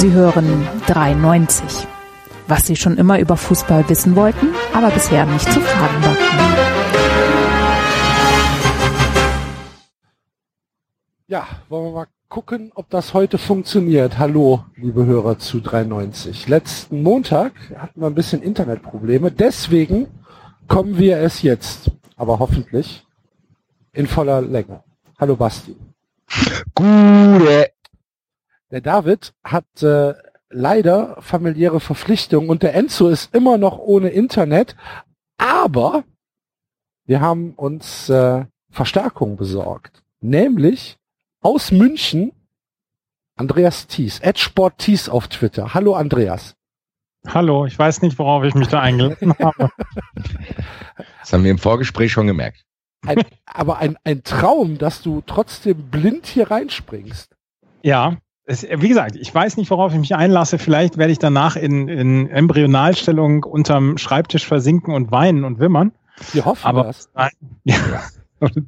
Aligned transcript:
Sie 0.00 0.12
hören 0.12 0.66
93. 0.86 1.86
Was 2.48 2.66
Sie 2.66 2.74
schon 2.74 2.96
immer 2.96 3.18
über 3.18 3.36
Fußball 3.36 3.86
wissen 3.90 4.16
wollten, 4.16 4.54
aber 4.72 4.88
bisher 4.90 5.26
nicht 5.26 5.44
zu 5.52 5.60
fragen 5.60 6.02
wagten. 6.02 6.38
Ja, 11.26 11.46
wollen 11.68 11.84
wir 11.84 11.92
mal 11.92 12.06
gucken, 12.30 12.72
ob 12.74 12.88
das 12.88 13.12
heute 13.12 13.36
funktioniert. 13.36 14.18
Hallo, 14.18 14.64
liebe 14.74 15.04
Hörer 15.04 15.38
zu 15.38 15.60
93. 15.60 16.48
Letzten 16.48 17.02
Montag 17.02 17.52
hatten 17.76 18.00
wir 18.00 18.06
ein 18.06 18.14
bisschen 18.14 18.40
Internetprobleme, 18.40 19.30
deswegen 19.30 20.08
kommen 20.66 20.96
wir 20.96 21.18
es 21.18 21.42
jetzt, 21.42 21.90
aber 22.16 22.38
hoffentlich 22.38 23.06
in 23.92 24.06
voller 24.06 24.40
Länge. 24.40 24.82
Hallo 25.18 25.36
Basti. 25.36 25.76
Gute. 26.74 27.72
Der 28.70 28.80
David 28.80 29.34
hat 29.42 29.82
äh, 29.82 30.14
leider 30.48 31.20
familiäre 31.20 31.80
Verpflichtungen 31.80 32.50
und 32.50 32.62
der 32.62 32.74
Enzo 32.74 33.08
ist 33.08 33.34
immer 33.34 33.58
noch 33.58 33.78
ohne 33.78 34.10
Internet, 34.10 34.76
aber 35.38 36.04
wir 37.04 37.20
haben 37.20 37.54
uns 37.54 38.08
äh, 38.08 38.44
Verstärkung 38.70 39.36
besorgt. 39.36 40.04
Nämlich 40.20 40.98
aus 41.40 41.72
München 41.72 42.32
Andreas 43.34 43.86
Thies, 43.86 44.20
Sport 44.36 44.78
Thies 44.78 45.08
auf 45.08 45.26
Twitter. 45.28 45.74
Hallo 45.74 45.94
Andreas. 45.94 46.54
Hallo, 47.26 47.66
ich 47.66 47.78
weiß 47.78 48.02
nicht, 48.02 48.18
worauf 48.18 48.44
ich 48.44 48.54
mich 48.54 48.68
da 48.68 48.80
eingeladen 48.80 49.34
habe. 49.38 49.70
Das 51.20 51.32
haben 51.32 51.42
wir 51.42 51.50
im 51.50 51.58
Vorgespräch 51.58 52.12
schon 52.12 52.26
gemerkt. 52.26 52.64
Ein, 53.06 53.22
aber 53.46 53.78
ein, 53.78 53.96
ein 54.04 54.22
Traum, 54.22 54.78
dass 54.78 55.02
du 55.02 55.22
trotzdem 55.26 55.90
blind 55.90 56.26
hier 56.26 56.50
reinspringst. 56.50 57.34
Ja, 57.82 58.18
es, 58.50 58.66
wie 58.68 58.88
gesagt, 58.88 59.16
ich 59.16 59.34
weiß 59.34 59.56
nicht, 59.56 59.70
worauf 59.70 59.92
ich 59.92 59.98
mich 59.98 60.14
einlasse. 60.14 60.58
Vielleicht 60.58 60.98
werde 60.98 61.12
ich 61.12 61.18
danach 61.18 61.56
in, 61.56 61.88
in 61.88 62.28
Embryonalstellung 62.30 63.44
unterm 63.44 63.96
Schreibtisch 63.98 64.46
versinken 64.46 64.92
und 64.94 65.10
weinen 65.12 65.44
und 65.44 65.58
wimmern. 65.60 65.92
Wir 66.32 66.44
hoffen 66.44 66.66
Aber 66.66 66.84
das. 66.84 66.96
bis 66.98 67.12
dahin, 67.14 67.38
ja, 67.64 68.02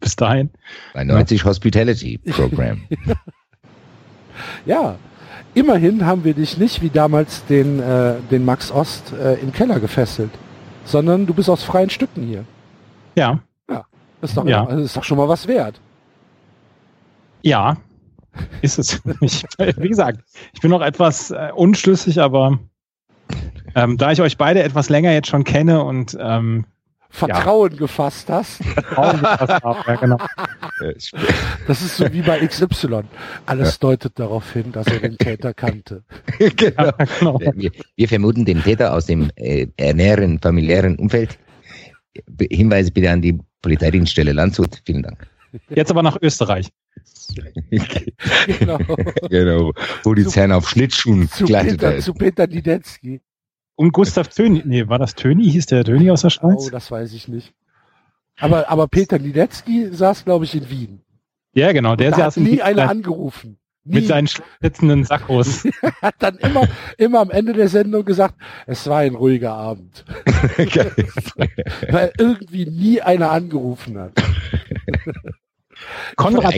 bis 0.00 0.16
dahin. 0.16 0.50
Bei 0.94 1.05
90 1.05 1.44
Hospitality 1.44 2.19
Program. 2.19 2.83
Ja, 4.64 4.97
immerhin 5.55 6.06
haben 6.06 6.25
wir 6.25 6.34
dich 6.34 6.56
nicht 6.56 6.80
wie 6.83 6.88
damals 6.91 7.44
den, 7.47 7.80
äh, 7.80 8.14
den 8.30 8.44
Max 8.44 8.72
Ost 8.72 9.12
äh, 9.12 9.34
im 9.34 9.53
Keller 9.53 9.78
gefesselt, 9.78 10.30
sondern 10.84 11.27
du 11.27 11.34
bist 11.34 11.50
aus 11.50 11.62
freien 11.62 11.91
Stücken 11.91 12.22
hier. 12.22 12.44
Ja, 13.14 13.41
Das 13.69 14.30
ist 14.30 14.36
doch, 14.36 14.47
Ja. 14.47 14.64
das 14.64 14.80
ist 14.80 14.97
doch 14.97 15.05
schon 15.05 15.19
mal 15.19 15.28
was 15.28 15.47
wert. 15.47 15.80
ja, 17.42 17.77
ist 18.61 18.78
es. 18.78 19.00
Ich, 19.20 19.44
wie 19.58 19.88
gesagt, 19.88 20.20
ich 20.52 20.61
bin 20.61 20.70
noch 20.70 20.83
etwas 20.83 21.30
äh, 21.30 21.50
unschlüssig, 21.55 22.20
aber 22.20 22.58
ähm, 23.75 23.97
da 23.97 24.12
ich 24.12 24.20
euch 24.20 24.36
beide 24.36 24.62
etwas 24.62 24.88
länger 24.88 25.12
jetzt 25.12 25.28
schon 25.28 25.44
kenne 25.44 25.84
und 25.84 26.16
ähm, 26.20 26.66
Vertrauen 27.12 27.77
gefasst 27.77 28.30
hast. 28.30 28.64
Vertrauen 28.64 29.20
gefasst 29.20 29.62
habe, 29.62 29.80
ja, 29.86 29.97
genau. 29.97 30.16
Das 31.66 31.83
ist 31.83 31.98
so 31.98 32.10
wie 32.10 32.22
bei 32.22 32.44
XY. 32.44 33.03
Alles 33.44 33.78
deutet 33.78 34.19
darauf 34.19 34.50
hin, 34.50 34.72
dass 34.72 34.86
er 34.86 34.98
den 34.98 35.19
Täter 35.19 35.53
kannte. 35.53 36.05
genau. 36.38 36.84
Ja, 36.84 36.92
genau. 37.19 37.38
Wir, 37.55 37.70
wir 37.97 38.08
vermuten 38.08 38.47
den 38.47 38.62
Täter 38.62 38.94
aus 38.94 39.06
dem 39.06 39.30
äh, 39.36 39.66
näheren 39.92 40.38
familiären 40.41 40.97
Umfeld. 40.97 41.38
Hinweise 42.50 42.91
bitte 42.91 43.10
an 43.10 43.21
die 43.21 43.38
Polizeidienststelle 43.60 44.32
Landshut. 44.32 44.82
Vielen 44.87 45.03
Dank. 45.03 45.26
Jetzt 45.69 45.91
aber 45.91 46.03
nach 46.03 46.16
Österreich. 46.21 46.71
Genau. 48.59 48.78
genau. 49.31 49.72
Wo 50.03 50.15
die 50.15 50.25
Zu- 50.25 50.31
Zähne 50.31 50.56
auf 50.56 50.69
Schlittschuhen 50.69 51.28
gleitet 51.44 51.81
Peter, 51.81 51.94
ist. 51.94 52.05
zu 52.05 52.15
Peter 52.15 52.47
Niedetzky. 52.47 53.21
Und 53.77 53.93
Gustav 53.93 54.28
Töni, 54.28 54.62
nee, 54.65 54.88
war 54.88 54.99
das 54.99 55.15
Töni? 55.15 55.50
Hieß 55.50 55.66
der 55.66 55.84
Töni 55.84 56.10
aus 56.10 56.22
der 56.22 56.31
Schweiz? 56.31 56.66
Oh, 56.66 56.71
das 56.71 56.91
weiß 56.91 57.12
ich 57.15 57.28
nicht. 57.28 57.53
Aber, 58.38 58.69
aber 58.69 58.88
Peter 58.88 59.19
Niedetzky 59.19 59.88
saß, 59.93 60.25
glaube 60.25 60.44
ich, 60.44 60.55
in 60.55 60.69
Wien. 60.71 61.00
ja, 61.55 61.72
genau, 61.72 61.97
der 61.97 62.10
da 62.10 62.16
saß 62.19 62.37
hat 62.37 62.43
nie 62.43 62.62
einer 62.62 62.88
angerufen. 62.88 63.59
Nie. 63.84 63.97
mit 63.97 64.06
seinen 64.06 64.28
schlitzenden 64.28 65.03
Sackos. 65.04 65.65
hat 66.03 66.15
dann 66.21 66.37
immer, 66.39 66.69
immer 66.99 67.19
am 67.21 67.31
Ende 67.33 67.53
der 67.53 67.66
Sendung 67.69 68.04
gesagt, 68.04 68.37
es 68.66 68.87
war 68.87 68.99
ein 68.99 69.16
ruhiger 69.16 69.54
Abend. 69.54 70.04
Weil 71.91 72.12
irgendwie 72.16 72.66
nie 72.66 73.00
einer 73.03 73.33
angerufen 73.33 73.99
hat. 73.99 74.12
Konrad 76.16 76.54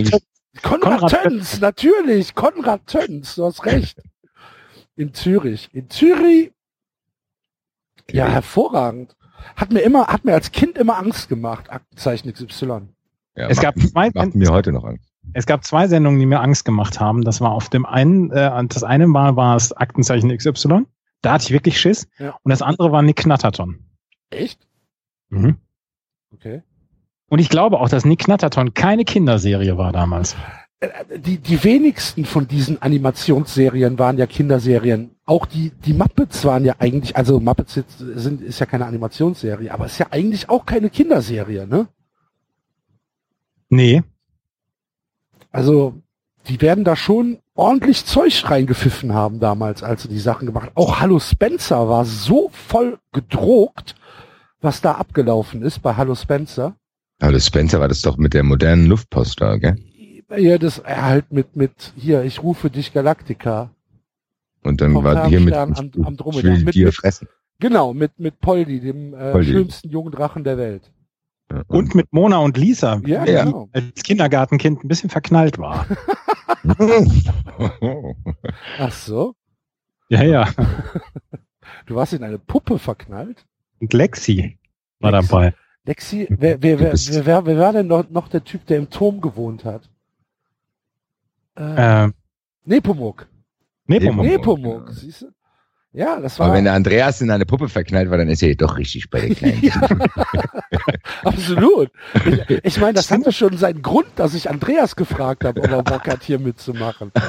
Konrad, 0.62 1.00
Konrad 1.00 1.22
Töns, 1.22 1.60
natürlich, 1.60 2.34
Konrad 2.34 2.86
Töns, 2.86 3.34
du 3.34 3.44
hast 3.44 3.64
recht. 3.66 4.00
In 4.96 5.12
Zürich. 5.12 5.68
In 5.74 5.90
Zürich, 5.90 6.52
ja, 8.10 8.26
hervorragend. 8.28 9.16
Hat 9.56 9.72
mir 9.72 9.80
immer, 9.80 10.06
hat 10.06 10.24
mir 10.24 10.34
als 10.34 10.52
Kind 10.52 10.78
immer 10.78 10.96
Angst 10.98 11.28
gemacht, 11.28 11.70
Aktenzeichen 11.70 12.32
XY. 12.32 12.88
Ja, 13.36 13.48
Es 13.48 13.60
gab 13.60 13.76
macht, 13.76 13.88
zwei- 13.90 14.10
macht 14.14 14.34
mir 14.34 14.50
heute 14.50 14.72
noch 14.72 14.84
Angst. 14.84 15.10
es 15.32 15.46
gab 15.46 15.64
zwei 15.64 15.88
Sendungen, 15.88 16.20
die 16.20 16.26
mir 16.26 16.40
Angst 16.40 16.64
gemacht 16.64 17.00
haben. 17.00 17.22
Das 17.24 17.40
war 17.40 17.50
auf 17.50 17.68
dem 17.68 17.84
einen, 17.84 18.30
äh, 18.30 18.64
das 18.68 18.84
eine 18.84 19.06
Mal 19.08 19.36
war 19.36 19.56
es 19.56 19.72
Aktenzeichen 19.72 20.30
XY. 20.36 20.86
Da 21.22 21.32
hatte 21.32 21.44
ich 21.44 21.50
wirklich 21.50 21.80
Schiss. 21.80 22.06
Ja. 22.18 22.36
Und 22.42 22.50
das 22.50 22.62
andere 22.62 22.92
war 22.92 23.02
Nick 23.02 23.16
Knatterton. 23.16 23.84
Echt? 24.30 24.66
Mhm. 25.30 25.56
Okay. 26.32 26.62
Und 27.28 27.38
ich 27.38 27.48
glaube 27.48 27.80
auch, 27.80 27.88
dass 27.88 28.04
Nick 28.04 28.20
Knatterton 28.20 28.74
keine 28.74 29.04
Kinderserie 29.04 29.76
war 29.76 29.92
damals. 29.92 30.36
Äh, 30.80 30.88
Die, 31.18 31.38
die 31.38 31.64
wenigsten 31.64 32.24
von 32.24 32.46
diesen 32.46 32.80
Animationsserien 32.82 33.98
waren 33.98 34.18
ja 34.18 34.26
Kinderserien. 34.26 35.16
Auch 35.24 35.46
die, 35.46 35.70
die 35.70 35.94
Muppets 35.94 36.44
waren 36.44 36.64
ja 36.64 36.74
eigentlich, 36.78 37.16
also 37.16 37.40
Muppets 37.40 37.80
sind, 37.98 38.42
ist 38.42 38.60
ja 38.60 38.66
keine 38.66 38.86
Animationsserie, 38.86 39.72
aber 39.72 39.86
ist 39.86 39.98
ja 39.98 40.08
eigentlich 40.10 40.48
auch 40.50 40.66
keine 40.66 40.90
Kinderserie, 40.90 41.66
ne? 41.66 41.88
Nee. 43.70 44.02
Also, 45.50 45.94
die 46.48 46.60
werden 46.60 46.84
da 46.84 46.94
schon 46.94 47.38
ordentlich 47.54 48.04
Zeug 48.04 48.50
reingepfiffen 48.50 49.14
haben 49.14 49.40
damals, 49.40 49.82
als 49.82 50.02
sie 50.02 50.08
die 50.08 50.18
Sachen 50.18 50.46
gemacht 50.46 50.66
haben. 50.66 50.76
Auch 50.76 51.00
Hallo 51.00 51.18
Spencer 51.18 51.88
war 51.88 52.04
so 52.04 52.50
voll 52.52 52.98
gedruckt, 53.12 53.94
was 54.60 54.80
da 54.80 54.92
abgelaufen 54.92 55.62
ist 55.62 55.80
bei 55.80 55.94
Hallo 55.94 56.14
Spencer. 56.14 56.76
Aber 57.24 57.32
das 57.32 57.46
Spencer 57.46 57.80
war 57.80 57.88
das 57.88 58.02
doch 58.02 58.18
mit 58.18 58.34
der 58.34 58.42
modernen 58.42 58.84
Luftpost 58.84 59.40
da, 59.40 59.56
gell? 59.56 59.78
Ja, 60.36 60.58
das 60.58 60.78
er 60.80 61.04
halt 61.04 61.32
mit, 61.32 61.56
mit, 61.56 61.94
hier, 61.96 62.22
ich 62.22 62.42
rufe 62.42 62.68
dich 62.68 62.92
Galactica. 62.92 63.70
Und 64.62 64.82
dann 64.82 64.92
Vom 64.92 65.04
war 65.04 65.26
hier 65.28 65.40
mit, 65.40 65.54
am- 65.54 65.72
am 65.72 65.86
ich 65.86 65.94
will 66.42 66.64
Mit- 66.64 66.74
dir 66.74 66.86
mit- 66.86 66.94
fressen. 66.94 67.26
Genau, 67.60 67.94
mit, 67.94 68.18
mit 68.18 68.40
Poldi, 68.40 68.80
dem 68.80 69.14
äh, 69.14 69.32
Poldi. 69.32 69.52
schönsten 69.52 69.88
jungen 69.88 70.10
Drachen 70.12 70.44
der 70.44 70.58
Welt. 70.58 70.90
Und 71.68 71.94
mit 71.94 72.12
Mona 72.12 72.38
und 72.38 72.58
Lisa, 72.58 73.00
Ja, 73.06 73.24
die 73.24 73.32
Ja. 73.32 73.44
genau. 73.44 73.70
als 73.72 74.02
Kindergartenkind 74.02 74.84
ein 74.84 74.88
bisschen 74.88 75.08
verknallt 75.08 75.56
war. 75.56 75.86
Ach 78.78 78.92
so. 78.92 79.34
ja, 80.10 80.22
ja. 80.22 80.48
Du 81.86 81.94
warst 81.94 82.12
in 82.12 82.22
eine 82.22 82.38
Puppe 82.38 82.78
verknallt? 82.78 83.46
Und 83.80 83.94
Lexi 83.94 84.58
war 85.00 85.12
Lexi. 85.12 85.28
dabei. 85.28 85.54
Lexi, 85.86 86.26
wer, 86.30 86.62
wer, 86.62 86.80
wer, 86.80 86.92
wer, 86.94 87.26
wer, 87.26 87.46
wer 87.46 87.58
war 87.58 87.72
denn 87.72 87.86
noch, 87.86 88.08
noch 88.10 88.28
der 88.28 88.42
Typ, 88.44 88.66
der 88.66 88.78
im 88.78 88.88
Turm 88.90 89.20
gewohnt 89.20 89.64
hat? 89.64 89.82
Äh, 91.56 92.04
Äh, 92.06 92.10
Nepomuk. 92.64 93.26
Nepomuk. 93.86 94.24
Nepomuk. 94.24 94.24
Nepomuk, 94.24 94.90
siehst 94.92 95.22
du? 95.22 95.26
Ja, 95.92 96.18
das 96.18 96.38
war 96.40 96.46
Aber 96.46 96.56
wenn 96.56 96.64
der 96.64 96.72
Andreas 96.72 97.20
in 97.20 97.30
eine 97.30 97.46
Puppe 97.46 97.68
verknallt 97.68 98.10
war, 98.10 98.18
dann 98.18 98.28
ist 98.28 98.42
er 98.42 98.52
doch 98.56 98.78
richtig 98.78 99.10
bei 99.10 99.20
der 99.28 99.34
Kleinen. 99.36 99.62
ja, 99.62 99.80
absolut. 101.24 101.90
Ich, 102.48 102.64
ich 102.64 102.80
meine, 102.80 102.94
das 102.94 103.10
hatte 103.12 103.30
schon 103.30 103.56
seinen 103.58 103.80
Grund, 103.82 104.08
dass 104.16 104.34
ich 104.34 104.50
Andreas 104.50 104.96
gefragt 104.96 105.44
habe, 105.44 105.60
ob 105.60 105.68
er 105.70 105.82
Bock 105.84 106.08
hat, 106.08 106.22
hier 106.24 106.38
mitzumachen. 106.40 107.12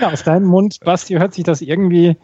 Ja, 0.00 0.10
aus 0.12 0.22
deinem 0.22 0.46
Mund, 0.46 0.78
Basti, 0.84 1.14
hört 1.14 1.34
sich 1.34 1.44
das 1.44 1.60
irgendwie 1.60 2.16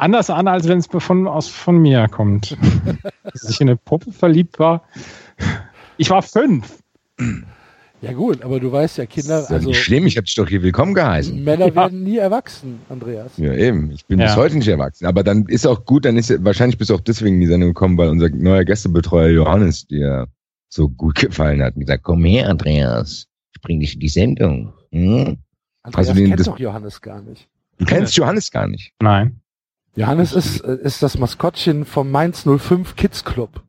anders 0.00 0.30
an, 0.30 0.48
als 0.48 0.66
wenn 0.68 0.78
es 0.78 0.86
von, 0.86 1.28
aus, 1.28 1.48
von 1.48 1.78
mir 1.78 2.08
kommt. 2.08 2.56
Dass 3.24 3.48
ich 3.50 3.60
in 3.60 3.68
eine 3.68 3.76
Puppe 3.76 4.12
verliebt 4.12 4.58
war. 4.58 4.82
Ich 5.96 6.10
war 6.10 6.22
fünf. 6.22 6.78
Ja 8.02 8.12
gut, 8.14 8.42
aber 8.42 8.60
du 8.60 8.72
weißt 8.72 8.96
ja, 8.98 9.04
Kinder, 9.06 9.40
ist 9.40 9.50
ja 9.50 9.56
also 9.56 9.68
nicht 9.68 9.82
schlimm, 9.82 10.06
ich 10.06 10.16
habe 10.16 10.24
dich 10.24 10.34
doch 10.34 10.48
hier 10.48 10.62
willkommen 10.62 10.94
geheißen. 10.94 11.44
Männer 11.44 11.66
Ja. 11.68 11.74
werden 11.74 12.02
nie 12.02 12.16
erwachsen, 12.16 12.80
Andreas. 12.88 13.32
Ja, 13.36 13.52
eben. 13.52 13.90
Ich 13.90 14.06
bin 14.06 14.18
Ja. 14.18 14.26
bis 14.26 14.36
heute 14.36 14.56
nicht 14.56 14.68
erwachsen. 14.68 15.04
Aber 15.04 15.22
dann 15.22 15.44
ist 15.46 15.66
auch 15.66 15.84
gut, 15.84 16.06
dann 16.06 16.16
ist 16.16 16.32
wahrscheinlich 16.42 16.78
bist 16.78 16.88
du 16.90 16.94
auch 16.94 17.00
deswegen 17.00 17.34
in 17.34 17.40
die 17.42 17.46
Sendung 17.46 17.70
gekommen, 17.70 17.98
weil 17.98 18.08
unser 18.08 18.30
neuer 18.30 18.64
Gästebetreuer 18.64 19.28
Johannes 19.28 19.86
dir 19.86 20.28
so 20.70 20.88
gut 20.88 21.16
gefallen 21.16 21.62
hat 21.62 21.74
und 21.74 21.80
gesagt, 21.80 22.02
komm 22.04 22.24
her, 22.24 22.48
Andreas, 22.48 23.26
ich 23.54 23.60
bring 23.60 23.80
dich 23.80 23.94
in 23.94 24.00
die 24.00 24.08
Sendung. 24.08 24.72
Hm? 24.92 25.36
Andreas 25.82 26.08
Also 26.08 26.14
den- 26.14 26.28
kennt 26.28 26.40
das- 26.40 26.46
doch 26.46 26.58
Johannes 26.58 27.00
gar 27.02 27.20
nicht. 27.20 27.48
Du 27.76 27.84
kennst 27.84 28.16
Johannes 28.16 28.50
gar 28.50 28.66
nicht. 28.66 28.92
Nein. 29.02 29.40
Johannes 29.96 30.32
ist, 30.32 30.60
äh, 30.60 30.76
ist 30.82 31.02
das 31.02 31.18
Maskottchen 31.18 31.84
vom 31.84 32.10
Mainz 32.10 32.44
05 32.44 32.96
Kids 32.96 33.24
Club. 33.24 33.62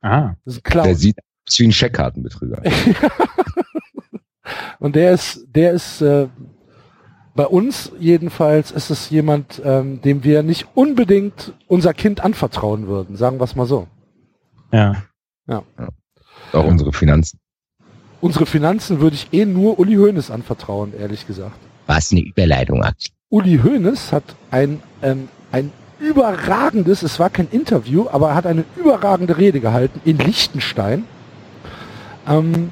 Ah. 0.00 0.34
Das 0.44 0.54
ist 0.54 0.60
ein 0.60 0.70
Clown. 0.70 0.84
Der 0.86 0.96
sieht 0.96 1.18
aus 1.48 1.58
wie 1.58 1.64
ein 1.64 1.72
Scheckkartenbetrüger. 1.72 2.62
Und 4.78 4.94
der 4.96 5.12
ist, 5.12 5.46
der 5.54 5.72
ist, 5.72 6.02
äh, 6.02 6.28
Bei 7.34 7.46
uns 7.46 7.90
jedenfalls 7.98 8.70
ist 8.70 8.90
es 8.90 9.10
jemand, 9.10 9.60
ähm, 9.64 10.00
dem 10.02 10.22
wir 10.22 10.44
nicht 10.44 10.68
unbedingt 10.74 11.52
unser 11.66 11.92
Kind 11.92 12.20
anvertrauen 12.20 12.86
würden, 12.86 13.16
sagen 13.16 13.40
wir 13.40 13.44
es 13.44 13.56
mal 13.56 13.66
so. 13.66 13.88
Ja. 14.72 15.02
Auch 16.52 16.64
unsere 16.64 16.92
Finanzen. 16.92 17.40
Unsere 18.20 18.46
Finanzen 18.46 19.00
würde 19.00 19.16
ich 19.16 19.32
eh 19.32 19.46
nur 19.46 19.78
Uli 19.80 19.96
Hoeneß 19.96 20.30
anvertrauen, 20.30 20.92
ehrlich 20.96 21.26
gesagt. 21.26 21.56
Was 21.86 22.12
eine 22.12 22.20
Überleitung, 22.20 22.82
Axel. 22.82 23.12
Uli 23.30 23.58
Hoeneß 23.58 24.12
hat 24.12 24.36
ein, 24.52 24.80
ähm, 25.02 25.28
ein 25.54 25.72
überragendes, 26.00 27.02
es 27.02 27.20
war 27.20 27.30
kein 27.30 27.48
Interview, 27.48 28.06
aber 28.10 28.30
er 28.30 28.34
hat 28.34 28.46
eine 28.46 28.64
überragende 28.76 29.38
Rede 29.38 29.60
gehalten 29.60 30.00
in 30.04 30.18
Liechtenstein 30.18 31.04
ähm, 32.28 32.70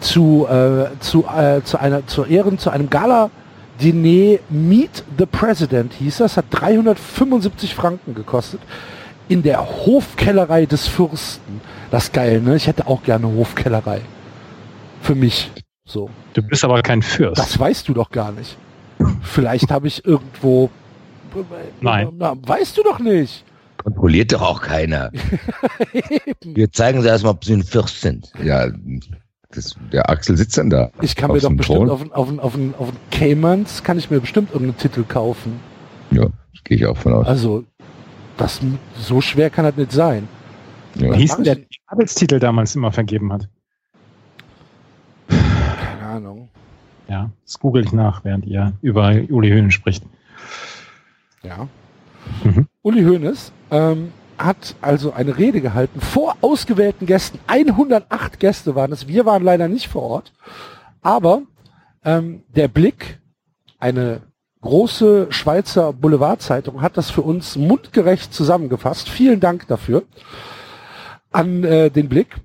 zu, 0.00 0.46
äh, 0.48 0.88
zu, 0.98 1.24
äh, 1.26 1.62
zu 1.62 1.78
einer, 1.78 2.06
zu 2.06 2.24
Ehren, 2.24 2.58
zu 2.58 2.70
einem 2.70 2.90
Gala-Diner 2.90 4.38
Meet 4.50 5.04
the 5.16 5.26
President 5.26 5.92
hieß 5.94 6.18
das, 6.18 6.36
hat 6.36 6.46
375 6.50 7.74
Franken 7.74 8.14
gekostet 8.14 8.60
in 9.28 9.42
der 9.42 9.60
Hofkellerei 9.60 10.66
des 10.66 10.88
Fürsten. 10.88 11.60
Das 11.90 12.04
ist 12.04 12.12
geil, 12.12 12.40
ne? 12.40 12.56
Ich 12.56 12.66
hätte 12.66 12.86
auch 12.86 13.02
gerne 13.02 13.26
Hofkellerei. 13.26 14.00
Für 15.02 15.14
mich. 15.14 15.50
So. 15.84 16.10
Du 16.34 16.42
bist 16.42 16.64
aber 16.64 16.82
kein 16.82 17.02
Fürst. 17.02 17.38
Das 17.38 17.58
weißt 17.58 17.88
du 17.88 17.94
doch 17.94 18.10
gar 18.10 18.32
nicht. 18.32 18.56
Vielleicht 19.22 19.70
habe 19.70 19.86
ich 19.86 20.04
irgendwo. 20.04 20.70
Nein. 21.80 22.10
Na, 22.16 22.34
weißt 22.40 22.76
du 22.76 22.82
doch 22.82 22.98
nicht. 22.98 23.44
Kontrolliert 23.78 24.32
doch 24.32 24.42
auch 24.42 24.60
keiner. 24.60 25.12
Wir 26.42 26.72
zeigen 26.72 27.02
sie 27.02 27.08
erstmal, 27.08 27.32
ob 27.34 27.44
sie 27.44 27.54
ein 27.54 27.62
Fürst 27.62 28.00
sind. 28.00 28.32
Ja, 28.42 28.68
das, 29.50 29.76
der 29.92 30.10
Axel 30.10 30.36
sitzt 30.36 30.58
dann 30.58 30.70
da. 30.70 30.90
Ich 31.00 31.14
kann 31.14 31.30
Auf 31.30 31.36
mir 31.36 31.40
doch 31.40 31.52
bestimmt 31.56 31.88
Thron? 31.88 31.90
auf, 31.90 32.02
auf, 32.12 32.38
auf, 32.38 32.40
auf 32.44 32.54
einen 32.54 32.74
Caymans 33.10 33.82
kann 33.84 33.98
ich 33.98 34.10
mir 34.10 34.20
bestimmt 34.20 34.50
irgendeinen 34.52 34.78
Titel 34.78 35.04
kaufen. 35.04 35.60
Ja, 36.10 36.26
gehe 36.64 36.76
ich 36.78 36.86
auch 36.86 36.96
von 36.96 37.12
aus. 37.12 37.26
Also 37.26 37.64
das 38.36 38.60
so 38.98 39.20
schwer 39.20 39.50
kann 39.50 39.64
das 39.64 39.76
nicht 39.76 39.92
sein. 39.92 40.28
Ja. 40.96 41.12
Wie 41.12 41.18
hieß 41.18 41.36
denn 41.36 41.44
der 41.44 41.58
ich 41.58 41.80
Arbeitstitel 41.86 42.38
damals 42.38 42.74
immer 42.74 42.92
vergeben 42.92 43.32
hat? 43.32 43.48
Keine 45.28 46.02
Ahnung. 46.06 46.48
Ja, 47.08 47.30
das 47.44 47.58
google 47.58 47.84
ich 47.84 47.92
nach, 47.92 48.24
während 48.24 48.46
ihr 48.46 48.72
über 48.82 49.14
Uli 49.28 49.50
Höhnen 49.50 49.70
spricht. 49.70 50.02
Ja. 51.46 51.68
Mhm. 52.44 52.66
Uli 52.82 53.04
Hoeneß 53.04 53.52
ähm, 53.70 54.12
hat 54.38 54.74
also 54.80 55.12
eine 55.12 55.38
Rede 55.38 55.60
gehalten 55.60 56.00
vor 56.00 56.36
ausgewählten 56.40 57.06
Gästen. 57.06 57.38
108 57.46 58.40
Gäste 58.40 58.74
waren 58.74 58.92
es. 58.92 59.08
Wir 59.08 59.24
waren 59.26 59.42
leider 59.42 59.68
nicht 59.68 59.88
vor 59.88 60.02
Ort. 60.02 60.32
Aber 61.02 61.42
ähm, 62.04 62.42
der 62.48 62.68
Blick, 62.68 63.20
eine 63.78 64.22
große 64.60 65.28
Schweizer 65.30 65.92
Boulevardzeitung, 65.92 66.82
hat 66.82 66.96
das 66.96 67.10
für 67.10 67.22
uns 67.22 67.56
mundgerecht 67.56 68.34
zusammengefasst. 68.34 69.08
Vielen 69.08 69.40
Dank 69.40 69.66
dafür 69.68 70.02
an 71.30 71.64
äh, 71.64 71.90
den 71.90 72.08
Blick. 72.08 72.36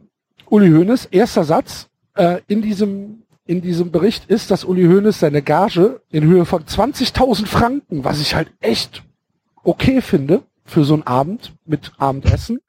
Uli 0.49 0.69
Hoeneß, 0.69 1.05
erster 1.05 1.43
Satz 1.43 1.89
äh, 2.15 2.41
in 2.47 2.61
diesem 2.61 3.20
in 3.45 3.61
diesem 3.61 3.91
Bericht 3.91 4.25
ist, 4.25 4.51
dass 4.51 4.63
Uli 4.63 4.85
Hoeneß 4.85 5.19
seine 5.19 5.41
Gage 5.41 6.01
in 6.09 6.23
Höhe 6.23 6.45
von 6.45 6.63
20.000 6.63 7.47
Franken, 7.47 8.03
was 8.03 8.21
ich 8.21 8.35
halt 8.35 8.51
echt 8.59 9.03
okay 9.63 10.01
finde 10.01 10.43
für 10.63 10.83
so 10.83 10.93
einen 10.93 11.03
Abend 11.03 11.53
mit 11.65 11.91
Abendessen, 11.97 12.59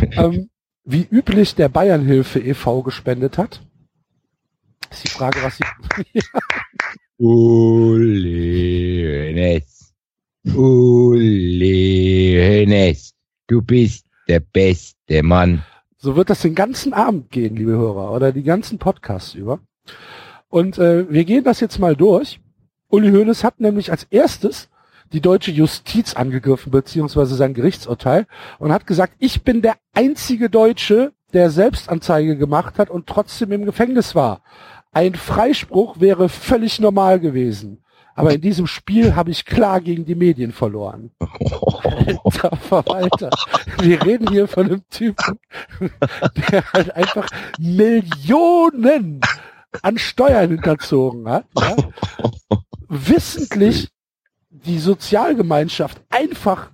ähm, 0.12 0.50
wie 0.84 1.06
üblich 1.10 1.54
der 1.54 1.68
Bayernhilfe 1.68 2.40
e.V. 2.40 2.82
gespendet 2.82 3.38
hat. 3.38 3.62
Ist 4.90 5.04
die 5.04 5.10
Frage, 5.10 5.42
was 5.42 5.58
sie 5.58 5.64
Uli 7.18 9.02
Hönes. 9.04 9.92
Uli 10.54 12.36
Hönes. 12.38 13.12
Du 13.46 13.60
bist 13.62 14.06
der 14.28 14.40
beste 14.40 15.22
Mann. 15.22 15.64
So 15.96 16.16
wird 16.16 16.30
das 16.30 16.42
den 16.42 16.54
ganzen 16.54 16.92
Abend 16.92 17.30
gehen, 17.30 17.56
liebe 17.56 17.72
Hörer, 17.72 18.12
oder 18.12 18.32
die 18.32 18.44
ganzen 18.44 18.78
Podcasts 18.78 19.34
über. 19.34 19.60
Und 20.48 20.78
äh, 20.78 21.10
wir 21.10 21.24
gehen 21.24 21.44
das 21.44 21.60
jetzt 21.60 21.78
mal 21.78 21.96
durch. 21.96 22.40
Uli 22.88 23.10
Hoeneß 23.10 23.44
hat 23.44 23.60
nämlich 23.60 23.90
als 23.90 24.04
erstes 24.04 24.68
die 25.12 25.20
deutsche 25.20 25.50
Justiz 25.50 26.14
angegriffen, 26.14 26.70
beziehungsweise 26.70 27.34
sein 27.34 27.54
Gerichtsurteil, 27.54 28.26
und 28.58 28.72
hat 28.72 28.86
gesagt, 28.86 29.14
ich 29.18 29.42
bin 29.42 29.62
der 29.62 29.76
einzige 29.94 30.50
Deutsche, 30.50 31.12
der 31.32 31.50
Selbstanzeige 31.50 32.36
gemacht 32.36 32.78
hat 32.78 32.90
und 32.90 33.06
trotzdem 33.06 33.52
im 33.52 33.64
Gefängnis 33.64 34.14
war. 34.14 34.42
Ein 34.92 35.14
Freispruch 35.14 36.00
wäre 36.00 36.28
völlig 36.28 36.80
normal 36.80 37.20
gewesen. 37.20 37.82
Aber 38.14 38.34
in 38.34 38.40
diesem 38.40 38.66
Spiel 38.66 39.14
habe 39.14 39.30
ich 39.30 39.44
klar 39.44 39.80
gegen 39.80 40.04
die 40.04 40.16
Medien 40.16 40.50
verloren. 40.50 41.12
Alter 42.24 42.56
Verwalter. 42.56 43.30
Wir 43.80 44.02
reden 44.04 44.28
hier 44.28 44.48
von 44.48 44.66
einem 44.66 44.82
Typen, 44.90 45.38
der 46.50 46.72
halt 46.72 46.96
einfach 46.96 47.28
Millionen 47.60 49.20
an 49.82 49.98
Steuern 49.98 50.50
hinterzogen 50.50 51.28
hat, 51.28 51.44
ja? 51.58 51.76
wissentlich 52.88 53.88
die 54.50 54.78
Sozialgemeinschaft 54.78 56.00
einfach 56.10 56.70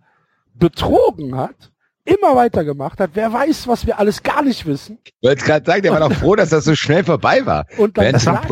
betrogen 0.55 1.37
hat, 1.37 1.73
immer 2.05 2.37
weitergemacht 2.37 3.01
hat. 3.01 3.11
Wer 3.15 3.33
weiß, 3.33 3.67
was 3.67 3.87
wir 3.87 3.99
alles 3.99 4.23
gar 4.23 4.43
nicht 4.43 4.67
wissen. 4.67 4.99
Ich 5.05 5.13
wollte 5.29 5.45
gerade 5.45 5.67
sagen, 5.67 5.83
der 5.83 5.93
war 5.93 6.01
doch 6.09 6.13
froh, 6.13 6.37
dass 6.37 6.51
das 6.51 6.65
so 6.65 6.75
schnell 6.75 7.05
vorbei 7.05 7.45
war. 7.47 7.67
Und 7.79 7.99
dann 7.99 8.13
das 8.13 8.27
war- 8.27 8.47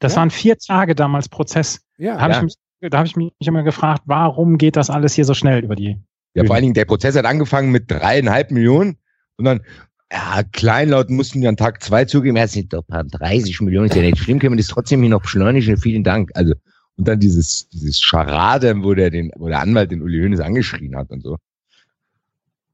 Das 0.00 0.12
Ja. 0.14 0.18
waren 0.20 0.30
vier 0.30 0.56
Tage 0.58 0.94
damals 0.94 1.28
Prozess. 1.28 1.80
ja, 1.96 2.14
Da 2.16 2.20
habe 2.20 2.32
Ja. 2.32 2.38
ich, 2.38 2.42
mich- 2.80 2.90
da 2.90 2.98
hab 2.98 3.06
ich 3.06 3.16
mich 3.16 3.32
immer 3.40 3.62
gefragt, 3.64 4.02
warum 4.04 4.58
geht 4.58 4.76
das 4.76 4.90
alles 4.90 5.14
hier 5.14 5.24
so 5.24 5.34
schnell 5.34 5.64
über 5.64 5.74
die? 5.74 5.98
Ja, 6.34 6.44
vor 6.44 6.54
allen 6.54 6.62
Dingen, 6.62 6.74
der 6.74 6.84
Prozess 6.84 7.16
hat 7.16 7.24
angefangen 7.24 7.72
mit 7.72 7.90
dreieinhalb 7.90 8.50
Millionen 8.52 8.98
und 9.38 9.44
dann, 9.46 9.62
ja, 10.12 10.42
Kleinlaut 10.52 11.10
mussten 11.10 11.40
die 11.40 11.48
an 11.48 11.56
Tag 11.56 11.82
zwei 11.82 12.04
zugeben, 12.04 12.36
ja, 12.36 12.44
es 12.44 12.52
sind 12.52 12.72
doch 12.72 12.80
ein 12.80 12.86
paar 12.86 13.04
30 13.04 13.60
Millionen, 13.60 13.88
ist 13.88 13.96
ja 13.96 14.02
nicht 14.02 14.18
schlimm, 14.18 14.38
können 14.38 14.54
wir 14.54 14.62
das 14.62 14.68
trotzdem 14.68 15.00
hier 15.00 15.10
noch 15.10 15.22
beschleunigen, 15.22 15.76
vielen 15.76 16.04
Dank. 16.04 16.30
Also, 16.34 16.54
und 16.96 17.06
dann 17.06 17.20
dieses, 17.20 17.68
dieses 17.68 18.00
Scharade, 18.00 18.82
wo 18.82 18.94
der 18.94 19.10
den, 19.10 19.30
wo 19.36 19.48
der 19.48 19.60
Anwalt 19.60 19.90
den 19.90 20.02
Uli 20.02 20.20
Hoeneß 20.20 20.40
angeschrien 20.40 20.96
hat 20.96 21.10
und 21.10 21.22
so. 21.22 21.36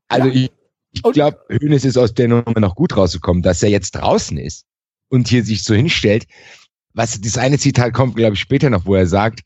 Also, 0.09 0.29
Ja. 0.29 0.35
ich, 0.35 0.51
ich 0.93 1.03
glaube, 1.03 1.39
Hoeneß 1.51 1.85
ist 1.85 1.99
aus 1.99 2.15
der 2.15 2.29
Nummer 2.29 2.61
noch 2.61 2.77
gut 2.77 2.97
rausgekommen, 2.97 3.43
dass 3.43 3.63
er 3.63 3.71
jetzt 3.71 3.93
draußen 3.97 4.39
ist 4.39 4.65
und 5.09 5.29
hier 5.29 5.45
sich 5.45 5.65
so 5.65 5.75
hinstellt. 5.75 6.27
Was, 6.95 7.21
das 7.21 7.37
eine 7.37 7.59
Zitat 7.59 7.93
kommt, 7.93 8.15
glaube 8.15 8.35
ich, 8.35 8.41
später 8.41 8.71
noch, 8.71 8.87
wo 8.87 8.95
er 8.95 9.07
sagt, 9.09 9.41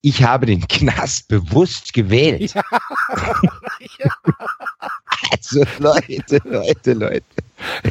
ich 0.00 0.22
habe 0.24 0.46
den 0.46 0.66
Knast 0.66 1.28
bewusst 1.28 1.92
gewählt. 1.92 2.54
Ja. 3.98 4.10
Also 5.30 5.64
Leute, 5.78 6.38
Leute, 6.44 6.92
Leute. 6.92 7.22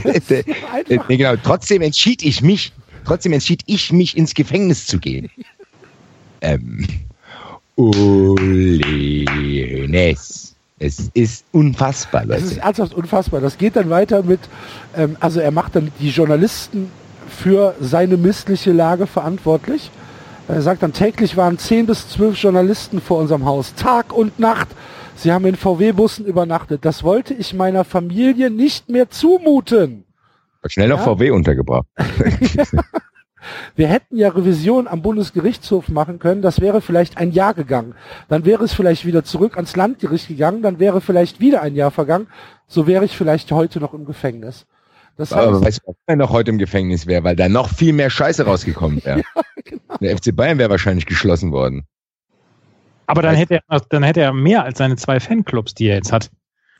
Leute. 0.04 0.44
einfach, 0.72 1.08
Nee, 1.10 1.18
genau. 1.18 1.36
Trotzdem 1.44 1.82
entschied 1.82 2.24
ich 2.24 2.42
mich, 2.42 2.72
trotzdem 3.06 3.34
entschied 3.34 3.62
ich 3.66 3.92
mich 3.92 4.16
ins 4.18 4.34
Gefängnis 4.34 4.86
zu 4.88 5.00
gehen. 5.00 5.30
Ähm, 6.42 6.88
Uli 7.76 9.26
Hoeneß. 9.82 10.56
Es 10.80 11.10
ist 11.14 11.46
unfassbar, 11.54 12.26
Das 12.26 12.42
ist 12.44 12.50
Leute. 12.56 12.62
ernsthaft 12.62 12.94
unfassbar. 12.94 13.40
Das 13.42 13.58
geht 13.58 13.76
dann 13.78 13.90
weiter 13.90 14.24
mit, 14.24 14.40
ähm, 14.98 15.16
also 15.20 15.40
er 15.40 15.52
macht 15.52 15.76
dann 15.76 15.92
die 16.00 16.10
Journalisten 16.10 16.92
für 17.30 17.74
seine 17.80 18.18
missliche 18.18 18.72
Lage 18.74 19.08
verantwortlich. 19.08 19.90
Er 20.50 20.62
sagt 20.62 20.84
dann, 20.84 20.92
täglich 20.92 21.38
waren 21.38 21.58
10 21.58 21.86
bis 21.86 22.10
12 22.10 22.38
Journalisten 22.38 23.00
vor 23.00 23.20
unserem 23.20 23.46
Haus, 23.46 23.74
Tag 23.76 24.12
und 24.12 24.40
Nacht. 24.40 24.68
Sie 25.16 25.32
haben 25.32 25.46
in 25.46 25.56
VW-Bussen 25.56 26.26
übernachtet. 26.26 26.86
Das 26.86 27.04
wollte 27.04 27.34
ich 27.34 27.54
meiner 27.54 27.84
Familie 27.84 28.50
nicht 28.50 28.90
mehr 28.90 29.10
zumuten. 29.10 30.06
Schnell 30.66 30.90
noch 30.90 31.00
Ja. 31.00 31.04
VW 31.04 31.32
untergebracht. 31.32 31.86
Wir 33.76 33.88
hätten 33.88 34.18
ja 34.18 34.30
Revision 34.30 34.88
am 34.88 35.02
Bundesgerichtshof 35.02 35.90
machen 35.90 36.20
können, 36.20 36.42
das 36.42 36.62
wäre 36.62 36.82
vielleicht 36.82 37.18
ein 37.18 37.32
Jahr 37.32 37.54
gegangen. 37.54 37.96
Dann 38.30 38.46
wäre 38.46 38.64
es 38.64 38.74
vielleicht 38.74 39.06
wieder 39.06 39.24
zurück 39.24 39.56
ans 39.56 39.76
Landgericht 39.76 40.28
gegangen, 40.28 40.62
dann 40.62 40.80
wäre 40.80 41.02
vielleicht 41.02 41.40
wieder 41.40 41.62
ein 41.62 41.76
Jahr 41.76 41.92
vergangen. 41.92 42.28
So 42.68 42.88
wäre 42.88 43.06
ich 43.06 43.18
vielleicht 43.18 43.52
heute 43.52 43.80
noch 43.80 43.94
im 43.94 44.06
Gefängnis. 44.06 44.66
Das 45.18 45.32
Aber 45.32 45.54
heißt, 45.54 45.66
weißt 45.66 45.80
du, 45.80 45.90
ob 45.92 45.98
er 46.08 46.16
noch 46.16 46.32
heute 46.32 46.52
im 46.52 46.58
Gefängnis 46.58 47.06
wäre, 47.06 47.24
weil 47.24 47.36
da 47.36 47.48
noch 47.48 47.70
viel 47.70 47.94
mehr 47.94 48.10
Scheiße 48.10 48.46
rausgekommen 48.46 49.04
wäre. 49.06 49.22
genau. 49.64 49.98
Der 50.02 50.18
FC 50.18 50.36
Bayern 50.36 50.58
wäre 50.58 50.70
wahrscheinlich 50.70 51.06
geschlossen 51.06 51.52
worden. 51.52 51.86
Aber 53.08 53.22
dann 53.22 53.36
hätte, 53.36 53.60
er, 53.68 53.80
dann 53.90 54.04
hätte 54.04 54.22
er 54.22 54.34
mehr 54.34 54.64
als 54.64 54.78
seine 54.78 54.96
zwei 54.96 55.20
Fanclubs, 55.20 55.74
die 55.74 55.88
er 55.88 55.96
jetzt 55.96 56.12
hat. 56.12 56.30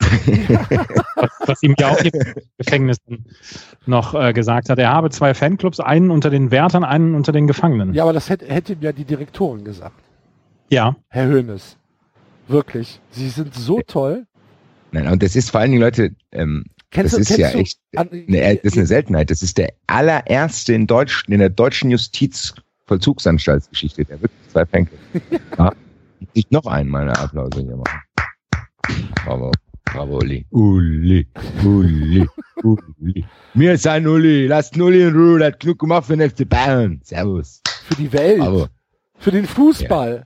was, 0.00 1.30
was 1.46 1.62
ihm 1.62 1.74
ja 1.78 1.88
auch 1.88 2.00
im 2.00 2.12
Gefängnis 2.58 2.98
noch 3.86 4.14
äh, 4.14 4.32
gesagt 4.32 4.68
hat. 4.68 4.78
Er 4.78 4.90
habe 4.90 5.10
zwei 5.10 5.34
Fanclubs, 5.34 5.80
einen 5.80 6.10
unter 6.10 6.30
den 6.30 6.50
Wärtern, 6.50 6.84
einen 6.84 7.14
unter 7.14 7.32
den 7.32 7.46
Gefangenen. 7.46 7.94
ja, 7.94 8.02
aber 8.02 8.12
das 8.12 8.28
hätte, 8.28 8.46
hätte 8.46 8.76
mir 8.76 8.92
die 8.92 9.04
Direktorin 9.04 9.64
gesagt. 9.64 9.94
ja. 10.68 10.96
Herr 11.08 11.26
Hönes. 11.26 11.76
Wirklich. 12.48 13.00
Sie 13.10 13.28
sind 13.30 13.54
so 13.54 13.80
toll. 13.86 14.26
Nein, 14.92 15.08
und 15.08 15.22
das 15.22 15.34
ist 15.34 15.50
vor 15.50 15.60
allen 15.60 15.70
Dingen, 15.70 15.82
Leute, 15.82 16.10
ähm, 16.32 16.64
Kennst 16.94 17.18
das 17.18 17.26
du, 17.26 17.34
ist 17.34 17.38
ja 17.38 17.50
du, 17.50 17.58
echt 17.58 17.78
an, 17.96 18.08
eine, 18.12 18.54
das 18.56 18.64
ist 18.64 18.76
eine 18.76 18.86
Seltenheit. 18.86 19.30
Das 19.30 19.42
ist 19.42 19.58
der 19.58 19.72
allererste 19.88 20.74
in 20.74 20.86
Deutsch, 20.86 21.24
in 21.26 21.40
der 21.40 21.50
deutschen 21.50 21.90
Justiz 21.90 22.54
Vollzugsanstaltsgeschichte, 22.86 24.04
der 24.04 24.22
wirklich 24.22 24.40
zwei 24.52 24.64
Fänke. 24.64 24.92
ja. 25.58 25.72
Ich 26.32 26.50
noch 26.50 26.66
einmal 26.66 27.02
eine 27.02 27.18
Applaus 27.18 27.50
hier 27.54 27.76
machen. 27.76 28.00
Bravo. 29.24 29.52
Bravo, 29.84 30.16
Uli. 30.18 30.44
Uli, 30.50 31.26
Uli, 31.64 32.26
Uli. 32.62 33.24
Mir 33.54 33.74
ist 33.74 33.86
ein 33.86 34.06
Uli. 34.06 34.46
Lasst 34.46 34.76
Uli 34.76 35.02
in 35.02 35.14
Ruhe. 35.14 35.44
Hat 35.44 35.60
genug 35.60 35.78
gemacht 35.78 36.06
für 36.06 36.16
den 36.16 36.28
FC 36.30 36.48
Bayern. 36.48 37.00
Servus. 37.04 37.60
Für 37.84 37.94
die 37.94 38.12
Welt. 38.12 38.40
Bravo. 38.40 38.66
Für 39.18 39.30
den 39.30 39.46
Fußball. 39.46 40.24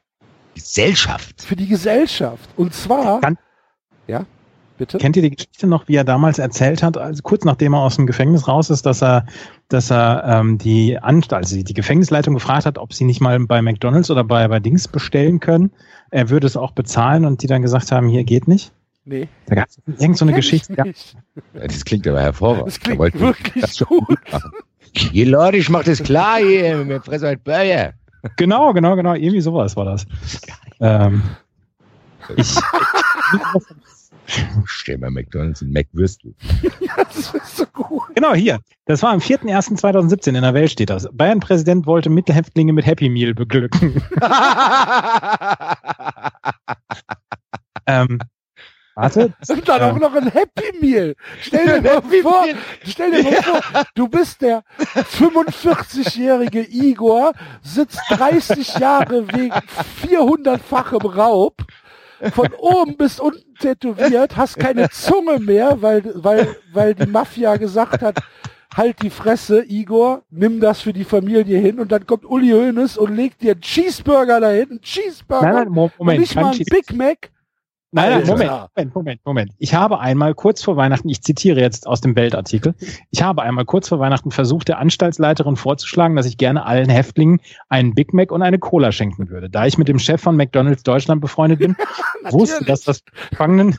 Gesellschaft. 0.55 1.43
Für 1.43 1.55
die 1.57 1.67
Gesellschaft. 1.67 2.49
Und 2.57 2.73
zwar. 2.75 3.21
Kann- 3.21 3.39
ja, 4.07 4.25
bitte? 4.79 4.99
Kennt 4.99 5.17
ihr 5.17 5.23
die 5.23 5.31
Geschichte 5.31 5.67
noch, 5.67 5.89
wie 5.89 5.97
er 5.97 6.05
damals 6.05 6.39
erzählt 6.39 6.83
hat, 6.83 6.97
also 6.97 7.23
kurz 7.23 7.45
nachdem 7.45 7.75
er 7.75 7.81
aus 7.81 7.97
dem 7.97 8.07
Gefängnis 8.07 8.49
raus 8.49 8.71
ist, 8.71 8.87
dass 8.87 9.03
er, 9.03 9.27
dass 9.69 9.91
er 9.91 10.25
ähm, 10.27 10.57
die 10.59 10.99
Anstalt, 10.99 11.45
also 11.45 11.63
die 11.63 11.75
Gefängnisleitung 11.75 12.35
gefragt 12.35 12.65
hat, 12.67 12.79
ob 12.79 12.95
sie 12.95 13.05
nicht 13.05 13.21
mal 13.21 13.39
bei 13.41 13.61
McDonalds 13.61 14.11
oder 14.11 14.25
bei, 14.25 14.49
bei 14.49 14.61
Dings 14.61 14.89
bestellen 14.89 15.41
können. 15.41 15.71
Er 16.11 16.31
würde 16.31 16.47
es 16.47 16.57
auch 16.57 16.73
bezahlen 16.73 17.25
und 17.27 17.43
die 17.43 17.47
dann 17.47 17.61
gesagt 17.63 17.93
haben, 17.93 18.09
hier 18.09 18.25
geht 18.25 18.49
nicht. 18.49 18.73
Nee. 19.05 19.29
Da 19.47 19.55
gab 19.55 19.69
es 19.69 19.79
irgend 20.01 20.19
so 20.19 20.27
Geschichte. 20.27 20.77
Das 21.55 21.85
klingt 21.85 22.07
aber 22.07 22.21
hervorragend. 22.21 22.67
Das 22.69 22.81
klingt 22.81 23.01
Da 23.01 23.13
wirklich 23.21 23.63
das 23.65 23.79
gut. 23.79 24.09
machen. 24.31 24.53
Hier, 24.93 25.27
Leute, 25.27 25.57
ich 25.57 25.69
mach 25.71 25.85
das 25.85 26.03
klar 26.03 26.39
hier. 26.39 26.87
Wir 26.87 27.01
fressen 27.01 27.29
heute 27.29 27.41
Burger. 27.43 27.93
genau, 28.37 28.73
genau, 28.73 28.97
genau. 28.97 29.15
Irgendwie 29.15 29.41
sowas 29.41 29.77
war 29.77 29.85
das. 29.87 30.07
Ähm, 30.81 31.23
ich, 32.37 32.55
Stell 34.67 34.99
mal 34.99 35.11
McDonalds 35.11 35.63
und 35.63 35.73
McWürstel. 35.73 36.35
Das 36.97 37.33
ist 37.33 37.57
so 37.57 37.65
gut. 37.67 38.03
genau, 38.15 38.35
hier. 38.35 38.59
Das 38.85 39.03
war 39.03 39.11
am 39.11 39.21
4.1.2017 39.21 40.37
in 40.37 40.43
der 40.43 40.53
Welt 40.55 40.71
steht 40.71 40.91
das. 40.91 41.09
Bayern-Präsident 41.13 41.87
wollte 41.87 42.11
Mittelhäftlinge 42.11 42.73
mit 42.73 42.85
Happy 42.87 43.09
Meal 43.09 43.35
beglücken. 43.35 44.03
ähm, 47.87 48.19
warte. 48.95 49.33
Und 49.49 49.69
dann 49.69 49.81
äh, 49.81 49.85
auch 49.85 49.99
noch 49.99 50.15
ein 50.15 50.31
Happy 50.31 50.79
Meal. 50.81 51.15
Stell 51.41 51.81
dir 51.81 51.83
mal 51.83 52.03
vor, 52.23 52.47
stell 52.85 53.11
dir 53.11 53.23
mal 53.31 53.43
vor, 53.43 53.61
du 53.95 54.09
bist 54.09 54.43
der 54.43 54.65
45-jährige 54.79 56.63
Igor, 56.63 57.33
sitzt 57.63 58.01
30 58.11 58.75
Jahre 58.79 59.29
wegen 59.29 59.55
400-fachem 60.03 61.07
Raub, 61.07 61.63
von 62.33 62.49
oben 62.59 62.97
bis 62.97 63.21
unten 63.21 63.55
tätowiert, 63.55 64.37
hast 64.37 64.59
keine 64.59 64.89
Zunge 64.91 65.39
mehr, 65.39 65.81
weil, 65.81 66.03
weil, 66.15 66.57
weil 66.73 66.95
die 66.95 67.07
Mafia 67.07 67.57
gesagt 67.57 68.03
hat, 68.03 68.19
halt 68.77 69.03
die 69.03 69.11
Fresse, 69.11 69.65
Igor, 69.67 70.23
nimm 70.31 70.61
das 70.61 70.81
für 70.81 70.93
die 70.93 71.05
Familie 71.05 71.59
hin 71.59 71.81
und 71.81 71.91
dann 71.91 72.07
kommt 72.07 72.25
Uli 72.25 72.51
Hoeneß 72.51 72.99
und 72.99 73.15
legt 73.15 73.43
dir 73.43 73.53
einen 73.53 73.61
Cheeseburger 73.61 74.41
dahin, 74.41 74.71
einen 74.71 74.81
Cheeseburger, 74.81 75.53
Nein, 75.53 75.73
nein, 75.73 75.91
Moment. 75.99 76.21
nicht 76.21 76.35
mal 76.35 76.53
einen 76.53 76.65
Big 76.71 76.93
Mac. 76.95 77.31
Nein, 77.91 78.11
nein. 78.11 78.27
Moment, 78.27 78.51
Moment, 78.51 78.95
Moment, 78.95 79.21
Moment. 79.25 79.53
Ich 79.59 79.73
habe 79.75 79.99
einmal 79.99 80.35
kurz 80.35 80.63
vor 80.63 80.77
Weihnachten, 80.77 81.09
ich 81.09 81.23
zitiere 81.23 81.61
jetzt 81.61 81.87
aus 81.87 82.03
dem 82.03 82.17
Weltartikel, 82.17 82.75
ich 83.11 83.23
habe 83.23 83.43
einmal 83.43 83.65
kurz 83.65 83.89
vor 83.89 83.99
Weihnachten 83.99 84.31
versucht, 84.31 84.69
der 84.69 84.79
Anstaltsleiterin 84.79 85.57
vorzuschlagen, 85.57 86.15
dass 86.15 86.27
ich 86.27 86.37
gerne 86.37 86.67
allen 86.67 86.91
Häftlingen 86.91 87.41
einen 87.71 87.95
Big 87.95 88.13
Mac 88.13 88.31
und 88.31 88.43
eine 88.43 88.59
Cola 88.59 88.93
schenken 88.93 89.31
würde. 89.31 89.49
Da 89.49 89.65
ich 89.65 89.79
mit 89.79 89.89
dem 89.89 89.99
Chef 89.99 90.21
von 90.21 90.37
McDonalds 90.37 90.83
Deutschland 90.83 91.23
befreundet 91.23 91.61
bin, 91.61 91.77
wusste, 92.31 92.63
dass 92.67 92.83
das 92.83 92.99
für 92.99 93.31
Gefangenen, 93.31 93.79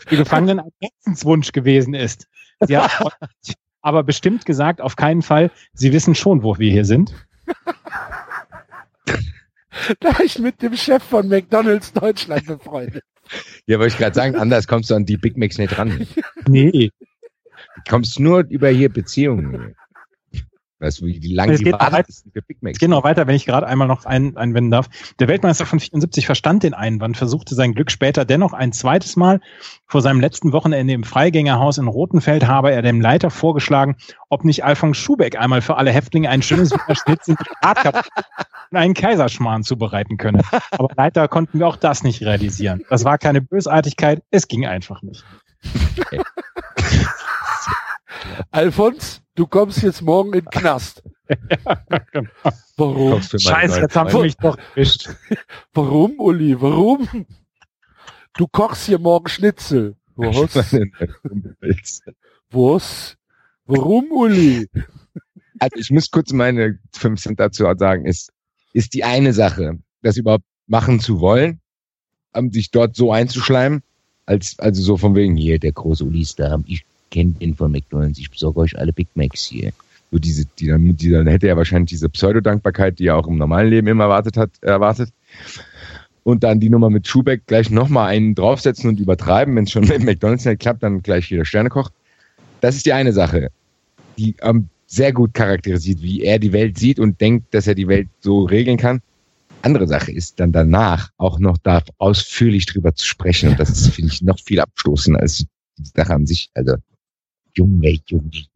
für 0.00 0.08
die 0.10 0.16
Gefangenen 0.16 0.58
ein 0.58 0.72
Herzenswunsch 0.80 1.52
gewesen 1.52 1.94
ist. 1.94 2.26
Sie 2.60 2.76
hat 2.76 2.90
aber 3.82 4.02
bestimmt 4.02 4.44
gesagt, 4.46 4.80
auf 4.80 4.96
keinen 4.96 5.22
Fall, 5.22 5.52
sie 5.74 5.92
wissen 5.92 6.16
schon, 6.16 6.42
wo 6.42 6.58
wir 6.58 6.72
hier 6.72 6.84
sind. 6.84 7.14
Da 10.00 10.18
ich 10.24 10.38
mit 10.38 10.62
dem 10.62 10.76
Chef 10.76 11.02
von 11.02 11.28
McDonalds 11.28 11.92
Deutschland 11.92 12.46
befreundet. 12.46 13.04
Ja, 13.66 13.78
wollte 13.78 13.94
ich 13.94 13.98
gerade 13.98 14.14
sagen, 14.14 14.36
anders 14.36 14.68
kommst 14.68 14.90
du 14.90 14.94
an 14.94 15.04
die 15.04 15.16
Big 15.16 15.36
Macs 15.36 15.58
nicht 15.58 15.76
ran. 15.78 16.06
Nee. 16.46 16.90
Du 17.76 17.90
kommst 17.90 18.20
nur 18.20 18.44
über 18.48 18.68
hier 18.68 18.88
Beziehungen. 18.88 19.74
Weißt 20.78 21.00
du, 21.00 21.06
wie 21.06 21.32
lange 21.32 21.54
Es 21.54 21.58
die 21.58 21.64
geht 21.64 21.72
noch 21.72 21.80
Wartelisten 21.80 22.32
für 22.32 22.42
Big 22.42 22.62
Macs 22.62 22.76
Es 22.76 22.80
geht 22.80 22.90
noch 22.90 23.02
weiter, 23.02 23.26
wenn 23.26 23.34
ich 23.34 23.46
gerade 23.46 23.66
einmal 23.66 23.88
noch 23.88 24.04
ein, 24.04 24.36
einwenden 24.36 24.70
darf. 24.70 24.88
Der 25.18 25.26
Weltmeister 25.26 25.64
von 25.64 25.80
74 25.80 26.26
verstand 26.26 26.64
den 26.64 26.74
Einwand, 26.74 27.16
versuchte 27.16 27.54
sein 27.54 27.72
Glück 27.72 27.90
später 27.90 28.26
dennoch 28.26 28.52
ein 28.52 28.72
zweites 28.72 29.16
Mal. 29.16 29.40
Vor 29.86 30.02
seinem 30.02 30.20
letzten 30.20 30.52
Wochenende 30.52 30.92
im 30.92 31.04
Freigängerhaus 31.04 31.78
in 31.78 31.88
Rotenfeld 31.88 32.46
habe 32.46 32.72
er 32.72 32.82
dem 32.82 33.00
Leiter 33.00 33.30
vorgeschlagen, 33.30 33.96
ob 34.28 34.44
nicht 34.44 34.64
Alfons 34.64 34.98
Schubeck 34.98 35.40
einmal 35.40 35.62
für 35.62 35.78
alle 35.78 35.92
Häftlinge 35.92 36.28
ein 36.28 36.42
schönes 36.42 36.74
mit 37.06 37.38
Bratkartoffeln 37.62 38.24
und 38.70 38.76
einen 38.76 38.94
Kaiserschmarrn 38.94 39.62
zubereiten 39.62 40.18
könne. 40.18 40.42
Aber 40.72 40.88
leider 40.94 41.26
konnten 41.28 41.58
wir 41.58 41.68
auch 41.68 41.76
das 41.76 42.02
nicht 42.02 42.20
realisieren. 42.20 42.82
Das 42.90 43.04
war 43.04 43.16
keine 43.16 43.40
Bösartigkeit, 43.40 44.22
es 44.30 44.46
ging 44.46 44.66
einfach 44.66 45.00
nicht. 45.00 45.24
Alfons, 48.50 49.22
du 49.36 49.46
kommst 49.46 49.82
jetzt 49.82 50.02
morgen 50.02 50.32
in 50.32 50.40
den 50.40 50.50
Knast. 50.50 51.02
Warum? 52.76 53.12
Kochst 53.12 53.30
für 53.30 53.38
meine 53.44 53.68
Scheiße, 53.68 53.80
jetzt 53.80 53.96
haben 53.96 54.10
sie 54.10 54.18
mich 54.18 54.36
doch 54.36 54.58
erwischt. 54.74 55.10
Warum, 55.74 56.18
Uli? 56.18 56.60
Warum? 56.60 57.26
Du 58.34 58.46
kochst 58.48 58.86
hier 58.86 58.98
morgen 58.98 59.28
Schnitzel. 59.28 59.96
Was? 60.16 60.56
Was? 62.50 63.16
Warum, 63.66 64.10
Uli? 64.10 64.68
Also 65.58 65.76
ich 65.76 65.90
muss 65.90 66.10
kurz 66.10 66.34
meine 66.34 66.78
fünf 66.92 67.22
Cent 67.22 67.40
dazu 67.40 67.64
sagen, 67.78 68.04
ist, 68.04 68.30
ist 68.74 68.92
die 68.92 69.04
eine 69.04 69.32
Sache, 69.32 69.78
das 70.02 70.18
überhaupt 70.18 70.44
machen 70.66 71.00
zu 71.00 71.20
wollen, 71.20 71.62
um 72.34 72.52
sich 72.52 72.70
dort 72.70 72.94
so 72.94 73.10
einzuschleimen, 73.10 73.82
als, 74.26 74.58
also 74.58 74.82
so 74.82 74.98
von 74.98 75.14
wegen, 75.14 75.34
hier, 75.34 75.58
der 75.58 75.72
große 75.72 76.04
Uli 76.04 76.20
ist 76.20 76.38
da, 76.38 76.58
ich 76.66 76.84
kenne 77.10 77.32
den 77.32 77.54
von 77.54 77.72
McDonalds, 77.72 78.18
ich 78.18 78.30
besorge 78.30 78.60
euch 78.60 78.78
alle 78.78 78.92
Big 78.92 79.08
Macs 79.14 79.44
hier. 79.44 79.72
So 80.10 80.18
diese, 80.18 80.44
die 80.58 80.68
dann, 80.68 80.96
die 80.96 81.10
dann 81.10 81.26
hätte 81.26 81.48
er 81.48 81.56
wahrscheinlich 81.56 81.90
diese 81.90 82.08
Pseudo-Dankbarkeit, 82.08 82.98
die 82.98 83.06
er 83.06 83.16
auch 83.16 83.26
im 83.26 83.38
normalen 83.38 83.70
Leben 83.70 83.88
immer 83.88 84.04
erwartet 84.04 84.36
hat, 84.36 84.50
erwartet. 84.60 85.10
Und 86.22 86.42
dann 86.42 86.60
die 86.60 86.70
Nummer 86.70 86.90
mit 86.90 87.06
Schubeck 87.06 87.46
gleich 87.46 87.70
nochmal 87.70 88.08
einen 88.08 88.34
draufsetzen 88.34 88.90
und 88.90 89.00
übertreiben, 89.00 89.54
wenn 89.56 89.64
es 89.64 89.70
schon 89.70 89.86
mit 89.86 90.02
McDonalds 90.02 90.44
nicht 90.44 90.60
klappt, 90.60 90.82
dann 90.82 91.02
gleich 91.02 91.30
wieder 91.30 91.44
Sternekoch. 91.44 91.90
Das 92.60 92.76
ist 92.76 92.86
die 92.86 92.92
eine 92.92 93.12
Sache, 93.12 93.50
die 94.18 94.34
ähm, 94.42 94.68
sehr 94.86 95.12
gut 95.12 95.34
charakterisiert, 95.34 96.02
wie 96.02 96.22
er 96.22 96.38
die 96.38 96.52
Welt 96.52 96.78
sieht 96.78 96.98
und 96.98 97.20
denkt, 97.20 97.52
dass 97.54 97.66
er 97.66 97.74
die 97.74 97.88
Welt 97.88 98.08
so 98.20 98.44
regeln 98.44 98.76
kann. 98.76 99.00
Andere 99.62 99.88
Sache 99.88 100.12
ist 100.12 100.38
dann 100.38 100.52
danach 100.52 101.10
auch 101.16 101.38
noch 101.38 101.58
da 101.58 101.82
ausführlich 101.98 102.66
drüber 102.66 102.94
zu 102.94 103.04
sprechen. 103.04 103.50
Und 103.50 103.60
das 103.60 103.70
ist, 103.70 103.88
finde 103.88 104.12
ich, 104.12 104.22
noch 104.22 104.38
viel 104.38 104.60
abstoßender 104.60 105.20
als 105.20 105.38
die 105.38 105.46
Sache 105.94 106.14
an 106.14 106.26
sich. 106.26 106.50
Also, 106.54 106.76
Junge, 107.56 107.98
Junge. 108.06 108.46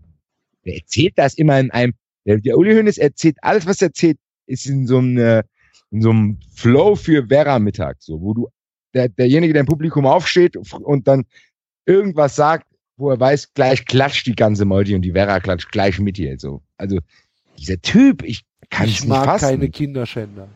Der 0.65 0.77
erzählt 0.77 1.15
das 1.17 1.35
immer 1.35 1.59
in 1.59 1.71
einem, 1.71 1.95
der, 2.27 2.39
der 2.39 2.57
Uli 2.57 2.75
Hoeneß 2.75 2.99
erzählt, 2.99 3.37
alles, 3.43 3.67
was 3.67 3.81
er 3.81 3.89
erzählt, 3.89 4.19
ist 4.47 4.67
in 4.67 4.87
so 4.87 4.99
einem, 4.99 5.19
äh, 5.19 5.43
in 5.91 6.03
so 6.03 6.11
einem 6.11 6.39
Flow 6.55 6.97
für 6.97 7.27
Vera-Mittag, 7.27 7.97
so, 8.01 8.21
wo 8.21 8.35
du, 8.35 8.49
der, 8.95 9.09
derjenige, 9.09 9.53
der 9.53 9.61
im 9.61 9.67
Publikum 9.67 10.07
aufsteht 10.07 10.57
und 10.57 11.09
dann 11.09 11.25
irgendwas 11.87 12.37
sagt, 12.37 12.67
wo 12.97 13.11
er 13.11 13.19
weiß, 13.19 13.55
gleich 13.55 13.85
klatscht 13.87 14.27
die 14.27 14.35
ganze 14.35 14.65
Meute 14.65 14.95
und 14.95 15.03
die 15.03 15.13
Vera 15.13 15.41
klatscht 15.41 15.73
gleich 15.73 15.99
mit 15.99 16.19
ihr, 16.19 16.39
so. 16.39 16.63
Also, 16.77 16.99
dieser 17.59 17.81
Typ, 17.81 18.23
ich 18.23 18.43
kann 18.69 18.87
es 18.87 18.93
Ich 18.93 19.01
nicht 19.01 19.09
mag 19.09 19.25
fassen. 19.25 19.49
keine 19.49 19.71
Kinderschänder. 19.71 20.49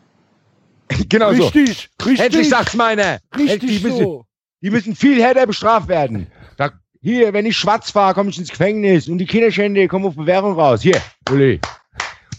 genau 1.09 1.33
so. 1.33 1.47
Richtig, 1.47 1.89
richtig. 2.05 2.19
Endlich 2.19 2.49
sagt's 2.49 2.75
meine. 2.75 3.19
richtig 3.35 3.59
die, 3.59 3.87
müssen, 3.87 4.03
so. 4.03 4.25
die 4.61 4.69
müssen 4.69 4.95
viel 4.95 5.21
härter 5.21 5.47
bestraft 5.47 5.87
werden. 5.87 6.27
Da, 6.57 6.71
hier, 7.05 7.33
wenn 7.33 7.45
ich 7.45 7.55
schwarz 7.55 7.91
fahre, 7.91 8.15
komme 8.15 8.31
ich 8.31 8.39
ins 8.39 8.49
Gefängnis 8.49 9.07
und 9.07 9.19
die 9.19 9.27
Kinderschände 9.27 9.87
kommen 9.87 10.05
auf 10.05 10.15
Bewährung 10.15 10.53
raus. 10.53 10.81
Hier, 10.81 10.99
Uli. 11.29 11.59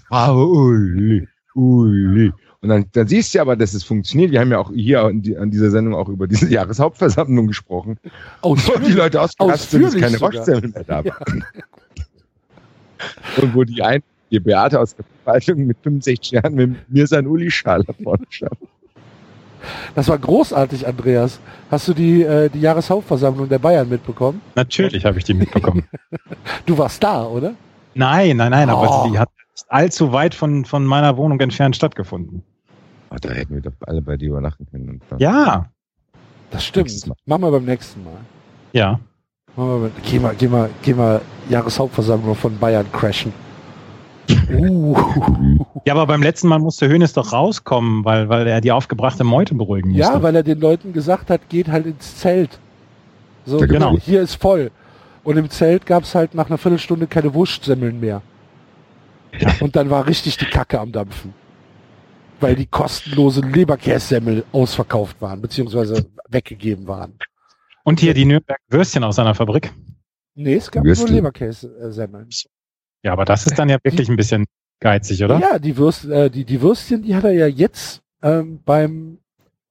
Bravo, 0.08 0.44
Uli. 0.44 1.28
Uli. 1.54 2.32
Und 2.62 2.68
dann, 2.70 2.87
dann 2.90 3.06
siehst 3.06 3.32
du 3.32 3.40
aber, 3.40 3.54
dass 3.54 3.75
es 3.75 3.85
funktioniert. 3.85 4.32
Wir 4.32 4.40
haben 4.40 4.50
ja 4.50 4.58
auch 4.58 4.73
hier 4.73 5.02
an, 5.02 5.23
die, 5.23 5.37
an 5.37 5.52
dieser 5.52 5.70
Sendung 5.70 5.94
auch 5.94 6.08
über 6.08 6.26
diese 6.26 6.49
Jahreshauptversammlung 6.52 7.46
gesprochen. 7.46 7.96
Und 8.40 8.61
die 8.85 8.92
Leute 8.92 9.20
ausgerastet 9.20 9.70
sind, 9.70 9.85
dass 9.85 9.94
keine. 9.94 10.20
Waschzettel 10.20 10.70
mehr 10.70 10.82
da 10.82 11.04
waren. 11.04 11.44
Und 13.40 13.54
wo 13.54 13.62
die 13.62 13.80
ein, 13.80 14.02
die 14.32 14.40
Beate 14.40 14.80
aus 14.80 14.96
der 14.96 15.04
Verwaltung 15.23 15.66
mit 15.66 15.76
65 15.85 16.32
Jahren 16.32 16.54
mit 16.54 16.90
mir 16.90 17.06
sein 17.06 17.28
Uli-Schal 17.28 17.85
vorne 18.02 18.25
stand. 18.30 18.58
Das 19.94 20.08
war 20.08 20.18
großartig, 20.18 20.86
Andreas. 20.86 21.40
Hast 21.70 21.88
du 21.88 21.94
die, 21.94 22.22
äh, 22.22 22.48
die 22.48 22.60
Jahreshauptversammlung 22.60 23.48
der 23.48 23.58
Bayern 23.58 23.88
mitbekommen? 23.88 24.40
Natürlich 24.54 25.04
habe 25.04 25.18
ich 25.18 25.25
die 25.25 25.34
mitbekommen. 25.34 25.86
Du 26.66 26.76
warst 26.78 27.02
da, 27.02 27.25
oder? 27.25 27.54
Nein, 27.94 28.36
nein, 28.36 28.50
nein, 28.50 28.68
Oh. 28.70 28.76
aber 28.76 29.08
die 29.10 29.18
hat 29.18 29.28
allzu 29.68 30.12
weit 30.12 30.34
von, 30.34 30.64
von 30.64 30.84
meiner 30.84 31.16
Wohnung 31.16 31.40
entfernt 31.40 31.76
stattgefunden. 31.76 32.42
Oh, 33.10 33.16
da 33.20 33.30
hätten 33.30 33.54
wir 33.54 33.62
doch 33.62 33.72
alle 33.86 34.02
bei 34.02 34.16
dir 34.16 34.30
übernachten 34.30 34.66
können. 34.70 34.88
Und 34.90 35.02
dann- 35.08 35.18
Ja, 35.18 35.66
Das 36.50 36.64
stimmt. 36.64 36.90
Machen 37.26 37.42
wir 37.42 37.50
beim 37.50 37.64
nächsten 37.64 38.02
Mal. 38.04 38.12
ja. 38.72 38.98
Machen 39.56 39.68
wir 39.82 39.88
beim, 39.88 39.92
geh 40.04 40.18
mal, 40.18 40.34
geh 40.36 40.48
mal, 40.48 40.70
geh 40.82 40.92
mal 40.94 41.20
Jahreshauptversammlung 41.48 42.34
von 42.34 42.58
Bayern 42.58 42.86
crashen. 42.92 43.32
Uh. 44.50 44.97
Ja, 45.85 45.95
aber 45.95 46.06
beim 46.06 46.23
letzten 46.23 46.49
Mal 46.49 46.59
musste 46.59 46.88
Hönes 46.88 47.12
doch 47.12 47.33
rauskommen, 47.33 48.04
weil, 48.04 48.28
weil 48.28 48.47
er 48.47 48.61
die 48.61 48.73
aufgebrachte 48.73 49.25
Meute 49.25 49.54
beruhigen 49.54 49.90
musste. 49.90 50.02
Ja, 50.02 50.23
weil 50.23 50.35
er 50.35 50.42
den 50.42 50.61
Leuten 50.61 50.92
gesagt 50.92 51.30
hat, 51.30 51.49
geht 51.49 51.68
halt 51.68 51.87
ins 51.87 52.16
Zelt. 52.18 52.59
So, 53.45 53.61
Ja, 53.61 53.66
genau. 53.66 53.97
hier 53.99 54.23
ist 54.23 54.35
voll. 54.35 54.71
Und 55.23 55.37
im 55.37 55.50
Zelt 55.50 55.87
gab 55.87 56.04
es 56.04 56.14
halt 56.14 56.35
nach 56.35 56.49
einer 56.49 56.59
Viertelstunde 56.59 57.06
keine 57.06 57.35
Wurstsemmeln 57.35 58.00
mehr. 58.00 58.23
Und 59.61 59.76
dann 59.76 59.90
war 59.90 60.06
richtig 60.06 60.37
die 60.37 60.47
Kacke 60.47 60.80
am 60.80 60.92
Dampfen. 60.92 61.35
Weil 62.40 62.54
die 62.54 62.66
kostenlose 62.66 63.40
Leberkässemmel 63.40 64.45
ausverkauft 64.52 65.21
waren, 65.21 65.40
beziehungsweise 65.40 66.06
weggegeben 66.28 66.87
waren. 66.87 67.14
Und 67.85 68.00
hier 68.00 68.14
die 68.14 68.25
Nürnberg 68.25 68.59
Würstchen 68.68 69.04
aus 69.04 69.16
seiner 69.16 69.35
Fabrik. 69.35 69.73
Nee, 70.35 70.54
es 70.54 70.71
gab 70.71 70.85
Würstel. 70.85 71.06
nur 71.06 71.14
Leberkässemmeln. 71.16 72.28
Ja, 73.06 73.12
aber 73.12 73.25
das 73.25 73.46
ist 73.46 73.56
dann 73.56 73.68
ja 73.68 73.78
wirklich 73.84 74.08
ein 74.08 74.16
bisschen 74.16 74.46
geizig, 74.80 75.22
oder? 75.22 75.38
Ja, 75.38 75.60
die, 75.60 75.76
Würst, 75.76 76.06
äh, 76.06 76.28
die, 76.28 76.44
die 76.44 76.60
Würstchen, 76.60 77.02
die 77.02 77.14
hat 77.14 77.22
er 77.22 77.32
ja 77.32 77.46
jetzt 77.46 78.02
ähm, 78.20 78.58
beim, 78.64 79.18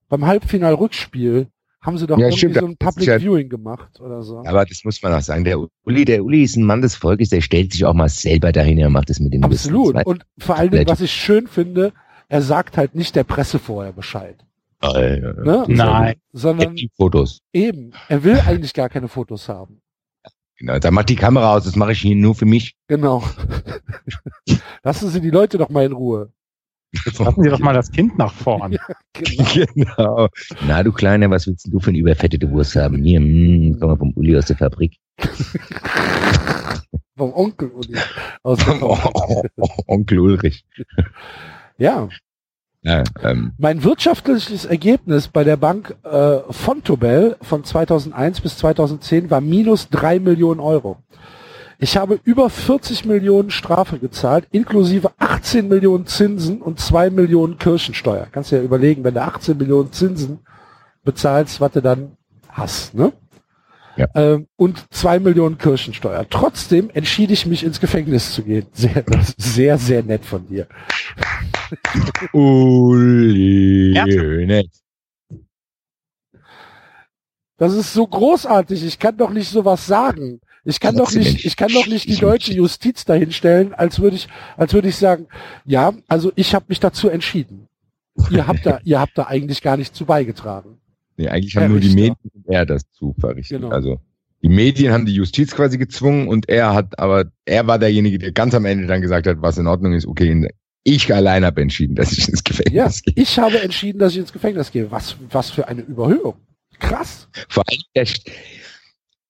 beim 0.08 0.24
Halbfinal-Rückspiel, 0.24 1.48
haben 1.82 1.98
sie 1.98 2.06
doch 2.06 2.16
Ja, 2.16 2.28
irgendwie 2.28 2.38
stimmt, 2.38 2.54
so 2.56 2.66
ein 2.66 2.76
Public 2.78 3.06
ja- 3.06 3.18
Viewing 3.20 3.50
gemacht 3.50 4.00
oder 4.00 4.22
so. 4.22 4.38
Aber 4.46 4.64
das 4.64 4.82
muss 4.84 5.02
man 5.02 5.12
auch 5.12 5.20
sagen. 5.20 5.44
Der 5.44 5.58
Uli, 5.84 6.06
der 6.06 6.24
Uli 6.24 6.44
ist 6.44 6.56
ein 6.56 6.64
Mann 6.64 6.80
des 6.80 6.94
Volkes, 6.96 7.28
der 7.28 7.42
stellt 7.42 7.72
sich 7.74 7.84
auch 7.84 7.92
mal 7.92 8.08
selber 8.08 8.52
dahin, 8.52 8.78
er 8.78 8.88
macht 8.88 9.10
es 9.10 9.20
mit 9.20 9.34
den 9.34 9.44
Absolut. 9.44 9.94
Würstchen. 9.94 10.02
Und 10.10 10.24
vor 10.38 10.56
allen 10.56 10.70
Dingen, 10.70 10.88
was 10.88 11.02
ich 11.02 11.12
schön 11.12 11.46
finde, 11.46 11.92
er 12.28 12.40
sagt 12.40 12.78
halt 12.78 12.94
nicht 12.94 13.14
der 13.16 13.24
Presse 13.24 13.58
vorher 13.58 13.92
Bescheid. 13.92 14.36
Äh, 14.82 15.18
Ne? 15.20 15.64
Nein. 15.68 16.14
Sondern 16.32 16.74
Die 16.74 16.90
Fotos. 16.96 17.40
eben, 17.52 17.92
er 18.08 18.24
will 18.24 18.40
eigentlich 18.46 18.72
gar 18.74 18.88
keine 18.88 19.08
Fotos 19.08 19.48
haben. 19.50 19.80
Genau, 20.58 20.78
da 20.78 20.90
macht 20.90 21.10
die 21.10 21.16
Kamera 21.16 21.54
aus, 21.54 21.64
das 21.64 21.76
mache 21.76 21.92
ich 21.92 22.00
hier 22.00 22.16
nur 22.16 22.34
für 22.34 22.46
mich. 22.46 22.74
Genau. 22.88 23.22
Lassen 24.82 25.10
Sie 25.10 25.20
die 25.20 25.30
Leute 25.30 25.58
doch 25.58 25.68
mal 25.68 25.84
in 25.84 25.92
Ruhe. 25.92 26.32
Lassen 27.18 27.42
Sie 27.42 27.50
doch 27.50 27.58
mal 27.58 27.74
das 27.74 27.90
Kind 27.90 28.16
nach 28.18 28.32
vorn. 28.32 28.78
Genau. 29.12 29.66
genau. 29.74 30.28
Na, 30.66 30.82
du 30.82 30.92
Kleiner, 30.92 31.30
was 31.30 31.46
willst 31.46 31.64
denn 31.64 31.72
du 31.72 31.80
für 31.80 31.88
eine 31.88 31.96
überfettete 31.96 32.50
Wurst 32.50 32.76
haben? 32.76 33.02
Hier, 33.02 33.18
mm, 33.18 33.78
komm 33.80 33.88
mal 33.88 33.96
vom 33.96 34.12
Uli 34.14 34.36
aus 34.36 34.44
der 34.44 34.58
Fabrik. 34.58 34.98
Vom 37.16 37.32
Onkel 37.32 37.70
Uli. 37.70 37.98
Aus 38.42 38.58
der 38.58 38.74
Fabrik. 38.74 39.52
Onkel 39.86 40.18
Ulrich. 40.18 40.66
ja. 41.78 42.10
Ja, 42.86 43.02
ähm, 43.24 43.50
Mein 43.58 43.82
wirtschaftliches 43.82 44.64
Ergebnis 44.64 45.26
bei 45.26 45.42
der 45.42 45.56
Bank 45.56 45.96
äh, 46.04 46.38
Fontobel 46.50 47.36
von 47.42 47.64
2001 47.64 48.40
bis 48.42 48.58
2010 48.58 49.28
war 49.28 49.40
minus 49.40 49.88
drei 49.88 50.20
Millionen 50.20 50.60
Euro. 50.60 50.98
Ich 51.80 51.96
habe 51.96 52.20
über 52.22 52.48
40 52.48 53.04
Millionen 53.04 53.50
Strafe 53.50 53.98
gezahlt, 53.98 54.46
inklusive 54.52 55.10
18 55.18 55.66
Millionen 55.66 56.06
Zinsen 56.06 56.62
und 56.62 56.78
2 56.78 57.10
Millionen 57.10 57.58
Kirchensteuer. 57.58 58.28
Kannst 58.30 58.52
du 58.52 58.56
ja 58.56 58.62
überlegen, 58.62 59.02
wenn 59.02 59.14
du 59.14 59.22
18 59.22 59.58
Millionen 59.58 59.90
Zinsen 59.90 60.38
bezahlst, 61.02 61.60
was 61.60 61.72
du 61.72 61.82
dann 61.82 62.12
hast, 62.48 62.94
ne? 62.94 63.12
Ja. 63.96 64.08
Ähm, 64.14 64.46
und 64.56 64.84
2 64.90 65.20
Millionen 65.20 65.58
Kirchensteuer. 65.58 66.26
Trotzdem 66.28 66.90
entschied 66.92 67.30
ich 67.30 67.46
mich 67.46 67.64
ins 67.64 67.80
Gefängnis 67.80 68.32
zu 68.32 68.42
gehen. 68.42 68.66
Sehr, 68.72 69.02
das 69.02 69.30
ist 69.30 69.40
sehr, 69.40 69.78
sehr 69.78 70.02
nett 70.02 70.24
von 70.24 70.46
dir. 70.46 70.66
Uli. 72.32 73.92
Ja. 73.94 74.04
nett. 74.04 74.70
Das 77.58 77.72
ist 77.72 77.94
so 77.94 78.06
großartig. 78.06 78.84
Ich 78.84 78.98
kann 78.98 79.16
doch 79.16 79.30
nicht 79.30 79.48
sowas 79.48 79.86
sagen. 79.86 80.40
Ich 80.64 80.80
kann 80.80 80.96
doch 80.96 81.12
nicht, 81.12 81.44
ich 81.44 81.56
kann 81.56 81.72
doch 81.72 81.86
nicht 81.86 82.08
die 82.08 82.16
deutsche 82.16 82.52
Justiz 82.52 83.04
dahinstellen, 83.04 83.72
als 83.72 84.00
würde 84.00 84.16
ich, 84.16 84.28
als 84.56 84.74
würde 84.74 84.88
ich 84.88 84.96
sagen, 84.96 85.28
ja, 85.64 85.94
also 86.08 86.32
ich 86.34 86.54
habe 86.56 86.66
mich 86.68 86.80
dazu 86.80 87.08
entschieden. 87.08 87.68
Ihr 88.30 88.46
habt 88.48 88.66
da, 88.66 88.80
ihr 88.82 88.98
habt 88.98 89.16
da 89.16 89.26
eigentlich 89.26 89.62
gar 89.62 89.76
nicht 89.76 89.94
zu 89.94 90.04
beigetragen. 90.04 90.80
Nee, 91.16 91.28
eigentlich 91.28 91.56
haben 91.56 91.68
nur 91.70 91.80
die. 91.80 91.94
Medien 91.94 92.16
und 92.34 92.48
er 92.48 92.66
das 92.66 92.90
zu 92.92 93.14
verrichten. 93.18 93.62
Genau. 93.62 93.68
Also 93.70 94.00
die 94.42 94.48
Medien 94.48 94.92
haben 94.92 95.06
die 95.06 95.14
Justiz 95.14 95.54
quasi 95.54 95.78
gezwungen 95.78 96.28
und 96.28 96.48
er 96.48 96.74
hat, 96.74 96.98
aber 96.98 97.24
er 97.46 97.66
war 97.66 97.78
derjenige, 97.78 98.18
der 98.18 98.32
ganz 98.32 98.54
am 98.54 98.64
Ende 98.64 98.86
dann 98.86 99.00
gesagt 99.00 99.26
hat, 99.26 99.40
was 99.40 99.58
in 99.58 99.66
Ordnung 99.66 99.92
ist. 99.94 100.06
Okay, 100.06 100.48
ich 100.84 101.12
allein 101.12 101.44
habe 101.44 101.62
entschieden, 101.62 101.96
dass 101.96 102.12
ich 102.12 102.28
ins 102.28 102.42
Ja, 102.70 102.86
Gefängnis 102.86 103.02
gehe. 103.02 103.14
ich 103.16 103.38
habe 103.38 103.60
entschieden, 103.60 103.98
dass 103.98 104.12
ich 104.12 104.18
ins 104.18 104.32
Gefängnis 104.32 104.70
gehe. 104.70 104.90
Was, 104.90 105.16
was 105.30 105.50
für 105.50 105.66
eine 105.66 105.80
Überhöhung. 105.82 106.34
Krass. 106.78 107.28
Vor 107.48 107.64
allem 107.66 108.06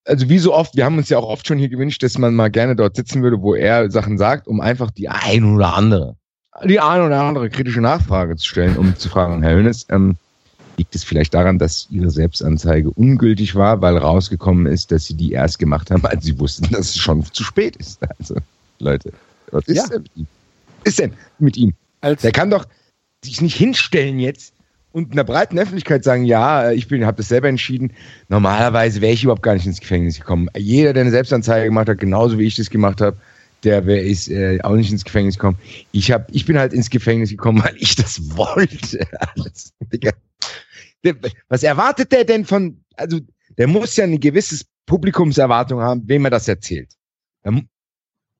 also 0.06 0.28
wie 0.28 0.38
so 0.38 0.54
oft, 0.54 0.76
wir 0.76 0.84
haben 0.84 0.98
uns 0.98 1.08
ja 1.08 1.18
auch 1.18 1.28
oft 1.28 1.46
schon 1.46 1.58
hier 1.58 1.68
gewünscht, 1.68 2.02
dass 2.02 2.18
man 2.18 2.34
mal 2.34 2.48
gerne 2.48 2.76
dort 2.76 2.96
sitzen 2.96 3.22
würde, 3.22 3.40
wo 3.40 3.54
er 3.54 3.90
Sachen 3.90 4.18
sagt, 4.18 4.46
um 4.46 4.60
einfach 4.60 4.90
die 4.90 5.08
ein 5.08 5.44
oder 5.44 5.74
andere, 5.74 6.16
die 6.64 6.80
eine 6.80 7.06
oder 7.06 7.22
andere 7.22 7.50
kritische 7.50 7.80
Nachfrage 7.80 8.36
zu 8.36 8.46
stellen, 8.46 8.76
um 8.76 8.96
zu 8.96 9.08
fragen, 9.08 9.42
Herr 9.42 9.56
Hönes, 9.56 9.86
ähm, 9.90 10.16
liegt 10.76 10.94
es 10.94 11.04
vielleicht 11.04 11.34
daran, 11.34 11.58
dass 11.58 11.86
Ihre 11.90 12.10
Selbstanzeige 12.10 12.90
ungültig 12.90 13.54
war, 13.54 13.80
weil 13.80 13.96
rausgekommen 13.96 14.66
ist, 14.66 14.92
dass 14.92 15.04
Sie 15.06 15.14
die 15.14 15.32
erst 15.32 15.58
gemacht 15.58 15.90
haben, 15.90 16.04
als 16.04 16.24
Sie 16.24 16.38
wussten, 16.38 16.68
dass 16.70 16.90
es 16.90 16.96
schon 16.96 17.24
zu 17.24 17.44
spät 17.44 17.76
ist. 17.76 18.00
Also, 18.18 18.36
Leute, 18.80 19.12
was 19.50 19.66
ist 19.66 19.76
Ja. 19.76 19.86
denn 19.88 20.02
mit 20.02 20.16
ihm? 20.16 20.26
Ist 20.84 20.98
denn 20.98 21.14
mit 21.38 21.56
ihm? 21.56 21.74
Als, 22.00 22.22
Der 22.22 22.32
kann 22.32 22.50
doch 22.50 22.66
sich 23.24 23.40
nicht 23.40 23.56
hinstellen 23.56 24.18
jetzt 24.18 24.54
und 24.92 25.12
einer 25.12 25.24
breiten 25.24 25.58
Öffentlichkeit 25.58 26.04
sagen, 26.04 26.24
ja, 26.24 26.70
ich 26.72 26.88
bin, 26.88 27.04
habe 27.04 27.16
das 27.16 27.28
selber 27.28 27.48
entschieden. 27.48 27.92
Normalerweise 28.28 29.00
wäre 29.00 29.12
ich 29.12 29.24
überhaupt 29.24 29.42
gar 29.42 29.54
nicht 29.54 29.66
ins 29.66 29.80
Gefängnis 29.80 30.18
gekommen. 30.18 30.48
Jeder, 30.56 30.92
der 30.92 31.02
eine 31.02 31.10
Selbstanzeige 31.10 31.66
gemacht 31.66 31.88
hat, 31.88 31.98
genauso 31.98 32.38
wie 32.38 32.44
ich 32.46 32.56
das 32.56 32.70
gemacht 32.70 33.00
habe, 33.00 33.16
der 33.64 33.84
wäre 33.86 34.00
ist 34.00 34.28
äh, 34.28 34.58
auch 34.62 34.74
nicht 34.76 34.92
ins 34.92 35.04
Gefängnis 35.04 35.36
gekommen. 35.36 35.58
Ich 35.90 36.12
hab, 36.12 36.32
ich 36.34 36.46
bin 36.46 36.58
halt 36.58 36.72
ins 36.72 36.90
Gefängnis 36.90 37.30
gekommen, 37.30 37.62
weil 37.64 37.74
ich 37.78 37.96
das 37.96 38.36
wollte. 38.36 39.06
Alles, 39.34 39.72
Digga. 39.92 40.12
Was 41.48 41.62
erwartet 41.62 42.12
der 42.12 42.24
denn 42.24 42.44
von? 42.44 42.82
Also 42.96 43.20
der 43.58 43.68
muss 43.68 43.96
ja 43.96 44.04
eine 44.04 44.18
gewisse 44.18 44.64
Publikumserwartung 44.86 45.80
haben, 45.80 46.02
wem 46.06 46.24
er 46.24 46.30
das 46.30 46.48
erzählt. 46.48 46.92
Ähm, 47.44 47.68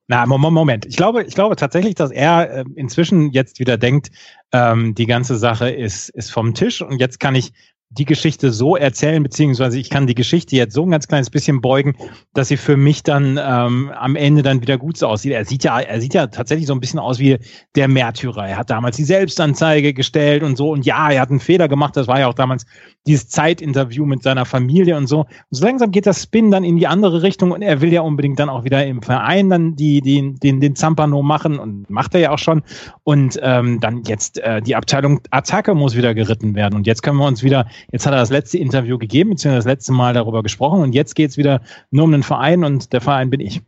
Na, 0.07 0.25
Mo- 0.25 0.37
Mo- 0.37 0.51
Moment. 0.51 0.85
Ich 0.85 0.95
glaube, 0.97 1.23
ich 1.23 1.35
glaube 1.35 1.55
tatsächlich, 1.55 1.95
dass 1.95 2.11
er 2.11 2.49
äh, 2.51 2.65
inzwischen 2.75 3.31
jetzt 3.31 3.59
wieder 3.59 3.77
denkt, 3.77 4.09
ähm, 4.51 4.95
die 4.95 5.05
ganze 5.05 5.37
Sache 5.37 5.69
ist, 5.69 6.09
ist 6.09 6.31
vom 6.31 6.53
Tisch 6.53 6.81
und 6.81 6.99
jetzt 6.99 7.19
kann 7.19 7.35
ich 7.35 7.51
die 7.89 8.05
Geschichte 8.05 8.51
so 8.51 8.75
erzählen, 8.75 9.23
beziehungsweise 9.23 9.79
ich 9.79 9.89
kann 9.89 10.07
die 10.07 10.15
Geschichte 10.15 10.55
jetzt 10.55 10.73
so 10.73 10.83
ein 10.83 10.91
ganz 10.91 11.07
kleines 11.07 11.29
bisschen 11.29 11.61
beugen, 11.61 11.95
dass 12.33 12.49
sie 12.49 12.57
für 12.57 12.75
mich 12.75 13.01
dann 13.03 13.39
ähm, 13.41 13.91
am 13.95 14.15
Ende 14.15 14.43
dann 14.43 14.61
wieder 14.61 14.77
gut 14.77 15.01
aussieht. 15.01 15.31
Er 15.31 15.45
sieht 15.45 15.63
ja, 15.63 15.79
er 15.79 16.01
sieht 16.01 16.13
ja 16.13 16.27
tatsächlich 16.27 16.67
so 16.67 16.73
ein 16.73 16.81
bisschen 16.81 16.99
aus 16.99 17.19
wie 17.19 17.37
der 17.75 17.87
Märtyrer. 17.87 18.47
Er 18.47 18.57
hat 18.57 18.69
damals 18.69 18.97
die 18.97 19.05
Selbstanzeige 19.05 19.93
gestellt 19.93 20.43
und 20.43 20.57
so 20.57 20.71
und 20.71 20.85
ja, 20.85 21.09
er 21.09 21.21
hat 21.21 21.29
einen 21.29 21.39
Fehler 21.39 21.67
gemacht. 21.69 21.95
Das 21.95 22.07
war 22.07 22.19
ja 22.19 22.27
auch 22.27 22.33
damals 22.33 22.65
dieses 23.07 23.29
Zeitinterview 23.29 24.05
mit 24.05 24.21
seiner 24.21 24.45
Familie 24.45 24.97
und 24.97 25.07
so. 25.07 25.21
Und 25.21 25.27
so 25.51 25.65
langsam 25.65 25.91
geht 25.91 26.05
das 26.05 26.23
Spin 26.23 26.51
dann 26.51 26.65
in 26.65 26.75
die 26.75 26.87
andere 26.87 27.23
Richtung 27.23 27.51
und 27.51 27.61
er 27.61 27.79
will 27.79 27.93
ja 27.93 28.01
unbedingt 28.01 28.37
dann 28.39 28.49
auch 28.49 28.65
wieder 28.65 28.85
im 28.85 29.01
Verein 29.01 29.49
dann 29.49 29.75
die, 29.77 30.01
die, 30.01 30.33
den, 30.33 30.59
den 30.59 30.75
Zampano 30.75 31.23
machen 31.23 31.57
und 31.57 31.89
macht 31.89 32.13
er 32.15 32.19
ja 32.19 32.31
auch 32.31 32.39
schon. 32.39 32.63
Und 33.03 33.39
ähm, 33.41 33.79
dann 33.79 34.03
jetzt 34.03 34.39
äh, 34.39 34.61
die 34.61 34.75
Abteilung 34.75 35.21
Attacke 35.31 35.73
muss 35.73 35.95
wieder 35.95 36.13
geritten 36.13 36.53
werden. 36.53 36.75
Und 36.75 36.85
jetzt 36.85 37.01
können 37.01 37.17
wir 37.17 37.25
uns 37.25 37.43
wieder, 37.43 37.67
jetzt 37.91 38.05
hat 38.05 38.13
er 38.13 38.19
das 38.19 38.29
letzte 38.29 38.57
Interview 38.57 38.97
gegeben, 38.97 39.31
beziehungsweise 39.31 39.67
das 39.67 39.73
letzte 39.73 39.91
Mal 39.93 40.13
darüber 40.13 40.43
gesprochen 40.43 40.81
und 40.81 40.93
jetzt 40.93 41.15
geht's 41.15 41.37
wieder 41.37 41.61
nur 41.91 42.05
um 42.05 42.11
den 42.11 42.23
Verein 42.23 42.63
und 42.63 42.93
der 42.93 43.01
Verein 43.01 43.29
bin 43.29 43.39
ich. 43.39 43.61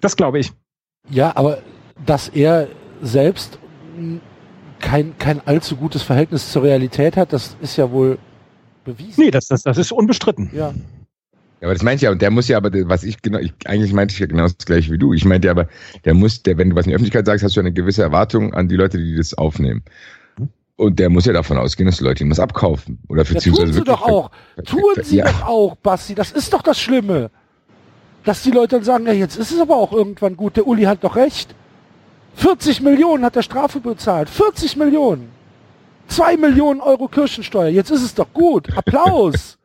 Das 0.00 0.16
glaube 0.16 0.38
ich. 0.38 0.52
ja, 1.10 1.36
aber 1.36 1.58
dass 2.04 2.28
er 2.28 2.68
selbst 3.00 3.58
kein, 4.80 5.16
kein 5.18 5.46
allzu 5.46 5.76
gutes 5.76 6.02
Verhältnis 6.02 6.50
zur 6.50 6.64
Realität 6.64 7.16
hat, 7.16 7.32
das 7.32 7.56
ist 7.60 7.76
ja 7.76 7.90
wohl 7.90 8.18
bewiesen. 8.84 9.24
Nee, 9.24 9.30
das, 9.30 9.46
das, 9.46 9.62
das 9.62 9.78
ist 9.78 9.92
unbestritten. 9.92 10.50
Ja. 10.52 10.74
Ja, 11.60 11.68
aber 11.68 11.74
das 11.74 11.84
meinte 11.84 11.98
ich 11.98 12.02
ja, 12.02 12.10
und 12.10 12.20
der 12.20 12.30
muss 12.32 12.48
ja 12.48 12.56
aber, 12.56 12.72
was 12.88 13.04
ich 13.04 13.22
genau, 13.22 13.38
ich, 13.38 13.52
eigentlich 13.66 13.92
meinte 13.92 14.12
ich 14.12 14.18
ja 14.18 14.26
genau 14.26 14.42
das 14.42 14.58
gleiche 14.58 14.90
wie 14.90 14.98
du. 14.98 15.12
Ich 15.12 15.24
meinte 15.24 15.46
ja 15.46 15.52
aber, 15.52 15.68
der 16.04 16.12
muss, 16.12 16.42
der, 16.42 16.58
wenn 16.58 16.70
du 16.70 16.76
was 16.76 16.86
in 16.86 16.90
die 16.90 16.96
Öffentlichkeit 16.96 17.24
sagst, 17.24 17.44
hast 17.44 17.54
du 17.54 17.60
ja 17.60 17.62
eine 17.62 17.72
gewisse 17.72 18.02
Erwartung 18.02 18.52
an 18.52 18.66
die 18.66 18.74
Leute, 18.74 18.98
die 18.98 19.14
das 19.14 19.34
aufnehmen. 19.34 19.84
Und 20.76 20.98
der 20.98 21.10
muss 21.10 21.26
ja 21.26 21.32
davon 21.32 21.58
ausgehen, 21.58 21.86
dass 21.86 21.98
die 21.98 22.04
Leute 22.04 22.24
ihm 22.24 22.30
was 22.30 22.40
abkaufen. 22.40 22.98
Oder 23.08 23.24
Ja, 23.24 23.34
beziehungsweise 23.34 23.72
tun 23.72 23.78
sie 23.78 23.84
doch 23.84 24.02
auch. 24.02 24.30
Tun 24.64 24.94
sie 25.02 25.16
ja, 25.18 25.26
doch 25.26 25.42
auch, 25.42 25.76
Basti. 25.76 26.14
Das 26.14 26.32
ist 26.32 26.52
doch 26.52 26.62
das 26.62 26.80
Schlimme. 26.80 27.30
Dass 28.24 28.42
die 28.42 28.50
Leute 28.50 28.76
dann 28.76 28.84
sagen, 28.84 29.06
ja, 29.06 29.12
jetzt 29.12 29.36
ist 29.36 29.52
es 29.52 29.60
aber 29.60 29.76
auch 29.76 29.92
irgendwann 29.92 30.36
gut. 30.36 30.56
Der 30.56 30.66
Uli 30.66 30.84
hat 30.84 31.04
doch 31.04 31.16
recht. 31.16 31.54
40 32.34 32.80
Millionen 32.80 33.24
hat 33.24 33.36
der 33.36 33.42
Strafe 33.42 33.80
bezahlt. 33.80 34.30
40 34.30 34.76
Millionen. 34.76 35.30
2 36.08 36.36
Millionen 36.36 36.80
Euro 36.80 37.08
Kirchensteuer. 37.08 37.68
Jetzt 37.68 37.90
ist 37.90 38.02
es 38.02 38.14
doch 38.14 38.32
gut. 38.32 38.76
Applaus. 38.76 39.58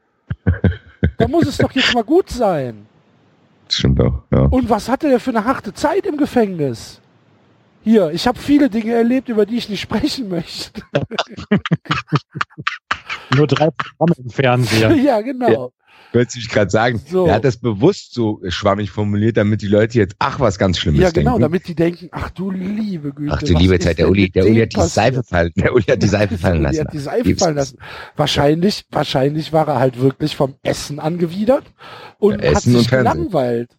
da 1.17 1.27
muss 1.27 1.47
es 1.47 1.57
doch 1.57 1.71
jetzt 1.71 1.93
mal 1.93 2.03
gut 2.03 2.29
sein. 2.29 2.85
Das 3.67 3.75
stimmt 3.75 4.01
auch, 4.01 4.23
ja. 4.31 4.41
Und 4.41 4.69
was 4.69 4.89
hatte 4.89 5.09
der 5.09 5.19
für 5.19 5.31
eine 5.31 5.43
harte 5.43 5.73
Zeit 5.73 6.05
im 6.05 6.17
Gefängnis? 6.17 7.01
Hier, 7.87 8.11
ich 8.11 8.27
habe 8.27 8.37
viele 8.37 8.69
Dinge 8.69 8.91
erlebt, 8.93 9.29
über 9.29 9.45
die 9.45 9.55
ich 9.55 9.69
nicht 9.69 9.79
sprechen 9.79 10.27
möchte. 10.27 10.81
Nur 13.35 13.47
drei 13.47 13.69
Programme 13.71 14.15
im 14.25 14.29
Fernseher. 14.29 14.91
ja, 14.95 15.21
genau. 15.21 15.71
Wollte 16.11 16.37
ich 16.39 16.49
gerade 16.49 16.69
sagen, 16.69 17.01
So. 17.09 17.27
er 17.27 17.35
hat 17.35 17.45
das 17.45 17.55
bewusst 17.57 18.13
so 18.13 18.41
schwammig 18.49 18.91
formuliert, 18.91 19.37
damit 19.37 19.61
die 19.61 19.67
Leute 19.67 19.99
jetzt, 19.99 20.15
ach, 20.19 20.39
was 20.41 20.57
ganz 20.57 20.79
Schlimmes 20.79 20.99
Ja, 21.01 21.11
genau, 21.11 21.31
denken. 21.31 21.41
damit 21.43 21.67
die 21.69 21.75
denken, 21.75 22.09
ach 22.11 22.29
du 22.31 22.51
liebe 22.51 23.13
Güte. 23.13 23.33
ach 23.33 23.41
du 23.41 23.53
liebe 23.53 23.79
Zeit, 23.79 23.99
der 23.99 24.09
Uli, 24.09 24.29
der 24.31 24.45
Uli 24.45 24.59
hat 24.61 24.75
die? 24.75 24.81
Seife 24.89 25.23
fallen, 25.23 25.51
der 25.55 25.73
Uli 25.73 25.83
hat 25.83 26.01
die 26.03 26.07
Seife 26.07 26.37
fallen 26.37 26.55
Uli 26.57 26.63
lassen. 26.63 26.79
hat 26.87 26.93
die 26.93 26.99
Seife 26.99 27.35
fallen 27.37 27.55
lassen. 27.55 27.77
Wahrscheinlich, 28.17 28.85
wahrscheinlich 28.91 29.53
war 29.53 29.67
er 29.67 29.79
halt 29.79 29.97
wirklich 29.99 30.35
vom 30.35 30.55
Essen 30.63 30.99
angewidert 30.99 31.63
und 32.19 32.41
Ja, 32.41 32.49
hat 32.49 32.57
Essen 32.57 32.73
und 32.73 32.79
sich 32.79 32.89
Fernsehen. 32.89 33.13
gelangweilt. 33.13 33.69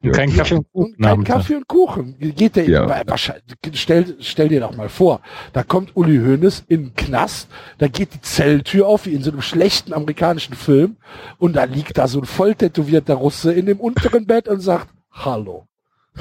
Und 0.00 0.12
kein 0.12 0.32
Kaffee 0.32 0.54
und 0.54 0.66
Und 0.72 0.84
Kuchen. 0.92 0.96
kein 1.02 1.10
haben 1.10 1.20
sie. 1.22 1.32
Kaffee 1.32 1.54
und 1.56 1.66
Kuchen. 1.68 2.16
Geht 2.18 2.54
der, 2.56 2.68
Ja. 2.68 3.02
wahrscheinlich, 3.08 3.42
stell, 3.74 4.16
stell 4.20 4.48
dir 4.48 4.60
doch 4.60 4.76
mal 4.76 4.88
vor, 4.88 5.20
da 5.52 5.64
kommt 5.64 5.96
Uli 5.96 6.18
Hoeneß 6.18 6.64
in 6.68 6.84
den 6.84 6.94
Knast, 6.94 7.48
da 7.78 7.88
geht 7.88 8.14
die 8.14 8.20
Zelltür 8.20 8.86
auf, 8.86 9.06
wie 9.06 9.14
in 9.14 9.22
so 9.24 9.32
einem 9.32 9.42
schlechten 9.42 9.92
amerikanischen 9.92 10.54
Film, 10.54 10.96
und 11.38 11.56
da 11.56 11.64
liegt 11.64 11.98
da 11.98 12.06
so 12.06 12.20
ein 12.20 12.26
voll 12.26 12.54
tätowierter 12.54 13.14
Russe 13.14 13.52
in 13.52 13.66
dem 13.66 13.80
unteren 13.80 14.24
Bett 14.26 14.46
und 14.46 14.60
sagt, 14.60 14.88
hallo, 15.10 15.64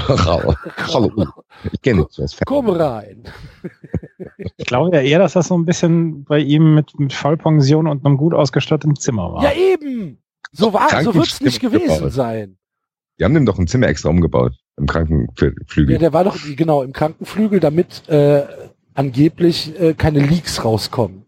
Hallo, 0.08 0.54
hallo, 0.94 1.26
ich 1.72 1.82
kenne 1.82 2.06
dich. 2.06 2.38
komm 2.46 2.70
rein. 2.70 3.24
Ich 4.58 4.66
glaube 4.68 4.96
ja 4.96 5.02
eher, 5.02 5.18
dass 5.20 5.34
das 5.34 5.48
so 5.48 5.58
ein 5.58 5.66
bisschen 5.66 6.24
bei 6.24 6.38
ihm 6.40 6.76
mit, 6.76 7.00
mit 7.00 7.14
Vollpension 7.14 7.88
und 7.88 8.06
einem 8.06 8.18
gut 8.18 8.34
ausgestatteten 8.36 8.96
Zimmer 8.96 9.34
war. 9.34 9.44
Ja 9.44 9.54
eben! 9.54 10.20
So 10.52 10.72
war, 10.74 11.02
so 11.04 11.14
wird's 11.16 11.42
nicht 11.42 11.60
gewesen 11.60 11.96
gebaut. 11.96 12.12
sein. 12.14 12.58
Die 13.20 13.26
haben 13.26 13.34
dem 13.34 13.46
doch 13.46 13.58
ein 13.58 13.68
Zimmer 13.68 13.88
extra 13.88 14.10
umgebaut, 14.10 14.54
im 14.78 14.86
Krankenflügel. 14.86 15.94
Ja, 15.94 16.00
der 16.00 16.14
war 16.14 16.24
doch, 16.24 16.38
genau, 16.56 16.84
im 16.84 16.94
Krankenflügel, 16.94 17.60
damit 17.60 18.08
äh, 18.10 18.46
angeblich 18.94 19.80
äh, 19.80 19.94
keine 19.94 20.20
Leaks 20.20 20.64
rauskommen. 20.64 21.26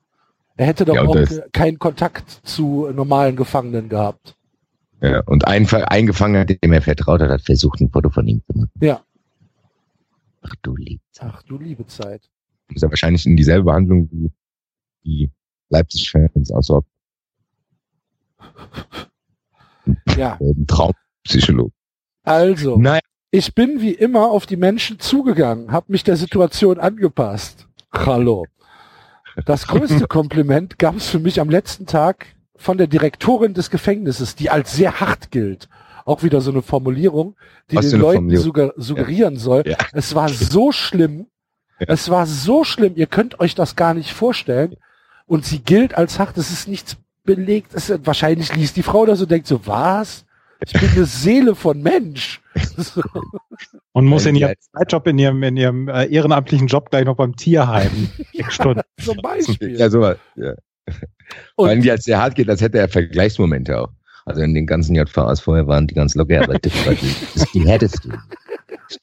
Er 0.55 0.67
hätte 0.67 0.85
doch 0.85 0.95
Ja, 0.95 1.03
auch 1.03 1.15
keinen 1.53 1.79
Kontakt 1.79 2.41
zu 2.43 2.89
normalen 2.93 3.35
Gefangenen 3.35 3.89
gehabt. 3.89 4.35
Ja, 5.01 5.21
und 5.21 5.47
ein, 5.47 5.65
ein 5.67 6.05
Gefangener, 6.05 6.45
dem 6.45 6.73
er 6.73 6.81
vertraut 6.81 7.21
hat, 7.21 7.29
hat 7.29 7.41
versucht, 7.41 7.79
ein 7.79 7.89
Foto 7.89 8.09
von 8.09 8.27
ihm 8.27 8.41
zu 8.45 8.57
machen. 8.57 8.71
Ja. 8.81 9.01
Ach 10.41 10.53
du 10.61 10.75
lieb. 10.75 11.01
Ach 11.19 11.41
du 11.43 11.57
liebe 11.57 11.85
Zeit. 11.87 12.29
Ist 12.73 12.83
er 12.83 12.89
wahrscheinlich 12.89 13.25
in 13.25 13.37
dieselbe 13.37 13.65
Behandlung 13.65 14.09
wie 14.11 14.31
die 15.05 15.31
Leipzig-Fans, 15.69 16.51
außer 16.51 16.81
Ja, 20.17 20.37
ein 20.39 20.67
Traumpsychologe. 20.67 21.71
Also, 22.29 22.77
Nein, 22.77 23.01
ich 23.31 23.53
bin 23.53 23.81
wie 23.81 23.91
immer 23.91 24.29
auf 24.29 24.45
die 24.45 24.57
Menschen 24.57 24.99
zugegangen, 24.99 25.71
habe 25.71 25.91
mich 25.91 26.03
der 26.03 26.15
Situation 26.15 26.79
angepasst. 26.79 27.67
Hallo. 27.91 28.45
Das 29.45 29.67
größte 29.67 30.07
Kompliment 30.07 30.79
gab 30.79 30.95
es 30.95 31.07
für 31.07 31.19
mich 31.19 31.39
am 31.39 31.49
letzten 31.49 31.85
Tag 31.85 32.27
von 32.55 32.77
der 32.77 32.87
Direktorin 32.87 33.53
des 33.53 33.69
Gefängnisses, 33.69 34.35
die 34.35 34.49
als 34.49 34.73
sehr 34.73 34.99
hart 34.99 35.31
gilt. 35.31 35.69
Auch 36.05 36.23
wieder 36.23 36.41
so 36.41 36.51
eine 36.51 36.61
Formulierung, 36.61 37.35
die 37.71 37.77
Was 37.77 37.89
den 37.89 37.99
Leuten 37.99 38.35
sugger 38.35 38.73
suggerieren 38.77 39.37
soll. 39.37 39.63
Ja. 39.65 39.77
Es 39.93 40.15
war 40.15 40.29
so 40.29 40.71
schlimm. 40.71 41.27
Ja. 41.79 41.87
Es 41.89 42.09
war 42.09 42.25
so 42.25 42.63
schlimm. 42.63 42.93
Ihr 42.95 43.07
könnt 43.07 43.39
euch 43.39 43.55
das 43.55 43.75
gar 43.75 43.93
nicht 43.93 44.11
vorstellen. 44.11 44.75
Und 45.25 45.45
sie 45.45 45.59
gilt 45.59 45.95
als 45.95 46.19
hart. 46.19 46.37
Es 46.37 46.51
ist 46.51 46.67
nichts 46.67 46.97
belegt. 47.23 47.73
Es 47.73 47.93
wahrscheinlich 48.03 48.55
liest 48.55 48.75
die 48.75 48.83
Frau 48.83 49.05
das 49.05 49.21
und 49.21 49.29
denkt 49.29 49.47
so, 49.47 49.65
was? 49.65 50.25
Ich 50.65 50.73
bin 50.73 50.89
eine 50.89 51.05
Seele 51.05 51.55
von 51.55 51.81
Mensch. 51.81 52.41
So. 52.77 53.01
Und 53.93 54.05
muss 54.05 54.25
in 54.25 54.35
ihrem 54.35 54.53
Zeitjob, 54.73 55.07
in 55.07 55.17
ihrem, 55.19 55.41
in 55.43 55.57
ihrem 55.57 55.87
äh, 55.87 56.05
ehrenamtlichen 56.05 56.67
Job 56.67 56.89
gleich 56.89 57.05
noch 57.05 57.15
beim 57.15 57.35
Tierheim 57.35 57.89
sechs 58.33 58.55
Stunden. 58.55 58.81
Zum 59.03 59.17
Beispiel. 59.17 59.77
ja, 59.79 59.89
sowas. 59.89 60.17
Ja. 60.35 60.53
Und- 61.55 61.67
Weil 61.67 61.79
die 61.79 61.91
als 61.91 62.03
sehr 62.03 62.19
hart 62.19 62.35
geht, 62.35 62.49
als 62.49 62.61
hätte 62.61 62.77
er 62.79 62.87
Vergleichsmomente 62.89 63.79
auch. 63.79 63.89
Also 64.25 64.41
in 64.41 64.53
den 64.53 64.67
ganzen 64.67 64.95
JVAs 64.95 65.39
vorher 65.39 65.65
waren 65.67 65.87
die 65.87 65.95
ganz 65.95 66.13
locker, 66.15 66.43
aber 66.43 66.59
das, 66.59 66.85
war 66.85 66.93
die, 66.93 67.15
das 67.33 67.43
ist 67.43 67.53
die 67.53 67.65
härteste. 67.67 68.09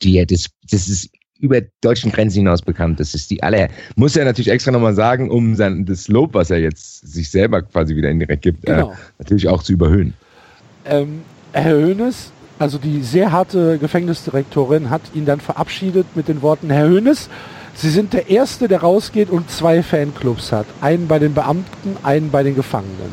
Die, 0.02 0.24
das, 0.26 0.46
das 0.70 0.88
ist 0.88 1.10
über 1.40 1.60
deutschen 1.80 2.12
Grenzen 2.12 2.38
hinaus 2.38 2.62
bekannt. 2.62 3.00
Das 3.00 3.14
ist 3.14 3.30
die 3.30 3.42
aller. 3.42 3.68
Muss 3.96 4.16
er 4.16 4.24
natürlich 4.24 4.50
extra 4.50 4.70
nochmal 4.70 4.94
sagen, 4.94 5.30
um 5.30 5.54
sein, 5.56 5.84
das 5.84 6.08
Lob, 6.08 6.34
was 6.34 6.50
er 6.50 6.58
jetzt 6.60 7.06
sich 7.06 7.30
selber 7.30 7.62
quasi 7.62 7.96
wieder 7.96 8.08
indirekt 8.10 8.42
gibt, 8.42 8.64
Genau. 8.66 8.92
äh, 8.92 8.94
natürlich 9.18 9.48
auch 9.48 9.62
zu 9.62 9.72
überhöhen. 9.72 10.14
Ähm, 10.84 11.22
Herr 11.56 11.74
Hönes, 11.76 12.32
also 12.58 12.78
die 12.78 13.02
sehr 13.02 13.32
harte 13.32 13.78
Gefängnisdirektorin, 13.78 14.90
hat 14.90 15.02
ihn 15.14 15.24
dann 15.26 15.40
verabschiedet 15.40 16.06
mit 16.14 16.28
den 16.28 16.42
Worten, 16.42 16.70
Herr 16.70 16.86
Hönes, 16.88 17.28
Sie 17.74 17.90
sind 17.90 18.14
der 18.14 18.30
Erste, 18.30 18.68
der 18.68 18.80
rausgeht 18.80 19.28
und 19.28 19.50
zwei 19.50 19.82
Fanclubs 19.82 20.50
hat. 20.50 20.64
Einen 20.80 21.08
bei 21.08 21.18
den 21.18 21.34
Beamten, 21.34 21.96
einen 22.02 22.30
bei 22.30 22.42
den 22.42 22.54
Gefangenen. 22.54 23.12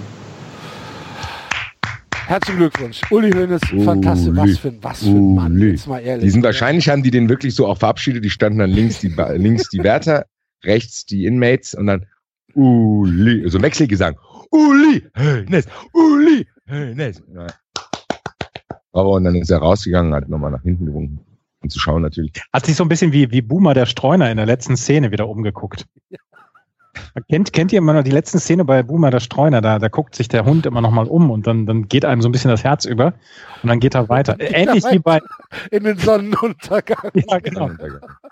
Herzlichen 2.28 2.60
Glückwunsch. 2.60 3.02
Uli 3.12 3.30
Hoeneß, 3.32 3.60
Uli. 3.74 3.84
fantastisch. 3.84 4.32
Was 4.34 4.58
für, 4.58 4.68
ein- 4.70 4.78
was 4.82 5.00
für 5.04 5.10
ein 5.10 5.36
Mann, 5.36 5.60
jetzt 5.60 5.86
mal 5.88 6.00
ehrlich. 6.00 6.24
Die 6.24 6.30
sind 6.30 6.44
wahrscheinlich, 6.44 6.88
haben 6.88 7.04
die 7.04 7.12
den 7.12 7.28
wirklich 7.28 7.54
so 7.56 7.68
auch 7.68 7.78
verabschiedet, 7.78 8.24
die 8.24 8.30
standen 8.30 8.60
dann 8.60 8.70
links 8.70 9.00
die, 9.00 9.10
links 9.36 9.68
die 9.68 9.84
Wärter, 9.84 10.26
rechts 10.64 11.06
die 11.06 11.26
Inmates 11.26 11.74
und 11.74 11.88
dann 11.88 12.06
Uli, 12.54 13.44
so 13.50 13.62
Wechselgesang. 13.62 14.16
Uli, 14.50 15.04
Ness, 15.50 15.66
Uli, 15.92 16.48
hey, 16.68 16.96
Aber 18.94 19.10
und 19.10 19.24
dann 19.26 19.36
ist 19.36 19.50
er 19.52 19.58
rausgegangen, 19.60 20.14
hat 20.14 20.30
nochmal 20.30 20.52
nach 20.52 20.62
hinten 20.64 20.86
gewunken, 20.86 21.20
um 21.62 21.70
zu 21.70 21.80
schauen 21.80 22.02
natürlich. 22.04 22.32
Hat 22.54 22.66
sich 22.66 22.76
so 22.76 22.84
ein 22.84 22.90
bisschen 22.90 23.12
wie, 23.12 23.32
wie 23.32 23.42
Boomer 23.42 23.74
der 23.74 23.86
Streuner 23.86 24.30
in 24.32 24.38
der 24.38 24.46
letzten 24.46 24.78
Szene 24.78 25.12
wieder 25.12 25.28
umgeguckt. 25.28 25.86
Kennt, 27.30 27.54
kennt 27.54 27.72
ihr 27.72 27.78
immer 27.80 27.94
noch 27.94 28.04
die 28.04 28.12
letzten 28.12 28.40
Szene 28.40 28.66
bei 28.66 28.82
Boomer 28.84 29.10
der 29.12 29.20
Streuner? 29.20 29.62
Da, 29.62 29.80
da 29.80 29.88
guckt 29.88 30.16
sich 30.16 30.28
der 30.28 30.46
Hund 30.46 30.66
immer 30.68 30.82
noch 30.82 30.92
mal 30.92 31.08
um 31.08 31.30
und 31.32 31.46
dann, 31.48 31.66
dann 31.66 31.88
geht 31.88 32.06
einem 32.06 32.22
so 32.22 32.30
ein 32.30 32.32
bisschen 32.32 32.50
das 32.52 32.64
Herz 32.64 32.86
über 32.86 33.14
und 33.64 33.70
dann 33.70 33.80
geht 33.80 33.96
er 33.96 34.10
weiter. 34.10 34.36
Ähnlich 34.40 34.84
wie 34.90 35.00
bei, 35.00 35.20
In 35.72 35.84
den 35.84 35.98
Sonnenuntergang. 35.98 37.12
ja, 37.16 37.40
genau. 37.40 37.72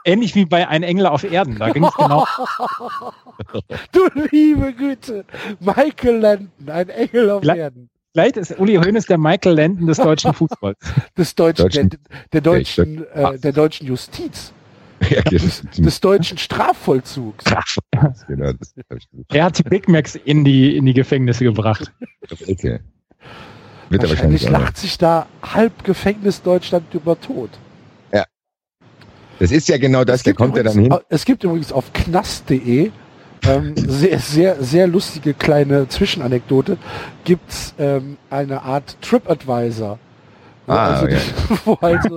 Ähnlich 0.06 0.34
wie 0.36 0.46
bei 0.46 0.68
Ein 0.68 0.84
Engel 0.84 1.08
auf 1.08 1.24
Erden. 1.24 1.58
Da 1.58 1.70
ging 1.70 1.84
es 1.84 1.94
genau. 1.96 2.26
Du 3.92 4.02
liebe 4.32 4.74
Güte. 4.74 5.26
Michael 5.60 6.18
Landon, 6.20 6.52
ein 6.68 6.90
Engel 6.90 7.30
auf 7.32 7.42
Vielleicht- 7.42 7.60
Erden. 7.60 7.90
Vielleicht 8.14 8.38
ist 8.38 8.60
Uli 8.60 8.76
Hoeneß 8.76 9.06
der 9.06 9.18
Michael 9.18 9.56
Landon 9.56 9.88
des 9.88 9.98
deutschen 9.98 10.34
Fußballs. 10.34 10.78
Des 11.18 11.34
deutschen, 11.36 11.64
Deutschen- 11.64 11.90
der, 11.90 12.00
der 12.34 12.42
deutschen, 12.42 13.08
äh, 13.14 13.40
der 13.40 13.52
deutschen 13.54 13.88
Justiz. 13.88 14.52
Ja, 15.10 15.22
Des, 15.22 15.62
des 15.78 16.00
deutschen 16.00 16.38
Strafvollzugs. 16.38 17.46
genau, 18.28 18.50
ich 18.52 19.10
gesagt. 19.10 19.34
Er 19.34 19.44
hat 19.46 19.58
die 19.58 19.64
Big 19.64 19.88
Macs 19.88 20.16
in 20.16 20.44
die, 20.44 20.76
in 20.76 20.86
die 20.86 20.94
Gefängnisse 20.94 21.44
gebracht. 21.46 21.92
Okay. 22.48 22.80
Wird 23.90 24.04
er 24.04 24.10
Wahrscheinlich 24.10 24.44
wahrscheinlich 24.44 24.50
lacht 24.50 24.78
sich 24.78 24.98
da 24.98 25.26
halb 25.42 25.84
Gefängnis 25.84 26.42
Deutschland 26.42 26.94
über 26.94 27.20
tot. 27.20 27.50
Das 29.42 29.52
ist 29.52 29.68
ja 29.70 29.80
genau 29.80 30.04
das, 30.04 30.18
Es 30.18 30.24
der 30.24 30.36
kommt 30.36 30.56
ja 30.56 30.62
dann 30.62 30.78
hin. 30.78 30.96
Es 31.10 31.26
gibt 31.26 31.44
übrigens 31.44 31.72
auf 31.72 31.92
knast.de 31.94 32.92
ähm, 33.44 33.74
sehr, 33.76 34.20
sehr, 34.20 34.64
sehr 34.64 34.88
lustige 34.88 35.34
kleine 35.34 35.88
Zwischenanekdote. 35.88 36.78
Gibt's 37.24 37.74
ähm, 37.80 38.18
eine 38.30 38.62
Art 38.64 38.98
TripAdvisor. 39.02 40.00
Wo, 40.68 40.72
Ah, 40.74 40.94
also 40.94 41.08
die, 41.08 41.14
ja. 41.14 41.20
wo, 41.66 41.74
also, 41.82 42.16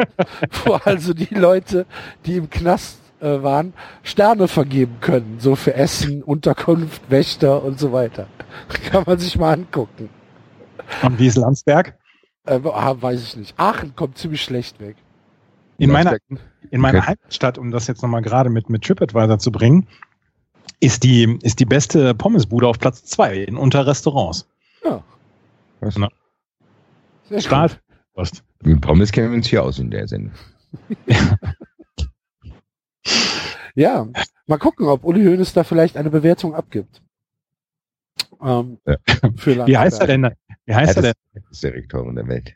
wo 0.64 0.72
also 0.74 1.14
die 1.14 1.34
Leute, 1.34 1.86
die 2.26 2.36
im 2.36 2.50
Knast 2.50 2.98
äh, 3.20 3.42
waren, 3.42 3.72
Sterne 4.02 4.48
vergeben 4.48 4.96
können. 5.00 5.36
So 5.38 5.56
für 5.56 5.74
Essen, 5.74 6.22
Unterkunft, 6.22 7.02
Wächter 7.10 7.62
und 7.64 7.78
so 7.78 7.92
weiter. 7.92 8.26
Kann 8.90 9.04
man 9.06 9.18
sich 9.18 9.36
mal 9.38 9.52
angucken. 9.54 10.10
Und 11.02 11.18
wie 11.18 11.26
ist 11.26 11.36
Landsberg? 11.36 11.96
Äh, 12.46 12.60
ah, 12.64 12.94
weiß 13.00 13.22
ich 13.22 13.36
nicht. 13.36 13.54
Aachen 13.58 13.96
kommt 13.96 14.18
ziemlich 14.18 14.42
schlecht 14.42 14.78
weg. 14.80 14.96
In 15.78 15.90
meiner, 15.90 16.18
in 16.70 16.80
meiner 16.80 16.98
Okay. 16.98 17.08
Heimatstadt, 17.08 17.58
um 17.58 17.70
das 17.70 17.86
jetzt 17.88 18.02
nochmal 18.02 18.22
gerade 18.22 18.50
mit, 18.50 18.70
mit 18.70 18.84
TripAdvisor 18.84 19.38
zu 19.38 19.50
bringen, 19.50 19.88
ist 20.80 21.02
die, 21.04 21.38
ist 21.42 21.60
die 21.60 21.64
beste 21.64 22.14
Pommesbude 22.14 22.66
auf 22.68 22.78
Platz 22.78 23.04
zwei 23.04 23.36
in 23.38 23.56
unter 23.56 23.86
Restaurants. 23.86 24.48
Ja. 24.84 25.02
Was? 25.80 25.96
Na. 25.98 26.08
Sehr 27.28 27.40
Stahl. 27.40 27.70
Mit 28.62 28.80
Pommes 28.80 29.10
kennen 29.12 29.30
wir 29.30 29.36
uns 29.36 29.48
hier 29.48 29.62
aus 29.62 29.78
in 29.78 29.90
der 29.90 30.06
Sendung. 30.08 30.32
Ja, 33.76 34.06
mal 34.46 34.58
gucken, 34.58 34.86
ob 34.86 35.04
Uli 35.04 35.24
Hoeneß 35.24 35.52
da 35.52 35.64
vielleicht 35.64 35.96
eine 35.96 36.10
Bewertung 36.10 36.54
abgibt. 36.54 37.02
Ähm, 38.40 38.78
Ja. 38.86 38.96
für 39.36 39.66
Wie 39.66 39.76
heißt 39.76 40.00
er 40.00 40.06
denn? 40.06 40.30
Wie 40.64 40.74
heißt 40.74 40.96
Ja, 40.96 41.02
er 41.02 41.12
denn? 41.12 41.22
das 41.34 41.42
ist 41.50 41.64
der 41.64 41.74
Rektorin 41.74 42.14
der 42.14 42.28
Welt. 42.28 42.54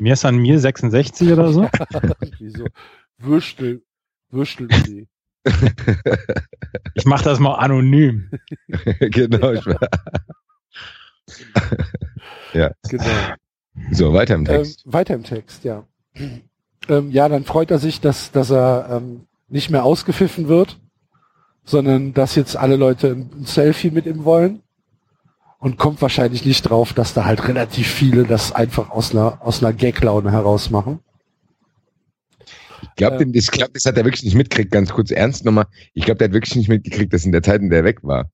Mir 0.00 0.12
ist 0.14 0.24
an 0.24 0.36
mir 0.38 0.58
66 0.58 1.32
oder 1.32 1.52
so? 1.52 1.62
Wieso? 2.38 2.66
Würstel, 3.18 3.82
Würstel. 4.30 4.68
Ich 6.94 7.04
mache 7.06 7.24
das 7.24 7.38
mal 7.38 7.54
anonym. 7.54 8.30
genau. 9.00 9.52
Ich 9.52 9.66
war, 9.66 9.78
Genau. 12.52 13.04
so, 13.92 14.12
weiter 14.12 14.34
im 14.34 14.40
Ähm, 14.40 14.46
Text. 14.46 14.82
weiter 14.86 15.14
im 15.14 15.22
Text, 15.24 15.64
ja. 15.64 15.84
Ähm, 16.88 17.10
ja, 17.10 17.28
dann 17.28 17.44
freut 17.44 17.70
er 17.70 17.78
sich, 17.78 18.00
dass, 18.00 18.30
dass 18.32 18.50
er 18.50 18.88
ähm, 18.90 19.26
nicht 19.48 19.70
mehr 19.70 19.84
ausgepfiffen 19.84 20.48
wird, 20.48 20.78
sondern 21.64 22.14
dass 22.14 22.34
jetzt 22.36 22.56
alle 22.56 22.76
Leute 22.76 23.08
ein 23.08 23.44
Selfie 23.44 23.90
mit 23.90 24.06
ihm 24.06 24.24
wollen. 24.24 24.62
und 25.58 25.78
kommt 25.78 26.00
wahrscheinlich 26.02 26.44
nicht 26.44 26.62
drauf, 26.62 26.92
dass 26.92 27.12
da 27.14 27.24
halt 27.24 27.48
relativ 27.48 27.88
viele 27.88 28.24
das 28.24 28.52
einfach 28.52 28.90
aus 28.90 29.12
einer, 29.12 29.40
aus 29.42 29.62
einer 29.62 29.72
Gag-Laune 29.72 30.30
heraus 30.30 30.70
machen. 30.70 31.00
Ich 32.96 33.04
glaube, 33.04 33.22
Ähm. 33.22 33.32
ich 33.34 33.50
glaub, 33.50 33.74
das 33.74 33.84
hat 33.84 33.98
er 33.98 34.06
wirklich 34.06 34.24
nicht 34.24 34.36
mitgekriegt. 34.36 34.72
Ganz 34.72 34.90
kurz 34.90 35.10
ernst 35.10 35.44
nochmal. 35.44 35.66
Ich 35.92 36.06
glaube, 36.06 36.16
der 36.16 36.28
hat 36.28 36.34
wirklich 36.34 36.56
nicht 36.56 36.68
mitgekriegt, 36.68 37.12
dass 37.12 37.26
in 37.26 37.32
der 37.32 37.42
Zeit, 37.42 37.60
in 37.60 37.68
der 37.68 37.80
er 37.80 37.84
weg 37.84 38.02
war, 38.02 38.30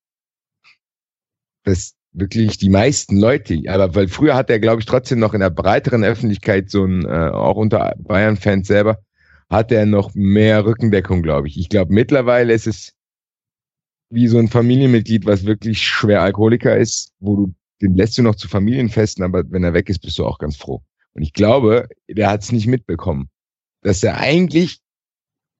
dass 1.65 1.95
wirklich 2.13 2.59
die 2.59 2.69
meisten 2.69 3.19
Leute, 3.19 3.59
aber 3.67 3.95
weil 3.97 4.07
früher 4.07 4.37
hat 4.37 4.51
er, 4.51 4.61
glaube 4.61 4.81
ich, 4.81 4.87
trotzdem 4.87 5.19
noch 5.19 5.35
in 5.35 5.41
der 5.41 5.51
breiteren 5.51 6.05
Öffentlichkeit 6.05 6.71
so 6.71 6.85
ein, 6.85 7.05
äh, 7.05 7.31
auch 7.31 7.57
unter 7.57 7.95
Bayern-Fans 7.99 8.69
selber, 8.69 8.99
hat 9.51 9.73
er 9.73 9.85
noch 9.85 10.15
mehr 10.15 10.65
Rückendeckung, 10.65 11.23
glaube 11.23 11.49
ich. 11.49 11.59
Ich 11.59 11.69
glaube, 11.69 11.93
mittlerweile 11.93 12.53
ist 12.53 12.69
es 12.69 12.93
wie 14.11 14.29
so 14.29 14.39
ein 14.39 14.49
Familienmitglied, 14.49 15.27
was 15.27 15.45
wirklich 15.45 15.83
schwer 15.83 16.23
Alkoholiker 16.23 16.77
ist, 16.77 17.13
wo 17.19 17.37
du, 17.37 17.55
den 17.81 17.97
lässt 17.97 18.17
du 18.17 18.23
noch 18.23 18.37
zu 18.37 18.47
Familienfesten, 18.47 19.25
aber 19.25 19.43
wenn 19.51 19.65
er 19.65 19.75
weg 19.75 19.89
ist, 19.89 20.01
bist 20.01 20.19
du 20.19 20.27
auch 20.27 20.39
ganz 20.39 20.57
froh. 20.57 20.83
Und 21.15 21.23
ich 21.23 21.33
glaube, 21.33 21.89
der 22.09 22.31
hat 22.31 22.43
es 22.43 22.53
nicht 22.53 22.69
mitbekommen, 22.69 23.29
dass 23.83 24.03
er 24.03 24.19
eigentlich 24.19 24.81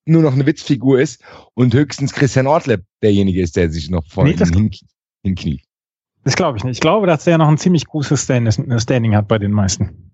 nur 0.05 0.23
noch 0.23 0.33
eine 0.33 0.47
Witzfigur 0.47 1.01
ist 1.01 1.23
und 1.55 1.75
höchstens 1.75 2.13
Christian 2.13 2.47
Ortleb 2.47 2.85
derjenige 3.03 3.41
ist, 3.41 3.57
der 3.57 3.71
sich 3.71 3.89
noch 3.89 4.05
vorne 4.07 4.31
Nee, 4.31 4.37
hin, 4.37 4.71
hinkniet. 5.23 5.63
Das 6.25 6.35
glaube 6.37 6.59
ich 6.59 6.65
nicht. 6.65 6.77
Ich 6.77 6.81
glaube, 6.81 7.07
dass 7.07 7.25
der 7.25 7.39
noch 7.39 7.49
ein 7.49 7.59
ziemlich 7.59 7.87
großes 7.87 8.25
Stand- 8.25 8.83
Standing 8.83 9.15
hat 9.15 9.29
bei 9.29 9.39
den 9.39 9.53
meisten. 9.53 10.13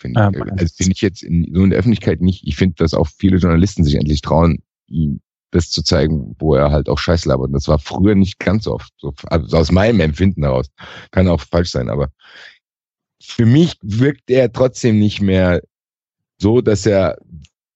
Finde 0.00 0.20
Ähm, 0.20 0.34
ich, 0.34 0.52
also 0.52 0.74
finde 0.76 0.92
ich 0.92 1.00
jetzt 1.00 1.22
in, 1.22 1.52
so 1.54 1.62
in 1.62 1.70
der 1.70 1.78
Öffentlichkeit 1.78 2.20
nicht. 2.20 2.46
Ich 2.46 2.56
finde, 2.56 2.76
dass 2.76 2.94
auch 2.94 3.08
viele 3.08 3.36
Journalisten 3.36 3.84
sich 3.84 3.94
endlich 3.96 4.20
trauen, 4.22 4.62
ihm 4.88 5.20
das 5.52 5.70
zu 5.70 5.82
zeigen, 5.82 6.36
wo 6.38 6.54
er 6.54 6.70
halt 6.70 6.88
auch 6.88 6.98
Scheiß 6.98 7.24
labert. 7.24 7.48
Und 7.48 7.52
das 7.54 7.68
war 7.68 7.78
früher 7.78 8.14
nicht 8.14 8.38
ganz 8.38 8.66
oft 8.66 8.92
so. 8.96 9.12
Also 9.26 9.56
aus 9.56 9.72
meinem 9.72 10.00
Empfinden 10.00 10.42
heraus. 10.42 10.70
Kann 11.10 11.28
auch 11.28 11.40
falsch 11.40 11.70
sein, 11.70 11.88
aber 11.88 12.10
für 13.20 13.46
mich 13.46 13.76
wirkt 13.82 14.30
er 14.30 14.52
trotzdem 14.52 14.98
nicht 14.98 15.20
mehr 15.20 15.60
so, 16.38 16.60
dass 16.60 16.86
er 16.86 17.18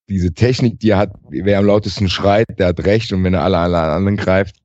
diese 0.08 0.32
Technik, 0.32 0.80
die 0.80 0.90
er 0.90 0.98
hat, 0.98 1.12
wer 1.30 1.58
am 1.58 1.66
lautesten 1.66 2.08
schreit, 2.08 2.46
der 2.58 2.68
hat 2.68 2.84
recht 2.84 3.12
und 3.12 3.24
wenn 3.24 3.34
er 3.34 3.42
alle, 3.42 3.58
alle 3.58 3.78
anderen 3.80 4.16
greift. 4.16 4.56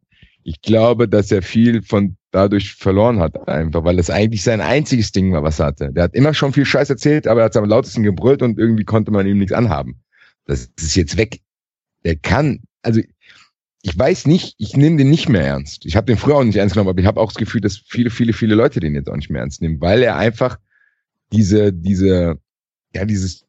Ich 0.43 0.62
glaube, 0.62 1.08
dass 1.08 1.32
er 1.32 1.41
viel 1.41 1.82
von 1.82 2.17
dadurch 2.32 2.75
verloren 2.75 3.19
hat, 3.19 3.47
einfach, 3.47 3.84
weil 3.84 3.97
das 3.97 4.10
eigentlich 4.10 4.43
sein 4.43 4.62
einziges 4.62 5.12
Ding 5.12 5.32
war, 5.34 5.43
was 5.43 5.60
er 5.60 5.67
hatte. 5.67 5.91
Der 5.91 6.04
hat 6.04 6.13
immer 6.13 6.34
schon 6.34 6.54
viel 6.54 6.65
Scheiß 6.65 6.89
erzählt, 6.89 7.28
aber 7.28 7.41
er 7.41 7.45
hat 7.45 7.58
am 7.58 7.65
lautesten 7.65 8.04
gebrüllt 8.04 8.41
und 8.41 8.60
irgendwie 8.60 8.86
konnte 8.86 9.12
man 9.12 9.25
ihm 9.25 9.38
nichts 9.38 9.54
anhaben. 9.54 10.02
Das 10.45 10.69
ist 10.80 10.95
jetzt 10.95 11.17
weg. 11.17 11.41
Der 12.04 12.15
kann, 12.15 12.62
also 12.82 13.02
ich 13.82 13.97
weiß 13.97 14.28
nicht, 14.28 14.56
ich 14.58 14.75
nehme 14.75 14.97
den 14.97 15.10
nicht 15.10 15.30
mehr 15.30 15.45
ernst. 15.45 15.86
Ich 15.86 15.95
habe 15.95 16.06
den 16.06 16.17
früher 16.17 16.36
auch 16.36 16.43
nicht 16.43 16.58
ernst 16.58 16.73
genommen, 16.73 16.89
aber 16.89 16.99
ich 16.99 17.08
habe 17.08 17.19
auch 17.19 17.32
das 17.32 17.38
Gefühl, 17.38 17.62
dass 17.62 17.78
viele, 17.78 18.10
viele, 18.10 18.34
viele 18.34 18.56
Leute 18.56 18.80
den 18.80 18.95
jetzt 18.95 19.10
auch 19.10 19.15
nicht 19.15 19.30
mehr 19.30 19.41
ernst 19.41 19.62
nehmen, 19.62 19.80
weil 19.82 20.04
er 20.04 20.17
einfach 20.17 20.58
diese, 21.32 21.71
diese, 21.71 22.39
ja, 22.93 23.06
dieses 23.06 23.45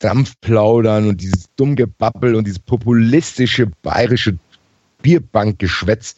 Dampfplaudern 0.00 1.08
und 1.08 1.20
dieses 1.20 1.54
Dummgebabbel 1.56 2.34
und 2.34 2.46
dieses 2.46 2.58
populistische 2.58 3.68
bayerische 3.82 4.36
Bierbankgeschwätz, 5.02 6.16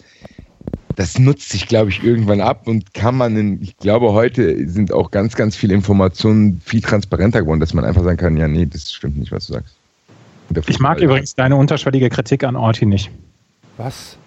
das 0.97 1.19
nutzt 1.19 1.51
sich, 1.51 1.69
glaube 1.69 1.91
ich, 1.91 2.03
irgendwann 2.03 2.41
ab 2.41 2.67
und 2.67 2.95
kann 2.95 3.17
man 3.17 3.37
in, 3.37 3.63
ich 3.63 3.77
glaube, 3.77 4.13
heute 4.13 4.69
sind 4.69 4.93
auch 4.93 5.11
ganz, 5.11 5.37
ganz 5.37 5.57
viele 5.57 5.75
Informationen 5.75 6.61
viel 6.65 6.81
transparenter 6.81 7.43
geworden, 7.43 7.61
dass 7.61 7.75
man 7.75 7.85
einfach 7.85 8.03
sagen 8.03 8.19
kann, 8.19 8.37
ja, 8.37 8.49
nee, 8.49 8.67
das 8.67 8.93
stimmt 8.93 9.19
nicht, 9.19 9.33
was 9.33 9.47
du 9.47 9.55
sagst. 9.55 9.77
Ich 10.67 10.81
mag 10.81 11.01
übrigens 11.01 11.35
deine 11.35 11.57
unterschwellige 11.57 12.11
Kritik 12.11 12.45
an 12.45 12.57
Orti 12.57 12.85
nicht. 12.85 13.11
Was? 13.79 14.19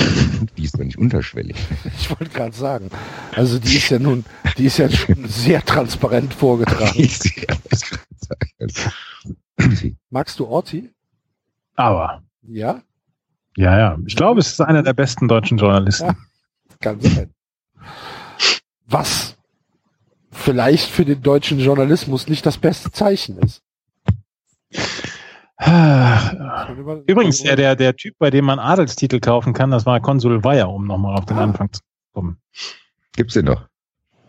Die 0.56 0.64
ist 0.64 0.74
doch 0.74 0.84
nicht 0.84 0.98
unterschwellig. 0.98 1.56
Ich 1.98 2.10
wollte 2.10 2.32
gerade 2.32 2.54
sagen. 2.54 2.90
Also 3.34 3.58
die 3.58 3.76
ist 3.76 3.90
ja 3.90 3.98
nun, 3.98 4.24
die 4.56 4.66
ist 4.66 4.78
ja 4.78 4.88
schon 4.90 5.28
sehr 5.28 5.64
transparent 5.64 6.32
vorgetragen. 6.34 6.96
Magst 10.10 10.38
du 10.38 10.46
Orti? 10.46 10.90
Aber, 11.76 12.22
Ja, 12.42 12.82
ja, 13.56 13.78
ja. 13.78 13.98
Ich 14.06 14.16
glaube, 14.16 14.40
es 14.40 14.48
ist 14.48 14.60
einer 14.60 14.82
der 14.82 14.92
besten 14.94 15.28
deutschen 15.28 15.58
Journalisten. 15.58 16.06
Ja. 16.06 16.16
kann 16.80 17.00
sein. 17.00 17.34
Was 18.86 19.36
vielleicht 20.30 20.88
für 20.88 21.04
den 21.04 21.22
deutschen 21.22 21.60
Journalismus 21.60 22.28
nicht 22.28 22.46
das 22.46 22.58
beste 22.58 22.90
Zeichen 22.90 23.38
ist. 23.38 23.62
Übrigens, 27.06 27.42
der, 27.42 27.56
der, 27.56 27.76
der 27.76 27.94
Typ, 27.96 28.14
bei 28.18 28.30
dem 28.30 28.44
man 28.46 28.58
Adelstitel 28.58 29.20
kaufen 29.20 29.52
kann, 29.52 29.70
das 29.70 29.84
war 29.86 30.00
Konsul 30.00 30.42
Weyer, 30.42 30.70
um 30.70 30.86
nochmal 30.86 31.16
auf 31.18 31.26
den 31.26 31.36
Ah. 31.36 31.42
Anfang 31.44 31.72
zu 31.72 31.80
kommen. 32.12 32.38
Gibt's 33.14 33.34
den 33.34 33.44
noch? 33.46 33.66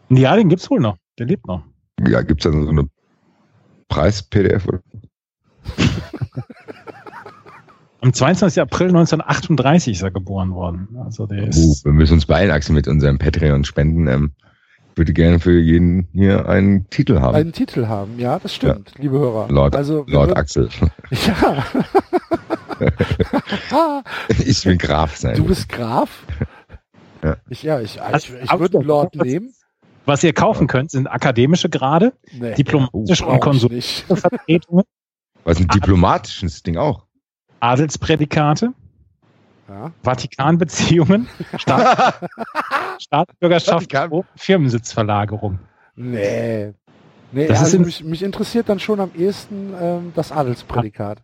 Ja, 0.10 0.36
den 0.36 0.50
gibt's 0.50 0.70
wohl 0.70 0.80
noch. 0.82 0.98
Der 1.18 1.26
lebt 1.28 1.48
noch. 1.48 1.64
Ja, 2.06 2.22
gibt's 2.22 2.44
da 2.44 2.52
so 2.52 2.68
eine 2.68 2.90
Preis-PDF? 3.88 4.68
oder? 4.68 4.82
Am 8.02 8.14
22. 8.14 8.62
April 8.62 8.88
1938 8.88 9.94
ist 9.94 10.02
er 10.02 10.12
geboren 10.12 10.54
worden. 10.54 10.98
Also 11.06 11.28
der 11.28 11.44
Uh, 11.44 11.48
ist, 11.48 11.86
wir 11.86 11.94
müssen 11.94 12.14
uns 12.16 12.26
beeilen, 12.26 12.52
Axel, 12.52 12.74
mit 12.74 12.88
unserem 12.88 13.20
Patreon 13.20 13.64
spenden. 13.64 14.08
Ähm, 14.08 14.32
würde 14.96 15.14
gerne 15.14 15.40
für 15.40 15.60
jeden 15.60 16.08
hier 16.14 16.48
einen 16.48 16.90
Titel 16.90 17.20
haben. 17.20 17.36
einen 17.36 17.54
Titel 17.54 17.88
haben. 17.88 18.20
Ja, 18.20 18.40
das 18.40 18.54
stimmt, 18.54 18.94
liebe 18.98 19.18
Hörer. 19.18 19.48
Lord, 19.50 19.76
also, 19.76 20.06
Lord 20.08 20.36
Axel. 20.36 20.70
Ja. 21.12 21.64
ich 24.40 24.66
will 24.66 24.78
Graf 24.78 25.16
sein. 25.16 25.36
du 25.36 25.46
bist 25.46 25.70
Graf? 25.70 26.24
Ja. 27.24 27.38
Ich, 27.50 27.62
ja, 27.64 27.80
ich, 27.80 28.00
ich, 28.16 28.34
ich 28.44 28.60
würde 28.60 28.80
Lord 28.80 29.16
nehmen. 29.16 29.54
was 30.06 30.24
ihr 30.24 30.34
kaufen 30.34 30.68
könnt, 30.68 30.90
sind 30.92 31.08
akademische 31.08 31.70
Grade, 31.70 32.14
Nee, 32.32 32.56
diplomatische 32.56 33.24
brauch 33.24 33.46
und 33.46 33.72
nicht. 33.72 34.06
Vertretungen, 34.08 34.84
Was 35.44 35.60
ein 35.60 35.68
diplomatisches 35.68 36.64
Ding 36.64 36.78
auch. 36.78 37.06
Adelsprädikate, 37.60 38.74
Ja. 39.72 39.92
Vatikanbeziehungen, 40.04 41.30
Staat, 41.58 42.20
Staatsbürgerschaft, 43.00 43.90
Vatikan. 43.90 44.24
Firmensitzverlagerung. 44.36 45.60
Nee. 45.96 46.74
Nee, 47.32 47.48
Das 47.48 47.60
ist 47.60 47.64
also 47.66 47.78
in- 47.78 47.84
mich, 47.86 48.04
mich 48.04 48.22
interessiert 48.22 48.68
dann 48.68 48.80
schon 48.80 49.00
am 49.00 49.12
ehesten 49.18 49.74
ähm, 49.80 50.12
das 50.14 50.34
Adelsprädikat. 50.34 51.20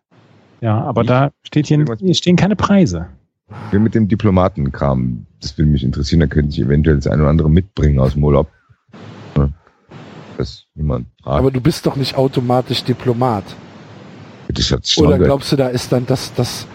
Ja, 0.62 0.80
aber 0.82 1.04
da 1.04 1.30
steht 1.42 1.66
hier, 1.66 1.84
hier 1.98 2.14
stehen 2.14 2.36
keine 2.36 2.56
Preise. 2.56 3.08
Wir 3.70 3.80
mit 3.80 3.94
dem 3.94 4.08
Diplomatenkram, 4.08 5.26
das 5.42 5.56
würde 5.58 5.70
mich 5.70 5.84
interessieren, 5.84 6.20
da 6.20 6.26
könnte 6.26 6.48
ich 6.50 6.60
eventuell 6.60 6.96
das 6.96 7.06
eine 7.06 7.20
oder 7.22 7.30
andere 7.30 7.50
mitbringen 7.50 8.00
aus 8.00 8.14
dem 8.14 8.24
Urlaub. 8.24 8.48
Jemand 10.74 11.06
fragt. 11.22 11.38
Aber 11.40 11.50
du 11.50 11.60
bist 11.60 11.84
doch 11.84 11.96
nicht 11.96 12.16
automatisch 12.16 12.84
Diplomat. 12.84 13.44
Bitte, 14.46 14.62
Schatz, 14.62 14.96
Oder 14.96 15.18
glaubst 15.18 15.50
du, 15.52 15.56
da 15.56 15.68
ist 15.68 15.90
dann 15.92 16.06
das, 16.06 16.32
das, 16.34 16.66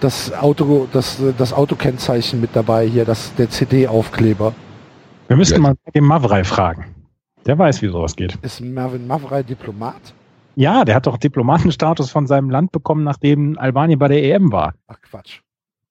das 0.00 0.32
Auto, 0.32 0.88
das, 0.92 1.20
das 1.38 1.52
Autokennzeichen 1.52 2.40
mit 2.40 2.50
dabei 2.54 2.86
hier, 2.86 3.04
das, 3.04 3.34
der 3.36 3.50
CD-Aufkleber? 3.50 4.54
Wir 5.28 5.36
müssten 5.36 5.56
Ja. 5.56 5.60
mal 5.60 5.74
den 5.94 6.04
Mavrei 6.04 6.44
fragen. 6.44 6.94
Der 7.46 7.58
weiß, 7.58 7.82
wie 7.82 7.88
sowas 7.88 8.16
geht. 8.16 8.36
Ist 8.42 8.60
Mervin 8.60 9.06
Mavrei 9.06 9.42
Diplomat? 9.42 10.14
Ja, 10.56 10.84
der 10.84 10.94
hat 10.94 11.06
doch 11.06 11.16
Diplomatenstatus 11.18 12.10
von 12.10 12.26
seinem 12.26 12.50
Land 12.50 12.72
bekommen, 12.72 13.04
nachdem 13.04 13.58
Albanien 13.58 13.98
bei 13.98 14.08
der 14.08 14.22
EM 14.24 14.52
war. 14.52 14.74
Ach 14.86 15.00
Quatsch. 15.02 15.40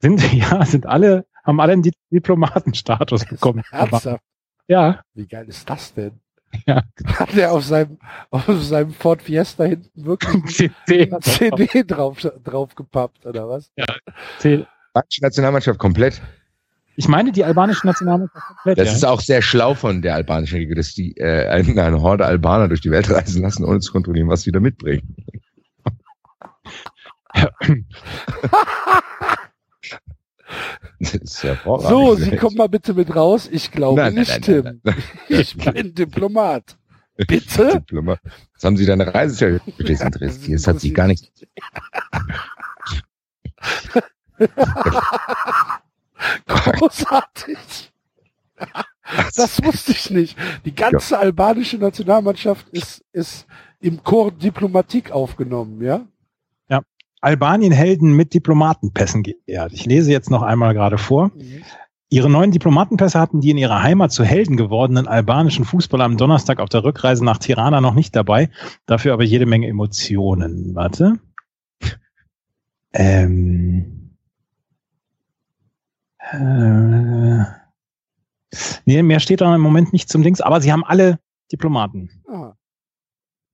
Sind, 0.02 0.22
ja, 0.34 0.66
sind 0.66 0.86
alle, 0.86 1.26
haben 1.44 1.60
alle 1.60 1.74
einen 1.74 1.82
Di- 1.84 1.94
Diplomatenstatus 2.12 3.26
bekommen. 3.26 3.62
Ernsthaft? 3.72 4.22
ja, 4.68 5.02
Wie 5.14 5.28
geil 5.28 5.46
ist 5.48 5.70
das 5.70 5.94
denn? 5.94 6.20
Ja. 6.68 6.84
Hat 7.06 7.36
er 7.36 7.52
auf 7.52 7.66
seinem, 7.66 7.98
auf 8.30 8.46
seinem 8.64 8.94
Ford 8.94 9.22
Fiesta 9.22 9.66
hinten 9.66 10.06
wirklich 10.06 10.72
CD. 10.86 11.12
CD 11.20 11.84
drauf, 11.84 12.18
draufgepappt, 12.44 13.26
oder 13.26 13.50
was? 13.50 13.72
CD. 14.40 14.66
Deutsche 14.94 15.22
Nationalmannschaft 15.22 15.78
komplett. 15.80 16.22
Ich 16.96 17.10
meine, 17.10 17.32
die 17.34 17.44
albanische 17.44 17.86
Nationalmannschaft 17.86 18.46
komplett. 18.48 18.78
Das 18.78 18.88
ja. 18.88 18.94
ist 18.94 19.04
auch 19.04 19.20
sehr 19.20 19.42
schlau 19.42 19.74
von 19.74 20.02
der 20.02 20.16
albanischen 20.16 20.60
Regierung, 20.60 20.78
dass 20.78 20.94
die 20.94 21.18
äh, 21.18 21.48
eine, 21.50 21.84
eine 21.84 22.02
Horde 22.02 22.26
Albaner 22.26 22.70
durch 22.70 22.82
die 22.82 22.92
Welt 22.92 23.10
reisen 23.10 23.42
lassen, 23.42 23.66
ohne 23.66 23.82
zu 23.82 23.92
kontrollieren, 23.92 24.30
was 24.30 24.44
sie 24.44 24.52
da 24.52 24.62
mitbringen. 24.62 25.16
So, 31.00 32.16
Sie 32.16 32.36
kommen 32.36 32.58
mal 32.58 32.70
bitte 32.70 32.94
mit 32.94 33.16
raus. 33.16 33.50
Ich 33.52 33.72
glaube 33.72 34.02
Nein, 34.02 34.14
nein, 34.14 34.20
nicht, 34.22 34.48
nein, 34.48 34.82
Tim. 34.84 35.04
Ich 35.28 35.58
bin 35.58 35.94
Diplomat. 35.96 36.78
Bitte? 37.16 37.72
Diplomat. 37.74 38.20
Was 38.54 38.64
haben 38.64 38.78
Sie 38.78 38.86
deine 38.86 39.14
Reise? 39.14 39.62
Das 39.78 40.02
interessiert. 40.02 40.60
Das 40.60 40.68
hat 40.68 40.80
Sie 40.80 40.94
gar 40.94 41.08
nichts. 41.08 41.30
Großartig. 46.48 47.92
Das 49.36 49.64
wusste 49.64 49.92
ich 49.92 50.10
nicht. 50.10 50.38
Die 50.66 50.74
ganze 50.76 51.18
albanische 51.18 51.78
Nationalmannschaft 51.78 52.68
ist, 52.70 53.04
ist 53.12 53.46
im 53.80 54.04
Chor 54.04 54.32
Diplomatik 54.32 55.12
aufgenommen, 55.12 55.82
ja? 55.82 56.06
Albanien 57.26 57.72
Helden 57.72 58.16
mit 58.16 58.36
Diplomatenpässen 58.36 59.24
geehrt. 59.24 59.74
Ich 59.74 59.88
lese 59.88 60.12
jetzt 60.12 60.30
noch 60.30 60.44
einmal 60.44 60.76
gerade 60.76 61.00
vor. 61.00 61.32
Ihre 62.08 62.30
neuen 62.30 62.52
Diplomatenpässe 62.52 63.20
hatten 63.20 63.42
die 63.42 63.50
in 63.50 63.58
ihrer 63.58 63.82
Heimat 63.82 64.12
zu 64.12 64.24
Helden 64.24 64.58
gewordenen 64.58 65.08
albanischen 65.08 65.66
Fußballer 65.66 66.04
am 66.04 66.18
Donnerstag 66.18 66.60
auf 66.60 66.70
der 66.70 66.84
Rückreise 66.84 67.26
nach 67.26 67.40
Tirana 67.40 67.82
noch 67.82 67.96
nicht 67.96 68.16
dabei. 68.16 68.52
Dafür 68.86 69.14
aber 69.14 69.24
jede 69.24 69.48
Menge 69.48 69.68
Emotionen. 69.68 70.76
Warte. 70.76 71.20
Ähm. 72.94 74.18
Äh, 76.20 77.44
nee, 78.86 79.02
mehr 79.02 79.20
steht 79.20 79.42
da 79.42 79.54
im 79.56 79.62
Moment 79.62 79.94
nicht 79.94 80.10
zum 80.10 80.22
Dings, 80.22 80.42
aber 80.42 80.62
sie 80.62 80.72
haben 80.72 80.84
alle 80.84 81.20
Diplomaten. 81.52 82.22
Ah, 82.28 82.54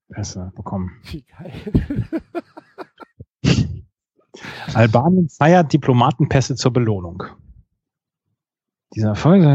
Pässe 0.09 0.51
bekommen. 0.57 0.91
wie 1.09 1.23
geil. 1.23 1.53
Albanien 4.73 5.29
feiert 5.29 5.73
Diplomatenpässe 5.73 6.55
zur 6.55 6.71
Belohnung. 6.71 7.23
Dieser 8.93 9.09
Erfolg, 9.09 9.45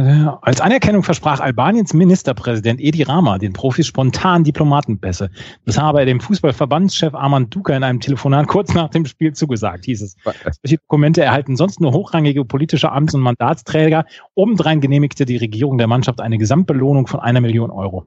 als 0.40 0.62
Anerkennung 0.62 1.02
versprach 1.02 1.40
Albaniens 1.40 1.92
Ministerpräsident 1.92 2.80
Edi 2.80 3.02
Rama 3.02 3.36
den 3.36 3.52
Profis 3.52 3.86
spontan 3.86 4.44
Diplomatenpässe. 4.44 5.28
Das 5.66 5.76
habe 5.76 6.00
er 6.00 6.06
dem 6.06 6.20
Fußballverbandschef 6.20 7.14
Armand 7.14 7.54
Duka 7.54 7.76
in 7.76 7.84
einem 7.84 8.00
Telefonat 8.00 8.46
kurz 8.48 8.72
nach 8.72 8.88
dem 8.88 9.04
Spiel 9.04 9.34
zugesagt, 9.34 9.84
hieß 9.84 10.00
es. 10.00 10.16
Solche 10.24 10.78
Dokumente 10.78 11.22
erhalten 11.22 11.54
sonst 11.56 11.82
nur 11.82 11.92
hochrangige 11.92 12.46
politische 12.46 12.90
Amts- 12.90 13.14
und 13.14 13.20
Mandatsträger. 13.20 14.06
Obendrein 14.34 14.80
genehmigte 14.80 15.26
die 15.26 15.36
Regierung 15.36 15.76
der 15.76 15.86
Mannschaft 15.86 16.22
eine 16.22 16.38
Gesamtbelohnung 16.38 17.06
von 17.06 17.20
einer 17.20 17.42
Million 17.42 17.70
Euro. 17.70 18.06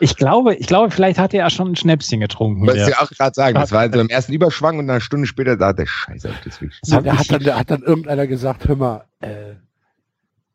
Ich 0.00 0.16
glaube, 0.16 0.54
ich 0.54 0.66
glaube, 0.66 0.90
vielleicht 0.90 1.18
hatte 1.18 1.36
er 1.36 1.50
schon 1.50 1.72
ein 1.72 1.76
Schnäpschen 1.76 2.20
getrunken. 2.20 2.62
Wollte 2.66 2.78
ich 2.80 2.86
der- 2.86 2.94
ja 2.96 3.02
auch 3.02 3.10
gerade 3.10 3.34
sagen. 3.34 3.54
Das 3.54 3.70
war 3.72 3.92
so 3.92 4.00
im 4.00 4.08
ersten 4.08 4.32
Überschwang 4.32 4.78
und 4.78 4.88
eine 4.90 5.00
Stunde 5.00 5.26
später 5.26 5.56
da 5.56 5.72
der 5.72 5.86
Scheiße 5.86 6.28
auf 6.30 6.36
das. 6.44 6.58
Ja, 6.84 7.00
der 7.00 7.12
ich- 7.12 7.18
hat 7.18 7.30
dann, 7.32 7.42
der 7.42 7.58
hat 7.58 7.70
dann 7.70 7.82
irgendeiner 7.82 8.26
gesagt, 8.26 8.66
hör 8.66 8.76
mal, 8.76 9.04
äh, 9.20 9.54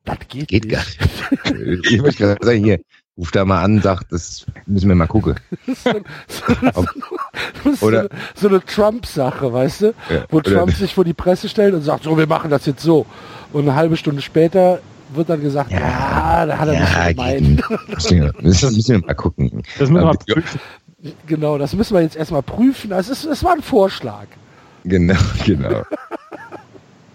das 0.03 0.17
geht, 0.27 0.47
Geht 0.49 0.65
nicht. 0.65 0.73
gar 0.73 0.83
nicht. 1.59 1.91
Ich 1.91 2.01
möchte 2.01 2.23
gerade 2.23 2.45
sagen, 2.45 2.63
hier, 2.63 2.79
ruf 3.17 3.31
da 3.31 3.45
mal 3.45 3.63
an, 3.63 3.81
sagt, 3.81 4.11
das 4.11 4.45
müssen 4.65 4.87
wir 4.89 4.95
mal 4.95 5.07
gucken. 5.07 5.35
So, 5.67 5.91
so, 6.27 6.85
so, 7.63 7.73
so, 7.75 7.85
Oder- 7.85 7.99
eine, 8.01 8.09
so 8.35 8.47
eine 8.47 8.63
Trump-Sache, 8.63 9.51
weißt 9.53 9.81
du? 9.81 9.85
Ja, 10.09 10.25
Wo 10.29 10.37
oder- 10.37 10.51
Trump 10.53 10.73
sich 10.73 10.93
vor 10.93 11.05
die 11.05 11.13
Presse 11.13 11.49
stellt 11.49 11.73
und 11.73 11.81
sagt, 11.81 12.03
so, 12.03 12.17
wir 12.17 12.27
machen 12.27 12.49
das 12.51 12.65
jetzt 12.65 12.81
so. 12.83 13.05
Und 13.53 13.63
eine 13.63 13.75
halbe 13.75 13.95
Stunde 13.97 14.21
später 14.21 14.79
wird 15.13 15.29
dann 15.29 15.41
gesagt, 15.41 15.71
ja, 15.71 15.79
Ja, 15.79 16.45
da 16.45 16.57
hat 16.57 16.67
er 16.67 16.73
Ja, 16.73 16.79
nicht 16.79 17.17
gemeint. 17.17 17.47
nicht. 17.87 18.41
Müssen 18.41 18.87
wir, 18.87 18.99
mal 19.05 19.13
gucken. 19.13 19.63
Das 19.77 19.89
müssen 19.89 19.95
wir 19.95 20.05
mal 20.05 20.17
prüfen. 20.17 20.59
Genau, 21.27 21.57
das 21.57 21.73
müssen 21.75 21.93
wir 21.93 22.01
jetzt 22.01 22.15
erstmal 22.15 22.41
prüfen. 22.41 22.91
Also 22.91 23.11
es, 23.11 23.23
ist, 23.23 23.31
es 23.31 23.43
war 23.43 23.53
ein 23.53 23.61
Vorschlag. 23.61 24.25
Genau, 24.83 25.19
genau. 25.45 25.83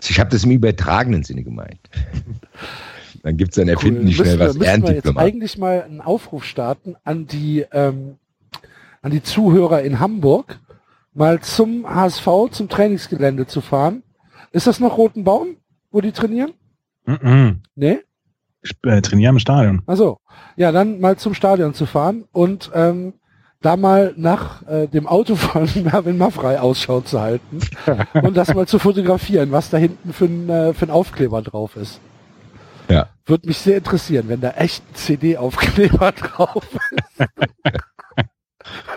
Ich 0.09 0.19
habe 0.19 0.31
das 0.31 0.45
im 0.45 0.51
übertragenen 0.53 1.23
Sinne 1.25 1.43
gemeint. 1.43 1.79
Dann 3.23 3.37
gibt's 3.37 3.57
dann 3.57 3.69
erfinden 3.69 4.07
die 4.07 4.17
Cool. 4.19 4.25
schnell 4.25 4.37
müssen 4.39 4.49
was 4.49 4.55
wir, 4.55 4.59
müssen 4.61 4.83
wir 4.83 4.95
jetzt 4.95 5.05
Ehrendiplomat. 5.07 5.25
eigentlich 5.25 5.59
mal 5.59 5.83
einen 5.83 6.01
Aufruf 6.01 6.45
starten 6.45 6.97
an 7.05 7.27
die, 7.27 7.67
ähm, 7.73 8.17
an 9.03 9.11
die 9.11 9.23
Zuhörer 9.23 9.83
in 9.83 10.01
Hamburg, 10.01 10.59
mal 11.13 11.41
zum 11.41 11.89
HSV, 11.89 12.27
zum 12.51 12.69
Trainingsgelände 12.69 13.47
zu 13.47 13.61
Ist 14.53 14.67
das 14.67 14.81
noch 14.81 14.97
Rotenbaum, 14.97 15.57
wo 15.91 16.01
die 16.01 16.13
trainieren? 16.13 16.53
Mhm. 17.23 17.63
Nee? 17.75 18.01
Ich 18.63 18.77
äh, 18.85 19.01
trainiere 19.01 19.31
im 19.31 19.39
Stadion. 19.39 19.83
Also, 19.87 20.19
ja, 20.57 20.73
dann 20.73 21.01
mal 21.01 21.17
zum 21.17 21.35
Stadion 21.35 21.75
zu 21.75 21.87
fahren 21.87 22.25
und 22.33 22.71
ähm, 22.75 23.15
da 23.63 23.77
mal 23.77 24.15
nach 24.17 24.67
äh, 24.67 24.87
dem 24.87 25.07
Auto 25.07 25.37
von 25.37 25.69
Mervin 25.85 26.19
Maffrey 26.19 26.57
Ausschau 26.57 27.01
zu 27.01 27.21
halten 27.21 27.61
und 28.23 28.37
das 28.37 28.55
mal 28.55 28.67
zu 28.67 28.79
fotografieren, 28.79 29.53
was 29.53 29.71
da 29.71 29.79
hinten 29.79 30.13
für 30.13 30.27
ein, 30.27 30.49
äh, 30.49 30.75
für 30.75 30.87
ein 30.87 30.91
Aufkleber 30.91 31.43
drauf 31.43 31.77
ist. 31.77 32.01
Ja. 32.89 33.09
Würde 33.25 33.47
mich 33.47 33.59
sehr 33.59 33.77
interessieren, 33.79 34.29
wenn 34.29 34.41
da 34.41 34.51
echt 34.51 34.83
ein 34.91 34.95
CD-Aufkleber 34.95 36.13
drauf 36.17 36.67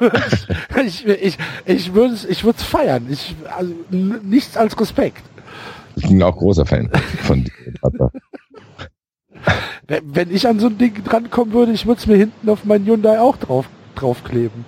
ist. 0.02 0.48
ich 0.84 1.06
ich, 1.06 1.38
ich 1.66 1.94
würde 1.94 2.14
es 2.14 2.26
ich 2.26 2.42
feiern. 2.42 3.08
Ich, 3.10 3.36
also, 3.56 3.74
nichts 3.92 4.58
als 4.58 4.80
Respekt. 4.80 5.24
Ich 5.96 6.08
bin 6.08 6.22
auch 6.24 6.36
großer 6.36 6.66
Fan 6.66 6.90
von 7.22 7.46
Vater. 7.82 8.12
Wenn 9.88 10.32
ich 10.32 10.48
an 10.48 10.60
so 10.60 10.68
ein 10.68 10.78
Ding 10.78 11.04
drankommen 11.04 11.54
würde, 11.54 11.72
ich 11.74 11.86
würde 11.86 12.00
es 12.00 12.08
mir 12.08 12.16
hinten 12.16 12.50
auf 12.50 12.64
meinen 12.66 12.86
Hyundai 12.86 13.20
auch 13.20 13.38
drauf 13.38 13.68
draufkleben. 13.96 14.66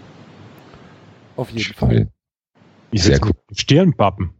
Auf 1.35 1.49
jeden 1.49 1.73
Fall. 1.73 2.09
Ich 2.91 3.03
Sehr 3.03 3.19
cool. 3.23 3.31
Stirnpappen. 3.53 4.31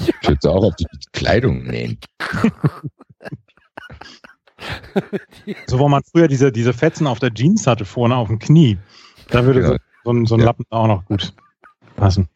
Ich 0.00 0.28
würde 0.28 0.50
auch 0.50 0.64
auf 0.64 0.76
die 0.76 0.86
Kleidung 1.12 1.64
nähen. 1.64 1.98
So 5.66 5.78
wo 5.78 5.88
man 5.88 6.02
früher 6.04 6.28
diese, 6.28 6.50
diese 6.50 6.72
Fetzen 6.72 7.06
auf 7.06 7.18
der 7.18 7.32
Jeans 7.34 7.66
hatte, 7.66 7.84
vorne 7.84 8.16
auf 8.16 8.28
dem 8.28 8.38
Knie. 8.38 8.78
Da 9.28 9.44
würde 9.44 9.60
Ja. 9.60 9.66
so, 9.68 9.76
so 10.04 10.10
ein, 10.12 10.26
so 10.26 10.34
ein 10.36 10.40
Ja. 10.40 10.46
Lappen 10.46 10.64
auch 10.70 10.86
noch 10.86 11.04
gut 11.04 11.34
passen. 11.96 12.28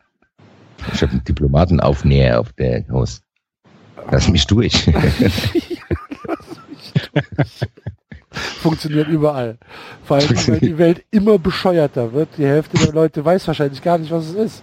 Ich 0.92 1.00
habe 1.02 1.12
einen 1.12 1.24
Diplomatenaufnäher 1.24 2.40
auf 2.40 2.52
der 2.52 2.86
Haus. 2.88 3.22
Lass 4.10 4.28
mich 4.28 4.46
durch. 4.46 4.74
Funktioniert 8.60 9.08
überall. 9.08 9.58
Vor 10.04 10.18
allem, 10.18 10.28
weil 10.48 10.60
die 10.60 10.78
Welt 10.78 11.04
immer 11.10 11.38
bescheuerter 11.38 12.12
wird. 12.12 12.28
Die 12.38 12.44
Hälfte 12.46 12.76
der 12.78 12.92
Leute 12.92 13.24
weiß 13.24 13.46
wahrscheinlich 13.46 13.82
gar 13.82 13.98
nicht, 13.98 14.10
was 14.10 14.28
es 14.28 14.34
ist. 14.34 14.62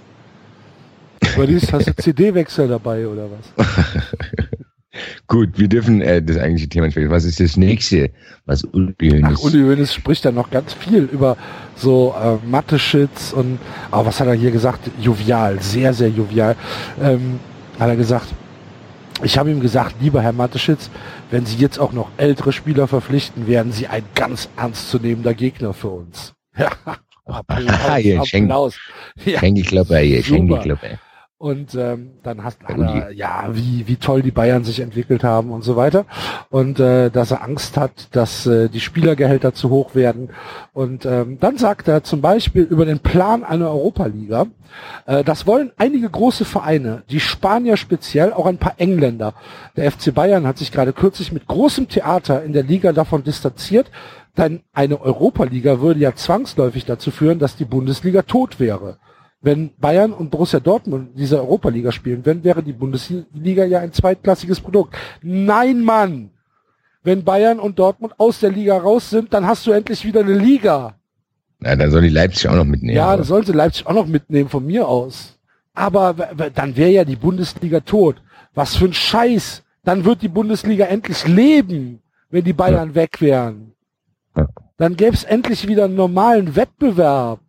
Überliest, 1.33 1.73
hast 1.73 1.87
du 1.87 1.95
CD-Wechsel 1.95 2.67
dabei 2.67 3.07
oder 3.07 3.27
was? 3.31 3.67
Gut, 5.27 5.57
wir 5.57 5.67
dürfen 5.67 6.01
äh, 6.01 6.21
das 6.21 6.37
eigentliche 6.37 6.69
Thema 6.69 6.89
vergessen. 6.89 7.11
Was 7.11 7.25
ist 7.25 7.39
das 7.41 7.57
nächste? 7.57 8.11
Was 8.45 8.63
Hoeneß- 8.65 9.41
Uli 9.43 9.59
Hoeneß 9.61 9.93
spricht 9.93 10.23
da 10.23 10.31
noch 10.31 10.49
ganz 10.49 10.71
viel 10.73 11.03
über 11.11 11.35
so 11.75 12.15
äh, 12.17 12.37
Mathe-Shits 12.47 13.33
und, 13.33 13.59
aber 13.91 14.05
was 14.05 14.19
hat 14.21 14.27
er 14.27 14.35
hier 14.35 14.51
gesagt? 14.51 14.89
Jovial, 15.01 15.61
sehr, 15.61 15.93
sehr 15.93 16.09
jovial. 16.09 16.55
Ähm, 17.01 17.39
hat 17.77 17.89
er 17.89 17.97
gesagt, 17.97 18.27
ich 19.23 19.37
habe 19.37 19.51
ihm 19.51 19.59
gesagt, 19.59 19.95
lieber 20.01 20.21
Herr 20.21 20.33
Mateschitz, 20.33 20.89
wenn 21.31 21.45
Sie 21.45 21.57
jetzt 21.57 21.79
auch 21.79 21.93
noch 21.93 22.09
ältere 22.17 22.51
Spieler 22.51 22.87
verpflichten, 22.87 23.47
werden 23.47 23.71
Sie 23.71 23.87
ein 23.87 24.03
ganz 24.13 24.49
ernstzunehmender 24.57 25.33
Gegner 25.33 25.73
für 25.73 25.89
uns. 25.89 26.33
Ja, 26.57 26.69
Applaus, 27.25 27.67
Aha, 27.67 27.95
hier, 27.95 28.23
Schenk-. 28.25 28.51
Ja. 29.25 29.39
Schenkelklopper 29.39 29.97
hier, 29.97 30.21
Super. 30.21 30.37
Schenkelklopper. 30.37 30.99
Und 31.45 31.75
ähm, 31.75 32.13
dann 32.23 32.43
hast 32.43 32.63
hat 32.63 32.75
Uli. 32.75 33.01
er, 33.01 33.11
ja, 33.11 33.49
wie, 33.51 33.83
wie 33.85 33.97
toll 33.97 34.23
die 34.23 34.31
Bayern 34.31 34.63
sich 34.63 34.79
entwickelt 34.79 35.23
haben 35.23 35.51
und 35.51 35.63
so 35.63 35.75
weiter. 35.75 36.05
Und 36.49 36.79
äh, 36.79 37.11
dass 37.11 37.29
er 37.29 37.43
Angst 37.43 37.77
hat, 37.77 38.07
dass 38.15 38.47
äh, 38.47 38.67
die 38.67 38.79
Spielergehälter 38.79 39.53
zu 39.53 39.69
hoch 39.69 39.93
werden. 39.93 40.31
Und 40.73 41.05
ähm, 41.05 41.37
dann 41.39 41.59
sagt 41.59 41.87
er 41.87 42.03
zum 42.03 42.21
Beispiel 42.21 42.63
über 42.63 42.83
den 42.83 42.97
Plan 42.97 43.43
einer 43.43 43.69
Europaliga, 43.69 44.47
äh, 45.05 45.23
das 45.23 45.45
wollen 45.45 45.71
einige 45.77 46.09
große 46.09 46.45
Vereine, 46.45 47.03
die 47.11 47.19
Spanier 47.19 47.77
speziell, 47.77 48.33
auch 48.33 48.47
ein 48.47 48.57
paar 48.57 48.73
Engländer. 48.77 49.35
Der 49.77 49.91
FC 49.91 50.15
Bayern 50.15 50.47
hat 50.47 50.57
sich 50.57 50.71
gerade 50.71 50.93
kürzlich 50.93 51.31
mit 51.31 51.45
großem 51.45 51.89
Theater 51.89 52.43
in 52.43 52.53
der 52.53 52.63
Liga 52.63 52.91
davon 52.91 53.23
distanziert, 53.23 53.91
denn 54.35 54.61
eine 54.73 54.99
Europaliga 54.99 55.79
würde 55.79 55.99
ja 55.99 56.15
zwangsläufig 56.15 56.85
dazu 56.85 57.11
führen, 57.11 57.37
dass 57.37 57.55
die 57.55 57.65
Bundesliga 57.65 58.23
tot 58.23 58.59
wäre. 58.59 58.97
Wenn 59.45 59.69
Bayern 59.77 60.11
und 60.11 60.31
Borussia 60.31 60.59
Dortmund 60.59 61.09
diese 61.13 61.37
Europaliga 61.39 61.91
spielen 61.91 62.25
würden, 62.25 62.43
wäre 62.43 62.63
die 62.63 62.73
Bundesliga 62.73 63.63
ja 63.63 63.79
ein 63.79 63.93
zweitklassiges 63.93 64.59
Produkt. 64.59 64.95
Nein, 65.21 65.81
Mann! 65.81 66.31
Wenn 67.03 67.23
Bayern 67.23 67.59
und 67.59 67.77
Dortmund 67.77 68.15
aus 68.17 68.39
der 68.39 68.49
Liga 68.49 68.75
raus 68.75 69.11
sind, 69.11 69.35
dann 69.35 69.45
hast 69.45 69.67
du 69.67 69.71
endlich 69.71 70.03
wieder 70.03 70.21
eine 70.21 70.33
Liga. 70.33 70.95
Na, 71.59 71.75
dann 71.75 71.91
soll 71.91 72.01
die 72.01 72.09
Leipzig 72.09 72.49
auch 72.49 72.55
noch 72.55 72.65
mitnehmen. 72.65 72.97
Ja, 72.97 73.21
sollen 73.21 73.45
sie 73.45 73.51
Leipzig 73.51 73.85
auch 73.85 73.93
noch 73.93 74.07
mitnehmen 74.07 74.49
von 74.49 74.65
mir 74.65 74.87
aus. 74.87 75.37
Aber 75.75 76.15
dann 76.55 76.75
wäre 76.75 76.89
ja 76.89 77.05
die 77.05 77.15
Bundesliga 77.15 77.81
tot. 77.81 78.15
Was 78.55 78.75
für 78.75 78.85
ein 78.85 78.93
Scheiß. 78.93 79.61
Dann 79.83 80.05
wird 80.05 80.23
die 80.23 80.27
Bundesliga 80.27 80.85
endlich 80.85 81.27
leben, 81.27 82.01
wenn 82.31 82.43
die 82.43 82.53
Bayern 82.53 82.95
weg 82.95 83.21
wären. 83.21 83.73
Ja. 84.35 84.47
Dann 84.77 84.95
gäbe 84.95 85.13
es 85.13 85.23
endlich 85.23 85.67
wieder 85.67 85.85
einen 85.85 85.95
normalen 85.95 86.55
Wettbewerb. 86.55 87.41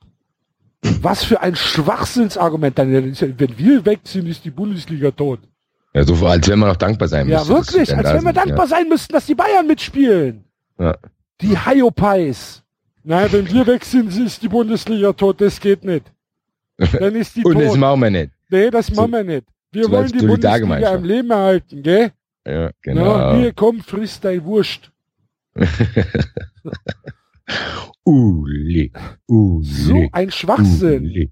Was 1.02 1.24
für 1.24 1.40
ein 1.40 1.54
Schwachsinnsargument. 1.56 2.78
Dann, 2.78 2.92
ja- 2.92 3.02
wenn 3.38 3.58
wir 3.58 3.84
wegziehen, 3.84 4.26
ist 4.26 4.44
die 4.44 4.50
Bundesliga 4.50 5.10
tot. 5.10 5.40
ja, 5.94 6.04
so 6.04 6.14
als 6.26 6.48
wenn 6.48 6.58
man 6.58 6.68
noch 6.70 6.76
dankbar 6.76 7.08
sein 7.08 7.28
Ja, 7.28 7.38
müsste, 7.38 7.54
dass 7.54 7.66
sie 7.68 7.72
wirklich. 7.78 7.96
Als 7.96 8.06
wenn 8.08 8.14
wir 8.14 8.20
sind, 8.32 8.36
dankbar 8.36 8.66
sein 8.66 8.88
müssten, 8.88 9.12
dass 9.12 9.26
die 9.26 9.34
Bayern 9.34 9.66
mitspielen. 9.66 10.44
Ja. 10.78 10.96
Die 11.40 11.56
Hyopies. 11.58 12.62
Na, 13.04 13.30
wenn 13.32 13.50
wir 13.52 13.66
weg 13.66 13.84
sind, 13.84 14.14
ist 14.16 14.42
die 14.42 14.48
Bundesliga 14.48 15.12
tot. 15.12 15.40
Das 15.40 15.60
geht 15.60 15.84
nicht. 15.84 16.04
Dann 16.92 17.14
ist 17.14 17.36
die 17.36 17.44
Und 17.44 17.58
das 17.58 17.70
tot. 17.72 17.78
machen 17.78 18.00
wir 18.00 18.10
nicht. 18.10 18.30
Nee, 18.50 18.70
das 18.70 18.90
machen 18.92 19.12
wir 19.12 19.24
nicht. 19.24 19.46
Wir 19.72 19.84
so 19.84 19.90
wollen 19.90 20.10
die 20.12 20.26
Bundesliga 20.26 20.92
am 20.94 21.04
Leben 21.04 21.30
erhalten, 21.30 21.82
gell? 21.82 22.12
Ja, 22.46 22.70
Genau. 22.82 23.02
genau. 23.04 23.36
hier, 23.36 23.52
komm, 23.52 23.80
friss 23.80 24.20
dein 24.20 24.44
Wurst. 24.44 24.90
Uli, 28.04 28.92
Uli, 29.26 29.64
So 29.64 30.08
ein 30.12 30.30
Schwachsinn. 30.30 31.04
Uli. 31.04 31.30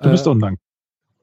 Du 0.00 0.10
bist 0.10 0.26
Äh, 0.26 0.30
undankbar. 0.30 0.58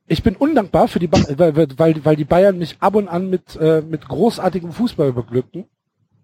ich 0.08 0.24
bin 0.24 0.36
undankbar 0.36 0.88
für 0.88 1.00
die, 1.00 1.08
ba 1.08 1.20
weil, 1.38 1.56
weil, 1.78 2.06
weil 2.06 2.16
die 2.16 2.24
Bayern 2.26 2.58
mich 2.58 2.78
ab 2.80 2.96
und 2.96 3.08
an 3.08 3.30
mit, 3.30 3.56
äh, 3.58 3.82
mit 3.82 4.08
großartigem 4.08 4.72
Fußball 4.72 5.14
beglücken. 5.14 5.66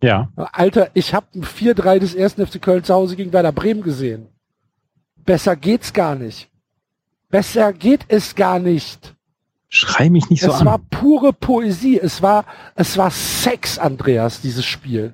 Ja. 0.04 0.30
Alter, 0.36 0.90
ich 0.94 1.14
habe 1.14 1.28
ein 1.36 1.44
4-3 1.44 2.00
des 2.00 2.16
ersten 2.16 2.46
FC 2.46 2.62
Köln 2.62 2.84
zu 2.84 2.94
Hause 2.94 3.16
gegen 3.16 3.34
Werder 3.34 3.52
Bremen 3.52 3.82
gesehen. 3.82 4.28
Besser 5.18 5.56
geht's 5.56 5.94
gar 5.94 6.16
nicht. 6.16 6.50
Besser 7.30 7.74
geht 7.74 8.02
es 8.08 8.36
gar 8.36 8.60
nicht. 8.60 9.16
Schrei 9.70 10.10
mich 10.10 10.30
nicht 10.30 10.42
so 10.44 10.52
es 10.52 10.60
an. 10.60 10.66
war 10.68 10.78
pure 10.80 11.34
Poesie. 11.34 12.00
Es 12.00 12.22
war, 12.22 12.46
es 12.76 12.98
war 12.98 13.10
Sex, 13.10 13.80
Andreas, 13.80 14.42
dieses 14.42 14.66
Spiel. 14.66 15.14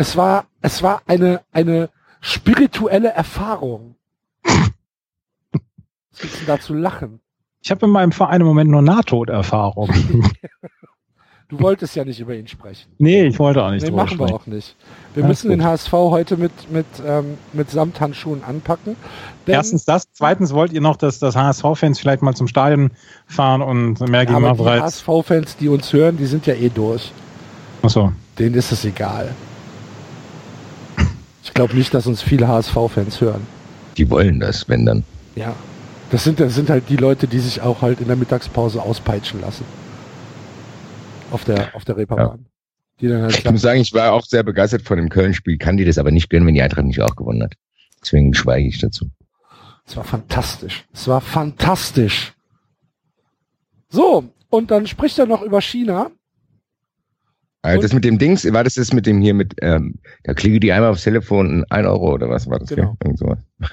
Es 0.00 0.16
war, 0.16 0.46
es 0.62 0.82
war 0.82 1.02
eine, 1.06 1.42
eine 1.52 1.90
spirituelle 2.22 3.10
Erfahrung. 3.10 3.96
Was 4.42 6.20
gibt's 6.22 6.38
denn 6.38 6.46
da 6.46 6.58
zu 6.58 6.72
lachen? 6.72 7.20
Ich 7.60 7.70
habe 7.70 7.84
in 7.84 7.92
meinem 7.92 8.10
Verein 8.10 8.40
im 8.40 8.46
Moment 8.46 8.70
nur 8.70 8.80
Nahtoderfahrung. 8.80 9.90
Du 11.50 11.58
wolltest 11.58 11.96
ja 11.96 12.04
nicht 12.04 12.20
über 12.20 12.36
ihn 12.36 12.46
sprechen. 12.46 12.92
nee, 12.98 13.24
ich 13.24 13.36
wollte 13.40 13.64
auch 13.64 13.72
nicht 13.72 13.82
Nee, 13.82 13.90
machen 13.90 14.20
wir 14.20 14.28
sprechen. 14.28 14.34
auch 14.34 14.46
nicht. 14.46 14.76
Wir 15.14 15.24
Alles 15.24 15.42
müssen 15.42 15.50
den 15.50 15.64
HSV 15.64 15.92
heute 15.92 16.36
mit, 16.36 16.52
mit, 16.70 16.86
ähm, 17.04 17.38
mit 17.52 17.68
Samthandschuhen 17.68 18.44
anpacken. 18.44 18.94
Erstens 19.46 19.84
das, 19.84 20.04
zweitens 20.12 20.54
wollt 20.54 20.72
ihr 20.72 20.80
noch, 20.80 20.94
dass 20.94 21.18
das 21.18 21.34
HSV-Fans 21.34 21.98
vielleicht 21.98 22.22
mal 22.22 22.36
zum 22.36 22.46
Stadion 22.46 22.92
fahren 23.26 23.62
und 23.62 23.98
mehr 23.98 24.22
ja, 24.22 24.24
gegen 24.26 24.44
aber 24.44 24.76
die. 24.76 24.80
HSV-Fans, 24.80 25.56
die 25.56 25.68
uns 25.68 25.92
hören, 25.92 26.16
die 26.18 26.26
sind 26.26 26.46
ja 26.46 26.54
eh 26.54 26.68
durch. 26.68 27.10
Achso. 27.82 28.12
Denen 28.38 28.54
ist 28.54 28.70
es 28.70 28.84
egal. 28.84 29.34
Ich 31.42 31.54
glaube 31.54 31.74
nicht, 31.74 31.94
dass 31.94 32.06
uns 32.06 32.22
viele 32.22 32.48
HSV-Fans 32.48 33.20
hören. 33.20 33.46
Die 33.96 34.08
wollen 34.10 34.40
das, 34.40 34.68
wenn 34.68 34.86
dann. 34.86 35.04
Ja. 35.34 35.54
Das 36.10 36.24
sind, 36.24 36.40
das 36.40 36.54
sind 36.54 36.70
halt 36.70 36.88
die 36.88 36.96
Leute, 36.96 37.28
die 37.28 37.38
sich 37.38 37.60
auch 37.60 37.82
halt 37.82 38.00
in 38.00 38.08
der 38.08 38.16
Mittagspause 38.16 38.82
auspeitschen 38.82 39.40
lassen. 39.40 39.64
Auf 41.30 41.44
der, 41.44 41.74
auf 41.74 41.84
der 41.84 41.96
Reeperbahn. 41.96 42.46
Dann 43.00 43.22
halt 43.22 43.38
Ich 43.38 43.50
muss 43.50 43.62
sagen, 43.62 43.80
ich 43.80 43.94
war 43.94 44.12
auch 44.12 44.24
sehr 44.24 44.42
begeistert 44.42 44.82
von 44.82 44.98
dem 44.98 45.08
Köln-Spiel, 45.08 45.56
kann 45.56 45.76
die 45.76 45.84
das 45.84 45.98
aber 45.98 46.10
nicht 46.10 46.28
gönnen, 46.28 46.46
wenn 46.46 46.54
die 46.54 46.62
Eintracht 46.62 46.84
nicht 46.84 47.00
auch 47.00 47.16
gewonnen 47.16 47.42
hat. 47.42 47.54
Deswegen 48.02 48.34
schweige 48.34 48.68
ich 48.68 48.78
dazu. 48.78 49.10
Es 49.86 49.96
war 49.96 50.04
fantastisch. 50.04 50.84
Es 50.92 51.08
war 51.08 51.20
fantastisch. 51.20 52.34
So, 53.88 54.24
und 54.50 54.70
dann 54.70 54.86
spricht 54.86 55.18
er 55.18 55.26
noch 55.26 55.42
über 55.42 55.60
China. 55.60 56.10
Also 57.62 57.82
das 57.82 57.92
mit 57.92 58.04
dem 58.04 58.18
Dings, 58.18 58.50
war 58.52 58.64
das 58.64 58.74
das 58.74 58.92
mit 58.92 59.04
dem 59.06 59.20
hier 59.20 59.34
mit, 59.34 59.54
ähm, 59.60 59.96
da 60.24 60.32
klicke 60.34 60.60
die 60.60 60.72
einmal 60.72 60.90
aufs 60.90 61.02
Telefon, 61.04 61.64
ein 61.68 61.84
Euro 61.86 62.14
oder 62.14 62.30
was 62.30 62.48
war 62.48 62.58
das? 62.58 62.68
Genau. 62.70 62.96
Irgend 63.04 63.18
sowas. 63.18 63.38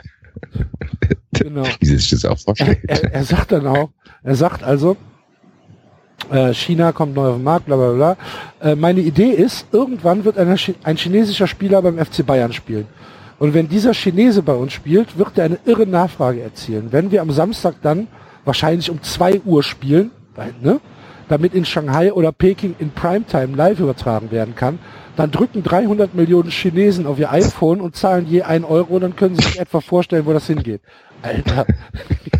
Genau. 1.33 1.63
Wie 1.79 1.85
sich 1.85 2.09
das 2.09 2.25
auch 2.25 2.31
Er, 2.31 2.37
vorstellt. 2.37 2.79
er, 2.87 3.13
er 3.13 3.23
sagt 3.23 3.51
dann 3.51 3.65
auch, 3.67 3.89
er 4.23 4.35
sagt 4.35 4.63
also, 4.63 4.97
äh, 6.31 6.53
China 6.53 6.91
kommt 6.91 7.15
neu 7.15 7.27
auf 7.29 7.35
den 7.35 7.43
Markt, 7.43 7.65
bla 7.65 7.75
bla 7.75 7.91
bla. 7.93 8.17
Äh, 8.71 8.75
meine 8.75 9.01
Idee 9.01 9.29
ist, 9.31 9.67
irgendwann 9.71 10.25
wird 10.25 10.37
einer, 10.37 10.55
Chi- 10.57 10.75
ein 10.83 10.97
chinesischer 10.97 11.47
Spieler 11.47 11.81
beim 11.81 11.97
FC 12.03 12.25
Bayern 12.25 12.53
spielen. 12.53 12.85
Und 13.39 13.53
wenn 13.53 13.67
dieser 13.67 13.93
Chinese 13.93 14.41
bei 14.41 14.53
uns 14.53 14.73
spielt, 14.73 15.17
wird 15.17 15.37
er 15.37 15.45
eine 15.45 15.59
irre 15.65 15.85
Nachfrage 15.85 16.41
erzielen. 16.41 16.87
Wenn 16.91 17.11
wir 17.11 17.21
am 17.21 17.31
Samstag 17.31 17.75
dann 17.83 18.07
wahrscheinlich 18.45 18.89
um 18.89 19.01
2 19.01 19.41
Uhr 19.41 19.61
spielen, 19.61 20.09
weil, 20.35 20.53
ne, 20.61 20.79
damit 21.29 21.53
in 21.53 21.65
Shanghai 21.65 22.11
oder 22.13 22.31
Peking 22.31 22.75
in 22.79 22.91
Primetime 22.91 23.55
live 23.55 23.79
übertragen 23.79 24.31
werden 24.31 24.55
kann, 24.55 24.79
dann 25.15 25.31
drücken 25.31 25.63
300 25.63 26.13
Millionen 26.13 26.49
Chinesen 26.51 27.05
auf 27.07 27.19
ihr 27.19 27.31
iPhone 27.31 27.81
und 27.81 27.95
zahlen 27.95 28.27
je 28.27 28.43
1 28.43 28.65
Euro, 28.65 28.99
dann 28.99 29.15
können 29.15 29.35
sie 29.35 29.43
sich 29.45 29.59
etwa 29.59 29.81
vorstellen, 29.81 30.25
wo 30.25 30.33
das 30.33 30.47
hingeht. 30.47 30.81
Alter. 31.23 31.65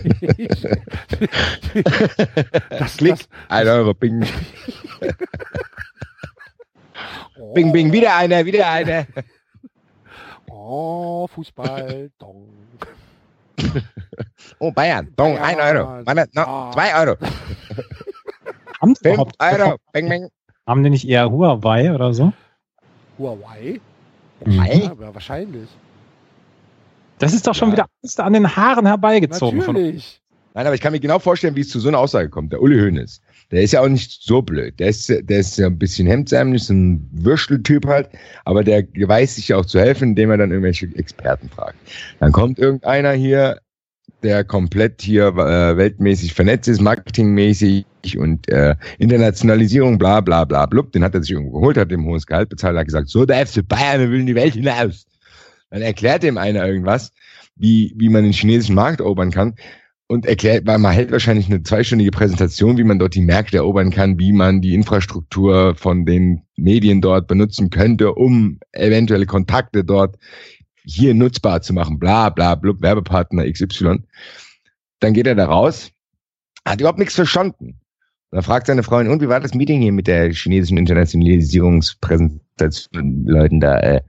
das, 2.70 2.98
Klick, 2.98 3.16
das, 3.18 3.28
ein 3.50 3.68
Euro, 3.68 3.94
bing, 3.96 4.24
oh, 7.40 7.54
bing, 7.54 7.72
bing, 7.72 7.92
wieder 7.92 8.16
einer, 8.16 8.46
wieder 8.46 8.70
einer. 8.70 9.08
Oh, 10.50 11.28
Fußball. 11.28 12.12
Dong. 12.20 12.48
Oh, 14.60 14.72
Bayern, 14.72 15.12
Dong, 15.16 15.38
ein 15.38 15.58
Bayern. 15.58 15.78
Euro. 15.78 16.06
Warte, 16.06 16.30
noch, 16.34 16.48
Ah. 16.48 16.72
zwei 16.74 16.96
Euro. 17.00 17.16
Haben 18.82 18.94
die, 18.94 19.10
überhaupt, 19.10 19.36
Euro, 19.40 19.78
bing, 19.92 20.10
bing. 20.10 20.30
haben 20.66 20.84
die 20.84 20.90
nicht 20.90 21.08
eher 21.08 21.32
Huawei 21.32 21.94
oder 21.94 22.14
so? 22.14 22.34
Huawei? 23.18 23.80
Huawei? 24.46 24.74
Ja, 24.84 24.92
aber 24.92 25.14
wahrscheinlich. 25.14 25.68
Das 27.20 27.34
ist 27.34 27.48
doch 27.48 27.56
schon 27.56 27.70
Ja. 27.70 27.74
wieder 27.74 27.86
alles 28.04 28.20
an 28.20 28.34
den 28.34 28.56
Haaren 28.56 28.86
herbeigezogen. 28.86 29.62
Von, 29.62 29.76
Natürlich. 29.76 30.22
Nein, 30.54 30.66
aber 30.66 30.76
ich 30.76 30.82
kann 30.82 30.92
mir 30.92 31.00
genau 31.00 31.20
vorstellen, 31.20 31.56
wie 31.56 31.62
es 31.62 31.70
zu 31.70 31.80
so 31.80 31.88
einer 31.88 32.00
Aussage 32.00 32.30
kommt. 32.30 32.52
Der 32.52 32.62
Uli 32.62 32.80
Hoeneß, 32.80 33.22
der 33.52 33.62
ist 33.62 33.74
ja 33.74 33.82
auch 33.82 33.88
nicht 33.88 34.24
so 34.24 34.42
blöd. 34.42 34.80
Der 34.80 34.90
ist, 34.90 35.08
der 35.08 35.40
ist 35.40 35.58
ja 35.58 35.68
ein 35.68 35.78
bisschen 35.78 36.08
hemdsärmlich, 36.08 36.64
so 36.64 36.74
ein 36.74 37.08
Würsteltyp 37.12 37.86
halt, 37.86 38.10
aber 38.44 38.64
der 38.64 38.84
weiß 38.96 39.36
sich 39.36 39.50
ja 39.50 39.58
auch 39.58 39.66
zu 39.66 39.80
helfen, 39.80 40.10
indem 40.10 40.32
er 40.32 40.38
dann 40.38 40.50
irgendwelche 40.50 40.88
Experten 40.96 41.50
fragt. 41.50 41.78
Dann 42.20 42.32
kommt 42.32 42.58
irgendeiner 42.58 43.12
hier, 43.12 43.60
der 44.24 44.44
komplett 44.44 45.02
hier 45.02 45.28
äh, 45.28 45.78
weltmäßig 45.78 46.34
vernetzt 46.34 46.68
ist, 46.68 46.82
marketingmäßig 46.82 47.86
und 48.18 48.50
äh, 48.50 48.76
Internationalisierung, 48.98 49.98
bla 49.98 50.22
bla 50.22 50.46
bla 50.46 50.66
blub. 50.66 50.92
Den 50.92 51.04
hat 51.04 51.14
er 51.14 51.22
sich 51.22 51.32
irgendwo 51.32 51.60
geholt, 51.60 51.78
hat 51.78 51.92
dem 51.92 52.06
hohes 52.06 52.26
Gehalt 52.26 52.50
bezahlt, 52.50 52.78
hat 52.78 52.86
gesagt, 52.86 53.10
so 53.10 53.26
der 53.26 53.46
FC 53.46 53.68
Bayern, 53.68 54.02
wir 54.02 54.12
will 54.12 54.22
in 54.22 54.26
die 54.26 54.36
Welt 54.36 54.54
hinaus. 54.54 55.06
Dann 55.70 55.82
erklärt 55.82 56.24
dem 56.24 56.38
einer 56.38 56.66
irgendwas, 56.66 57.12
wie, 57.56 57.94
wie 57.98 58.10
man 58.10 58.24
den 58.24 58.34
chinesischen 58.34 58.76
Markt 58.76 59.02
erobern 59.02 59.32
kann 59.32 59.56
und 60.08 60.26
erklärt, 60.26 60.66
weil 60.66 60.80
man 60.80 60.94
hält 60.94 61.12
wahrscheinlich 61.12 61.48
eine 61.48 61.64
zweistündige 61.64 62.12
Präsentation, 62.12 62.78
wie 62.78 62.86
man 62.86 63.00
dort 63.00 63.14
die 63.14 63.22
Märkte 63.22 63.58
erobern 63.58 63.92
kann, 63.92 64.18
wie 64.18 64.32
man 64.32 64.62
die 64.62 64.74
Infrastruktur 64.74 65.76
von 65.76 66.06
den 66.06 66.44
Medien 66.56 67.02
dort 67.02 67.28
benutzen 67.28 67.70
könnte, 67.70 68.14
um 68.14 68.60
eventuelle 68.72 69.26
Kontakte 69.26 69.84
dort 69.84 70.18
hier 70.88 71.14
nutzbar 71.14 71.62
zu 71.62 71.74
machen, 71.74 72.00
bla 72.00 72.30
bla 72.30 72.56
blub, 72.56 72.82
Werbepartner 72.82 73.52
XY. 73.52 74.04
Dann 75.00 75.14
geht 75.14 75.28
er 75.28 75.36
da 75.36 75.46
raus, 75.46 75.92
hat 76.66 76.80
überhaupt 76.80 77.00
nichts 77.00 77.16
verstanden. 77.16 77.80
Dann 78.32 78.44
fragt 78.44 78.68
seine 78.68 78.84
Freundin, 78.84 79.14
und 79.14 79.22
wie 79.22 79.30
war 79.30 79.40
das 79.40 79.54
Meeting 79.54 79.82
hier 79.82 79.92
mit 79.92 80.08
der 80.08 80.34
chinesischen 80.34 80.78
Internationalisierungspräsentation 80.78 83.26
Leuten 83.26 83.60
da? 83.60 83.80
Äh, 83.80 84.02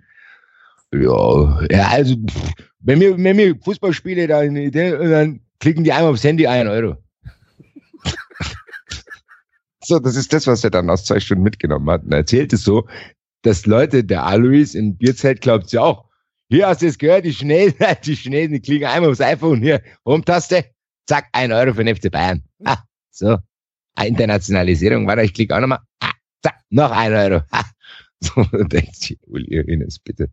ja, 0.93 1.61
ja, 1.70 1.89
also 1.89 2.16
wenn 2.81 3.01
wir, 3.01 3.22
wenn 3.22 3.37
wir 3.37 3.57
Fußball 3.57 3.93
spielen, 3.93 4.29
dann, 4.29 4.55
dann 4.72 5.41
klicken 5.61 5.85
die 5.85 5.93
einmal 5.93 6.12
aufs 6.12 6.24
Handy 6.24 6.47
ein 6.47 6.66
Euro. 6.66 6.97
so, 9.85 9.99
das 9.99 10.16
ist 10.16 10.33
das, 10.33 10.47
was 10.47 10.64
er 10.64 10.70
dann 10.70 10.91
aus 10.91 11.05
zwei 11.05 11.20
Stunden 11.20 11.45
mitgenommen 11.45 11.91
hat. 11.91 12.05
Und 12.05 12.12
er 12.12 12.18
erzählt 12.18 12.53
es 12.53 12.64
so, 12.64 12.87
dass 13.43 13.66
Leute, 13.66 14.03
der 14.03 14.24
Alois 14.24 14.74
im 14.74 14.97
Bierzelt 14.97 15.43
glaubt 15.43 15.70
ja 15.72 15.83
auch, 15.83 16.07
hier 16.49 16.66
hast 16.66 16.82
du 16.82 16.86
es 16.86 16.99
gehört, 16.99 17.24
die 17.24 17.32
Chinesen, 17.32 17.76
die 18.05 18.14
Chinesen, 18.14 18.53
die 18.55 18.61
klicken 18.61 18.88
einmal 18.88 19.11
aufs 19.11 19.20
iPhone, 19.20 19.61
hier, 19.61 19.82
Rumtaste, 20.07 20.64
zack, 21.07 21.28
ein 21.32 21.53
Euro 21.53 21.74
für 21.74 21.84
den 21.84 21.94
FC 21.94 22.11
Bayern. 22.11 22.42
Ah, 22.64 22.78
so, 23.11 23.38
Ah, 23.94 24.05
Internationalisierung, 24.05 25.09
warte, 25.09 25.22
ich 25.22 25.34
klicke 25.34 25.57
auch 25.57 25.61
nochmal, 25.61 25.80
ah, 25.99 26.12
zack, 26.40 26.61
noch 26.70 26.92
ein 26.92 27.12
Euro. 27.12 27.42
Ah. 27.51 27.64
So, 28.20 28.42
denkt 28.42 28.96
sich, 28.96 29.16
Uli 29.28 29.62
Hoeneß, 29.64 30.01
bitte, 30.01 30.28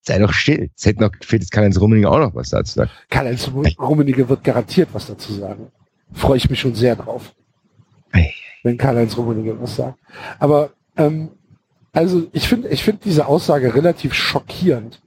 sei 0.00 0.18
doch 0.18 0.32
still. 0.32 0.70
Es 0.74 0.86
hätte 0.86 1.02
noch 1.02 1.12
gefehlt, 1.12 1.42
es 1.42 1.50
kann 1.50 1.64
Heinz 1.64 1.78
Rummenigge 1.78 2.10
auch 2.10 2.18
noch 2.18 2.34
was 2.34 2.48
dazu 2.48 2.76
sagen. 2.76 2.90
Karl-Heinz 3.10 3.50
Rummenigge 3.78 4.26
wird 4.26 4.42
garantiert 4.42 4.88
was 4.94 5.06
dazu 5.06 5.34
sagen. 5.34 5.70
Freue 6.14 6.38
ich 6.38 6.48
mich 6.48 6.60
schon 6.60 6.74
sehr 6.74 6.96
drauf. 6.96 7.34
Ei. 8.12 8.32
Wenn 8.62 8.78
Karl-Heinz 8.78 9.18
Rummenigge 9.18 9.60
was 9.60 9.76
sagt. 9.76 9.98
Aber, 10.38 10.70
ähm, 10.96 11.32
also 11.92 12.26
ich 12.32 12.48
finde 12.48 12.68
ich 12.68 12.82
finde 12.82 13.02
diese 13.04 13.26
Aussage 13.26 13.74
relativ 13.74 14.14
schockierend. 14.14 15.02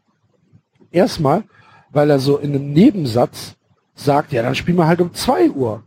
Erstmal, 0.94 1.44
weil 1.92 2.10
er 2.10 2.20
so 2.20 2.38
in 2.38 2.56
einem 2.56 2.72
Nebensatz 2.72 3.56
sagt, 3.96 4.32
ja, 4.32 4.42
dann 4.42 4.56
spielen 4.56 4.78
wir 4.78 4.88
halt 4.88 5.02
um 5.02 5.14
2 5.14 5.50
Uhr. 5.52 5.84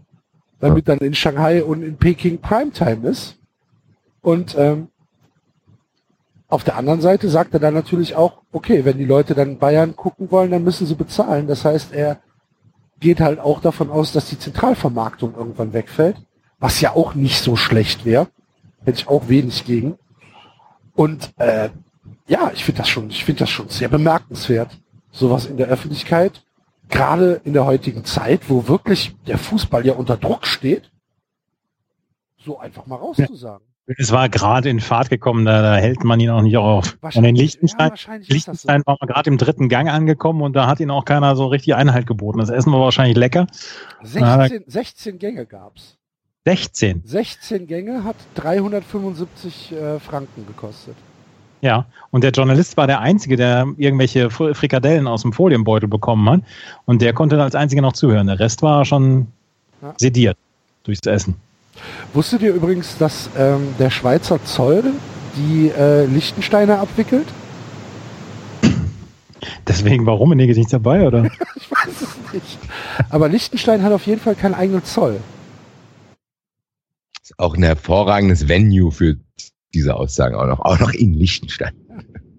Damit 0.59 0.88
dann 0.88 0.98
in 0.98 1.14
Shanghai 1.14 1.62
und 1.62 1.82
in 1.82 1.96
Peking 1.96 2.40
Primetime 2.40 3.09
ist. 3.09 3.38
Und 4.20 4.57
ähm, 4.59 4.88
auf 6.48 6.64
der 6.64 6.76
anderen 6.76 7.00
Seite 7.00 7.28
sagt 7.28 7.54
er 7.54 7.61
dann 7.61 7.74
natürlich 7.74 8.14
auch, 8.14 8.42
okay, 8.52 8.84
wenn 8.84 8.98
die 8.98 9.04
Leute 9.04 9.34
dann 9.34 9.59
Bayern 9.59 9.96
gucken 9.96 10.30
wollen, 10.30 10.50
dann 10.50 10.64
müssen 10.64 10.86
sie 10.86 10.94
bezahlen. 10.94 11.46
Das 11.46 11.64
heißt, 11.64 11.92
er 11.92 12.20
geht 13.00 13.20
halt 13.20 13.38
auch 13.38 13.61
davon 13.61 13.90
aus, 13.90 14.12
dass 14.12 14.28
die 14.28 14.38
Zentralvermarktung 14.38 15.34
irgendwann 15.34 15.72
wegfällt, 15.72 16.16
was 16.59 16.80
ja 16.80 16.92
auch 16.92 17.14
nicht 17.14 17.42
so 17.42 17.57
schlecht 17.57 18.04
wäre. 18.04 18.28
Hätte 18.84 19.00
ich 19.00 19.09
auch 19.09 19.28
wenig 19.28 19.64
gegen. 19.64 19.98
Und 20.94 21.32
äh, 21.38 21.70
ja, 22.28 22.50
ich 22.54 22.64
finde 22.64 22.78
das 22.78 22.88
schon, 22.88 23.11
ich 23.11 23.24
finde 23.24 23.40
das 23.40 23.50
schon 23.50 23.68
sehr 23.68 23.88
bemerkenswert, 23.88 24.70
sowas 25.16 25.46
in 25.46 25.56
der 25.56 25.68
Öffentlichkeit, 25.68 26.44
gerade 26.88 27.40
in 27.44 27.52
der 27.52 27.64
heutigen 27.64 28.04
Zeit, 28.04 28.48
wo 28.48 28.68
wirklich 28.68 29.14
der 29.26 29.38
Fußball 29.38 29.84
ja 29.86 29.94
unter 29.94 30.16
Druck 30.16 30.46
steht, 30.46 30.90
so 32.38 32.58
einfach 32.58 32.86
mal 32.86 32.96
rauszusagen. 32.96 33.66
Es 33.98 34.10
war 34.10 34.28
gerade 34.28 34.68
in 34.68 34.80
Fahrt 34.80 35.10
gekommen, 35.10 35.44
da, 35.44 35.62
da 35.62 35.76
hält 35.76 36.02
man 36.02 36.18
ihn 36.18 36.30
auch 36.30 36.42
nicht 36.42 36.56
auf. 36.56 36.98
Und 37.14 37.24
in 37.24 37.36
Liechtenstein, 37.36 37.92
ja, 37.94 38.14
Liechtenstein 38.26 38.80
so. 38.80 38.86
war 38.86 38.96
man 39.00 39.06
gerade 39.08 39.30
im 39.30 39.38
dritten 39.38 39.68
Gang 39.68 39.88
angekommen 39.88 40.42
und 40.42 40.54
da 40.54 40.66
hat 40.66 40.80
ihn 40.80 40.90
auch 40.90 41.04
keiner 41.04 41.36
so 41.36 41.46
richtig 41.46 41.76
Einhalt 41.76 42.06
geboten. 42.06 42.40
Das 42.40 42.50
Essen 42.50 42.72
war 42.72 42.80
wahrscheinlich 42.80 43.16
lecker. 43.16 43.46
16, 44.02 44.64
16 44.66 45.18
Gänge 45.20 45.46
gab's. 45.46 45.96
16? 46.46 47.02
16 47.04 47.66
Gänge 47.68 48.02
hat 48.02 48.16
375 48.34 49.72
äh, 49.72 50.00
Franken 50.00 50.46
gekostet. 50.46 50.96
Ja, 51.66 51.84
und 52.12 52.22
der 52.22 52.30
Journalist 52.30 52.76
war 52.76 52.86
der 52.86 53.00
Einzige, 53.00 53.36
der 53.36 53.66
irgendwelche 53.76 54.30
Frikadellen 54.30 55.08
aus 55.08 55.22
dem 55.22 55.32
Folienbeutel 55.32 55.88
bekommen 55.88 56.30
hat. 56.30 56.42
Und 56.84 57.02
der 57.02 57.12
konnte 57.12 57.42
als 57.42 57.56
Einziger 57.56 57.82
noch 57.82 57.94
zuhören. 57.94 58.28
Der 58.28 58.38
Rest 58.38 58.62
war 58.62 58.84
schon 58.84 59.26
ja. 59.82 59.92
sediert 59.96 60.36
durchs 60.84 61.04
Essen. 61.04 61.34
Wusstet 62.14 62.42
ihr 62.42 62.54
übrigens, 62.54 62.96
dass 62.98 63.28
ähm, 63.36 63.74
der 63.80 63.90
Schweizer 63.90 64.38
Zoll 64.44 64.84
die 65.34 65.72
äh, 65.76 66.04
Liechtensteiner 66.06 66.78
abwickelt? 66.78 67.26
Deswegen 69.66 70.06
war 70.06 70.14
Rummenigge 70.14 70.54
nicht 70.54 70.72
dabei, 70.72 71.04
oder? 71.04 71.24
ich 71.56 71.68
weiß 71.68 72.00
es 72.00 72.32
nicht. 72.32 72.58
Aber 73.10 73.28
Liechtenstein 73.28 73.82
hat 73.82 73.92
auf 73.92 74.06
jeden 74.06 74.20
Fall 74.20 74.36
keinen 74.36 74.54
eigenen 74.54 74.84
Zoll. 74.84 75.18
Ist 77.20 77.36
auch 77.40 77.56
ein 77.56 77.64
hervorragendes 77.64 78.46
Venue 78.46 78.92
für 78.92 79.16
diese 79.74 79.94
Aussagen 79.94 80.34
auch 80.34 80.46
noch, 80.46 80.60
auch 80.60 80.78
noch 80.78 80.92
in 80.92 81.14
Liechtenstein. 81.14 81.74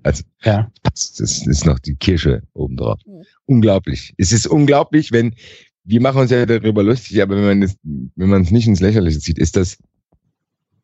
Also, 0.03 0.23
ja. 0.43 0.71
das 0.83 1.19
ist 1.19 1.65
noch 1.65 1.79
die 1.79 1.95
Kirsche 1.95 2.41
obendrauf. 2.53 2.99
Ja. 3.05 3.21
Unglaublich. 3.45 4.13
Es 4.17 4.31
ist 4.31 4.47
unglaublich, 4.47 5.11
wenn, 5.11 5.35
wir 5.83 6.01
machen 6.01 6.21
uns 6.21 6.31
ja 6.31 6.45
darüber 6.45 6.83
lustig, 6.83 7.21
aber 7.21 7.35
wenn 7.35 7.45
man 7.45 7.63
es, 7.63 7.77
wenn 7.83 8.29
man 8.29 8.41
es 8.43 8.51
nicht 8.51 8.67
ins 8.67 8.79
Lächerliche 8.79 9.19
zieht, 9.19 9.37
ist 9.37 9.55
das 9.57 9.77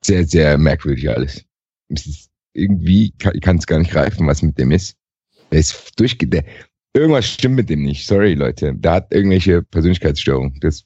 sehr, 0.04 0.26
sehr 0.26 0.58
merkwürdig 0.58 1.10
alles. 1.10 1.46
Es 1.90 2.06
ist 2.06 2.30
irgendwie, 2.54 3.12
kann, 3.18 3.34
ich 3.36 3.42
kann 3.42 3.58
es 3.58 3.68
gar 3.68 3.80
nicht 3.80 3.92
greifen, 3.92 4.28
was 4.28 4.42
mit 4.42 4.58
dem 4.58 4.72
ist. 4.72 4.96
Er 5.50 5.60
ist 5.60 6.00
durchge, 6.00 6.28
der, 6.28 6.44
irgendwas 6.94 7.28
stimmt 7.28 7.56
mit 7.56 7.70
dem 7.70 7.84
nicht. 7.84 8.06
Sorry, 8.06 8.34
Leute. 8.34 8.74
Der 8.76 8.92
hat 8.92 9.14
irgendwelche 9.14 9.62
Persönlichkeitsstörungen. 9.64 10.60
Das 10.62 10.84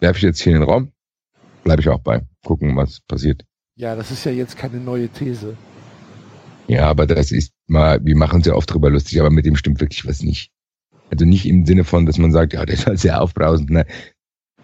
werfe 0.00 0.18
ich 0.18 0.24
jetzt 0.24 0.40
hier 0.40 0.54
in 0.54 0.60
den 0.60 0.68
Raum. 0.68 0.92
Bleibe 1.64 1.82
ich 1.82 1.88
auch 1.88 2.00
bei. 2.00 2.22
Gucken, 2.44 2.76
was 2.76 3.00
passiert. 3.00 3.44
Ja, 3.78 3.94
das 3.94 4.10
ist 4.10 4.24
ja 4.24 4.32
jetzt 4.32 4.56
keine 4.58 4.78
neue 4.78 5.08
These. 5.08 5.56
Ja, 6.66 6.88
aber 6.88 7.06
das 7.06 7.30
ist 7.30 7.52
mal, 7.68 8.04
wir 8.04 8.16
machen 8.16 8.38
uns 8.38 8.46
ja 8.46 8.54
oft 8.54 8.74
drüber 8.74 8.90
lustig, 8.90 9.20
aber 9.20 9.30
mit 9.30 9.46
dem 9.46 9.54
stimmt 9.54 9.80
wirklich 9.80 10.04
was 10.04 10.20
nicht. 10.20 10.50
Also 11.12 11.24
nicht 11.24 11.46
im 11.46 11.64
Sinne 11.64 11.84
von, 11.84 12.04
dass 12.04 12.18
man 12.18 12.32
sagt, 12.32 12.54
ja, 12.54 12.66
der 12.66 12.74
ist 12.74 12.86
halt 12.86 12.98
sehr 12.98 13.22
aufbrausend. 13.22 13.70
Nein. 13.70 13.84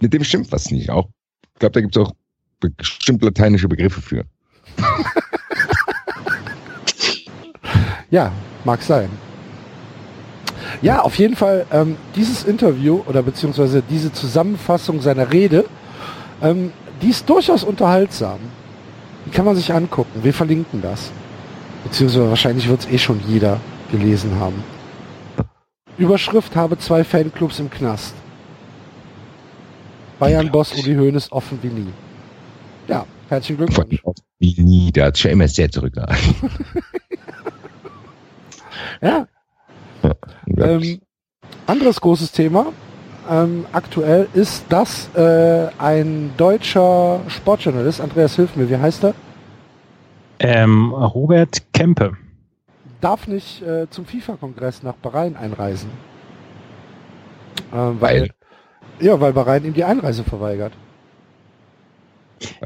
Mit 0.00 0.12
dem 0.12 0.24
stimmt 0.24 0.50
was 0.50 0.72
nicht. 0.72 0.90
Auch, 0.90 1.10
ich 1.52 1.60
glaube, 1.60 1.74
da 1.74 1.80
gibt 1.80 1.96
es 1.96 2.02
auch 2.02 2.12
bestimmt 2.58 3.22
lateinische 3.22 3.68
Begriffe 3.68 4.02
für. 4.02 4.24
ja, 8.10 8.32
mag 8.64 8.82
sein. 8.82 9.08
Ja, 10.82 11.02
auf 11.02 11.14
jeden 11.14 11.36
Fall, 11.36 11.66
ähm, 11.70 11.96
dieses 12.16 12.42
Interview 12.42 13.04
oder 13.06 13.22
beziehungsweise 13.22 13.80
diese 13.88 14.12
Zusammenfassung 14.12 15.00
seiner 15.00 15.32
Rede, 15.32 15.66
ähm, 16.42 16.72
die 17.00 17.10
ist 17.10 17.30
durchaus 17.30 17.62
unterhaltsam. 17.62 18.40
Kann 19.34 19.44
man 19.44 19.56
sich 19.56 19.72
angucken. 19.72 20.22
Wir 20.22 20.32
verlinken 20.32 20.80
das. 20.80 21.10
Beziehungsweise 21.82 22.30
wahrscheinlich 22.30 22.68
wird 22.68 22.80
es 22.80 22.90
eh 22.90 22.98
schon 22.98 23.20
jeder 23.26 23.60
gelesen 23.90 24.38
haben. 24.38 24.62
Überschrift 25.98 26.54
habe 26.54 26.78
zwei 26.78 27.02
Fanclubs 27.02 27.58
im 27.58 27.68
Knast. 27.68 28.14
Bayern-Boss 30.20 30.72
Uli 30.74 30.94
Hoeneß 30.94 31.32
offen 31.32 31.58
wie 31.62 31.68
nie. 31.68 31.92
Ja, 32.86 33.06
herzlichen 33.28 33.58
Glückwunsch. 33.58 34.00
Wie 34.38 34.62
nie, 34.62 34.92
der 34.92 35.06
hat 35.06 35.18
schon 35.18 35.32
immer 35.32 35.48
sehr 35.48 35.70
zurückgehalten. 35.70 36.34
ja. 39.02 39.26
ja 40.46 40.66
ähm, 40.66 41.00
anderes 41.66 42.00
großes 42.00 42.30
Thema 42.30 42.72
ähm, 43.28 43.66
aktuell 43.72 44.28
ist, 44.34 44.64
dass 44.68 45.08
äh, 45.14 45.68
ein 45.78 46.32
deutscher 46.36 47.20
Sportjournalist, 47.28 48.00
Andreas 48.00 48.36
hilf 48.36 48.54
mir, 48.56 48.68
wie 48.68 48.76
heißt 48.76 49.04
er? 49.04 49.14
Ähm, 50.38 50.92
Robert 50.92 51.72
Kempe 51.72 52.16
darf 53.04 53.28
nicht 53.28 53.60
äh, 53.62 53.88
zum 53.90 54.06
FIFA-Kongress 54.06 54.82
nach 54.82 54.94
Bahrain 54.94 55.36
einreisen. 55.36 55.90
Äh, 57.70 57.76
weil, 57.76 58.00
weil? 58.00 58.30
Ja, 59.00 59.20
weil 59.20 59.32
Bahrain 59.34 59.64
ihm 59.64 59.74
die 59.74 59.84
Einreise 59.84 60.24
verweigert. 60.24 60.72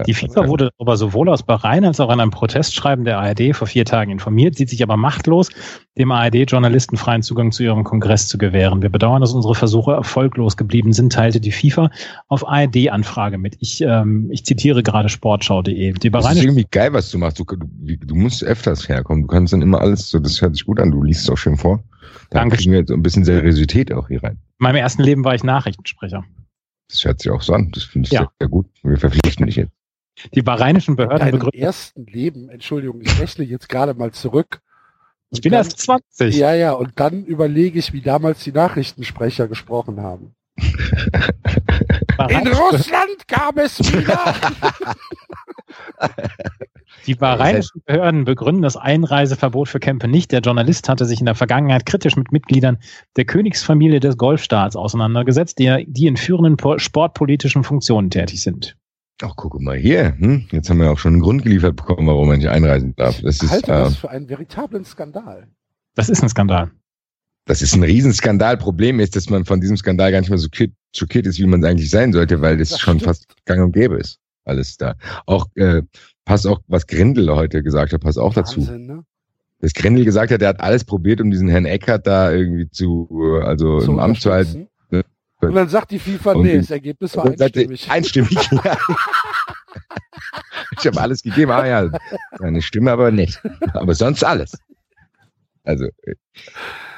Die 0.06 0.14
FIFA 0.14 0.48
wurde 0.48 0.70
aber 0.78 0.96
sowohl 0.96 1.28
aus 1.28 1.42
Bahrain 1.42 1.84
als 1.84 2.00
auch 2.00 2.08
an 2.08 2.20
einem 2.20 2.30
Protestschreiben 2.30 3.04
der 3.04 3.18
ARD 3.18 3.54
vor 3.54 3.66
vier 3.66 3.84
Tagen 3.84 4.10
informiert, 4.10 4.56
sieht 4.56 4.70
sich 4.70 4.82
aber 4.82 4.96
machtlos, 4.96 5.50
dem 5.96 6.10
ARD-Journalisten 6.10 6.96
freien 6.96 7.22
Zugang 7.22 7.52
zu 7.52 7.62
ihrem 7.62 7.84
Kongress 7.84 8.28
zu 8.28 8.38
gewähren. 8.38 8.82
Wir 8.82 8.88
bedauern, 8.88 9.20
dass 9.20 9.32
unsere 9.32 9.54
Versuche 9.54 9.92
erfolglos 9.92 10.56
geblieben 10.56 10.92
sind, 10.92 11.12
teilte 11.12 11.40
die 11.40 11.52
FIFA 11.52 11.90
auf 12.28 12.48
ARD-Anfrage 12.48 13.38
mit. 13.38 13.56
Ich, 13.60 13.80
ähm, 13.80 14.28
ich 14.30 14.44
zitiere 14.44 14.82
gerade 14.82 15.08
sportschau.de. 15.08 15.92
Die 15.92 16.10
das 16.10 16.32
ist 16.32 16.42
irgendwie 16.42 16.66
geil, 16.70 16.92
was 16.92 17.10
du 17.10 17.18
machst. 17.18 17.38
Du, 17.38 17.44
du, 17.44 17.66
du, 17.96 18.14
musst 18.14 18.42
öfters 18.44 18.88
herkommen. 18.88 19.22
Du 19.22 19.28
kannst 19.28 19.52
dann 19.52 19.62
immer 19.62 19.80
alles, 19.80 20.10
so, 20.10 20.18
das 20.18 20.40
hört 20.40 20.54
sich 20.54 20.64
gut 20.64 20.80
an. 20.80 20.90
Du 20.90 21.02
liest 21.02 21.22
es 21.22 21.30
auch 21.30 21.38
schön 21.38 21.56
vor. 21.56 21.82
Da 22.30 22.46
kriegen 22.46 22.72
wir 22.72 22.80
jetzt 22.80 22.90
ein 22.90 23.02
bisschen 23.02 23.24
Seriosität 23.24 23.92
auch 23.92 24.08
hier 24.08 24.22
rein. 24.22 24.38
In 24.60 24.64
meinem 24.64 24.76
ersten 24.76 25.02
Leben 25.02 25.24
war 25.24 25.34
ich 25.34 25.44
Nachrichtensprecher. 25.44 26.24
Das 26.88 27.04
hört 27.04 27.20
sich 27.20 27.30
auch 27.30 27.42
so 27.42 27.52
an. 27.52 27.70
Das 27.72 27.84
finde 27.84 28.06
ich 28.06 28.12
ja. 28.12 28.30
sehr, 28.38 28.48
gut. 28.48 28.66
Wir 28.82 28.96
verpflichten 28.96 29.46
dich 29.46 29.56
jetzt. 29.56 29.72
Die 30.34 30.42
bahreinischen 30.42 30.96
Behörden 30.96 31.30
begründen. 31.30 31.58
Im 31.58 31.62
ersten 31.62 32.06
Leben, 32.06 32.48
Entschuldigung, 32.48 33.00
ich 33.00 33.20
rechne 33.20 33.44
jetzt 33.44 33.68
gerade 33.68 33.94
mal 33.94 34.10
zurück. 34.12 34.60
Ich 35.30 35.42
bin 35.42 35.52
dann, 35.52 35.58
erst 35.60 35.78
20. 35.80 36.34
Ja, 36.36 36.54
ja, 36.54 36.72
und 36.72 36.98
dann 36.98 37.24
überlege 37.24 37.78
ich, 37.78 37.92
wie 37.92 38.00
damals 38.00 38.42
die 38.42 38.52
Nachrichtensprecher 38.52 39.46
gesprochen 39.46 40.00
haben. 40.00 40.34
In 42.28 42.48
Russland 42.48 43.28
kam 43.28 43.58
es 43.58 43.78
wieder. 43.78 44.34
Die 47.06 47.14
bahreinischen 47.14 47.82
Behörden 47.84 48.24
begründen 48.24 48.62
das 48.62 48.76
Einreiseverbot 48.76 49.68
für 49.68 49.80
Kempe 49.80 50.08
nicht. 50.08 50.32
Der 50.32 50.40
Journalist 50.40 50.88
hatte 50.88 51.04
sich 51.04 51.20
in 51.20 51.26
der 51.26 51.34
Vergangenheit 51.34 51.86
kritisch 51.86 52.16
mit 52.16 52.32
Mitgliedern 52.32 52.78
der 53.16 53.24
Königsfamilie 53.24 54.00
des 54.00 54.16
Golfstaats 54.16 54.76
auseinandergesetzt, 54.76 55.58
die, 55.58 55.86
die 55.88 56.06
in 56.06 56.16
führenden 56.16 56.56
sportpolitischen 56.78 57.64
Funktionen 57.64 58.10
tätig 58.10 58.42
sind. 58.42 58.76
Ach, 59.22 59.34
guck 59.36 59.60
mal 59.60 59.76
hier. 59.76 60.16
Hm? 60.18 60.46
Jetzt 60.52 60.70
haben 60.70 60.80
wir 60.80 60.90
auch 60.90 60.98
schon 60.98 61.14
einen 61.14 61.22
Grund 61.22 61.42
geliefert 61.42 61.76
bekommen, 61.76 62.06
warum 62.06 62.28
man 62.28 62.38
nicht 62.38 62.48
einreisen 62.48 62.94
darf. 62.96 63.20
Das 63.20 63.42
ist, 63.42 63.50
halte 63.50 63.72
äh, 63.72 63.74
das 63.74 63.96
für 63.96 64.10
einen 64.10 64.28
veritablen 64.28 64.84
Skandal. 64.84 65.48
Das 65.94 66.08
ist 66.08 66.22
ein 66.22 66.28
Skandal. 66.28 66.70
Das 67.48 67.62
ist 67.62 67.74
ein 67.74 67.82
Riesenskandal. 67.82 68.58
Problem 68.58 69.00
ist, 69.00 69.16
dass 69.16 69.30
man 69.30 69.44
von 69.46 69.60
diesem 69.60 69.76
Skandal 69.76 70.12
gar 70.12 70.20
nicht 70.20 70.28
mehr 70.28 70.38
so 70.38 70.48
schockiert 70.94 71.26
ist, 71.26 71.38
wie 71.38 71.46
man 71.46 71.64
es 71.64 71.68
eigentlich 71.68 71.90
sein 71.90 72.12
sollte, 72.12 72.40
weil 72.42 72.58
das, 72.58 72.68
das 72.68 72.80
schon 72.80 72.98
stimmt. 72.98 73.08
fast 73.08 73.26
gang 73.46 73.64
und 73.64 73.72
gäbe 73.72 73.96
ist. 73.96 74.18
Alles 74.44 74.76
da. 74.76 74.94
Auch, 75.26 75.46
äh, 75.54 75.82
passt 76.28 76.46
auch, 76.46 76.60
was 76.68 76.86
Grindel 76.86 77.34
heute 77.34 77.62
gesagt 77.62 77.92
hat, 77.92 78.02
passt 78.02 78.18
auch 78.18 78.36
Wahnsinn, 78.36 78.64
dazu. 78.64 78.78
Ne? 78.78 79.04
Das 79.60 79.72
Grindel 79.72 80.04
gesagt 80.04 80.30
hat, 80.30 80.42
er 80.42 80.48
hat 80.48 80.60
alles 80.60 80.84
probiert, 80.84 81.20
um 81.20 81.30
diesen 81.30 81.48
Herrn 81.48 81.64
Eckert 81.64 82.06
da 82.06 82.30
irgendwie 82.30 82.68
zu, 82.70 83.08
also 83.42 83.80
zu 83.80 83.92
im 83.92 83.98
Amt 83.98 84.20
zu 84.20 84.30
halten. 84.30 84.68
Und 85.40 85.54
dann 85.54 85.68
sagt 85.68 85.92
die 85.92 85.98
FIFA, 86.00 86.32
und 86.32 86.42
nee, 86.42 86.58
das 86.58 86.70
Ergebnis 86.70 87.16
war 87.16 87.24
einstimmig. 87.26 87.90
Einstimmig, 87.90 88.50
ja. 88.64 88.76
ich 90.76 90.86
habe 90.86 91.00
alles 91.00 91.22
gegeben, 91.22 91.52
ah 91.52 91.66
ja, 91.66 91.90
eine 92.40 92.60
Stimme 92.60 92.90
aber 92.90 93.12
nicht. 93.12 93.40
Aber 93.72 93.94
sonst 93.94 94.24
alles. 94.24 94.58
Also 95.62 95.86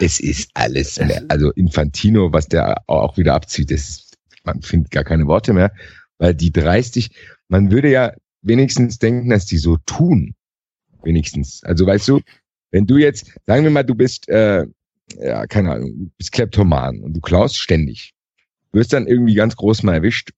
es 0.01 0.21
ist 0.21 0.51
alles 0.55 0.99
mehr. 0.99 1.23
Also 1.29 1.51
Infantino, 1.53 2.33
was 2.33 2.49
der 2.49 2.83
auch 2.87 3.19
wieder 3.19 3.35
abzieht, 3.35 3.71
das, 3.71 4.11
man 4.45 4.63
findet 4.63 4.91
gar 4.91 5.05
keine 5.05 5.27
Worte 5.27 5.53
mehr, 5.53 5.71
weil 6.17 6.35
die 6.35 6.51
dreistig, 6.51 7.11
man 7.49 7.71
würde 7.71 7.91
ja 7.91 8.13
wenigstens 8.43 8.99
denken, 8.99 9.31
dass 9.31 9.47
die 9.47 9.59
so 9.59 9.77
tun. 9.87 10.35
Wenigstens. 11.03 11.63
Also 11.65 11.87
weißt 11.87 12.09
du, 12.09 12.21
wenn 12.71 12.87
du 12.87 12.99
jetzt, 12.99 13.33
sagen 13.47 13.65
wir 13.65 13.71
mal, 13.71 13.83
du 13.83 13.95
bist, 13.95 14.29
äh, 14.29 14.67
ja, 15.19 15.47
keine 15.47 15.73
Ahnung, 15.73 15.99
du 15.99 16.11
bist 16.19 16.33
Kleptoman 16.33 17.01
und 17.01 17.15
du 17.15 17.21
klaust 17.21 17.57
ständig 17.57 18.15
wirst 18.73 18.93
dann 18.93 19.07
irgendwie 19.07 19.35
ganz 19.35 19.57
groß 19.57 19.83
mal 19.83 19.95
erwischt, 19.95 20.31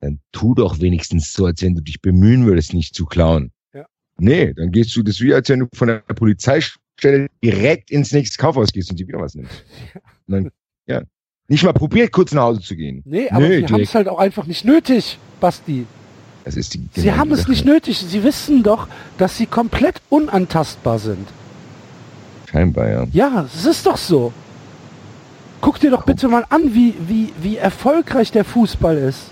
dann 0.00 0.20
tu 0.32 0.54
doch 0.54 0.80
wenigstens 0.80 1.32
so, 1.32 1.46
als 1.46 1.62
wenn 1.62 1.74
du 1.74 1.82
dich 1.82 2.00
bemühen 2.00 2.46
würdest, 2.46 2.74
nicht 2.74 2.94
zu 2.94 3.06
klauen. 3.06 3.52
Ja. 3.74 3.86
Nee, 4.18 4.54
dann 4.54 4.72
gehst 4.72 4.94
du 4.96 5.02
das 5.02 5.20
wie, 5.20 5.34
als 5.34 5.48
wenn 5.48 5.60
du 5.60 5.68
von 5.74 5.88
der 5.88 5.98
Polizeistelle 6.00 7.28
direkt 7.42 7.90
ins 7.90 8.12
nächste 8.12 8.38
Kaufhaus 8.38 8.72
gehst 8.72 8.90
und 8.90 8.98
dir 8.98 9.08
wieder 9.08 9.20
was 9.20 9.34
nimmst. 9.34 9.64
Und 10.26 10.34
dann, 10.34 10.50
ja. 10.86 11.02
Nicht 11.48 11.64
mal 11.64 11.72
probiert, 11.72 12.12
kurz 12.12 12.32
nach 12.32 12.42
Hause 12.42 12.60
zu 12.60 12.76
gehen. 12.76 13.02
Nee, 13.04 13.28
aber 13.28 13.48
nee, 13.48 13.58
sie 13.58 13.66
haben 13.66 13.80
es 13.80 13.94
halt 13.94 14.06
auch 14.06 14.18
einfach 14.18 14.46
nicht 14.46 14.64
nötig, 14.64 15.18
Basti. 15.40 15.84
Das 16.44 16.56
ist 16.56 16.74
die, 16.74 16.88
sie 16.94 17.12
haben 17.12 17.32
es 17.32 17.46
nicht 17.48 17.64
nötig. 17.64 17.98
Sie 17.98 18.24
wissen 18.24 18.62
doch, 18.62 18.88
dass 19.18 19.36
sie 19.36 19.46
komplett 19.46 20.00
unantastbar 20.08 20.98
sind. 20.98 21.28
Scheinbar, 22.50 22.88
ja. 22.88 23.06
Ja, 23.12 23.46
es 23.54 23.66
ist 23.66 23.86
doch 23.86 23.96
so. 23.96 24.32
Guck 25.60 25.78
dir 25.78 25.90
doch 25.90 26.04
bitte 26.04 26.28
mal 26.28 26.46
an, 26.48 26.74
wie, 26.74 26.94
wie, 27.06 27.32
wie 27.42 27.56
erfolgreich 27.56 28.32
der 28.32 28.44
Fußball 28.44 28.96
ist. 28.96 29.26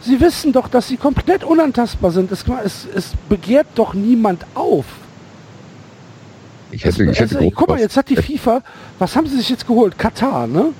Sie 0.00 0.20
wissen 0.20 0.52
doch, 0.52 0.68
dass 0.68 0.88
sie 0.88 0.96
komplett 0.96 1.44
unantastbar 1.44 2.10
sind. 2.10 2.30
Es, 2.32 2.44
es, 2.64 2.86
es 2.94 3.12
begehrt 3.28 3.68
doch 3.76 3.94
niemand 3.94 4.44
auf. 4.54 4.84
Ich 6.72 6.84
hätte, 6.84 7.04
ich 7.04 7.20
hätte 7.20 7.38
also, 7.38 7.50
guck 7.50 7.68
mal, 7.68 7.78
jetzt 7.78 7.96
hat 7.96 8.08
die 8.10 8.16
FIFA, 8.16 8.62
was 8.98 9.14
haben 9.16 9.26
sie 9.28 9.36
sich 9.36 9.48
jetzt 9.48 9.66
geholt? 9.66 9.96
Katar, 9.96 10.46
ne? 10.46 10.72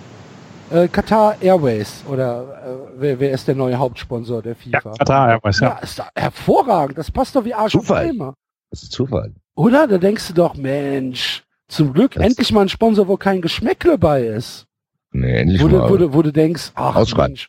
Äh, 0.71 0.89
Katar 0.89 1.37
Airways 1.41 2.03
oder 2.09 2.43
äh, 2.67 3.01
wer, 3.01 3.21
wer 3.21 3.31
ist 3.33 3.47
der 3.47 3.55
neue 3.55 3.79
Hauptsponsor 3.79 4.43
der 4.43 4.57
FIFA? 4.57 4.71
Ja, 4.73 4.81
Katar 4.99 5.29
Airways, 5.31 5.61
ja. 5.61 5.69
ja. 5.69 5.79
ist 5.79 5.99
da 5.99 6.09
hervorragend. 6.17 6.99
Das 6.99 7.11
passt 7.11 7.37
doch 7.37 7.45
wie 7.45 7.55
Arsch 7.55 7.73
Zufall. 7.73 8.05
auf 8.05 8.11
Eimer. 8.11 8.35
Das 8.71 8.83
ist 8.83 8.93
Zufall. 8.93 9.33
Oder? 9.55 9.87
Da 9.87 9.99
denkst 9.99 10.27
du 10.29 10.35
doch, 10.35 10.57
Mensch, 10.57 11.45
zum 11.69 11.93
Glück 11.93 12.15
Das- 12.15 12.25
endlich 12.25 12.53
mal 12.53 12.63
ein 12.63 12.69
Sponsor, 12.69 13.07
wo 13.07 13.17
kein 13.17 13.41
Geschmäckle 13.43 13.97
bei 13.97 14.23
ist. 14.27 14.67
Nee, 15.13 15.37
endlich 15.39 15.63
Wo 15.63 15.69
du, 15.69 15.79
mal. 15.79 15.89
wo, 15.91 15.97
du, 15.97 16.13
wo 16.13 16.23
du 16.23 16.33
denkst, 16.33 16.73
ach. 16.75 16.97
Mensch. 17.17 17.49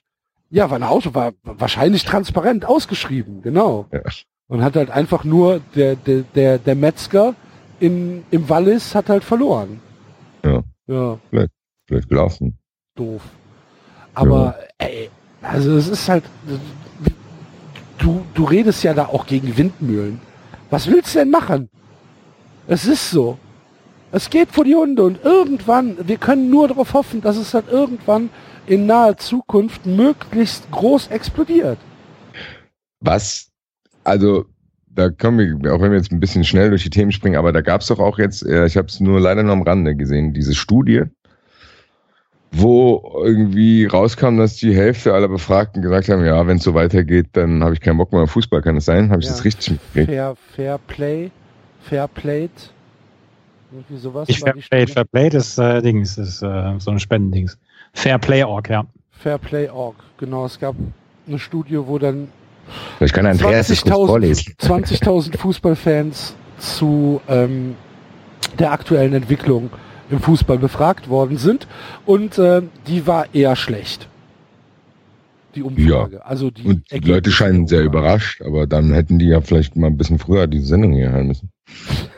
Ja, 0.50 0.70
war 0.70 0.78
eine 0.78 0.88
Auto, 0.90 1.14
war 1.14 1.34
wahrscheinlich 1.44 2.06
transparent 2.06 2.64
ausgeschrieben, 2.66 3.42
genau. 3.42 3.88
Ja. 3.92 4.02
Und 4.48 4.64
hat 4.64 4.76
halt 4.78 4.92
einfach 4.92 5.26
nur 5.26 5.60
der, 5.76 5.96
der, 5.98 6.22
der, 6.36 6.58
der 6.60 6.76
Metzger 6.76 7.34
in, 7.82 8.24
im 8.32 8.48
Wallis 8.48 8.96
hat 8.96 9.10
halt 9.10 9.26
verloren. 9.26 9.82
Ja. 10.46 10.64
Ja, 10.88 11.18
Blöd 11.88 12.08
gelaufen. 12.08 12.57
Doof. 13.00 13.22
Aber, 14.14 14.56
ey, 14.78 15.10
also 15.42 15.78
es 15.78 15.88
ist 15.88 16.10
halt, 16.10 16.24
du, 17.98 18.26
du 18.34 18.44
redest 18.44 18.84
ja 18.84 18.94
da 18.94 19.06
auch 19.06 19.26
gegen 19.26 19.58
Windmühlen. 19.58 20.20
Was 20.70 20.88
willst 20.88 21.16
du 21.16 21.20
denn 21.20 21.30
machen? 21.30 21.70
Es 22.68 22.86
ist 22.86 23.12
so. 23.12 23.38
Es 24.12 24.30
geht 24.30 24.52
vor 24.52 24.64
die 24.64 24.76
Hunde 24.76 25.04
und 25.04 25.24
irgendwann, 25.24 25.98
wir 26.08 26.18
können 26.18 26.50
nur 26.50 26.68
darauf 26.68 26.94
hoffen, 26.94 27.22
dass 27.22 27.38
es 27.38 27.54
halt 27.54 27.68
irgendwann 27.70 28.30
in 28.66 28.86
naher 28.86 29.18
Zukunft 29.18 29.86
möglichst 29.86 30.70
groß 30.72 31.08
explodiert. 31.08 31.78
Was, 33.00 33.52
also, 34.04 34.46
da 34.88 35.10
kommen 35.10 35.62
wir, 35.62 35.74
auch 35.74 35.82
wenn 35.82 35.92
wir 35.92 35.98
jetzt 35.98 36.12
ein 36.12 36.20
bisschen 36.20 36.44
schnell 36.44 36.70
durch 36.70 36.84
die 36.84 36.90
Themen 36.90 37.12
springen, 37.12 37.36
aber 37.36 37.52
da 37.52 37.62
gab 37.62 37.82
es 37.82 37.88
doch 37.88 38.00
auch 38.00 38.18
jetzt, 38.18 38.46
äh, 38.46 38.66
ich 38.66 38.78
habe 38.78 38.88
es 38.88 39.00
nur 39.00 39.20
leider 39.20 39.44
nur 39.44 39.54
am 39.54 39.62
Rande 39.62 39.96
gesehen, 39.96 40.34
diese 40.34 40.56
Studie, 40.56 41.04
wo 42.52 43.22
irgendwie 43.24 43.86
rauskam, 43.86 44.38
dass 44.38 44.56
die 44.56 44.74
Hälfte 44.76 45.14
aller 45.14 45.28
Befragten 45.28 45.82
gesagt 45.82 46.10
haben, 46.10 46.24
ja, 46.26 46.46
wenn 46.48 46.58
es 46.58 46.64
so 46.64 46.74
weitergeht, 46.74 47.28
dann 47.34 47.64
habe 47.64 47.74
ich 47.74 47.82
keinen 47.82 47.98
Bock 47.98 48.12
mehr 48.14 48.22
auf 48.24 48.32
Fußball, 48.32 48.62
kann 48.62 48.78
es 48.78 48.86
sein? 48.86 49.10
Habe 49.12 49.20
ich 49.22 49.26
Ja. 49.28 49.32
das 49.34 49.44
richtig 49.44 49.72
mitgekriegt? 49.72 50.10
Fair, 50.10 50.36
Fair 50.56 50.78
Play, 50.88 51.32
Fair 51.82 52.08
Played, 52.08 52.52
irgendwie 53.72 53.98
sowas. 53.98 54.30
Ich 54.30 54.42
war 54.42 54.54
Fair 54.54 54.54
die 54.54 54.62
Play, 54.62 54.82
Studie. 54.82 54.94
Fair 54.94 55.06
Play, 55.06 55.30
das 55.30 55.58
äh, 55.58 55.82
Dings, 55.82 56.16
das 56.16 56.28
ist 56.30 56.42
äh, 56.42 56.74
so 56.80 56.92
ein 56.92 57.00
Spendendings. 57.00 57.58
Fair 57.94 58.18
Play 58.18 58.44
Org, 58.44 58.70
ja. 58.70 58.86
Fair 59.12 59.38
Play 59.38 59.70
Org, 59.70 59.96
genau. 60.18 60.46
Es 60.46 60.60
gab 60.60 60.76
eine 61.28 61.40
Studie, 61.40 61.78
wo 61.86 61.98
dann 61.98 62.30
Vielleicht 62.98 63.14
kann 63.14 63.26
Andreas 63.26 63.68
das 63.68 63.82
kurz 63.82 63.94
20.000 63.96 64.08
vorlesen. 64.08 64.54
20.000 64.60 65.38
Fußballfans 65.38 66.36
zu 66.60 67.22
ähm, 67.28 67.76
der 68.60 68.72
aktuellen 68.72 69.14
Entwicklung 69.14 69.70
im 70.10 70.20
Fußball 70.20 70.58
befragt 70.58 71.10
worden 71.10 71.38
sind 71.38 71.68
und 72.06 72.38
äh, 72.38 72.62
die 72.88 73.08
war 73.08 73.34
eher 73.34 73.56
schlecht. 73.56 74.08
Die 75.56 75.64
Umfrage. 75.64 76.24
Also 76.26 76.52
die 76.52 76.64
Und 76.64 76.92
die 76.92 77.00
Leute 77.00 77.32
scheinen 77.32 77.68
sehr 77.68 77.82
überrascht, 77.84 78.42
aber 78.44 78.68
dann 78.68 78.94
hätten 78.94 79.18
die 79.18 79.26
ja 79.28 79.42
vielleicht 79.42 79.76
mal 79.76 79.88
ein 79.88 79.98
bisschen 79.98 80.20
früher 80.20 80.46
diese 80.46 80.66
Sendung 80.68 80.94
hier 80.94 81.12
hören 81.12 81.28
müssen. 81.28 81.50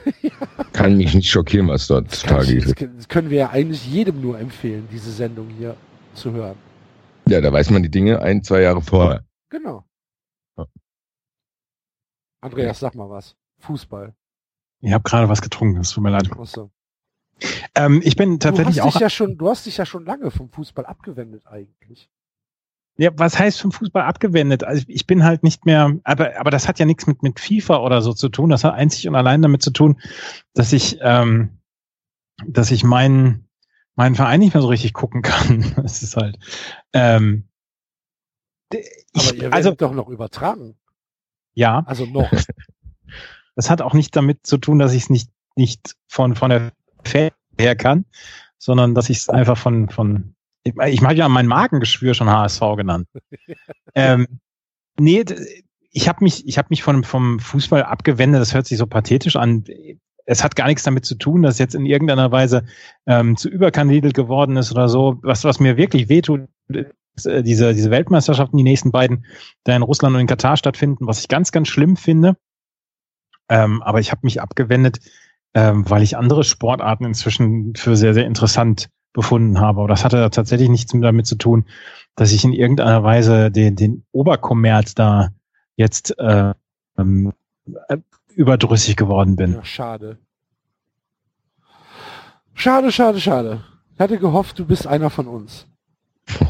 Kann 0.73 0.97
mich 0.97 1.13
nicht 1.13 1.29
schockieren, 1.29 1.67
was 1.69 1.87
dort 1.87 2.11
Das, 2.11 2.21
Tage 2.23 2.55
das, 2.55 2.65
ist. 2.65 2.75
können- 2.75 2.97
das 2.97 3.07
können 3.07 3.29
wir 3.29 3.37
ja 3.37 3.49
eigentlich 3.49 3.87
jedem 3.87 4.21
nur 4.21 4.37
empfehlen, 4.39 4.87
diese 4.91 5.11
Sendung 5.11 5.47
hier 5.57 5.75
zu 6.15 6.31
hören. 6.31 6.55
Ja, 7.27 7.39
da 7.41 7.51
weiß 7.53 7.69
man 7.69 7.81
die 7.83 7.89
Dinge 7.91 8.21
ein, 8.21 8.43
zwei 8.43 8.61
Jahre 8.61 8.81
vorher. 8.81 9.23
Genau. 9.49 9.85
Ja. 10.57 10.65
Andreas, 12.41 12.79
sag 12.79 12.95
mal 12.95 13.09
was. 13.09 13.35
Fußball. 13.59 14.13
Ich 14.81 14.91
habe 14.93 15.03
gerade 15.03 15.29
was 15.29 15.41
getrunken, 15.41 15.79
es 15.81 15.91
tut 15.91 16.03
mir 16.03 16.11
leid. 16.11 16.29
Achso. 16.37 16.71
Ähm, 17.75 18.01
ich 18.03 18.15
bin 18.15 18.33
Du 18.33 18.37
tatsächlich 18.39 18.79
hast 18.79 18.87
auch. 18.87 18.91
dich 18.93 19.01
ja 19.01 19.09
schon, 19.09 19.37
du 19.37 19.49
hast 19.49 19.65
dich 19.65 19.77
ja 19.77 19.85
schon 19.85 20.05
lange 20.05 20.31
vom 20.31 20.49
Fußball 20.49 20.85
abgewendet 20.85 21.45
eigentlich. 21.47 22.09
Ja, 22.97 23.11
was 23.15 23.39
heißt 23.39 23.61
vom 23.61 23.71
Fußball 23.71 24.03
abgewendet? 24.03 24.63
Also 24.65 24.83
ich 24.87 25.07
bin 25.07 25.23
halt 25.23 25.41
nicht 25.43 25.65
mehr, 25.65 25.95
aber, 26.03 26.37
aber 26.37 26.51
das 26.51 26.67
hat 26.67 26.79
ja 26.79 26.85
nichts 26.85 27.07
mit, 27.07 27.23
mit 27.23 27.39
FIFA 27.39 27.77
oder 27.77 28.01
so 28.01 28.13
zu 28.13 28.27
tun. 28.27 28.49
Das 28.49 28.63
hat 28.65 28.73
einzig 28.73 29.07
und 29.07 29.15
allein 29.15 29.41
damit 29.41 29.61
zu 29.61 29.71
tun, 29.71 30.01
dass 30.53 30.73
ich, 30.73 30.97
ähm, 31.01 31.59
dass 32.45 32.71
ich 32.71 32.83
meinen, 32.83 33.47
meinen 33.95 34.15
Verein 34.15 34.41
nicht 34.41 34.53
mehr 34.53 34.61
so 34.61 34.67
richtig 34.67 34.93
gucken 34.93 35.21
kann. 35.21 35.73
Das 35.81 36.03
ist 36.03 36.17
halt, 36.17 36.37
ähm, 36.93 37.47
Aber 39.13 39.33
ihr 39.35 39.53
also 39.53 39.71
doch 39.71 39.93
noch 39.93 40.09
übertragen. 40.09 40.75
ja, 41.53 41.83
Also 41.85 42.05
noch. 42.05 42.29
das 43.55 43.69
hat 43.69 43.81
auch 43.81 43.93
nicht 43.93 44.15
damit 44.15 44.45
zu 44.45 44.57
tun, 44.57 44.77
dass 44.79 44.93
ich 44.93 45.03
es 45.03 45.09
nicht, 45.09 45.31
nicht 45.55 45.95
von, 46.07 46.35
von 46.35 46.49
der 46.49 46.71
Fan 47.03 47.31
her 47.57 47.75
kann, 47.75 48.05
sondern 48.57 48.95
dass 48.95 49.09
ich 49.09 49.17
es 49.17 49.29
einfach 49.29 49.57
von, 49.57 49.89
von, 49.89 50.35
ich, 50.63 50.73
ich 50.75 51.01
habe 51.03 51.15
ja 51.15 51.29
mein 51.29 51.47
Magengeschwür 51.47 52.13
schon 52.13 52.29
HSV 52.29 52.61
genannt. 52.77 53.07
ähm, 53.95 54.27
nee, 54.99 55.23
ich 55.91 56.07
habe 56.07 56.23
mich, 56.23 56.47
ich 56.47 56.57
habe 56.57 56.67
mich 56.69 56.83
von, 56.83 57.03
vom 57.03 57.39
Fußball 57.39 57.83
abgewendet, 57.83 58.41
das 58.41 58.53
hört 58.53 58.67
sich 58.67 58.77
so 58.77 58.87
pathetisch 58.87 59.35
an. 59.35 59.63
Es 60.25 60.43
hat 60.43 60.55
gar 60.55 60.67
nichts 60.67 60.83
damit 60.83 61.05
zu 61.05 61.15
tun, 61.15 61.41
dass 61.41 61.57
jetzt 61.57 61.73
in 61.73 61.85
irgendeiner 61.85 62.31
Weise 62.31 62.65
ähm, 63.07 63.35
zu 63.35 63.49
überkandidelt 63.49 64.13
geworden 64.13 64.57
ist 64.57 64.71
oder 64.71 64.87
so. 64.87 65.17
Was, 65.23 65.43
was 65.43 65.59
mir 65.59 65.75
wirklich 65.75 66.07
wehtut, 66.07 66.47
ist, 67.15 67.25
äh, 67.25 67.43
diese, 67.43 67.73
diese 67.73 67.91
Weltmeisterschaften, 67.91 68.57
die 68.57 68.63
nächsten 68.63 68.91
beiden, 68.91 69.25
da 69.63 69.75
in 69.75 69.81
Russland 69.81 70.15
und 70.15 70.21
in 70.21 70.27
Katar 70.27 70.57
stattfinden, 70.57 71.07
was 71.07 71.19
ich 71.19 71.27
ganz, 71.27 71.51
ganz 71.51 71.67
schlimm 71.67 71.97
finde. 71.97 72.37
Ähm, 73.49 73.81
aber 73.81 73.99
ich 73.99 74.11
habe 74.11 74.21
mich 74.23 74.41
abgewendet, 74.41 74.99
ähm, 75.53 75.89
weil 75.89 76.03
ich 76.03 76.17
andere 76.17 76.43
Sportarten 76.43 77.05
inzwischen 77.05 77.73
für 77.75 77.95
sehr, 77.95 78.13
sehr 78.13 78.25
interessant 78.25 78.89
befunden 79.13 79.59
habe. 79.59 79.79
Aber 79.79 79.87
das 79.87 80.03
hatte 80.05 80.29
tatsächlich 80.29 80.69
nichts 80.69 80.91
damit 80.93 81.25
zu 81.27 81.35
tun, 81.35 81.65
dass 82.15 82.31
ich 82.31 82.43
in 82.43 82.53
irgendeiner 82.53 83.03
Weise 83.03 83.49
den, 83.51 83.75
den 83.75 84.03
Oberkommerz 84.11 84.93
da 84.95 85.29
jetzt 85.75 86.17
äh, 86.19 86.53
ähm, 86.97 87.33
äh, 87.87 87.97
überdrüssig 88.35 88.95
geworden 88.95 89.35
bin. 89.35 89.53
Ja, 89.53 89.63
schade. 89.65 90.17
Schade, 92.53 92.91
schade, 92.91 93.19
schade. 93.19 93.63
Ich 93.93 93.99
hatte 93.99 94.17
gehofft, 94.17 94.59
du 94.59 94.65
bist 94.65 94.85
einer 94.87 95.09
von 95.09 95.27
uns. 95.27 95.65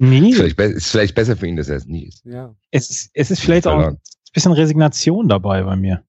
Nee, 0.00 0.32
Vielleicht 0.32 0.56
be- 0.56 0.64
ist 0.64 0.90
vielleicht 0.90 1.14
besser 1.14 1.36
für 1.36 1.46
ihn, 1.46 1.54
dass 1.56 1.68
er 1.68 1.76
es 1.76 1.86
nie 1.86 2.04
ist. 2.06 2.24
Ja. 2.24 2.52
es, 2.72 2.90
ist- 2.90 3.10
es 3.14 3.30
ist 3.30 3.40
vielleicht 3.40 3.66
auch 3.68 3.78
ein 3.78 3.98
bisschen 4.32 4.50
Resignation 4.52 5.28
dabei 5.28 5.62
bei 5.62 5.76
mir. 5.76 6.02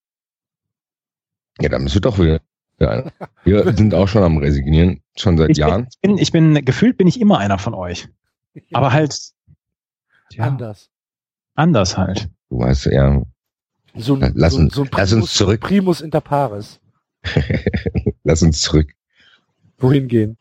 Ja, 1.62 1.70
dann 1.70 1.84
bist 1.84 1.96
du 1.96 2.00
doch 2.00 2.20
wieder 2.20 2.42
einer. 2.80 3.12
Wir 3.44 3.74
sind 3.78 3.94
auch 3.94 4.08
schon 4.08 4.24
am 4.24 4.38
Resignieren, 4.38 5.02
schon 5.16 5.38
seit 5.38 5.52
Ich 5.52 5.58
bin, 5.58 5.68
Jahren. 5.68 5.88
ich 5.90 6.02
bin, 6.02 6.18
ich 6.18 6.32
bin, 6.32 6.66
gefühlt 6.66 6.98
bin 6.98 7.08
ich 7.08 7.20
immer 7.22 7.40
einer 7.40 7.58
von 7.58 7.74
euch. 7.74 8.08
Aber 8.74 8.92
halt 8.94 9.18
ja, 10.32 10.46
anders. 10.46 10.90
anders 11.56 11.98
halt. 11.98 12.30
Du 12.50 12.60
weißt 12.60 12.88
ja, 12.88 13.22
So 13.96 14.16
ein, 14.16 14.34
Lass 14.36 14.54
so, 14.54 14.70
so 14.70 14.84
ein 14.84 14.90
lass 14.92 15.14
uns 15.14 15.34
zurück. 15.34 15.62
Primus 15.62 16.02
inter 16.02 16.22
pares. 16.22 16.80
lass 18.24 18.42
uns 18.44 18.62
zurück. 18.62 18.94
Wohin 19.78 20.08
gehen? 20.08 20.38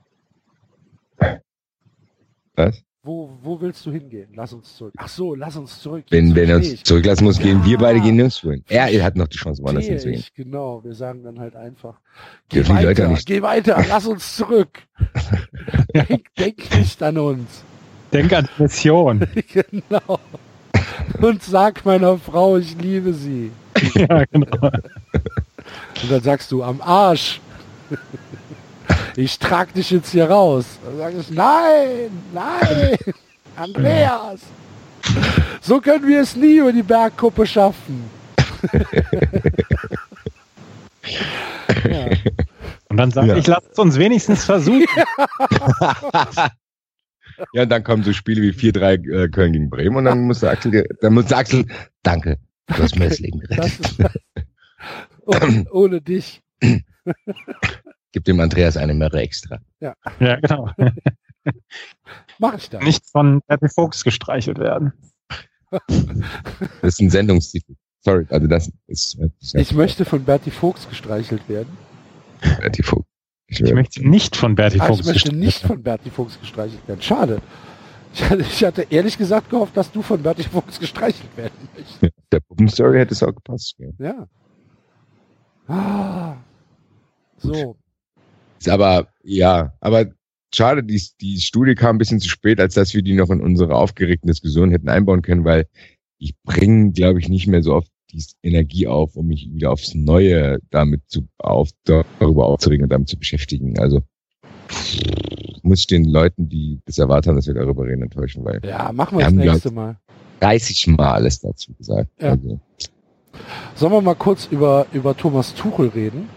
Was? 2.57 2.83
Wo, 3.07 3.31
wo 3.43 3.61
willst 3.61 3.85
du 3.85 3.93
hingehen? 3.93 4.29
Lass 4.35 4.55
uns 4.55 4.77
zurück. 4.79 4.95
Ach 4.97 5.09
so, 5.09 5.35
lass 5.35 5.57
uns 5.57 5.79
zurück. 5.83 6.05
Wenn, 6.09 6.35
wenn 6.35 6.49
er 6.49 6.57
uns 6.57 6.83
zurücklassen 6.85 7.25
muss, 7.25 7.39
gehen 7.39 7.59
Ja. 7.61 7.67
wir 7.67 7.79
beide 7.79 8.01
gehen 8.01 8.17
nirgendwo 8.17 8.51
hin. 8.51 8.65
Er, 8.67 8.89
er 8.89 9.05
hat 9.05 9.15
noch 9.17 9.29
die 9.29 9.37
Chance, 9.37 9.63
woanders 9.63 9.85
hinzugehen. 9.85 10.25
genau. 10.35 10.83
Wir 10.83 10.95
sagen 10.95 11.23
dann 11.23 11.39
halt 11.39 11.55
einfach, 11.55 12.01
geh 12.49 12.57
Dürfen 12.59 12.79
die 12.79 12.85
Leute 12.85 13.03
weiter, 13.03 13.09
nicht- 13.13 13.27
geh 13.27 13.43
weiter, 13.43 13.85
lass 13.89 14.07
uns 14.07 14.37
zurück. 14.37 14.71
denk, 15.95 16.35
denk 16.39 16.77
nicht 16.79 17.03
an 17.03 17.19
uns. 17.19 17.63
Denk 18.11 18.33
an 18.33 18.49
die 18.57 18.63
Mission. 18.63 19.27
genau. 19.53 20.19
Und 21.21 21.43
sag 21.43 21.85
meiner 21.85 22.17
Frau, 22.17 22.57
ich 22.57 22.75
liebe 22.81 23.13
sie. 23.13 23.51
ja, 23.97 24.25
genau. 24.25 24.71
Und 26.03 26.11
dann 26.11 26.23
sagst 26.23 26.51
du, 26.53 26.63
am 26.63 26.81
Arsch. 26.81 27.41
Ich 29.17 29.39
trag 29.39 29.73
dich 29.75 29.91
jetzt 29.91 30.11
hier 30.11 30.29
raus. 30.29 30.65
Dann 30.85 30.97
sag 30.99 31.15
ich, 31.15 31.31
nein, 31.31 32.11
nein, 32.33 32.97
Andreas. 33.57 34.41
So 35.61 35.81
können 35.81 36.07
wir 36.09 36.21
es 36.23 36.35
nie 36.35 36.57
über 36.59 36.73
die 36.73 36.83
Bergkuppe 36.83 37.47
schaffen. 37.47 38.11
ja. 41.85 42.07
Und 42.89 42.97
dann 42.97 43.11
sage 43.11 43.29
Ja. 43.29 43.37
ich, 43.37 43.47
lasst 43.47 43.79
uns 43.79 43.99
wenigstens 43.99 44.45
versuchen. 44.45 44.85
Ja, 47.53 47.63
und 47.65 47.69
dann 47.71 47.83
kommen 47.83 48.05
so 48.05 48.13
Spiele 48.13 48.43
wie 48.43 48.51
4-3 48.53 49.25
äh, 49.25 49.29
Köln 49.29 49.53
gegen 49.53 49.69
Bremen 49.69 49.97
und 49.97 50.05
dann 50.05 50.21
muss 50.21 50.39
der 50.41 50.51
Axel, 50.51 50.87
dann 51.01 51.15
muss 51.15 51.27
der 51.27 51.39
Axel, 51.39 51.67
danke, 52.05 52.39
du 52.69 52.75
hast 52.81 52.97
mir 52.97 53.09
das 53.09 53.19
Leben 53.19 53.41
gerettet. 53.41 53.81
Das 53.99 54.15
ist, 54.15 54.23
ohne, 55.27 55.67
ohne 55.73 56.01
dich. 56.01 56.43
Gib 58.15 58.25
dem 58.27 58.39
Andreas 58.39 58.77
eine 58.77 58.95
Möhre 58.95 59.21
extra. 59.21 59.59
ja, 59.81 59.93
genau. 60.19 60.71
Mach 62.39 62.55
ich 62.57 62.71
das. 62.71 62.83
Nicht 62.85 63.05
von 63.11 63.43
Happy 63.49 63.69
Folks 63.69 64.05
gestreichelt 64.05 64.59
werden. 64.59 64.93
Das 66.81 66.95
ist 66.95 67.01
ein 67.01 67.11
Sendungstitel. 67.11 67.75
Sorry, 68.03 68.25
also 68.31 68.47
das 68.47 68.71
ist. 68.87 69.19
ist 69.41 69.55
Ich 69.57 69.73
möchte 69.73 70.05
von 70.05 70.23
Bertie 70.25 70.53
Fuchs 70.53 70.89
gestreichelt 70.89 71.49
werden. 71.49 71.77
Bertie 72.61 72.85
Vogt. 72.85 73.09
Ich, 73.49 73.61
Ich 73.61 73.73
möchte 73.75 74.09
nicht 74.09 74.37
von 74.37 74.55
Bertie 74.55 74.81
Ah, 74.81 74.87
Fuchs 74.87 75.01
ich 75.01 75.07
möchte 75.07 75.31
gestreichelt 75.31 75.45
nicht 75.45 75.63
werden. 75.65 75.75
von 75.75 75.83
Bertie 75.83 76.11
Fuchs 76.11 76.39
gestreichelt 76.39 76.87
werden. 76.87 77.03
Schade. 77.03 77.43
Ich 78.13 78.23
hatte, 78.23 78.43
ich 78.43 78.65
hatte 78.65 78.87
ehrlich 78.91 79.19
gesagt 79.19 79.51
gehofft, 79.51 79.77
dass 79.77 79.91
du 79.91 80.03
von 80.03 80.23
Bertie 80.23 80.45
Fuchs 80.45 80.79
gestreichelt 80.79 81.37
werden 81.37 81.69
möchtest. 81.75 82.15
der 82.31 82.39
Puppenstory 82.41 82.99
hätte 82.99 83.15
es 83.15 83.23
auch 83.25 83.35
gepasst. 83.35 83.75
Ja. 83.79 83.89
Ja. 83.99 85.75
Ah. 85.75 86.37
So. 87.39 87.77
Ist 88.59 88.69
aber, 88.69 89.09
ja, 89.23 89.75
aber 89.81 90.07
schade, 90.55 90.83
die, 90.83 91.03
die 91.21 91.41
Studie 91.41 91.75
kam 91.75 91.97
ein 91.97 91.99
bisschen 91.99 92.21
zu 92.21 92.29
spät, 92.29 92.61
als 92.61 92.75
dass 92.75 92.95
wir 92.95 93.03
die 93.03 93.15
noch 93.15 93.31
in 93.31 93.41
unsere 93.41 93.75
aufgeregten 93.75 94.29
Diskussionen 94.29 94.73
hätten 94.73 94.89
einbauen 94.89 95.23
können, 95.23 95.45
weil 95.45 95.67
ich 96.19 96.35
bringe, 96.43 96.93
glaube 96.93 97.19
ich, 97.19 97.29
nicht 97.29 97.47
mehr 97.47 97.63
so 97.63 97.75
oft 97.75 97.91
die 98.13 98.25
Energie 98.43 98.87
auf, 98.87 99.17
um 99.17 99.27
mich 99.27 99.53
wieder 99.53 99.73
aufs 99.73 99.95
Neue 99.95 100.59
damit 100.71 101.03
zu, 101.09 101.29
auf, 101.39 101.71
darüber 101.85 102.47
aufzuregen 102.47 102.85
und 102.85 102.91
damit 102.91 103.09
zu 103.09 103.19
beschäftigen. 103.19 103.79
Also 103.79 104.03
muss 105.63 105.81
ich 105.81 105.87
den 105.87 106.05
Leuten, 106.05 106.49
die 106.49 106.81
das 106.87 106.99
erwartet 106.99 107.29
haben, 107.29 107.37
dass 107.37 107.47
wir 107.47 107.55
darüber 107.55 107.85
reden, 107.85 108.03
enttäuschen, 108.03 108.45
weil 108.45 108.61
Ja, 108.65 108.93
machen 108.93 109.19
wir 109.19 109.27
Wir 109.27 109.45
das 109.45 109.53
nächste 109.53 109.71
Mal. 109.73 109.97
30 110.41 110.87
Mal 110.89 111.13
alles 111.13 111.41
dazu 111.41 111.73
gesagt. 111.75 112.11
Ja. 112.21 112.31
Also, 112.31 112.61
Sollen 113.75 113.93
wir 113.93 114.01
mal 114.01 114.15
kurz 114.15 114.47
über, 114.47 114.87
über 114.93 115.17
Thomas 115.17 115.55
Tuchel 115.55 115.89
reden? 115.89 116.29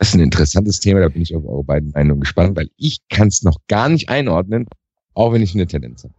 Das 0.00 0.08
ist 0.08 0.14
ein 0.14 0.20
interessantes 0.20 0.80
Thema, 0.80 1.00
da 1.00 1.08
bin 1.08 1.20
ich 1.20 1.36
auf 1.36 1.44
eure 1.44 1.62
beiden 1.62 1.90
Meinungen 1.90 2.20
gespannt, 2.20 2.56
weil 2.56 2.70
ich 2.78 3.00
kann 3.10 3.28
es 3.28 3.42
noch 3.42 3.58
gar 3.68 3.90
nicht 3.90 4.08
einordnen, 4.08 4.66
auch 5.12 5.34
wenn 5.34 5.42
ich 5.42 5.54
eine 5.54 5.66
Tendenz 5.66 6.04
habe. 6.04 6.14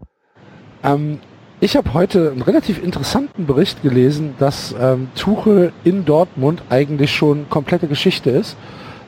Ähm, 0.84 1.20
ich 1.60 1.76
habe 1.76 1.92
heute 1.96 2.32
einen 2.32 2.44
relativ 2.44 2.82
interessanten 2.82 3.48
Bericht 3.48 3.82
gelesen, 3.82 4.36
dass 4.38 4.76
ähm, 4.80 5.08
Tuchel 5.16 5.74
in 5.84 6.06
Dortmund 6.06 6.62
eigentlich 6.70 7.12
schon 7.12 7.50
komplette 7.50 7.88
Geschichte 7.88 8.30
ist. 8.30 8.56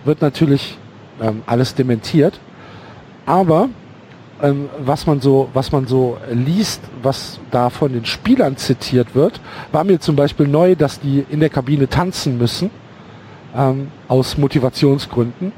Wird 0.05 0.21
natürlich 0.21 0.79
ähm, 1.21 1.43
alles 1.45 1.75
dementiert. 1.75 2.39
Aber 3.27 3.69
ähm, 4.41 4.69
was 4.79 5.05
man 5.05 5.21
so, 5.21 5.49
was 5.53 5.71
man 5.71 5.85
so 5.85 6.17
liest, 6.31 6.81
was 7.03 7.39
da 7.51 7.69
von 7.69 7.93
den 7.93 8.05
Spielern 8.05 8.57
zitiert 8.57 9.13
wird, 9.13 9.39
war 9.71 9.83
mir 9.83 9.99
zum 9.99 10.15
Beispiel 10.15 10.47
neu, 10.47 10.73
dass 10.75 10.99
die 10.99 11.23
in 11.29 11.41
der 11.41 11.49
Kabine 11.49 11.87
tanzen 11.87 12.39
müssen 12.39 12.71
ähm, 13.55 13.91
aus 14.07 14.37
Motivationsgründen, 14.37 15.51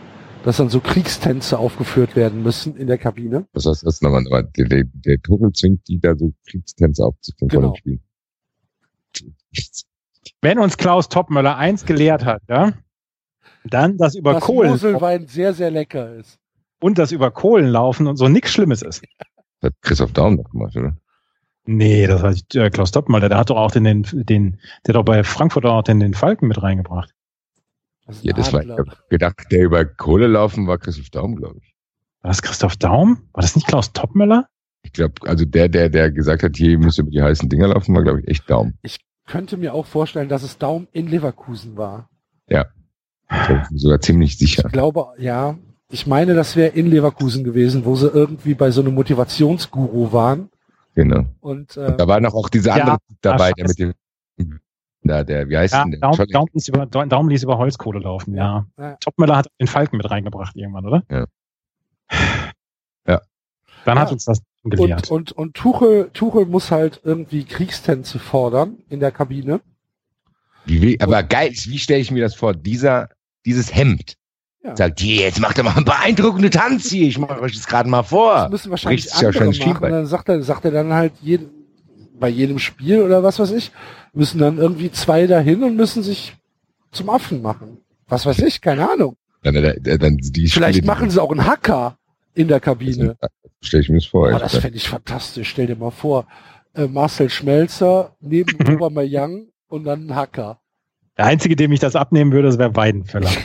dass 0.44 0.58
dann 0.58 0.70
so 0.70 0.80
Kriegstänze 0.80 1.58
aufgeführt 1.58 2.16
werden 2.16 2.44
müssen 2.44 2.76
in 2.76 2.88
der 2.88 2.98
Kabine. 2.98 3.48
Was 3.54 3.66
heißt 3.66 3.86
das 3.86 4.02
nochmal? 4.02 4.26
Aber 4.28 4.44
Der, 4.44 4.84
der, 4.86 5.22
Tuchel 5.22 5.52
zwingt 5.54 5.88
die 5.88 6.00
da 6.00 6.16
so 6.16 6.34
Kriegstänze 6.50 7.04
aufzuführen 7.04 7.50
vor 7.50 7.62
Genau. 7.62 7.74
dem 7.74 7.78
Spiel. 7.78 8.00
Wenn 10.42 10.60
uns 10.60 10.78
Klaus 10.78 11.10
Topmöller 11.10 11.58
eins 11.58 11.86
gelehrt 11.86 12.26
hat, 12.26 12.42
ja, 12.50 12.74
dann 13.64 13.98
das 13.98 14.16
über 14.16 14.34
dass 14.34 14.44
Kohlen 14.44 14.72
Moselwein 14.72 15.28
sehr, 15.28 15.54
sehr 15.54 15.72
lecker 15.72 16.14
ist. 16.16 16.38
und 16.82 16.98
das 16.98 17.12
über 17.12 17.32
Kohlen 17.32 17.66
laufen 17.68 18.06
und 18.08 18.18
so 18.18 18.28
nichts 18.28 18.52
Schlimmes 18.52 18.82
ist. 18.82 19.02
Das 19.62 19.72
hat 19.72 19.82
Christoph 19.82 20.12
Daum 20.12 20.36
noch 20.36 20.50
gemacht, 20.52 20.76
oder? 20.76 20.96
Nee, 21.66 22.06
das 22.06 22.22
hat 22.22 22.54
äh, 22.56 22.70
Klaus 22.70 22.92
Topmöller, 22.92 23.30
der 23.30 23.40
hat 23.40 23.50
doch 23.50 23.58
auch 23.58 23.72
den, 23.72 23.86
den, 23.86 24.04
den 24.04 24.60
der 24.86 24.90
hat 24.94 24.96
doch 24.98 25.06
bei 25.06 25.24
Frankfurt 25.24 25.66
auch 25.66 25.82
den, 25.82 26.00
den 26.00 26.14
Falken 26.14 26.48
mit 26.48 26.62
reingebracht. 26.62 27.15
Das 28.06 28.18
ist 28.18 28.26
Ja, 28.26 28.34
das 28.34 28.54
war, 28.54 28.64
ich 28.64 28.72
Adler. 28.72 28.86
hab 28.92 29.10
gedacht, 29.10 29.46
der 29.52 29.64
über 29.64 29.86
Kohle 29.86 30.28
laufen 30.28 30.68
war 30.68 30.78
Christoph 30.78 31.10
Daum, 31.10 31.36
glaube 31.36 31.58
ich. 31.62 31.74
War 32.22 32.30
das 32.32 32.42
Christoph 32.42 32.76
Daum? 32.78 33.24
War 33.34 33.42
das 33.42 33.56
nicht 33.56 33.68
Klaus 33.68 33.94
Topmöller? 33.94 34.48
Ich 34.84 34.94
glaube, 34.94 35.14
also 35.28 35.46
der, 35.46 35.68
der, 35.70 35.90
der 35.90 36.12
gesagt 36.12 36.44
hat, 36.44 36.56
hier 36.58 36.72
ihr 36.72 36.80
müsst 36.80 37.00
über 37.00 37.10
die 37.10 37.22
heißen 37.22 37.50
Dinger 37.50 37.68
laufen, 37.70 37.96
war, 37.96 38.04
glaube 38.04 38.22
ich, 38.22 38.28
echt 38.28 38.50
Daum. 38.50 38.74
könnte 39.28 39.58
mir 39.58 39.74
auch 39.74 39.86
vorstellen, 39.88 40.30
dass 40.30 40.44
es 40.44 40.58
Daum 40.60 40.88
in 40.92 41.08
Leverkusen 41.08 41.76
war. 41.78 42.10
Da 43.28 43.48
bin 43.48 43.62
ich 43.64 43.72
mir 43.72 43.80
sogar 43.80 44.00
ziemlich 44.02 44.38
sicher. 44.38 44.64
Ich 44.68 44.72
glaube, 44.72 45.08
ja. 45.18 45.58
Ich 45.90 46.06
meine, 46.06 46.36
das 46.36 46.56
wäre 46.56 46.70
in 46.76 46.88
Leverkusen 46.88 47.44
gewesen, 47.44 47.86
wo 47.86 47.96
sie 47.96 48.08
irgendwie 48.08 48.54
bei 48.54 48.70
so 48.70 48.82
einem 48.82 48.94
Motivationsguru 48.94 50.12
waren. 50.12 50.50
Genau. 50.94 51.26
Und 51.42 51.76
äh, 51.78 51.88
Und 51.88 52.00
da 52.00 52.08
war 52.08 52.20
noch 52.20 52.36
auch 52.36 52.50
dieser 52.50 52.78
Ja, 52.78 52.84
andere 52.84 52.98
dabei, 53.22 53.52
der 53.54 53.68
mit 53.68 53.80
dem, 53.80 53.94
da, 55.08 55.24
der, 55.24 55.50
wie 55.50 55.58
heißt 55.58 55.74
Ja, 55.74 55.84
denn 55.84 55.92
der? 55.92 56.00
Daum. 56.02 56.18
Daum, 56.30 56.48
ließ 56.54 56.68
über, 56.70 56.86
Daum 56.86 57.30
ließ 57.30 57.44
über 57.44 57.58
Holzkohle 57.58 58.00
laufen, 58.00 58.36
ja. 58.36 58.66
Ja. 58.78 58.96
Topmöller 59.00 59.38
hat 59.38 59.48
den 59.60 59.68
Falken 59.68 59.98
mit 59.98 60.10
reingebracht 60.10 60.56
irgendwann, 60.56 60.86
oder? 60.86 61.04
Ja. 61.10 61.26
Ja. 63.08 63.22
Dann 63.86 64.00
hat 64.00 64.08
Ja. 64.10 64.14
uns 64.14 64.26
das 64.26 64.40
und, 64.64 64.72
gelehrt. 64.72 65.12
und, 65.12 65.32
und 65.32 65.54
Tuchel, 65.56 66.10
Tuchel 66.14 66.46
muss 66.46 66.72
halt 66.72 67.02
irgendwie 67.04 67.44
Kriegstänze 67.46 68.18
fordern 68.20 68.78
in 68.90 69.00
der 69.00 69.12
Kabine. 69.12 69.62
Wie, 70.66 70.82
wie, 70.82 71.00
aber 71.00 71.22
geil, 71.22 71.52
ist, 71.52 71.70
wie 71.70 71.78
stelle 71.78 72.00
ich 72.00 72.10
mir 72.10 72.24
das 72.24 72.34
vor? 72.34 72.54
Dieser, 72.56 73.10
dieses 73.46 73.74
Hemd. 73.74 74.16
Ja. 74.64 74.76
Sagt, 74.76 75.00
hier, 75.00 75.22
jetzt 75.22 75.40
macht 75.40 75.60
er 75.60 75.64
mal 75.64 75.76
einen 75.76 75.86
beeindruckenden 75.86 76.50
Tanz 76.50 76.90
hier. 76.90 77.08
Ich 77.08 77.20
mache 77.20 77.40
euch 77.40 77.54
das 77.54 77.68
gerade 77.68 77.88
mal 77.88 78.02
Das 78.02 78.10
vor. 78.10 78.50
müssen 78.50 78.72
wahrscheinlich 78.72 79.04
Bricht 79.04 79.14
sich 79.14 79.22
ja 79.22 79.28
andere 79.28 79.46
wahrscheinlich 79.46 79.66
machen. 79.68 79.92
Dann 79.92 80.06
sagt 80.08 80.30
er, 80.30 80.42
sagt 80.42 80.66
er 80.66 80.72
dann 80.72 80.92
halt 80.92 81.14
jeden, 81.22 81.55
bei 82.20 82.30
jedem 82.30 82.60
Spiel 82.60 83.02
oder 83.02 83.24
was 83.24 83.40
weiß 83.40 83.52
ich, 83.52 83.72
müssen 84.14 84.40
dann 84.40 84.58
irgendwie 84.58 84.92
zwei 84.92 85.28
dahin 85.28 85.64
und 85.64 85.76
müssen 85.76 86.04
sich 86.04 86.36
zum 86.92 87.10
Affen 87.10 87.42
machen. 87.42 87.80
Was 88.08 88.26
weiß 88.26 88.40
ich, 88.40 88.62
keine 88.62 88.90
Ahnung. 88.90 89.18
Dann, 89.44 89.56
dann, 89.56 90.00
dann 90.00 90.18
die 90.18 90.48
Vielleicht 90.48 90.78
Spiele, 90.78 90.88
machen 90.88 91.10
sie 91.10 91.22
auch 91.22 91.32
einen 91.32 91.46
Hacker 91.46 91.98
in 92.34 92.48
der 92.48 92.60
Kabine. 92.60 93.16
Stelle 93.62 93.84
ich 93.84 93.90
mir 93.90 93.98
das 93.98 94.06
vor. 94.06 94.32
Oh, 94.34 94.40
das 94.40 94.58
fände 94.58 94.78
ich 94.78 94.88
fantastisch. 94.88 95.50
Stell 95.50 95.68
dir 95.68 95.76
mal 95.76 95.92
vor, 95.92 96.28
äh, 96.74 96.88
Marcel 96.88 97.30
Schmelzer 97.30 98.16
neben 98.20 98.56
Obermeyang 98.68 99.48
und 99.68 99.84
dann 99.86 100.08
ein 100.08 100.16
Hacker. 100.16 100.60
Der 101.18 101.26
Einzige, 101.26 101.56
dem 101.56 101.72
ich 101.72 101.80
das 101.80 101.96
abnehmen 101.96 102.32
würde, 102.32 102.50
das 102.50 102.58
wäre 102.58 102.76
Weidenfeller. 102.76 103.30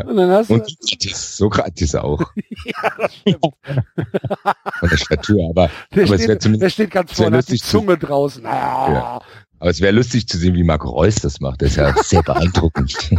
Und 0.00 0.16
dann 0.16 0.30
hast 0.30 0.50
du, 0.50 0.54
Und 0.54 0.76
Sokrates, 1.14 1.94
auch. 1.94 2.20
ja, 2.64 2.92
das 2.98 3.14
stimmt. 3.14 3.40
Von 3.42 4.88
der 4.88 4.96
Statur. 4.96 5.50
Aber, 5.50 5.70
Der, 5.94 6.04
aber 6.04 6.14
es 6.14 6.20
wäre 6.20 6.22
steht, 6.22 6.42
zumindest, 6.42 6.62
der 6.62 6.70
steht 6.70 6.90
ganz 6.90 7.12
vorne, 7.12 7.38
hat 7.38 7.48
die 7.48 7.58
Zunge 7.58 7.98
draußen. 7.98 8.44
Ah. 8.46 8.92
Ja. 8.92 9.20
Aber 9.62 9.70
es 9.70 9.80
wäre 9.80 9.92
lustig 9.92 10.26
zu 10.26 10.38
sehen, 10.38 10.56
wie 10.56 10.64
Marco 10.64 10.90
Reus 10.90 11.14
das 11.14 11.38
macht. 11.38 11.62
Das 11.62 11.70
ist 11.70 11.76
ja 11.76 11.94
sehr 12.02 12.22
beeindruckend. 12.24 13.10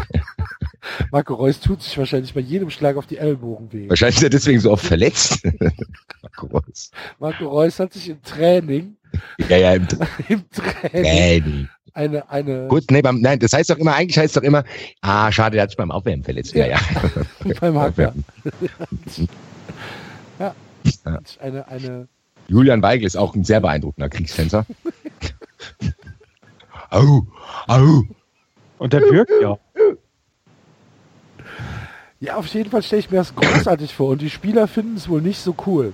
Marco 1.10 1.36
Reus 1.36 1.62
tut 1.62 1.82
sich 1.82 1.98
wahrscheinlich 1.98 2.34
bei 2.34 2.42
jedem 2.42 2.70
Schlag 2.70 2.98
auf 2.98 3.08
die 3.08 3.18
Ellbogen 3.18 3.72
weh. 3.72 3.88
Wahrscheinlich 3.88 4.18
ist 4.18 4.24
er 4.24 4.30
deswegen 4.30 4.60
so 4.60 4.70
oft 4.70 4.86
verletzt. 4.86 5.42
Marco 6.22 6.48
Reus. 6.48 6.92
Marco 7.18 7.48
Reus 7.48 7.80
hat 7.80 7.94
sich 7.94 8.10
im 8.10 8.22
Training, 8.24 8.98
Ja, 9.48 9.56
ja, 9.56 9.74
im 9.76 9.88
im 10.28 10.44
Training 10.52 11.04
Training. 11.06 11.70
eine, 11.94 12.30
eine, 12.30 12.68
Gut, 12.68 12.92
nee, 12.92 13.02
beim, 13.02 13.22
nein, 13.22 13.40
das 13.40 13.54
heißt 13.54 13.70
doch 13.70 13.78
immer, 13.78 13.96
eigentlich 13.96 14.18
heißt 14.18 14.36
doch 14.36 14.44
immer, 14.44 14.66
ah, 15.00 15.32
schade, 15.32 15.54
der 15.54 15.64
hat 15.64 15.70
sich 15.70 15.78
beim 15.78 15.92
Aufwärmen 15.92 16.26
verletzt. 16.26 16.54
Ja, 16.56 16.68
ja. 16.68 16.80
beim 17.62 17.78
Aufwärmen. 17.78 18.26
eine, 21.40 21.68
eine, 21.70 22.08
Julian 22.50 22.82
Weigel 22.82 23.08
ist 23.08 23.16
auch 23.16 23.34
ein 23.34 23.46
sehr 23.46 23.62
beeindruckender 23.62 24.10
Kriegstänzer. 24.10 24.66
Au, 26.94 27.26
au. 27.68 28.04
Und 28.80 28.94
der 28.94 29.00
Bürg, 29.00 29.30
ja. 29.42 29.58
ja, 32.20 32.36
auf 32.36 32.48
jeden 32.48 32.70
Fall 32.70 32.84
stelle 32.84 33.00
ich 33.02 33.12
mir 33.12 33.18
das 33.18 33.34
großartig 33.36 33.94
vor 33.94 34.10
und 34.10 34.22
die 34.22 34.30
Spieler 34.30 34.68
finden 34.68 34.96
es 34.96 35.08
wohl 35.10 35.22
nicht 35.22 35.40
so 35.40 35.56
cool. 35.66 35.94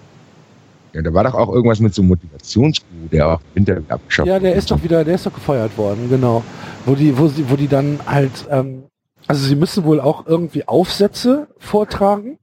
Ja, 0.93 1.03
da 1.03 1.13
war 1.13 1.23
doch 1.23 1.35
auch 1.35 1.49
irgendwas 1.53 1.79
mit 1.79 1.93
so 1.93 2.01
einem 2.01 2.09
Motivationsguru, 2.09 3.07
der 3.11 3.27
auch 3.27 3.41
Winter 3.53 3.81
abgeschafft 3.89 4.27
Ja, 4.27 4.39
der 4.39 4.51
wurde. 4.51 4.57
ist 4.57 4.71
doch 4.71 4.81
wieder, 4.81 5.03
der 5.05 5.15
ist 5.15 5.25
doch 5.25 5.33
gefeuert 5.33 5.77
worden, 5.77 6.09
genau. 6.09 6.43
Wo 6.85 6.95
die, 6.95 7.15
wo 7.15 7.27
sie, 7.27 7.47
wo 7.49 7.55
die 7.55 7.67
dann 7.67 7.99
halt, 8.07 8.47
ähm, 8.49 8.85
also 9.27 9.45
sie 9.45 9.55
müssen 9.55 9.83
wohl 9.83 10.01
auch 10.01 10.25
irgendwie 10.25 10.67
Aufsätze 10.67 11.47
vortragen 11.59 12.39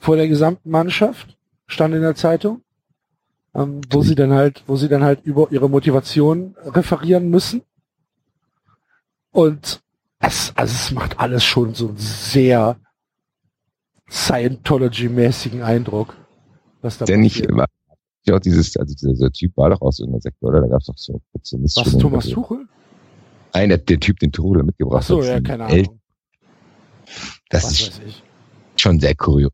vor 0.00 0.16
der 0.16 0.26
gesamten 0.26 0.70
Mannschaft, 0.70 1.36
stand 1.68 1.94
in 1.94 2.00
der 2.02 2.16
Zeitung, 2.16 2.62
ähm, 3.58 3.80
wo 3.90 4.02
sie 4.02 4.14
dann 4.14 4.32
halt, 4.32 4.62
wo 4.66 4.76
sie 4.76 4.88
dann 4.88 5.02
halt 5.02 5.24
über 5.24 5.50
ihre 5.50 5.68
Motivation 5.68 6.54
referieren 6.64 7.28
müssen. 7.30 7.62
Und 9.32 9.82
es, 10.20 10.52
also 10.54 10.74
es 10.74 10.90
macht 10.92 11.18
alles 11.18 11.44
schon 11.44 11.74
so 11.74 11.88
einen 11.88 11.98
sehr 11.98 12.76
Scientology-mäßigen 14.08 15.62
Eindruck. 15.62 16.16
Was 16.80 16.98
da 16.98 17.04
nicht, 17.16 17.40
passiert. 17.40 17.56
war 17.56 17.66
ja 18.24 18.36
auch 18.36 18.40
dieses, 18.40 18.76
also 18.76 18.94
dieser, 18.94 19.30
Typ 19.30 19.56
war 19.56 19.70
doch 19.70 19.80
aus 19.80 19.98
irgendeiner 19.98 20.22
Sekte, 20.22 20.46
oder? 20.46 20.60
Da 20.60 20.68
gab 20.68 20.80
es 20.80 20.86
doch 20.86 20.96
so 20.96 21.20
Sozialistische 21.32 21.94
Was, 21.94 21.98
Thomas. 21.98 22.28
Tuchel? 22.28 22.66
Nein, 23.54 23.70
der, 23.70 23.78
der 23.78 23.98
Typ, 24.00 24.18
den 24.18 24.32
Tuchel 24.32 24.60
Ach 24.60 24.66
mitgebracht 24.66 25.04
so, 25.04 25.20
hat. 25.20 25.26
ja, 25.28 25.40
keine 25.40 25.64
Ahnung. 25.64 26.00
Das 27.48 27.64
Was 27.64 27.72
ist 27.72 28.02
ich. 28.06 28.22
schon 28.76 29.00
sehr 29.00 29.14
kurios. 29.14 29.52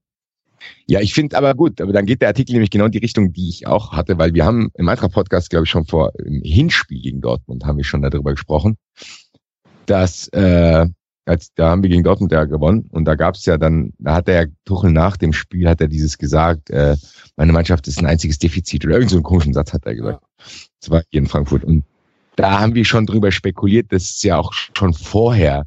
Ja, 0.86 1.00
ich 1.00 1.14
finde 1.14 1.36
aber 1.36 1.54
gut, 1.54 1.80
aber 1.80 1.92
dann 1.92 2.06
geht 2.06 2.20
der 2.20 2.28
Artikel 2.28 2.52
nämlich 2.52 2.70
genau 2.70 2.86
in 2.86 2.92
die 2.92 2.98
Richtung, 2.98 3.32
die 3.32 3.48
ich 3.48 3.66
auch 3.66 3.92
hatte, 3.92 4.18
weil 4.18 4.34
wir 4.34 4.44
haben 4.44 4.70
im 4.74 4.88
Eintracht-Podcast, 4.88 5.50
glaube 5.50 5.64
ich, 5.64 5.70
schon 5.70 5.86
vor 5.86 6.12
im 6.18 6.42
Hinspiel 6.42 7.00
gegen 7.00 7.20
Dortmund 7.20 7.64
haben 7.64 7.78
wir 7.78 7.84
schon 7.84 8.02
darüber 8.02 8.32
gesprochen, 8.32 8.76
dass 9.86 10.28
äh, 10.28 10.86
als, 11.26 11.54
da 11.54 11.70
haben 11.70 11.82
wir 11.82 11.90
gegen 11.90 12.02
Dortmund 12.02 12.32
ja 12.32 12.44
gewonnen 12.44 12.88
und 12.90 13.06
da 13.06 13.14
gab 13.14 13.34
es 13.34 13.46
ja 13.46 13.56
dann, 13.56 13.92
da 13.98 14.16
hat 14.16 14.28
der 14.28 14.48
Tuchel 14.64 14.92
nach 14.92 15.16
dem 15.16 15.32
Spiel, 15.32 15.68
hat 15.68 15.80
er 15.80 15.88
dieses 15.88 16.18
gesagt, 16.18 16.70
äh, 16.70 16.96
meine 17.36 17.52
Mannschaft 17.52 17.88
ist 17.88 17.98
ein 17.98 18.06
einziges 18.06 18.38
Defizit 18.38 18.84
oder 18.84 18.96
irgend 18.96 19.10
so 19.10 19.16
einen 19.16 19.22
komischen 19.22 19.54
Satz 19.54 19.72
hat 19.72 19.86
er 19.86 19.94
gesagt. 19.94 20.20
Ja. 20.20 20.44
Das 20.80 20.90
war 20.90 21.02
hier 21.10 21.20
in 21.20 21.26
Frankfurt 21.26 21.64
und 21.64 21.84
da 22.36 22.60
haben 22.60 22.74
wir 22.74 22.84
schon 22.84 23.06
drüber 23.06 23.30
spekuliert, 23.30 23.92
dass 23.92 24.02
es 24.02 24.22
ja 24.22 24.38
auch 24.38 24.52
schon 24.52 24.92
vorher 24.92 25.64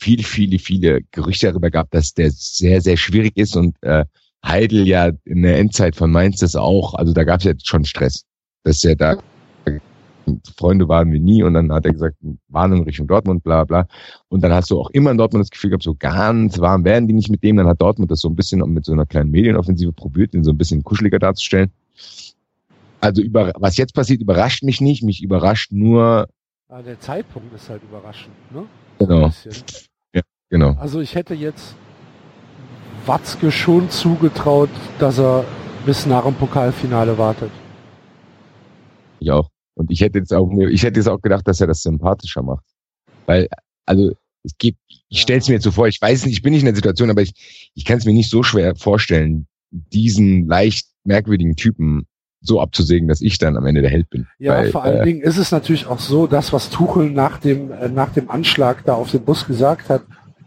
viele, 0.00 0.22
viele, 0.22 0.58
viele 0.58 1.02
Gerüchte 1.12 1.46
darüber 1.46 1.70
gab, 1.70 1.90
dass 1.90 2.14
der 2.14 2.30
sehr, 2.30 2.80
sehr 2.80 2.96
schwierig 2.96 3.36
ist 3.36 3.56
und 3.56 3.76
äh, 3.82 4.04
Heidel 4.44 4.86
ja 4.86 5.10
in 5.24 5.42
der 5.42 5.58
Endzeit 5.58 5.96
von 5.96 6.10
Mainz 6.10 6.38
das 6.38 6.56
auch, 6.56 6.94
also 6.94 7.12
da 7.12 7.24
gab 7.24 7.40
es 7.40 7.44
ja 7.44 7.52
schon 7.62 7.84
Stress, 7.84 8.24
dass 8.64 8.84
er 8.84 8.96
da 8.96 9.16
Freunde 10.56 10.88
waren 10.88 11.12
wir 11.12 11.20
nie 11.20 11.42
und 11.42 11.54
dann 11.54 11.72
hat 11.72 11.86
er 11.86 11.92
gesagt, 11.92 12.16
Warnung 12.48 12.84
Richtung 12.84 13.06
Dortmund, 13.06 13.42
bla 13.42 13.64
bla. 13.64 13.86
Und 14.28 14.42
dann 14.42 14.52
hast 14.52 14.70
du 14.70 14.78
auch 14.78 14.90
immer 14.90 15.10
in 15.10 15.18
Dortmund 15.18 15.42
das 15.42 15.50
Gefühl 15.50 15.70
gehabt, 15.70 15.82
so 15.82 15.94
ganz 15.94 16.58
warm 16.58 16.84
werden 16.84 17.08
die 17.08 17.14
nicht 17.14 17.30
mit 17.30 17.42
dem. 17.42 17.56
Dann 17.56 17.66
hat 17.66 17.80
Dortmund 17.80 18.10
das 18.10 18.20
so 18.20 18.28
ein 18.28 18.36
bisschen 18.36 18.60
mit 18.72 18.84
so 18.84 18.92
einer 18.92 19.06
kleinen 19.06 19.30
Medienoffensive 19.30 19.92
probiert, 19.92 20.34
den 20.34 20.44
so 20.44 20.50
ein 20.50 20.58
bisschen 20.58 20.82
kuscheliger 20.84 21.18
darzustellen. 21.18 21.70
Also 23.00 23.22
über, 23.22 23.52
was 23.56 23.76
jetzt 23.76 23.94
passiert, 23.94 24.20
überrascht 24.20 24.62
mich 24.62 24.80
nicht. 24.80 25.02
Mich 25.02 25.22
überrascht 25.22 25.72
nur. 25.72 26.28
Ah, 26.68 26.82
der 26.82 27.00
Zeitpunkt 27.00 27.52
ist 27.54 27.68
halt 27.68 27.82
überraschend, 27.82 28.34
ne? 28.52 28.64
Genau. 28.98 29.32
Ja, 30.14 30.22
genau. 30.50 30.72
Also 30.74 31.00
ich 31.00 31.14
hätte 31.14 31.34
jetzt 31.34 31.74
Watzke 33.06 33.50
schon 33.50 33.90
zugetraut, 33.90 34.70
dass 34.98 35.18
er 35.18 35.44
bis 35.86 36.06
nach 36.06 36.24
dem 36.24 36.34
Pokalfinale 36.34 37.16
wartet. 37.18 37.50
Ich 39.18 39.30
auch. 39.30 39.48
Und 39.74 39.90
ich 39.90 40.00
hätte 40.00 40.18
jetzt 40.18 40.32
auch, 40.32 40.50
ich 40.70 40.82
hätte 40.82 41.00
jetzt 41.00 41.08
auch 41.08 41.20
gedacht, 41.20 41.46
dass 41.48 41.60
er 41.60 41.66
das 41.66 41.82
sympathischer 41.82 42.42
macht. 42.42 42.64
Weil, 43.26 43.48
also, 43.86 44.12
es 44.42 44.56
gibt, 44.58 44.78
ich 45.08 45.20
stelle 45.20 45.38
es 45.38 45.48
mir 45.48 45.54
jetzt 45.54 45.64
so 45.64 45.70
vor, 45.70 45.88
ich 45.88 46.00
weiß 46.00 46.24
nicht, 46.24 46.34
ich 46.34 46.42
bin 46.42 46.52
nicht 46.52 46.62
in 46.62 46.66
der 46.66 46.74
Situation, 46.74 47.10
aber 47.10 47.22
ich, 47.22 47.70
ich 47.74 47.84
kann 47.84 47.98
es 47.98 48.04
mir 48.04 48.12
nicht 48.12 48.30
so 48.30 48.42
schwer 48.42 48.74
vorstellen, 48.76 49.46
diesen 49.70 50.46
leicht 50.46 50.88
merkwürdigen 51.04 51.56
Typen 51.56 52.06
so 52.42 52.60
abzusägen, 52.60 53.06
dass 53.08 53.20
ich 53.20 53.38
dann 53.38 53.56
am 53.56 53.66
Ende 53.66 53.82
der 53.82 53.90
Held 53.90 54.08
bin. 54.08 54.26
Ja, 54.38 54.54
Weil, 54.54 54.70
vor 54.70 54.82
allen 54.82 55.00
äh, 55.00 55.04
Dingen 55.04 55.20
ist 55.20 55.36
es 55.36 55.50
natürlich 55.50 55.86
auch 55.86 55.98
so, 55.98 56.26
das, 56.26 56.52
was 56.52 56.70
Tuchel 56.70 57.10
nach 57.10 57.38
dem, 57.38 57.70
äh, 57.70 57.88
nach 57.88 58.12
dem 58.12 58.30
Anschlag 58.30 58.84
da 58.84 58.94
auf 58.94 59.10
den 59.10 59.24
Bus 59.24 59.46
gesagt 59.46 59.90
hat, 59.90 60.02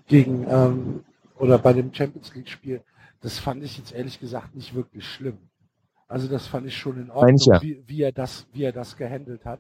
gegen, 0.08 0.46
ähm, 0.50 1.02
oder 1.44 1.58
bei 1.58 1.74
dem 1.74 1.94
Champions 1.94 2.34
League 2.36 2.50
Spiel, 2.50 2.82
das 3.22 3.40
fand 3.40 3.64
ich 3.64 3.78
jetzt 3.78 3.94
ehrlich 3.94 4.20
gesagt 4.20 4.56
nicht 4.56 4.74
wirklich 4.74 5.06
schlimm. 5.06 5.38
Also 6.08 6.28
das 6.28 6.48
fand 6.48 6.68
ich 6.68 6.78
schon 6.78 7.02
in 7.02 7.10
Ordnung, 7.10 7.38
ja. 7.46 7.62
wie, 7.62 7.84
wie, 7.88 8.02
er 8.02 8.12
das, 8.12 8.46
wie 8.54 8.64
er 8.64 8.72
das 8.72 8.98
gehandelt 8.98 9.46
hat. 9.46 9.60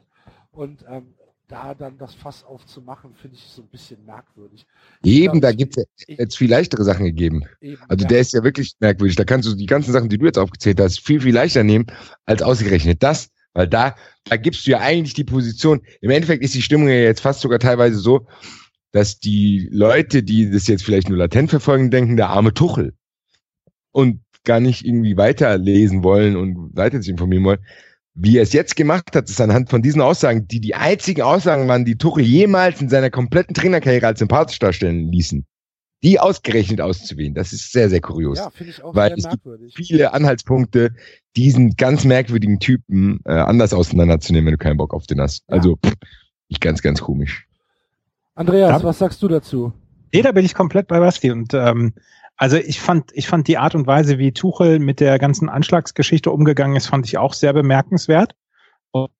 Und 0.51 0.85
ähm, 0.87 1.13
da 1.47 1.73
dann 1.73 1.97
das 1.97 2.13
Fass 2.13 2.43
aufzumachen, 2.43 3.13
finde 3.15 3.37
ich 3.37 3.43
so 3.43 3.61
ein 3.61 3.67
bisschen 3.67 4.05
merkwürdig. 4.05 4.65
Eben, 5.03 5.41
da 5.41 5.51
gibt 5.51 5.77
es 5.77 5.85
jetzt 6.07 6.37
viel 6.37 6.49
leichtere 6.49 6.83
Sachen 6.83 7.05
gegeben. 7.05 7.43
Eben, 7.61 7.81
also 7.87 8.03
ja. 8.03 8.07
der 8.09 8.19
ist 8.19 8.33
ja 8.33 8.43
wirklich 8.43 8.73
merkwürdig. 8.79 9.15
Da 9.15 9.23
kannst 9.23 9.47
du 9.47 9.55
die 9.55 9.65
ganzen 9.65 9.91
Sachen, 9.91 10.09
die 10.09 10.17
du 10.17 10.25
jetzt 10.25 10.39
aufgezählt 10.39 10.79
hast, 10.79 10.99
viel, 10.99 11.21
viel 11.21 11.33
leichter 11.33 11.63
nehmen 11.63 11.87
als 12.25 12.41
ausgerechnet 12.41 13.03
das. 13.03 13.29
Weil 13.53 13.67
da, 13.67 13.95
da 14.25 14.37
gibst 14.37 14.65
du 14.65 14.71
ja 14.71 14.79
eigentlich 14.79 15.13
die 15.13 15.23
Position. 15.23 15.81
Im 16.01 16.09
Endeffekt 16.09 16.43
ist 16.43 16.55
die 16.55 16.61
Stimmung 16.61 16.87
ja 16.87 16.95
jetzt 16.95 17.21
fast 17.21 17.41
sogar 17.41 17.59
teilweise 17.59 17.97
so, 17.97 18.25
dass 18.93 19.19
die 19.19 19.67
Leute, 19.71 20.23
die 20.23 20.49
das 20.49 20.67
jetzt 20.67 20.85
vielleicht 20.85 21.09
nur 21.09 21.17
latent 21.17 21.49
verfolgen, 21.49 21.91
denken, 21.91 22.15
der 22.15 22.29
arme 22.29 22.53
Tuchel. 22.53 22.93
Und 23.91 24.21
gar 24.43 24.59
nicht 24.59 24.85
irgendwie 24.85 25.17
weiterlesen 25.17 26.03
wollen 26.03 26.35
und 26.35 26.75
weiter 26.75 27.01
sich 27.01 27.09
informieren 27.09 27.43
wollen. 27.43 27.65
Wie 28.13 28.37
er 28.37 28.43
es 28.43 28.53
jetzt 28.53 28.75
gemacht 28.75 29.15
hat, 29.15 29.29
ist 29.29 29.41
anhand 29.41 29.69
von 29.69 29.81
diesen 29.81 30.01
Aussagen, 30.01 30.47
die 30.47 30.59
die 30.59 30.75
einzigen 30.75 31.23
Aussagen 31.23 31.67
waren, 31.67 31.85
die 31.85 31.97
Tuchel 31.97 32.23
jemals 32.23 32.79
in 32.81 32.89
seiner 32.89 33.09
kompletten 33.09 33.55
Trainerkarriere 33.55 34.05
als 34.05 34.19
sympathisch 34.19 34.59
darstellen 34.59 35.11
ließen, 35.11 35.45
die 36.03 36.19
ausgerechnet 36.19 36.79
auszuwählen. 36.79 37.33
Das 37.33 37.53
ist 37.53 37.71
sehr, 37.71 37.89
sehr 37.89 38.01
kurios. 38.01 38.37
Ja, 38.37 38.51
finde 38.51 38.71
ich 38.71 38.83
auch 38.83 38.93
Weil 38.93 39.19
sehr 39.19 39.31
merkwürdig. 39.31 39.73
Gibt 39.73 39.87
viele 39.87 40.13
Anhaltspunkte, 40.13 40.93
diesen 41.35 41.75
ganz 41.75 42.03
merkwürdigen 42.03 42.59
Typen 42.59 43.21
äh, 43.25 43.31
anders 43.31 43.73
auseinanderzunehmen, 43.73 44.47
wenn 44.47 44.53
du 44.53 44.63
keinen 44.63 44.77
Bock 44.77 44.93
auf 44.93 45.07
den 45.07 45.19
hast. 45.19 45.45
Ja. 45.49 45.55
Also, 45.55 45.79
ich 46.49 46.59
ganz, 46.59 46.83
ganz 46.83 47.01
komisch. 47.01 47.47
Andreas, 48.35 48.81
ja. 48.81 48.83
was 48.83 48.99
sagst 48.99 49.21
du 49.21 49.27
dazu? 49.27 49.73
Nee, 50.13 50.21
da 50.21 50.31
bin 50.31 50.45
ich 50.45 50.53
komplett 50.53 50.87
bei 50.87 50.99
Basti 50.99 51.31
und 51.31 51.53
ähm, 51.53 51.93
also 52.35 52.57
ich 52.57 52.81
fand, 52.81 53.11
ich 53.13 53.27
fand 53.27 53.47
die 53.47 53.57
Art 53.57 53.75
und 53.75 53.87
Weise, 53.87 54.17
wie 54.17 54.31
Tuchel 54.31 54.79
mit 54.79 54.99
der 54.99 55.19
ganzen 55.19 55.49
Anschlagsgeschichte 55.49 56.31
umgegangen 56.31 56.75
ist, 56.75 56.87
fand 56.87 57.05
ich 57.05 57.17
auch 57.17 57.33
sehr 57.33 57.53
bemerkenswert. 57.53 58.35
Und 58.91 59.11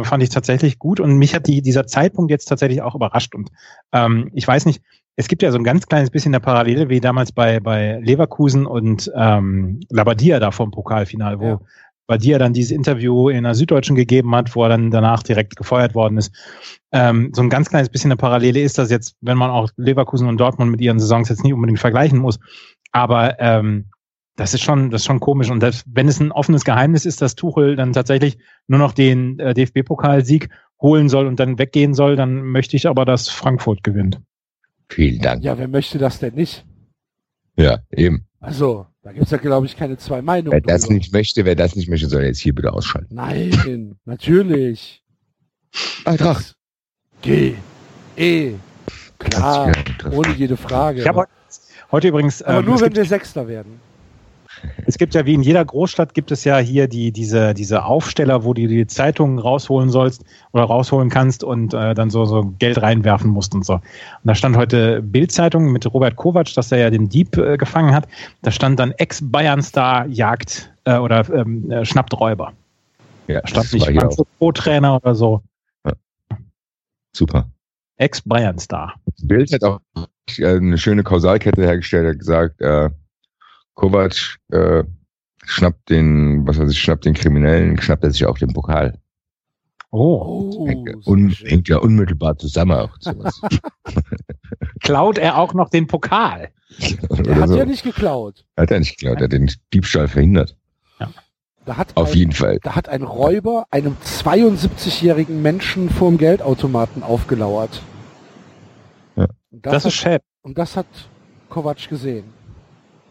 fand 0.00 0.22
ich 0.22 0.28
tatsächlich 0.28 0.78
gut 0.78 1.00
und 1.00 1.16
mich 1.18 1.34
hat 1.34 1.48
die, 1.48 1.60
dieser 1.60 1.86
Zeitpunkt 1.86 2.30
jetzt 2.30 2.44
tatsächlich 2.44 2.82
auch 2.82 2.94
überrascht. 2.94 3.34
Und 3.34 3.50
ähm, 3.92 4.30
ich 4.32 4.46
weiß 4.46 4.66
nicht, 4.66 4.80
es 5.16 5.26
gibt 5.26 5.42
ja 5.42 5.50
so 5.50 5.58
ein 5.58 5.64
ganz 5.64 5.86
kleines 5.86 6.10
bisschen 6.10 6.30
der 6.30 6.38
Parallele 6.38 6.88
wie 6.88 7.00
damals 7.00 7.32
bei, 7.32 7.58
bei 7.58 7.98
Leverkusen 7.98 8.66
und 8.66 9.10
ähm, 9.16 9.80
Labadia 9.90 10.38
da 10.38 10.52
vom 10.52 10.70
Pokalfinal, 10.70 11.40
wo 11.40 11.46
ja 11.46 11.60
bei 12.08 12.16
dir 12.16 12.38
dann 12.38 12.54
dieses 12.54 12.72
Interview 12.72 13.28
in 13.28 13.44
der 13.44 13.54
Süddeutschen 13.54 13.94
gegeben 13.94 14.34
hat, 14.34 14.56
wo 14.56 14.62
er 14.64 14.70
dann 14.70 14.90
danach 14.90 15.22
direkt 15.22 15.56
gefeuert 15.56 15.94
worden 15.94 16.16
ist. 16.16 16.34
Ähm, 16.90 17.30
so 17.34 17.42
ein 17.42 17.50
ganz 17.50 17.68
kleines 17.68 17.90
bisschen 17.90 18.10
eine 18.10 18.16
Parallele 18.16 18.60
ist 18.60 18.78
das 18.78 18.90
jetzt, 18.90 19.14
wenn 19.20 19.36
man 19.36 19.50
auch 19.50 19.68
Leverkusen 19.76 20.26
und 20.26 20.38
Dortmund 20.38 20.70
mit 20.70 20.80
ihren 20.80 20.98
Saisons 20.98 21.28
jetzt 21.28 21.44
nicht 21.44 21.52
unbedingt 21.52 21.78
vergleichen 21.78 22.18
muss. 22.18 22.40
Aber 22.92 23.38
ähm, 23.40 23.90
das 24.36 24.54
ist 24.54 24.62
schon, 24.62 24.90
das 24.90 25.02
ist 25.02 25.06
schon 25.06 25.20
komisch. 25.20 25.50
Und 25.50 25.62
das, 25.62 25.84
wenn 25.86 26.08
es 26.08 26.18
ein 26.18 26.32
offenes 26.32 26.64
Geheimnis 26.64 27.04
ist, 27.04 27.20
dass 27.20 27.34
Tuchel 27.34 27.76
dann 27.76 27.92
tatsächlich 27.92 28.38
nur 28.68 28.78
noch 28.78 28.92
den 28.92 29.38
äh, 29.38 29.52
DFB-Pokalsieg 29.52 30.48
holen 30.80 31.10
soll 31.10 31.26
und 31.26 31.38
dann 31.38 31.58
weggehen 31.58 31.92
soll, 31.92 32.16
dann 32.16 32.42
möchte 32.42 32.74
ich 32.74 32.88
aber, 32.88 33.04
dass 33.04 33.28
Frankfurt 33.28 33.84
gewinnt. 33.84 34.18
Vielen 34.88 35.20
Dank. 35.20 35.44
Ja, 35.44 35.58
wer 35.58 35.68
möchte 35.68 35.98
das 35.98 36.20
denn 36.20 36.34
nicht? 36.34 36.64
Ja, 37.56 37.80
eben. 37.90 38.26
Also, 38.40 38.86
da 39.08 39.12
gibt 39.12 39.24
es 39.24 39.30
ja, 39.30 39.38
glaube 39.38 39.64
ich, 39.64 39.74
keine 39.74 39.96
zwei 39.96 40.20
Meinungen. 40.20 40.52
Wer 40.52 40.60
das 40.60 40.90
nicht 40.90 41.14
möchte, 41.14 41.46
wer 41.46 41.54
das 41.54 41.74
nicht 41.74 41.88
möchte, 41.88 42.08
soll 42.08 42.24
jetzt 42.24 42.40
hier 42.40 42.54
bitte 42.54 42.74
ausschalten. 42.74 43.14
Nein, 43.14 43.96
natürlich. 44.04 45.02
Eintracht. 46.04 46.54
G. 47.22 47.54
E. 48.18 48.52
Klar, 49.18 49.72
ohne 50.12 50.34
jede 50.34 50.58
Frage. 50.58 51.00
Ich 51.00 51.08
habe 51.08 51.24
heute 51.90 52.08
übrigens. 52.08 52.42
Aber 52.42 52.58
ähm, 52.58 52.66
nur, 52.66 52.82
wenn 52.82 52.94
wir 52.94 53.06
Sechster 53.06 53.48
werden. 53.48 53.80
Es 54.86 54.98
gibt 54.98 55.14
ja 55.14 55.26
wie 55.26 55.34
in 55.34 55.42
jeder 55.42 55.64
Großstadt 55.64 56.14
gibt 56.14 56.30
es 56.30 56.44
ja 56.44 56.58
hier 56.58 56.88
die, 56.88 57.12
diese, 57.12 57.54
diese 57.54 57.84
Aufsteller, 57.84 58.44
wo 58.44 58.54
du 58.54 58.66
die 58.66 58.86
Zeitungen 58.86 59.38
rausholen 59.38 59.90
sollst 59.90 60.24
oder 60.52 60.64
rausholen 60.64 61.10
kannst 61.10 61.44
und 61.44 61.74
äh, 61.74 61.94
dann 61.94 62.10
so, 62.10 62.24
so 62.24 62.54
Geld 62.58 62.80
reinwerfen 62.80 63.30
musst 63.30 63.54
und 63.54 63.64
so. 63.64 63.74
Und 63.74 63.82
da 64.24 64.34
stand 64.34 64.56
heute 64.56 65.02
Bildzeitung 65.02 65.72
mit 65.72 65.92
Robert 65.92 66.16
Kovac, 66.16 66.52
dass 66.54 66.72
er 66.72 66.78
ja 66.78 66.90
den 66.90 67.08
Dieb 67.08 67.36
äh, 67.36 67.56
gefangen 67.56 67.94
hat. 67.94 68.08
Da 68.42 68.50
stand 68.50 68.78
dann 68.78 68.92
Ex-Bayern-Star 68.92 70.06
jagt 70.06 70.72
äh, 70.84 70.96
oder 70.96 71.28
ähm, 71.32 71.70
äh, 71.70 71.84
schnappt 71.84 72.18
Räuber. 72.18 72.52
Ja, 73.26 73.40
da 73.42 73.46
stand 73.46 73.72
nicht 73.72 73.90
Pro-Trainer 74.38 74.96
oder 74.96 75.14
so. 75.14 75.42
Ja. 75.84 75.92
Super. 77.12 77.48
Ex-Bayern-Star. 77.98 78.94
Bild 79.22 79.52
hat 79.52 79.64
auch 79.64 79.80
eine 80.42 80.78
schöne 80.78 81.02
Kausalkette 81.02 81.62
hergestellt, 81.62 82.08
hat 82.08 82.18
gesagt, 82.18 82.60
äh, 82.60 82.90
Kovac 83.78 84.38
äh, 84.50 84.82
schnappt 85.44 85.88
den, 85.88 86.44
was 86.46 86.58
weiß 86.58 86.72
ich, 86.72 86.80
schnappt 86.80 87.04
den 87.04 87.14
Kriminellen, 87.14 87.80
schnappt 87.80 88.02
er 88.02 88.10
sich 88.10 88.26
auch 88.26 88.36
den 88.36 88.52
Pokal. 88.52 88.98
Oh. 89.92 90.66
Hängt, 90.66 91.06
un, 91.06 91.30
hängt 91.30 91.68
ja 91.68 91.78
unmittelbar 91.78 92.36
zusammen 92.36 92.72
auch. 92.72 92.90
Klaut 94.80 95.16
er 95.16 95.38
auch 95.38 95.54
noch 95.54 95.70
den 95.70 95.86
Pokal? 95.86 96.50
Er 97.24 97.36
hat 97.36 97.48
so. 97.50 97.56
ja 97.56 97.64
nicht 97.64 97.84
geklaut. 97.84 98.44
Hat 98.56 98.72
er 98.72 98.80
nicht 98.80 98.98
geklaut, 98.98 99.18
er 99.18 99.24
hat 99.24 99.32
den 99.32 99.50
Diebstahl 99.72 100.08
verhindert. 100.08 100.56
Ja. 100.98 101.10
Da 101.64 101.76
hat 101.76 101.96
Auf 101.96 102.10
ein, 102.10 102.18
jeden 102.18 102.32
Fall. 102.32 102.58
Da 102.64 102.74
hat 102.74 102.88
ein 102.88 103.04
Räuber 103.04 103.66
einem 103.70 103.96
72-jährigen 104.04 105.40
Menschen 105.40 105.88
vor 105.88 106.10
dem 106.10 106.18
Geldautomaten 106.18 107.04
aufgelauert. 107.04 107.80
Ja. 109.14 109.28
Das, 109.52 109.72
das 109.72 109.84
ist 109.84 109.94
Chef. 109.94 110.22
Und 110.42 110.58
das 110.58 110.76
hat 110.76 110.86
Kovac 111.48 111.88
gesehen. 111.88 112.37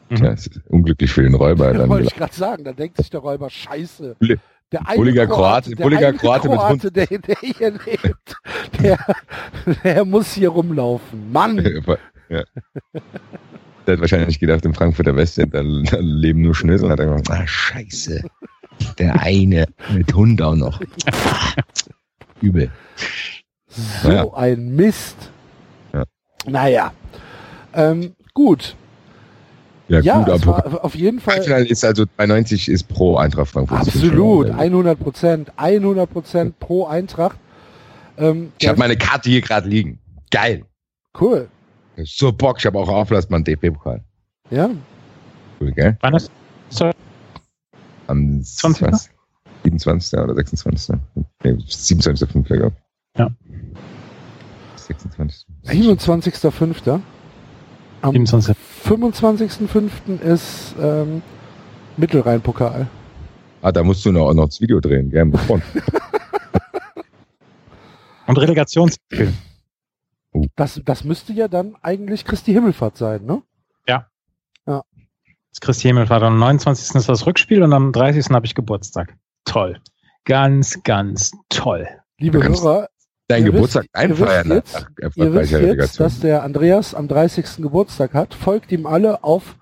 Mhm. 0.10 0.24
Ja, 0.24 0.36
unglücklich 0.70 1.12
für 1.12 1.24
den 1.24 1.34
Räuber. 1.34 1.74
Ja, 1.74 1.90
wollte 1.90 2.08
ich 2.08 2.16
gerade 2.16 2.34
sagen, 2.34 2.64
da 2.64 2.74
denkt 2.74 2.98
sich 2.98 3.10
der 3.10 3.20
Räuber, 3.20 3.50
scheiße. 3.50 4.16
Der 4.72 4.82
bulliger 4.96 5.28
Kroate, 5.28 5.76
der 5.76 5.84
bulliger 5.84 6.14
Kroate, 6.14 6.50
mit 6.50 6.60
Hund. 6.60 6.96
Der, 6.96 7.06
der 7.06 7.38
hier 7.40 7.72
lebt, 7.72 8.36
der, 8.82 8.98
der 9.84 10.06
muss 10.06 10.34
hier 10.34 10.50
rumlaufen. 10.50 11.32
Mann! 11.32 11.58
Ja. 12.30 12.44
Der 13.86 13.94
hat 13.94 14.02
wahrscheinlich 14.02 14.38
gedacht, 14.38 14.66
im 14.66 14.74
Frankfurter 14.74 15.16
Westend, 15.16 15.54
da, 15.54 15.64
da 15.64 15.98
leben 16.02 16.42
nur 16.42 16.54
Schnösel 16.54 16.88
und 16.88 16.92
hat 16.92 17.00
er 17.00 17.06
gesagt, 17.06 17.32
ah, 17.32 17.48
scheiße. 17.48 18.22
Der 19.00 19.22
eine 19.22 19.66
mit 19.94 20.14
Hund 20.14 20.42
auch 20.42 20.56
noch. 20.56 20.82
Übel. 22.42 22.70
So 23.68 24.10
naja. 24.10 24.34
ein 24.34 24.76
Mist. 24.76 25.32
Ja. 25.94 26.04
Naja. 26.46 26.92
Ähm, 27.74 28.14
gut. 28.34 28.76
Ja, 29.90 30.00
ja 30.02 30.20
gut, 30.20 30.30
aber 30.48 30.84
auf 30.84 30.96
jeden 30.96 31.20
Fall. 31.20 31.38
ist 31.40 31.86
also 31.86 32.06
92 32.18 32.68
ist 32.70 32.88
pro 32.90 33.16
Eintracht 33.18 33.48
Frankfurt. 33.50 33.80
Absolut, 33.80 34.50
100 34.50 35.00
Prozent, 35.00 35.52
100 35.56 36.12
Prozent 36.12 36.60
pro 36.60 36.86
Eintracht. 36.86 37.38
Ähm, 38.18 38.52
ich 38.60 38.68
habe 38.68 38.80
meine 38.80 38.98
Karte 38.98 39.30
hier 39.30 39.42
gerade 39.42 39.70
liegen. 39.70 40.00
Geil. 40.32 40.66
Cool. 41.20 41.48
So 42.04 42.32
Bock, 42.32 42.58
ich 42.60 42.66
habe 42.66 42.78
auch 42.78 42.90
Auflassmann 42.90 43.44
DFB-Pokal. 43.44 44.04
Ja, 44.50 44.70
Cool, 45.60 45.72
gell? 45.72 45.98
Wann 46.02 46.14
ist 46.16 46.32
Am 48.08 48.44
20. 48.44 48.88
was? 48.92 49.10
27. 49.64 50.20
oder 50.20 50.36
26. 50.36 50.96
Nee, 51.44 51.52
27.5. 51.52 52.44
glaube 52.44 52.76
ich. 53.14 53.20
Ja. 53.20 53.30
26. 54.76 55.46
27.05. 55.66 57.02
Am 58.02 58.14
27. 58.14 58.56
25.05. 58.86 60.22
ist 60.22 60.76
ähm, 60.80 61.22
Mittelrhein-Pokal. 61.98 62.88
Ah, 63.62 63.72
da 63.72 63.84
musst 63.84 64.06
du 64.06 64.12
noch, 64.12 64.28
auch 64.30 64.34
noch 64.34 64.46
das 64.46 64.62
Video 64.62 64.80
drehen, 64.80 65.10
gell? 65.10 65.26
Mit 65.26 65.40
Front. 65.42 65.64
Und 68.28 68.38
Relegationsspiel. 68.38 69.34
Das, 70.56 70.82
das 70.86 71.04
müsste 71.04 71.34
ja 71.34 71.48
dann 71.48 71.76
eigentlich 71.82 72.26
Christi 72.26 72.54
Himmelfahrt 72.54 72.98
sein, 72.98 73.26
ne? 73.26 73.42
Das 75.58 75.62
Christi 75.62 75.88
Himmelfahrt. 75.88 76.22
Am 76.22 76.38
29. 76.38 76.96
ist 76.96 77.10
das 77.10 77.26
Rückspiel 77.26 77.64
und 77.64 77.74
am 77.74 77.92
30. 77.92 78.30
habe 78.30 78.46
ich 78.46 78.54
Geburtstag. 78.54 79.18
Toll. 79.46 79.80
Ganz, 80.26 80.84
ganz 80.84 81.32
toll. 81.50 81.88
Liebe 82.20 82.44
Hörer, 82.44 82.90
Dein 83.28 83.46
Ihr 83.46 83.52
Geburtstag 83.52 83.84
wisst- 83.84 83.94
ihr 83.96 84.00
einfeiern 84.00 84.50
wisst 84.50 84.74
nach 84.74 84.90
ihr 85.16 85.34
wisst 85.34 85.52
jetzt, 85.52 86.00
dass 86.00 86.20
der 86.22 86.44
Andreas 86.44 86.94
am 86.96 87.08
30. 87.08 87.62
Geburtstag 87.62 88.14
hat. 88.14 88.34
Folgt 88.34 88.72
ihm 88.72 88.86
alle 88.86 89.24
auf 89.24 89.56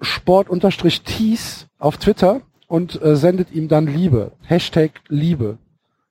sport-tees 0.00 1.66
auf 1.78 1.96
Twitter 1.98 2.42
und 2.66 3.00
äh, 3.02 3.16
sendet 3.16 3.52
ihm 3.52 3.68
dann 3.68 3.86
Liebe. 3.86 4.32
Hashtag 4.42 4.90
Liebe. 5.08 5.58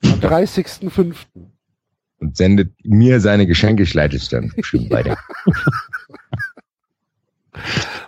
Am 0.03 0.09
30.05. 0.19 1.15
Und 2.19 2.35
sendet 2.37 2.71
mir 2.83 3.19
seine 3.19 3.45
Geschenke, 3.45 3.83
ich 3.83 3.93
leite 3.93 4.15
es 4.17 4.29
dann 4.29 4.51
bestimmt 4.55 4.89
weiter. 4.89 5.17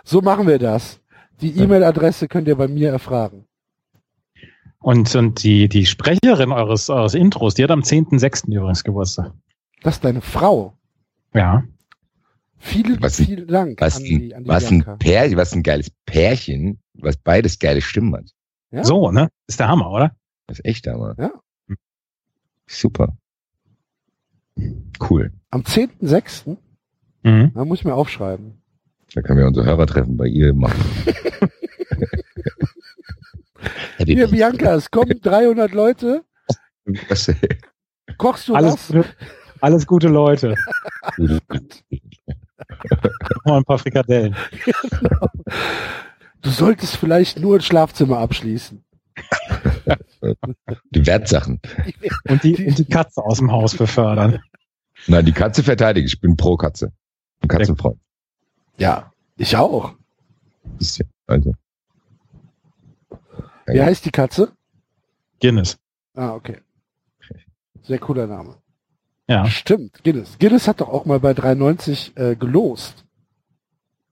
So 0.04 0.20
machen 0.20 0.46
wir 0.48 0.58
das. 0.58 1.00
Die 1.40 1.56
E-Mail-Adresse 1.56 2.28
könnt 2.28 2.48
ihr 2.48 2.56
bei 2.56 2.68
mir 2.68 2.90
erfragen. 2.90 3.44
Und, 4.82 5.14
und 5.14 5.42
die, 5.42 5.68
die 5.68 5.84
Sprecherin 5.86 6.52
eures, 6.52 6.88
eures 6.88 7.14
Intros, 7.14 7.54
die 7.54 7.64
hat 7.64 7.70
am 7.70 7.80
10.06. 7.80 8.46
übrigens 8.54 8.82
Geburtstag. 8.82 9.32
Das 9.82 9.96
ist 9.96 10.04
deine 10.04 10.22
Frau. 10.22 10.74
Ja. 11.34 11.64
Vielen, 12.56 13.00
Was 13.02 13.16
vielen 13.16 13.46
Dank 13.46 13.80
Was 13.80 13.96
an 13.96 14.02
ein, 14.02 14.06
die, 14.08 14.34
an 14.34 14.44
die 14.44 14.48
was 14.48 14.70
ein. 14.70 14.84
Pärchen, 14.98 15.36
was 15.36 15.52
ein 15.52 15.62
geiles 15.62 15.90
Pärchen, 16.06 16.78
was 16.94 17.16
beides 17.16 17.58
geile 17.58 17.80
Stimmen 17.80 18.14
hat. 18.14 18.30
Ja? 18.70 18.84
So, 18.84 19.10
ne? 19.10 19.28
Ist 19.46 19.60
der 19.60 19.68
Hammer, 19.68 19.90
oder? 19.90 20.16
Das 20.46 20.58
ist 20.58 20.64
echt 20.64 20.86
Hammer. 20.86 21.14
Ja. 21.18 21.30
Super. 22.66 23.16
Cool. 25.00 25.32
Am 25.50 25.62
10.06. 25.62 26.56
Mhm. 27.22 27.52
Da 27.54 27.64
muss 27.64 27.80
ich 27.80 27.84
mir 27.84 27.94
aufschreiben. 27.94 28.62
Da 29.14 29.22
können 29.22 29.38
wir 29.38 29.46
unser 29.46 29.64
Hörertreffen 29.64 30.16
bei 30.16 30.26
ihr 30.26 30.54
machen. 30.54 30.80
Happy 33.96 34.14
Hier. 34.14 34.28
Bianca, 34.28 34.74
es 34.74 34.90
kommen 34.90 35.20
300 35.22 35.72
Leute. 35.72 36.24
Kochst 38.16 38.48
du 38.48 38.54
Alles, 38.54 38.72
was? 38.74 38.86
gute, 38.88 39.04
alles 39.60 39.86
gute 39.86 40.08
Leute. 40.08 40.56
Mal 43.44 43.56
ein 43.58 43.64
paar 43.64 43.78
Frikadellen. 43.78 44.34
Du 46.42 46.50
solltest 46.50 46.96
vielleicht 46.96 47.38
nur 47.38 47.56
ein 47.56 47.62
Schlafzimmer 47.62 48.18
abschließen. 48.18 48.82
die 50.90 51.06
Wertsachen. 51.06 51.60
Und 52.28 52.42
die, 52.42 52.66
und 52.66 52.78
die 52.78 52.84
Katze 52.86 53.22
aus 53.22 53.38
dem 53.38 53.52
Haus 53.52 53.76
befördern. 53.76 54.40
Na, 55.06 55.22
die 55.22 55.32
Katze 55.32 55.62
verteidige 55.62 56.06
ich. 56.06 56.14
Ich 56.14 56.20
bin 56.20 56.36
pro 56.36 56.56
Katze. 56.56 56.92
Ein 57.42 57.48
Katzenfreund. 57.48 57.98
Ja, 58.78 59.12
ich 59.36 59.56
auch. 59.56 59.94
Ist 60.78 60.98
ja, 60.98 61.06
also. 61.26 61.54
Wie 63.72 63.82
heißt 63.82 64.04
die 64.04 64.10
Katze? 64.10 64.52
Guinness. 65.40 65.78
Ah, 66.14 66.34
okay. 66.34 66.58
Sehr 67.82 67.98
cooler 67.98 68.26
Name. 68.26 68.56
Ja. 69.26 69.46
Stimmt, 69.46 70.02
Guinness. 70.02 70.36
Guinness 70.38 70.66
hat 70.66 70.80
doch 70.80 70.88
auch 70.88 71.04
mal 71.04 71.20
bei 71.20 71.34
390 71.34 72.16
äh, 72.16 72.36
gelost. 72.36 73.04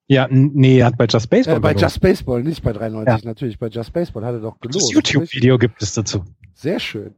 Ja, 0.06 0.26
nee, 0.30 0.78
er 0.78 0.86
hat 0.86 0.96
bei 0.96 1.06
Just 1.06 1.28
Baseball. 1.28 1.56
Äh, 1.56 1.60
bei 1.60 1.74
gelost. 1.74 1.96
Just 1.96 2.00
Baseball, 2.00 2.42
nicht 2.42 2.62
bei 2.62 2.72
390, 2.72 3.24
natürlich. 3.24 3.58
Bei 3.58 3.66
Just 3.68 3.92
Baseball 3.92 4.24
hat 4.24 4.34
er 4.34 4.40
doch 4.40 4.58
gelost. 4.60 4.86
das 4.86 4.92
YouTube-Video 4.92 5.58
gibt 5.58 5.82
es 5.82 5.92
dazu. 5.92 6.24
Sehr 6.54 6.80
schön. 6.80 7.14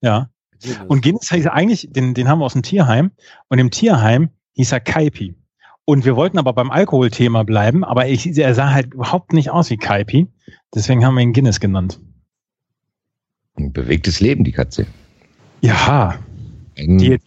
Ja. 0.00 0.28
Guinness. 0.60 0.86
Und 0.86 1.02
Guinness 1.02 1.30
heißt 1.30 1.46
eigentlich, 1.48 1.88
den, 1.90 2.14
den 2.14 2.28
haben 2.28 2.38
wir 2.40 2.44
aus 2.44 2.52
dem 2.52 2.62
Tierheim. 2.62 3.10
Und 3.48 3.58
im 3.58 3.70
Tierheim 3.70 4.28
hieß 4.52 4.72
er 4.72 4.80
Kaipi. 4.80 5.34
Und 5.86 6.04
wir 6.04 6.16
wollten 6.16 6.38
aber 6.38 6.52
beim 6.54 6.70
Alkoholthema 6.70 7.42
bleiben, 7.42 7.84
aber 7.84 8.08
ich, 8.08 8.38
er 8.38 8.54
sah 8.54 8.70
halt 8.72 8.94
überhaupt 8.94 9.32
nicht 9.32 9.50
aus 9.50 9.68
wie 9.70 9.76
Kaipi. 9.76 10.28
Deswegen 10.74 11.04
haben 11.04 11.14
wir 11.14 11.22
ihn 11.22 11.32
Guinness 11.32 11.60
genannt. 11.60 12.00
Ein 13.56 13.72
bewegtes 13.72 14.20
Leben, 14.20 14.44
die 14.44 14.52
Katze. 14.52 14.86
Ja, 15.60 16.18
Die- 16.76 17.18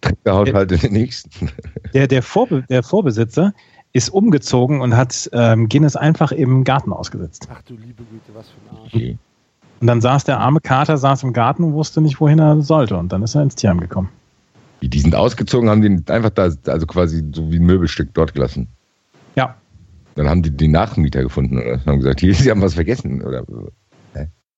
Trinkerhaushalt 0.00 0.70
in 0.72 0.80
den 0.80 0.92
nächsten. 0.92 1.50
der, 1.94 2.06
der, 2.06 2.22
Vorbe 2.22 2.62
der 2.68 2.82
Vorbesitzer 2.82 3.54
ist 3.94 4.10
umgezogen 4.10 4.80
und 4.82 4.96
hat 4.96 5.30
ähm, 5.32 5.68
Guinness 5.68 5.96
einfach 5.96 6.30
im 6.30 6.62
Garten 6.64 6.92
ausgesetzt. 6.92 7.48
Ach 7.50 7.62
du 7.62 7.74
liebe 7.74 8.02
Güte, 8.04 8.34
was 8.34 8.50
für 8.50 8.60
ein 8.70 8.76
Arsch. 8.82 8.94
Okay. 8.94 9.18
Und 9.80 9.86
dann 9.86 10.00
saß 10.00 10.24
der 10.24 10.38
arme 10.40 10.60
Kater, 10.60 10.98
saß 10.98 11.22
im 11.22 11.32
Garten 11.32 11.64
und 11.64 11.72
wusste 11.72 12.00
nicht, 12.00 12.20
wohin 12.20 12.38
er 12.38 12.60
sollte. 12.62 12.96
Und 12.96 13.12
dann 13.12 13.22
ist 13.22 13.34
er 13.34 13.42
ins 13.42 13.54
Tierheim 13.54 13.80
gekommen. 13.80 14.08
Die 14.84 14.90
die 14.90 15.00
sind 15.00 15.14
ausgezogen, 15.14 15.70
haben 15.70 15.80
den 15.80 16.04
einfach 16.08 16.28
da, 16.28 16.50
also 16.66 16.86
quasi 16.86 17.24
so 17.32 17.50
wie 17.50 17.56
ein 17.58 17.64
Möbelstück 17.64 18.12
dort 18.12 18.34
gelassen. 18.34 18.68
Ja. 19.34 19.56
Dann 20.14 20.28
haben 20.28 20.42
die 20.42 20.50
die 20.50 20.68
Nachmieter 20.68 21.22
gefunden 21.22 21.56
oder 21.58 21.80
haben 21.86 22.00
gesagt, 22.00 22.20
hier, 22.20 22.34
sie 22.34 22.50
haben 22.50 22.60
was 22.60 22.74
vergessen 22.74 23.22
oder 23.22 23.44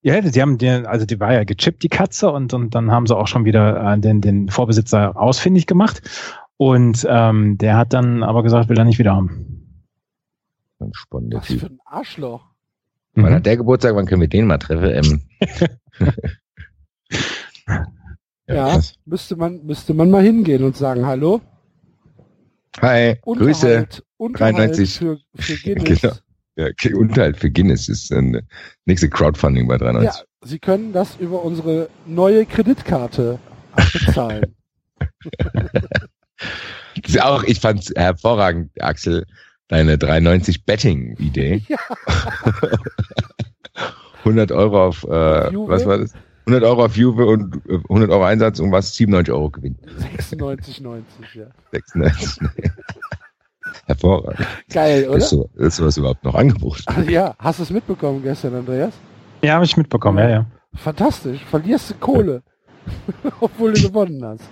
Ja, 0.03 0.20
die 0.20 0.43
haben 0.43 0.59
den, 0.59 0.85
also 0.85 1.07
die 1.07 1.20
war 1.20 1.33
ja 1.33 1.45
gechippt, 1.45 1.81
die 1.85 1.89
Katze, 1.89 2.31
und, 2.33 2.53
und 2.55 2.74
dann 2.74 2.91
haben 2.91 3.07
sie 3.07 3.16
auch 3.16 3.29
schon 3.29 3.45
wieder 3.45 3.93
äh, 3.95 3.99
den, 4.01 4.20
den 4.20 4.49
Vorbesitzer 4.49 5.16
ausfindig 5.16 5.66
gemacht. 5.68 6.03
Und 6.57 7.07
ähm, 7.09 7.57
der 7.59 7.77
hat 7.77 7.93
dann 7.93 8.24
aber 8.24 8.43
gesagt, 8.43 8.68
will 8.68 8.79
er 8.79 8.85
nicht 8.85 8.99
wieder 8.99 9.14
haben. 9.14 9.79
ein 10.81 10.91
spannender 10.93 11.39
Was 11.39 11.47
Typ. 11.47 11.61
für 11.61 11.66
ein 11.66 11.79
Arschloch. 11.85 12.45
Wann 13.14 13.31
Mhm. 13.31 13.35
hat 13.37 13.47
der 13.47 13.57
Geburtstag? 13.59 13.95
Wann 13.95 14.07
können 14.07 14.22
wir 14.22 14.29
den 14.29 14.47
mal 14.49 14.59
treffen? 14.59 15.22
Ähm, 16.01 16.11
Ja, 18.49 18.80
müsste 19.05 19.36
man, 19.36 19.64
müsste 19.64 19.94
man 19.94 20.11
mal 20.11 20.22
hingehen 20.22 20.62
und 20.62 20.76
sagen, 20.76 21.07
hallo. 21.07 21.40
Hi, 22.80 23.16
Grüße. 23.22 23.66
Unterhalt, 23.66 24.05
Unterhalt 24.18 24.57
93. 24.57 24.99
für, 24.99 25.18
für 25.34 25.57
Guinness. 25.62 26.01
Genau. 26.01 26.14
Ja, 26.57 26.66
okay, 26.66 26.94
Unterhalt 26.94 27.36
für 27.36 27.51
Guinness 27.51 27.88
ist 27.88 28.12
ein 28.12 28.40
nächste 28.86 29.11
Crowdfunding 29.11 29.66
bei 29.68 29.74
Ja, 29.74 29.92
93. 29.92 30.24
Sie 30.44 30.59
können 30.59 30.92
das 30.92 31.16
über 31.16 31.44
unsere 31.44 31.88
neue 32.07 32.47
Kreditkarte 32.47 33.38
abbezahlen. 33.72 34.55
Das 37.03 37.14
ist 37.14 37.22
auch, 37.22 37.42
ich 37.44 37.61
fand's 37.61 37.92
hervorragend, 37.94 38.70
Axel, 38.82 39.26
deine 39.68 39.99
390 39.99 40.64
Betting-Idee. 40.64 41.62
Ja. 41.68 41.78
100 44.20 44.51
Euro 44.53 44.86
auf, 44.86 45.05
äh, 45.05 45.09
was 45.09 45.86
war 45.86 45.99
das? 45.99 46.12
100 46.47 46.62
Euro 46.64 46.84
auf 46.84 46.97
Juve 46.97 47.26
und 47.26 47.57
äh, 47.68 47.78
100 47.88 48.11
Euro 48.11 48.24
Einsatz 48.24 48.61
und 48.61 48.70
was? 48.72 48.94
97 48.94 49.32
Euro 49.34 49.51
Gewinn. 49.51 49.76
96,90, 50.16 51.03
ja. 51.34 51.47
96. 51.72 52.38
Hervorragend. 53.86 54.47
Geil, 54.72 55.09
oder? 55.09 55.18
Ist, 55.18 55.30
so, 55.30 55.51
das 55.57 55.66
ist 55.68 55.76
sowas 55.76 55.97
überhaupt 55.97 56.24
noch 56.24 56.34
angeboten. 56.34 56.82
Ach, 56.86 57.03
ja, 57.09 57.34
hast 57.38 57.59
du 57.59 57.62
es 57.64 57.70
mitbekommen 57.70 58.22
gestern, 58.22 58.55
Andreas? 58.55 58.94
Ja, 59.42 59.55
habe 59.55 59.64
ich 59.64 59.76
mitbekommen, 59.76 60.18
ja, 60.18 60.28
ja. 60.28 60.47
Fantastisch. 60.74 61.44
Verlierst 61.44 61.90
du 61.90 61.94
Kohle, 61.94 62.42
obwohl 63.40 63.72
du 63.72 63.82
gewonnen 63.82 64.24
hast. 64.24 64.44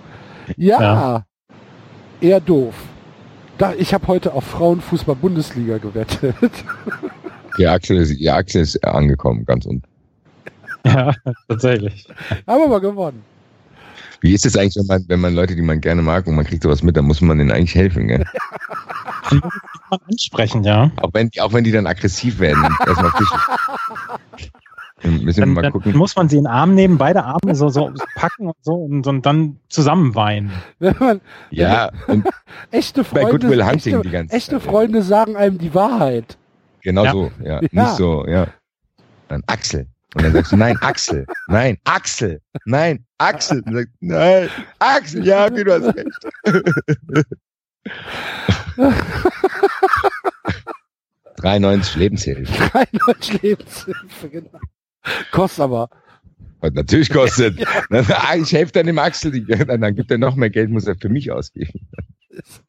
Ja, 0.57 0.81
Ja. 0.81 1.25
eher 2.21 2.39
doof. 2.39 2.75
Da, 3.57 3.73
ich 3.73 3.93
habe 3.93 4.07
heute 4.07 4.33
auf 4.33 4.43
Frauenfußball-Bundesliga 4.45 5.77
gewettet. 5.77 6.35
Ihr 7.57 7.71
Axel 7.71 7.97
ist, 7.97 8.11
ihr 8.11 8.35
Axel 8.35 8.61
ist 8.61 8.83
angekommen, 8.83 9.45
ganz 9.45 9.65
unten. 9.65 9.87
Ja, 10.93 11.13
tatsächlich. 11.47 12.07
Haben 12.45 12.63
aber 12.63 12.79
gewonnen. 12.79 13.23
Wie 14.21 14.33
ist 14.33 14.45
es 14.45 14.55
eigentlich, 14.55 14.75
wenn 14.75 14.87
man, 14.87 15.05
wenn 15.07 15.19
man 15.19 15.33
Leute, 15.33 15.55
die 15.55 15.61
man 15.61 15.81
gerne 15.81 16.01
mag 16.01 16.27
und 16.27 16.35
man 16.35 16.45
kriegt 16.45 16.63
sowas 16.63 16.83
mit, 16.83 16.95
dann 16.95 17.05
muss 17.05 17.21
man 17.21 17.37
denen 17.37 17.51
eigentlich 17.51 17.75
helfen, 17.75 18.07
gell? 18.07 18.23
Mal 19.31 19.99
ansprechen, 20.09 20.63
ja. 20.63 20.91
Auch 20.97 21.09
wenn, 21.13 21.29
auch 21.39 21.53
wenn 21.53 21.63
die 21.63 21.71
dann 21.71 21.87
aggressiv 21.87 22.39
werden. 22.39 22.63
Erstmal 22.85 23.11
fischen. 23.11 23.39
Dann 25.01 25.23
müssen 25.23 25.39
wir 25.41 25.45
mal 25.47 25.61
dann 25.61 25.71
gucken. 25.71 25.95
muss 25.97 26.15
man 26.15 26.29
sie 26.29 26.37
in 26.37 26.43
den 26.43 26.51
Arm 26.51 26.73
nehmen, 26.73 26.97
beide 26.97 27.23
Arme 27.23 27.53
so, 27.53 27.69
so 27.69 27.91
packen 28.15 28.47
und 28.47 28.55
so 28.61 28.73
und, 28.73 29.05
und 29.05 29.25
dann 29.25 29.57
zusammen 29.69 30.15
weinen. 30.15 30.51
Wenn 30.79 30.95
man 30.99 31.21
Ja, 31.51 31.91
und 32.07 32.25
echte 32.71 33.03
bei 33.03 33.21
Freunde, 33.21 33.31
Goodwill 33.31 33.63
Hunting 33.63 33.95
echte, 33.95 34.01
die 34.01 34.11
ganze 34.11 34.35
echte 34.35 34.59
Zeit. 34.59 34.63
Freunde 34.63 35.01
sagen 35.03 35.35
einem 35.35 35.57
die 35.57 35.73
Wahrheit. 35.73 36.37
Genau 36.81 37.03
Ja. 37.03 37.11
so, 37.11 37.31
ja. 37.43 37.61
Ja. 37.61 37.83
Nicht 37.83 37.95
so, 37.97 38.25
ja. 38.27 38.47
Dann 39.27 39.43
Axel. 39.47 39.87
Und 40.15 40.23
dann 40.23 40.31
sagst 40.31 40.53
du, 40.53 40.55
nein, 40.55 40.77
Axel, 40.79 41.25
nein, 41.47 41.77
Axel, 41.83 42.41
nein, 42.63 43.05
Axel. 43.17 43.61
Und 43.65 43.73
sagst, 43.73 43.93
nein, 43.99 44.49
Axel, 44.79 45.25
ja, 45.25 45.45
okay, 45.45 45.63
du 45.65 45.73
hast 45.73 45.93
recht. 45.93 46.09
93 51.35 51.95
Lebenshilfe. 51.97 52.69
93 52.71 53.41
Lebenshilfe, 53.41 54.29
genau. 54.29 54.59
Kostet 55.31 55.59
aber. 55.59 55.89
Was 56.61 56.71
natürlich 56.71 57.09
kostet. 57.09 57.61
Ah, 57.91 58.35
ich 58.41 58.53
helfe 58.53 58.71
dann 58.71 58.85
dem 58.85 58.99
Axel, 58.99 59.45
dann 59.45 59.95
gibt 59.95 60.11
er 60.11 60.17
noch 60.17 60.35
mehr 60.35 60.49
Geld, 60.49 60.69
muss 60.69 60.87
er 60.87 60.95
für 60.95 61.09
mich 61.09 61.29
ausgeben. 61.29 61.87
Ist 62.29 62.63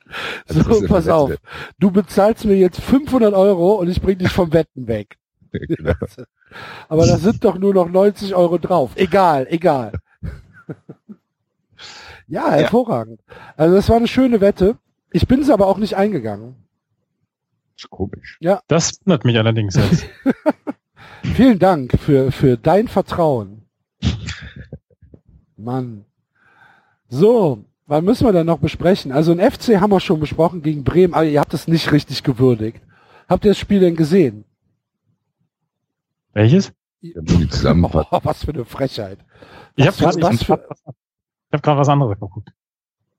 So, 0.49 0.85
pass 0.89 1.07
auf. 1.09 1.33
Du 1.79 1.93
bezahlst 1.93 2.45
mir 2.45 2.57
jetzt 2.57 2.81
500 2.81 3.35
Euro 3.35 3.75
und 3.77 3.89
ich 3.89 4.03
bring 4.03 4.19
dich 4.19 4.31
vom 4.31 4.53
Wetten 4.53 4.89
weg. 4.89 5.17
Genau. 5.69 5.95
Aber 6.89 7.07
da 7.07 7.17
sind 7.19 7.45
doch 7.45 7.59
nur 7.59 7.75
noch 7.75 7.89
90 7.89 8.35
Euro 8.35 8.59
drauf. 8.59 8.93
Egal, 8.97 9.47
egal. 9.51 9.93
Ja, 12.29 12.51
hervorragend. 12.51 13.21
Also 13.57 13.77
das 13.77 13.89
war 13.89 13.97
eine 13.97 14.09
schöne 14.09 14.41
Wette. 14.41 14.77
Ich 15.13 15.29
bin 15.29 15.41
es 15.43 15.51
aber 15.51 15.69
auch 15.69 15.79
nicht 15.79 15.95
eingegangen. 15.95 16.57
ist 17.77 17.89
komisch. 17.89 18.37
Das 18.67 18.99
wundert 19.05 19.25
mich 19.25 19.39
allerdings 19.39 19.77
jetzt. 19.77 20.07
Vielen 21.23 21.61
Dank 21.61 21.97
für, 22.01 22.33
für 22.33 22.57
dein 22.57 22.89
Vertrauen. 22.89 23.63
Mann. 25.57 26.05
So, 27.09 27.65
wann 27.87 28.05
müssen 28.05 28.27
wir 28.27 28.33
denn 28.33 28.47
noch 28.47 28.59
besprechen? 28.59 29.13
Also 29.13 29.31
ein 29.31 29.39
FC 29.39 29.81
haben 29.81 29.93
wir 29.93 30.01
schon 30.01 30.19
besprochen 30.19 30.63
gegen 30.63 30.83
Bremen, 30.83 31.15
aber 31.15 31.25
ihr 31.25 31.39
habt 31.39 31.55
es 31.55 31.69
nicht 31.69 31.93
richtig 31.93 32.25
gewürdigt. 32.25 32.81
Habt 33.29 33.45
ihr 33.45 33.53
das 33.53 33.59
Spiel 33.59 33.81
denn 33.81 33.95
gesehen? 33.97 34.45
Welches? 36.37 36.73
Ich 37.01 37.15
zusammenfassen. 37.51 38.09
Oh, 38.13 38.21
was 38.23 38.45
für 38.45 38.53
eine 38.53 38.65
Frechheit. 38.67 39.19
Ich 39.77 39.87
habe 39.87 39.97
gerade 39.97 40.21
was 40.23 40.43
für- 40.43 40.69
hab 41.53 41.63
grad 41.63 41.79
was 41.79 41.89
anderes 41.89 42.19
geguckt. 42.19 42.51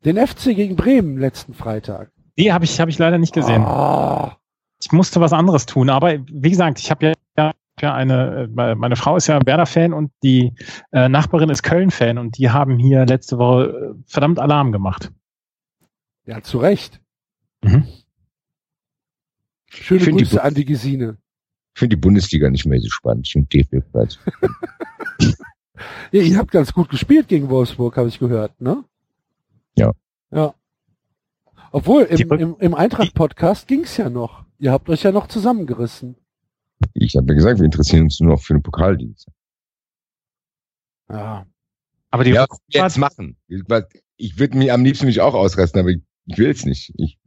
Den 0.05 0.17
FC 0.17 0.55
gegen 0.55 0.75
Bremen 0.75 1.17
letzten 1.17 1.53
Freitag. 1.55 2.11
Nee, 2.37 2.51
habe 2.51 2.65
ich, 2.65 2.79
hab 2.79 2.89
ich 2.89 2.99
leider 2.99 3.17
nicht 3.17 3.33
gesehen. 3.33 3.63
Ah, 3.63 4.37
Ich 4.79 4.91
musste 4.91 5.19
was 5.19 5.33
anderes 5.33 5.65
tun, 5.65 5.89
aber 5.89 6.19
wie 6.27 6.49
gesagt, 6.51 6.79
ich 6.79 6.91
habe 6.91 7.13
ja, 7.37 7.51
ja 7.81 7.93
eine, 7.95 8.43
äh, 8.55 8.75
meine 8.75 8.95
Frau 8.95 9.15
ist 9.15 9.25
ja 9.27 9.39
Werder-Fan 9.43 9.93
und 9.93 10.11
die 10.21 10.53
äh, 10.91 11.09
Nachbarin 11.09 11.49
ist 11.49 11.63
Köln-Fan 11.63 12.19
und 12.19 12.37
die 12.37 12.51
haben 12.51 12.77
hier 12.77 13.05
letzte 13.07 13.39
Woche 13.39 13.95
äh, 13.97 14.03
verdammt 14.05 14.37
Alarm 14.39 14.71
gemacht. 14.71 15.11
ja, 16.25 16.41
zu 16.43 16.59
Recht. 16.59 17.01
Mhm. 17.63 17.87
Schöne 19.69 20.05
die 20.05 20.11
Grüße 20.11 20.35
Bu- 20.35 20.41
an 20.41 20.53
die 20.53 20.65
Gesine. 20.65 21.17
Ich 21.77 21.79
finde 21.79 21.95
die 21.95 22.01
Bundesliga 22.01 22.49
nicht 22.49 22.65
mehr 22.65 22.81
so 22.81 22.89
spannend. 22.89 23.27
Ich 23.27 23.33
finde 23.33 23.49
DFB-Platz. 23.49 24.17
Ja, 26.11 26.23
ihr 26.23 26.37
habt 26.39 26.49
ganz 26.49 26.73
gut 26.73 26.89
gespielt 26.89 27.27
gegen 27.27 27.49
Wolfsburg, 27.49 27.97
habe 27.97 28.07
ich 28.07 28.17
gehört, 28.17 28.59
ne? 28.59 28.83
Ja. 29.77 29.91
Ja. 30.31 30.55
Obwohl, 31.71 32.05
im, 32.05 32.31
im, 32.31 32.55
im 32.57 32.73
Eintracht-Podcast 32.73 33.67
ging's 33.67 33.95
ja 33.97 34.09
noch. 34.09 34.43
Ihr 34.57 34.71
habt 34.71 34.89
euch 34.89 35.03
ja 35.03 35.11
noch 35.11 35.27
zusammengerissen. 35.27 36.15
Ich 36.93 37.15
habe 37.15 37.27
ja 37.27 37.35
gesagt, 37.35 37.59
wir 37.59 37.65
interessieren 37.65 38.05
uns 38.05 38.19
nur 38.19 38.31
noch 38.31 38.41
für 38.41 38.53
den 38.53 38.63
Pokaldienst. 38.63 39.27
Ja. 41.11 41.45
Aber 42.09 42.23
die 42.23 42.31
Ja, 42.31 42.47
jetzt 42.69 42.97
machen. 42.97 43.37
Ich 43.47 44.39
würde 44.39 44.57
mich 44.57 44.71
am 44.71 44.83
liebsten 44.83 45.05
mich 45.05 45.21
auch 45.21 45.35
ausrasten, 45.35 45.79
aber 45.79 45.89
ich, 45.89 46.01
ich 46.27 46.37
will 46.37 46.49
es 46.49 46.65
nicht. 46.65 46.93
Ich 46.97 47.17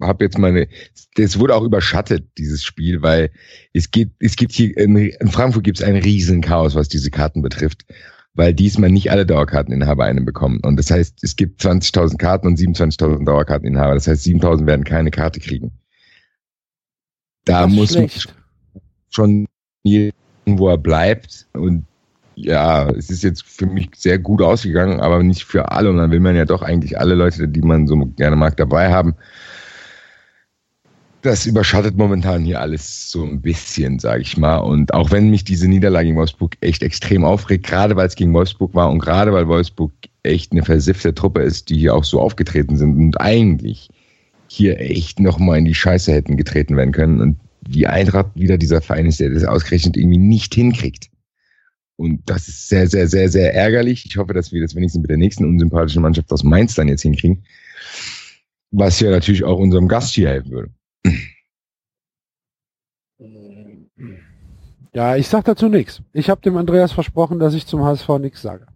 habe 0.00 0.24
jetzt 0.24 0.38
meine, 0.38 0.68
das 1.16 1.38
wurde 1.38 1.56
auch 1.56 1.64
überschattet, 1.64 2.28
dieses 2.38 2.62
Spiel, 2.62 3.02
weil 3.02 3.30
es 3.72 3.90
geht, 3.90 4.12
es 4.20 4.36
gibt 4.36 4.52
hier, 4.52 4.76
in, 4.76 4.96
in 4.96 5.28
Frankfurt 5.28 5.64
gibt 5.64 5.78
es 5.80 5.84
ein 5.84 5.96
riesen 5.96 6.40
Chaos, 6.40 6.76
was 6.76 6.88
diese 6.88 7.10
Karten 7.10 7.42
betrifft, 7.42 7.84
weil 8.34 8.54
diesmal 8.54 8.90
nicht 8.90 9.10
alle 9.10 9.26
Dauerkarteninhaber 9.26 10.04
eine 10.04 10.20
bekommen. 10.20 10.60
Und 10.62 10.76
das 10.76 10.90
heißt, 10.90 11.18
es 11.22 11.34
gibt 11.34 11.62
20.000 11.62 12.16
Karten 12.16 12.46
und 12.46 12.58
27.000 12.58 13.24
Dauerkarteninhaber. 13.24 13.94
Das 13.94 14.06
heißt, 14.06 14.24
7.000 14.24 14.66
werden 14.66 14.84
keine 14.84 15.10
Karte 15.10 15.40
kriegen. 15.40 15.72
Da 17.44 17.66
muss 17.66 17.94
man 17.94 18.08
schlecht. 18.08 18.34
schon 19.10 19.46
jeden, 19.82 20.14
wo 20.46 20.68
er 20.68 20.78
bleibt. 20.78 21.48
Und 21.52 21.86
ja, 22.36 22.88
es 22.90 23.10
ist 23.10 23.22
jetzt 23.22 23.44
für 23.44 23.66
mich 23.66 23.90
sehr 23.96 24.18
gut 24.18 24.42
ausgegangen, 24.42 25.00
aber 25.00 25.22
nicht 25.22 25.44
für 25.44 25.70
alle. 25.70 25.90
Und 25.90 25.98
dann 25.98 26.10
will 26.10 26.20
man 26.20 26.36
ja 26.36 26.44
doch 26.44 26.62
eigentlich 26.62 26.98
alle 26.98 27.14
Leute, 27.14 27.48
die 27.48 27.62
man 27.62 27.86
so 27.86 27.96
gerne 28.16 28.36
mag, 28.36 28.56
dabei 28.56 28.92
haben. 28.92 29.14
Das 31.22 31.46
überschattet 31.46 31.96
momentan 31.96 32.44
hier 32.44 32.60
alles 32.60 33.10
so 33.10 33.24
ein 33.24 33.40
bisschen, 33.40 33.98
sage 33.98 34.22
ich 34.22 34.36
mal. 34.36 34.58
Und 34.58 34.92
auch 34.92 35.10
wenn 35.10 35.30
mich 35.30 35.44
diese 35.44 35.68
Niederlage 35.68 36.06
gegen 36.06 36.18
Wolfsburg 36.18 36.56
echt 36.60 36.82
extrem 36.82 37.24
aufregt, 37.24 37.66
gerade 37.66 37.96
weil 37.96 38.06
es 38.06 38.14
gegen 38.14 38.34
Wolfsburg 38.34 38.74
war 38.74 38.90
und 38.90 38.98
gerade 38.98 39.32
weil 39.32 39.48
Wolfsburg 39.48 39.92
echt 40.22 40.52
eine 40.52 40.62
versiffte 40.62 41.14
Truppe 41.14 41.40
ist, 41.40 41.70
die 41.70 41.78
hier 41.78 41.94
auch 41.94 42.04
so 42.04 42.20
aufgetreten 42.20 42.76
sind 42.76 42.98
und 42.98 43.20
eigentlich 43.20 43.88
hier 44.48 44.78
echt 44.78 45.18
nochmal 45.18 45.58
in 45.58 45.64
die 45.64 45.74
Scheiße 45.74 46.12
hätten 46.12 46.36
getreten 46.36 46.76
werden 46.76 46.92
können 46.92 47.20
und 47.20 47.38
die 47.66 47.86
Eintracht 47.86 48.30
wieder 48.34 48.58
dieser 48.58 48.82
Verein 48.82 49.06
ist, 49.06 49.20
der 49.20 49.30
das 49.30 49.44
ausgerechnet 49.44 49.96
irgendwie 49.96 50.18
nicht 50.18 50.54
hinkriegt. 50.54 51.08
Und 51.96 52.28
das 52.28 52.48
ist 52.48 52.68
sehr, 52.68 52.88
sehr, 52.88 53.06
sehr, 53.08 53.28
sehr 53.28 53.54
ärgerlich. 53.54 54.04
Ich 54.06 54.16
hoffe, 54.16 54.34
dass 54.34 54.52
wir 54.52 54.60
das 54.60 54.74
wenigstens 54.74 55.02
mit 55.02 55.10
der 55.10 55.16
nächsten 55.16 55.44
unsympathischen 55.44 56.02
Mannschaft 56.02 56.32
aus 56.32 56.42
Mainz 56.42 56.74
dann 56.74 56.88
jetzt 56.88 57.02
hinkriegen. 57.02 57.44
Was 58.72 58.98
ja 58.98 59.10
natürlich 59.10 59.44
auch 59.44 59.58
unserem 59.58 59.86
Gast 59.86 60.14
hier 60.14 60.28
helfen 60.28 60.50
würde. 60.50 60.70
Ja, 64.92 65.16
ich 65.16 65.28
sag 65.28 65.44
dazu 65.44 65.68
nichts. 65.68 66.02
Ich 66.12 66.30
habe 66.30 66.40
dem 66.40 66.56
Andreas 66.56 66.92
versprochen, 66.92 67.38
dass 67.38 67.54
ich 67.54 67.66
zum 67.66 67.84
HSV 67.84 68.08
nichts 68.20 68.42
sage. 68.42 68.66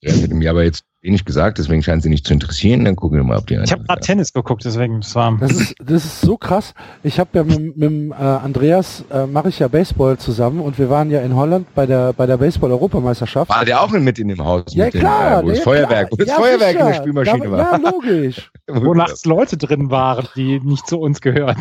Er 0.00 0.14
hätte 0.14 0.34
mir 0.34 0.50
aber 0.50 0.64
jetzt 0.64 0.84
wenig 1.00 1.24
gesagt, 1.24 1.58
deswegen 1.58 1.82
scheint 1.82 2.02
sie 2.02 2.08
nicht 2.08 2.26
zu 2.26 2.32
interessieren. 2.32 2.84
Dann 2.84 2.96
gucken 2.96 3.18
wir 3.18 3.24
mal, 3.24 3.38
ob 3.38 3.46
die 3.46 3.54
ich 3.54 3.72
habe 3.72 3.84
gerade 3.84 4.00
Tennis 4.00 4.32
geguckt, 4.32 4.64
deswegen 4.64 5.00
das 5.00 5.14
war. 5.14 5.36
Das 5.38 5.52
ist, 5.52 5.74
das 5.78 6.04
ist 6.04 6.20
so 6.20 6.36
krass. 6.36 6.74
Ich 7.02 7.20
habe 7.20 7.30
ja 7.34 7.44
mit, 7.44 7.76
mit 7.76 7.90
dem, 7.90 8.12
äh, 8.12 8.14
Andreas 8.16 9.04
äh, 9.10 9.26
mache 9.26 9.48
ich 9.50 9.58
ja 9.60 9.68
Baseball 9.68 10.18
zusammen 10.18 10.60
und 10.60 10.78
wir 10.78 10.90
waren 10.90 11.10
ja 11.10 11.20
in 11.20 11.34
Holland 11.36 11.72
bei 11.74 11.86
der 11.86 12.12
bei 12.12 12.26
der 12.26 12.36
Baseball-Europameisterschaft. 12.36 13.48
War 13.50 13.64
der 13.64 13.80
auch 13.80 13.90
mit 13.90 14.18
in 14.18 14.28
dem 14.28 14.44
Haus? 14.44 14.64
Ja 14.74 14.86
mit 14.86 14.94
dem, 14.94 15.00
klar, 15.00 15.40
äh, 15.40 15.44
wo 15.44 15.48
das 15.48 15.58
ja, 15.58 15.64
Feuerwerk, 15.64 16.08
klar. 16.08 16.10
wo 16.10 16.16
das 16.16 16.28
Ja, 16.28 16.34
Feuerwerk 16.34 16.78
in 16.78 16.86
der. 16.86 16.94
Spülmaschine 16.94 17.44
Da- 17.44 17.50
war. 17.50 17.58
Ja, 17.58 17.90
logisch. 17.90 18.50
wo 18.66 18.94
nachts 18.94 19.24
Leute 19.24 19.56
drin 19.56 19.90
waren, 19.90 20.26
die 20.34 20.60
nicht 20.60 20.86
zu 20.86 20.98
uns 20.98 21.20
gehören. 21.20 21.56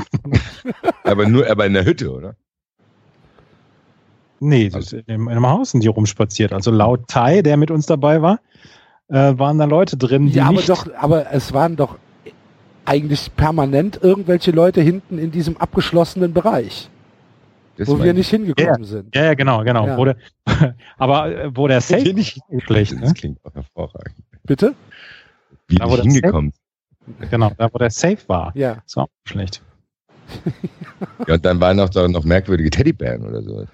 aber 1.03 1.27
nur, 1.27 1.49
aber 1.49 1.65
in 1.65 1.73
der 1.73 1.85
Hütte, 1.85 2.11
oder? 2.11 2.35
Nee, 4.39 4.69
dem, 4.69 5.03
in 5.07 5.29
einem 5.29 5.47
Haus 5.47 5.71
sind 5.71 5.83
die 5.83 5.87
rumspaziert. 5.87 6.53
Also 6.53 6.69
laut 6.69 7.07
Tai, 7.07 7.41
der 7.41 7.57
mit 7.57 7.71
uns 7.71 7.87
dabei 7.87 8.21
war, 8.21 8.39
äh, 9.09 9.37
waren 9.37 9.57
da 9.57 9.65
Leute 9.65 9.97
drin, 9.97 10.27
die 10.27 10.33
Ja, 10.33 10.45
aber 10.45 10.53
nicht, 10.53 10.69
doch, 10.69 10.87
aber 10.97 11.31
es 11.31 11.53
waren 11.53 11.75
doch 11.75 11.97
eigentlich 12.85 13.35
permanent 13.35 13.99
irgendwelche 14.01 14.51
Leute 14.51 14.81
hinten 14.81 15.17
in 15.17 15.31
diesem 15.31 15.57
abgeschlossenen 15.57 16.33
Bereich, 16.33 16.89
Das 17.77 17.87
wo 17.89 18.01
wir 18.01 18.13
nicht 18.13 18.29
hingekommen 18.29 18.85
sind. 18.85 19.13
Ja, 19.13 19.25
ja, 19.25 19.33
genau, 19.33 19.63
genau. 19.63 19.87
Ja. 19.87 19.97
Wo 19.97 20.05
der, 20.05 20.15
aber 20.97 21.35
äh, 21.35 21.51
wo 21.53 21.67
der 21.67 21.81
Safe 21.81 22.13
nicht. 22.13 22.39
schlecht, 22.65 22.93
ne? 22.93 23.01
Das 23.01 23.13
klingt 23.13 23.43
auch 23.43 23.53
hervorragend. 23.53 24.15
Bitte? 24.43 24.73
Wie 25.67 25.75
Da, 25.75 25.89
wo 25.89 25.95
nicht 25.95 26.03
hingekommen. 26.03 26.53
Genau, 27.29 27.51
da 27.57 27.69
wo 27.73 27.77
der 27.77 27.89
Safe 27.89 28.19
war. 28.27 28.51
Ja. 28.55 28.77
Das 28.85 28.95
war 28.95 29.03
auch 29.03 29.09
schlecht. 29.25 29.61
Ja, 31.25 31.35
und 31.35 31.45
dann 31.45 31.59
waren 31.59 31.77
noch, 31.77 31.89
da 31.89 32.07
noch 32.07 32.25
merkwürdige 32.25 32.69
Teddybären 32.69 33.25
oder 33.25 33.41
so. 33.41 33.65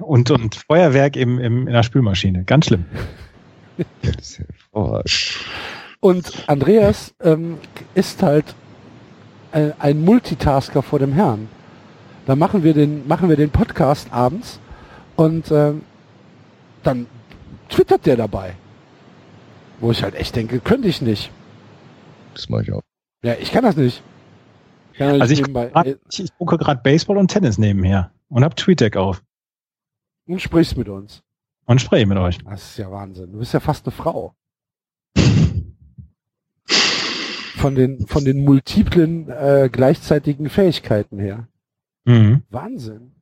Und, 0.00 0.30
und 0.30 0.54
Feuerwerk 0.54 1.16
im, 1.16 1.38
im, 1.38 1.66
in 1.66 1.72
der 1.72 1.82
Spülmaschine. 1.82 2.44
Ganz 2.44 2.66
schlimm. 2.66 2.86
Und 6.00 6.48
Andreas 6.48 7.14
ähm, 7.20 7.58
ist 7.94 8.22
halt 8.22 8.54
ein, 9.52 9.72
ein 9.78 10.04
Multitasker 10.04 10.82
vor 10.82 10.98
dem 10.98 11.12
Herrn. 11.12 11.48
Da 12.26 12.36
machen 12.36 12.62
wir 12.62 12.74
den, 12.74 13.06
machen 13.08 13.28
wir 13.28 13.36
den 13.36 13.50
Podcast 13.50 14.12
abends 14.12 14.60
und 15.16 15.50
ähm, 15.50 15.82
dann 16.82 17.06
twittert 17.68 18.06
der 18.06 18.16
dabei. 18.16 18.54
Wo 19.80 19.90
ich 19.90 20.02
halt 20.02 20.14
echt 20.14 20.34
denke, 20.36 20.60
könnte 20.60 20.88
ich 20.88 21.02
nicht. 21.02 21.30
Das 22.34 22.48
mache 22.48 22.62
ich 22.62 22.72
auch. 22.72 22.82
Ja, 23.22 23.34
ich 23.34 23.52
kann 23.52 23.64
das 23.64 23.76
nicht. 23.76 24.02
Kann 24.94 25.08
ja 25.16 25.20
Also 25.20 25.32
nicht 25.32 25.46
ich, 25.46 25.52
grad, 25.52 25.86
ich, 25.86 26.24
ich 26.24 26.30
gucke 26.38 26.58
gerade 26.58 26.80
Baseball 26.82 27.18
und 27.18 27.28
Tennis 27.30 27.58
nebenher 27.58 28.10
und 28.28 28.44
hab 28.44 28.56
TweetDeck 28.56 28.96
auf 28.96 29.22
und 30.26 30.40
sprichst 30.40 30.76
mit 30.76 30.88
uns. 30.88 31.22
Und 31.66 31.80
spreche 31.80 32.06
mit 32.06 32.18
euch. 32.18 32.38
Das 32.38 32.70
ist 32.70 32.78
ja 32.78 32.90
Wahnsinn. 32.90 33.32
Du 33.32 33.38
bist 33.38 33.52
ja 33.52 33.60
fast 33.60 33.86
eine 33.86 33.92
Frau. 33.92 34.34
Von 37.56 37.74
den, 37.74 38.06
von 38.06 38.24
den 38.24 38.44
multiplen 38.44 39.28
äh, 39.28 39.68
gleichzeitigen 39.70 40.48
Fähigkeiten 40.48 41.18
her. 41.18 41.48
Mhm. 42.04 42.42
Wahnsinn. 42.50 43.12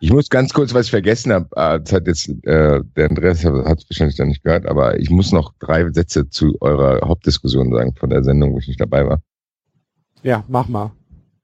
Ich 0.00 0.12
muss 0.12 0.28
ganz 0.28 0.52
kurz, 0.52 0.74
was 0.74 0.86
ich 0.86 0.90
vergessen 0.90 1.32
habe, 1.32 1.48
äh, 1.56 1.80
das 1.80 1.92
hat 1.92 2.06
jetzt, 2.06 2.28
äh, 2.28 2.82
der 2.96 3.08
Andreas 3.08 3.44
hat 3.44 3.78
es 3.78 3.88
wahrscheinlich 3.88 4.16
dann 4.16 4.28
nicht 4.28 4.42
gehört, 4.42 4.66
aber 4.66 4.98
ich 4.98 5.10
muss 5.10 5.32
noch 5.32 5.52
drei 5.58 5.90
Sätze 5.92 6.28
zu 6.28 6.56
eurer 6.60 7.06
Hauptdiskussion 7.06 7.72
sagen 7.72 7.94
von 7.94 8.10
der 8.10 8.22
Sendung, 8.24 8.52
wo 8.52 8.58
ich 8.58 8.68
nicht 8.68 8.80
dabei 8.80 9.06
war. 9.06 9.22
Ja, 10.22 10.44
mach 10.48 10.68
mal. 10.68 10.92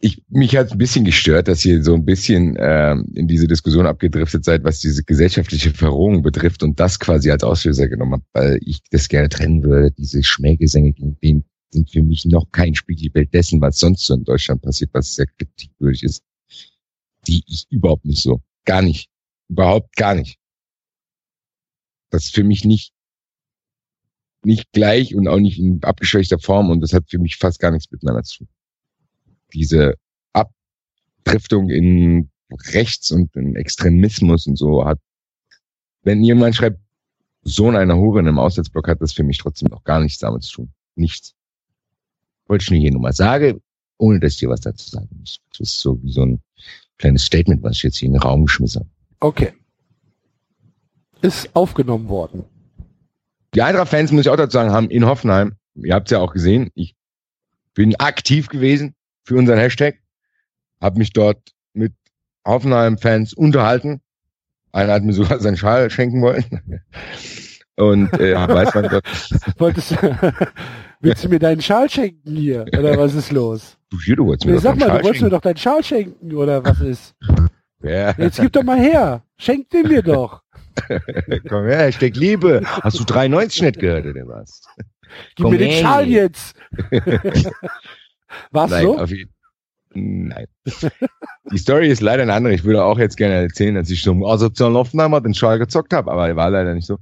Ich, 0.04 0.20
mich 0.28 0.56
hat 0.56 0.72
ein 0.72 0.78
bisschen 0.78 1.04
gestört, 1.04 1.46
dass 1.46 1.64
ihr 1.64 1.84
so 1.84 1.94
ein 1.94 2.04
bisschen 2.04 2.56
ähm, 2.58 3.06
in 3.14 3.28
diese 3.28 3.46
Diskussion 3.46 3.86
abgedriftet 3.86 4.44
seid, 4.44 4.64
was 4.64 4.80
diese 4.80 5.04
gesellschaftliche 5.04 5.70
Verrohung 5.70 6.22
betrifft 6.22 6.64
und 6.64 6.80
das 6.80 6.98
quasi 6.98 7.30
als 7.30 7.44
Auslöser 7.44 7.88
genommen 7.88 8.14
habt, 8.14 8.26
weil 8.32 8.58
ich 8.62 8.80
das 8.90 9.08
gerne 9.08 9.28
trennen 9.28 9.62
würde, 9.62 9.92
diese 9.92 10.24
Schmähgesänge 10.24 10.92
gegen 10.92 11.16
den 11.20 11.44
sind 11.70 11.88
für 11.88 12.02
mich 12.02 12.24
noch 12.24 12.50
kein 12.50 12.74
Spiegelbild 12.74 13.32
dessen, 13.32 13.60
was 13.60 13.78
sonst 13.78 14.04
so 14.04 14.14
in 14.14 14.24
Deutschland 14.24 14.60
passiert, 14.62 14.90
was 14.92 15.14
sehr 15.14 15.26
kritikwürdig 15.26 16.02
ist. 16.02 16.24
Die 17.28 17.44
ich 17.46 17.66
überhaupt 17.70 18.04
nicht 18.04 18.22
so. 18.22 18.42
Gar 18.64 18.82
nicht. 18.82 19.08
Überhaupt 19.48 19.94
gar 19.96 20.16
nicht. 20.16 20.36
Das 22.10 22.24
ist 22.24 22.34
für 22.34 22.44
mich 22.44 22.64
nicht, 22.64 22.92
nicht 24.44 24.72
gleich 24.72 25.14
und 25.14 25.28
auch 25.28 25.38
nicht 25.38 25.60
in 25.60 25.80
abgeschwächter 25.82 26.40
Form 26.40 26.70
und 26.70 26.80
das 26.80 26.92
hat 26.92 27.08
für 27.08 27.18
mich 27.18 27.36
fast 27.36 27.60
gar 27.60 27.70
nichts 27.70 27.90
miteinander 27.90 28.24
zu 28.24 28.38
tun. 28.38 28.48
Diese 29.52 29.94
Abdriftung 30.32 31.70
in 31.70 32.30
Rechts 32.50 33.10
und 33.10 33.34
in 33.36 33.56
Extremismus 33.56 34.46
und 34.46 34.56
so 34.56 34.84
hat, 34.84 34.98
wenn 36.02 36.22
jemand 36.22 36.56
schreibt, 36.56 36.80
Sohn 37.44 37.76
einer 37.76 37.96
Hure 37.96 38.20
in 38.20 38.28
einem 38.28 38.38
Aussetzblock 38.38 38.88
hat 38.88 39.00
das 39.00 39.12
für 39.12 39.24
mich 39.24 39.38
trotzdem 39.38 39.68
noch 39.68 39.84
gar 39.84 40.00
nichts 40.00 40.18
damit 40.18 40.44
zu 40.44 40.52
tun. 40.52 40.72
Nichts. 40.94 41.34
Wollte 42.46 42.62
ich 42.62 42.70
nur 42.70 42.80
hier 42.80 42.92
nochmal 42.92 43.12
sagen, 43.12 43.60
ohne 43.98 44.20
dass 44.20 44.34
ich 44.34 44.40
dir 44.40 44.48
was 44.48 44.60
dazu 44.60 44.88
sagen 44.88 45.08
muss. 45.18 45.40
Das 45.50 45.60
ist 45.60 45.80
so 45.80 46.00
wie 46.02 46.12
so 46.12 46.22
ein 46.22 46.40
kleines 46.98 47.24
Statement, 47.24 47.62
was 47.62 47.76
ich 47.76 47.82
jetzt 47.82 47.96
hier 47.96 48.06
in 48.06 48.12
den 48.12 48.22
Raum 48.22 48.44
geschmissen 48.44 48.82
habe. 48.82 48.90
Okay. 49.20 49.52
Ist 51.20 51.54
aufgenommen 51.54 52.08
worden. 52.08 52.44
Die 53.54 53.62
Eintracht-Fans, 53.62 54.12
muss 54.12 54.22
ich 54.22 54.28
auch 54.28 54.36
dazu 54.36 54.54
sagen, 54.54 54.70
haben 54.70 54.90
in 54.90 55.04
Hoffenheim, 55.04 55.56
ihr 55.74 55.94
habt 55.94 56.08
es 56.08 56.12
ja 56.12 56.20
auch 56.20 56.32
gesehen, 56.32 56.70
ich 56.74 56.94
bin 57.74 57.96
aktiv 57.96 58.48
gewesen 58.48 58.94
für 59.24 59.36
unseren 59.36 59.59
Hashtag, 59.59 59.99
habe 60.81 60.99
mich 60.99 61.12
dort 61.12 61.53
mit 61.74 61.93
Hoffenheim-Fans 62.47 63.35
unterhalten. 63.35 64.01
Einer 64.73 64.94
hat 64.94 65.03
mir 65.05 65.12
sogar 65.12 65.39
seinen 65.40 65.57
Schal 65.57 65.90
schenken 65.90 66.23
wollen. 66.23 66.44
Und 67.77 68.12
äh, 68.20 68.35
weiß 68.35 68.74
man 68.74 68.89
dort. 68.89 69.07
Wolltest 69.59 69.93
du, 69.93 69.97
willst 71.01 71.24
du 71.24 71.28
mir 71.31 71.39
deinen 71.39 71.62
Schal 71.62 71.89
schenken 71.89 72.36
hier? 72.36 72.66
Oder 72.78 72.99
was 72.99 73.15
ist 73.15 73.32
los? 73.32 73.78
Du 73.89 73.99
hier, 73.99 74.16
du 74.16 74.27
wolltest 74.27 74.44
mir 74.44 74.53
Nee, 74.53 74.57
doch 74.59 74.62
sag 74.62 74.78
mal, 74.78 74.86
Schal 74.86 74.99
du 74.99 75.05
wolltest 75.05 75.23
mir 75.23 75.31
doch 75.31 75.40
deinen 75.40 75.57
Schal 75.57 75.82
schenken, 75.82 76.35
oder 76.35 76.65
was 76.65 76.81
ist? 76.81 77.15
Ja, 77.85 78.15
Jetzt 78.16 78.40
gib 78.40 78.53
doch 78.53 78.62
mal 78.62 78.78
her. 78.78 79.24
Schenk 79.39 79.69
den 79.70 79.89
mir 79.89 80.03
doch. 80.03 80.43
komm 81.49 81.66
her, 81.66 81.78
Hashtag 81.78 82.15
Liebe. 82.15 82.62
Hast 82.65 83.01
du 83.01 83.03
93 83.05 83.62
nicht 83.62 83.81
gehört, 83.81 84.07
oder 84.07 84.24
was? 84.28 84.62
Gib 85.35 85.44
Komm 85.44 85.51
mir 85.51 85.59
den 85.59 85.70
her 85.70 85.82
Schal 85.82 86.09
jetzt. 86.09 86.55
War's 88.50 88.70
Nein, 88.70 88.84
so? 88.84 89.06
Nein. 89.94 90.46
Die 91.50 91.59
Story 91.59 91.88
ist 91.88 92.00
leider 92.00 92.22
eine 92.22 92.32
andere. 92.32 92.54
Ich 92.54 92.64
würde 92.64 92.84
auch 92.84 92.98
jetzt 92.98 93.16
gerne 93.16 93.34
erzählen, 93.34 93.74
dass 93.74 93.90
ich 93.90 94.02
so 94.02 94.12
im 94.12 94.24
asozialen 94.24 94.74
Hoffenheimer 94.74 95.20
den 95.20 95.34
Schal 95.34 95.59
gezockt 95.59 95.92
habe, 95.92 96.10
aber 96.10 96.34
war 96.34 96.50
leider 96.50 96.74
nicht 96.74 96.86
so. 96.86 96.98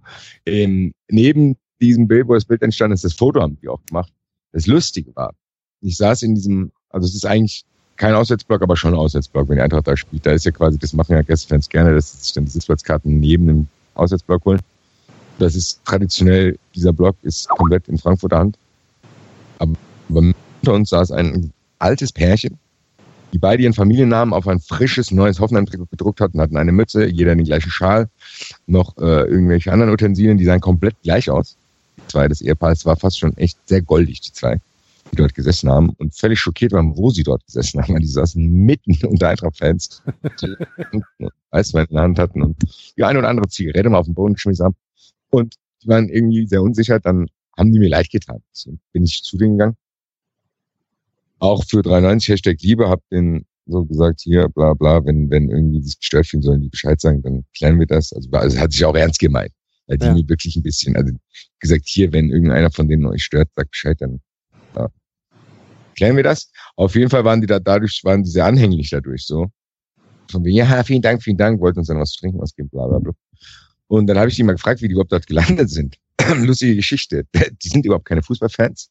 Ähm, 0.47 0.93
neben 1.09 1.57
diesem 1.81 2.09
Bild, 2.09 2.27
wo 2.28 2.35
das 2.35 2.44
Bild 2.44 2.62
entstanden 2.62 2.94
ist, 2.94 3.05
das 3.05 3.12
Foto 3.12 3.40
haben 3.40 3.59
die 3.61 3.69
auch 3.69 3.81
gemacht. 3.86 4.12
Das 4.52 4.66
Lustige 4.66 5.15
war, 5.15 5.32
ich 5.81 5.97
saß 5.97 6.23
in 6.23 6.35
diesem, 6.35 6.73
also 6.89 7.07
es 7.07 7.15
ist 7.15 7.24
eigentlich 7.24 7.65
kein 7.97 8.15
Auswärtsblock, 8.15 8.62
aber 8.62 8.77
schon 8.77 8.94
ein 8.94 8.98
Auswärtsblock, 8.98 9.48
wenn 9.48 9.57
die 9.57 9.62
Eintracht 9.62 9.86
da 9.86 9.97
spielt. 9.97 10.24
Da 10.27 10.32
ist 10.32 10.44
ja 10.44 10.51
quasi, 10.51 10.78
das 10.78 10.93
machen 10.93 11.12
ja 11.12 11.23
Gästefans 11.23 11.69
gerne, 11.69 11.94
dass 11.94 12.12
sie 12.12 12.19
sich 12.19 12.32
dann 12.32 12.47
die 12.47 12.51
Sitzplatzkarten 12.51 13.20
neben 13.20 13.47
dem 13.47 13.69
Auswärtsblock 13.94 14.44
holen. 14.44 14.61
Das 15.39 15.55
ist 15.55 15.81
traditionell, 15.85 16.59
dieser 16.74 16.93
Block 16.93 17.16
ist 17.23 17.48
komplett 17.48 17.89
in 17.89 17.98
Frankfurter 17.98 18.39
Hand. 18.39 18.59
Aber 19.59 19.74
unter 20.61 20.74
uns 20.74 20.91
saß 20.91 21.12
ein 21.12 21.53
altes 21.78 22.12
Pärchen, 22.12 22.59
die 23.32 23.39
beide 23.39 23.62
ihren 23.62 23.73
Familiennamen 23.73 24.35
auf 24.35 24.49
ein 24.49 24.61
frisches 24.61 25.11
neues 25.11 25.41
Hoffenheim-Trikot 25.41 25.87
gedruckt 25.87 26.20
hatten, 26.20 26.41
hatten 26.41 26.57
eine 26.57 26.73
Mütze, 26.73 27.07
jeder 27.07 27.35
den 27.35 27.45
gleichen 27.45 27.70
Schal, 27.70 28.09
noch 28.66 28.97
äh, 28.99 29.23
irgendwelche 29.23 29.73
anderen 29.73 29.93
Utensilien, 29.93 30.39
die 30.39 30.45
sahen 30.45 30.61
komplett 30.61 31.01
gleich 31.03 31.31
aus. 31.31 31.57
Die 31.97 32.07
zwei, 32.09 32.28
das 32.28 32.41
Ehepaar, 32.41 32.73
es 32.73 32.85
war 32.85 32.97
fast 32.97 33.19
schon 33.19 33.37
echt 33.37 33.57
sehr 33.66 33.82
goldig, 33.82 34.20
die 34.20 34.32
zwei, 34.32 34.59
die 35.12 35.16
dort 35.16 35.35
gesessen 35.35 35.70
haben 35.70 35.91
und 35.99 36.15
völlig 36.15 36.41
schockiert 36.41 36.73
waren, 36.73 36.97
wo 36.97 37.11
sie 37.11 37.23
dort 37.23 37.45
gesessen 37.47 37.81
haben, 37.81 37.95
weil 37.95 38.01
die 38.01 38.09
saßen 38.09 38.45
mitten 38.45 38.97
unter 39.07 39.28
Eintracht-Fans, 39.28 40.03
die 40.43 40.57
Eiswein 41.51 41.87
in 41.87 41.95
der 41.95 42.03
Hand 42.03 42.19
hatten 42.19 42.43
und 42.43 42.57
die 42.97 43.05
eine 43.05 43.20
oder 43.20 43.28
andere 43.28 43.49
Zigarette 43.49 43.91
mal 43.91 43.99
auf 43.99 44.07
den 44.07 44.15
Boden 44.15 44.35
geschmissen 44.35 44.66
haben 44.66 44.77
und 45.31 45.55
die 45.82 45.89
waren 45.89 46.09
irgendwie 46.09 46.47
sehr 46.47 46.62
unsicher, 46.62 47.01
dann 47.01 47.28
haben 47.57 47.73
die 47.73 47.78
mir 47.78 47.89
leid 47.89 48.11
getan. 48.11 48.43
So 48.53 48.73
bin 48.93 49.05
ich 49.05 49.23
zu 49.23 49.39
denen 49.39 49.57
gegangen 49.57 49.77
auch 51.41 51.65
für 51.65 51.83
93 51.83 52.29
Hashtag 52.29 52.61
Liebe 52.61 52.89
hab 52.89 53.01
den 53.11 53.45
so 53.67 53.85
gesagt, 53.85 54.21
hier, 54.21 54.49
bla 54.49 54.75
bla, 54.75 55.05
wenn, 55.05 55.31
wenn 55.31 55.49
irgendwie 55.49 55.83
sich 55.83 55.99
gestört 55.99 56.27
fühlen, 56.27 56.43
sollen 56.43 56.61
die 56.61 56.69
Bescheid 56.69 57.01
sagen, 57.01 57.23
dann 57.23 57.45
klären 57.57 57.79
wir 57.79 57.87
das. 57.87 58.12
Also, 58.12 58.29
also 58.33 58.59
hat 58.59 58.73
sich 58.73 58.85
auch 58.85 58.95
ernst 58.97 59.19
gemeint. 59.21 59.53
Weil 59.87 59.99
die 59.99 60.07
Ja. 60.07 60.15
mir 60.15 60.29
wirklich 60.29 60.57
ein 60.57 60.62
bisschen, 60.62 60.97
also 60.97 61.12
gesagt, 61.61 61.83
hier, 61.87 62.12
wenn 62.12 62.31
irgendeiner 62.31 62.71
von 62.71 62.89
denen 62.89 63.07
euch 63.07 63.25
stört, 63.25 63.49
sagt 63.55 63.71
Bescheid, 63.71 64.01
dann 64.01 64.21
ja, 64.77 64.89
klären 65.97 66.17
wir 66.17 66.23
das. 66.23 66.51
Auf 66.77 66.95
jeden 66.95 67.11
Fall 67.11 67.25
waren 67.25 67.41
die 67.41 67.47
da 67.47 67.59
dadurch, 67.59 68.01
waren 68.05 68.23
die 68.23 68.31
sehr 68.31 68.45
anhänglich 68.45 68.91
dadurch 68.91 69.25
so. 69.25 69.49
Von 70.31 70.45
wegen, 70.45 70.57
ja, 70.57 70.83
vielen 70.85 71.03
Dank, 71.03 71.23
vielen 71.23 71.37
Dank, 71.37 71.61
wollten 71.61 71.81
uns 71.81 71.89
dann 71.89 71.99
was 71.99 72.12
zu 72.12 72.21
trinken 72.21 72.41
ausgeben, 72.41 72.69
bla 72.71 72.87
bla 72.87 72.99
bla. 72.99 73.12
Und 73.89 74.07
dann 74.07 74.19
habe 74.19 74.29
ich 74.31 74.37
die 74.37 74.45
mal 74.45 74.53
gefragt, 74.53 74.83
wie 74.83 74.89
die 74.89 74.93
überhaupt 74.93 75.12
dort 75.12 75.27
gelandet 75.27 75.71
sind. 75.71 75.97
Lustige 76.37 76.77
Geschichte. 76.77 77.25
Die 77.35 77.69
sind 77.69 77.85
überhaupt 77.85 78.05
keine 78.05 78.23
Fußballfans. 78.23 78.91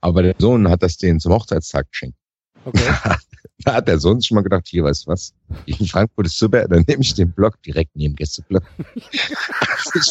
Aber 0.00 0.22
der 0.22 0.34
Sohn 0.38 0.68
hat 0.68 0.82
das 0.82 0.96
denen 0.96 1.20
zum 1.20 1.32
Hochzeitstag 1.32 1.90
geschenkt. 1.90 2.16
Okay. 2.64 2.80
Da 3.64 3.74
hat 3.74 3.88
der 3.88 3.98
Sohn 3.98 4.20
sich 4.20 4.30
mal 4.30 4.42
gedacht, 4.42 4.68
hier, 4.68 4.84
weißt 4.84 5.06
du 5.06 5.10
was? 5.10 5.34
In 5.66 5.84
Frankfurt 5.88 6.26
ist 6.26 6.38
super, 6.38 6.68
dann 6.68 6.84
nehme 6.86 7.02
ich 7.02 7.12
den 7.14 7.32
Block 7.32 7.60
direkt 7.62 7.90
neben 7.96 8.14
Gästeblock. 8.14 8.62
ich, 8.94 9.20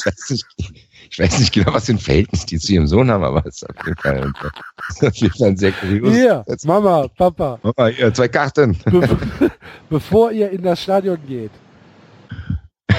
weiß 0.05 0.29
nicht, 0.31 0.45
ich 1.09 1.17
weiß 1.17 1.39
nicht 1.39 1.53
genau, 1.53 1.73
was 1.73 1.85
für 1.85 1.93
ein 1.93 1.97
Verhältnis 1.97 2.45
die 2.45 2.59
zu 2.59 2.73
ihrem 2.73 2.87
Sohn 2.87 3.09
haben, 3.09 3.23
aber 3.23 3.45
es 3.45 3.61
ist 3.61 3.69
auf 3.69 3.85
jeden 3.85 3.97
Fall, 4.01 4.33
ist 4.89 5.05
auf 5.05 5.15
jeden 5.15 5.33
Fall 5.37 5.57
sehr 5.57 5.71
kurios. 5.71 6.13
Hier, 6.13 6.43
Jetzt- 6.45 6.65
Mama, 6.65 7.07
Papa, 7.07 7.57
Mama, 7.63 7.87
hier, 7.87 8.13
zwei 8.13 8.27
Karten. 8.27 8.77
be 8.83 9.51
bevor 9.89 10.31
ihr 10.33 10.49
in 10.51 10.63
das 10.63 10.83
Stadion 10.83 11.17
geht, 11.25 11.51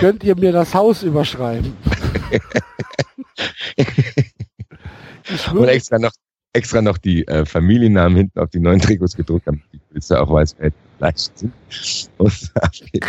könnt 0.01 0.24
ihr 0.24 0.35
mir 0.35 0.52
das 0.52 0.73
Haus 0.74 1.02
überschreiben. 1.02 1.77
Ich 5.31 5.48
Und 5.48 5.55
würde, 5.55 5.73
extra 5.73 5.98
noch, 5.98 6.12
extra 6.52 6.82
noch 6.82 6.98
die 6.98 7.26
äh, 7.28 7.44
Familiennamen 7.44 8.16
hinten 8.16 8.38
auf 8.38 8.50
die 8.50 8.60
neuen 8.60 8.80
Trikots 8.80 9.16
gedruckt, 9.16 9.46
damit 9.46 9.62
die 9.72 9.78
Polizei 9.78 10.18
auch 10.18 10.30
weiß, 10.30 10.56
wer 10.58 10.72
gleich 10.98 11.30
sind. 11.34 11.52
Und 12.18 12.52
äh, 12.92 13.00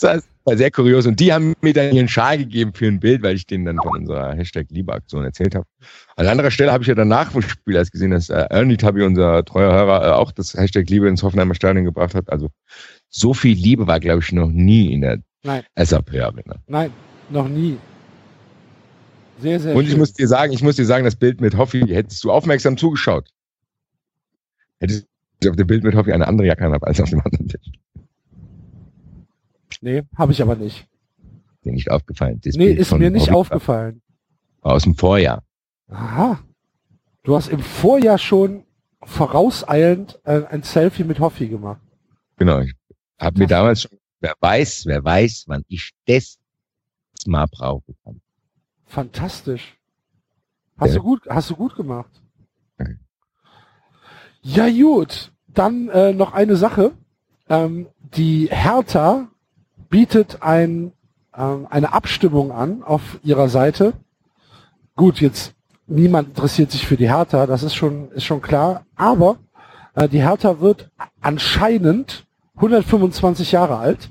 das 0.00 0.28
war 0.44 0.56
sehr 0.56 0.70
kurios. 0.70 1.06
Und 1.06 1.20
die 1.20 1.32
haben 1.32 1.54
mir 1.60 1.72
dann 1.72 1.94
ihren 1.94 2.08
Schal 2.08 2.38
gegeben 2.38 2.72
für 2.72 2.86
ein 2.86 3.00
Bild, 3.00 3.22
weil 3.22 3.36
ich 3.36 3.46
denen 3.46 3.64
dann 3.64 3.76
von 3.76 3.98
unserer 3.98 4.34
Hashtag 4.34 4.66
Liebeaktion 4.70 5.24
erzählt 5.24 5.54
habe. 5.54 5.66
An 6.16 6.26
anderer 6.26 6.50
Stelle 6.50 6.72
habe 6.72 6.82
ich 6.82 6.88
ja 6.88 6.94
danach 6.94 7.32
vom 7.32 7.42
Spiel 7.42 7.76
erst 7.76 7.92
gesehen, 7.92 8.12
dass 8.12 8.30
äh, 8.30 8.46
Ernie 8.50 8.76
Tabi, 8.76 9.02
unser 9.02 9.44
treuer 9.44 9.72
Hörer, 9.72 10.06
äh, 10.06 10.12
auch 10.12 10.32
das 10.32 10.54
Hashtag 10.54 10.88
Liebe 10.88 11.08
ins 11.08 11.22
Hoffenheimer 11.22 11.54
Stadion 11.54 11.84
gebracht 11.84 12.14
hat. 12.14 12.30
Also 12.30 12.48
so 13.08 13.34
viel 13.34 13.56
Liebe 13.56 13.86
war, 13.86 14.00
glaube 14.00 14.20
ich, 14.22 14.32
noch 14.32 14.48
nie 14.48 14.92
in 14.92 15.00
der 15.00 15.18
Nein. 15.42 15.62
SAP-Arena. 15.76 16.56
nein, 16.66 16.92
noch 17.30 17.48
nie. 17.48 17.78
Sehr, 19.40 19.60
sehr 19.60 19.74
Und 19.76 19.84
ich 19.84 19.90
schön. 19.90 19.98
muss 19.98 20.12
dir 20.12 20.26
sagen, 20.28 20.52
ich 20.52 20.62
muss 20.62 20.76
dir 20.76 20.84
sagen, 20.86 21.04
das 21.04 21.16
Bild 21.16 21.40
mit 21.40 21.56
Hoffi, 21.56 21.80
hättest 21.86 22.22
du 22.24 22.30
aufmerksam 22.32 22.76
zugeschaut, 22.76 23.30
hättest 24.80 25.06
du 25.40 25.50
auf 25.50 25.56
dem 25.56 25.66
Bild 25.66 25.84
mit 25.84 25.94
Hoffi 25.94 26.12
eine 26.12 26.26
andere 26.26 26.46
Jacke 26.46 26.64
angehabt 26.64 26.84
als 26.86 27.00
auf 27.00 27.10
dem 27.10 27.20
anderen 27.20 27.46
Bild. 27.46 27.64
Nee, 29.80 30.02
habe 30.16 30.32
ich 30.32 30.42
aber 30.42 30.56
nicht. 30.56 30.88
Dir 31.64 31.72
nicht 31.72 31.90
aufgefallen. 31.90 32.40
Das 32.42 32.54
Nee, 32.56 32.66
Bild 32.66 32.78
ist 32.80 32.92
mir 32.92 33.10
nicht 33.10 33.30
Hoffi 33.30 33.52
aufgefallen. 33.54 34.02
Aus 34.60 34.82
dem 34.82 34.96
Vorjahr. 34.96 35.44
Aha. 35.88 36.40
Du 37.22 37.36
hast 37.36 37.48
im 37.48 37.60
Vorjahr 37.60 38.18
schon 38.18 38.64
vorauseilend 39.04 40.18
äh, 40.24 40.42
ein 40.46 40.62
Selfie 40.64 41.04
mit 41.04 41.20
Hoffi 41.20 41.48
gemacht. 41.48 41.80
Genau. 42.36 42.60
Ich 42.60 42.74
habe 43.20 43.38
mir 43.38 43.46
damals 43.46 43.82
schon, 43.82 43.98
wer 44.20 44.34
weiß, 44.40 44.86
wer 44.86 45.04
weiß, 45.04 45.44
wann 45.46 45.62
ich 45.68 45.92
das 46.06 46.38
mal 47.26 47.46
brauchen 47.46 47.94
kann. 48.04 48.20
Fantastisch. 48.88 49.76
Hast 50.78 50.90
Ja. 50.90 50.96
du 50.96 51.02
gut, 51.02 51.22
hast 51.28 51.50
du 51.50 51.56
gut 51.56 51.74
gemacht. 51.76 52.10
Okay. 52.78 52.96
Ja 54.42 54.68
gut, 54.68 55.32
dann 55.48 55.88
äh, 55.88 56.12
noch 56.12 56.32
eine 56.32 56.56
Sache. 56.56 56.92
Ähm, 57.48 57.88
die 58.16 58.48
Hertha 58.50 59.28
bietet 59.90 60.42
ein, 60.42 60.92
ähm, 61.36 61.66
eine 61.70 61.92
Abstimmung 61.92 62.52
an 62.52 62.82
auf 62.82 63.18
ihrer 63.22 63.48
Seite. 63.48 63.94
Gut, 64.96 65.20
jetzt 65.20 65.54
niemand 65.86 66.28
interessiert 66.30 66.70
sich 66.70 66.86
für 66.86 66.96
die 66.96 67.08
Hertha, 67.10 67.46
das 67.46 67.62
ist 67.62 67.74
schon 67.74 68.10
ist 68.12 68.24
schon 68.24 68.40
klar. 68.42 68.84
Aber 68.96 69.38
äh, 69.94 70.08
die 70.08 70.22
Hertha 70.22 70.60
wird 70.60 70.90
anscheinend 71.20 72.26
125 72.56 73.52
Jahre 73.52 73.76
alt. 73.78 74.10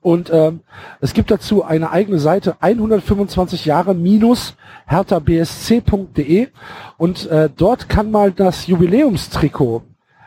Und 0.00 0.30
ähm, 0.32 0.60
es 1.00 1.12
gibt 1.12 1.30
dazu 1.30 1.64
eine 1.64 1.90
eigene 1.90 2.18
Seite 2.18 2.56
125 2.60 3.64
Jahre 3.64 3.94
minus 3.94 4.56
herthabsc.de 4.86 6.48
und 6.96 7.26
äh, 7.26 7.50
dort 7.54 7.88
kann 7.88 8.10
mal 8.10 8.32
das 8.32 8.66
Jubiläumstrikot, 8.66 9.82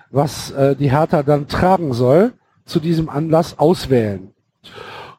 was 0.09 0.51
äh, 0.51 0.75
die 0.75 0.91
Hertha 0.91 1.23
dann 1.23 1.47
tragen 1.47 1.93
soll, 1.93 2.33
zu 2.65 2.79
diesem 2.79 3.09
Anlass 3.09 3.57
auswählen. 3.59 4.33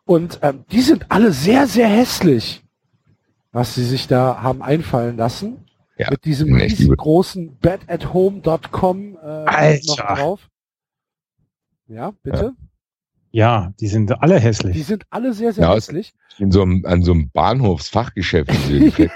Und 0.04 0.38
ähm, 0.42 0.64
die 0.70 0.82
sind 0.82 1.06
alle 1.10 1.32
sehr, 1.32 1.66
sehr 1.66 1.88
hässlich. 1.88 2.62
was 3.52 3.74
sie 3.74 3.84
sich 3.84 4.08
da 4.08 4.42
haben 4.42 4.62
einfallen 4.62 5.16
lassen. 5.16 5.64
Ja, 5.98 6.10
mit 6.10 6.24
diesem 6.24 6.54
riesengroßen 6.54 7.58
bedathome.com 7.58 9.16
äh, 9.16 9.26
Alter. 9.26 9.82
noch 9.86 9.96
drauf. 9.96 10.48
Ja, 11.86 12.12
bitte. 12.22 12.44
Ja, 12.44 12.52
die 13.80 13.88
sind 13.88 14.22
alle 14.22 14.38
hässlich. 14.38 14.76
Die 14.76 14.82
sind 14.82 15.04
alle 15.10 15.32
sehr, 15.32 15.52
sehr 15.52 15.64
Ja, 15.64 15.74
hässlich. 15.74 16.12
In 16.38 16.50
so 16.50 16.62
einem, 16.62 16.84
an 16.86 17.02
so 17.02 17.12
einem 17.12 17.30
Bahnhofsfachgeschäft. 17.30 18.50
Hier. 18.68 19.10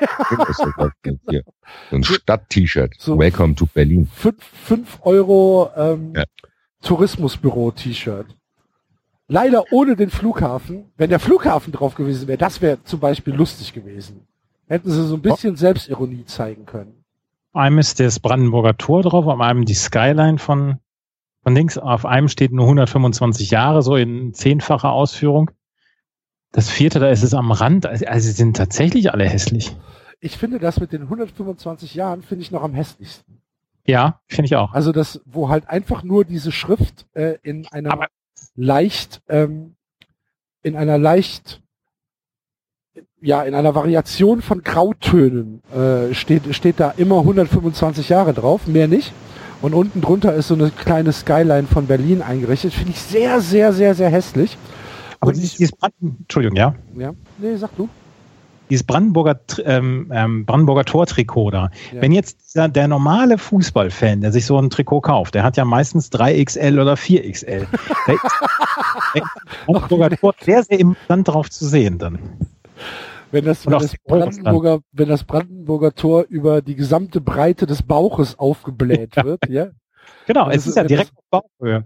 So 1.90 1.96
ein 1.96 2.04
Stadt-T-Shirt. 2.04 2.94
So. 2.98 3.18
Welcome 3.18 3.54
to 3.54 3.66
Berlin. 3.66 4.08
5 4.12 4.42
fünf 4.42 4.98
Euro 5.02 5.70
ähm, 5.76 6.14
Ja. 6.16 6.24
Tourismusbüro-T-Shirt. 6.82 8.26
Leider 9.28 9.64
ohne 9.72 9.96
den 9.96 10.10
Flughafen. 10.10 10.86
Wenn 10.96 11.10
der 11.10 11.20
Flughafen 11.20 11.72
drauf 11.72 11.94
gewesen 11.94 12.28
wäre, 12.28 12.38
das 12.38 12.62
wäre 12.62 12.82
zum 12.84 13.00
Beispiel 13.00 13.34
lustig 13.34 13.72
gewesen. 13.72 14.26
Hätten 14.68 14.90
sie 14.90 15.06
so 15.06 15.14
ein 15.16 15.22
bisschen 15.22 15.56
Selbstironie 15.56 16.24
zeigen 16.26 16.64
können. 16.66 17.04
einem 17.52 17.78
ist 17.78 18.00
das 18.00 18.20
Brandenburger 18.20 18.76
Tor 18.76 19.02
drauf, 19.02 19.26
auf 19.26 19.40
einem 19.40 19.64
die 19.64 19.74
Skyline 19.74 20.38
von, 20.38 20.78
von 21.46 21.54
links, 21.54 21.78
auf 21.78 22.04
einem 22.04 22.26
steht 22.26 22.50
nur 22.50 22.64
125 22.64 23.52
Jahre, 23.52 23.80
so 23.80 23.94
in 23.94 24.34
zehnfacher 24.34 24.90
Ausführung. 24.90 25.52
Das 26.50 26.68
vierte, 26.68 26.98
da 26.98 27.08
ist 27.08 27.22
es 27.22 27.34
am 27.34 27.52
Rand, 27.52 27.86
also 27.86 28.04
also 28.04 28.26
sie 28.26 28.32
sind 28.32 28.56
tatsächlich 28.56 29.12
alle 29.12 29.28
hässlich. 29.28 29.76
Ich 30.18 30.38
finde 30.38 30.58
das 30.58 30.80
mit 30.80 30.90
den 30.90 31.02
125 31.02 31.94
Jahren 31.94 32.22
finde 32.22 32.42
ich 32.42 32.50
noch 32.50 32.64
am 32.64 32.74
hässlichsten. 32.74 33.42
Ja, 33.86 34.20
finde 34.26 34.46
ich 34.46 34.56
auch. 34.56 34.72
Also 34.72 34.90
das, 34.90 35.20
wo 35.24 35.48
halt 35.48 35.68
einfach 35.68 36.02
nur 36.02 36.24
diese 36.24 36.50
Schrift 36.50 37.06
äh, 37.14 37.36
in 37.44 37.68
einer 37.68 37.92
Aber- 37.92 38.08
leicht, 38.56 39.22
ähm, 39.28 39.76
in 40.64 40.74
einer 40.74 40.98
leicht, 40.98 41.62
ja, 43.20 43.44
in 43.44 43.54
einer 43.54 43.76
Variation 43.76 44.42
von 44.42 44.64
Grautönen 44.64 45.62
äh, 45.72 46.12
steht, 46.12 46.52
steht 46.56 46.80
da 46.80 46.90
immer 46.90 47.20
125 47.20 48.08
Jahre 48.08 48.34
drauf, 48.34 48.66
mehr 48.66 48.88
nicht. 48.88 49.12
Und 49.66 49.74
unten 49.74 50.00
drunter 50.00 50.32
ist 50.32 50.46
so 50.46 50.54
eine 50.54 50.70
kleine 50.70 51.12
Skyline 51.12 51.64
von 51.66 51.88
Berlin 51.88 52.22
eingerichtet. 52.22 52.72
Finde 52.72 52.92
ich 52.92 53.00
sehr, 53.00 53.40
sehr, 53.40 53.72
sehr, 53.72 53.96
sehr 53.96 54.08
hässlich. 54.08 54.56
Aber 55.18 55.30
Und 55.30 55.36
dieses, 55.36 55.56
dieses 55.56 55.72
Branden, 55.72 56.18
Entschuldigung, 56.20 56.56
ja. 56.56 56.76
ja, 56.96 57.10
nee, 57.38 57.56
sag 57.56 57.76
du. 57.76 57.88
Dieses 58.70 58.86
Brandenburger, 58.86 59.40
ähm, 59.64 60.08
ähm, 60.14 60.46
Brandenburger 60.46 60.84
Tor-Trikot 60.84 61.50
da. 61.50 61.70
Ja. 61.92 62.00
Wenn 62.00 62.12
jetzt 62.12 62.54
der, 62.54 62.68
der 62.68 62.86
normale 62.86 63.38
Fußballfan, 63.38 64.20
der 64.20 64.30
sich 64.30 64.46
so 64.46 64.56
ein 64.56 64.70
Trikot 64.70 65.00
kauft, 65.00 65.34
der 65.34 65.42
hat 65.42 65.56
ja 65.56 65.64
meistens 65.64 66.12
3XL 66.12 66.80
oder 66.80 66.94
4XL. 66.94 67.66
Da 68.06 68.12
ist, 68.12 68.22
ist 69.14 69.66
Brandenburger 69.66 70.10
Tor 70.16 70.34
sehr, 70.40 70.62
sehr 70.62 70.78
imposant 70.78 71.26
drauf 71.26 71.50
zu 71.50 71.66
sehen 71.66 71.98
dann. 71.98 72.20
Wenn 73.32 73.44
das, 73.44 73.66
wenn 73.66 73.72
das. 73.72 73.94
Brandenburger, 74.04 74.80
wenn 74.92 75.08
das 75.08 75.24
Brandenburger 75.24 75.94
Tor 75.94 76.24
über 76.28 76.62
die 76.62 76.74
gesamte 76.76 77.20
Breite 77.20 77.66
des 77.66 77.82
Bauches 77.82 78.38
aufgebläht 78.38 79.16
wird, 79.16 79.40
ja. 79.48 79.68
Genau, 80.26 80.46
Das 80.46 80.56
es 80.56 80.62
ist- 80.62 80.68
ist 80.68 80.76
ja 80.76 80.84
direkt 80.84 81.12
auf 81.16 81.24
Bauchhöhe. 81.58 81.82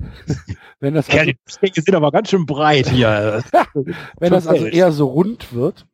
Wenn 0.80 0.94
das, 0.94 1.06
Ja, 1.08 1.20
also, 1.20 1.30
die 1.32 1.38
Stänge 1.46 1.72
sind 1.76 1.94
aber 1.94 2.10
ganz 2.10 2.28
schön 2.30 2.44
breit 2.46 2.88
hier. 2.88 3.42
wenn 4.18 4.32
das 4.32 4.48
also 4.48 4.66
eher 4.66 4.90
so 4.90 5.06
rund 5.06 5.52
wird. 5.54 5.86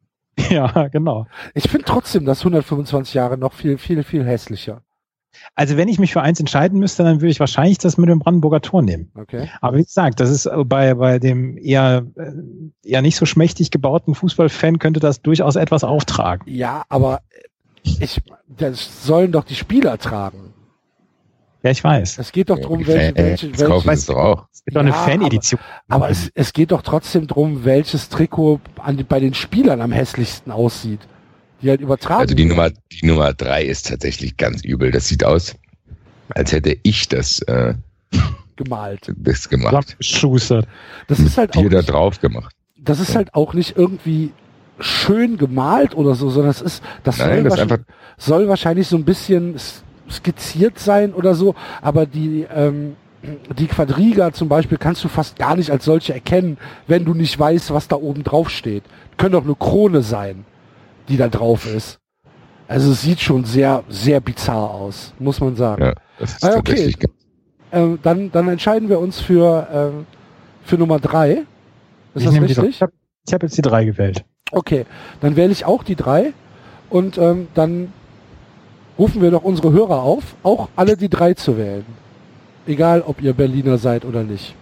ja, 0.48 0.88
genau. 0.88 1.26
Ich 1.54 1.68
finde 1.68 1.84
trotzdem 1.84 2.24
das 2.24 2.40
125 2.40 3.12
Jahre 3.14 3.36
noch 3.36 3.52
viel, 3.52 3.76
viel, 3.76 4.02
viel 4.04 4.24
hässlicher. 4.24 4.82
Also 5.54 5.76
wenn 5.76 5.88
ich 5.88 5.98
mich 5.98 6.12
für 6.12 6.22
eins 6.22 6.40
entscheiden 6.40 6.78
müsste, 6.78 7.02
dann 7.04 7.20
würde 7.20 7.30
ich 7.30 7.40
wahrscheinlich 7.40 7.78
das 7.78 7.96
mit 7.98 8.08
dem 8.08 8.18
Brandenburger 8.18 8.60
Tor 8.60 8.82
nehmen. 8.82 9.10
Okay. 9.14 9.48
Aber 9.60 9.76
wie 9.76 9.84
gesagt, 9.84 10.20
das 10.20 10.30
ist 10.30 10.46
äh, 10.46 10.64
bei, 10.64 10.94
bei 10.94 11.18
dem 11.18 11.56
eher, 11.58 12.06
äh, 12.16 12.32
eher 12.88 13.02
nicht 13.02 13.16
so 13.16 13.26
schmächtig 13.26 13.70
gebauten 13.70 14.14
Fußballfan 14.14 14.78
könnte 14.78 15.00
das 15.00 15.22
durchaus 15.22 15.56
etwas 15.56 15.84
auftragen. 15.84 16.42
Ja, 16.50 16.82
aber 16.88 17.20
ich, 17.82 18.20
das 18.48 19.04
sollen 19.04 19.32
doch 19.32 19.44
die 19.44 19.54
Spieler 19.54 19.98
tragen. 19.98 20.54
Ja, 21.62 21.70
ich 21.72 21.82
weiß. 21.82 22.18
Es 22.18 22.30
geht 22.32 22.50
doch 22.50 22.58
drum, 22.58 22.78
Die 22.78 22.86
welche, 22.86 23.16
welche, 23.16 23.50
kaufen 23.52 23.86
welche 23.86 23.90
es 23.98 24.06
doch 24.06 24.16
auch. 24.16 24.46
Es 24.52 24.64
gibt 24.64 24.76
doch 24.76 24.80
eine 24.80 24.90
Ja, 24.90 24.96
Fanedition. 24.96 25.60
aber 25.88 26.08
es, 26.08 26.30
es 26.34 26.52
geht 26.52 26.70
doch 26.70 26.82
trotzdem 26.82 27.26
drum, 27.26 27.64
welches 27.64 28.08
Trikot 28.08 28.60
an, 28.78 28.96
die- 28.96 29.02
bei 29.02 29.18
den 29.18 29.34
Spielern 29.34 29.80
am 29.80 29.90
hässlichsten 29.92 30.52
aussieht. 30.52 31.00
Die 31.62 31.70
halt 31.70 31.80
übertragen. 31.80 32.20
Also 32.20 32.34
die 32.34 32.44
werden. 32.44 32.56
Nummer, 32.56 32.70
die 32.92 33.06
Nummer 33.06 33.34
drei 33.34 33.64
ist 33.64 33.88
tatsächlich 33.88 34.36
ganz 34.36 34.62
übel. 34.64 34.90
Das 34.90 35.08
sieht 35.08 35.24
aus, 35.24 35.54
als 36.30 36.52
hätte 36.52 36.76
ich 36.82 37.08
das, 37.08 37.40
äh, 37.42 37.74
gemalt. 38.56 39.12
das 39.16 39.48
gemacht. 39.48 39.96
Schustert. 40.00 40.66
Das 41.08 41.18
ist 41.18 41.36
halt 41.38 41.56
auch 41.56 41.60
Hier 41.60 41.70
da 41.70 41.78
nicht, 41.78 41.90
drauf 41.90 42.20
gemacht. 42.20 42.54
das 42.76 43.00
ist 43.00 43.16
halt 43.16 43.34
auch 43.34 43.54
nicht 43.54 43.76
irgendwie 43.76 44.32
schön 44.80 45.36
gemalt 45.38 45.96
oder 45.96 46.14
so, 46.14 46.30
sondern 46.30 46.50
es 46.50 46.60
ist, 46.60 46.82
das 47.02 47.18
Nein, 47.18 47.28
soll, 47.28 47.36
das 47.44 47.44
ist 47.44 47.50
wahrscheinlich, 47.58 47.72
einfach, 47.72 47.94
soll 48.16 48.48
wahrscheinlich 48.48 48.86
so 48.86 48.96
ein 48.96 49.04
bisschen 49.04 49.56
skizziert 50.10 50.78
sein 50.78 51.12
oder 51.12 51.34
so, 51.34 51.54
aber 51.82 52.06
die, 52.06 52.46
ähm, 52.54 52.94
die 53.58 53.66
Quadriga 53.66 54.32
zum 54.32 54.48
Beispiel 54.48 54.78
kannst 54.78 55.02
du 55.02 55.08
fast 55.08 55.36
gar 55.36 55.56
nicht 55.56 55.70
als 55.70 55.84
solche 55.84 56.14
erkennen, 56.14 56.58
wenn 56.86 57.04
du 57.04 57.14
nicht 57.14 57.36
weißt, 57.38 57.72
was 57.72 57.88
da 57.88 57.96
oben 57.96 58.22
drauf 58.22 58.50
steht. 58.50 58.84
Können 59.16 59.32
doch 59.32 59.44
eine 59.44 59.56
Krone 59.56 60.02
sein, 60.02 60.44
die 61.08 61.16
da 61.16 61.28
drauf 61.28 61.66
ist. 61.72 61.98
Also 62.66 62.92
es 62.92 63.02
sieht 63.02 63.20
schon 63.20 63.44
sehr, 63.44 63.82
sehr 63.88 64.20
bizarr 64.20 64.70
aus, 64.70 65.14
muss 65.18 65.40
man 65.40 65.56
sagen. 65.56 65.82
ja, 65.84 65.94
das 66.18 66.32
ist 66.34 66.44
Ah, 66.44 66.56
okay. 66.56 66.94
Ähm, 67.72 67.98
dann, 68.02 68.30
dann 68.30 68.48
entscheiden 68.48 68.88
wir 68.88 68.98
uns 68.98 69.20
für, 69.20 69.66
ähm, 69.72 70.06
für 70.64 70.76
Nummer 70.76 70.98
drei. 70.98 71.44
Ist 72.14 72.24
Ich 72.24 72.24
das 72.24 72.40
richtig? 72.40 72.68
Ich 72.68 72.82
habe 72.82 72.92
ich 73.26 73.34
hab 73.34 73.42
jetzt 73.42 73.56
die 73.56 73.62
drei 73.62 73.84
gewählt. 73.84 74.24
Okay, 74.52 74.86
dann 75.20 75.36
wähle 75.36 75.52
ich 75.52 75.64
auch 75.66 75.82
die 75.82 75.96
drei 75.96 76.32
und 76.88 77.18
ähm, 77.18 77.48
dann 77.54 77.92
rufen 78.98 79.20
wir 79.20 79.30
doch 79.30 79.44
unsere 79.44 79.72
Hörer 79.72 80.02
auf, 80.02 80.34
auch 80.42 80.68
alle 80.76 80.96
die 80.96 81.10
drei 81.10 81.34
zu 81.34 81.58
wählen. 81.58 81.84
Egal, 82.66 83.02
ob 83.02 83.20
ihr 83.22 83.32
Berliner 83.34 83.78
seid 83.78 84.04
oder 84.04 84.22
nicht. 84.24 84.54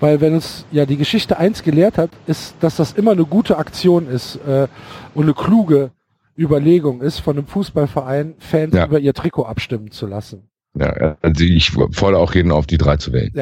Weil 0.00 0.20
wenn 0.20 0.34
uns 0.34 0.64
ja 0.70 0.86
die 0.86 0.96
Geschichte 0.96 1.38
eins 1.38 1.62
gelehrt 1.62 1.98
hat, 1.98 2.10
ist, 2.26 2.54
dass 2.60 2.76
das 2.76 2.92
immer 2.92 3.12
eine 3.12 3.24
gute 3.24 3.58
Aktion 3.58 4.06
ist 4.08 4.36
äh, 4.46 4.68
und 5.14 5.24
eine 5.24 5.34
kluge 5.34 5.90
Überlegung 6.36 7.00
ist, 7.02 7.18
von 7.18 7.36
einem 7.36 7.46
Fußballverein 7.48 8.34
Fans 8.38 8.74
Ja. 8.74 8.86
über 8.86 9.00
ihr 9.00 9.12
Trikot 9.14 9.44
abstimmen 9.44 9.90
zu 9.90 10.06
lassen. 10.06 10.48
Ja, 10.74 11.16
also 11.20 11.42
ich 11.44 11.70
fordere 11.72 12.20
auch 12.20 12.34
jeden 12.34 12.52
auf, 12.52 12.66
die 12.66 12.78
drei 12.78 12.96
zu 12.96 13.12
wählen. 13.12 13.32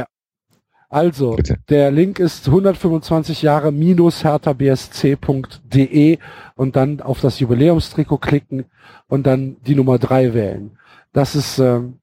Also, 0.89 1.33
Bitte. 1.35 1.59
der 1.69 1.91
Link 1.91 2.21
ist 2.21 2.47
125 2.47 3.43
Jahre 3.43 3.73
minus 3.73 4.23
herthabsc.de 4.25 6.19
und 6.55 6.77
dann 6.77 7.01
auf 7.01 7.21
das 7.21 7.41
Jubiläumstrikot 7.41 8.19
klicken 8.19 8.65
und 9.09 9.27
dann 9.27 9.57
die 9.67 9.75
Nummer 9.75 9.99
drei 9.99 10.33
wählen. 10.33 10.79
Das 11.13 11.35
ist 11.35 11.59
ähm, 11.59 11.99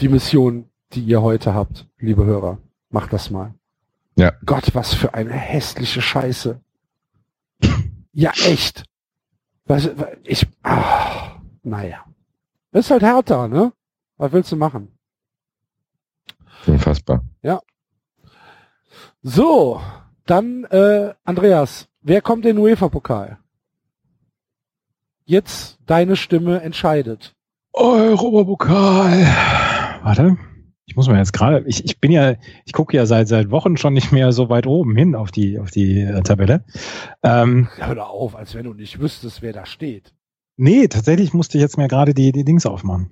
die 0.00 0.08
Mission, 0.08 0.66
die 0.94 1.00
ihr 1.00 1.20
heute 1.20 1.52
habt, 1.52 1.86
liebe 1.98 2.24
Hörer. 2.24 2.58
Macht 2.90 3.12
das 3.12 3.30
mal. 3.30 3.52
Ja. 4.18 4.32
Gott, 4.44 4.74
was 4.74 4.94
für 4.94 5.14
eine 5.14 5.32
hässliche 5.32 6.02
Scheiße. 6.02 6.60
Ja, 8.12 8.32
echt. 8.32 8.84
Was, 9.64 9.88
ich, 10.24 10.46
ah, 10.62 11.40
naja. 11.62 12.04
Ist 12.72 12.90
halt 12.90 13.02
härter, 13.02 13.48
ne? 13.48 13.72
Was 14.16 14.32
willst 14.32 14.50
du 14.50 14.56
machen? 14.56 14.98
Unfassbar. 16.66 17.22
So, 19.22 19.80
dann 20.26 20.64
äh, 20.64 21.12
Andreas, 21.24 21.88
wer 22.00 22.22
kommt 22.22 22.46
in 22.46 22.56
den 22.56 22.64
UEFA-Pokal? 22.64 23.38
Jetzt 25.24 25.78
deine 25.86 26.16
Stimme 26.16 26.62
entscheidet. 26.62 27.34
Europapokal. 27.72 29.26
Warte. 30.02 30.38
Ich 30.88 30.96
muss 30.96 31.06
mal 31.06 31.18
jetzt 31.18 31.32
gerade, 31.34 31.64
ich, 31.68 31.84
ich 31.84 32.00
bin 32.00 32.10
ja, 32.10 32.34
ich 32.64 32.72
gucke 32.72 32.96
ja 32.96 33.06
seit 33.06 33.28
seit 33.28 33.50
Wochen 33.50 33.76
schon 33.76 33.92
nicht 33.92 34.10
mehr 34.10 34.32
so 34.32 34.48
weit 34.48 34.66
oben 34.66 34.96
hin 34.96 35.14
auf 35.14 35.30
die 35.30 35.58
auf 35.58 35.70
die 35.70 36.00
äh, 36.00 36.22
Tabelle. 36.22 36.64
Ähm, 37.22 37.68
Hör 37.76 37.94
doch 37.94 38.08
auf, 38.10 38.34
als 38.34 38.54
wenn 38.54 38.64
du 38.64 38.72
nicht 38.74 38.98
wüsstest, 38.98 39.42
wer 39.42 39.52
da 39.52 39.66
steht. 39.66 40.14
nee, 40.56 40.88
tatsächlich 40.88 41.34
musste 41.34 41.58
ich 41.58 41.62
jetzt 41.62 41.76
mir 41.76 41.88
gerade 41.88 42.14
die 42.14 42.32
die 42.32 42.44
Dings 42.44 42.66
aufmachen. 42.66 43.10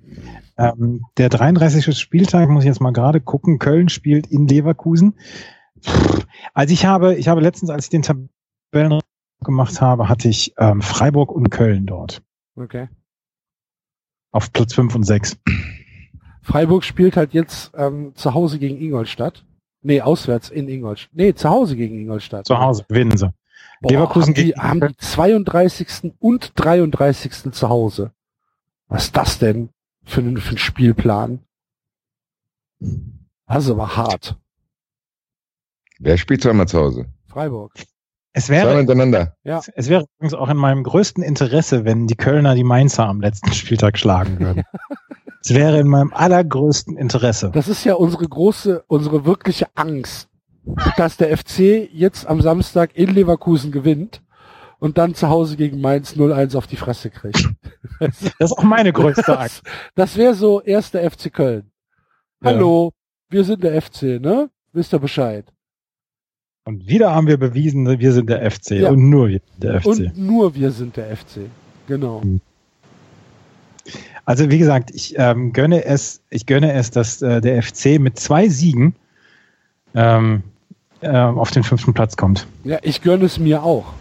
Ähm, 0.57 1.05
der 1.17 1.29
33. 1.29 1.95
Spieltag 1.97 2.49
muss 2.49 2.63
ich 2.63 2.67
jetzt 2.67 2.81
mal 2.81 2.91
gerade 2.93 3.21
gucken. 3.21 3.59
Köln 3.59 3.89
spielt 3.89 4.25
in 4.27 4.47
Leverkusen. 4.47 5.13
Also 6.55 6.73
ich 6.73 6.85
habe 6.85 7.13
ich 7.15 7.27
habe 7.27 7.41
letztens, 7.41 7.69
als 7.69 7.85
ich 7.85 7.89
den 7.91 8.01
Tabellen 8.01 8.99
gemacht 9.43 9.79
habe, 9.81 10.09
hatte 10.09 10.27
ich 10.29 10.53
ähm, 10.57 10.81
Freiburg 10.81 11.31
und 11.31 11.51
Köln 11.51 11.85
dort 11.85 12.23
Okay. 12.55 12.89
auf 14.31 14.51
Platz 14.51 14.73
5 14.73 14.95
und 14.95 15.03
6. 15.03 15.37
Freiburg 16.47 16.85
spielt 16.85 17.17
halt 17.17 17.33
jetzt 17.33 17.71
ähm, 17.75 18.13
zu 18.15 18.33
Hause 18.33 18.57
gegen 18.57 18.79
Ingolstadt. 18.81 19.43
Nee, 19.81 19.99
auswärts 20.01 20.49
in 20.49 20.69
Ingolstadt. 20.69 21.11
Nee, 21.13 21.33
zu 21.33 21.49
Hause 21.49 21.75
gegen 21.75 21.99
Ingolstadt. 21.99 22.45
Zu 22.47 22.57
Hause 22.57 22.85
gewinnen 22.87 23.17
sie. 23.17 23.29
Boah, 23.81 23.91
Leverkusen 23.91 24.27
haben 24.29 24.33
die, 24.35 24.43
gegen- 24.45 24.61
haben 24.63 24.79
die 24.79 24.95
32. 24.97 26.13
und 26.19 26.53
33. 26.55 27.51
zu 27.51 27.67
Hause. 27.67 28.11
Was 28.87 29.05
ist 29.05 29.17
das 29.17 29.39
denn 29.39 29.69
für 30.05 30.21
ein, 30.21 30.37
für 30.37 30.55
ein 30.55 30.57
Spielplan? 30.57 31.39
Das 33.47 33.65
ist 33.65 33.69
aber 33.69 33.97
hart. 33.97 34.37
Wer 35.99 36.17
spielt 36.17 36.41
zweimal 36.43 36.67
zu 36.69 36.79
Hause? 36.79 37.07
Freiburg. 37.27 37.73
Es 38.31 38.47
wäre, 38.47 38.77
hintereinander. 38.77 39.35
Ja. 39.43 39.61
es 39.75 39.89
wäre 39.89 40.05
übrigens 40.15 40.33
auch 40.35 40.47
in 40.47 40.57
meinem 40.57 40.83
größten 40.83 41.23
Interesse, 41.23 41.83
wenn 41.83 42.07
die 42.07 42.15
Kölner 42.15 42.55
die 42.55 42.63
Mainzer 42.63 43.05
am 43.05 43.19
letzten 43.19 43.51
Spieltag 43.53 43.97
schlagen 43.97 44.39
würden. 44.39 44.63
Es 45.43 45.53
wäre 45.53 45.79
in 45.79 45.87
meinem 45.87 46.11
allergrößten 46.13 46.97
Interesse. 46.97 47.51
Das 47.53 47.67
ist 47.67 47.83
ja 47.83 47.93
unsere 47.93 48.27
große, 48.27 48.83
unsere 48.87 49.25
wirkliche 49.25 49.67
Angst, 49.75 50.29
dass 50.97 51.17
der 51.17 51.35
FC 51.37 51.89
jetzt 51.93 52.27
am 52.27 52.41
Samstag 52.41 52.95
in 52.95 53.13
Leverkusen 53.13 53.71
gewinnt 53.71 54.21
und 54.79 54.97
dann 54.97 55.15
zu 55.15 55.29
Hause 55.29 55.55
gegen 55.57 55.79
Mainz 55.81 56.13
0-1 56.15 56.57
auf 56.57 56.67
die 56.67 56.75
Fresse 56.75 57.09
kriegt. 57.09 57.49
Das 57.99 58.21
ist 58.39 58.51
auch 58.57 58.63
meine 58.63 58.93
größte 58.93 59.39
Angst. 59.39 59.63
Das, 59.95 60.11
das 60.11 60.17
wäre 60.17 60.33
so 60.35 60.61
erster 60.61 60.99
FC 61.09 61.33
Köln. 61.33 61.71
Ja. 62.43 62.51
Hallo, 62.51 62.91
wir 63.29 63.43
sind 63.43 63.63
der 63.63 63.81
FC, 63.81 64.19
ne? 64.21 64.49
Wisst 64.73 64.93
ihr 64.93 64.99
Bescheid? 64.99 65.45
Und 66.65 66.87
wieder 66.87 67.15
haben 67.15 67.27
wir 67.27 67.37
bewiesen, 67.37 67.87
wir 67.99 68.11
sind 68.11 68.29
der 68.29 68.51
FC 68.51 68.71
Ja. 68.71 68.89
und 68.89 69.09
nur 69.09 69.29
wir 69.29 69.39
sind 69.39 69.63
der 69.63 69.81
FC. 69.81 69.87
Und 69.87 70.17
nur 70.17 70.53
wir 70.53 70.71
sind 70.71 70.97
der 70.97 71.15
FC. 71.15 71.49
Genau. 71.87 72.21
Also 74.27 74.51
wie 74.51 74.57
gesagt, 74.57 74.91
ich 74.93 75.17
ähm, 75.17 75.53
gönne 75.53 75.85
es, 75.85 76.21
ich 76.29 76.45
gönne 76.45 76.73
es, 76.73 76.91
dass 76.91 77.21
äh, 77.21 77.39
der 77.39 77.63
FC 77.63 77.97
mit 77.97 78.19
zwei 78.19 78.49
Siegen 78.49 78.93
ähm, 79.95 80.43
äh, 80.99 81.07
auf 81.17 81.51
den 81.51 81.63
fünften 81.63 81.93
Platz 81.93 82.17
kommt. 82.17 82.45
Ja, 82.65 82.77
ich 82.81 83.01
gönne 83.01 83.23
es 83.23 83.39
mir 83.39 83.63
auch. 83.63 83.93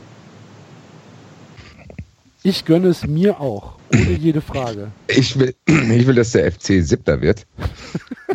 Ich 2.42 2.64
gönne 2.64 2.88
es 2.88 3.06
mir 3.06 3.40
auch. 3.40 3.76
Ohne 3.92 4.18
jede 4.18 4.40
Frage. 4.40 4.88
Ich 5.06 5.38
will, 5.38 5.54
ich 5.66 6.06
will, 6.08 6.16
dass 6.16 6.32
der 6.32 6.50
FC 6.50 6.82
siebter 6.82 7.20
wird. 7.20 7.46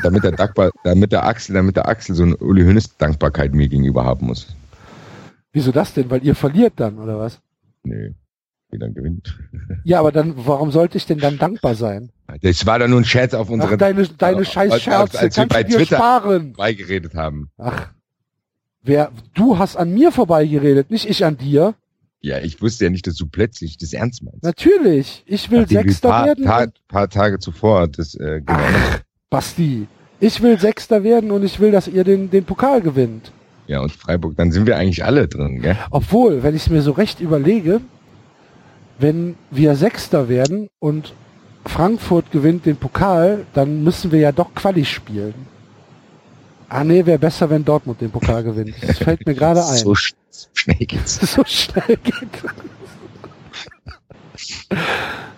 damit 0.01 0.23
der 0.23 0.31
dankbar, 0.31 0.71
damit 0.85 1.11
der 1.11 1.25
Axel, 1.25 1.55
damit 1.55 1.75
der 1.75 1.89
Axel 1.89 2.15
so 2.15 2.23
eine 2.23 2.37
Uli 2.37 2.63
Hoeneß 2.63 2.95
Dankbarkeit 2.99 3.53
mir 3.53 3.67
gegenüber 3.67 4.05
haben 4.05 4.27
muss. 4.27 4.55
Wieso 5.51 5.73
das 5.73 5.93
denn? 5.93 6.09
Weil 6.09 6.23
ihr 6.23 6.35
verliert 6.35 6.75
dann, 6.77 6.99
oder 6.99 7.19
was? 7.19 7.41
Nö. 7.83 8.13
Wie 8.71 8.79
dann 8.79 8.93
gewinnt. 8.93 9.37
Ja, 9.83 9.99
aber 9.99 10.11
dann, 10.13 10.33
warum 10.37 10.71
sollte 10.71 10.97
ich 10.97 11.05
denn 11.05 11.17
dann 11.19 11.37
dankbar 11.37 11.75
sein? 11.75 12.09
Das 12.41 12.65
war 12.65 12.79
doch 12.79 12.87
nur 12.87 12.99
ein 13.01 13.05
Scherz 13.05 13.33
auf 13.33 13.47
Ach, 13.49 13.53
unsere 13.53 13.77
deine, 13.77 14.07
deine 14.07 14.37
als- 14.37 14.51
scheiß 14.51 14.71
als- 14.71 14.81
Scherze, 14.81 15.19
als 15.19 15.35
wir 15.35 15.41
kannst 15.43 15.53
bei 15.53 15.63
du 15.63 15.69
dir 15.71 15.77
Twitter- 15.79 15.97
sparen. 15.97 16.53
beigeredet 16.53 17.13
haben. 17.15 17.49
Ach, 17.57 17.89
wer, 18.81 19.11
du 19.33 19.57
hast 19.57 19.75
an 19.75 19.93
mir 19.93 20.11
vorbeigeredet, 20.11 20.89
nicht 20.89 21.09
ich 21.09 21.25
an 21.25 21.37
dir. 21.37 21.75
Ja, 22.21 22.37
ich 22.39 22.61
wusste 22.61 22.85
ja 22.85 22.89
nicht, 22.91 23.07
dass 23.07 23.15
du 23.15 23.25
plötzlich 23.25 23.77
das 23.77 23.93
ernst 23.93 24.23
meinst. 24.23 24.43
Natürlich, 24.43 25.23
ich 25.25 25.49
will 25.51 25.61
Nachdem 25.61 25.81
Sechster 25.83 26.09
paar, 26.09 26.25
werden. 26.27 26.45
Ta 26.45 26.63
und- 26.63 26.87
paar 26.87 27.09
Tage 27.09 27.39
zuvor 27.39 27.87
das 27.87 28.15
äh, 28.15 28.41
hast. 28.47 28.73
Ach, 28.73 28.99
Basti, 29.29 29.87
ich 30.19 30.41
will 30.41 30.59
Sechster 30.59 31.03
werden 31.03 31.31
und 31.31 31.43
ich 31.43 31.59
will, 31.59 31.71
dass 31.71 31.87
ihr 31.87 32.03
den, 32.03 32.29
den 32.29 32.45
Pokal 32.45 32.81
gewinnt. 32.81 33.31
Ja, 33.67 33.81
und 33.81 33.91
Freiburg, 33.91 34.35
dann 34.37 34.51
sind 34.51 34.65
wir 34.67 34.77
eigentlich 34.77 35.03
alle 35.03 35.27
drin, 35.27 35.61
gell? 35.61 35.77
Obwohl, 35.89 36.43
wenn 36.43 36.55
ich 36.55 36.63
es 36.63 36.69
mir 36.69 36.81
so 36.81 36.91
recht 36.91 37.19
überlege, 37.21 37.81
wenn 39.01 39.35
wir 39.49 39.75
Sechster 39.75 40.29
werden 40.29 40.69
und 40.79 41.13
Frankfurt 41.65 42.31
gewinnt 42.31 42.65
den 42.65 42.77
Pokal, 42.77 43.45
dann 43.53 43.83
müssen 43.83 44.11
wir 44.11 44.19
ja 44.19 44.31
doch 44.31 44.53
Quali 44.53 44.85
spielen. 44.85 45.33
Ah 46.69 46.83
nee, 46.83 47.05
wäre 47.05 47.19
besser, 47.19 47.49
wenn 47.49 47.65
Dortmund 47.65 47.99
den 47.99 48.11
Pokal 48.11 48.43
gewinnt. 48.43 48.75
Das 48.81 48.99
fällt 48.99 49.25
mir 49.25 49.35
gerade 49.35 49.59
ein. 49.59 49.77
So 49.77 49.93
sch 49.93 50.13
schnell 50.53 50.77
geht's. 50.77 51.19
so 51.19 51.43
schnell 51.45 51.97
geht. 51.97 52.29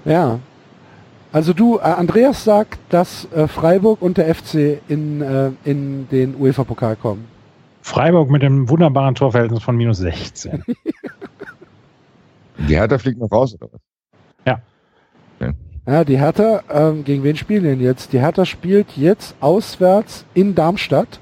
ja. 0.05 0.39
Also 1.31 1.53
du, 1.53 1.79
äh, 1.79 1.81
Andreas 1.81 2.43
sagt, 2.43 2.77
dass 2.89 3.27
äh, 3.33 3.47
Freiburg 3.47 4.01
und 4.03 4.17
der 4.17 4.33
FC 4.35 4.79
in, 4.87 5.21
äh, 5.21 5.49
in 5.63 6.07
den 6.09 6.35
UEFA-Pokal 6.39 6.95
kommen. 6.95 7.25
Freiburg 7.81 8.29
mit 8.29 8.43
einem 8.43 8.69
wunderbaren 8.69 9.15
Torverhältnis 9.15 9.63
von 9.63 9.75
minus 9.75 9.97
16. 9.97 10.63
Die 12.67 12.75
Hertha 12.75 12.97
fliegt 12.97 13.19
noch 13.19 13.31
raus, 13.31 13.53
oder 13.55 13.69
was? 13.71 13.81
Ja, 15.85 16.05
die 16.05 16.17
Hertha, 16.17 16.63
ähm, 16.69 17.03
gegen 17.03 17.23
wen 17.23 17.35
spielen 17.35 17.63
denn 17.63 17.81
jetzt? 17.81 18.13
Die 18.13 18.19
Hertha 18.21 18.45
spielt 18.45 18.95
jetzt 18.95 19.35
auswärts 19.41 20.25
in 20.33 20.55
Darmstadt 20.55 21.19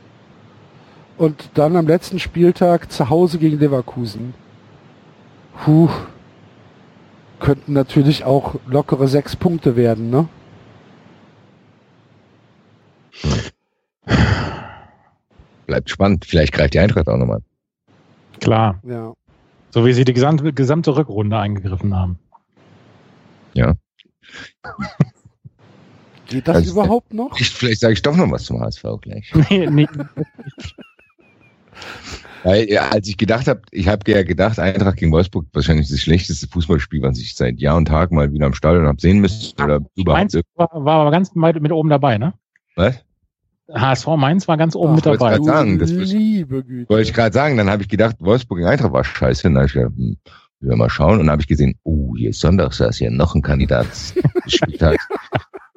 und 1.17 1.49
dann 1.55 1.75
am 1.75 1.87
letzten 1.87 2.19
Spieltag 2.19 2.91
zu 2.91 3.09
Hause 3.09 3.39
gegen 3.39 3.57
Leverkusen. 3.57 4.35
Puh. 5.63 5.89
Könnten 7.39 7.73
natürlich 7.73 8.23
auch 8.23 8.55
lockere 8.67 9.07
sechs 9.07 9.35
Punkte 9.35 9.75
werden, 9.75 10.11
ne? 10.11 10.29
Bleibt 15.65 15.89
spannend. 15.89 16.25
Vielleicht 16.25 16.53
greift 16.53 16.75
die 16.75 16.79
Eintracht 16.79 17.07
auch 17.07 17.17
nochmal. 17.17 17.41
Klar. 18.39 18.79
Ja. 18.83 19.13
So 19.71 19.85
wie 19.85 19.93
sie 19.93 20.05
die 20.05 20.13
gesamte, 20.13 20.53
gesamte 20.53 20.95
Rückrunde 20.95 21.37
eingegriffen 21.37 21.95
haben. 21.95 22.19
Geht 26.31 26.47
das 26.47 26.57
Also, 26.57 26.71
überhaupt 26.71 27.13
noch? 27.13 27.37
Ich, 27.39 27.49
vielleicht 27.49 27.81
sage 27.81 27.93
ich 27.93 28.01
doch 28.01 28.15
noch 28.15 28.31
was 28.31 28.45
zum 28.45 28.59
HSV 28.61 28.83
gleich. 29.01 29.31
nee, 29.49 29.67
nee, 29.69 29.87
Weil, 32.43 32.69
ja, 32.69 32.89
als 32.89 33.07
ich 33.07 33.17
gedacht 33.17 33.47
habe, 33.47 33.61
ich 33.71 33.87
habe 33.87 34.09
ja 34.09 34.23
gedacht, 34.23 34.57
Eintracht 34.57 34.97
gegen 34.97 35.11
Wolfsburg 35.11 35.45
wahrscheinlich 35.53 35.89
das 35.89 35.99
schlechteste 35.99 36.47
Fußballspiel, 36.47 37.01
was 37.01 37.19
ich 37.19 37.35
seit 37.35 37.59
Jahr 37.59 37.77
und 37.77 37.85
Tag 37.85 38.11
mal 38.11 38.31
wieder 38.33 38.45
am 38.47 38.53
Stadion 38.53 38.87
habe 38.87 38.99
sehen 38.99 39.19
müssen. 39.19 39.53
Oder 39.61 39.81
überhaupt. 39.95 40.33
Mainz 40.33 40.39
war, 40.55 40.69
war 40.73 41.01
aber 41.01 41.11
ganz 41.11 41.31
weit 41.35 41.61
mit 41.61 41.71
oben 41.71 41.89
dabei, 41.89 42.17
ne? 42.17 42.33
Was? 42.75 43.03
HSV 43.73 44.07
Mainz 44.17 44.47
war 44.47 44.57
ganz 44.57 44.75
oben 44.75 44.91
Ach, 44.91 44.95
mit 44.97 45.05
wollte 45.05 45.19
dabei. 45.19 45.37
grad 45.37 45.45
sagen, 45.45 45.79
das 45.79 45.91
liebe 45.91 46.63
Güte. 46.63 46.89
Wollte 46.89 47.09
ich 47.09 47.13
gerade 47.13 47.33
sagen, 47.33 47.57
dann 47.57 47.69
habe 47.69 47.81
ich 47.81 47.89
gedacht, 47.89 48.17
Wolfsburg 48.19 48.59
gegen 48.59 48.69
Eintracht 48.69 48.93
war 48.93 49.03
scheiße. 49.03 49.47
Und 49.47 49.55
dann 49.55 49.61
habe 49.61 49.67
ich 49.67 49.73
gedacht, 49.73 49.93
hm, 49.95 50.17
wir 50.59 50.75
mal 50.75 50.89
schauen. 50.89 51.13
Und 51.19 51.25
dann 51.27 51.31
habe 51.31 51.41
ich 51.41 51.47
gesehen, 51.47 51.75
oh, 51.83 52.13
hier 52.15 52.31
ist 52.31 52.39
Sonntag, 52.39 52.75
da 52.77 52.87
ist 52.87 52.99
ja 52.99 53.09
noch 53.09 53.35
ein 53.35 53.41
Kandidat 53.41 53.87
des 53.89 54.13
Spieltags. 54.47 55.07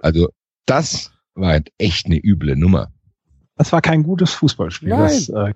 Also, 0.02 0.28
das 0.66 1.12
war 1.34 1.48
halt 1.48 1.70
echt 1.78 2.04
eine 2.04 2.22
üble 2.22 2.56
Nummer. 2.56 2.92
Das 3.56 3.72
war 3.72 3.80
kein 3.80 4.02
gutes 4.02 4.32
Fußballspiel. 4.34 4.90
Nein. 4.90 5.00
Das, 5.00 5.28
äh, 5.30 5.54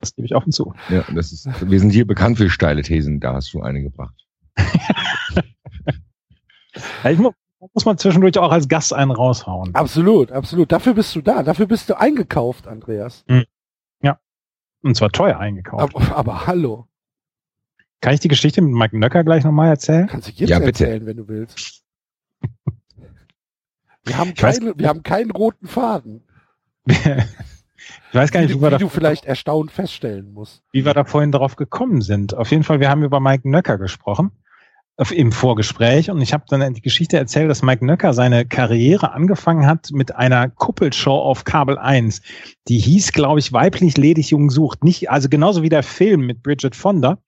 das 0.00 0.14
gebe 0.14 0.24
ich 0.24 0.34
offen 0.34 0.50
zu. 0.50 0.72
Ja, 0.88 1.04
das 1.14 1.30
ist, 1.30 1.46
wir 1.60 1.78
sind 1.78 1.90
hier 1.90 2.06
bekannt 2.06 2.38
für 2.38 2.48
steile 2.48 2.80
Thesen, 2.80 3.20
da 3.20 3.34
hast 3.34 3.52
du 3.52 3.60
eine 3.60 3.82
gebracht. 3.82 4.14
Ich 7.04 7.18
muss, 7.18 7.34
muss 7.74 7.84
man 7.84 7.96
zwischendurch 7.98 8.38
auch 8.38 8.50
als 8.52 8.68
Gast 8.68 8.92
einen 8.92 9.10
raushauen. 9.12 9.74
Absolut, 9.74 10.32
absolut. 10.32 10.72
Dafür 10.72 10.94
bist 10.94 11.14
du 11.14 11.20
da. 11.22 11.42
Dafür 11.42 11.66
bist 11.66 11.88
du 11.88 11.98
eingekauft, 11.98 12.66
Andreas. 12.66 13.24
Und 14.84 14.96
zwar 14.96 15.10
teuer 15.12 15.38
eingekauft. 15.38 15.94
Aber, 15.94 16.16
aber 16.16 16.46
hallo. 16.48 16.88
Kann 18.00 18.14
ich 18.14 18.18
die 18.18 18.26
Geschichte 18.26 18.60
mit 18.62 18.72
Mike 18.74 18.98
Nöcker 18.98 19.22
gleich 19.22 19.44
nochmal 19.44 19.68
erzählen? 19.68 20.08
Kannst 20.08 20.26
du 20.26 20.32
jetzt 20.32 20.50
Ja, 20.50 20.58
bitte. 20.58 20.84
erzählen, 20.84 21.06
wenn 21.06 21.16
du 21.18 21.28
willst. 21.28 21.84
Wir 24.04 24.18
haben, 24.18 24.34
keine, 24.34 24.76
wir 24.76 24.88
haben 24.88 25.04
keinen 25.04 25.30
roten 25.30 25.68
Faden. 25.68 26.24
ich 26.86 26.96
weiß 28.12 28.32
gar 28.32 28.40
Wie, 28.42 28.46
nicht, 28.46 28.56
wie, 28.56 28.60
wie 28.66 28.70
da, 28.70 28.78
du 28.78 28.88
vielleicht 28.88 29.24
erstaunt 29.24 29.70
feststellen 29.70 30.32
musst. 30.32 30.64
wie 30.72 30.84
wir 30.84 30.92
da 30.94 31.04
vorhin 31.04 31.30
drauf 31.30 31.54
gekommen 31.54 32.00
sind. 32.00 32.34
Auf 32.34 32.50
jeden 32.50 32.64
Fall, 32.64 32.80
wir 32.80 32.90
haben 32.90 33.04
über 33.04 33.20
Mike 33.20 33.48
Nöcker 33.48 33.78
gesprochen 33.78 34.32
im 35.10 35.32
Vorgespräch 35.32 36.10
und 36.10 36.20
ich 36.20 36.32
habe 36.32 36.44
dann 36.48 36.74
die 36.74 36.82
Geschichte 36.82 37.16
erzählt, 37.16 37.50
dass 37.50 37.62
Mike 37.62 37.84
Nöcker 37.84 38.12
seine 38.12 38.44
Karriere 38.44 39.12
angefangen 39.12 39.66
hat 39.66 39.90
mit 39.90 40.14
einer 40.14 40.48
Kuppelshow 40.48 41.18
auf 41.18 41.44
Kabel 41.44 41.78
1. 41.78 42.20
Die 42.68 42.78
hieß, 42.78 43.12
glaube 43.12 43.40
ich, 43.40 43.52
weiblich 43.52 43.96
ledig 43.96 44.30
jung 44.30 44.50
sucht. 44.50 44.84
Nicht, 44.84 45.10
also 45.10 45.28
genauso 45.28 45.62
wie 45.62 45.70
der 45.70 45.82
Film 45.82 46.26
mit 46.26 46.42
Bridget 46.42 46.76
Fonda. 46.76 47.18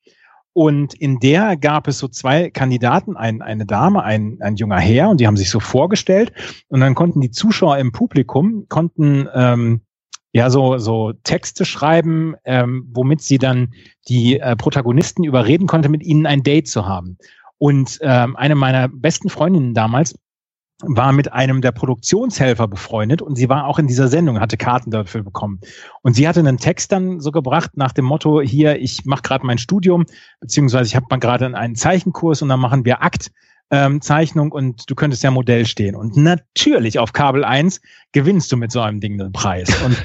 Und 0.53 0.95
in 0.95 1.19
der 1.19 1.57
gab 1.57 1.89
es 1.89 1.99
so 1.99 2.07
zwei 2.07 2.49
Kandidaten, 2.49 3.17
ein, 3.17 3.43
eine 3.43 3.67
Dame, 3.67 4.05
ein, 4.05 4.39
ein 4.41 4.55
junger 4.55 4.79
Herr, 4.79 5.09
und 5.09 5.19
die 5.21 5.27
haben 5.27 5.37
sich 5.37 5.51
so 5.51 5.59
vorgestellt. 5.59 6.33
Und 6.69 6.81
dann 6.81 6.95
konnten 6.95 7.21
die 7.21 7.33
Zuschauer 7.33 7.79
im 7.79 7.91
Publikum, 7.91 8.67
konnten 8.69 9.27
ähm, 9.35 9.81
ja 10.33 10.51
so, 10.51 10.79
so 10.79 11.13
Texte 11.25 11.65
schreiben, 11.65 12.35
ähm, 12.45 12.89
womit 12.93 13.23
sie 13.23 13.39
dann 13.39 13.73
die 14.07 14.39
äh, 14.39 14.55
Protagonisten 14.55 15.25
überreden 15.25 15.67
konnte, 15.67 15.89
mit 15.89 16.05
ihnen 16.05 16.27
ein 16.27 16.45
Date 16.45 16.69
zu 16.69 16.87
haben. 16.87 17.19
Und 17.59 17.99
ähm, 18.03 18.37
eine 18.37 18.55
meiner 18.55 18.89
besten 18.89 19.31
Freundinnen 19.31 19.75
damals 19.75 20.15
war 20.83 21.13
mit 21.13 21.33
einem 21.33 21.61
der 21.61 21.73
Produktionshelfer 21.73 22.69
befreundet 22.69 23.23
und 23.23 23.37
sie 23.37 23.49
war 23.49 23.67
auch 23.67 23.79
in 23.79 23.87
dieser 23.87 24.09
Sendung, 24.09 24.41
hatte 24.41 24.57
Karten 24.57 24.91
dafür 24.91 25.23
bekommen. 25.23 25.61
Und 26.03 26.15
sie 26.15 26.27
hatte 26.27 26.41
einen 26.41 26.59
Text 26.59 26.93
dann 26.93 27.21
so 27.21 27.31
gebracht 27.31 27.71
nach 27.77 27.93
dem 27.93 28.05
Motto, 28.05 28.41
hier, 28.41 28.81
ich 28.81 29.05
mache 29.05 29.23
gerade 29.23 29.47
mein 29.47 29.59
Studium, 29.59 30.05
beziehungsweise 30.41 30.89
ich 30.89 30.97
habe 30.97 31.07
mal 31.11 31.19
gerade 31.19 31.57
einen 31.57 31.77
Zeichenkurs 31.77 32.43
und 32.43 32.49
dann 32.49 32.61
machen 32.61 32.85
wir 32.85 33.03
Akt. 33.03 33.31
Ähm, 33.71 34.03
Zeichnung 34.03 34.53
und 34.53 34.91
du 34.91 34.95
könntest 34.95 35.23
ja 35.23 35.31
Modell 35.31 35.65
stehen. 35.65 35.97
Und 35.97 36.19
natürlich 36.19 36.99
auf 36.99 37.15
Kabel 37.15 37.45
1 37.45 37.81
gewinnst 38.13 38.53
du 38.53 38.59
mit 38.59 38.71
so 38.71 38.83
einem 38.83 39.01
Ding 39.01 39.17
den 39.17 39.33
Preis. 39.33 39.71
Und 39.83 39.97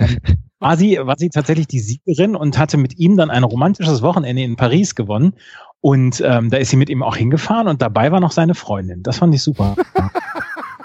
war 0.59 0.77
sie, 0.77 0.97
war 1.01 1.15
sie 1.17 1.29
tatsächlich 1.29 1.67
die 1.67 1.81
Siegerin 1.81 2.37
und 2.37 2.57
hatte 2.57 2.77
mit 2.77 2.97
ihm 2.97 3.17
dann 3.17 3.29
ein 3.29 3.43
romantisches 3.43 4.01
Wochenende 4.01 4.43
in 4.43 4.55
Paris 4.55 4.95
gewonnen. 4.95 5.33
Und 5.81 6.21
ähm, 6.25 6.49
da 6.49 6.57
ist 6.57 6.69
sie 6.71 6.75
mit 6.77 6.89
ihm 6.89 7.03
auch 7.03 7.15
hingefahren 7.15 7.67
und 7.67 7.81
dabei 7.81 8.11
war 8.11 8.19
noch 8.19 8.31
seine 8.31 8.53
Freundin. 8.55 9.01
Das 9.03 9.17
fand 9.17 9.33
ich 9.33 9.41
super. 9.43 9.75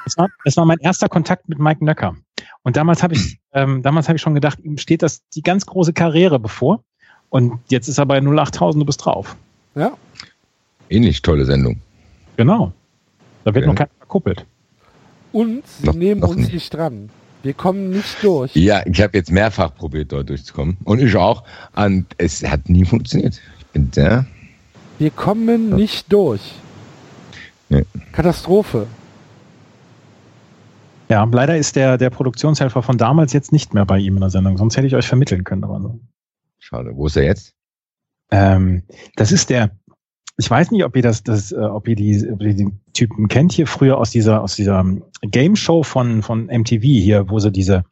Das 0.06 0.18
war, 0.18 0.28
das 0.44 0.54
war 0.58 0.66
mein 0.66 0.76
erster 0.80 1.08
Kontakt 1.08 1.48
mit 1.48 1.58
Mike 1.58 1.82
Nöcker. 1.82 2.14
Und 2.62 2.76
damals 2.76 3.02
habe 3.02 3.14
ich, 3.14 3.38
ähm, 3.54 3.82
damals 3.82 4.06
habe 4.06 4.16
ich 4.16 4.22
schon 4.22 4.34
gedacht, 4.34 4.58
ihm 4.62 4.76
steht 4.76 5.00
das 5.02 5.22
die 5.30 5.40
ganz 5.40 5.64
große 5.64 5.94
Karriere 5.94 6.38
bevor. 6.38 6.84
Und 7.30 7.58
jetzt 7.68 7.88
ist 7.88 7.96
er 7.96 8.04
bei 8.04 8.20
08000, 8.20 8.82
du 8.82 8.84
bist 8.84 9.02
drauf. 9.02 9.34
Ja. 9.74 9.92
Ähnlich 10.90 11.22
tolle 11.22 11.46
Sendung. 11.46 11.80
Genau. 12.36 12.72
Da 13.44 13.54
wird 13.54 13.64
Okay. 13.64 13.66
noch 13.66 13.74
keiner 13.76 13.90
verkuppelt. 13.98 14.44
Und 15.32 15.66
sie 15.66 15.86
Noch- 15.86 15.94
nehmen 15.94 16.20
noch 16.20 16.28
uns 16.28 16.36
nicht. 16.36 16.52
nicht 16.52 16.74
dran. 16.74 17.08
Wir 17.42 17.54
kommen 17.54 17.88
nicht 17.88 18.22
durch. 18.22 18.54
Ja, 18.56 18.82
ich 18.86 19.00
habe 19.00 19.16
jetzt 19.16 19.30
mehrfach 19.32 19.74
probiert, 19.74 20.12
dort 20.12 20.28
durchzukommen. 20.28 20.76
Und 20.84 20.98
ich 21.00 21.16
auch. 21.16 21.44
Und 21.74 22.04
es 22.18 22.44
hat 22.46 22.68
nie 22.68 22.84
funktioniert. 22.84 23.40
Ich 23.58 23.66
bin 23.68 23.90
da. 23.90 24.26
Wir 24.98 25.10
kommen 25.10 25.74
nicht 25.74 26.12
durch. 26.12 26.54
Nee. 27.68 27.84
Katastrophe. 28.12 28.86
Ja, 31.08 31.24
leider 31.30 31.56
ist 31.56 31.76
der, 31.76 31.98
der 31.98 32.10
Produktionshelfer 32.10 32.82
von 32.82 32.96
damals 32.96 33.32
jetzt 33.32 33.52
nicht 33.52 33.74
mehr 33.74 33.84
bei 33.84 33.98
ihm 33.98 34.14
in 34.14 34.20
der 34.20 34.30
Sendung, 34.30 34.56
sonst 34.56 34.76
hätte 34.76 34.86
ich 34.86 34.94
euch 34.94 35.06
vermitteln 35.06 35.44
können. 35.44 35.64
Aber 35.64 35.80
so. 35.80 36.00
Schade. 36.58 36.92
Wo 36.94 37.06
ist 37.06 37.16
er 37.16 37.24
jetzt? 37.24 37.54
Ähm, 38.30 38.84
das 39.16 39.32
ist 39.32 39.50
der, 39.50 39.70
ich 40.36 40.50
weiß 40.50 40.70
nicht, 40.70 40.84
ob 40.84 40.96
ihr 40.96 41.02
das, 41.02 41.22
das 41.22 41.52
äh, 41.52 41.56
ob 41.56 41.86
ihr 41.88 41.94
die, 41.94 42.28
ob 42.30 42.40
ihr 42.40 42.54
den 42.54 42.80
Typen 42.92 43.28
kennt 43.28 43.52
hier 43.52 43.66
früher 43.66 43.98
aus 43.98 44.10
dieser, 44.10 44.42
aus 44.42 44.56
dieser 44.56 44.80
ähm, 44.80 45.04
Game 45.22 45.56
Show 45.56 45.82
von, 45.82 46.22
von 46.22 46.46
MTV 46.46 46.82
hier, 46.82 47.28
wo 47.28 47.38
sie 47.38 47.52
diese, 47.52 47.84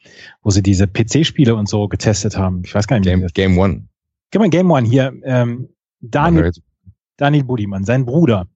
wo 0.42 0.50
sie 0.50 0.62
diese 0.62 0.86
PC-Spiele 0.86 1.54
und 1.54 1.68
so 1.68 1.88
getestet 1.88 2.36
haben. 2.36 2.62
Ich 2.64 2.74
weiß 2.74 2.86
gar 2.86 2.98
nicht, 2.98 3.06
wie 3.06 3.10
Game, 3.10 3.22
das 3.22 3.34
Game 3.34 3.58
One. 3.58 3.86
Mal 4.34 4.48
Game 4.48 4.70
One 4.70 4.88
hier, 4.88 5.12
ähm, 5.24 5.68
Daniel, 6.00 6.50
Daniel 7.22 7.44
Budimann, 7.44 7.84
sein 7.84 8.04
Bruder, 8.04 8.48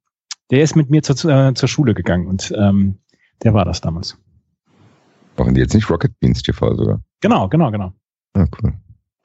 der 0.51 0.63
ist 0.63 0.75
mit 0.75 0.91
mir 0.91 1.01
zur, 1.05 1.31
äh, 1.31 1.55
zur 1.55 1.69
Schule 1.69 1.95
gegangen 1.95 2.27
und 2.27 2.53
ähm, 2.57 2.99
der 3.45 3.55
war 3.55 3.65
das 3.65 3.81
damals. 3.81 4.19
Machen 5.37 5.55
die 5.55 5.61
jetzt 5.61 5.73
nicht 5.73 5.89
Rocket 5.89 6.19
Beans 6.19 6.43
TV 6.43 6.75
sogar? 6.75 7.01
Genau, 7.21 7.49
genau, 7.49 7.71
genau. 7.71 7.93
Ah, 8.35 8.47
cool. 8.61 8.73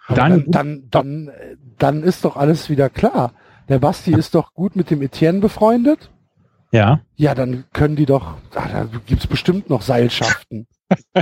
Dann, 0.10 0.46
dann, 0.52 0.84
dann, 0.92 1.30
äh, 1.30 1.56
dann 1.80 2.04
ist 2.04 2.24
doch 2.24 2.38
alles 2.38 2.70
wieder 2.70 2.90
klar. 2.92 3.34
Der 3.68 3.80
Basti 3.80 4.14
ist 4.14 4.36
doch 4.36 4.54
gut 4.54 4.76
mit 4.76 4.92
dem 4.92 5.02
Etienne 5.02 5.40
befreundet. 5.40 6.12
Ja. 6.72 7.02
Ja, 7.16 7.34
dann 7.34 7.64
können 7.74 7.96
die 7.96 8.06
doch, 8.06 8.36
ah, 8.54 8.68
da 8.72 8.88
gibt's 9.08 9.26
bestimmt 9.26 9.72
noch 9.72 9.82
Seilschaften. 9.82 10.68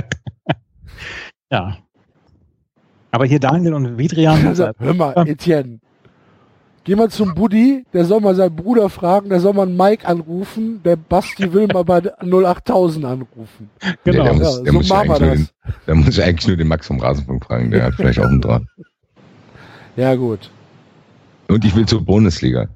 Ja. 1.52 1.78
Aber 3.10 3.24
hier 3.24 3.40
Daniel 3.40 3.74
und 3.74 3.98
Vidrian, 3.98 4.46
Also, 4.46 4.70
hör 4.78 4.94
mal, 4.94 5.14
Ja. 5.16 5.24
Etienne. 5.24 5.80
Geh 6.84 6.94
mal 6.96 7.10
zum 7.10 7.34
Buddy, 7.34 7.84
der 7.92 8.04
soll 8.06 8.20
mal 8.20 8.34
seinen 8.34 8.56
Bruder 8.56 8.88
fragen, 8.88 9.28
der 9.28 9.38
soll 9.40 9.52
mal 9.52 9.66
einen 9.66 9.76
Mike 9.76 10.08
anrufen, 10.08 10.82
der 10.82 10.96
Basti 10.96 11.52
will 11.52 11.66
mal 11.66 11.84
bei 11.84 12.00
08000 12.20 13.04
anrufen. 13.04 13.68
genau. 14.02 14.24
der 14.24 14.32
Ja, 14.32 14.32
muss, 14.32 14.62
der 14.62 14.72
so 14.72 14.78
muss 14.78 14.84
ich 14.86 14.90
machen 14.90 15.08
wir 15.08 15.14
eigentlich 15.16 15.20
nur 15.20 15.30
das. 15.30 15.38
den, 15.38 15.74
da 15.86 15.94
muss 15.94 16.08
ich 16.08 16.22
eigentlich 16.24 16.48
nur 16.48 16.56
den 16.56 16.68
Max 16.68 16.86
vom 16.86 16.98
Rasenfunk 17.00 17.44
fragen. 17.44 17.70
Der 17.70 17.84
hat 17.84 17.94
vielleicht 17.94 18.18
auch 18.18 18.24
einen 18.24 18.40
Draht. 18.40 18.62
Ja, 19.96 20.14
gut. 20.14 20.50
Und 21.48 21.64
ich 21.64 21.74
will 21.76 21.84
zur 21.86 22.02
Bundesliga. 22.02 22.68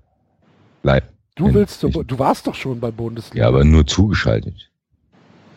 Live. 0.82 1.04
Du 1.36 1.46
Ja, 1.48 1.54
willst, 1.54 1.80
zur, 1.80 1.88
ich- 1.90 1.96
du 2.06 2.18
warst 2.18 2.46
doch 2.46 2.54
schon 2.54 2.78
bei 2.80 2.90
Bundesliga. 2.90 3.44
Ja, 3.44 3.48
aber 3.48 3.64
nur 3.64 3.86
zugeschaltet. 3.86 4.70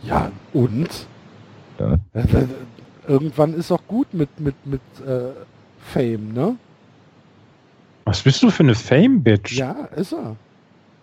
Ja, 0.03 0.31
und? 0.53 0.87
Ja. 1.79 1.95
Äh, 2.13 2.19
äh, 2.21 2.47
Irgendwann 3.07 3.53
ist 3.53 3.71
auch 3.71 3.81
gut 3.87 4.13
mit, 4.13 4.39
mit, 4.39 4.55
mit 4.65 4.81
äh, 5.05 5.31
Fame, 5.79 6.33
ne? 6.33 6.55
Was 8.07 8.21
bist 8.21 8.41
du 8.41 8.49
für 8.49 8.63
eine 8.63 8.73
Fame-Bitch? 8.73 9.51
Ja, 9.57 9.73
ist 9.97 10.13
er. 10.13 10.37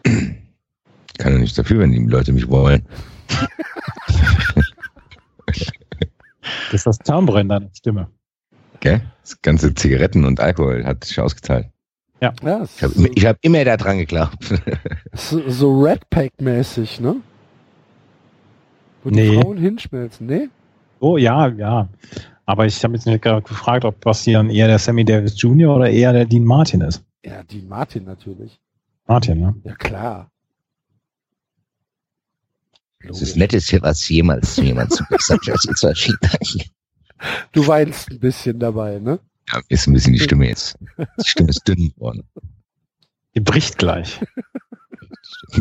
Ich 0.04 1.18
kann 1.18 1.32
ja 1.34 1.38
nichts 1.38 1.54
dafür, 1.54 1.80
wenn 1.80 1.92
die 1.92 1.98
Leute 1.98 2.32
mich 2.32 2.48
wollen. 2.48 2.86
Das 6.70 6.86
ist 6.86 6.86
das 6.86 6.98
in 7.06 7.48
deiner 7.48 7.68
Stimme. 7.74 8.08
Gell? 8.80 9.02
Das 9.20 9.40
ganze 9.42 9.74
Zigaretten 9.74 10.24
und 10.24 10.40
Alkohol 10.40 10.86
hat 10.86 11.04
sich 11.04 11.20
ausgezahlt. 11.20 11.68
Ja, 12.22 12.32
es 12.62 12.76
Ich 12.76 12.82
habe 12.82 12.94
so, 12.94 13.06
ich 13.14 13.26
hab 13.26 13.36
immer 13.42 13.64
da 13.66 13.76
dran 13.76 13.98
geglaubt. 13.98 14.62
so, 15.12 15.46
so 15.50 15.82
Red 15.82 16.08
Pack-mäßig, 16.08 17.00
ne? 17.00 17.16
Wo 19.02 19.10
die 19.10 19.16
Nee. 19.16 19.42
Frauen 19.42 19.58
hinschmelzen, 19.58 20.26
ne? 20.26 20.48
Oh 21.00 21.18
ja, 21.18 21.48
ja. 21.48 21.86
Aber 22.46 22.66
ich 22.66 22.82
habe 22.84 22.94
jetzt 22.94 23.06
nicht 23.06 23.22
gerade 23.22 23.42
gefragt, 23.42 23.84
ob 23.84 24.00
Basti 24.00 24.32
dann 24.32 24.50
eher 24.50 24.66
der 24.66 24.78
Sammy 24.78 25.04
Davis 25.04 25.40
Jr. 25.40 25.74
oder 25.76 25.90
eher 25.90 26.12
der 26.12 26.26
Dean 26.26 26.44
Martin 26.44 26.80
ist. 26.82 27.02
Ja, 27.24 27.42
die 27.42 27.62
Martin 27.62 28.04
natürlich. 28.04 28.60
Martin, 29.06 29.40
ne? 29.40 29.54
Ja, 29.64 29.74
klar. 29.76 30.30
Das 33.06 33.20
ist 33.20 33.32
das 33.32 33.36
Netteste, 33.36 33.82
was 33.82 34.08
jemals 34.08 34.54
zu 34.54 34.62
jemandem 34.62 35.06
gesagt 35.10 35.46
hat. 35.48 35.58
Jetzt 35.64 35.82
war 35.82 35.94
Schied- 35.94 36.70
Du 37.52 37.66
weinst 37.66 38.10
ein 38.10 38.18
bisschen 38.18 38.58
dabei, 38.58 38.98
ne? 38.98 39.18
Ja, 39.50 39.60
ist 39.68 39.86
ein 39.86 39.92
bisschen 39.94 40.14
die 40.14 40.20
Stimme 40.20 40.48
jetzt. 40.48 40.76
Die 40.98 41.28
Stimme 41.28 41.50
ist 41.50 41.66
dünn 41.68 41.92
geworden. 41.94 42.22
Die 43.34 43.40
bricht 43.40 43.78
gleich. 43.78 44.20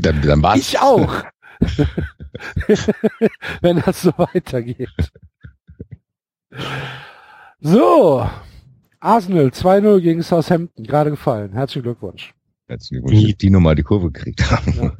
Dann, 0.01 0.21
dann 0.21 0.41
war's. 0.43 0.59
Ich 0.59 0.79
auch. 0.79 1.23
Wenn 3.61 3.79
das 3.81 4.01
so 4.01 4.11
weitergeht. 4.17 4.89
So. 7.61 8.27
Arsenal 8.99 9.47
2-0 9.47 10.01
gegen 10.01 10.23
Southampton. 10.23 10.83
Gerade 10.85 11.09
gefallen. 11.11 11.53
Herzlichen 11.53 11.83
Glückwunsch. 11.83 12.33
Herzlichen 12.67 13.03
Glückwunsch, 13.05 13.27
dass 13.31 13.37
die 13.37 13.49
nochmal 13.49 13.75
die 13.75 13.83
Kurve 13.83 14.11
gekriegt 14.11 14.49
haben. 14.51 14.93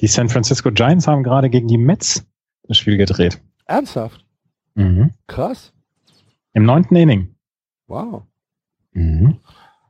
Die 0.00 0.06
San 0.06 0.28
Francisco 0.28 0.70
Giants 0.70 1.08
haben 1.08 1.24
gerade 1.24 1.50
gegen 1.50 1.66
die 1.66 1.78
Mets 1.78 2.24
das 2.64 2.76
Spiel 2.78 2.96
gedreht. 2.96 3.40
Ernsthaft? 3.66 4.24
Mhm. 4.74 5.12
Krass. 5.26 5.72
Im 6.52 6.64
neunten 6.64 6.94
Inning. 6.96 7.34
Wow. 7.88 8.22
Mhm. 8.92 9.38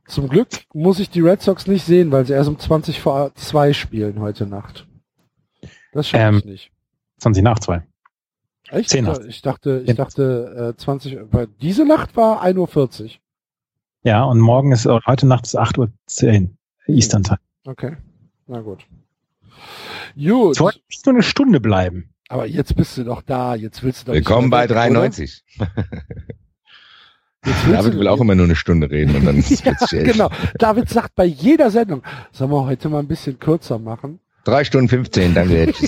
Zum 0.06 0.28
Glück 0.28 0.48
muss 0.72 1.00
ich 1.00 1.10
die 1.10 1.20
Red 1.20 1.42
Sox 1.42 1.66
nicht 1.66 1.84
sehen, 1.84 2.10
weil 2.10 2.24
sie 2.24 2.32
erst 2.32 2.48
um 2.48 2.58
20 2.58 3.00
vor 3.00 3.34
2 3.34 3.74
spielen 3.74 4.20
heute 4.20 4.46
Nacht. 4.46 4.86
Das 5.92 6.08
schaffe 6.08 6.24
Ähm, 6.24 6.38
ich 6.38 6.44
nicht. 6.46 6.72
20 7.18 7.42
nach 7.42 7.58
2. 7.58 7.82
Echt? 8.70 8.90
10 8.90 8.98
Ich 8.98 9.04
nach. 9.08 9.14
dachte- 9.14 9.28
Ich 9.28 9.42
dachte, 9.42 9.82
ich 9.86 9.94
dachte 9.96 10.74
äh, 10.76 10.80
20, 10.80 11.18
weil 11.30 11.48
diese 11.60 11.84
Nacht 11.86 12.16
war 12.16 12.42
1.40 12.44 13.02
Uhr. 13.04 13.10
Ja, 14.04 14.24
und 14.24 14.38
morgen 14.40 14.72
ist, 14.72 14.86
heute 14.86 15.26
Nacht 15.26 15.46
ist 15.46 15.58
8.10 15.58 15.78
Uhr 16.42 16.48
Eastern 16.94 17.22
Time. 17.22 17.38
Okay. 17.66 17.96
Na 18.46 18.60
gut. 18.60 18.84
Gut. 20.16 20.56
Es 20.56 20.60
wollte 20.60 20.80
nicht 20.88 21.04
nur 21.06 21.14
eine 21.16 21.22
Stunde 21.22 21.60
bleiben. 21.60 22.10
Aber 22.28 22.46
jetzt 22.46 22.74
bist 22.76 22.96
du 22.98 23.04
doch 23.04 23.22
da. 23.22 23.54
Jetzt 23.54 23.82
willst 23.82 24.02
du 24.02 24.06
doch 24.06 24.12
Willkommen 24.14 24.48
nicht 24.48 24.50
bei 24.52 24.66
mehr 24.66 24.68
weg, 24.70 24.92
93. 24.92 25.44
oder? 25.58 25.68
Jetzt 27.46 27.66
willst 27.66 27.78
David 27.78 27.98
will 27.98 28.08
auch 28.08 28.20
immer 28.20 28.34
nur 28.34 28.44
eine 28.46 28.56
Stunde 28.56 28.90
reden 28.90 29.14
und 29.16 29.24
dann 29.24 29.36
ist 29.38 29.64
ja, 29.64 29.72
genau. 30.02 30.30
David 30.58 30.88
sagt 30.88 31.14
bei 31.14 31.24
jeder 31.24 31.70
Sendung, 31.70 32.02
sollen 32.32 32.50
wir 32.50 32.64
heute 32.66 32.88
mal 32.88 32.98
ein 32.98 33.08
bisschen 33.08 33.38
kürzer 33.38 33.78
machen? 33.78 34.20
Drei 34.44 34.64
Stunden 34.64 34.88
15, 34.88 35.34
danke. 35.34 35.72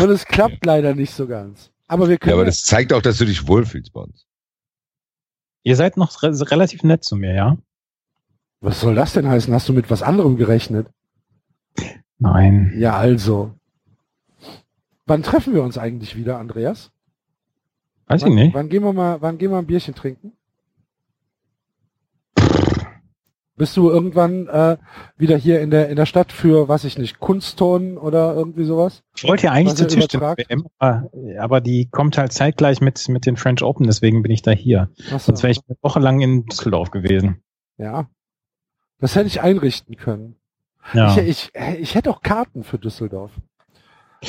Und 0.00 0.10
es 0.10 0.24
klappt 0.24 0.64
leider 0.64 0.94
nicht 0.94 1.14
so 1.14 1.26
ganz. 1.26 1.70
Aber 1.88 2.08
wir 2.08 2.18
können. 2.18 2.30
Ja, 2.30 2.36
aber 2.36 2.44
das 2.44 2.64
zeigt 2.64 2.92
auch, 2.92 3.02
dass 3.02 3.18
du 3.18 3.24
dich 3.24 3.46
wohlfühlst 3.46 3.92
bei 3.92 4.00
uns. 4.00 4.26
Ihr 5.62 5.76
seid 5.76 5.96
noch 5.96 6.22
re 6.22 6.32
relativ 6.50 6.82
nett 6.82 7.04
zu 7.04 7.16
mir, 7.16 7.34
ja? 7.34 7.56
was 8.62 8.80
soll 8.80 8.94
das 8.94 9.12
denn 9.12 9.28
heißen? 9.28 9.52
Hast 9.52 9.68
du 9.68 9.72
mit 9.72 9.90
was 9.90 10.02
anderem 10.02 10.36
gerechnet? 10.36 10.86
Nein. 12.18 12.72
Ja, 12.78 12.96
also. 12.96 13.52
Wann 15.04 15.24
treffen 15.24 15.52
wir 15.52 15.64
uns 15.64 15.76
eigentlich 15.76 16.16
wieder, 16.16 16.38
Andreas? 16.38 16.92
Weiß 18.06 18.22
ich 18.22 18.28
wann, 18.28 18.34
nicht. 18.34 18.54
Wann 18.54 18.68
gehen 18.68 18.84
wir 18.84 18.92
mal, 18.92 19.20
wann 19.20 19.36
gehen 19.36 19.50
wir 19.50 19.58
ein 19.58 19.66
Bierchen 19.66 19.94
trinken? 19.94 20.32
Bist 23.62 23.76
du 23.76 23.90
irgendwann 23.90 24.48
äh, 24.48 24.76
wieder 25.16 25.36
hier 25.36 25.60
in 25.60 25.70
der 25.70 25.88
in 25.88 25.94
der 25.94 26.04
Stadt 26.04 26.32
für, 26.32 26.66
was 26.66 26.82
ich 26.82 26.98
nicht, 26.98 27.20
Kunstturnen 27.20 27.96
oder 27.96 28.34
irgendwie 28.34 28.64
sowas? 28.64 29.04
Ich 29.14 29.22
wollte 29.22 29.44
ja 29.44 29.52
eigentlich 29.52 29.76
zur 29.76 29.88
ihr 29.88 29.98
übertragt? 29.98 30.38
Tischtennis-WM, 30.38 30.66
aber, 30.80 31.10
aber 31.38 31.60
die 31.60 31.88
kommt 31.88 32.18
halt 32.18 32.32
zeitgleich 32.32 32.80
mit, 32.80 33.08
mit 33.08 33.24
den 33.24 33.36
French 33.36 33.62
Open, 33.62 33.86
deswegen 33.86 34.20
bin 34.22 34.32
ich 34.32 34.42
da 34.42 34.50
hier. 34.50 34.90
Achso, 35.12 35.26
Sonst 35.26 35.44
wäre 35.44 35.52
ich 35.52 35.60
eine 35.68 35.76
Woche 35.80 36.00
lang 36.00 36.20
in 36.20 36.44
Düsseldorf 36.46 36.90
gewesen. 36.90 37.40
ja. 37.78 38.08
Das 38.98 39.14
hätte 39.14 39.28
ich 39.28 39.42
einrichten 39.42 39.96
können. 39.96 40.34
Ja, 40.92 41.16
Ich, 41.16 41.52
ich, 41.52 41.52
ich 41.78 41.94
hätte 41.94 42.10
auch 42.10 42.20
Karten 42.20 42.64
für 42.64 42.80
Düsseldorf. 42.80 43.30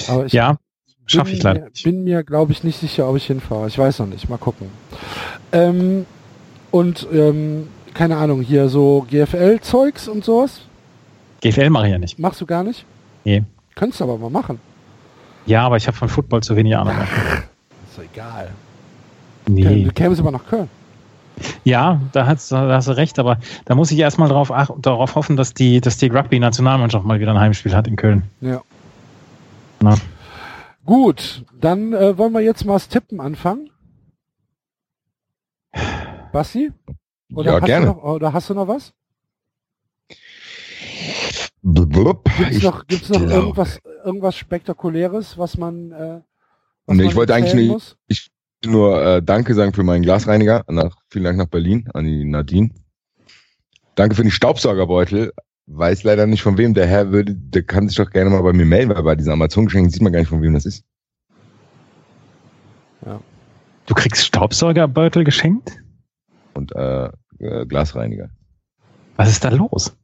Aber 0.09 0.27
ich 0.27 0.33
ja 0.33 0.59
schaffe 1.07 1.31
ich 1.31 1.41
leider 1.41 1.61
mir, 1.61 1.69
nicht. 1.69 1.83
bin 1.83 2.03
mir, 2.03 2.23
glaube 2.23 2.51
ich, 2.51 2.63
nicht 2.63 2.79
sicher, 2.79 3.09
ob 3.09 3.17
ich 3.17 3.25
hinfahre. 3.25 3.67
Ich 3.67 3.79
weiß 3.79 3.97
noch 3.97 4.07
nicht. 4.07 4.29
Mal 4.29 4.37
gucken. 4.37 4.67
Ähm, 5.51 6.05
und 6.69 7.07
ähm, 7.11 7.67
keine 7.93 8.17
Ahnung, 8.17 8.41
hier 8.41 8.69
so 8.69 9.05
GFL-Zeugs 9.09 10.07
und 10.07 10.23
sowas 10.23 10.61
GFL 11.41 11.69
mache 11.69 11.87
ich 11.87 11.91
ja 11.91 11.99
nicht. 11.99 12.19
machst 12.19 12.39
du 12.39 12.45
gar 12.45 12.63
nicht? 12.63 12.85
Nee. 13.25 13.43
Könntest 13.75 13.99
du 13.99 14.05
aber 14.05 14.17
mal 14.17 14.29
machen. 14.29 14.59
Ja, 15.45 15.65
aber 15.65 15.75
ich 15.77 15.87
habe 15.87 15.97
von 15.97 16.07
Football 16.07 16.41
zu 16.41 16.55
wenig 16.55 16.75
Ahnung. 16.75 16.95
Ist 16.95 17.97
doch 17.97 18.03
egal. 18.03 18.51
Nee. 19.47 19.83
Du 19.83 19.91
kämst 19.91 20.21
aber 20.21 20.31
nach 20.31 20.45
Köln. 20.45 20.69
Ja, 21.63 21.99
da 22.11 22.27
hast, 22.27 22.51
da 22.51 22.69
hast 22.69 22.87
du 22.87 22.95
recht, 22.95 23.19
aber 23.19 23.39
da 23.65 23.75
muss 23.75 23.91
ich 23.91 23.99
erstmal 23.99 24.29
drauf, 24.29 24.51
ach, 24.51 24.69
darauf 24.77 25.15
hoffen, 25.15 25.35
dass 25.35 25.53
die, 25.53 25.81
dass 25.81 25.97
die 25.97 26.07
Rugby-Nationalmannschaft 26.07 27.05
mal 27.05 27.19
wieder 27.19 27.31
ein 27.31 27.39
Heimspiel 27.39 27.75
hat 27.75 27.87
in 27.87 27.95
Köln. 27.95 28.23
Ja. 28.39 28.61
Na. 29.81 29.95
Gut, 30.85 31.43
dann 31.59 31.93
äh, 31.93 32.17
wollen 32.17 32.33
wir 32.33 32.41
jetzt 32.41 32.65
mal 32.65 32.73
das 32.73 32.87
Tippen 32.87 33.19
anfangen. 33.19 33.69
Basti? 36.31 36.71
Oder 37.35 37.51
ja, 37.53 37.61
hast 37.61 37.65
gerne. 37.65 37.85
Du 37.87 37.91
noch, 37.93 38.03
oder 38.03 38.33
hast 38.33 38.49
du 38.49 38.53
noch 38.53 38.67
was? 38.67 38.93
Blub. 41.61 42.25
Gibt's 42.37 42.57
Ich 42.57 42.63
noch, 42.63 42.85
gibt's 42.87 43.09
noch 43.09 43.19
glaube- 43.19 43.33
irgendwas, 43.33 43.79
irgendwas 44.03 44.35
Spektakuläres, 44.35 45.37
was 45.37 45.57
man, 45.57 45.91
äh, 45.91 46.21
was 46.85 46.97
Nee, 46.97 47.03
man 47.03 47.05
ich 47.11 47.15
wollte 47.15 47.33
eigentlich 47.33 47.53
nur- 47.67 47.75
muss? 47.75 47.97
nur 48.65 49.01
äh, 49.05 49.21
Danke 49.23 49.53
sagen 49.55 49.73
für 49.73 49.83
meinen 49.83 50.01
Glasreiniger. 50.03 50.63
Nach, 50.67 50.95
vielen 51.09 51.23
Dank 51.25 51.37
nach 51.37 51.47
Berlin 51.47 51.89
an 51.93 52.05
die 52.05 52.25
Nadine. 52.25 52.71
Danke 53.95 54.15
für 54.15 54.23
den 54.23 54.31
Staubsaugerbeutel. 54.31 55.33
Weiß 55.65 56.03
leider 56.03 56.27
nicht 56.27 56.41
von 56.41 56.57
wem 56.57 56.73
der 56.73 56.87
Herr 56.87 57.11
würde. 57.11 57.33
Der 57.35 57.63
kann 57.63 57.87
sich 57.87 57.97
doch 57.97 58.09
gerne 58.09 58.29
mal 58.29 58.41
bei 58.41 58.51
mir 58.53 58.65
melden, 58.65 58.93
weil 58.93 59.03
bei 59.03 59.15
diesen 59.15 59.31
Amazon-Geschenken 59.31 59.89
sieht 59.91 60.01
man 60.01 60.11
gar 60.11 60.19
nicht 60.19 60.29
von 60.29 60.41
wem 60.41 60.53
das 60.53 60.65
ist. 60.65 60.83
Du 63.85 63.93
kriegst 63.93 64.25
Staubsaugerbeutel 64.25 65.23
geschenkt? 65.23 65.77
Und 66.53 66.73
äh, 66.75 67.09
äh, 67.39 67.65
Glasreiniger. 67.65 68.29
Was 69.15 69.29
ist 69.29 69.43
da 69.43 69.49
los? 69.49 69.95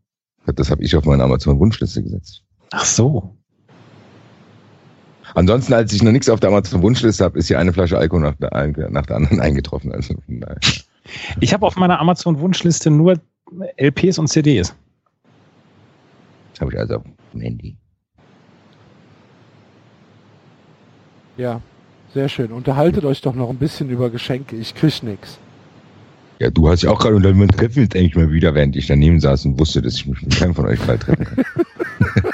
Das 0.45 0.71
habe 0.71 0.83
ich 0.83 0.95
auf 0.95 1.05
meine 1.05 1.23
Amazon-Wunschliste 1.23 2.03
gesetzt. 2.03 2.43
Ach 2.71 2.85
so. 2.85 3.35
Ansonsten, 5.35 5.73
als 5.73 5.93
ich 5.93 6.01
noch 6.01 6.11
nichts 6.11 6.29
auf 6.29 6.39
der 6.39 6.49
Amazon-Wunschliste 6.49 7.23
habe, 7.23 7.37
ist 7.37 7.47
hier 7.47 7.59
eine 7.59 7.73
Flasche 7.73 7.97
Alkohol 7.97 8.21
nach 8.21 8.35
der, 8.35 8.89
nach 8.89 9.05
der 9.05 9.17
anderen 9.17 9.39
eingetroffen. 9.41 9.91
Also 9.91 10.15
daher. 10.27 10.57
Ich 11.39 11.53
habe 11.53 11.65
auf 11.65 11.75
meiner 11.75 11.99
Amazon-Wunschliste 11.99 12.89
nur 12.89 13.19
LPs 13.77 14.19
und 14.19 14.27
CDs. 14.27 14.75
Das 16.53 16.61
habe 16.61 16.71
ich 16.73 16.79
also 16.79 16.95
auf 16.95 17.03
dem 17.33 17.41
Handy. 17.41 17.77
Ja, 21.37 21.61
sehr 22.13 22.27
schön. 22.27 22.51
Unterhaltet 22.51 23.05
euch 23.05 23.21
doch 23.21 23.33
noch 23.33 23.49
ein 23.49 23.57
bisschen 23.57 23.89
über 23.89 24.09
Geschenke. 24.09 24.55
Ich 24.55 24.75
krieg 24.75 25.01
nix. 25.03 25.39
Ja, 26.39 26.49
du 26.49 26.69
hast 26.69 26.83
ja 26.83 26.89
auch 26.91 26.99
gerade 26.99 27.15
und 27.17 27.23
dann 27.23 27.37
wir 27.39 27.47
treffen 27.49 27.83
uns 27.83 27.95
eigentlich 27.95 28.15
mal 28.15 28.31
wieder, 28.31 28.55
während 28.55 28.75
ich 28.75 28.87
daneben 28.87 29.19
saß 29.19 29.45
und 29.45 29.59
wusste, 29.59 29.81
dass 29.81 29.95
ich 29.95 30.05
mich 30.07 30.21
mit 30.21 30.35
keinem 30.37 30.55
von 30.55 30.65
euch 30.65 30.79
bald 30.81 31.01
treffen 31.01 31.25
kann. 31.25 31.45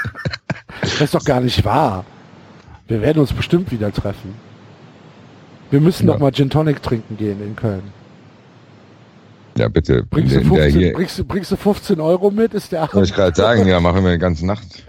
Das 0.80 1.00
ist 1.00 1.14
doch 1.14 1.24
gar 1.24 1.40
nicht 1.40 1.64
wahr. 1.64 2.04
Wir 2.86 3.00
werden 3.00 3.18
uns 3.18 3.32
bestimmt 3.32 3.72
wieder 3.72 3.90
treffen. 3.92 4.34
Wir 5.70 5.80
müssen 5.80 6.06
Ja. 6.06 6.12
doch 6.12 6.20
mal 6.20 6.30
Gin 6.32 6.48
Tonic 6.50 6.82
trinken 6.82 7.16
gehen 7.16 7.42
in 7.42 7.56
Köln. 7.56 7.82
Ja, 9.56 9.68
bitte. 9.68 10.04
Bringst 10.04 10.34
In 10.36 10.48
du, 10.48 10.54
der- 10.54 10.66
in 10.68 10.72
der 10.72 10.72
15, 10.74 10.80
hier, 10.80 10.92
bringst, 10.92 11.18
du, 11.18 11.24
bringst 11.24 11.50
du 11.50 11.56
15 11.56 11.98
Euro 12.00 12.30
mit? 12.30 12.54
Ist 12.54 12.70
der 12.72 12.82
wollte 12.92 13.08
ich 13.08 13.14
gerade 13.14 13.34
sagen, 13.34 13.66
ja, 13.66 13.80
machen 13.80 14.02
wir 14.04 14.10
eine 14.10 14.18
ganze 14.18 14.46
Nacht. 14.46 14.84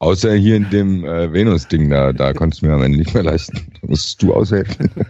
Außer 0.00 0.34
hier 0.34 0.56
in 0.56 0.68
dem 0.68 1.04
äh, 1.04 1.32
Venus-Ding 1.32 1.88
da, 1.88 2.12
da 2.12 2.32
konntest 2.34 2.62
du 2.62 2.66
mir 2.66 2.74
am 2.74 2.82
Ende 2.82 2.98
nicht 2.98 3.14
mehr 3.14 3.22
leisten. 3.22 3.66
Da 3.80 3.88
musstest 3.88 4.22
du 4.22 4.34
aushelfen. 4.34 4.90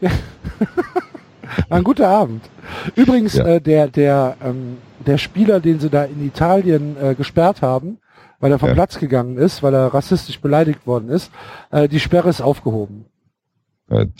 War 0.00 0.10
ein 1.78 1.84
guter 1.84 2.08
Abend. 2.08 2.42
Übrigens, 2.94 3.34
Ja. 3.34 3.44
äh, 3.46 3.60
der, 3.60 3.88
der, 3.88 4.36
ähm, 4.42 4.78
der 5.06 5.18
Spieler, 5.18 5.60
den 5.60 5.80
sie 5.80 5.90
da 5.90 6.04
in 6.04 6.24
Italien 6.26 6.96
äh, 7.00 7.14
gesperrt 7.14 7.62
haben, 7.62 7.98
weil 8.38 8.52
er 8.52 8.58
vom 8.58 8.68
Ja. 8.68 8.74
Platz 8.74 8.98
gegangen 8.98 9.36
ist, 9.36 9.62
weil 9.62 9.74
er 9.74 9.92
rassistisch 9.92 10.40
beleidigt 10.40 10.86
worden 10.86 11.08
ist, 11.10 11.30
äh, 11.70 11.88
die 11.88 12.00
Sperre 12.00 12.28
ist 12.30 12.40
aufgehoben. 12.40 13.04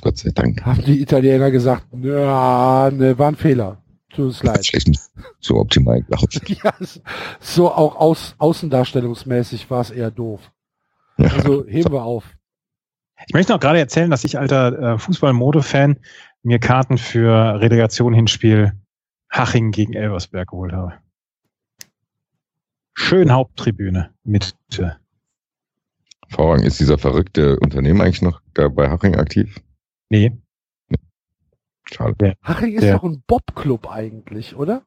Gott 0.02 0.18
sei 0.18 0.30
Dank. 0.34 0.64
Haben 0.66 0.82
die 0.84 1.00
Italiener 1.00 1.52
gesagt, 1.52 1.86
ja, 2.02 2.90
ne, 2.92 3.16
war 3.18 3.28
ein 3.28 3.36
Fehler. 3.36 3.78
Tut 4.12 4.24
uns 4.26 4.42
leid. 4.42 4.66
So 5.38 5.54
optimal 5.58 6.02
geklappt. 6.02 6.40
Ja, 6.64 6.72
s- 6.80 7.00
so 7.38 7.70
auch 7.70 7.94
aus, 7.94 8.34
außendarstellungsmäßig 8.38 9.70
war 9.70 9.82
es 9.82 9.90
eher 9.92 10.10
doof. 10.10 10.40
Also 11.22 11.66
heben 11.68 11.92
wir 11.92 12.02
auf. 12.02 12.36
Ich 13.26 13.34
möchte 13.34 13.52
noch 13.52 13.60
gerade 13.60 13.78
erzählen, 13.78 14.10
dass 14.10 14.24
ich 14.24 14.38
alter 14.38 14.94
äh, 14.94 14.98
Fußball-Mode-Fan 14.98 15.98
mir 16.42 16.58
Karten 16.58 16.96
für 16.98 17.60
Relegation 17.60 18.14
Hinspiel 18.14 18.72
Haching 19.30 19.70
gegen 19.72 19.92
Elversberg 19.92 20.48
geholt 20.48 20.72
habe. 20.72 20.94
Schön 22.94 23.30
Haupttribüne 23.32 24.12
mit 24.24 24.54
äh, 24.78 24.90
Vorrang, 26.28 26.62
ist 26.62 26.80
dieser 26.80 26.96
verrückte 26.98 27.58
Unternehmen 27.60 28.00
eigentlich 28.00 28.22
noch 28.22 28.40
da 28.54 28.68
bei 28.68 28.88
Haching 28.88 29.16
aktiv? 29.16 29.60
Nee, 30.08 30.32
Schade. 31.92 32.36
Haching 32.42 32.74
ist 32.74 32.84
Ja. 32.84 32.94
doch 32.96 33.02
ein 33.04 33.22
Bobclub 33.26 33.90
eigentlich, 33.90 34.54
oder? 34.56 34.82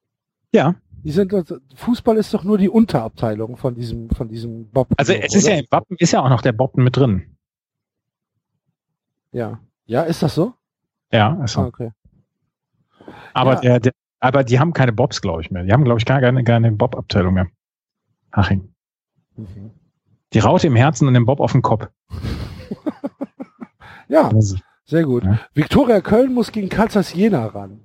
ja. 0.54 0.76
Die 1.04 1.12
sind, 1.12 1.34
Fußball 1.76 2.18
ist 2.18 2.34
doch 2.34 2.44
nur 2.44 2.58
die 2.58 2.70
Unterabteilung 2.70 3.58
von 3.58 3.76
diesem, 3.76 4.10
von 4.10 4.30
diesem 4.30 4.70
Bobclub. 4.70 5.00
Also 5.00 5.14
es 5.14 5.36
ist 5.36 5.46
oder? 5.46 5.54
ja 5.54 5.60
im 5.60 5.68
Wappen 5.70 5.98
ist 6.00 6.12
ja 6.12 6.22
auch 6.22 6.30
noch 6.30 6.42
der 6.42 6.54
Bob 6.54 6.78
mit 6.78 6.96
drin. 6.96 7.38
ja. 9.32 9.60
Ja, 9.86 10.04
ist 10.04 10.24
das 10.24 10.34
so? 10.34 10.54
Ja, 11.12 11.44
ist 11.44 11.54
so. 11.54 11.62
Ah, 11.62 11.66
okay. 11.66 11.92
aber 13.34 13.56
ja. 13.56 13.60
der, 13.62 13.80
der, 13.82 13.92
aber 14.22 14.46
die 14.46 14.58
haben 14.58 14.72
keine 14.72 14.94
Bobs, 14.94 15.22
glaube 15.22 15.42
ich 15.42 15.52
mehr. 15.52 15.64
Die 15.64 15.74
haben, 15.74 15.84
glaube 15.84 16.00
ich, 16.00 16.06
gar 16.06 16.22
keine, 16.22 16.42
keine 16.46 16.72
Bob-Abteilung 16.72 17.34
mehr. 17.34 17.48
Haching. 18.32 18.74
Mhm. 19.36 19.72
Die 20.32 20.40
Raute 20.40 20.68
im 20.68 20.78
Herzen 20.78 21.06
und 21.06 21.16
den 21.16 21.26
Bob 21.26 21.42
auf 21.42 21.52
dem 21.52 21.62
Kopf. 21.62 21.90
Ja, 24.10 24.30
sehr 24.86 25.06
gut. 25.06 25.24
Ja. 25.24 25.40
Viktoria 25.54 26.02
Köln 26.02 26.34
muss 26.34 26.52
gegen 26.52 26.70
Kansas 26.70 27.14
Jena 27.14 27.48
ran. 27.48 27.80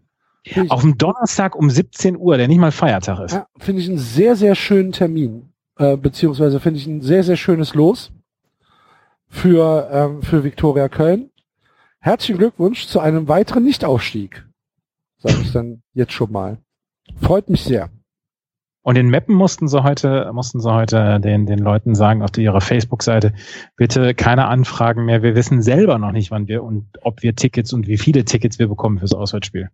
Ich, 0.57 0.71
Auf 0.71 0.83
dem 0.83 0.97
Donnerstag 0.99 1.55
um 1.55 1.71
17 1.71 2.17
Uhr, 2.17 2.37
der 2.37 2.49
nicht 2.49 2.59
mal 2.59 2.73
Feiertag 2.73 3.21
ist. 3.21 3.33
ja, 3.33 3.47
finde 3.59 3.83
ich 3.83 3.89
einen 3.89 3.99
sehr, 3.99 4.37
sehr 4.37 4.55
schönen 4.55 4.93
Termin. 4.93 5.53
Äh, 5.79 5.97
beziehungsweise 5.97 6.61
finde 6.61 6.81
ich 6.81 6.87
ein 6.87 7.03
sehr, 7.03 7.23
sehr 7.23 7.37
schönes 7.37 7.75
Los 7.75 8.13
für, 9.29 9.89
ähm, 9.93 10.23
für 10.23 10.45
Viktoria 10.45 10.89
Köln. 10.89 11.31
Herzlichen 12.01 12.39
Glückwunsch 12.39 12.87
zu 12.87 13.01
einem 13.01 13.29
weiteren 13.29 13.65
Nichtaufstieg. 13.65 14.47
Sage 15.19 15.39
ich 15.43 15.53
dann 15.53 15.83
jetzt 15.95 16.13
schon 16.13 16.33
mal. 16.33 16.59
Freut 17.21 17.49
mich 17.49 17.63
sehr. 17.63 17.91
Und 18.83 18.97
in 18.97 19.11
Meppen 19.11 19.35
mussten 19.35 19.69
sie 19.69 19.83
heute, 19.83 20.31
mussten 20.33 20.61
sie 20.61 20.73
heute 20.73 21.21
den, 21.21 21.47
den 21.47 21.59
Leuten 21.59 21.95
sagen 21.95 22.23
auf 22.23 22.37
ihrer 22.39 22.61
Facebook-Seite, 22.61 23.35
bitte 23.77 24.15
keine 24.15 24.47
Anfragen 24.47 25.05
mehr. 25.05 25.23
Wir 25.23 25.35
wissen 25.35 25.61
selber 25.61 25.99
noch 25.99 26.13
nicht, 26.13 26.31
wann 26.31 26.49
wir 26.49 26.63
und 26.63 26.87
ob 27.03 27.23
wir 27.23 27.35
Tickets 27.35 27.73
und 27.73 27.87
wie 27.87 27.99
viele 27.99 28.25
Tickets 28.25 28.59
wir 28.59 28.69
bekommen 28.69 28.99
fürs 28.99 29.13
Auswärtsspiel. 29.13 29.71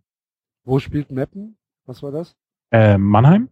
Wo 0.65 0.79
spielt 0.79 1.11
Meppen? 1.11 1.57
Was 1.85 2.01
war 2.03 2.11
das? 2.11 2.35
Äh, 2.71 2.97
Mannheim? 2.97 3.49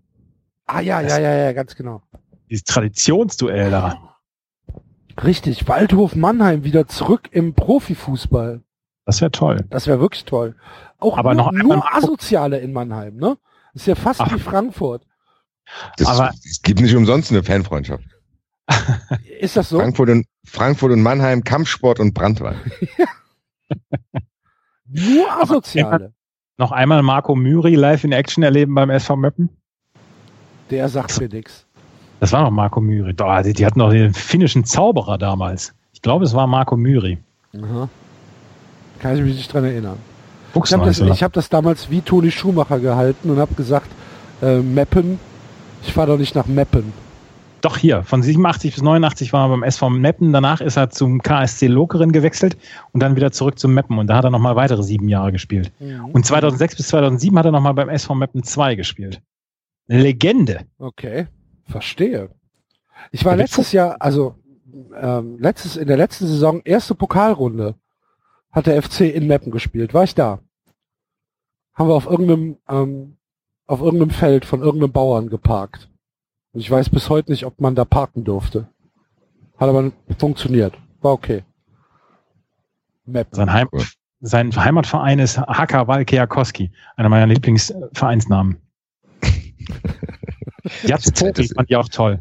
Ah 0.66 0.82
ja, 0.82 1.02
ja, 1.02 1.20
ja, 1.20 1.36
ja, 1.36 1.54
ganz 1.54 1.76
genau. 1.76 2.02
Dieses 2.50 2.64
Traditionsduell 2.64 3.70
da. 3.72 4.18
Richtig, 5.24 5.68
Waldhof 5.68 6.16
Mannheim 6.16 6.64
wieder 6.64 6.88
zurück 6.88 7.30
im 7.32 7.54
Profifußball. 7.54 8.64
Das 9.06 9.22
wäre 9.22 9.32
toll. 9.32 9.66
Das 9.70 9.86
wäre 9.86 10.00
wirklich 10.00 10.26
toll. 10.26 10.56
Auch 10.98 11.18
Aber 11.18 11.36
nur, 11.36 11.52
noch 11.52 11.64
nur 11.64 11.96
Asoziale 11.96 12.60
in 12.60 12.74
Mannheim, 12.74 13.18
ne? 13.18 13.38
ist 13.74 13.86
ja 13.88 13.96
fast 13.96 14.22
Ach. 14.22 14.34
wie 14.34 14.40
Frankfurt. 14.40 15.06
Das, 15.98 16.08
Aber- 16.08 16.32
es 16.44 16.62
gibt 16.62 16.82
nicht 16.82 16.96
umsonst 16.96 17.32
eine 17.32 17.44
Fanfreundschaft. 17.44 18.06
Ist 19.40 19.58
das 19.58 19.70
so? 19.70 19.80
Frankfurt, 19.80 20.10
und, 20.10 20.26
Frankfurt 20.46 20.92
und 20.94 21.02
Mannheim, 21.02 21.44
Kampfsport 21.44 22.00
und 22.00 22.14
Brandwein. 22.14 22.60
Nur 24.88 25.42
Asoziale. 25.42 26.14
Noch 26.58 26.72
einmal 26.72 27.02
Marco 27.02 27.36
Myri 27.36 27.76
live 27.76 28.04
in 28.04 28.12
Action 28.12 28.44
erleben 28.44 28.76
beim 28.76 28.90
SV 28.90 29.16
Meppen? 29.16 29.50
Der 30.70 30.88
sagt 30.88 31.20
mir 31.20 31.30
nix. 31.30 31.66
Das 32.20 32.32
war 32.32 32.44
noch 32.44 32.52
Marco 32.52 32.80
Myri. 32.80 33.14
Doch, 33.14 33.42
die, 33.42 33.54
die 33.54 33.66
hatten 33.66 33.80
noch 33.80 33.90
den 33.90 34.14
finnischen 34.14 34.64
Zauberer 34.64 35.18
damals. 35.18 35.74
Ich 35.94 36.02
glaube, 36.02 36.26
es 36.26 36.34
war 36.34 36.48
Marco 36.48 36.78
Myri. 36.78 37.18
Aha. 37.58 37.90
Kann 39.00 39.16
ich 39.18 39.22
mich 39.24 39.36
nicht 39.36 39.54
dran 39.54 39.66
erinnern. 39.66 39.98
Ich 40.56 40.74
habe 40.74 40.86
das, 40.86 41.00
ich 41.00 41.24
hab 41.24 41.34
das 41.34 41.50
damals 41.50 41.90
wie 41.90 42.02
Toni 42.02 42.30
Schumacher 42.32 42.80
gehalten 42.80 43.32
und 43.32 43.40
habe 43.40 43.56
gesagt, 43.56 43.90
äh, 44.42 44.60
Meppen, 44.60 45.20
ich 45.82 45.92
fahre 45.92 46.12
doch 46.12 46.18
nicht 46.18 46.36
nach 46.36 46.46
Meppen. 46.46 46.94
Doch 47.64 47.78
hier, 47.78 48.04
von 48.04 48.22
87 48.22 48.74
bis 48.74 48.84
89 48.84 49.32
war 49.32 49.46
er 49.46 49.50
beim 49.50 49.64
SV 49.64 49.90
Meppen. 49.90 50.34
Danach 50.34 50.60
ist 50.60 50.76
er 50.76 50.90
zum 50.90 51.22
KSC 51.22 51.68
Lokeren 51.68 52.12
gewechselt 52.12 52.58
und 52.92 53.02
dann 53.02 53.16
wieder 53.16 53.32
zurück 53.32 53.58
zum 53.58 53.74
Meppen. 53.74 53.98
Und 53.98 54.08
da 54.08 54.18
hat 54.18 54.26
er 54.26 54.32
nochmal 54.32 54.58
weitere 54.58 54.84
sieben 54.84 55.08
Jahre 55.08 55.32
gespielt. 55.32 55.72
Und 55.80 56.26
2006 56.26 56.76
bis 56.76 56.90
2007 56.90 57.40
hat 57.40 57.46
er 57.46 57.54
nochmal 57.54 57.74
beim 57.74 57.88
SV 57.88 58.16
Meppen 58.16 58.44
2 58.44 58.76
gespielt. 58.76 59.22
Eine 59.88 60.02
Legende. 60.02 60.66
Okay, 60.78 61.28
verstehe. 61.64 62.32
Ich 63.12 63.24
war 63.24 63.32
Ja, 63.32 63.38
letztes 63.38 63.72
Jahr, 63.72 63.96
also 64.02 64.36
ähm, 65.00 65.38
letztes 65.40 65.78
in 65.78 65.88
der 65.88 65.96
letzten 65.98 66.28
Saison 66.28 66.62
erste 66.66 66.96
Pokalrunde 66.96 67.76
hat 68.52 68.68
der 68.68 68.82
FC 68.84 69.02
in 69.02 69.28
Meppen 69.28 69.54
gespielt. 69.54 69.94
War 69.94 70.04
ich 70.04 70.16
da? 70.16 70.40
Haben 71.76 71.88
wir 71.88 71.96
auf 71.96 72.08
irgendeinem 72.08 72.58
ähm, 72.68 73.16
auf 73.68 73.80
irgendeinem 73.80 74.10
Feld 74.10 74.44
von 74.44 74.62
irgendeinem 74.62 74.92
Bauern 74.92 75.30
geparkt. 75.30 75.90
Und 76.54 76.60
ich 76.60 76.70
weiß 76.70 76.90
bis 76.90 77.10
heute 77.10 77.32
nicht, 77.32 77.46
ob 77.46 77.60
man 77.60 77.76
da 77.76 77.84
parken 77.86 78.24
durfte. 78.24 78.68
Hat 79.58 79.70
aber 79.70 79.92
funktioniert. 80.18 80.76
War 81.02 81.14
okay. 81.14 81.44
Meppen. 83.06 83.36
Sein, 83.36 83.52
Heim, 83.52 83.68
sein 84.22 84.56
Heimatverein 84.56 85.20
ist 85.20 85.38
HK 85.40 85.88
Valkeakoski, 85.88 86.72
einer 86.96 87.10
meiner 87.10 87.28
Lieblingsvereinsnamen. 87.28 88.58
Jatz 90.84 91.12
Popi 91.12 91.48
fand 91.54 91.70
ich 91.70 91.76
auch 91.76 91.90
toll. 91.90 92.20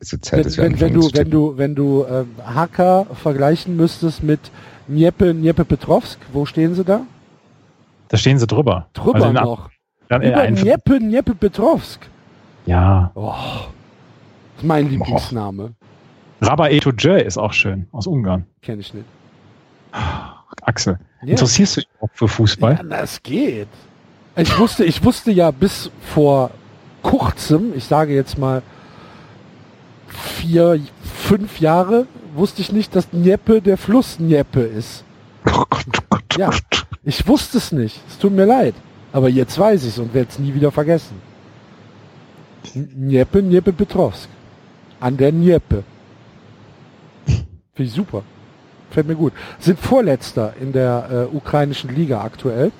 Zeit, 0.00 0.56
Wenn, 0.58 0.78
wenn, 0.78 0.80
wenn 0.80 0.94
du, 0.94 1.10
wenn 1.14 1.30
du, 1.30 1.56
wenn 1.56 1.74
du 1.74 2.04
ähm, 2.04 2.28
Hacker 2.44 3.06
vergleichen 3.14 3.76
müsstest 3.76 4.22
mit 4.22 4.40
Nieppe, 4.86 5.32
Nieppe 5.32 5.64
Petrovsk, 5.64 6.18
wo 6.32 6.44
stehen 6.44 6.74
sie 6.74 6.84
da? 6.84 7.06
Da 8.08 8.16
stehen 8.18 8.38
sie 8.38 8.46
drüber. 8.46 8.88
Drüber 8.92 9.14
Also 9.14 9.28
in- 9.28 9.34
noch. 9.34 9.70
Dann 10.08 10.20
Über 10.22 10.50
Nieppe, 10.50 11.00
Nieppe 11.00 11.34
Petrovsk. 11.34 12.06
Ja. 12.66 13.10
Oh, 13.14 13.32
das 13.32 14.62
ist 14.62 14.64
mein 14.64 14.88
Lieblingsname. 14.88 15.72
Rabba 16.40 16.68
Etoje 16.68 17.20
ist 17.20 17.38
auch 17.38 17.52
schön, 17.52 17.86
aus 17.92 18.06
Ungarn. 18.06 18.46
Kenne 18.62 18.80
ich 18.80 18.92
nicht. 18.92 19.06
Axel, 20.62 20.98
Ja. 21.22 21.28
interessierst 21.30 21.76
du 21.76 21.80
dich 21.82 21.88
auch 22.00 22.08
für 22.12 22.28
Fußball? 22.28 22.74
Ja, 22.74 22.82
na, 22.82 23.00
es 23.00 23.22
geht. 23.22 23.68
Ich 24.36 24.58
wusste, 24.58 24.84
ich 24.84 25.04
wusste 25.04 25.30
ja 25.30 25.50
bis 25.50 25.90
vor 26.00 26.50
kurzem, 27.02 27.72
ich 27.76 27.84
sage 27.84 28.14
jetzt 28.14 28.36
mal 28.38 28.62
vier, 30.08 30.80
fünf 31.02 31.60
Jahre, 31.60 32.06
wusste 32.34 32.62
ich 32.62 32.72
nicht, 32.72 32.94
dass 32.96 33.08
Dnieppe 33.10 33.60
der 33.62 33.76
Fluss 33.76 34.16
Dnieppe 34.16 34.60
ist. 34.60 35.04
Oh 35.46 35.62
oh 35.70 35.78
oh 36.10 36.16
Ja. 36.36 36.50
Ich 37.04 37.26
wusste 37.28 37.58
es 37.58 37.70
nicht. 37.70 38.00
Es 38.08 38.18
tut 38.18 38.32
mir 38.32 38.46
leid. 38.46 38.74
Aber 39.12 39.28
jetzt 39.28 39.58
weiß 39.58 39.82
ich 39.84 39.90
es 39.90 39.98
und 39.98 40.14
werde 40.14 40.30
es 40.30 40.38
nie 40.38 40.54
wieder 40.54 40.72
vergessen. 40.72 41.20
Dnieppe, 42.72 43.42
Dnieppe 43.42 43.72
Petrovsk. 43.72 44.28
An 45.00 45.16
der 45.16 45.32
Dnieppe. 45.32 45.82
Finde 47.26 47.88
ich 47.88 47.92
super. 47.92 48.22
Fällt 48.90 49.08
mir 49.08 49.16
gut. 49.16 49.32
Sind 49.58 49.78
Vorletzter 49.78 50.54
in 50.60 50.72
der 50.72 51.28
äh, 51.32 51.36
ukrainischen 51.36 51.94
Liga 51.94 52.22
aktuell. 52.22 52.70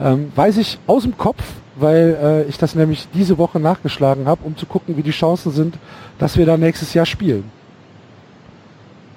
Ähm, 0.00 0.32
weiß 0.34 0.56
ich 0.58 0.78
aus 0.88 1.04
dem 1.04 1.16
Kopf, 1.16 1.42
weil 1.76 2.18
äh, 2.20 2.42
ich 2.48 2.58
das 2.58 2.74
nämlich 2.74 3.06
diese 3.14 3.38
Woche 3.38 3.60
nachgeschlagen 3.60 4.26
habe, 4.26 4.44
um 4.44 4.56
zu 4.56 4.66
gucken, 4.66 4.96
wie 4.96 5.02
die 5.02 5.12
Chancen 5.12 5.52
sind, 5.52 5.78
dass 6.18 6.36
wir 6.36 6.46
da 6.46 6.56
nächstes 6.56 6.94
Jahr 6.94 7.06
spielen. 7.06 7.50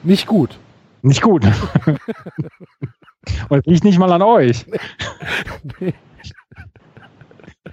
Nicht 0.03 0.27
gut. 0.27 0.59
Nicht 1.01 1.21
gut. 1.21 1.43
Und 3.49 3.65
liegt 3.65 3.83
nicht 3.83 3.97
mal 3.97 4.11
an 4.11 4.21
euch. 4.21 4.65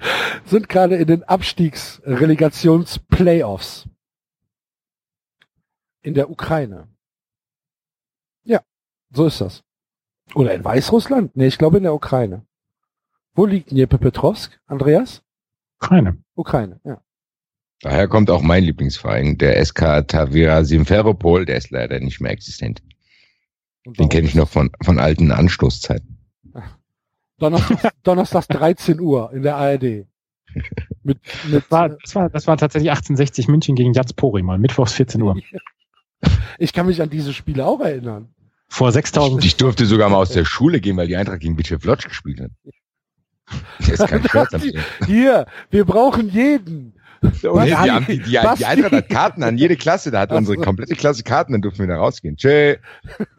sind 0.45 0.69
gerade 0.69 0.97
in 0.97 1.07
den 1.07 1.23
Abstiegs-Relegations-Playoffs. 1.25 3.89
In 6.03 6.13
der 6.15 6.31
Ukraine. 6.31 6.89
Ja, 8.43 8.61
so 9.11 9.27
ist 9.27 9.41
das. 9.41 9.63
Oder 10.35 10.55
in 10.55 10.65
Weißrussland? 10.65 11.37
Nee, 11.37 11.47
ich 11.47 11.59
glaube 11.59 11.77
in 11.79 11.85
der 11.85 11.95
Ukraine. 11.95 12.45
Wo 13.35 13.47
liegt 13.47 13.71
Dnieper-Petrovsk, 13.71 14.61
Andreas? 14.67 15.23
Keine. 15.81 16.19
Ukraine, 16.35 16.81
ja. 16.85 17.01
Daher 17.81 18.09
kommt 18.09 18.31
auch 18.31 18.43
mein 18.43 18.65
Lieblingsverein, 18.65 19.37
der 19.37 19.63
SK 19.65 20.09
Tavira 20.09 20.65
Simferopol, 20.65 21.45
der 21.45 21.57
ist 21.57 21.71
leider 21.71 22.01
nicht 22.01 22.21
mehr 22.21 22.33
existent. 22.33 22.83
Den 23.85 24.09
kenne 24.09 24.27
ich 24.27 24.35
noch 24.35 24.49
von, 24.49 24.71
von 24.83 24.99
alten 24.99 25.31
Anstoßzeiten. 25.31 26.14
Donnerstag, 27.39 27.93
Donnerstags 28.03 28.49
13 28.49 29.01
Uhr 29.01 29.33
in 29.33 29.43
der 29.43 29.57
ARD. 29.57 30.07
Mit, 31.03 31.19
mit, 31.45 31.65
Das 31.65 31.71
war, 31.71 31.89
das, 31.89 32.15
war, 32.15 32.31
das 32.31 32.47
war 32.47 32.57
tatsächlich 32.57 32.91
1860 32.91 33.49
München 33.49 33.75
gegen 33.75 33.93
Jazpori 33.93 34.43
mal, 34.43 34.59
mittwochs 34.59 34.93
14 34.93 35.21
Uhr. 35.23 35.37
ich 36.59 36.73
kann 36.73 36.87
mich 36.87 37.03
an 37.03 37.11
diese 37.11 37.33
Spiele 37.33 37.67
auch 37.67 37.81
erinnern. 37.81 38.29
Vor 38.69 38.91
6000. 38.91 39.45
Ich 39.45 39.57
durfte 39.57 39.87
sogar 39.87 40.09
mal 40.09 40.17
aus 40.17 40.31
der 40.31 40.45
Schule 40.45 40.81
gehen, 40.81 40.97
weil 40.97 41.07
die 41.07 41.17
Eintracht 41.17 41.41
gegen 41.41 41.57
Bitchev 41.57 41.87
Lodge 41.87 42.09
gespielt 42.09 42.41
hat. 42.41 42.51
Das 43.79 43.89
ist 43.89 44.09
kein 44.09 44.27
Scherz. 44.27 44.53
Hier, 45.07 45.47
wir 45.69 45.85
brauchen 45.85 46.31
jeden. 46.31 46.95
Nee, 47.21 47.31
die, 47.43 47.75
haben, 47.75 48.07
die, 48.07 48.19
die, 48.19 48.31
die. 48.31 48.39
Eintracht 48.39 48.93
hat 48.93 49.09
Karten 49.11 49.43
an 49.43 49.59
jede 49.59 49.77
Klasse, 49.77 50.11
da 50.11 50.21
hat 50.21 50.33
Ach 50.33 50.37
unsere 50.37 50.57
komplette 50.59 50.95
Klasse 50.95 51.23
Karten, 51.25 51.53
dann 51.53 51.61
durften 51.63 51.81
wir 51.81 51.87
da 51.89 51.97
rausgehen. 51.99 52.37
Tschö. 52.37 52.77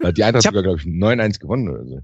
Hat 0.04 0.18
die 0.18 0.24
Eintracht 0.24 0.46
hab- 0.46 0.54
sogar, 0.54 0.64
glaube 0.64 0.80
ich, 0.80 0.86
9-1 0.86 1.40
gewonnen 1.40 1.70
oder 1.70 1.86
so. 1.86 2.02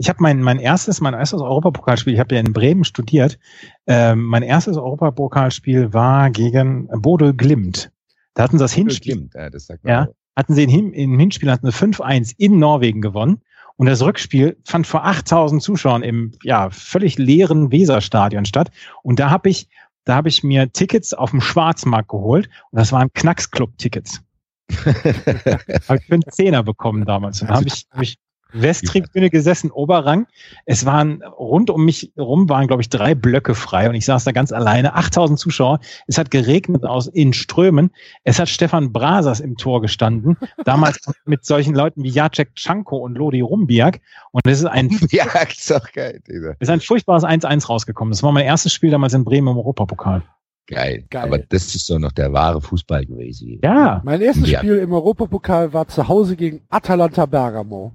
Ich 0.00 0.08
habe 0.08 0.22
mein, 0.22 0.40
mein 0.40 0.58
erstes, 0.58 1.02
mein 1.02 1.12
erstes 1.12 1.42
Europapokalspiel, 1.42 2.14
ich 2.14 2.20
habe 2.20 2.34
ja 2.34 2.40
in 2.40 2.54
Bremen 2.54 2.84
studiert. 2.84 3.38
Ähm, 3.86 4.24
mein 4.24 4.42
erstes 4.42 4.78
Europapokalspiel 4.78 5.92
war 5.92 6.30
gegen 6.30 6.88
Bodo 6.88 7.34
Glimt. 7.34 7.92
Da 8.32 8.44
hatten 8.44 8.56
sie 8.56 8.64
das 8.64 8.72
Hinspiel, 8.72 9.16
Stimmt, 9.16 9.34
ja, 9.34 9.50
das 9.50 9.66
sagt 9.66 9.84
Ja. 9.86 10.08
hatten 10.34 10.54
sie 10.54 10.62
im 10.64 11.18
Hinspiel 11.18 11.50
hatten 11.50 11.70
sie 11.70 11.76
5-1 11.76 12.32
in 12.38 12.58
Norwegen 12.58 13.02
gewonnen. 13.02 13.42
Und 13.76 13.88
das 13.88 14.00
Rückspiel 14.00 14.56
fand 14.64 14.86
vor 14.86 15.04
8000 15.04 15.62
Zuschauern 15.62 16.02
im 16.02 16.32
ja, 16.44 16.70
völlig 16.70 17.18
leeren 17.18 17.70
Weserstadion 17.70 18.46
statt. 18.46 18.70
Und 19.02 19.20
da 19.20 19.28
habe 19.28 19.50
ich, 19.50 19.68
da 20.04 20.14
habe 20.14 20.30
ich 20.30 20.42
mir 20.42 20.72
Tickets 20.72 21.12
auf 21.12 21.32
dem 21.32 21.42
Schwarzmarkt 21.42 22.08
geholt. 22.08 22.48
Und 22.70 22.78
das 22.78 22.90
waren 22.90 23.12
Knacksclub-Tickets. 23.12 24.22
habe 24.86 25.98
ich 25.98 26.06
für 26.06 26.14
einen 26.14 26.22
Zehner 26.30 26.62
bekommen 26.62 27.04
damals. 27.04 27.42
Und 27.42 27.50
da 27.50 27.56
habe 27.56 27.66
ich, 27.66 27.86
hab 27.90 28.00
ich 28.00 28.16
Westtribüne 28.52 29.30
gesessen, 29.30 29.70
Oberrang. 29.70 30.26
Es 30.66 30.84
waren 30.86 31.22
rund 31.22 31.70
um 31.70 31.84
mich 31.84 32.12
rum 32.16 32.48
waren, 32.48 32.66
glaube 32.66 32.82
ich, 32.82 32.88
drei 32.88 33.14
Blöcke 33.14 33.54
frei 33.54 33.88
und 33.88 33.94
ich 33.94 34.04
saß 34.04 34.24
da 34.24 34.32
ganz 34.32 34.52
alleine. 34.52 34.94
8000 34.94 35.38
Zuschauer. 35.38 35.80
Es 36.06 36.18
hat 36.18 36.30
geregnet 36.30 36.84
aus 36.84 37.06
in 37.06 37.32
Strömen. 37.32 37.90
Es 38.24 38.38
hat 38.38 38.48
Stefan 38.48 38.92
Brasers 38.92 39.40
im 39.40 39.56
Tor 39.56 39.80
gestanden. 39.80 40.36
Damals 40.64 40.98
mit 41.24 41.44
solchen 41.44 41.74
Leuten 41.74 42.02
wie 42.02 42.10
Jacek 42.10 42.54
Czanko 42.54 42.96
und 42.98 43.16
Lodi 43.16 43.40
Rumbiak. 43.40 44.00
Und 44.32 44.46
es 44.46 44.60
ist 44.60 44.66
ein, 44.66 44.90
Ja, 45.10 45.24
ist 45.48 45.70
doch 45.70 45.90
geil, 45.92 46.20
dieser. 46.28 46.50
es 46.52 46.68
ist 46.68 46.70
ein 46.70 46.80
furchtbares 46.80 47.24
1-1 47.24 47.66
rausgekommen. 47.66 48.12
Das 48.12 48.22
war 48.22 48.32
mein 48.32 48.44
erstes 48.46 48.72
Spiel 48.72 48.90
damals 48.90 49.14
in 49.14 49.24
Bremen 49.24 49.48
im 49.48 49.56
Europapokal. 49.58 50.22
Geil. 50.66 51.04
Geil. 51.10 51.24
Aber 51.24 51.38
das 51.38 51.74
ist 51.74 51.90
doch 51.90 51.98
noch 51.98 52.12
der 52.12 52.32
wahre 52.32 52.60
Fußball 52.60 53.04
gewesen. 53.04 53.58
Ja. 53.62 54.00
Mein 54.04 54.20
erstes 54.20 54.48
Ja. 54.48 54.60
Spiel 54.60 54.76
im 54.76 54.92
Europapokal 54.92 55.72
war 55.72 55.88
zu 55.88 56.06
Hause 56.06 56.36
gegen 56.36 56.60
Atalanta 56.68 57.26
Bergamo. 57.26 57.92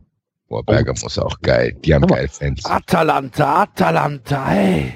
Boah, 0.48 0.64
Bergamo 0.64 1.06
ist 1.08 1.18
auch 1.18 1.40
geil. 1.42 1.76
Die 1.84 1.94
haben 1.94 2.06
geile 2.08 2.28
Fans. 2.28 2.64
Atalanta, 2.66 3.64
Atalanta, 3.64 4.48
hey, 4.48 4.94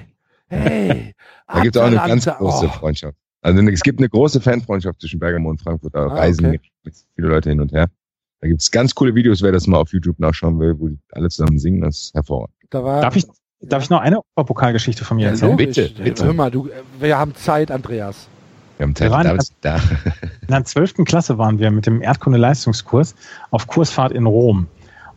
hey. 0.48 1.16
Da 1.52 1.62
gibt 1.62 1.76
es 1.76 1.82
auch 1.82 1.88
eine 1.88 1.96
ganz 1.96 2.26
große 2.26 2.66
oh. 2.68 2.70
Freundschaft. 2.70 3.18
Also 3.42 3.62
es 3.64 3.82
gibt 3.82 4.00
eine 4.00 4.10
große 4.10 4.40
Fanfreundschaft 4.42 5.02
zwischen 5.02 5.20
Bergamo 5.20 5.50
und 5.50 5.60
Frankfurt. 5.62 5.96
Da 5.96 6.06
Ah, 6.06 6.14
reisen 6.14 6.46
okay. 6.48 6.60
viele 7.16 7.28
Leute 7.30 7.50
hin 7.50 7.60
und 7.62 7.72
her. 7.72 7.88
Da 8.42 8.48
gibt 8.48 8.62
es 8.62 8.70
ganz 8.70 8.94
coole 8.94 9.16
Videos, 9.16 9.42
wer 9.42 9.52
das 9.52 9.66
mal 9.66 9.78
auf 9.80 9.92
YouTube 9.92 10.20
nachschauen 10.20 10.60
will, 10.60 10.76
wo 10.80 10.90
die 10.90 11.00
alle 11.14 11.30
zusammen 11.30 11.58
singen. 11.58 11.82
Das 11.82 11.98
ist 12.00 12.14
hervorragend. 12.14 12.54
Da 12.70 12.84
war, 12.84 13.02
Darf 13.02 13.16
ich, 13.16 13.26
darf 13.62 13.82
ich 13.82 13.90
noch 13.90 14.02
eine 14.02 14.18
Europapokalgeschichte 14.36 15.04
von 15.04 15.18
mir 15.18 15.24
ja, 15.24 15.30
erzählen? 15.32 15.58
Bitte, 15.58 15.90
bitte. 15.90 16.26
Hör 16.26 16.34
mal, 16.34 16.52
du, 16.52 16.68
äh, 16.68 16.74
wir 17.00 17.18
haben 17.18 17.34
Zeit, 17.36 17.72
Andreas. 17.72 18.28
Wir 18.78 18.84
haben 18.86 18.92
Wir 18.92 18.96
Zeit, 18.96 19.12
waren 19.12 19.24
da, 19.24 19.32
ganz- 19.32 19.54
da. 19.62 19.76
In 20.42 20.48
der 20.50 20.64
zwölften 20.66 21.04
Klasse 21.06 21.38
waren 21.40 21.58
wir 21.60 21.72
mit 21.72 21.86
dem 21.88 22.02
Erdkunde-Leistungskurs 22.02 23.16
auf 23.50 23.66
Kursfahrt 23.68 24.12
in 24.12 24.26
Rom. 24.26 24.68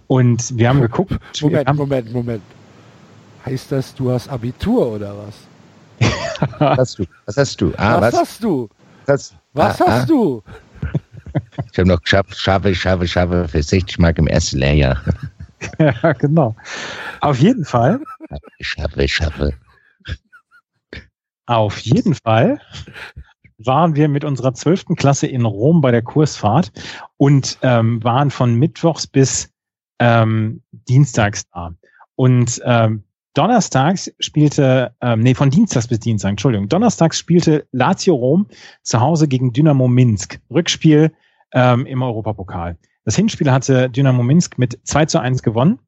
Und 0.07 0.57
wir 0.57 0.69
haben 0.69 0.81
geguckt. 0.81 1.19
Moment, 1.41 1.69
haben, 1.69 1.77
Moment, 1.77 2.13
Moment. 2.13 2.43
Heißt 3.45 3.73
das, 3.73 3.95
du 3.95 4.11
hast 4.11 4.29
Abitur 4.29 4.93
oder 4.93 5.15
was? 5.17 5.35
Was 6.59 6.79
hast 6.79 6.99
du? 6.99 7.05
Was 7.27 7.37
hast 7.37 7.61
du? 7.61 7.73
Ah, 7.77 8.01
was, 8.01 8.13
was? 8.13 8.21
hast 8.21 8.45
du? 8.45 8.69
Was, 9.07 9.35
Was 9.53 9.81
ah, 9.81 9.87
hast 9.87 10.11
du? 10.11 10.43
Ah. 10.47 10.53
Ich 11.73 11.79
habe 11.79 11.89
noch 11.89 12.03
geschafft, 12.03 12.37
schaffe, 12.37 12.75
schaffe, 12.75 13.09
schaffe 13.09 13.49
für 13.49 13.63
60 13.63 13.99
Mark 13.99 14.19
im 14.19 14.27
ersten 14.27 14.59
Lehrjahr. 14.59 15.01
ja, 15.79 16.13
genau. 16.13 16.55
Auf 17.21 17.39
jeden 17.39 17.65
Fall, 17.65 18.01
Schaffe, 18.61 19.09
schaffe. 19.09 19.55
auf 21.47 21.79
jeden 21.79 22.15
Fall 22.15 22.61
waren 23.59 23.95
wir 23.95 24.09
mit 24.09 24.25
unserer 24.25 24.55
zwölften 24.55 24.97
Klasse 24.97 25.27
in 25.27 25.45
Rom 25.45 25.81
bei 25.81 25.91
der 25.91 26.03
Kursfahrt 26.03 26.73
und 27.17 27.59
ähm, 27.63 28.03
waren 28.03 28.31
von 28.31 28.55
Mittwochs 28.55 29.07
bis 29.07 29.52
ähm, 30.03 30.63
Dienstags 30.73 31.49
da. 31.51 31.75
Und 32.17 32.61
ähm, 32.65 33.05
Donnerstags 33.35 34.13
spielte, 34.19 34.93
ähm, 35.01 35.21
nee, 35.21 35.35
von 35.35 35.49
Dienstags 35.49 35.87
bis 35.87 36.01
Dienstag, 36.01 36.31
Entschuldigung, 36.31 36.69
Donnerstags 36.69 37.19
spielte 37.19 37.67
Lazio 37.73 38.15
Rom 38.15 38.47
zu 38.83 39.01
Hause 39.01 39.29
gegen 39.29 39.53
Dynamo 39.53 39.89
Minsk. 39.89 40.41
Rückspiel 40.51 41.13
ähm, 41.53 41.87
im 41.87 42.03
Europapokal. 42.03 42.77
Das 43.05 43.17
Hinspiel 43.17 43.51
hatte 43.51 43.89
Dynamo 43.89 44.23
Minsk 44.23 44.59
mit 44.59 44.79
2 44.85 45.07
zu 45.07 45.21
1 45.21 45.43
gewonnen. 45.43 45.79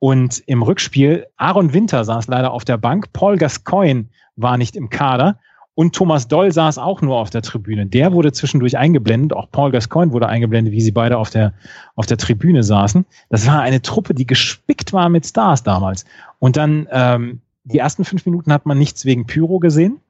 Und 0.00 0.42
im 0.46 0.62
Rückspiel, 0.62 1.26
Aaron 1.36 1.72
Winter 1.72 2.04
saß 2.04 2.26
leider 2.26 2.50
auf 2.50 2.64
der 2.64 2.76
Bank, 2.76 3.12
Paul 3.12 3.36
Gascoigne 3.36 4.06
war 4.34 4.58
nicht 4.58 4.74
im 4.74 4.90
Kader 4.90 5.38
und 5.74 5.94
Thomas 5.94 6.28
Doll 6.28 6.52
saß 6.52 6.78
auch 6.78 7.00
nur 7.00 7.16
auf 7.16 7.30
der 7.30 7.40
Tribüne. 7.40 7.86
Der 7.86 8.12
wurde 8.12 8.32
zwischendurch 8.32 8.76
eingeblendet, 8.76 9.32
auch 9.32 9.50
Paul 9.50 9.70
Gascoigne 9.70 10.12
wurde 10.12 10.28
eingeblendet, 10.28 10.72
wie 10.72 10.82
sie 10.82 10.90
beide 10.90 11.16
auf 11.16 11.30
der, 11.30 11.54
auf 11.94 12.06
der 12.06 12.18
Tribüne 12.18 12.62
saßen. 12.62 13.06
Das 13.30 13.46
war 13.46 13.62
eine 13.62 13.80
Truppe, 13.80 14.14
die 14.14 14.26
gespickt 14.26 14.92
war 14.92 15.08
mit 15.08 15.26
Stars 15.26 15.62
damals. 15.62 16.04
Und 16.38 16.56
dann 16.56 16.88
ähm, 16.90 17.40
die 17.64 17.78
ersten 17.78 18.04
fünf 18.04 18.26
Minuten 18.26 18.52
hat 18.52 18.66
man 18.66 18.78
nichts 18.78 19.04
wegen 19.06 19.26
Pyro 19.26 19.60
gesehen. 19.60 20.00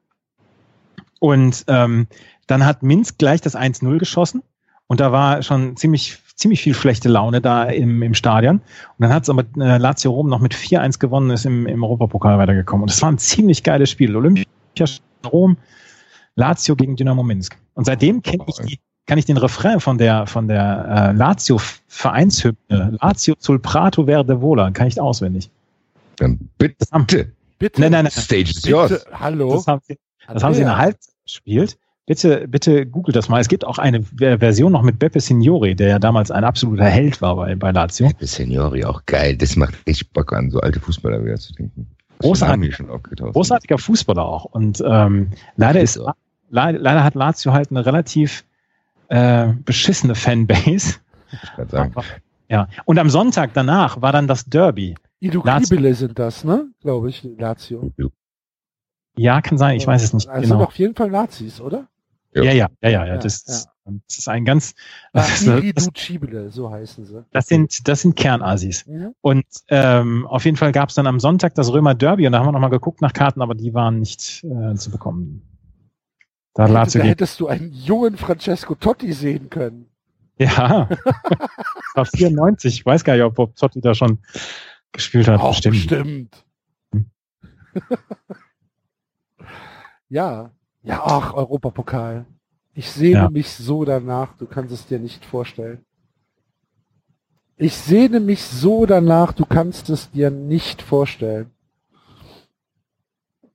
Und 1.19 1.63
ähm, 1.67 2.07
dann 2.47 2.65
hat 2.65 2.83
Minsk 2.83 3.17
gleich 3.17 3.39
das 3.39 3.55
1-0 3.55 3.99
geschossen. 3.99 4.43
Und 4.87 4.99
da 4.99 5.13
war 5.13 5.43
schon 5.43 5.77
ziemlich, 5.77 6.17
ziemlich 6.35 6.61
viel 6.61 6.73
schlechte 6.73 7.07
Laune 7.07 7.39
da 7.39 7.63
im, 7.63 8.03
im 8.03 8.15
Stadion. 8.15 8.57
Und 8.57 8.63
dann 8.99 9.13
hat 9.13 9.23
es 9.23 9.29
aber 9.29 9.45
äh, 9.57 9.77
Lazio 9.77 10.11
Rom 10.11 10.27
noch 10.27 10.41
mit 10.41 10.53
4-1 10.53 10.99
gewonnen, 10.99 11.29
ist 11.29 11.45
im, 11.45 11.67
im 11.67 11.83
Europapokal 11.83 12.37
weitergekommen. 12.37 12.83
Und 12.83 12.91
das 12.91 13.01
war 13.01 13.09
ein 13.09 13.17
ziemlich 13.17 13.63
geiles 13.63 13.89
Spiel. 13.89 14.13
Olympia 14.13 14.43
Rom, 15.25 15.57
Lazio 16.35 16.75
gegen 16.75 16.95
Dynamo 16.95 17.23
Minsk. 17.23 17.57
Und 17.75 17.85
seitdem 17.85 18.21
kenne 18.21 18.43
ich 18.47 18.55
die 18.55 18.79
kann 19.05 19.17
ich 19.17 19.25
den 19.25 19.37
Refrain 19.37 19.79
von 19.79 19.97
der, 19.97 20.27
von 20.27 20.47
der 20.47 21.11
äh, 21.11 21.17
Lazio-Vereinshymne, 21.17 22.97
Lazio 23.01 23.35
sul 23.37 23.59
Prato 23.59 24.05
verde 24.05 24.41
vola, 24.41 24.71
kann 24.71 24.87
ich 24.87 24.99
auswendig. 24.99 25.49
Dann 26.15 26.39
bitte. 26.57 26.85
Bitte. 27.59 27.81
Nein, 27.81 27.91
nein, 27.91 28.05
nein. 28.05 28.11
Stage 28.11 28.53
Bitte. 28.55 28.69
yours. 28.69 29.05
Hallo. 29.13 29.53
Das 29.55 29.67
haben 29.67 29.81
sie, 29.87 29.97
das 30.27 30.43
haben 30.43 30.53
sie 30.53 30.61
in 30.61 30.67
der 30.67 30.77
Halbzeit 30.77 31.15
gespielt. 31.25 31.77
Bitte, 32.05 32.47
bitte 32.49 32.85
googelt 32.85 33.15
das 33.15 33.29
mal. 33.29 33.39
Es 33.39 33.47
gibt 33.47 33.65
auch 33.65 33.77
eine 33.77 34.03
Ver- 34.03 34.39
Version 34.39 34.73
noch 34.73 34.81
mit 34.81 34.99
Beppe 34.99 35.21
Signori, 35.21 35.73
der 35.73 35.87
ja 35.87 35.99
damals 35.99 36.31
ein 36.31 36.43
absoluter 36.43 36.85
Held 36.85 37.21
war 37.21 37.37
bei, 37.37 37.55
bei 37.55 37.71
Lazio. 37.71 38.07
Beppe 38.07 38.27
Seniori, 38.27 38.83
auch 38.83 39.05
geil. 39.05 39.37
Das 39.37 39.55
macht 39.55 39.75
richtig 39.87 40.11
Bock 40.11 40.33
an, 40.33 40.49
so 40.49 40.59
alte 40.59 40.81
Fußballer 40.81 41.23
wieder 41.23 41.37
zu 41.37 41.53
denken. 41.53 41.87
Großartig. 42.23 42.51
Haben 42.53 42.61
hier 42.63 42.73
schon 42.73 42.89
aufgetaucht. 42.89 43.33
Großartiger 43.33 43.77
Fußballer 43.77 44.25
auch. 44.25 44.45
Und 44.45 44.83
ähm, 44.85 45.31
leider 45.55 45.81
ist 45.81 45.99
leider, 46.49 46.79
leider 46.79 47.03
hat 47.03 47.15
Lazio 47.15 47.53
halt 47.53 47.71
eine 47.71 47.85
relativ 47.85 48.43
äh, 49.09 49.47
beschissene 49.65 50.15
Fanbase. 50.15 50.95
Ich 51.31 51.51
grad 51.55 51.71
sagen. 51.71 51.93
Ja. 52.49 52.67
Und 52.85 52.99
am 52.99 53.09
Sonntag 53.09 53.51
danach 53.53 54.01
war 54.01 54.11
dann 54.11 54.27
das 54.27 54.45
Derby. 54.45 54.95
Kibele 55.19 55.93
sind 55.95 56.19
das, 56.19 56.43
ne? 56.43 56.67
Glaube 56.81 57.09
ich, 57.09 57.23
Lazio. 57.23 57.91
Ja, 59.15 59.41
kann 59.41 59.57
sein, 59.57 59.77
ich 59.77 59.87
weiß 59.87 60.03
es 60.03 60.13
nicht 60.13 60.27
Also 60.27 60.41
genau. 60.41 60.59
sind 60.59 60.67
auf 60.67 60.75
jeden 60.75 60.95
Fall 60.95 61.09
Nazis, 61.09 61.61
oder? 61.61 61.87
Ja, 62.33 62.43
ja, 62.43 62.51
ja, 62.51 62.69
ja, 62.81 62.89
ja. 62.89 63.05
Ja, 63.05 63.17
Das, 63.17 63.65
ja. 63.65 63.71
Das 63.85 64.17
ist 64.19 64.27
ein 64.29 64.45
ganz, 64.45 64.73
Ah, 65.13 65.21
das, 65.27 65.41
Iridu 65.45 65.91
das, 66.31 66.53
so 66.55 66.69
heißen 66.71 67.05
sie. 67.05 67.25
das 67.31 67.47
sind, 67.47 67.87
das 67.87 68.01
sind 68.01 68.15
Kernasis. 68.15 68.85
Mhm. 68.87 69.13
Und 69.21 69.45
ähm, 69.67 70.25
auf 70.27 70.45
jeden 70.45 70.57
Fall 70.57 70.71
gab 70.71 70.89
es 70.89 70.95
dann 70.95 71.07
am 71.07 71.19
Sonntag 71.19 71.55
das 71.55 71.71
Römer 71.71 71.93
Derby 71.95 72.25
und 72.25 72.33
da 72.33 72.39
haben 72.39 72.47
wir 72.47 72.51
nochmal 72.53 72.69
geguckt 72.69 73.01
nach 73.01 73.13
Karten, 73.13 73.41
aber 73.41 73.55
die 73.55 73.73
waren 73.73 73.99
nicht 73.99 74.43
äh, 74.43 74.75
zu 74.75 74.89
bekommen. 74.91 75.41
Da 76.53 76.69
hat 76.69 76.87
Hätte, 76.87 76.99
da 76.99 77.05
hättest 77.05 77.39
du 77.39 77.47
einen 77.47 77.71
jungen 77.73 78.15
Francesco 78.15 78.75
Totti 78.75 79.11
sehen 79.13 79.49
können. 79.49 79.87
ja, 80.37 80.87
das 80.87 80.97
war 81.95 82.05
94. 82.05 82.73
Ich 82.75 82.85
weiß 82.85 83.03
gar 83.03 83.13
nicht, 83.15 83.23
ob 83.23 83.35
Bob 83.35 83.55
Totti 83.55 83.81
da 83.81 83.95
schon 83.95 84.19
gespielt 84.91 85.27
hat. 85.27 85.39
Auch 85.41 85.59
Bestimmt. 85.59 85.75
bestimmt. 85.75 86.45
Hm. 86.93 87.05
ja. 90.09 90.51
Ja, 90.83 91.01
ach, 91.03 91.33
Europapokal. 91.33 92.25
Ich 92.73 92.89
sehne 92.89 93.13
Ja. 93.13 93.29
mich 93.29 93.49
so 93.49 93.85
danach, 93.85 94.35
du 94.37 94.45
kannst 94.47 94.73
es 94.73 94.85
dir 94.87 94.99
nicht 94.99 95.23
vorstellen. 95.25 95.85
Ich 97.57 97.75
sehne 97.75 98.19
mich 98.19 98.41
so 98.43 98.85
danach, 98.85 99.31
du 99.31 99.45
kannst 99.45 99.89
es 99.89 100.09
dir 100.11 100.31
nicht 100.31 100.81
vorstellen. 100.81 101.51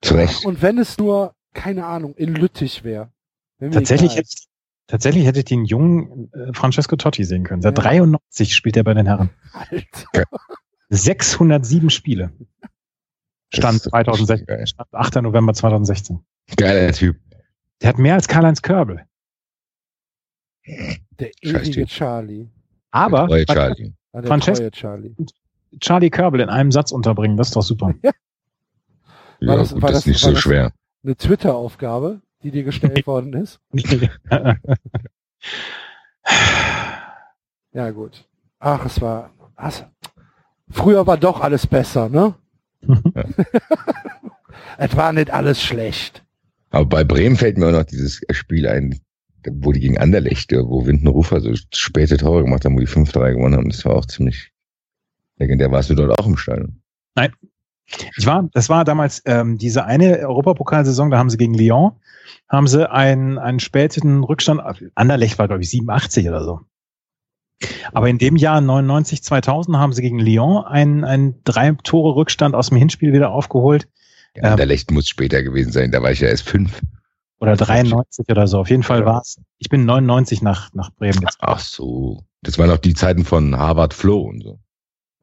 Zu 0.01 0.15
Recht. 0.15 0.45
Und 0.45 0.63
wenn 0.63 0.79
es 0.79 0.97
nur, 0.99 1.35
keine 1.53 1.85
Ahnung, 1.85 2.15
in 2.15 2.35
Lüttich 2.35 2.85
wäre. 2.85 3.11
Tatsächlich 3.59 4.13
hätte, 4.15 4.29
ich, 4.33 4.47
tatsächlich 4.87 5.27
hätte 5.27 5.41
ich 5.41 5.45
den 5.47 5.65
jungen 5.65 6.33
äh, 6.33 6.53
Francesco 6.55 6.95
Totti 6.95 7.25
sehen 7.25 7.43
können. 7.43 7.61
Seit 7.63 7.77
Ja. 7.77 7.83
93 7.83 8.55
spielt 8.55 8.77
er 8.77 8.85
bei 8.85 8.95
den 8.95 9.07
Herren. 9.07 9.31
Alter. 9.53 10.29
607 10.91 11.91
Spiele. 11.91 12.31
Stand 13.53 13.77
ist 13.79 13.87
doch 13.87 13.91
2016. 13.91 14.47
geil. 14.47 14.67
Stand 14.67 14.95
8. 14.95 15.17
November 15.23 15.55
2016. 15.55 16.21
Geiler 16.57 16.93
Typ. 16.93 17.17
Der 17.83 17.89
hat 17.89 17.99
mehr 17.99 18.15
als 18.15 18.29
Karl-Heinz 18.29 18.63
Körbel. 18.63 19.05
Der 21.19 21.31
ewige. 21.43 21.87
Charlie. 21.87 22.49
Aber 22.91 23.27
Treue 23.27 23.47
Charlie. 23.47 23.93
Ah, 24.13 24.21
der 24.21 24.31
Francesco- 24.31 24.57
treue 24.59 24.71
Charlie. 24.71 25.15
Charlie 25.81 26.11
Körbel 26.11 26.41
in 26.41 26.49
einem 26.49 26.73
Satz 26.73 26.93
unterbringen, 26.93 27.37
das 27.37 27.49
ist 27.49 27.57
doch 27.57 27.63
super. 27.63 27.95
Ja, 29.41 29.55
das- 29.57 29.73
gut, 29.73 29.83
war 29.83 29.91
das 29.93 30.01
das- 30.05 30.07
ist 30.07 30.13
nicht 30.15 30.23
war 30.25 30.31
so 30.31 30.35
das- 30.35 30.43
schwer. 30.43 30.73
Eine 31.05 31.17
Twitter-Aufgabe, 31.17 32.21
die 32.43 32.51
dir 32.51 32.65
gestellt 32.65 33.07
worden 33.07 33.33
ist. 33.35 33.61
Ja, 37.73 37.91
gut. 37.91 38.25
Ach, 38.59 38.85
es 38.87 39.01
war. 39.01 39.31
Was? 39.57 39.85
Früher 40.71 41.07
war 41.07 41.17
doch 41.17 41.41
alles 41.41 41.67
besser, 41.67 42.09
ne? 42.09 42.35
es 44.79 44.97
war 44.97 45.13
nicht 45.13 45.31
alles 45.31 45.63
schlecht. 45.63 46.25
Aber 46.71 46.85
bei 46.87 47.05
Bremen 47.05 47.37
fällt 47.37 47.57
mir 47.59 47.69
auch 47.69 47.73
noch 47.73 47.85
dieses 47.85 48.21
Spiel 48.31 48.67
ein, 48.69 48.99
wo 49.47 49.73
die 49.73 49.81
gegen 49.81 49.99
Anderlecht, 49.99 50.53
wo 50.53 50.87
Windenrufer 50.87 51.41
so 51.41 51.53
späte 51.73 52.17
Tore 52.17 52.43
gemacht 52.43 52.65
haben, 52.65 52.77
wo 52.77 52.81
die 52.81 52.89
5-3 52.89 53.35
gewonnen 53.35 53.57
haben. 53.57 53.69
Das 53.69 53.85
war 53.85 53.95
auch 53.95 54.07
ziemlich 54.07 54.53
legendär. 55.39 55.71
Warst 55.71 55.91
du 55.91 55.95
dort 55.95 56.19
auch 56.19 56.27
im 56.27 56.37
Stadion? 56.37 56.81
Ich 58.17 58.27
war, 58.27 58.49
das 58.53 58.69
war 58.69 58.85
damals 58.85 59.23
ähm, 59.25 59.57
diese 59.57 59.85
eine 59.85 60.19
Europapokalsaison, 60.19 61.11
da 61.11 61.19
haben 61.19 61.31
sie 61.31 61.39
gegen 61.39 61.55
Lyon, 61.55 61.93
haben 62.49 62.67
sie 62.67 62.91
einen, 62.91 63.39
einen 63.39 63.61
späten 63.61 64.23
Rückstand, 64.25 64.61
Anderlecht 64.95 65.39
war 65.39 65.49
glaube 65.49 65.63
ich 65.63 65.71
87 65.71 66.29
oder 66.29 66.45
so. 66.45 66.61
Aber 67.93 68.09
in 68.09 68.19
dem 68.19 68.37
Jahr 68.37 68.61
99, 68.61 69.23
2000 69.23 69.77
haben 69.79 69.93
sie 69.93 70.03
gegen 70.03 70.21
Lyon 70.21 70.65
einen, 70.65 71.05
einen 71.05 71.43
drei 71.45 71.73
Tore 71.83 72.15
Rückstand 72.15 72.55
aus 72.55 72.69
dem 72.69 72.79
Hinspiel 72.79 73.13
wieder 73.13 73.31
aufgeholt. 73.31 73.89
Ja, 74.37 74.45
Ja. 74.45 74.51
Anderlecht 74.53 74.91
muss 74.91 75.09
später 75.09 75.43
gewesen 75.43 75.73
sein. 75.73 75.91
Da 75.91 76.03
war 76.03 76.13
ich 76.13 76.21
ja 76.21 76.29
erst 76.29 76.49
fünf. 76.49 76.81
Oder 77.41 77.57
93 77.57 78.29
oder 78.29 78.47
so. 78.49 78.59
Auf 78.61 78.71
jeden 78.71 78.83
Fall 78.83 79.05
war 79.07 79.21
es. 79.21 79.41
Ich 79.59 79.69
bin 79.69 79.85
99 79.85 80.43
nach, 80.43 80.73
nach 80.75 80.91
Bremen 80.93 81.21
jetzt. 81.23 81.39
Ach 81.41 81.61
so. 81.61 82.25
Das 82.43 82.59
waren 82.59 82.69
noch 82.69 82.79
die 82.79 82.95
Zeiten 82.95 83.25
von 83.25 83.57
Harvard 83.57 83.95
Flo 83.95 84.21
und 84.23 84.43
so. 84.43 84.59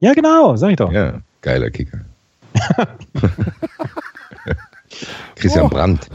Ja, 0.00 0.12
genau, 0.14 0.56
sag 0.56 0.70
ich 0.70 0.76
doch. 0.76 0.92
Ja, 0.92 1.20
geiler 1.42 1.70
Kicker. 1.70 2.00
Christian 5.34 5.66
Oh. 5.66 5.68
Brandt. 5.68 6.08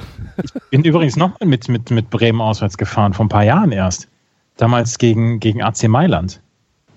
Bin 0.70 0.84
übrigens 0.84 1.16
noch 1.16 1.40
mal 1.40 1.46
mit, 1.46 1.68
mit, 1.68 1.92
mit 1.92 2.10
Bremen 2.10 2.42
auswärts 2.42 2.78
gefahren, 2.78 3.14
vor 3.14 3.26
ein 3.26 3.30
paar 3.30 3.44
Jahren 3.44 3.72
erst. 3.72 4.08
Damals 4.58 4.98
gegen, 4.98 5.40
gegen 5.40 5.62
AC 5.62 5.88
Mailand. 5.88 6.42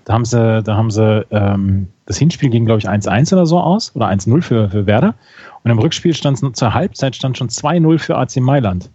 Da 0.05 0.13
haben 0.13 0.25
sie, 0.25 0.63
da 0.63 0.77
haben 0.77 0.91
sie 0.91 1.27
ähm, 1.31 1.89
das 2.07 2.19
Hinspiel 2.19 2.51
ging, 2.51 2.67
glaube 2.67 2.79
ich, 2.79 2.89
1-1 2.89 3.33
oder 3.33 3.47
so 3.47 3.59
aus 3.59 3.95
oder 3.97 4.09
1-0 4.09 4.43
für, 4.43 4.71
für 4.71 4.87
Werder. 4.87 5.15
Und 5.63 5.71
im 5.71 5.79
Rückspiel 5.79 6.15
stand 6.15 6.43
es 6.43 6.53
zur 6.53 6.75
Halbzeit 6.75 7.17
stand 7.17 7.39
schon 7.39 7.49
2-0 7.49 7.99
für 7.99 8.17
AC 8.17 8.37
Mailand. 8.37 8.91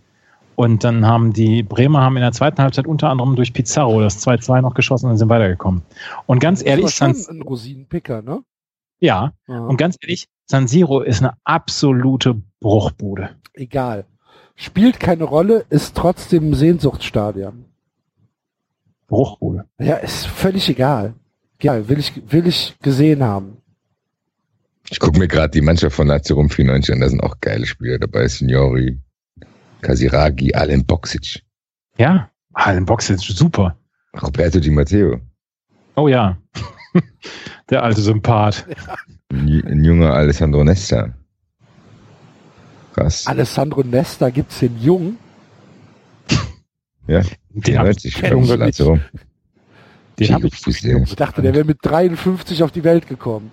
Und 0.56 0.84
dann 0.84 1.06
haben 1.06 1.32
die 1.32 1.64
Bremer 1.64 2.02
haben 2.02 2.18
in 2.18 2.22
der 2.22 2.34
zweiten 2.34 2.62
Halbzeit 2.62 2.86
unter 2.86 3.10
anderem 3.10 3.36
durch 3.36 3.54
Pizarro 3.54 4.02
das 4.02 4.26
2-2 4.28 4.62
noch 4.62 4.74
geschossen 4.74 5.10
und 5.10 5.18
sind 5.18 5.30
weitergekommen. 5.30 5.84
Und 6.26 6.40
ganz 6.40 6.64
ehrlich, 6.64 6.86
das 6.86 7.02
war 7.02 7.14
San, 7.14 7.38
ein 7.38 7.42
Rosinenpicker, 7.42 8.22
ne? 8.22 8.44
ja, 9.00 9.32
Ja. 9.48 9.60
und 9.62 9.78
ganz 9.78 9.96
ehrlich, 10.02 10.28
San 10.46 10.68
Siro 10.68 11.00
ist 11.00 11.22
eine 11.22 11.34
absolute 11.46 12.42
Bruchbude. 12.60 13.30
Egal. 13.54 14.06
Spielt 14.56 15.00
keine 15.00 15.24
Rolle, 15.24 15.64
ist 15.70 15.96
trotzdem 15.96 16.50
ein 16.50 16.54
Sehnsuchtsstadion. 16.54 17.64
Bruchbude. 19.10 19.66
Ja, 19.80 19.96
ist 19.96 20.28
völlig 20.28 20.70
egal. 20.70 21.16
Egal, 21.60 21.90
will 21.90 22.00
ich, 22.00 22.14
will 22.32 22.48
ich 22.48 22.78
gesehen 22.82 23.22
haben. 23.24 23.58
Ich 24.90 25.00
gucke 25.00 25.20
mir 25.20 25.28
gerade 25.28 25.52
die 25.52 25.62
Mannschaft 25.62 25.96
von 25.96 26.08
Lazio 26.08 26.36
Rom 26.36 26.50
94 26.50 26.94
an. 26.96 27.02
Da 27.02 27.10
sind 27.10 27.22
auch 27.22 27.36
geile 27.42 27.66
Spieler 27.66 28.00
dabei. 28.00 28.28
Signori, 28.28 28.98
Kasiragi, 29.82 30.54
Alen 30.56 30.86
Boksic, 30.86 31.44
Ja, 31.98 32.30
Allen 32.54 32.86
Box 32.86 33.10
ist 33.10 33.22
super. 33.22 33.78
Roberto 34.22 34.60
Di 34.60 34.70
Matteo. 34.70 35.20
Oh 35.96 36.08
ja. 36.08 36.38
Der 37.70 37.84
alte 37.84 38.02
Sympath. 38.02 38.66
Ein 39.32 39.84
junger 39.84 40.14
Alessandro 40.14 40.64
Nesta. 40.64 41.14
Krass. 42.94 43.28
Alessandro 43.28 43.84
Nesta 43.84 44.30
gibt's 44.30 44.60
den 44.60 44.80
Jungen. 44.82 45.18
Ja, 47.08 47.22
Den 47.52 47.80
habe 47.80 47.92
ich, 47.92 48.02
94, 48.02 48.14
kenn 48.16 48.30
glaub 48.30 48.44
ich 48.44 48.50
ich, 48.52 48.58
Lazio 48.58 48.86
Rom. 48.86 49.02
den 50.20 50.34
hab 50.34 50.44
ich 50.44 50.56
Fußball. 50.56 51.04
Ich 51.04 51.16
dachte, 51.16 51.42
der 51.42 51.54
wäre 51.54 51.66
mit 51.66 51.80
53 51.82 52.64
auf 52.64 52.72
die 52.72 52.84
Welt 52.84 53.08
gekommen. 53.08 53.52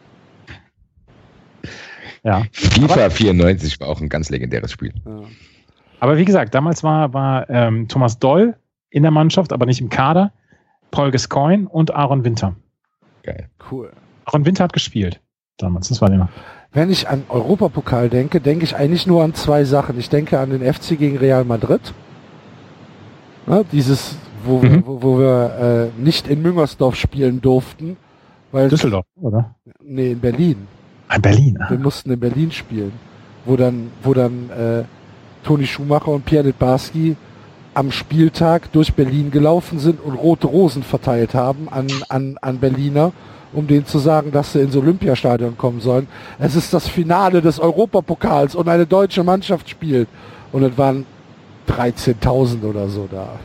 ja. 2.22 2.44
FIFA 2.52 3.10
94 3.10 3.80
war 3.80 3.88
auch 3.88 4.00
ein 4.00 4.08
ganz 4.08 4.30
legendäres 4.30 4.72
Spiel. 4.72 4.92
Ja. 5.04 5.22
Aber 6.00 6.18
wie 6.18 6.24
gesagt, 6.24 6.54
damals 6.54 6.82
war, 6.82 7.14
war 7.14 7.48
ähm, 7.48 7.88
Thomas 7.88 8.18
Doll 8.18 8.56
in 8.90 9.02
der 9.02 9.12
Mannschaft, 9.12 9.52
aber 9.52 9.66
nicht 9.66 9.80
im 9.80 9.88
Kader. 9.88 10.32
Paul 10.90 11.10
Gascoigne 11.10 11.68
und 11.68 11.94
Aaron 11.94 12.24
Winter. 12.24 12.54
Geil. 13.22 13.48
Cool. 13.70 13.92
Aaron 14.26 14.44
Winter 14.44 14.64
hat 14.64 14.72
gespielt 14.72 15.20
damals, 15.58 15.88
das 15.88 16.00
war 16.00 16.08
der 16.08 16.18
noch. 16.18 16.28
Wenn 16.72 16.90
ich 16.90 17.08
an 17.08 17.24
Europapokal 17.28 18.08
denke, 18.08 18.40
denke 18.40 18.64
ich 18.64 18.76
eigentlich 18.76 19.06
nur 19.06 19.24
an 19.24 19.34
zwei 19.34 19.64
Sachen. 19.64 19.98
Ich 19.98 20.10
denke 20.10 20.38
an 20.38 20.50
den 20.50 20.62
FC 20.62 20.98
gegen 20.98 21.16
Real 21.16 21.44
Madrid. 21.44 21.94
Ne, 23.46 23.64
dieses, 23.72 24.16
wo, 24.44 24.58
Mhm. 24.58 24.62
wir, 24.62 24.86
wo, 24.86 25.02
wo 25.02 25.18
wir 25.18 25.90
äh, 25.96 26.02
nicht 26.02 26.28
in 26.28 26.42
Müngersdorf 26.42 26.96
spielen 26.96 27.40
durften, 27.40 27.96
weil 28.52 28.68
Düsseldorf, 28.68 29.06
oder? 29.20 29.54
nee 29.84 30.12
in 30.12 30.20
Berlin. 30.20 30.66
Ah, 31.08 31.18
Berlin. 31.18 31.58
Ah. 31.60 31.70
Wir 31.70 31.78
mussten 31.78 32.10
in 32.10 32.18
Berlin 32.20 32.50
spielen, 32.50 32.92
wo 33.44 33.56
dann, 33.56 33.90
wo 34.02 34.14
dann 34.14 34.50
äh, 34.50 34.84
Toni 35.44 35.66
Schumacher 35.66 36.08
und 36.08 36.24
Pierre 36.24 36.44
Litbarski 36.46 37.16
am 37.74 37.92
Spieltag 37.92 38.72
durch 38.72 38.94
Berlin 38.94 39.30
gelaufen 39.30 39.78
sind 39.78 40.00
und 40.02 40.14
rote 40.14 40.46
Rosen 40.46 40.82
verteilt 40.82 41.34
haben 41.34 41.68
an, 41.70 41.86
an, 42.08 42.38
an 42.40 42.58
Berliner, 42.58 43.12
um 43.52 43.66
denen 43.66 43.86
zu 43.86 43.98
sagen, 43.98 44.32
dass 44.32 44.52
sie 44.54 44.60
ins 44.60 44.74
Olympiastadion 44.76 45.56
kommen 45.56 45.80
sollen. 45.80 46.08
Es 46.38 46.56
ist 46.56 46.72
das 46.74 46.88
Finale 46.88 47.42
des 47.42 47.60
Europapokals 47.60 48.54
und 48.54 48.68
eine 48.68 48.86
deutsche 48.86 49.22
Mannschaft 49.22 49.68
spielt. 49.68 50.08
Und 50.52 50.62
es 50.64 50.76
waren 50.78 51.04
13.000 51.68 52.64
oder 52.64 52.88
so 52.88 53.08
da. 53.10 53.38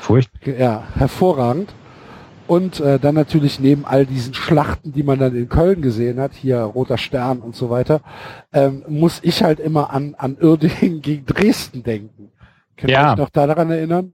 Furcht. 0.00 0.30
Ja, 0.44 0.84
hervorragend. 0.94 1.74
Und 2.46 2.78
äh, 2.78 3.00
dann 3.00 3.16
natürlich 3.16 3.58
neben 3.58 3.84
all 3.84 4.06
diesen 4.06 4.32
Schlachten, 4.32 4.92
die 4.92 5.02
man 5.02 5.18
dann 5.18 5.34
in 5.34 5.48
Köln 5.48 5.82
gesehen 5.82 6.20
hat, 6.20 6.32
hier 6.32 6.58
Roter 6.58 6.96
Stern 6.96 7.40
und 7.40 7.56
so 7.56 7.70
weiter, 7.70 8.02
ähm, 8.52 8.84
muss 8.86 9.18
ich 9.22 9.42
halt 9.42 9.58
immer 9.58 9.90
an, 9.90 10.14
an 10.16 10.36
Uerdingen 10.40 11.00
gegen 11.02 11.26
Dresden 11.26 11.82
denken. 11.82 12.30
Könnt 12.76 12.90
ihr 12.90 12.98
Ja. 12.98 13.12
euch 13.12 13.18
noch 13.18 13.30
daran 13.30 13.70
erinnern? 13.70 14.12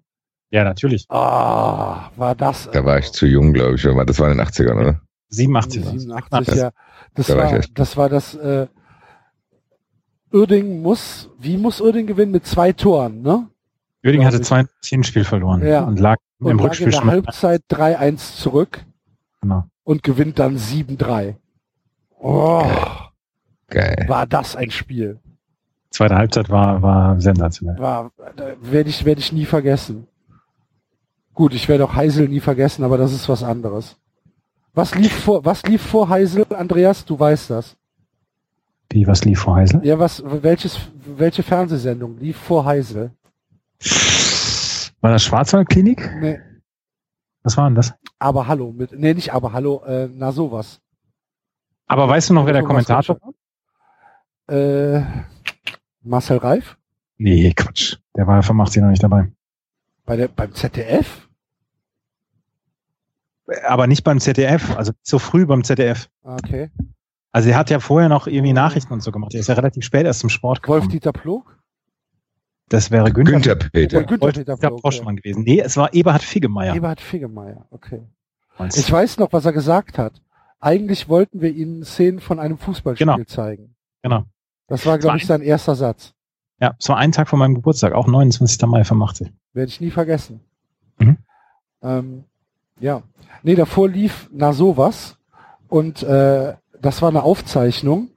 Ja, 0.50 0.64
natürlich. 0.64 1.04
Ah, 1.10 2.10
war 2.16 2.34
das. 2.34 2.70
Da 2.72 2.84
war 2.84 2.98
ich 2.98 3.12
zu 3.12 3.26
jung, 3.26 3.52
glaube 3.52 3.74
ich. 3.74 3.82
Das 3.82 4.18
war 4.18 4.30
in 4.30 4.38
den 4.38 4.46
80ern, 4.46 4.80
oder? 4.80 5.00
87. 5.28 5.84
war's. 5.84 5.92
87, 6.02 6.54
ja. 6.56 6.70
Das 7.14 7.26
Da 7.26 7.36
war 7.36 7.52
war, 7.52 7.60
das 7.74 7.96
war 7.98 8.08
das, 8.08 8.34
äh, 8.34 8.66
Uerdingen 10.32 10.82
muss, 10.82 11.28
wie 11.38 11.56
muss 11.56 11.80
Uerdingen 11.80 12.06
gewinnen? 12.06 12.32
Mit 12.32 12.46
zwei 12.46 12.72
Toren, 12.72 13.22
ne? 13.22 13.48
Uerdingen 14.04 14.26
hatte 14.26 14.40
zwei 14.40 14.64
Hinspiel 14.84 15.24
verloren 15.24 15.64
Ja. 15.64 15.84
und 15.84 15.98
lag 16.00 16.16
Und 16.40 16.50
im 16.50 16.56
lag 16.56 16.64
in 16.64 16.66
Rückspiel 16.68 16.90
der 16.90 16.96
schon 16.98 17.06
mit. 17.06 17.14
Halbzeit 17.26 17.62
3-1 17.70 18.36
zurück 18.36 18.84
Genau. 19.40 19.64
und 19.84 20.02
gewinnt 20.02 20.38
dann 20.38 20.56
7-3. 20.56 21.36
Oh, 22.18 22.64
Geil. 23.68 24.04
war 24.08 24.26
das 24.26 24.56
ein 24.56 24.70
Spiel. 24.70 25.18
Zweite 25.90 26.16
Halbzeit 26.16 26.48
war, 26.50 26.80
war 26.82 27.20
sensationell. 27.20 27.78
War, 27.78 28.10
werde 28.62 28.88
ich, 28.88 29.04
werde 29.04 29.20
ich 29.20 29.32
nie 29.32 29.44
vergessen. 29.44 30.06
Gut, 31.34 31.54
ich 31.54 31.68
werde 31.68 31.84
auch 31.84 31.94
Heisel 31.94 32.28
nie 32.28 32.40
vergessen, 32.40 32.84
aber 32.84 32.96
das 32.98 33.12
ist 33.12 33.28
was 33.28 33.42
anderes. 33.42 33.96
Was 34.74 34.94
lief 34.94 35.12
vor, 35.12 35.44
was 35.44 35.62
lief 35.64 35.82
vor 35.82 36.08
Heisel, 36.08 36.46
Andreas? 36.50 37.04
Du 37.04 37.18
weißt 37.18 37.50
das. 37.50 37.76
Wie, 38.92 39.06
was 39.06 39.24
lief 39.24 39.40
vor 39.40 39.56
Heisel? 39.56 39.84
Ja, 39.84 39.98
was, 39.98 40.22
welches, 40.24 40.78
welche 41.06 41.42
Fernsehsendung 41.42 42.18
lief 42.18 42.36
vor 42.36 42.64
Heisel? 42.66 43.10
War 45.00 45.10
das 45.12 45.24
Schwarzwaldklinik? 45.24 46.14
Nee, 46.20 46.38
Was 47.42 47.56
war 47.56 47.68
denn 47.68 47.74
das? 47.74 47.94
aber 48.18 48.46
hallo, 48.46 48.70
mit, 48.70 48.92
nee, 48.92 49.14
nicht 49.14 49.32
aber 49.32 49.52
hallo, 49.52 49.82
äh, 49.84 50.08
na 50.12 50.30
sowas. 50.30 50.80
Aber 51.86 52.08
weißt 52.08 52.30
du 52.30 52.34
noch, 52.34 52.46
wer 52.46 52.52
der 52.52 52.62
Kommentator 52.62 53.18
war? 54.46 54.54
Äh, 54.56 55.02
Marcel 56.02 56.36
Reif? 56.36 56.76
Nee, 57.16 57.52
Quatsch. 57.54 57.96
Der 58.16 58.26
war 58.26 58.42
85 58.42 58.82
noch 58.82 58.90
nicht 58.90 59.02
dabei. 59.02 59.32
Bei 60.04 60.16
der, 60.16 60.28
beim 60.28 60.54
ZDF? 60.54 61.28
Aber 63.66 63.86
nicht 63.86 64.04
beim 64.04 64.20
ZDF, 64.20 64.76
also 64.76 64.92
so 65.02 65.18
früh 65.18 65.46
beim 65.46 65.64
ZDF. 65.64 66.08
Ah, 66.22 66.36
Okay. 66.36 66.70
Also 67.32 67.48
er 67.50 67.56
hat 67.56 67.70
ja 67.70 67.80
vorher 67.80 68.08
noch 68.08 68.26
irgendwie 68.26 68.52
Nachrichten 68.52 68.92
und 68.92 69.00
so 69.02 69.10
gemacht. 69.10 69.32
Er 69.34 69.40
ist 69.40 69.48
ja 69.48 69.54
relativ 69.54 69.84
spät 69.84 70.04
erst 70.06 70.20
zum 70.20 70.28
Sport 70.30 70.62
gekommen. 70.62 70.82
Wolf-Dieter 70.82 71.12
Plog? 71.12 71.58
Das 72.68 72.90
wäre 72.90 73.12
Günther, 73.12 73.32
Günther 73.32 73.56
Peter. 73.56 73.98
Oder 73.98 74.06
Günther 74.06 74.26
Peter 74.28 74.44
Günther 74.44 74.68
Plog, 74.68 74.82
Poschmann 74.82 75.16
gewesen. 75.16 75.42
Nee, 75.44 75.60
es 75.60 75.76
war 75.76 75.92
Eberhard 75.94 76.22
Figgemeier. 76.22 76.74
Eberhard 76.74 77.00
Figgemeier, 77.00 77.66
okay. 77.70 78.02
Meinst 78.58 78.78
Ich 78.78 78.86
du? 78.86 78.92
weiß 78.92 79.18
noch, 79.18 79.32
was 79.32 79.44
er 79.44 79.52
gesagt 79.52 79.98
hat. 79.98 80.20
Eigentlich 80.60 81.08
wollten 81.08 81.40
wir 81.40 81.50
Ihnen 81.50 81.84
Szenen 81.84 82.20
von 82.20 82.38
einem 82.38 82.56
Fußballspiel 82.58 83.06
Genau. 83.06 83.24
zeigen. 83.24 83.74
Genau. 84.02 84.24
Das 84.68 84.86
war, 84.86 84.98
glaube 84.98 85.16
ich, 85.16 85.26
sein 85.26 85.42
erster 85.42 85.74
Satz. 85.74 86.14
Ja, 86.60 86.74
es 86.78 86.88
war 86.88 86.96
ein 86.96 87.12
Tag 87.12 87.28
vor 87.28 87.38
meinem 87.38 87.54
Geburtstag, 87.54 87.92
auch 87.94 88.06
29. 88.06 88.62
Mai 88.68 88.84
85. 88.84 89.32
Werde 89.54 89.68
ich 89.68 89.80
nie 89.80 89.90
vergessen. 89.90 90.40
Mhm. 90.98 91.16
Ähm, 91.82 92.24
ja. 92.78 93.02
Nee, 93.42 93.54
davor 93.56 93.88
lief 93.88 94.30
Na 94.32 94.52
sowas 94.52 95.16
und 95.68 96.02
äh, 96.04 96.54
das 96.82 97.02
war 97.02 97.08
eine 97.08 97.22
Aufzeichnung 97.22 98.08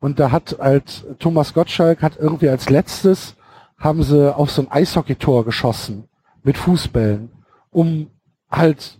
und 0.00 0.18
da 0.18 0.30
hat 0.30 0.56
halt 0.60 1.04
Thomas 1.18 1.54
Gottschalk 1.54 2.02
hat 2.02 2.16
irgendwie 2.18 2.48
als 2.48 2.68
letztes 2.70 3.36
haben 3.78 4.02
sie 4.02 4.34
auf 4.34 4.50
so 4.50 4.62
ein 4.62 4.70
Eishockeytor 4.70 5.44
geschossen 5.44 6.08
mit 6.42 6.58
Fußbällen, 6.58 7.30
um 7.70 8.10
halt 8.50 8.98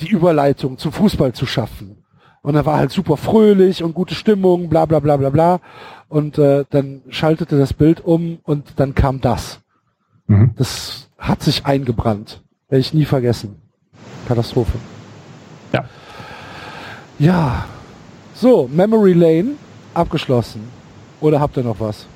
die 0.00 0.08
Überleitung 0.08 0.78
zum 0.78 0.92
Fußball 0.92 1.32
zu 1.32 1.46
schaffen. 1.46 2.04
Und 2.42 2.54
er 2.54 2.64
war 2.64 2.78
halt 2.78 2.92
super 2.92 3.16
fröhlich 3.16 3.82
und 3.82 3.94
gute 3.94 4.14
Stimmung, 4.14 4.68
bla 4.68 4.86
bla 4.86 5.00
bla 5.00 5.16
bla 5.16 5.30
bla. 5.30 5.60
Und 6.08 6.38
äh, 6.38 6.64
dann 6.70 7.02
schaltete 7.10 7.58
das 7.58 7.74
Bild 7.74 8.00
um 8.00 8.38
und 8.44 8.74
dann 8.76 8.94
kam 8.94 9.20
das. 9.20 9.60
Mhm. 10.28 10.54
Das 10.56 11.10
hat 11.18 11.42
sich 11.42 11.66
eingebrannt. 11.66 12.42
Werde 12.68 12.80
ich 12.80 12.94
nie 12.94 13.04
vergessen. 13.04 13.60
Katastrophe. 14.26 14.78
Ja. 15.72 15.84
Ja. 17.18 17.66
So, 18.40 18.68
Memory 18.72 19.14
Lane 19.14 19.56
abgeschlossen. 19.94 20.60
Oder 21.20 21.40
habt 21.40 21.56
ihr 21.56 21.64
noch 21.64 21.80
was? 21.80 22.06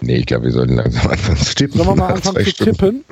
Nee, 0.00 0.16
ich 0.16 0.26
glaube, 0.26 0.44
wir 0.44 0.52
sollten 0.52 0.76
langsam 0.76 1.10
anfangen 1.10 1.36
zu 1.36 1.54
tippen. 1.54 1.76
Sollen 1.76 1.90
wir 1.90 1.96
mal 1.96 2.14
anfangen 2.14 2.44
zu 2.44 2.50
Stunden. 2.50 2.72
tippen? 2.76 3.04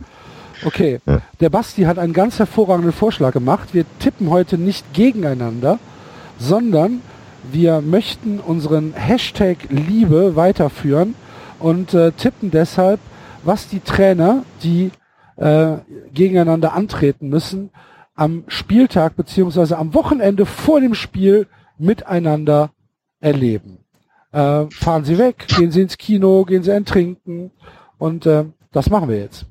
Okay. 0.65 1.01
Ja. 1.07 1.21
Der 1.41 1.51
Basti 1.51 1.83
hat 1.83 1.99
einen 1.99 2.13
ganz 2.13 2.39
hervorragenden 2.39 2.93
Vorschlag 2.93 3.33
gemacht. 3.33 3.75
Wir 3.75 3.85
tippen 3.99 4.31
heute 4.31 4.57
nicht 4.57 4.95
gegeneinander, 4.95 5.79
sondern 6.39 7.03
wir 7.51 7.81
möchten 7.83 8.39
unseren 8.39 8.95
Hashtag 8.95 9.57
Liebe 9.69 10.37
weiterführen 10.37 11.15
und 11.59 11.93
äh, 11.93 12.13
tippen 12.13 12.51
deshalb, 12.51 13.01
was 13.43 13.69
die 13.69 13.81
Trainer, 13.81 14.45
die 14.63 14.93
äh, 15.37 15.79
gegeneinander 16.15 16.73
antreten 16.73 17.29
müssen, 17.29 17.71
am 18.15 18.45
Spieltag 18.49 19.17
beziehungsweise 19.17 19.79
am 19.79 19.95
Wochenende 19.95 20.47
vor 20.47 20.81
dem 20.81 20.95
Spiel 20.95 21.47
miteinander 21.79 22.71
erleben. 23.21 23.79
Äh, 24.33 24.67
fahren 24.71 25.05
sie 25.05 25.19
weg, 25.19 25.47
gehen 25.49 25.71
sie 25.71 25.83
ins 25.83 25.99
Kino, 25.99 26.45
gehen 26.45 26.63
sie 26.63 26.73
ein 26.73 26.85
Trinken 26.85 27.51
und 27.99 28.27
äh, 28.27 28.47
das 28.73 28.91
machen 28.91 29.09
wir 29.09 29.19
jetzt. 29.19 29.47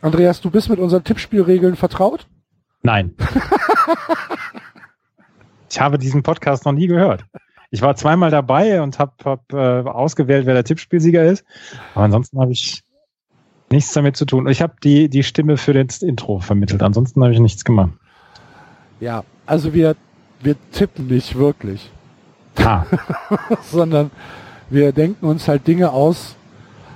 Andreas, 0.00 0.40
du 0.40 0.50
bist 0.50 0.68
mit 0.68 0.78
unseren 0.78 1.02
Tippspielregeln 1.02 1.76
vertraut? 1.76 2.26
Nein. 2.82 3.14
ich 5.70 5.80
habe 5.80 5.98
diesen 5.98 6.22
Podcast 6.22 6.66
noch 6.66 6.72
nie 6.72 6.86
gehört. 6.86 7.24
Ich 7.70 7.82
war 7.82 7.96
zweimal 7.96 8.30
dabei 8.30 8.82
und 8.82 8.98
habe 8.98 9.12
hab, 9.24 9.52
äh, 9.52 9.88
ausgewählt, 9.88 10.46
wer 10.46 10.54
der 10.54 10.64
Tippspielsieger 10.64 11.24
ist. 11.24 11.44
Aber 11.94 12.04
ansonsten 12.04 12.38
habe 12.38 12.52
ich 12.52 12.84
nichts 13.74 13.92
damit 13.92 14.16
zu 14.16 14.24
tun. 14.24 14.46
Ich 14.48 14.62
habe 14.62 14.74
die, 14.82 15.08
die 15.08 15.22
Stimme 15.22 15.56
für 15.56 15.72
das 15.74 16.02
Intro 16.02 16.38
vermittelt. 16.40 16.82
Ansonsten 16.82 17.22
habe 17.22 17.32
ich 17.32 17.40
nichts 17.40 17.64
gemacht. 17.64 17.90
Ja, 19.00 19.24
also 19.46 19.74
wir, 19.74 19.96
wir 20.40 20.56
tippen 20.72 21.06
nicht 21.08 21.36
wirklich, 21.36 21.90
Ah, 22.56 22.84
sondern 23.62 24.10
wir 24.70 24.92
denken 24.92 25.26
uns 25.26 25.48
halt 25.48 25.66
Dinge 25.66 25.90
aus, 25.90 26.36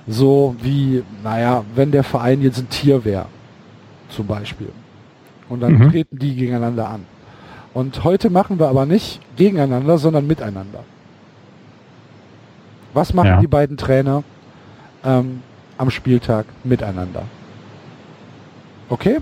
so 0.06 0.55
wie, 0.62 1.02
naja, 1.22 1.64
wenn 1.74 1.90
der 1.90 2.05
Verein 2.05 2.40
jetzt 2.40 2.59
ein 2.59 2.68
Tier 2.70 3.05
wäre, 3.05 3.26
zum 4.09 4.26
Beispiel. 4.26 4.70
Und 5.48 5.60
dann 5.60 5.74
Mhm. 5.74 5.90
treten 5.90 6.18
die 6.18 6.34
gegeneinander 6.36 6.88
an. 6.88 7.05
Und 7.74 8.05
heute 8.05 8.30
machen 8.30 8.59
wir 8.59 8.68
aber 8.68 8.86
nicht 8.86 9.20
gegeneinander, 9.36 9.98
sondern 9.98 10.26
miteinander. 10.26 10.84
Was 12.94 13.12
machen 13.12 13.26
Ja. 13.26 13.40
die 13.40 13.46
beiden 13.46 13.76
Trainer 13.76 14.22
ähm, 15.05 15.42
am 15.78 15.90
Spieltag 15.90 16.46
miteinander? 16.64 17.24
Okay? 18.88 19.18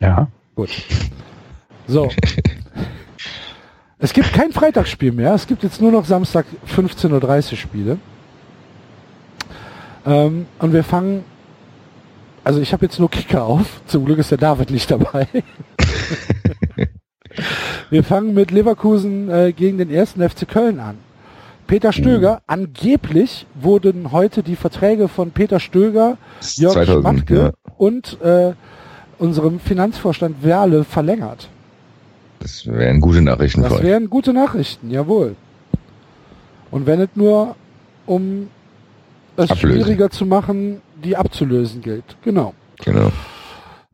ja. 0.00 0.28
Gut. 0.54 0.70
So. 1.86 2.10
es 3.98 4.12
gibt 4.12 4.32
kein 4.32 4.52
Freitagsspiel 4.52 5.12
mehr. 5.12 5.34
Es 5.34 5.46
gibt 5.46 5.62
jetzt 5.62 5.80
nur 5.80 5.92
noch 5.92 6.04
Samstag 6.04 6.46
15.30 6.66 7.52
Uhr 7.52 7.56
Spiele. 7.56 7.98
Ähm, 10.06 10.46
und 10.58 10.72
wir 10.72 10.84
fangen. 10.84 11.24
Also 12.42 12.60
ich 12.60 12.72
habe 12.72 12.86
jetzt 12.86 12.98
nur 12.98 13.10
Kicker 13.10 13.44
auf. 13.44 13.82
Zum 13.86 14.04
Glück 14.04 14.18
ist 14.18 14.30
der 14.30 14.38
David 14.38 14.70
nicht 14.70 14.90
dabei. 14.90 15.28
wir 17.90 18.02
fangen 18.02 18.32
mit 18.32 18.50
Leverkusen 18.50 19.30
äh, 19.30 19.52
gegen 19.52 19.78
den 19.78 19.90
ersten 19.90 20.26
FC 20.28 20.48
Köln 20.48 20.80
an. 20.80 20.98
Peter 21.70 21.92
Stöger, 21.92 22.42
angeblich 22.48 23.46
wurden 23.54 24.10
heute 24.10 24.42
die 24.42 24.56
Verträge 24.56 25.06
von 25.06 25.30
Peter 25.30 25.60
Stöger, 25.60 26.18
Jörg 26.56 26.72
2000, 26.72 27.00
Schmatke 27.00 27.36
ja. 27.36 27.52
und 27.76 28.20
äh, 28.22 28.54
unserem 29.18 29.60
Finanzvorstand 29.60 30.42
Werle 30.42 30.82
verlängert. 30.82 31.48
Das 32.40 32.66
wären 32.66 33.00
gute 33.00 33.22
Nachrichten 33.22 33.62
Das 33.62 33.84
wären 33.84 34.10
gute 34.10 34.32
Nachrichten, 34.32 34.90
jawohl. 34.90 35.36
Und 36.72 36.86
wenn 36.86 37.02
es 37.02 37.10
nur 37.14 37.54
um 38.04 38.48
es 39.36 39.48
Ablösen. 39.48 39.80
schwieriger 39.84 40.10
zu 40.10 40.26
machen, 40.26 40.82
die 41.04 41.16
abzulösen 41.16 41.82
gilt. 41.82 42.16
Genau. 42.22 42.52
Genau. 42.84 43.12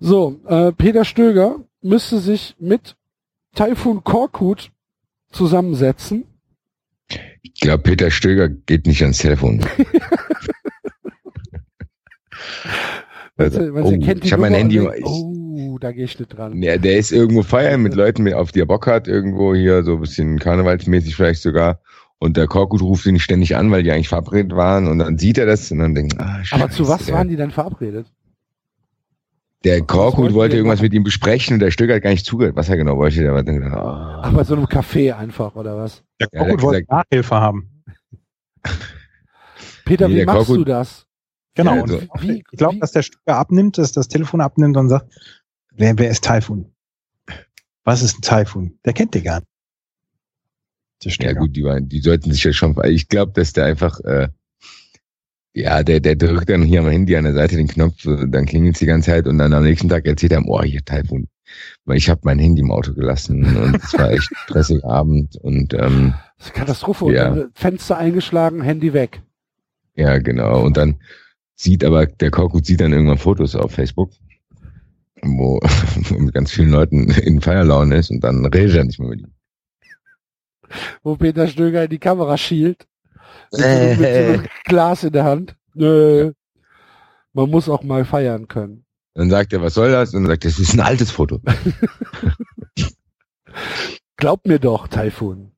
So, 0.01 0.37
äh, 0.47 0.73
Peter 0.73 1.05
Stöger 1.05 1.57
müsste 1.83 2.21
sich 2.21 2.57
mit 2.59 2.97
Taifun 3.55 4.03
Korkut 4.03 4.71
zusammensetzen. 5.31 6.25
Ich 7.55 7.61
glaube, 7.61 7.83
Peter 7.83 8.11
Stöger 8.11 8.49
geht 8.49 8.87
nicht 8.87 9.03
ans 9.03 9.19
Telefon. 9.19 9.65
Also, 13.39 13.61
oh, 13.61 13.93
ich 13.93 14.33
habe 14.33 14.41
mein 14.41 14.55
Handy. 14.55 14.79
denkt, 14.79 15.03
oh, 15.05 15.77
da 15.79 15.93
gehe 15.93 16.05
ich 16.05 16.19
nicht 16.19 16.29
dran. 16.29 16.63
ja, 16.63 16.79
der 16.79 16.97
ist 16.97 17.13
irgendwo 17.13 17.43
feiern 17.43 17.83
mit 17.83 17.95
Leuten, 17.95 18.23
mit, 18.23 18.33
auf 18.33 18.51
die 18.51 18.61
er 18.61 18.67
Bock 18.67 18.87
hat, 18.87 19.09
irgendwo 19.09 19.55
hier 19.55 19.83
so 19.83 19.97
ein 19.97 20.01
bisschen 20.01 20.39
karnevalsmäßig 20.39 21.15
vielleicht 21.15 21.43
sogar. 21.43 21.81
Und 22.19 22.39
der 22.39 22.47
Korkut 22.47 22.81
ruft 22.81 23.05
ihn 23.05 23.19
ständig 23.19 23.55
an, 23.57 23.71
weil 23.71 23.83
die 23.83 23.93
eigentlich 23.93 24.09
verabredet 24.09 24.57
waren. 24.57 24.89
Und 24.89 25.01
dann 25.01 25.19
sieht 25.19 25.37
er 25.37 25.45
das 25.45 25.71
und 25.71 25.81
dann 25.81 25.95
denkt, 25.95 26.19
ah, 26.19 26.41
Aber 26.53 26.71
zu 26.71 26.85
scheiße, 26.85 26.89
was 26.89 27.13
waren 27.13 27.29
die 27.29 27.37
denn 27.37 27.51
verabredet? 27.51 28.07
Der 29.65 29.83
Korkut 29.83 30.33
wollte 30.35 30.57
irgendwas 30.57 30.81
mit 30.83 30.93
ihm 30.93 31.03
besprechen 31.03 31.55
und 31.55 31.61
der 31.61 31.71
Stück 31.71 31.91
hat 31.91 32.03
gar 32.03 32.11
nicht 32.11 32.27
zugehört, 32.27 32.55
was 32.57 32.69
er 32.69 32.77
genau 32.77 32.97
wollte. 32.99 33.21
Der 33.21 33.35
war 33.35 33.43
dann 33.43 33.57
gedacht, 33.61 33.75
oh. 33.75 34.21
Ach, 34.23 34.33
bei 34.33 34.45
so 34.45 34.55
einem 34.55 34.67
Café 34.67 35.13
einfach, 35.15 35.57
oder 35.57 35.77
was? 35.77 36.03
Der 36.21 36.29
Ja, 36.33 36.41
der 36.41 36.41
Korkut 36.51 36.63
wollte 36.63 36.81
gesagt- 36.83 37.11
Nachhilfe 37.11 37.35
haben. 37.37 37.83
Peter, 39.85 40.09
Nee, 40.09 40.21
wie 40.21 40.25
machst 40.25 40.39
Korkut- 40.49 40.57
du 40.59 40.65
das? 40.65 41.07
Genau. 41.55 41.75
Ja, 41.77 41.83
und 41.83 41.91
also- 41.91 42.07
Wie- 42.21 42.39
ich 42.51 42.59
glaube, 42.59 42.79
dass 42.79 42.93
der 42.93 43.03
Stücker 43.03 43.37
abnimmt, 43.37 43.79
dass 43.79 43.93
das 43.93 44.09
Telefon 44.09 44.41
abnimmt 44.41 44.77
und 44.77 44.89
sagt, 44.89 45.13
wer, 45.73 45.99
wer 45.99 46.11
ist 46.11 46.25
Taifun? 46.25 46.73
Was 47.85 48.03
ist 48.03 48.19
ein 48.19 48.23
Taifun? 48.23 48.79
Der 48.85 48.93
kennt 48.93 49.15
den 49.15 49.25
gar 49.25 49.41
nicht. 51.03 51.23
Ja 51.23 51.33
gut, 51.35 51.55
die 51.55 51.63
waren, 51.63 51.89
die 51.89 52.01
sollten 52.01 52.33
sich 52.33 52.43
ja 52.43 52.53
schon. 52.53 52.77
Ich 52.85 53.09
glaube, 53.09 53.33
dass 53.33 53.53
der 53.53 53.67
einfach, 53.67 54.01
äh, 54.01 54.29
ja, 55.57 55.83
der, 55.83 56.01
der 56.01 56.17
drückt 56.17 56.51
dann 56.51 56.63
hier 56.65 56.81
am 56.81 56.89
Handy 56.89 57.17
an 57.17 57.25
der 57.25 57.33
Seite 57.33 57.57
den 57.57 57.67
Knopf, 57.67 58.03
dann 58.05 58.45
klingelt 58.45 58.79
die 58.79 58.85
ganze 58.85 59.11
Zeit 59.11 59.27
und 59.27 59.39
dann 59.39 59.55
am 59.55 59.65
nächsten 59.65 59.89
Tag 59.89 60.05
erzählt 60.07 60.33
er, 60.33 60.41
ihm, 60.41 60.51
oh, 60.51 60.63
hier 60.63 60.85
Taifun. 60.85 61.29
Weil 61.87 61.97
ich 61.97 62.11
habe 62.11 62.21
mein 62.25 62.39
Handy 62.39 62.61
im 62.61 62.71
Auto 62.71 62.93
gelassen 62.93 63.57
und 63.57 63.77
es 63.77 63.95
war 63.95 64.11
echt 64.11 64.31
stressig 64.45 64.85
Abend 64.85 65.37
und 65.37 65.73
ähm, 65.73 66.13
Das 66.37 66.49
ist 66.49 66.55
eine 66.55 66.61
Katastrophe. 66.61 67.11
Ja. 67.15 67.47
Fenster 67.55 67.97
eingeschlagen, 67.97 68.61
Handy 68.61 68.93
weg. 68.93 69.23
ja 69.95 70.19
genau. 70.19 70.63
Und 70.63 70.77
dann 70.77 70.97
sieht 71.55 71.85
aber 71.85 72.05
der 72.05 72.31
Korkut 72.31 72.67
sieht 72.67 72.83
dann 72.83 72.93
irgendwann 72.93 73.17
Fotos 73.17 73.57
auf 73.57 73.73
Facebook, 73.73 74.11
wo 75.23 75.59
mit 76.19 76.35
ganz 76.35 76.51
vielen 76.51 76.71
Leuten 76.71 77.09
in 77.09 77.41
Feierlaune 77.41 77.97
ist 77.97 78.11
und 78.11 78.23
dann 78.23 78.45
redet 78.45 78.77
er 78.77 78.85
nicht 78.85 79.01
mehr 79.01 79.09
mit 79.09 79.21
ihm. 79.21 79.33
Wo 81.03 81.17
Peter 81.17 81.49
Stöger 81.49 81.85
in 81.85 81.91
die 81.91 81.99
Kamera 81.99 82.37
schielt. 82.37 82.87
Äh. 83.53 83.97
mit 83.97 83.99
so 83.99 84.05
einem 84.05 84.47
Glas 84.65 85.05
in 85.05 85.13
der 85.13 85.25
Hand. 85.25 85.57
Nö. 85.75 86.33
Man 87.33 87.51
muss 87.51 87.69
auch 87.69 87.83
mal 87.83 88.05
feiern 88.05 88.49
können. 88.49 88.85
Dann 89.15 89.31
sagt 89.31 89.53
er, 89.53 89.63
was 89.63 89.75
soll 89.75 89.91
das? 89.91 90.13
Und 90.15 90.23
dann 90.25 90.31
sagt 90.33 90.45
er, 90.45 90.51
das 90.51 90.59
ist 90.59 90.75
ein 90.75 90.81
altes 90.81 91.11
Foto. 91.11 91.41
Glaub 94.17 94.47
mir 94.47 94.59
doch, 94.59 94.89
Taifun. 94.89 95.53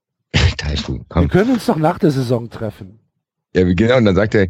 Taifun, 0.56 0.98
Wir 0.98 1.04
komm. 1.08 1.28
können 1.28 1.52
uns 1.52 1.66
doch 1.66 1.76
nach 1.76 1.98
der 1.98 2.10
Saison 2.10 2.50
treffen. 2.50 2.98
Ja, 3.54 3.66
wie- 3.66 3.74
genau, 3.74 3.96
und 3.96 4.04
dann 4.04 4.16
sagt 4.16 4.34
er, 4.34 4.48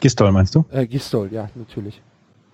Gistol, 0.00 0.32
meinst 0.32 0.54
du? 0.54 0.64
Äh, 0.70 0.86
Gistol, 0.86 1.32
ja, 1.32 1.48
natürlich. 1.54 2.00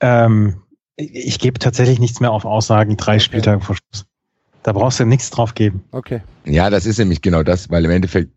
Ähm, 0.01 0.63
ich, 0.97 1.39
gebe 1.39 1.59
tatsächlich 1.59 1.99
nichts 1.99 2.21
mehr 2.21 2.33
auf 2.33 2.45
Aussagen 2.45 2.97
drei 2.97 3.15
Okay. 3.15 3.21
Spieltage 3.21 3.61
vor 3.61 3.77
Schluss. 3.77 4.07
Da 4.63 4.73
brauchst 4.73 5.01
du 5.01 5.05
nichts 5.05 5.31
drauf 5.31 5.55
geben. 5.55 5.85
Okay. 5.91 6.23
Ja, 6.45 6.71
das 6.71 6.87
ist 6.87 6.99
nämlich 6.99 7.21
genau 7.21 7.43
das, 7.43 7.71
weil 7.71 7.85
im 7.85 7.91
Endeffekt 7.91 8.31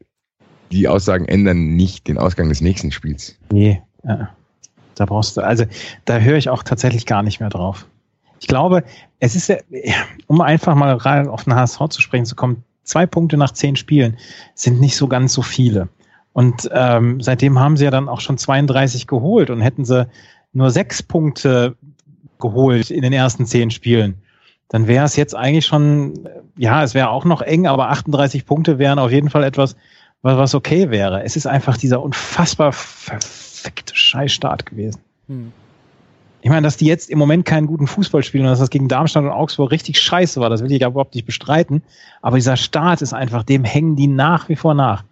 die 0.72 0.88
Aussagen 0.88 1.26
ändern 1.26 1.76
nicht 1.76 2.08
den 2.08 2.18
Ausgang 2.18 2.50
des 2.50 2.62
nächsten 2.62 2.92
Spiels. 2.92 3.38
Nee, 3.52 3.82
äh, 4.04 4.26
da 4.96 5.06
brauchst 5.06 5.38
du, 5.38 5.42
also 5.42 5.66
da 6.06 6.18
höre 6.18 6.38
ich 6.38 6.50
auch 6.50 6.64
tatsächlich 6.64 7.06
gar 7.06 7.24
nicht 7.24 7.40
mehr 7.40 7.50
drauf. 7.50 7.86
Ich 8.40 8.48
glaube, 8.48 8.84
es 9.20 9.36
ist 9.36 9.48
ja, 9.48 9.58
um 10.28 10.42
einfach 10.42 10.76
mal 10.76 10.94
rein 10.96 11.28
auf 11.28 11.46
den 11.46 11.56
HSV 11.56 11.80
zu 11.90 12.02
sprechen 12.02 12.26
zu 12.26 12.36
kommen, 12.36 12.64
zwei 12.84 13.06
Punkte 13.06 13.38
nach 13.38 13.52
zehn 13.52 13.76
Spielen 13.76 14.18
sind 14.54 14.80
nicht 14.80 14.96
so 14.96 15.08
ganz 15.08 15.34
so 15.34 15.42
viele. 15.42 15.90
Und 16.38 16.70
ähm, 16.72 17.20
seitdem 17.20 17.58
haben 17.58 17.78
sie 17.78 17.86
ja 17.86 17.90
dann 17.90 18.08
auch 18.08 18.22
schon 18.22 18.38
32 18.38 19.08
geholt 19.08 19.50
und 19.50 19.60
hätten 19.60 19.86
sie 19.86 20.08
nur 20.54 20.70
sechs 20.70 21.02
Punkte 21.02 21.76
geholt 22.38 22.92
in 22.92 23.02
den 23.02 23.12
ersten 23.12 23.48
zehn 23.48 23.72
Spielen, 23.72 24.22
dann 24.70 24.86
wäre 24.86 25.04
es 25.04 25.16
jetzt 25.16 25.36
eigentlich 25.36 25.66
schon, 25.66 26.28
äh, 26.28 26.30
ja, 26.56 26.84
es 26.84 26.94
wäre 26.94 27.10
auch 27.10 27.26
noch 27.26 27.42
eng, 27.42 27.66
aber 27.66 27.90
38 27.90 28.46
Punkte 28.46 28.78
wären 28.78 29.00
auf 29.00 29.12
jeden 29.12 29.32
Fall 29.32 29.44
etwas, 29.44 29.76
was, 30.22 30.38
was 30.38 30.54
okay 30.54 30.92
wäre. 30.92 31.24
Es 31.24 31.38
ist 31.38 31.48
einfach 31.48 31.76
dieser 31.76 32.04
unfassbar 32.04 32.72
verfickte 32.72 33.96
Scheißstart 33.96 34.68
gewesen. 34.68 35.02
Hm. 35.30 35.52
Ich 36.42 36.52
meine, 36.52 36.68
dass 36.68 36.78
die 36.78 36.86
jetzt 36.86 37.10
im 37.10 37.18
Moment 37.18 37.46
keinen 37.46 37.66
guten 37.66 37.88
Fußball 37.88 38.22
spielen 38.22 38.44
und 38.44 38.52
dass 38.52 38.60
das 38.60 38.70
gegen 38.70 38.88
Darmstadt 38.88 39.24
und 39.24 39.32
Augsburg 39.32 39.72
richtig 39.72 40.00
scheiße 40.00 40.40
war, 40.40 40.52
das 40.52 40.62
will 40.62 40.72
ich 40.72 40.82
ja 40.82 40.90
überhaupt 40.90 41.16
nicht 41.16 41.26
bestreiten. 41.26 41.82
Aber 42.22 42.36
dieser 42.36 42.58
Start 42.58 43.02
ist 43.02 43.14
einfach, 43.14 43.42
dem 43.42 43.64
hängen 43.64 43.96
die 43.96 44.06
nach 44.06 44.50
wie 44.50 44.56
vor 44.56 44.76
nach. 44.76 45.04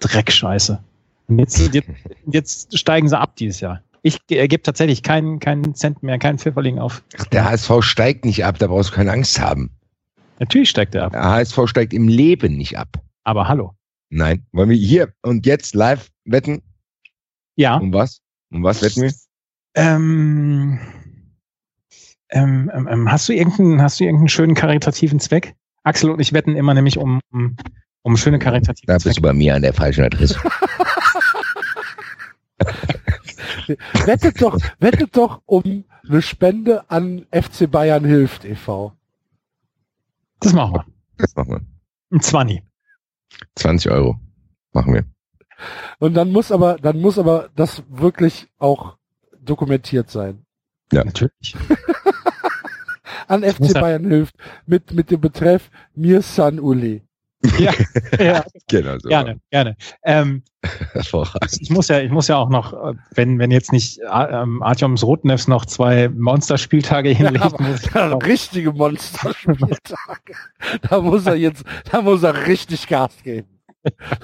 Dreckscheiße. 0.00 0.82
Und 1.28 1.38
jetzt, 1.38 1.58
jetzt, 1.74 1.88
jetzt 2.26 2.78
steigen 2.78 3.08
sie 3.08 3.18
ab 3.18 3.36
dieses 3.36 3.60
Jahr. 3.60 3.82
Ich 4.02 4.18
äh, 4.30 4.46
gebe 4.46 4.62
tatsächlich 4.62 5.02
keinen, 5.02 5.40
keinen 5.40 5.74
Cent 5.74 6.02
mehr, 6.02 6.18
keinen 6.18 6.38
Pfifferling 6.38 6.78
auf. 6.78 7.02
Ach, 7.18 7.24
der 7.26 7.44
HSV 7.44 7.80
steigt 7.80 8.24
nicht 8.24 8.44
ab, 8.44 8.58
da 8.58 8.68
brauchst 8.68 8.90
du 8.90 8.94
keine 8.94 9.12
Angst 9.12 9.40
haben. 9.40 9.70
Natürlich 10.38 10.70
steigt 10.70 10.94
er 10.94 11.06
ab. 11.06 11.12
Der 11.12 11.24
HSV 11.24 11.58
steigt 11.66 11.92
im 11.92 12.08
Leben 12.08 12.56
nicht 12.56 12.78
ab. 12.78 13.00
Aber 13.24 13.48
hallo. 13.48 13.72
Nein. 14.10 14.46
Wollen 14.52 14.70
wir 14.70 14.76
hier 14.76 15.12
und 15.22 15.46
jetzt 15.46 15.74
live 15.74 16.10
wetten? 16.24 16.62
Ja. 17.56 17.76
Um 17.76 17.92
was? 17.92 18.20
Um 18.50 18.62
was 18.62 18.82
wetten 18.82 19.02
wir? 19.02 19.12
Ähm, 19.74 20.78
ähm, 22.30 22.70
ähm, 22.74 22.88
ähm, 22.88 23.10
hast 23.10 23.28
du 23.28 23.32
irgendeinen, 23.32 23.82
hast 23.82 23.98
du 23.98 24.04
irgendeinen 24.04 24.28
schönen 24.28 24.54
karitativen 24.54 25.20
Zweck? 25.20 25.54
Axel 25.82 26.10
und 26.10 26.20
ich 26.20 26.32
wetten 26.32 26.56
immer 26.56 26.74
nämlich 26.74 26.98
um, 26.98 27.20
um, 27.32 27.56
um 28.06 28.16
schöne 28.16 28.38
karitative 28.38 28.86
Da 28.86 28.94
bist 28.94 29.02
Zwecke. 29.02 29.16
du 29.16 29.22
bei 29.22 29.32
mir 29.32 29.56
an 29.56 29.62
der 29.62 29.74
falschen 29.74 30.04
Adresse. 30.04 30.38
Wettet 34.04 34.40
doch, 34.40 34.56
wettet 34.78 35.16
doch 35.16 35.42
um 35.44 35.84
eine 36.08 36.22
Spende 36.22 36.88
an 36.88 37.26
FC 37.32 37.68
Bayern 37.68 38.04
hilft 38.04 38.44
e.V. 38.44 38.92
Das 40.38 40.52
machen 40.52 40.74
wir. 40.74 40.84
Das 41.18 41.34
machen 41.34 41.50
wir. 41.50 41.60
Ein 42.12 42.20
20. 42.20 42.62
20 43.56 43.90
Euro. 43.90 44.20
Machen 44.72 44.94
wir. 44.94 45.04
Und 45.98 46.14
dann 46.14 46.30
muss 46.30 46.52
aber, 46.52 46.76
dann 46.76 47.00
muss 47.00 47.18
aber 47.18 47.48
das 47.56 47.82
wirklich 47.88 48.46
auch 48.58 48.98
dokumentiert 49.40 50.10
sein. 50.10 50.46
Ja. 50.92 51.02
Natürlich. 51.02 51.56
An 53.26 53.42
FC 53.42 53.74
Bayern 53.74 54.04
hilft 54.04 54.36
mit, 54.64 54.92
mit 54.92 55.10
dem 55.10 55.20
Betreff 55.20 55.72
Mir 55.96 56.22
San 56.22 56.60
Uli. 56.60 57.02
ja, 57.58 57.72
ja, 58.18 58.44
Genau 58.68 58.98
so. 58.98 59.08
gerne, 59.08 59.40
gerne. 59.50 59.76
Ähm, 60.04 60.42
ich 61.60 61.70
muss 61.70 61.88
ja, 61.88 62.00
ich 62.00 62.10
muss 62.10 62.28
ja 62.28 62.36
auch 62.36 62.48
noch, 62.48 62.72
äh, 62.72 62.94
wenn, 63.14 63.38
wenn 63.38 63.50
jetzt 63.50 63.72
nicht 63.72 63.98
äh, 64.00 64.04
ähm, 64.42 64.62
Artyoms 64.62 65.04
Rotnefs 65.04 65.46
noch 65.48 65.64
zwei 65.66 66.08
Monsterspieltage 66.08 67.10
hinlegt, 67.10 67.40
aber- 67.44 67.62
muss 67.62 67.84
ich 67.84 67.94
Ja, 67.94 68.12
auch, 68.12 68.22
richtige 68.22 68.72
Monsterspieltage. 68.72 70.34
da 70.88 71.00
muss 71.00 71.26
er 71.26 71.36
jetzt, 71.36 71.64
da 71.90 72.02
muss 72.02 72.22
er 72.22 72.46
richtig 72.46 72.86
Gas 72.88 73.12
geben. 73.22 73.48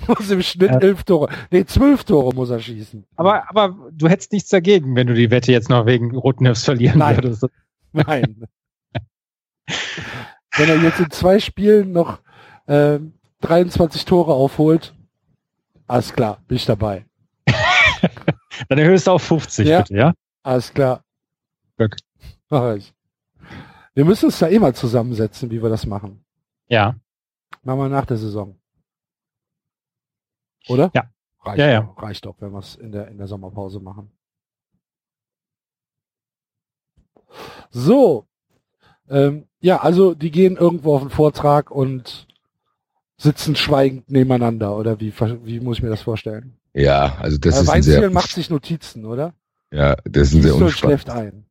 muss 0.08 0.28
im 0.30 0.42
Schnitt 0.42 0.70
Ja. 0.72 0.78
elf 0.80 1.04
Tore, 1.04 1.28
nee, 1.52 1.64
zwölf 1.64 2.02
Tore 2.02 2.34
muss 2.34 2.50
er 2.50 2.58
schießen. 2.58 3.04
Aber, 3.14 3.48
aber 3.48 3.76
du 3.92 4.08
hättest 4.08 4.32
nichts 4.32 4.48
dagegen, 4.48 4.96
wenn 4.96 5.06
du 5.06 5.14
die 5.14 5.30
Wette 5.30 5.52
jetzt 5.52 5.68
noch 5.68 5.86
wegen 5.86 6.16
Rotnefs 6.16 6.64
verlieren 6.64 6.98
Nein. 6.98 7.16
würdest. 7.16 7.46
Nein. 7.92 8.44
Wenn 10.56 10.68
er 10.68 10.82
jetzt 10.82 10.98
in 11.00 11.10
zwei 11.10 11.38
Spielen 11.38 11.92
noch 11.92 12.18
ähm, 12.68 13.14
23 13.40 14.04
Tore 14.04 14.32
aufholt, 14.34 14.94
alles 15.86 16.12
klar, 16.12 16.40
bin 16.46 16.56
ich 16.56 16.64
dabei. 16.66 17.04
Dann 18.68 18.78
erhöhst 18.78 19.06
du 19.06 19.12
auf 19.12 19.22
50, 19.22 19.66
Ja. 19.66 19.78
bitte, 19.82 19.96
ja? 19.96 20.14
Alles 20.42 20.72
klar. 20.72 21.04
Glück. 21.76 21.96
Mach 22.48 22.74
ich. 22.76 22.92
Wir 23.94 24.04
müssen 24.04 24.26
uns 24.26 24.38
da 24.38 24.48
eh 24.48 24.58
mal 24.58 24.74
zusammensetzen, 24.74 25.50
wie 25.50 25.62
wir 25.62 25.68
das 25.70 25.86
machen. 25.86 26.24
Ja. 26.68 26.96
Machen 27.62 27.78
wir 27.80 27.88
nach 27.88 28.06
der 28.06 28.16
Saison. 28.16 28.58
Oder? 30.68 30.90
Ja. 30.94 31.10
Reicht 31.44 31.58
Ja, 31.58 31.68
ja. 31.68 31.94
Reicht 31.96 32.24
doch, 32.24 32.36
wenn 32.40 32.52
wir 32.52 32.58
es 32.60 32.76
in 32.76 32.92
der, 32.92 33.08
in 33.08 33.18
der 33.18 33.26
Sommerpause 33.26 33.80
machen. 33.80 34.10
So. 37.70 38.26
Ähm, 39.08 39.46
ja, 39.60 39.80
also 39.80 40.14
die 40.14 40.30
gehen 40.30 40.56
irgendwo 40.56 40.94
auf 40.94 41.02
den 41.02 41.10
Vortrag 41.10 41.70
und 41.70 42.26
sitzen 43.22 43.56
schweigend 43.56 44.10
nebeneinander, 44.10 44.76
oder 44.76 45.00
wie, 45.00 45.12
wie 45.44 45.60
muss 45.60 45.78
ich 45.78 45.82
mir 45.82 45.90
das 45.90 46.02
vorstellen? 46.02 46.56
Ja, 46.74 47.16
also 47.20 47.38
das 47.38 47.56
äh, 47.56 47.60
ist 47.60 47.68
ein 47.68 47.74
Weinziel 47.74 47.92
sehr, 47.92 48.10
macht 48.10 48.30
sich 48.30 48.50
Notizen, 48.50 49.04
oder? 49.04 49.34
ja, 49.72 49.96
das 50.04 50.28
ist 50.28 50.34
ein 50.34 50.42
sehr 50.42 50.54
unspannend. 50.54 50.78
schläft 50.78 51.10
ein. 51.10 51.44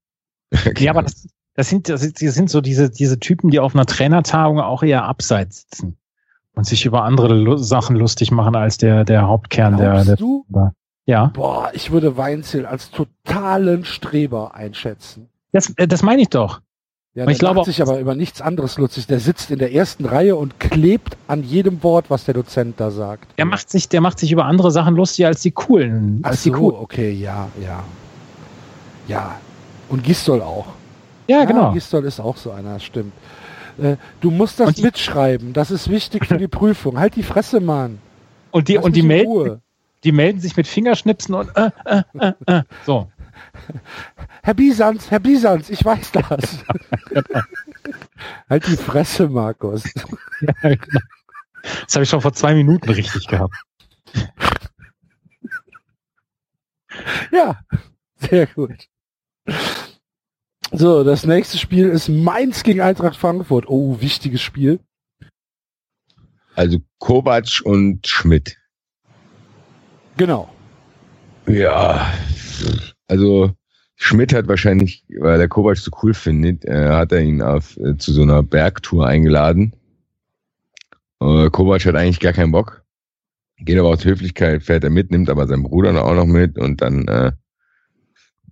Ja, 0.78 0.92
aber 0.92 1.04
das, 1.04 1.28
das 1.56 1.70
sind, 1.70 1.90
das 1.90 2.02
sind, 2.02 2.22
das 2.22 2.34
sind 2.34 2.50
so 2.50 2.62
diese, 2.62 2.90
diese 2.90 3.20
Typen, 3.20 3.52
die 3.52 3.60
auf 3.60 3.74
einer 3.74 3.86
Trainertagung 3.86 4.60
auch 4.60 4.84
eher 4.84 5.06
abseits 5.06 5.62
sitzen 5.62 5.98
und 6.54 6.66
sich 6.66 6.86
über 6.86 7.04
andere 7.04 7.34
Lu 7.34 7.58
Sachen 7.58 7.96
lustig 7.96 8.32
machen 8.32 8.56
als 8.56 8.78
der, 8.78 9.06
der 9.06 9.28
Hauptkern 9.28 9.78
der, 9.78 9.92
Glaubst 9.92 10.08
der, 10.10 10.16
du? 10.18 10.46
ja. 11.06 11.28
Boah, 11.28 11.72
ich 11.74 11.92
würde 11.92 12.18
Weinziel 12.18 12.66
als 12.66 12.92
totalen 12.92 13.86
Streber 13.86 14.54
einschätzen. 14.56 15.30
Das, 15.54 15.74
äh, 15.78 15.88
das 15.88 16.04
meine 16.04 16.22
ich 16.22 16.30
doch. 16.30 16.62
Ja, 17.14 17.28
ich 17.28 17.40
glaube 17.40 17.56
macht 17.56 17.66
sich 17.66 17.82
aber 17.82 18.00
über 18.00 18.16
nichts 18.16 18.42
anderes 18.42 18.78
lustig. 18.78 19.06
Der 19.08 19.20
sitzt 19.20 19.52
in 19.52 19.60
der 19.60 19.74
ersten 19.74 20.06
Reihe 20.06 20.38
und 20.38 20.60
klebt 20.62 21.18
an 21.28 21.44
jedem 21.44 21.84
Wort, 21.84 22.06
was 22.10 22.24
der 22.24 22.34
Dozent 22.34 22.80
da 22.80 22.90
sagt. 22.90 23.38
Der 23.38 23.44
macht 23.46 23.70
sich, 23.70 23.90
der 23.90 24.00
macht 24.00 24.18
sich 24.18 24.32
über 24.32 24.46
andere 24.46 24.72
Sachen 24.72 24.96
lustig 24.96 25.26
als 25.26 25.42
die 25.42 25.52
coolen, 25.52 26.22
Ach 26.24 26.30
als 26.30 26.44
die 26.44 26.50
so, 26.52 26.56
coolen. 26.56 26.78
okay, 26.80 27.12
ja, 27.12 27.50
ja. 27.62 27.84
Ja. 29.10 29.36
Und 29.90 30.04
Gistol 30.04 30.42
auch. 30.42 30.68
Ja, 31.28 31.44
genau. 31.44 31.74
Gistol 31.74 32.06
ist 32.06 32.20
auch 32.22 32.38
so 32.38 32.52
einer, 32.52 32.80
stimmt. 32.80 33.12
Äh, 33.78 33.98
du 34.22 34.32
musst 34.32 34.60
das 34.62 34.74
die- 34.76 34.82
mitschreiben. 34.84 35.52
Das 35.52 35.70
ist 35.70 35.90
wichtig 35.90 36.26
für 36.26 36.38
die 36.38 36.48
Prüfung. 36.50 36.98
Halt 36.98 37.16
die 37.18 37.24
Fresse, 37.24 37.60
Mann. 37.60 38.00
Und 38.52 38.70
die, 38.70 38.76
Lass 38.76 38.86
und 38.86 38.96
die 38.96 39.02
melden, 39.02 39.62
die 40.06 40.12
melden 40.14 40.40
sich 40.40 40.56
mit 40.56 40.66
Fingerschnipsen 40.68 41.36
und, 41.36 41.50
äh, 41.58 41.72
äh, 41.86 42.04
äh, 42.20 42.34
äh. 42.48 42.64
So. 42.86 43.08
Herr 44.44 44.54
Bisans, 44.54 45.12
Herr 45.12 45.20
Bisans, 45.20 45.70
ich 45.70 45.84
weiß 45.84 46.12
das. 46.12 46.64
halt 48.50 48.68
die 48.68 48.78
Fresse, 48.78 49.28
Markus. 49.28 49.84
Das 51.86 51.96
habe 51.96 52.04
ich 52.04 52.10
schon 52.10 52.22
vor 52.22 52.34
zwei 52.34 52.56
Minuten 52.56 52.90
richtig 52.90 53.28
gehabt. 53.28 53.56
Ja, 57.32 57.60
sehr 58.18 58.48
gut. 58.48 58.88
So, 60.72 61.04
das 61.04 61.26
nächste 61.26 61.58
Spiel 61.58 61.90
ist 61.90 62.08
Mainz 62.10 62.64
gegen 62.64 62.82
Eintracht 62.82 63.18
Frankfurt. 63.18 63.68
Oh, 63.68 64.00
wichtiges 64.00 64.42
Spiel. 64.42 64.80
Also 66.56 66.80
Kovac 67.00 67.62
und 67.64 68.08
Schmidt. 68.08 68.58
Genau. 70.18 70.54
Ja, 71.48 72.14
also 73.12 73.52
Schmidt 73.98 74.34
hat 74.34 74.48
wahrscheinlich, 74.48 75.06
weil 75.20 75.40
er 75.40 75.50
Kovac 75.50 75.78
so 75.78 75.92
cool 76.02 76.14
findet, 76.14 76.66
äh, 76.66 76.90
hat 76.90 77.12
er 77.12 77.22
ihn 77.22 77.42
auf, 77.42 77.78
äh, 77.78 77.98
zu 77.98 78.14
so 78.14 78.22
einer 78.22 78.42
Bergtour 78.42 79.06
eingeladen. 79.06 79.76
Äh, 81.20 81.50
Kovac 81.50 81.86
hat 81.86 81.96
eigentlich 81.96 82.22
gar 82.22 82.34
keinen 82.34 82.54
Bock. 82.54 82.84
Geht 83.58 83.78
aber 83.78 83.90
aus 83.90 84.06
Höflichkeit, 84.06 84.64
fährt 84.64 84.86
er 84.86 84.90
mit, 84.90 85.12
nimmt 85.12 85.30
aber 85.30 85.46
seinen 85.46 85.64
Bruder 85.64 86.04
auch 86.04 86.16
noch 86.16 86.26
mit 86.26 86.58
und 86.58 86.82
dann 86.82 87.08
äh, 87.10 87.32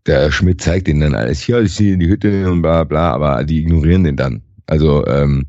der 0.05 0.29
Schmidt 0.31 0.61
zeigt 0.61 0.87
ihnen 0.87 0.99
dann 0.99 1.15
alles. 1.15 1.39
Hier, 1.39 1.61
ich 1.61 1.73
sehe 1.73 1.97
die 1.97 2.09
Hütte 2.09 2.51
und 2.51 2.61
bla 2.61 2.83
bla, 2.83 3.13
aber 3.13 3.43
die 3.45 3.61
ignorieren 3.61 4.03
den 4.03 4.17
dann. 4.17 4.43
Also 4.67 5.07
ähm, 5.07 5.45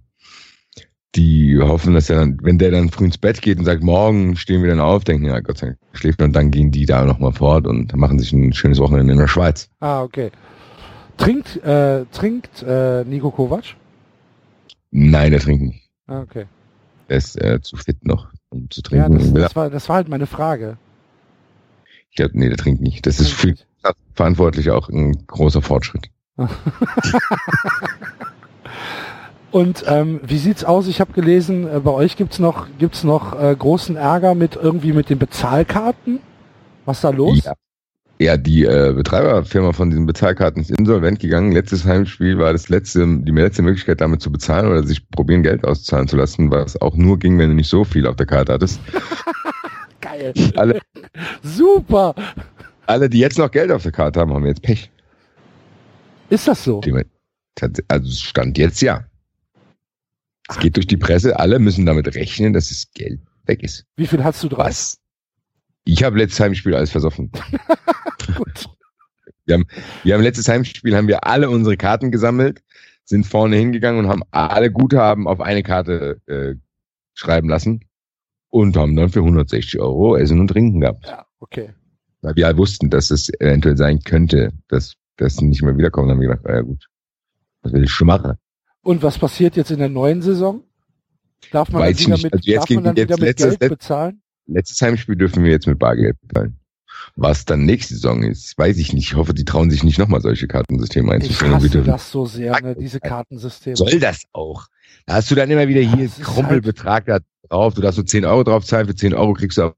die 1.17 1.59
hoffen, 1.61 1.95
dass 1.95 2.09
er 2.09 2.21
dann, 2.21 2.39
wenn 2.43 2.59
der 2.59 2.71
dann 2.71 2.89
früh 2.91 3.05
ins 3.07 3.19
Bett 3.19 3.43
geht 3.43 3.59
und 3.59 3.65
sagt, 3.65 3.83
morgen 3.83 4.37
stehen 4.37 4.63
wir 4.63 4.71
dann 4.71 4.81
auf, 4.81 5.03
denken, 5.05 5.27
ja 5.27 5.41
Gott 5.41 5.59
sei 5.59 5.67
Dank 5.69 5.79
schläft 5.93 6.21
er 6.21 6.27
und 6.27 6.35
dann 6.35 6.51
gehen 6.51 6.71
die 6.71 6.87
da 6.87 7.05
nochmal 7.05 7.33
fort 7.33 7.67
und 7.67 7.95
machen 7.97 8.19
sich 8.19 8.33
ein 8.33 8.53
schönes 8.53 8.79
Wochenende 8.79 9.13
in 9.13 9.19
der 9.19 9.27
Schweiz. 9.29 9.69
Ah, 9.81 10.03
okay. 10.03 10.31
Trinkt, 11.17 11.57
äh, 11.65 12.05
trinkt 12.13 12.63
äh, 12.63 13.05
Nico 13.05 13.31
Kovac? 13.31 13.65
Nein, 14.93 15.33
der 15.33 15.41
trinkt 15.41 15.63
nicht. 15.65 15.91
Ah, 16.07 16.21
okay. 16.21 16.47
Der 17.09 17.17
ist 17.17 17.41
äh, 17.43 17.61
zu 17.61 17.77
fit 17.77 18.05
noch, 18.07 18.29
um 18.51 18.71
zu 18.71 18.81
Ja, 18.91 19.09
trinken. 19.09 19.35
das, 19.35 19.43
das, 19.45 19.57
war, 19.57 19.69
das 19.71 19.89
war 19.89 19.97
halt 19.97 20.09
meine 20.09 20.27
Frage. 20.27 20.79
ich 22.11 22.17
glaub, 22.17 22.35
nee, 22.35 22.49
der 22.49 22.57
trinkt 22.57 22.81
nicht. 22.83 23.05
Das 23.07 23.19
ist 23.21 23.33
für 23.33 23.55
verantwortlich 24.15 24.71
auch 24.71 24.89
ein 24.89 25.27
großer 25.27 25.61
Fortschritt. 25.61 26.09
Und 29.51 29.85
ähm, 29.89 30.21
wie 30.23 30.39
sieht's 30.39 30.65
aus? 30.65 30.87
Ich 30.87 31.01
habe 31.01 31.13
gelesen, 31.13 31.67
äh, 31.67 31.81
bei 31.81 31.91
euch 31.91 32.17
gibt's 32.17 32.39
noch 32.39 32.69
gibt's 32.79 33.03
noch 33.03 33.41
äh, 33.41 33.55
großen 33.57 33.97
Ärger 33.97 34.35
mit 34.35 34.57
irgendwie 34.57 34.93
mit 34.93 35.11
den 35.11 35.19
Bezahlkarten. 35.19 36.21
Was 36.85 37.01
da 37.01 37.11
los? 37.11 37.45
Ja. 37.45 37.55
Ja, 38.21 38.37
die 38.37 38.67
äh, 38.67 38.93
Betreiberfirma 38.95 39.73
von 39.73 39.89
diesen 39.89 40.05
Bezahlkarten 40.05 40.61
ist 40.61 40.71
insolvent 40.71 41.21
gegangen. 41.21 41.53
Letztes 41.53 41.87
Heimspiel 41.87 42.39
war 42.39 42.53
das 42.53 42.69
letzte, 42.69 43.07
die 43.07 43.33
letzte 43.33 43.63
Möglichkeit, 43.63 44.03
damit 44.03 44.21
zu 44.21 44.31
bezahlen 44.31 44.69
oder 44.69 44.87
sich 44.87 45.09
probieren, 45.09 45.43
Geld 45.43 45.65
auszahlen 45.65 46.07
zu 46.07 46.19
lassen, 46.19 46.51
was 46.51 46.79
auch 46.83 46.95
nur 46.97 47.19
ging, 47.19 47.39
wenn 47.39 47.49
du 47.49 47.55
nicht 47.55 47.71
so 47.71 47.83
viel 47.83 48.07
auf 48.07 48.17
der 48.17 48.27
Karte 48.27 48.53
hattest. 48.53 48.79
Geil. 50.03 50.35
Alle, 50.55 50.81
Super. 51.43 52.15
alle, 52.87 53.09
die 53.09 53.21
jetzt 53.21 53.39
noch 53.39 53.51
Geld 53.51 53.73
auf 53.73 53.85
der 53.85 53.93
Karte 53.93 54.21
haben, 54.21 54.35
haben 54.35 54.45
jetzt 54.45 54.61
Pech. 54.61 54.91
Ist 56.29 56.47
das 56.47 56.63
so? 56.63 56.83
Also 57.89 58.11
Stand 58.11 58.59
jetzt 58.59 58.83
ja. 58.83 59.05
Es 60.51 60.59
geht 60.59 60.77
durch 60.77 60.87
die 60.87 60.97
Presse, 60.97 61.39
alle 61.39 61.59
müssen 61.59 61.87
damit 61.87 62.15
rechnen, 62.15 62.53
dass 62.53 62.69
das 62.69 62.89
Geld 62.93 63.21
weg 63.45 63.63
ist. 63.63 63.87
Wie 63.97 64.07
viel 64.07 64.23
hast 64.25 64.43
du 64.43 64.49
drauf? 64.49 64.67
Was? 64.67 64.99
Ich 65.85 66.03
habe 66.03 66.19
letztes 66.19 66.41
Heimspiel 66.41 66.75
alles 66.75 66.91
versoffen. 66.91 67.31
Gut. 68.37 68.69
Wir 69.47 70.15
haben 70.15 70.23
letztes 70.23 70.49
Heimspiel 70.49 70.97
haben 70.97 71.09
wir 71.09 71.27
alle 71.27 71.51
unsere 71.51 71.77
Karten 71.77 72.13
gesammelt, 72.13 72.63
sind 73.05 73.27
vorne 73.27 73.57
hingegangen 73.57 74.05
und 74.05 74.11
haben 74.11 74.23
alle 74.31 74.71
Guthaben 74.71 75.27
auf 75.27 75.41
eine 75.41 75.63
Karte 75.63 76.21
äh, 76.27 76.55
schreiben 77.15 77.49
lassen 77.49 77.85
und 78.49 78.77
haben 78.77 78.95
dann 78.95 79.09
für 79.09 79.21
160 79.21 79.81
Euro 79.81 80.17
Essen 80.17 80.39
und 80.39 80.49
Trinken 80.49 80.81
gehabt. 80.81 81.07
Ja, 81.07 81.27
okay. 81.41 81.71
Weil 82.23 82.37
wir 82.37 82.47
halt 82.47 82.59
wussten, 82.59 82.91
dass 82.91 83.11
es 83.11 83.29
eventuell 83.41 83.77
sein 83.77 84.01
könnte, 84.01 84.53
dass 84.69 84.95
das 85.17 85.41
nicht 85.41 85.63
mehr 85.63 85.77
wiederkommt. 85.77 86.09
Dann 86.09 86.17
haben 86.17 86.23
wir 86.23 86.29
gedacht, 86.29 86.47
ah 86.47 86.57
ja 86.57 86.61
gut, 86.61 86.87
was 87.63 87.73
will 87.73 87.85
ich 87.85 87.91
schon 87.91 88.07
machen? 88.07 88.35
Und 88.83 89.03
was 89.03 89.19
passiert 89.19 89.57
jetzt 89.57 89.71
in 89.71 89.79
der 89.79 89.89
neuen 89.89 90.23
Saison? 90.23 90.63
Darf 91.53 91.71
man 91.71 91.83
Weiß 91.83 91.97
dann 91.97 92.01
ich 92.01 92.07
wieder 92.07 92.15
nicht. 92.17 92.25
mit, 92.25 92.33
Also 92.35 92.51
jetzt 92.51 92.61
darf 92.61 92.71
man 92.71 92.85
dann 92.85 92.97
wieder 92.97 93.03
jetzt 93.09 93.19
mit 93.21 93.29
letztes- 93.29 93.59
Geld 93.59 93.71
bezahlen? 93.71 94.23
Letztes 94.47 94.81
Heimspiel 94.81 95.17
dürfen 95.17 95.45
wir 95.45 95.51
jetzt 95.53 95.67
mit 95.67 95.79
Bargeld 95.79 96.17
bezahlen. 96.23 96.57
Was 97.17 97.45
dann 97.45 97.65
nächste 97.65 97.95
Saison 97.95 98.23
ist, 98.23 98.57
weiß 98.59 98.77
ich 98.79 98.93
nicht. 98.93 99.09
Ich 99.09 99.15
hoffe, 99.15 99.33
die 99.35 99.45
trauen 99.45 99.71
sich 99.71 99.83
nicht 99.85 99.99
nochmal 99.99 100.21
solche 100.21 100.47
Kartensysteme 100.47 101.09
Ich 101.09 101.15
einzuführen. 101.25 101.51
Wir 101.53 101.57
hasse 101.57 101.83
das 101.85 102.11
so 102.11 102.27
sehr, 102.27 102.61
ne, 102.61 102.77
diese 102.77 103.01
Kartensysteme. 103.01 103.77
soll 103.77 103.99
das 104.01 104.23
auch? 104.33 104.67
Da 105.07 105.15
hast 105.15 105.31
du 105.31 105.35
dann 105.35 105.51
immer 105.51 105.67
wieder 105.69 105.81
hier 105.81 106.07
Das 106.09 106.19
ist 106.19 106.25
Krummelbetrag 106.25 107.07
da 107.07 107.19
drauf. 107.49 107.75
Du 107.75 107.81
darfst 107.81 107.97
so 107.97 108.03
10 108.03 108.25
Euro 108.25 108.45
drauf 108.45 108.65
zahlen. 108.65 108.87
Für 108.87 108.95
10 108.95 109.15
Euro 109.15 109.33
kriegst 109.35 109.59
du 109.59 109.73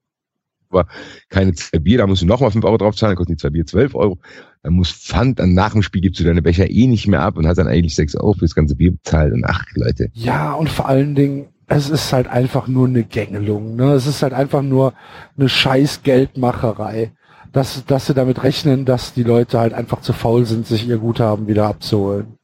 aber 0.71 0.87
keine 1.29 1.53
zwei 1.55 1.79
Bier. 1.79 1.99
Da 1.99 2.07
musst 2.07 2.23
du 2.23 2.27
nochmal 2.27 2.51
5 2.51 2.65
Euro 2.65 2.79
drauf 2.79 2.97
zahlen. 2.97 3.11
Dann 3.11 3.17
kosten 3.17 3.33
die 3.33 3.41
zwei 3.41 3.51
Bier 3.51 3.67
12 3.67 3.95
Euro. 3.95 4.19
Dann 4.63 4.75
muss 4.75 4.93
Pfand, 4.93 5.41
dann 5.41 5.55
nach 5.55 5.73
dem 5.73 5.83
Spiel 5.83 6.03
gibst 6.03 6.21
du 6.21 6.25
deine 6.25 6.43
Becher 6.43 6.71
eh 6.71 6.87
nicht 6.87 7.09
mehr 7.09 7.23
ab 7.23 7.37
und 7.37 7.47
hast 7.47 7.57
dann 7.57 7.67
eigentlich 7.67 7.97
6 7.97 8.17
Euro 8.17 8.35
für 8.35 8.45
das 8.45 8.55
ganze 8.55 8.77
Bier 8.77 8.93
bezahlt. 8.93 9.33
Und 9.33 9.45
ach, 9.45 9.65
Leute. 9.75 10.11
Ja, 10.15 10.53
und 10.53 10.69
vor 10.69 10.89
allen 10.89 11.15
Dingen, 11.15 11.49
es 11.67 11.91
ist 11.91 12.13
halt 12.13 12.29
einfach 12.29 12.69
nur 12.69 12.87
eine 12.87 13.03
Gängelung. 13.03 13.75
Ne? 13.77 13.93
Es 13.93 14.07
ist 14.07 14.23
halt 14.23 14.33
einfach 14.33 14.63
nur 14.63 14.95
eine 15.37 15.49
scheiß 15.49 16.03
Geldmacherei. 16.03 17.13
Dass, 17.53 17.85
dass 17.85 18.07
sie 18.07 18.15
damit 18.15 18.45
rechnen, 18.45 18.87
dass 18.87 19.13
die 19.13 19.25
Leute 19.25 19.59
halt 19.59 19.75
einfach 19.75 20.01
zu 20.01 20.15
faul 20.15 20.47
sind, 20.47 20.67
sich 20.67 20.89
ihr 20.89 20.97
Guthaben 20.97 21.47
wieder 21.49 21.67
abzuholen. 21.67 22.39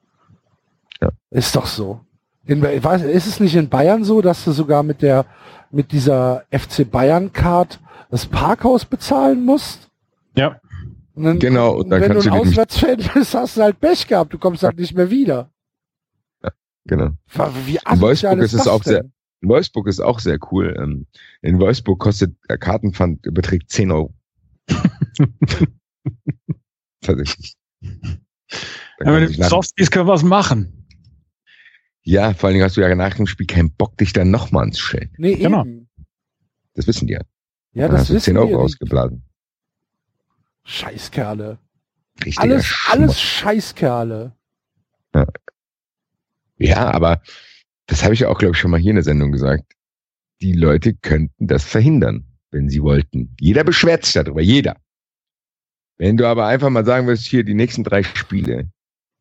Ja. 1.00 1.08
Ist 1.30 1.56
doch 1.56 1.64
so. 1.64 2.00
In, 2.44 2.62
ich 2.62 2.84
weiß, 2.84 3.02
ist 3.02 3.26
es 3.26 3.40
nicht 3.40 3.54
in 3.54 3.70
Bayern 3.70 4.04
so, 4.04 4.20
dass 4.20 4.44
du 4.44 4.52
sogar 4.52 4.82
mit 4.82 5.00
der 5.00 5.24
mit 5.70 5.92
dieser 5.92 6.44
FC 6.50 6.90
Bayern 6.90 7.32
Card 7.32 7.80
das 8.10 8.26
Parkhaus 8.26 8.84
bezahlen 8.84 9.44
musst? 9.44 9.88
Ja. 10.34 10.56
Und 11.18 11.24
dann, 11.24 11.38
Genau, 11.40 11.74
und 11.78 11.90
dann 11.90 12.00
wenn 12.00 12.12
kannst 12.12 12.26
du 12.26 12.32
ein 12.32 12.38
Auswärtsfan 12.40 12.96
bist, 13.14 13.34
hast 13.34 13.56
du 13.56 13.62
halt 13.62 13.80
Pech 13.80 14.06
gehabt. 14.06 14.32
Du 14.32 14.38
kommst 14.38 14.62
halt 14.62 14.78
nicht 14.78 14.94
mehr 14.94 15.10
wieder. 15.10 15.50
Genau. 16.84 17.10
Wie 17.66 17.74
In 17.76 18.00
Wolfsburg 18.00 18.38
ist 18.38 18.52
es 18.54 18.66
auch 18.66 18.82
sehr-? 18.82 19.04
In 19.40 19.48
Wolfsburg 19.50 19.86
ist 19.88 20.00
auch 20.00 20.20
sehr 20.20 20.38
cool. 20.50 20.74
Ähm, 20.78 21.06
In 21.42 21.58
Wolfsburg 21.58 21.98
kostet 21.98 22.34
der 22.48 22.56
Kartenpfand 22.56 23.22
beträgt 23.34 23.70
10 23.70 23.90
Euro. 23.90 24.14
Tatsächlich. 27.02 27.54
Ja, 27.80 27.90
kann 29.04 29.20
mit 29.20 29.36
den 29.36 29.44
Softies 29.44 29.90
können 29.90 30.06
wir 30.06 30.12
was 30.12 30.22
machen. 30.22 30.86
ja, 32.02 32.32
vor 32.34 32.46
allen 32.48 32.54
Dingen 32.54 32.64
hast 32.64 32.76
du 32.76 32.80
ja 32.80 32.94
nach 32.94 33.14
dem 33.16 33.26
Spiel 33.26 33.46
keinen 33.46 33.70
Bock, 33.72 33.96
dich 33.98 34.12
dann 34.12 34.30
nochmal 34.30 34.66
ins 34.66 34.78
Stellen. 34.78 35.10
Nee, 35.18 35.34
Genau. 35.34 35.60
eben. 35.64 35.88
Das 36.74 36.86
wissen 36.86 37.06
die 37.06 37.14
ja. 37.14 37.20
Ja, 37.74 37.82
Dann 37.86 37.90
das 37.92 38.00
hast 38.02 38.10
du 38.10 38.14
wissen 38.14 38.24
10 38.24 38.36
Euro 38.38 38.48
die 38.48 38.54
ausgeblasen. 38.54 39.24
Scheißkerle. 40.68 41.58
Richtiger 42.24 42.42
Alles, 42.42 42.66
Schmutz. 42.66 42.94
alles 42.94 43.20
Scheißkerle. 43.20 44.32
Ja, 46.58 46.90
aber 46.90 47.22
das 47.86 48.04
habe 48.04 48.12
ich 48.14 48.20
ja 48.20 48.28
auch, 48.28 48.38
glaube 48.38 48.54
ich, 48.54 48.60
schon 48.60 48.70
mal 48.70 48.78
hier 48.78 48.90
in 48.90 48.96
der 48.96 49.04
Sendung 49.04 49.32
gesagt. 49.32 49.64
Die 50.40 50.52
Leute 50.52 50.94
könnten 50.94 51.46
das 51.46 51.64
verhindern, 51.64 52.24
wenn 52.50 52.68
sie 52.68 52.82
wollten. 52.82 53.34
Jeder 53.40 53.64
beschwert 53.64 54.04
sich 54.04 54.14
darüber, 54.14 54.42
jeder. 54.42 54.76
Wenn 55.96 56.16
du 56.16 56.28
aber 56.28 56.46
einfach 56.46 56.68
mal 56.70 56.84
sagen 56.84 57.06
würdest, 57.06 57.26
hier 57.26 57.44
die 57.44 57.54
nächsten 57.54 57.82
drei 57.82 58.02
Spiele, 58.02 58.68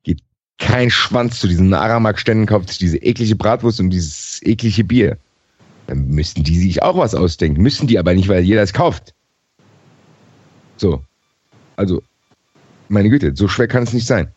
geht 0.04 0.22
kein 0.60 0.92
Schwanz 0.92 1.40
zu 1.40 1.48
diesen 1.48 1.74
Aramak-Ständen, 1.74 2.46
kauft 2.46 2.70
sich 2.70 2.78
diese 2.78 2.98
eklige 2.98 3.36
Bratwurst 3.36 3.80
und 3.80 3.90
dieses 3.90 4.42
eklige 4.44 4.84
Bier. 4.84 5.18
Dann 5.88 6.10
müssten 6.10 6.44
die 6.44 6.60
sich 6.60 6.84
auch 6.84 6.98
was 6.98 7.16
ausdenken. 7.16 7.62
Müssen 7.62 7.88
die 7.88 7.98
aber 7.98 8.14
nicht, 8.14 8.28
weil 8.28 8.44
jeder 8.44 8.62
es 8.64 8.74
kauft. 8.74 9.16
So. 10.76 11.02
Also, 11.78 12.04
meine 12.90 13.10
Güte, 13.10 13.34
so 13.36 13.48
schwer 13.48 13.68
kann 13.68 13.84
es 13.84 13.94
nicht 13.94 14.06
sein. 14.08 14.32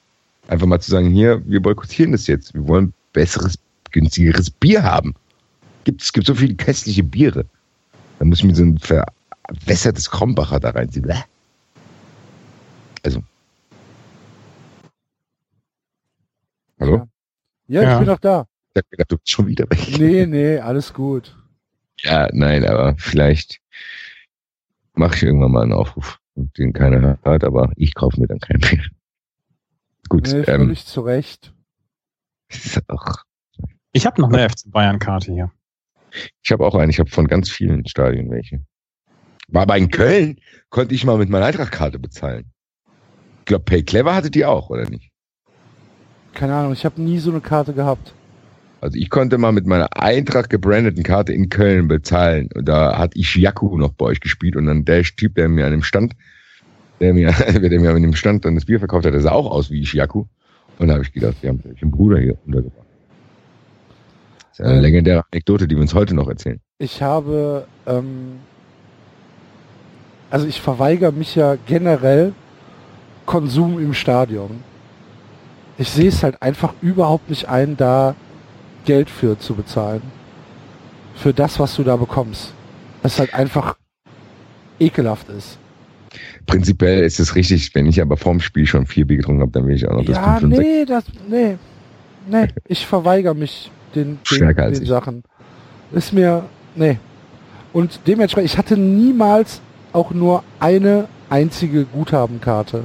Einfach 0.48 0.66
mal 0.66 0.80
zu 0.80 0.90
sagen, 0.90 1.10
hier, 1.10 1.42
wir 1.46 1.60
boykottieren 1.60 2.12
das 2.12 2.26
jetzt. 2.26 2.54
Wir 2.54 2.66
wollen 2.68 2.92
besseres, 3.12 3.58
günstigeres 3.90 4.50
Bier 4.50 4.82
haben. 4.82 5.14
Gibt, 5.84 6.02
es 6.02 6.12
gibt 6.12 6.26
so 6.26 6.34
viele 6.34 6.54
köstliche 6.54 7.02
Biere. 7.02 7.46
Da 8.18 8.24
muss 8.24 8.38
ich 8.38 8.44
mir 8.44 8.54
so 8.54 8.64
ein 8.64 8.78
verwässertes 8.78 10.10
Krombacher 10.10 10.60
da 10.60 10.70
reinziehen. 10.70 11.10
Also. 13.02 13.22
Hallo? 16.78 17.08
Ja, 17.68 17.82
Ja. 17.82 17.92
ich 17.92 17.98
bin 17.98 18.06
noch 18.08 18.18
da. 18.18 18.46
Ich 18.74 18.82
hab 18.82 18.90
gedacht, 18.90 19.12
du 19.12 19.16
bist 19.16 19.30
schon 19.30 19.46
wieder 19.46 19.64
weg. 19.70 19.98
Nee, 19.98 20.26
nee, 20.26 20.58
alles 20.58 20.92
gut. 20.92 21.36
Ja, 22.02 22.28
nein, 22.32 22.64
aber 22.66 22.94
vielleicht 22.98 23.60
mache 24.94 25.16
ich 25.16 25.22
irgendwann 25.22 25.52
mal 25.52 25.62
einen 25.62 25.72
Aufruf, 25.72 26.18
den 26.58 26.72
keiner 26.72 27.18
hört, 27.22 27.44
aber 27.44 27.72
ich 27.76 27.94
kaufe 27.94 28.20
mir 28.20 28.26
dann 28.26 28.40
keinen 28.40 28.60
mehr. 28.60 28.84
Gut, 30.08 30.28
Nee, 30.28 30.38
ähm, 30.40 30.62
völlig 30.62 30.86
zu 30.86 31.00
Recht. 31.02 31.52
ist 32.48 32.82
auch, 32.88 33.18
Ich 33.92 34.06
habe 34.06 34.20
noch 34.20 34.32
eine 34.32 34.48
FC 34.48 34.70
Bayern-Karte 34.70 35.32
hier. 35.32 35.52
ich 36.42 36.50
habe 36.50 36.66
auch 36.66 36.74
einen, 36.74 36.90
ich 36.90 36.98
habe 36.98 37.10
von 37.10 37.26
ganz 37.28 37.48
vielen 37.50 37.86
Stadien 37.86 38.30
welche. 38.30 38.64
War 39.48 39.62
aber 39.62 39.76
in 39.76 39.90
Köln, 39.90 40.40
konnte 40.68 40.94
ich 40.94 41.04
mal 41.04 41.18
mit 41.18 41.28
meiner 41.28 41.46
Eintrachtkarte 41.46 41.98
bezahlen. 41.98 42.52
Ich 43.40 43.44
glaube, 43.46 43.64
Pay 43.64 43.82
Clever 43.82 44.14
hatte 44.14 44.30
die 44.30 44.44
auch, 44.44 44.70
oder 44.70 44.88
nicht? 44.88 45.10
Keine 46.34 46.54
Ahnung, 46.54 46.72
ich 46.72 46.84
habe 46.84 47.00
nie 47.02 47.18
so 47.18 47.30
eine 47.30 47.40
Karte 47.40 47.72
gehabt. 47.72 48.14
Also 48.80 48.96
ich 48.96 49.10
konnte 49.10 49.36
mal 49.36 49.52
mit 49.52 49.66
meiner 49.66 49.94
Eintracht 49.96 50.48
gebrandeten 50.48 51.02
Karte 51.02 51.32
in 51.32 51.48
Köln 51.50 51.86
bezahlen. 51.88 52.48
Und 52.54 52.66
da 52.66 52.96
hat 52.96 53.14
Ishiyaku 53.14 53.76
noch 53.76 53.92
bei 53.92 54.06
euch 54.06 54.20
gespielt 54.20 54.56
und 54.56 54.66
dann 54.66 54.84
der 54.84 55.02
Typ, 55.02 55.34
der 55.34 55.48
mir 55.48 55.66
an 55.66 55.72
dem 55.72 55.82
Stand, 55.82 56.14
der 57.00 57.14
mir, 57.14 57.32
der 57.32 57.80
mir 57.80 57.90
an 57.90 58.02
dem 58.02 58.14
Stand 58.14 58.44
dann 58.44 58.54
das 58.54 58.64
Bier 58.64 58.78
verkauft 58.78 59.06
hat, 59.06 59.14
der 59.14 59.20
sah 59.20 59.32
auch 59.32 59.50
aus 59.50 59.70
wie 59.70 59.80
Ishiyaku. 59.80 60.24
Und 60.78 60.88
da 60.88 60.94
habe 60.94 61.02
ich 61.04 61.12
gedacht, 61.12 61.36
wir 61.42 61.50
haben 61.50 61.58
vielleicht 61.60 61.82
einen 61.82 61.90
Bruder 61.90 62.18
hier 62.18 62.38
untergebracht. 62.46 62.86
Das 64.50 64.58
ist 64.60 64.64
eine 64.64 64.76
Ähm. 64.76 64.82
legendäre 64.82 65.24
Anekdote, 65.30 65.68
die 65.68 65.74
wir 65.74 65.82
uns 65.82 65.94
heute 65.94 66.14
noch 66.14 66.28
erzählen. 66.28 66.60
Ich 66.78 67.02
habe, 67.02 67.66
ähm, 67.86 68.38
also 70.30 70.46
ich 70.46 70.60
verweigere 70.60 71.12
mich 71.12 71.34
ja 71.34 71.56
generell 71.66 72.32
Konsum 73.26 73.78
im 73.78 73.92
Stadion. 73.94 74.62
Ich 75.78 75.90
sehe 75.90 76.08
es 76.08 76.22
halt 76.22 76.40
einfach 76.42 76.74
überhaupt 76.82 77.30
nicht 77.30 77.48
ein, 77.48 77.76
da 77.76 78.14
Geld 78.84 79.08
für 79.10 79.38
zu 79.38 79.54
bezahlen. 79.54 80.02
Für 81.14 81.32
das, 81.34 81.58
was 81.60 81.76
du 81.76 81.84
da 81.84 81.96
bekommst. 81.96 82.54
Das 83.02 83.18
halt 83.18 83.34
einfach 83.34 83.76
ekelhaft 84.78 85.28
ist. 85.28 85.58
Prinzipiell 86.50 87.02
ist 87.02 87.20
es 87.20 87.34
richtig, 87.34 87.74
wenn 87.74 87.86
ich 87.86 88.00
aber 88.00 88.16
vorm 88.16 88.40
Spiel 88.40 88.66
schon 88.66 88.86
vier 88.86 89.06
Bier 89.06 89.18
getrunken 89.18 89.42
habe, 89.42 89.52
dann 89.52 89.66
will 89.66 89.74
ich 89.74 89.86
auch 89.88 89.94
noch 89.96 90.04
das 90.04 90.16
Ja, 90.16 90.36
5 90.38 90.42
und 90.42 90.56
6. 90.56 90.62
nee, 90.68 90.84
das, 90.84 91.04
nee, 91.28 91.56
nee, 92.28 92.48
ich 92.68 92.86
verweigere 92.86 93.34
mich 93.34 93.70
den, 93.94 94.18
den, 94.30 94.54
den. 94.56 94.86
Sachen. 94.86 95.22
Ist 95.92 96.12
mir, 96.12 96.44
nee. 96.74 96.98
Und 97.72 98.00
dementsprechend, 98.06 98.50
ich 98.50 98.58
hatte 98.58 98.76
niemals 98.76 99.60
auch 99.92 100.10
nur 100.12 100.42
eine 100.58 101.08
einzige 101.28 101.84
Guthabenkarte 101.84 102.84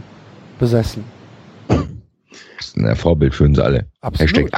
besessen. 0.60 1.04
Das 1.68 2.68
ist 2.68 2.78
ein 2.78 2.96
Vorbild 2.96 3.34
für 3.34 3.44
uns 3.44 3.60
alle. 3.60 3.88
Absolut. 4.02 4.52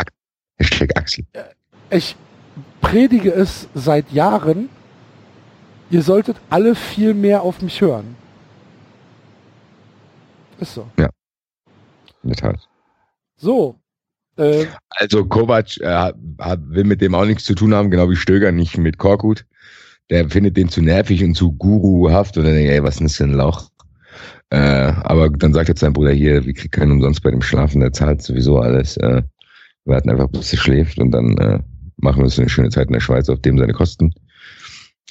Hashtag, 0.60 0.98
Axel. 0.98 1.26
Ich 1.90 2.16
predige 2.82 3.32
es 3.32 3.68
seit 3.74 4.12
Jahren. 4.12 4.70
Ihr 5.90 6.02
solltet 6.02 6.38
alle 6.50 6.76
viel 6.76 7.14
mehr 7.14 7.44
auf 7.44 7.62
mich 7.62 7.80
hören. 7.80 8.16
Ist 10.60 10.74
so. 10.74 10.88
In 12.24 12.30
der 12.30 12.38
Tat. 12.38 12.68
So. 13.36 13.80
Äh, 14.38 14.66
Also 14.90 15.26
Kovac 15.26 15.78
äh, 15.78 16.14
will 16.68 16.84
mit 16.84 17.02
dem 17.02 17.16
auch 17.16 17.26
nichts 17.26 17.44
zu 17.44 17.56
tun 17.56 17.74
haben, 17.74 17.92
genau 17.92 18.10
wie 18.10 18.16
Stöger 18.16 18.52
nicht 18.52 18.78
mit 18.78 18.98
Korkut. 18.98 19.46
Der 20.10 20.30
findet 20.30 20.58
den 20.58 20.70
zu 20.70 20.82
nervig 20.82 21.24
und 21.24 21.36
zu 21.36 21.52
guruhaft 21.54 22.38
und 22.38 22.46
dann 22.46 22.54
denkt 22.54 22.72
ey, 22.72 22.84
was 22.84 22.96
ist 22.96 23.00
denn 23.00 23.08
das 23.08 23.16
für 23.18 23.24
ein 23.26 23.34
Lauch? 23.34 23.70
Äh, 24.50 24.94
aber 25.04 25.30
dann 25.30 25.54
sagt 25.54 25.70
er 25.70 25.76
zu 25.76 25.82
seinem 25.82 25.94
Bruder 25.94 26.12
hier, 26.12 26.46
wir 26.46 26.54
kriegen 26.54 26.72
keinen 26.72 26.92
umsonst 26.94 27.22
bei 27.22 27.32
dem 27.32 27.42
Schlafen, 27.42 27.82
der 27.82 27.92
zahlt 27.92 28.22
sowieso 28.22 28.60
alles. 28.60 28.98
Äh, 28.98 29.24
wir 29.84 29.94
warten 29.94 30.10
einfach, 30.10 30.30
bis 30.30 30.54
er 30.54 30.60
schläft 30.60 31.00
und 31.00 31.12
dann 31.12 31.38
äh, 31.38 31.60
machen 31.98 32.20
wir 32.20 32.26
uns 32.26 32.40
eine 32.40 32.50
schöne 32.50 32.70
Zeit 32.70 32.88
in 32.88 32.94
der 32.94 33.00
Schweiz 33.02 33.28
auf 33.30 33.42
dem 33.42 33.58
seine 33.58 33.74
Kosten. 33.74 34.14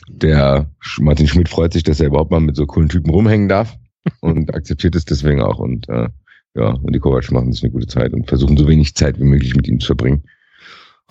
Der 0.09 0.71
Martin 0.99 1.29
Schmidt 1.29 1.49
freut 1.49 1.73
sich, 1.73 1.83
dass 1.83 2.01
er 2.01 2.07
überhaupt 2.09 2.31
mal 2.31 2.41
mit 2.41 2.57
so 2.57 2.67
coolen 2.67 2.89
Typen 2.89 3.11
rumhängen 3.11 3.49
darf 3.49 3.77
und 4.21 4.55
akzeptiert 4.55 4.95
es 4.97 5.05
deswegen 5.05 5.41
auch 5.43 5.59
und 5.59 5.89
äh, 5.89 6.09
ja, 6.55 6.71
und 6.71 6.93
die 6.95 6.99
Kovac 6.99 7.31
machen 7.33 7.53
sich 7.53 7.63
eine 7.63 7.73
gute 7.73 7.87
Zeit 7.87 8.13
und 8.15 8.27
versuchen 8.29 8.57
so 8.57 8.67
wenig 8.67 8.95
Zeit 8.95 9.19
wie 9.21 9.25
möglich 9.25 9.55
mit 9.57 9.69
ihm 9.69 9.79
zu 9.79 9.87
verbringen. 9.89 10.23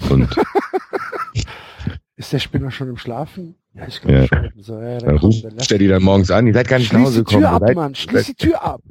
Und 0.10 0.28
ist 2.18 2.34
der 2.34 2.40
Spinner 2.40 2.72
schon 2.72 2.90
im 2.90 2.98
Schlafen? 2.98 3.56
Ja, 3.74 3.88
ich 3.88 4.02
glaube 4.02 4.18
Ja. 4.20 4.28
schon. 4.28 4.52
So, 4.64 4.80
ja, 4.82 4.98
dann 5.00 5.18
dann 5.18 5.32
lass- 5.56 5.68
der 5.68 5.78
die 5.78 5.88
dann 5.88 6.02
morgens 6.04 6.32
an, 6.32 6.48
ihr 6.48 6.54
seid 6.54 6.68
gar 6.68 6.80
nicht 6.80 6.94
nach 6.94 7.00
Schließ 7.02 7.08
Hause 7.10 7.24
die 7.24 7.26
Tür 7.32 7.40
gekommen. 7.42 7.52
Wo 7.52 7.56
ab, 7.56 7.68
seid, 7.68 7.76
Mann. 7.76 7.96
Schließ 7.96 8.26
die 8.26 8.36
Tür 8.36 8.64
ab. 8.64 8.82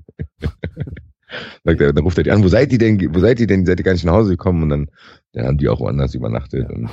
sagt 1.64 1.80
er, 1.80 1.92
dann 1.92 2.04
ruft 2.04 2.18
er 2.18 2.24
die 2.24 2.30
an, 2.30 2.44
wo 2.44 2.48
seid 2.48 2.72
ihr 2.72 2.78
denn, 2.78 3.14
wo 3.14 3.18
seid 3.18 3.40
ihr 3.40 3.46
denn, 3.46 3.66
seid 3.66 3.80
ihr 3.80 3.84
gar 3.84 3.92
nicht 3.92 4.04
nach 4.04 4.12
Hause 4.12 4.30
gekommen? 4.30 4.62
Und 4.64 4.68
dann, 4.70 4.90
dann 5.32 5.46
haben 5.46 5.58
die 5.58 5.68
auch 5.68 5.80
woanders 5.80 6.14
übernachtet 6.14 6.70
und 6.70 6.88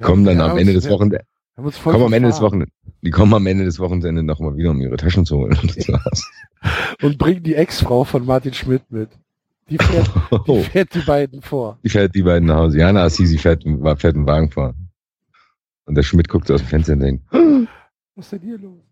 kommen 0.00 0.24
dann 0.24 0.40
am 0.40 0.56
Ende 0.58 0.72
des 0.74 0.88
Wochenendes, 0.88 1.26
haben 1.56 1.66
uns 1.66 1.76
voll 1.78 1.92
kommen 1.92 2.04
am 2.06 2.12
Ende 2.12 2.28
des 2.28 2.38
verfahren. 2.38 2.60
Wochenendes, 2.60 2.74
die 3.02 3.10
kommen 3.10 3.34
am 3.34 3.46
Ende 3.46 3.64
des 3.64 3.78
Wochenendes 3.78 4.24
nochmal 4.24 4.56
wieder, 4.56 4.70
um 4.70 4.80
ihre 4.80 4.96
Taschen 4.96 5.24
zu 5.26 5.36
holen. 5.38 5.58
Und. 5.62 5.76
Und 7.02 7.16
bringen 7.18 7.42
die 7.42 7.54
Ex-Frau 7.54 8.04
von 8.04 8.26
Martin 8.26 8.52
Schmidt 8.52 8.82
mit. 8.90 9.08
Die 9.70 9.78
fährt, 9.78 10.06
die, 10.08 10.36
Oh, 10.46 10.62
fährt 10.72 10.94
die 10.94 11.00
beiden 11.00 11.40
vor. 11.42 11.78
die 11.84 11.88
fährt 11.88 12.14
die 12.14 12.22
beiden 12.22 12.48
nach 12.48 12.56
Hause. 12.56 12.78
Jana 12.78 13.02
Assisi 13.04 13.38
fährt, 13.38 13.62
fährt 13.62 14.14
einen 14.16 14.26
Wagen 14.26 14.50
vor. 14.50 14.74
Und 15.86 15.94
der 15.94 16.02
Schmidt 16.02 16.28
guckt 16.28 16.50
aus 16.50 16.60
dem 16.60 16.66
Fenster 16.68 16.92
und 16.94 17.00
denkt, 17.00 17.24
Was 18.14 18.26
ist 18.26 18.32
denn 18.32 18.40
hier 18.42 18.58
los? 18.58 18.82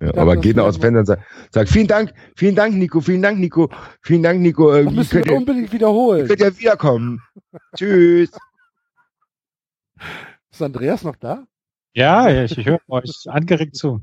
ja, 0.00 0.06
dachte, 0.08 0.20
aber 0.20 0.36
geht 0.36 0.56
noch 0.56 0.64
aus 0.64 0.74
dem 0.78 0.82
Fenster 0.82 0.98
und 1.00 1.06
sagt, 1.06 1.22
sagt, 1.50 1.68
vielen 1.70 1.86
Dank, 1.86 2.12
vielen 2.34 2.56
Dank, 2.56 2.74
Nico, 2.74 3.00
vielen 3.00 3.22
Dank, 3.22 3.38
Nico, 3.38 3.70
vielen 4.00 4.22
Dank, 4.24 4.40
Nico, 4.40 4.72
äh, 4.72 4.82
Das 4.84 4.92
ihr 4.92 4.96
müssen 4.98 5.10
könnt, 5.10 5.26
wir 5.26 5.32
ja, 5.32 5.38
unbedingt 5.38 5.66
ihr 5.68 5.72
wiederholen. 5.72 6.26
könnt 6.26 6.40
ja 6.40 6.58
wiederkommen. 6.58 7.20
Tschüss. 7.76 8.30
Ist 10.50 10.62
Andreas 10.62 11.04
noch 11.04 11.16
da? 11.16 11.44
Ja, 11.94 12.44
ich, 12.44 12.56
ich 12.56 12.66
höre 12.66 12.80
euch 12.88 13.10
angeregt 13.26 13.76
zu. 13.76 14.02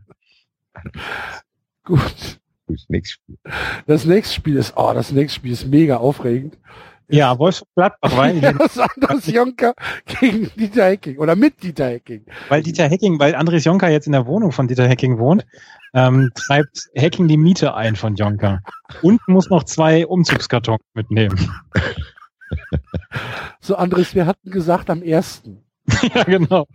Gut. 1.84 2.40
Gut, 2.68 2.86
nächstes 2.88 3.14
Spiel. 3.14 3.38
Das 3.88 4.06
nächste 4.06 4.36
Spiel 4.36 4.58
ist, 4.58 4.74
oh, 4.76 4.92
das 4.94 5.12
nächste 5.12 5.38
Spiel 5.38 5.54
ist 5.54 5.66
mega 5.66 5.98
aufregend. 5.98 6.58
Ja, 7.12 7.40
Wolfsburg-Gladbach, 7.40 8.16
weil, 8.16 8.40
Das 8.60 8.78
Andres 8.78 9.26
Jonker 9.26 9.74
gegen 10.06 10.52
Dieter 10.56 10.86
Hecking 10.86 11.18
oder 11.18 11.36
mit 11.36 11.64
Dieter 11.64 11.88
Hecking. 11.88 12.24
weil 12.50 12.62
Dieter 12.62 12.88
Hecking, 12.88 13.20
weil 13.20 13.34
Andres 13.34 13.66
Jonker 13.66 13.90
jetzt 13.90 14.06
in 14.06 14.12
der 14.12 14.28
Wohnung 14.28 14.52
von 14.52 14.68
Dieter 14.68 14.88
Hecking 14.88 15.18
wohnt, 15.18 15.48
ähm, 15.96 16.30
treibt 16.36 16.90
Hecking 16.94 17.28
die 17.28 17.38
Miete 17.38 17.74
ein 17.74 17.96
von 17.96 18.16
Jonker. 18.16 18.62
Und 19.02 19.20
muss 19.28 19.50
noch 19.50 19.64
zwei 19.64 20.06
Umzugskartons 20.06 20.84
mitnehmen. 20.94 21.50
So, 23.60 23.76
Andres, 23.76 24.14
wir 24.14 24.28
hatten 24.28 24.52
gesagt 24.52 24.92
am 24.92 25.02
ersten. 25.02 25.64
ja, 26.14 26.24
genau. 26.24 26.68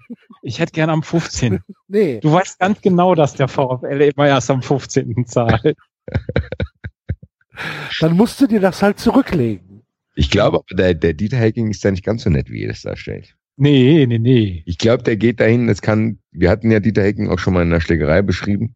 Ich 0.47 0.59
hätte 0.61 0.73
gern 0.73 0.91
am 0.91 1.03
15. 1.03 1.61
Nee, 1.89 2.21
Du 2.21 2.33
weißt 2.33 2.59
ganz 2.59 2.81
genau, 2.83 3.15
dass 3.15 3.35
der 3.35 3.49
VfL 3.49 4.11
immer 4.15 4.29
erst 4.29 4.51
am 4.51 4.63
15. 4.63 5.27
zahlt. 5.27 5.75
dann 8.01 8.17
musst 8.17 8.41
du 8.41 8.47
dir 8.47 8.61
das 8.61 8.83
halt 8.83 8.99
zurücklegen. 8.99 9.83
Ich 10.15 10.31
glaube, 10.31 10.59
aber 10.59 10.77
der, 10.77 10.95
der 10.95 11.15
Dieter 11.15 11.39
Hacking 11.39 11.71
ist 11.71 11.85
da 11.85 11.91
nicht 11.91 12.05
ganz 12.05 12.25
so 12.25 12.31
nett, 12.31 12.51
wie 12.51 12.61
ihr 12.63 12.69
das 12.69 12.83
darstellt. 12.83 13.35
Nee, 13.57 14.05
nee, 14.07 14.19
nee. 14.19 14.63
Ich 14.67 14.79
glaube, 14.79 15.03
der 15.03 15.17
geht 15.17 15.41
dahin, 15.41 15.67
das 15.67 15.81
kann, 15.81 16.19
wir 16.31 16.51
hatten 16.51 16.71
ja 16.71 16.81
Dieter 16.81 17.03
Hecken 17.03 17.31
auch 17.31 17.39
schon 17.39 17.55
mal 17.55 17.63
in 17.63 17.71
der 17.71 17.81
Schlägerei 17.81 18.21
beschrieben. 18.23 18.75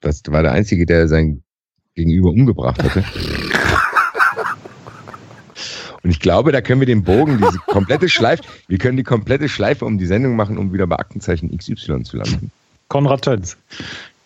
Das 0.00 0.22
war 0.28 0.42
der 0.42 0.52
Einzige, 0.52 0.86
der 0.86 1.08
sein 1.08 1.42
Gegenüber 1.94 2.30
umgebracht 2.30 2.82
hatte. 2.82 3.04
Und 6.04 6.10
ich 6.10 6.20
glaube, 6.20 6.52
da 6.52 6.60
können 6.60 6.80
wir 6.80 6.86
den 6.86 7.02
Bogen, 7.02 7.38
diese 7.38 7.58
komplette 7.66 8.10
Schleife, 8.10 8.44
wir 8.68 8.76
können 8.76 8.98
die 8.98 9.02
komplette 9.02 9.48
Schleife 9.48 9.86
um 9.86 9.96
die 9.96 10.04
Sendung 10.06 10.36
machen, 10.36 10.58
um 10.58 10.70
wieder 10.72 10.86
bei 10.86 10.96
Aktenzeichen 10.96 11.56
XY 11.56 12.02
zu 12.02 12.18
landen. 12.18 12.50
Konrad 12.88 13.22
Töns. 13.22 13.56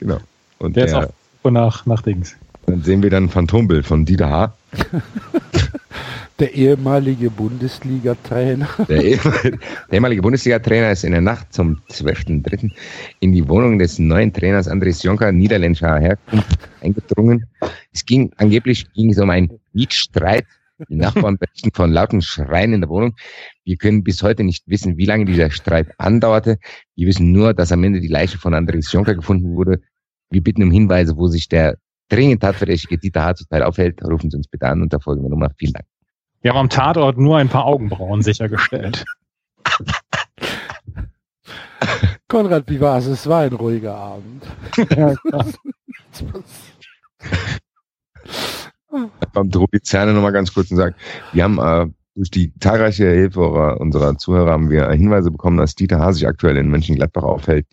Genau. 0.01 0.19
Und 0.59 0.77
Der 0.77 0.87
ist 0.87 0.95
auch 0.95 1.51
nach, 1.51 1.87
nach 1.87 2.03
Dings. 2.03 2.35
dann 2.67 2.83
sehen 2.83 3.03
wir 3.03 3.11
dann 3.11 3.25
ein 3.25 3.29
Phantombild 3.31 3.87
von 3.87 4.05
Dieter 4.05 4.29
H. 4.29 4.53
Der 6.41 6.55
ehemalige 6.55 7.31
Bundesliga-Trainer. 7.31 8.69
Der 8.89 9.03
ehemalige, 9.05 9.51
der 9.51 9.59
ehemalige 9.93 10.23
Bundesliga-Trainer 10.23 10.93
ist 10.93 11.03
in 11.03 11.11
der 11.11 11.21
Nacht 11.21 11.53
zum 11.53 11.81
12.03. 11.91 12.71
in 13.19 13.33
die 13.33 13.49
Wohnung 13.49 13.79
des 13.81 13.99
neuen 13.99 14.33
Trainers 14.33 14.69
Andres 14.69 15.03
Jonker, 15.03 15.33
niederländischer 15.33 15.99
Herkunft, 15.99 16.59
eingedrungen. 16.81 17.47
Es 17.93 18.07
ging, 18.07 18.31
angeblich 18.37 18.87
ging 18.93 19.11
es 19.11 19.19
um 19.19 19.31
einen 19.31 19.51
Mietstreit. 19.73 20.45
Die 20.89 20.97
Nachbarn 20.97 21.39
berichten 21.39 21.71
von 21.73 21.93
lauten 21.93 22.23
Schreien 22.23 22.73
in 22.73 22.81
der 22.81 22.91
Wohnung. 22.91 23.15
Wir 23.65 23.77
können 23.77 24.05
bis 24.05 24.23
heute 24.23 24.45
nicht 24.45 24.69
wissen, 24.69 24.97
wie 24.97 25.07
lange 25.07 25.25
dieser 25.25 25.51
Streit 25.51 25.89
andauerte. 25.99 26.59
Wir 26.95 27.07
wissen 27.07 27.33
nur, 27.33 27.55
dass 27.55 27.73
am 27.73 27.83
Ende 27.85 28.01
die 28.01 28.09
Leiche 28.09 28.39
von 28.39 28.55
Andres 28.55 28.93
Jonker 28.93 29.15
gefunden 29.15 29.57
wurde. 29.57 29.81
Wir 30.31 30.43
bitten 30.43 30.63
um 30.63 30.71
Hinweise, 30.71 31.17
wo 31.17 31.29
sich 31.29 31.49
der 31.49 31.79
dringend 32.09 32.43
tatverdächtige 32.43 32.99
Dieter 32.99 33.25
H. 33.25 33.37
zurzeit 33.37 33.63
aufhält. 33.63 34.03
Rufen 34.03 34.31
Sie 34.31 34.37
uns 34.37 34.49
bitte 34.49 34.67
an 34.67 34.83
unter 34.83 35.01
folgender 35.01 35.31
Nummer. 35.31 35.51
Vielen 35.57 35.73
Dank. 35.73 35.87
Wir 36.41 36.53
haben 36.53 36.59
am 36.59 36.69
Tatort 36.69 37.19
nur 37.19 37.37
ein 37.37 37.49
paar 37.49 37.65
Augenbrauen 37.65 38.23
sichergestellt. 38.23 39.05
Konrad, 42.29 42.69
wie 42.69 42.81
war 42.81 42.99
es? 42.99 43.07
Es 43.07 43.27
war 43.27 43.43
ein 43.43 43.55
ruhiger 43.55 43.95
Abend. 43.95 44.47
beim 49.33 49.51
Tobi 49.51 49.81
Zerne 49.83 50.13
nochmal 50.13 50.33
ganz 50.33 50.53
kurz 50.53 50.71
und 50.71 50.77
sagen, 50.77 50.95
wir 51.33 51.45
haben 51.45 51.59
äh, 51.59 51.93
durch 52.15 52.31
die 52.31 52.53
zahlreiche 52.59 53.09
Hilfe 53.09 53.41
unserer, 53.77 54.19
Zuhörer 54.19 54.51
haben 54.51 54.71
wir 54.71 54.91
Hinweise 54.91 55.31
bekommen, 55.31 55.57
dass 55.57 55.75
Dieter 55.75 56.01
H. 56.01 56.13
sich 56.13 56.27
aktuell 56.27 56.57
in 56.57 56.69
Mönchengladbach 56.69 57.23
aufhält. 57.23 57.67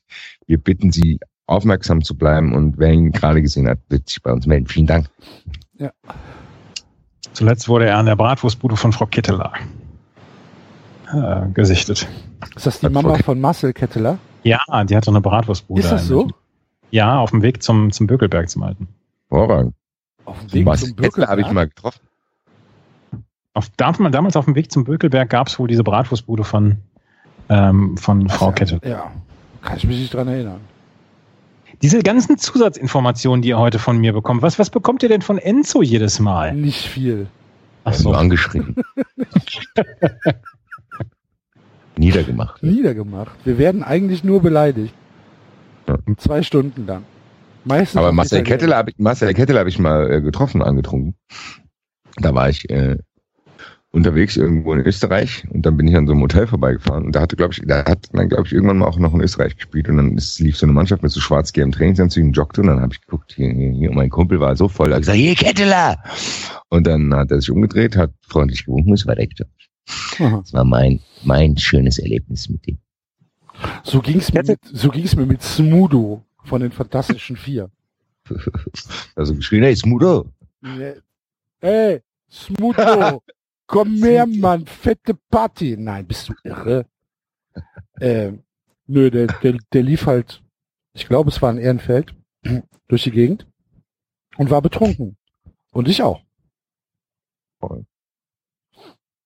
Wir 0.46 0.60
bitten 0.60 0.92
Sie, 0.92 1.20
aufmerksam 1.48 2.04
zu 2.04 2.18
bleiben 2.18 2.54
und 2.54 2.78
wer 2.78 2.92
ihn 2.92 3.12
gerade 3.12 3.42
gesehen 3.42 3.68
hat, 3.68 3.80
wird 3.90 4.10
sich 4.10 4.22
bei 4.22 4.32
uns 4.32 4.46
melden. 4.46 4.68
Vielen 4.68 4.88
Dank. 4.88 5.08
Zuletzt 7.34 7.68
wurde 7.68 7.88
er 7.88 7.98
an 7.98 8.06
der 8.06 8.16
Bratwurstbude 8.16 8.78
von 8.78 8.94
Frau 8.94 9.06
Kitteler 9.06 9.54
äh, 11.12 11.48
gesichtet. 11.54 12.08
Ist 12.56 12.66
das 12.66 12.80
die 12.80 12.90
Mama 12.90 13.18
von 13.18 13.40
Marcel 13.40 13.74
Ketteler? 13.74 14.20
Ja, 14.44 14.60
die 14.86 14.96
hatte 14.96 15.10
eine 15.10 15.22
Bratwurstbude. 15.22 15.82
Ist 15.82 15.92
das 15.92 16.08
so? 16.08 16.30
Ja, 16.92 17.20
auf 17.20 17.32
dem 17.32 17.42
Weg 17.42 17.64
zum, 17.64 17.92
zum 17.92 18.08
Bökelberg 18.08 18.50
zum 18.50 18.64
Alten. 18.64 18.88
Hervorragend. 19.30 19.74
Auf 20.26 20.40
dem 20.48 20.66
Weg 20.66 20.78
zum 20.78 20.96
Kettler 20.96 21.28
habe 21.28 21.42
ich 21.42 21.48
Bürgerberg? 21.48 21.54
mal 21.54 21.68
getroffen. 21.68 22.00
Auf, 23.54 23.70
damals, 23.78 24.12
damals 24.12 24.36
auf 24.36 24.46
dem 24.46 24.56
Weg 24.56 24.72
zum 24.72 24.84
Bökelberg 24.84 25.30
gab 25.30 25.48
es 25.48 25.58
wohl 25.60 25.68
diese 25.68 25.84
Bratwurstbude 25.84 26.44
von, 26.44 26.78
ähm, 27.50 27.96
von 27.98 28.28
Frau 28.30 28.52
Ketteler. 28.52 28.86
Ja, 28.86 29.12
kann 29.62 29.78
ich 29.78 29.86
mich 29.88 30.00
nicht 30.00 30.14
dran 30.14 30.28
erinnern. 30.28 30.60
Diese 31.82 32.00
ganzen 32.04 32.38
Zusatzinformationen, 32.38 33.42
die 33.42 33.50
ihr 33.50 33.58
heute 33.60 33.80
von 33.80 33.98
mir 33.98 34.14
bekommt, 34.14 34.42
was, 34.42 34.60
was 34.60 34.70
bekommt 34.70 35.04
ihr 35.04 35.10
denn 35.10 35.22
von 35.22 35.38
Enzo 35.38 35.82
jedes 35.82 36.20
Mal? 36.20 36.54
Nicht 36.54 36.86
viel. 36.88 37.28
Ach 37.84 37.94
So 37.94 38.12
so. 38.12 38.14
angeschrieben. 38.14 38.76
Niedergemacht. 41.98 42.62
Niedergemacht. 42.62 43.36
Wir 43.46 43.58
werden 43.58 43.84
eigentlich 43.84 44.24
nur 44.24 44.42
beleidigt. 44.42 44.94
Ja. 45.88 45.98
Zwei 46.18 46.44
Stunden 46.44 46.86
lang. 46.88 47.04
Meistens 47.66 47.98
Aber 47.98 48.12
Marcel. 48.12 48.44
Ketteler 48.44 48.78
habe 48.78 48.92
ich, 48.92 48.98
Marcel 49.00 49.34
Ketteler 49.34 49.60
habe 49.60 49.70
ich 49.70 49.80
mal 49.80 50.12
äh, 50.12 50.22
getroffen, 50.22 50.62
angetrunken. 50.62 51.16
Da 52.18 52.34
war 52.34 52.50
ich 52.50 52.70
äh, 52.70 52.98
unterwegs 53.92 54.36
irgendwo 54.38 54.74
in 54.74 54.82
Österreich 54.82 55.46
und 55.50 55.66
dann 55.66 55.78
bin 55.78 55.88
ich 55.88 55.96
an 55.96 56.06
so 56.06 56.14
einem 56.14 56.22
Hotel 56.22 56.48
vorbeigefahren 56.48 57.06
und 57.06 57.16
da 57.16 57.22
hatte, 57.22 57.36
glaube 57.36 57.54
ich, 57.54 57.62
da 57.66 57.86
hat 57.86 58.10
dann, 58.12 58.30
glaube 58.30 58.46
ich, 58.46 58.54
irgendwann 58.54 58.78
mal 58.78 58.88
auch 58.88 59.00
noch 59.00 59.14
in 59.14 59.22
Österreich 59.22 59.56
gespielt 59.56 59.88
und 59.90 59.98
dann 59.98 60.18
ist, 60.18 60.40
lief 60.40 60.58
so 60.58 60.66
eine 60.66 60.74
Mannschaft 60.74 61.02
mit 61.02 61.12
so 61.12 61.22
schwarz-gelben 61.22 61.72
Trainingsanzügen, 61.72 62.34
joggte 62.34 62.62
und 62.62 62.68
dann 62.68 62.82
habe 62.82 62.94
ich 62.94 63.02
geguckt, 63.02 63.34
hier, 63.34 63.50
hier, 63.52 63.72
hier, 63.72 63.90
und 63.90 63.96
mein 63.96 64.10
Kumpel 64.10 64.40
war 64.40 64.56
so 64.58 64.68
voll, 64.68 64.90
da 64.90 65.00
gesagt, 65.00 65.18
hier 65.18 65.34
Ketteler! 65.36 65.98
Und 66.70 66.86
dann 66.88 67.16
hat 67.16 67.32
er 67.32 67.40
sich 67.40 67.50
umgedreht, 67.50 67.96
hat 67.96 68.12
freundlich 68.28 68.66
gewunken 68.66 68.90
und 68.90 68.96
ist 68.96 69.08
weitergegangen. 69.08 69.54
Das 70.20 70.54
war 70.54 70.66
mein, 70.66 71.00
mein 71.24 71.58
schönes 71.58 71.98
Erlebnis 71.98 72.50
mit 72.50 72.68
dem. 72.68 72.78
So 73.84 74.02
ging's 74.02 74.34
mir 74.34 74.44
mit, 74.44 74.60
so 74.74 74.90
ging's 74.90 75.16
mir 75.16 75.26
mit 75.26 75.42
Smudo 75.42 76.22
von 76.46 76.62
den 76.62 76.72
Fantastischen 76.72 77.38
Vier. 77.38 77.70
Also 79.16 79.36
geschrien, 79.36 79.64
hey, 79.64 79.76
Smudo! 79.76 80.32
Ey, 81.62 82.02
Smudo, 82.30 83.24
komm 83.68 83.96
her, 84.04 84.26
Mann, 84.26 84.66
fette 84.66 85.14
Party. 85.30 85.78
Nein, 85.78 86.08
bist 86.08 86.30
du 86.30 86.34
irre? 86.44 86.86
ähm, 88.02 88.44
nö, 88.88 89.10
der, 89.10 89.28
der, 89.28 89.58
der 89.72 89.84
lief 89.84 90.06
halt, 90.06 90.44
ich 90.94 91.08
glaube, 91.08 91.30
es 91.30 91.42
war 91.42 91.52
in 91.52 91.60
Ehrenfeld, 91.60 92.14
durch 92.88 93.04
die 93.04 93.12
Gegend 93.12 93.48
und 94.38 94.50
war 94.50 94.62
betrunken. 94.62 95.18
Und 95.72 95.88
ich 95.88 96.02
auch. 96.02 96.22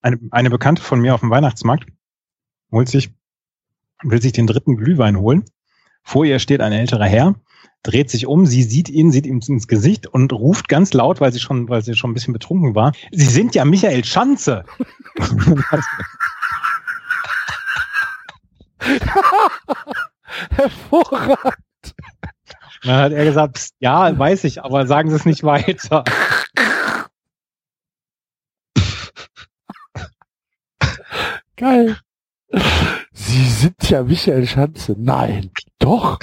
Eine, 0.01 0.19
eine 0.31 0.49
Bekannte 0.49 0.81
von 0.81 1.01
mir 1.01 1.13
auf 1.13 1.21
dem 1.21 1.29
Weihnachtsmarkt 1.29 1.89
holt 2.71 2.89
sich, 2.89 3.13
will 4.03 4.21
sich 4.21 4.31
den 4.31 4.47
dritten 4.47 4.77
Glühwein 4.77 5.17
holen. 5.17 5.45
Vor 6.09 6.25
ihr 6.25 6.39
steht 6.39 6.59
ein 6.61 6.71
älterer 6.71 7.05
Herr, 7.05 7.35
dreht 7.83 8.09
sich 8.09 8.25
um, 8.25 8.47
sie 8.47 8.63
sieht 8.63 8.89
ihn, 8.89 9.11
sieht 9.11 9.27
ihm 9.27 9.41
ins 9.47 9.67
Gesicht 9.67 10.07
und 10.07 10.33
ruft 10.33 10.67
ganz 10.67 10.91
laut, 10.91 11.21
weil 11.21 11.31
sie 11.31 11.39
schon, 11.39 11.69
weil 11.69 11.83
sie 11.83 11.93
schon 11.93 12.09
ein 12.09 12.15
bisschen 12.15 12.33
betrunken 12.33 12.73
war. 12.73 12.93
Sie 13.11 13.27
sind 13.27 13.53
ja 13.53 13.63
Michael 13.63 14.03
Schanze. 14.03 14.65
Hervorragend. 20.49 21.93
Dann 22.81 22.95
hat 22.95 23.11
er 23.11 23.25
gesagt, 23.25 23.53
"Psst, 23.53 23.75
ja, 23.77 24.17
weiß 24.17 24.45
ich, 24.45 24.63
aber 24.63 24.87
sagen 24.87 25.11
Sie 25.11 25.15
es 25.15 25.25
nicht 25.25 25.43
weiter. 25.43 26.05
Geil. 31.55 31.97
Sie 33.13 33.47
sind 33.47 33.87
ja 33.91 34.01
Michael 34.01 34.47
Schanze. 34.47 34.95
Nein, 34.97 35.51
doch. 35.89 36.19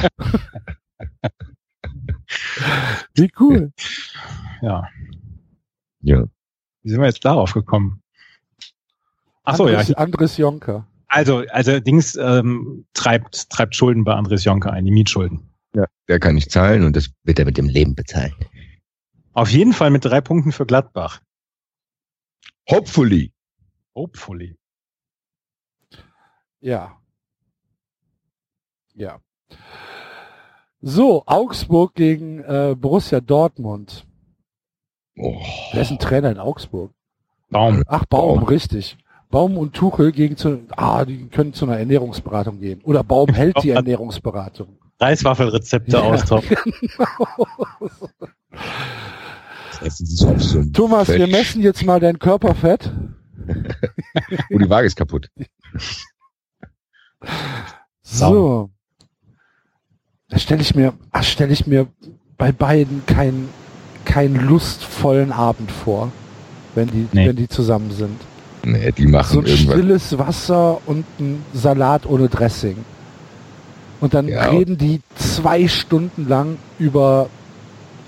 Wie 3.15 3.31
cool. 3.41 3.73
Ja, 4.63 4.89
Ja. 6.01 6.25
wie 6.83 6.91
sind 6.91 7.01
wir 7.01 7.07
jetzt 7.07 7.25
darauf 7.25 7.53
gekommen? 7.53 8.03
Ach 9.45 9.57
so, 9.57 9.69
ja. 9.69 9.81
Andres, 9.97 10.37
Jonker. 10.37 10.87
Also, 11.09 11.45
also 11.51 11.79
Dings 11.81 12.17
ähm, 12.17 12.87
treibt, 12.95 13.49
treibt 13.51 13.77
Schulden 13.77 14.05
bei 14.05 14.15
Andres 14.15 14.45
Jonker 14.45 14.73
ein, 14.73 14.85
die 14.85 14.91
Mietschulden. 14.91 15.53
Der 16.09 16.21
kann 16.21 16.37
nicht 16.37 16.51
zahlen 16.53 16.85
und 16.85 16.95
das 16.97 17.11
wird 17.25 17.39
er 17.41 17.45
mit 17.45 17.59
dem 17.59 17.69
Leben 17.69 17.95
bezahlen. 17.95 18.33
Auf 19.33 19.51
jeden 19.51 19.73
Fall 19.73 19.91
mit 19.91 20.05
drei 20.05 20.21
Punkten 20.21 20.53
für 20.53 20.65
Gladbach. 20.67 21.21
Hopefully. 22.71 23.33
Hopefully. 23.95 24.57
Ja. 26.61 26.97
Ja. 28.95 29.21
So, 30.83 31.23
Augsburg 31.27 31.95
gegen 31.95 32.41
äh, 32.45 32.75
Borussia 32.79 33.21
Dortmund. 33.21 34.07
Oh. 35.19 35.41
Wer 35.73 35.83
ist 35.83 35.91
ein 35.91 35.99
Trainer 35.99 36.31
in 36.31 36.39
Augsburg? 36.39 36.93
Baum. 37.51 37.83
Ach, 37.87 38.05
Baum, 38.07 38.41
Baum. 38.41 38.49
richtig. 38.49 38.97
Baum 39.31 39.57
und 39.59 39.75
Tuchel 39.75 40.13
gegen 40.13 40.37
zu, 40.37 40.61
ah, 40.77 41.05
die 41.05 41.27
können 41.29 41.53
zu 41.53 41.65
einer 41.67 41.79
Ernährungsberatung 41.79 42.61
gehen. 42.61 42.81
Oder 42.85 43.03
Baum 43.03 43.29
hält 43.35 43.63
die 43.63 43.71
Ernährungsberatung. 43.71 44.79
Reiswaffelrezepte 45.01 45.93
Ja. 45.93 46.01
austauschen. 46.03 46.57
Auf 49.83 49.93
so 50.43 50.63
Thomas, 50.73 51.09
wir 51.09 51.17
Fett. 51.21 51.31
messen 51.31 51.63
jetzt 51.63 51.85
mal 51.85 52.01
dein 52.01 52.19
Körperfett. 52.19 52.93
Oh, 54.51 54.59
die 54.59 54.69
Waage 54.71 54.87
ist 54.87 54.97
kaputt. 54.97 55.31
So. 58.03 58.71
Da 60.37 60.41
stelle 60.41 60.61
ich 60.61 60.75
mir, 60.75 60.93
stelle 61.23 61.53
ich 61.55 61.67
mir 61.67 61.87
bei 62.37 62.53
beiden 62.53 63.07
keinen 63.07 63.49
keinen 64.05 64.37
lustvollen 64.47 65.33
Abend 65.33 65.71
vor, 65.73 66.13
wenn 66.75 66.89
die, 66.89 67.09
Nee. 67.13 67.29
wenn 67.29 67.37
die 67.37 67.49
zusammen 67.49 67.91
sind. 67.91 68.21
Nee, 68.63 68.93
die 68.93 69.07
machen 69.07 69.33
So 69.33 69.41
ein 69.41 69.47
irgendwas. 69.47 69.75
stilles 69.75 70.19
Wasser 70.19 70.79
und 70.85 71.07
ein 71.19 71.43
Salat 71.55 72.05
ohne 72.05 72.29
Dressing. 72.29 72.77
Und 74.03 74.13
dann 74.13 74.29
Ja. 74.29 74.51
reden 74.51 74.77
die 74.77 75.01
zwei 75.15 75.67
Stunden 75.69 76.29
lang 76.29 76.59
über 76.79 77.31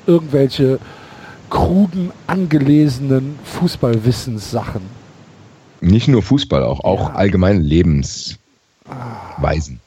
irgendwelche 0.06 0.80
kruden, 1.48 2.10
angelesenen 2.26 3.38
Fußballwissenssachen. 3.44 4.82
Nicht 5.80 6.08
nur 6.08 6.22
Fußball, 6.22 6.62
auch, 6.62 6.80
auch 6.80 7.08
Ja. 7.08 7.14
allgemein 7.14 7.62
Lebensweisen. 7.62 9.80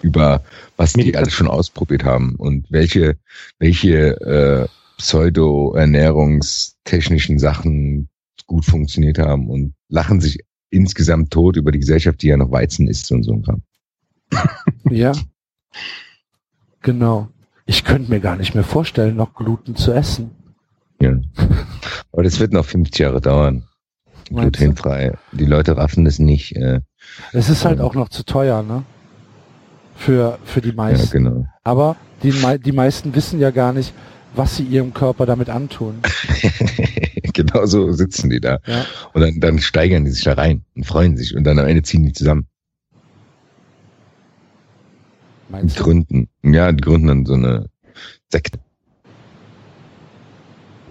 Über 0.00 0.40
was 0.76 0.92
die 0.94 1.16
alles 1.16 1.32
schon 1.32 1.48
ausprobiert 1.48 2.04
haben 2.04 2.34
und 2.36 2.66
welche, 2.70 3.16
welche 3.58 4.20
äh, 4.20 4.66
pseudo-ernährungstechnischen 4.98 7.38
Sachen 7.38 8.08
gut 8.46 8.64
funktioniert 8.64 9.18
haben 9.18 9.48
und 9.48 9.74
lachen 9.88 10.20
sich 10.20 10.40
insgesamt 10.70 11.32
tot 11.32 11.56
über 11.56 11.72
die 11.72 11.78
Gesellschaft, 11.78 12.20
die 12.22 12.28
ja 12.28 12.36
noch 12.36 12.50
Weizen 12.50 12.88
isst 12.88 13.10
und 13.12 13.22
so 13.22 13.32
ein 13.32 13.42
Kram. 13.42 13.62
Ja. 14.90 15.12
Genau. 16.82 17.28
Ich 17.66 17.84
könnte 17.84 18.10
mir 18.10 18.20
gar 18.20 18.36
nicht 18.36 18.54
mehr 18.54 18.64
vorstellen, 18.64 19.16
noch 19.16 19.34
Gluten 19.34 19.74
zu 19.76 19.92
essen. 19.92 20.30
Ja. 21.00 21.16
Aber 22.12 22.22
das 22.22 22.38
wird 22.38 22.52
noch 22.52 22.66
50 22.66 22.98
Jahre 22.98 23.20
dauern. 23.20 23.64
Glutenfrei. 24.28 25.16
Die 25.32 25.46
Leute 25.46 25.76
raffen 25.76 26.04
das 26.04 26.18
nicht. 26.18 26.54
Äh, 26.56 26.80
Es 27.32 27.48
ist 27.48 27.64
halt 27.64 27.80
auch 27.80 27.94
noch 27.94 28.10
zu 28.10 28.24
teuer, 28.24 28.62
ne? 28.62 28.84
Für, 29.96 30.38
für 30.44 30.60
die 30.60 30.70
ja, 30.70 30.74
meisten. 30.74 31.10
genau. 31.10 31.46
Aber 31.62 31.96
die, 32.22 32.32
die 32.64 32.72
meisten 32.72 33.14
wissen 33.14 33.38
ja 33.40 33.50
gar 33.50 33.72
nicht, 33.72 33.94
was 34.34 34.56
sie 34.56 34.64
ihrem 34.64 34.92
Körper 34.92 35.26
damit 35.26 35.48
antun. 35.48 36.00
genau 37.32 37.66
so 37.66 37.92
sitzen 37.92 38.30
die 38.30 38.40
da. 38.40 38.58
Ja. 38.66 38.84
Und 39.12 39.20
dann, 39.22 39.40
dann 39.40 39.58
steigern 39.60 40.04
die 40.04 40.10
sich 40.10 40.24
da 40.24 40.34
rein 40.34 40.64
und 40.74 40.84
freuen 40.84 41.16
sich 41.16 41.36
und 41.36 41.44
dann 41.44 41.58
am 41.58 41.66
Ende 41.66 41.82
ziehen 41.82 42.04
die 42.04 42.12
zusammen. 42.12 42.46
Meinst 45.48 45.78
du? 45.78 45.84
gründen. 45.84 46.28
Ja, 46.42 46.72
die 46.72 46.80
gründen 46.80 47.06
dann 47.06 47.26
so 47.26 47.34
eine 47.34 47.66
Sekte. 48.30 48.58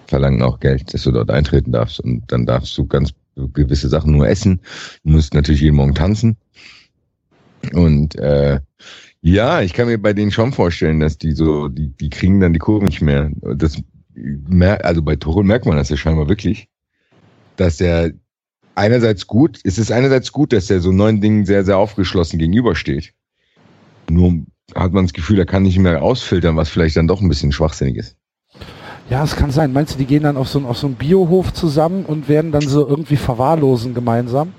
Verlangen 0.07 0.41
auch 0.41 0.59
Geld, 0.59 0.93
dass 0.93 1.03
du 1.03 1.11
dort 1.11 1.31
eintreten 1.31 1.71
darfst. 1.71 1.99
Und 1.99 2.23
dann 2.31 2.45
darfst 2.45 2.77
du 2.77 2.85
ganz 2.85 3.13
gewisse 3.35 3.89
Sachen 3.89 4.13
nur 4.13 4.27
essen. 4.27 4.61
Du 5.03 5.11
musst 5.11 5.33
natürlich 5.33 5.61
jeden 5.61 5.75
Morgen 5.75 5.95
tanzen. 5.95 6.37
Und 7.73 8.15
äh, 8.15 8.59
ja, 9.21 9.61
ich 9.61 9.73
kann 9.73 9.87
mir 9.87 9.97
bei 9.97 10.13
denen 10.13 10.31
schon 10.31 10.51
vorstellen, 10.51 10.99
dass 10.99 11.17
die 11.17 11.31
so, 11.31 11.69
die, 11.69 11.87
die 11.87 12.09
kriegen 12.09 12.39
dann 12.41 12.53
die 12.53 12.59
Kurve 12.59 12.85
nicht 12.85 13.01
mehr. 13.01 13.31
Das 13.55 13.81
also 14.83 15.01
bei 15.01 15.15
Tuchel 15.15 15.43
merkt 15.43 15.65
man 15.65 15.77
das 15.77 15.89
ja 15.89 15.97
scheinbar 15.97 16.29
wirklich, 16.29 16.67
dass 17.55 17.81
er 17.81 18.11
einerseits 18.75 19.25
gut, 19.25 19.59
es 19.63 19.77
ist 19.77 19.91
einerseits 19.91 20.31
gut, 20.31 20.53
dass 20.53 20.69
er 20.69 20.81
so 20.81 20.91
neuen 20.91 21.21
Dingen 21.21 21.45
sehr, 21.45 21.63
sehr 21.63 21.77
aufgeschlossen 21.77 22.37
gegenübersteht. 22.37 23.13
Nur 24.09 24.43
hat 24.75 24.93
man 24.93 25.05
das 25.05 25.13
Gefühl, 25.13 25.39
er 25.39 25.45
kann 25.45 25.63
nicht 25.63 25.79
mehr 25.79 26.03
ausfiltern, 26.03 26.55
was 26.57 26.69
vielleicht 26.69 26.97
dann 26.97 27.07
doch 27.07 27.21
ein 27.21 27.29
bisschen 27.29 27.51
schwachsinnig 27.51 27.97
ist. 27.97 28.15
Ja, 29.09 29.23
es 29.23 29.35
kann 29.35 29.51
sein. 29.51 29.73
Meinst 29.73 29.93
du, 29.95 29.97
die 29.97 30.05
gehen 30.05 30.23
dann 30.23 30.37
auf 30.37 30.47
so, 30.47 30.59
einen- 30.59 30.67
auf 30.67 30.77
so 30.77 30.87
einen 30.87 30.95
Biohof 30.95 31.53
zusammen 31.53 32.05
und 32.05 32.29
werden 32.29 32.51
dann 32.51 32.61
so 32.61 32.87
irgendwie 32.87 33.17
verwahrlosen 33.17 33.93
gemeinsam? 33.93 34.53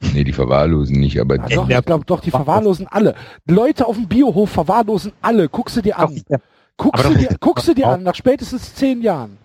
Nee, 0.14 0.24
die 0.24 0.32
verwahrlosen 0.32 0.98
nicht, 1.00 1.20
aber 1.20 1.36
Ja, 1.36 1.48
doch, 1.56 1.68
ich 1.68 1.84
glaube 1.84 2.04
doch, 2.04 2.20
die 2.20 2.30
verwahrlosen 2.30 2.86
alle. 2.88 3.14
Leute 3.46 3.86
auf 3.86 3.96
dem 3.96 4.06
Biohof 4.08 4.50
verwahrlosen 4.50 5.12
alle. 5.22 5.48
Guck 5.48 5.70
sie 5.70 5.82
dir 5.82 5.98
an. 5.98 6.20
Guck 6.76 6.94
Aber 6.94 7.08
sie 7.08 7.14
doch- 7.14 7.20
dir, 7.20 7.36
guck 7.40 7.60
sie 7.60 7.74
dir 7.74 7.88
an, 7.88 8.02
nach 8.04 8.14
spätestens 8.14 8.74
zehn 8.74 9.02
Jahren. 9.02 9.36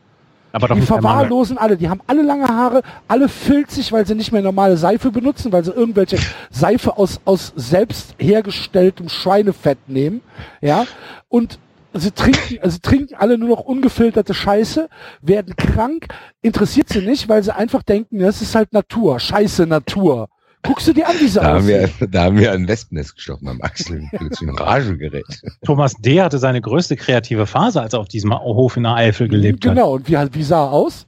Aber 0.51 0.67
doch 0.67 0.75
Die 0.75 0.81
verwahrlosen 0.83 1.57
alle. 1.57 1.75
Die 1.77 1.89
haben 1.89 2.01
alle 2.05 2.21
lange 2.21 2.47
Haare, 2.47 2.83
alle 3.07 3.27
filzig, 3.27 3.91
weil 3.91 4.05
sie 4.05 4.13
nicht 4.13 4.31
mehr 4.31 4.43
normale 4.43 4.77
Seife 4.77 5.09
benutzen, 5.09 5.51
weil 5.51 5.65
sie 5.65 5.71
irgendwelche 5.71 6.19
Seife 6.51 6.95
aus, 6.95 7.19
aus 7.25 7.51
selbst 7.55 8.13
hergestelltem 8.19 9.09
Schweinefett 9.09 9.79
nehmen. 9.87 10.21
Ja. 10.61 10.85
Und 11.27 11.57
sie 11.95 12.11
trinken, 12.11 12.59
also 12.61 12.77
trinken 12.79 13.15
alle 13.15 13.39
nur 13.39 13.49
noch 13.49 13.61
ungefilterte 13.61 14.35
Scheiße, 14.35 14.89
werden 15.23 15.55
krank, 15.55 16.07
interessiert 16.43 16.89
sie 16.89 17.01
nicht, 17.01 17.27
weil 17.29 17.41
sie 17.41 17.55
einfach 17.55 17.81
denken, 17.81 18.19
das 18.19 18.43
ist 18.43 18.53
halt 18.53 18.73
Natur, 18.73 19.19
scheiße 19.19 19.65
Natur. 19.65 20.27
Guckst 20.63 20.87
du 20.87 20.93
dir 20.93 21.07
an, 21.07 21.19
wie 21.19 21.27
sie 21.27 21.39
da 21.39 21.55
haben, 21.55 21.67
wir, 21.67 21.89
da 22.09 22.23
haben 22.23 22.37
wir 22.37 22.53
ein 22.53 22.67
Wespennest 22.67 23.15
gestochen 23.15 23.49
am 23.49 23.61
Axel. 23.61 24.09
Ein 24.13 24.49
Rage 24.49 25.23
Thomas 25.65 25.93
D. 25.95 26.21
hatte 26.21 26.39
seine 26.39 26.61
größte 26.61 26.95
kreative 26.95 27.45
Phase, 27.45 27.81
als 27.81 27.93
er 27.93 27.99
auf 27.99 28.07
diesem 28.07 28.33
Hof 28.33 28.77
in 28.77 28.83
der 28.83 28.95
Eifel 28.95 29.27
gelebt 29.27 29.65
hat. 29.65 29.75
Genau, 29.75 29.93
und 29.93 30.07
wie, 30.07 30.15
wie 30.15 30.43
sah 30.43 30.65
er 30.65 30.71
aus? 30.71 31.05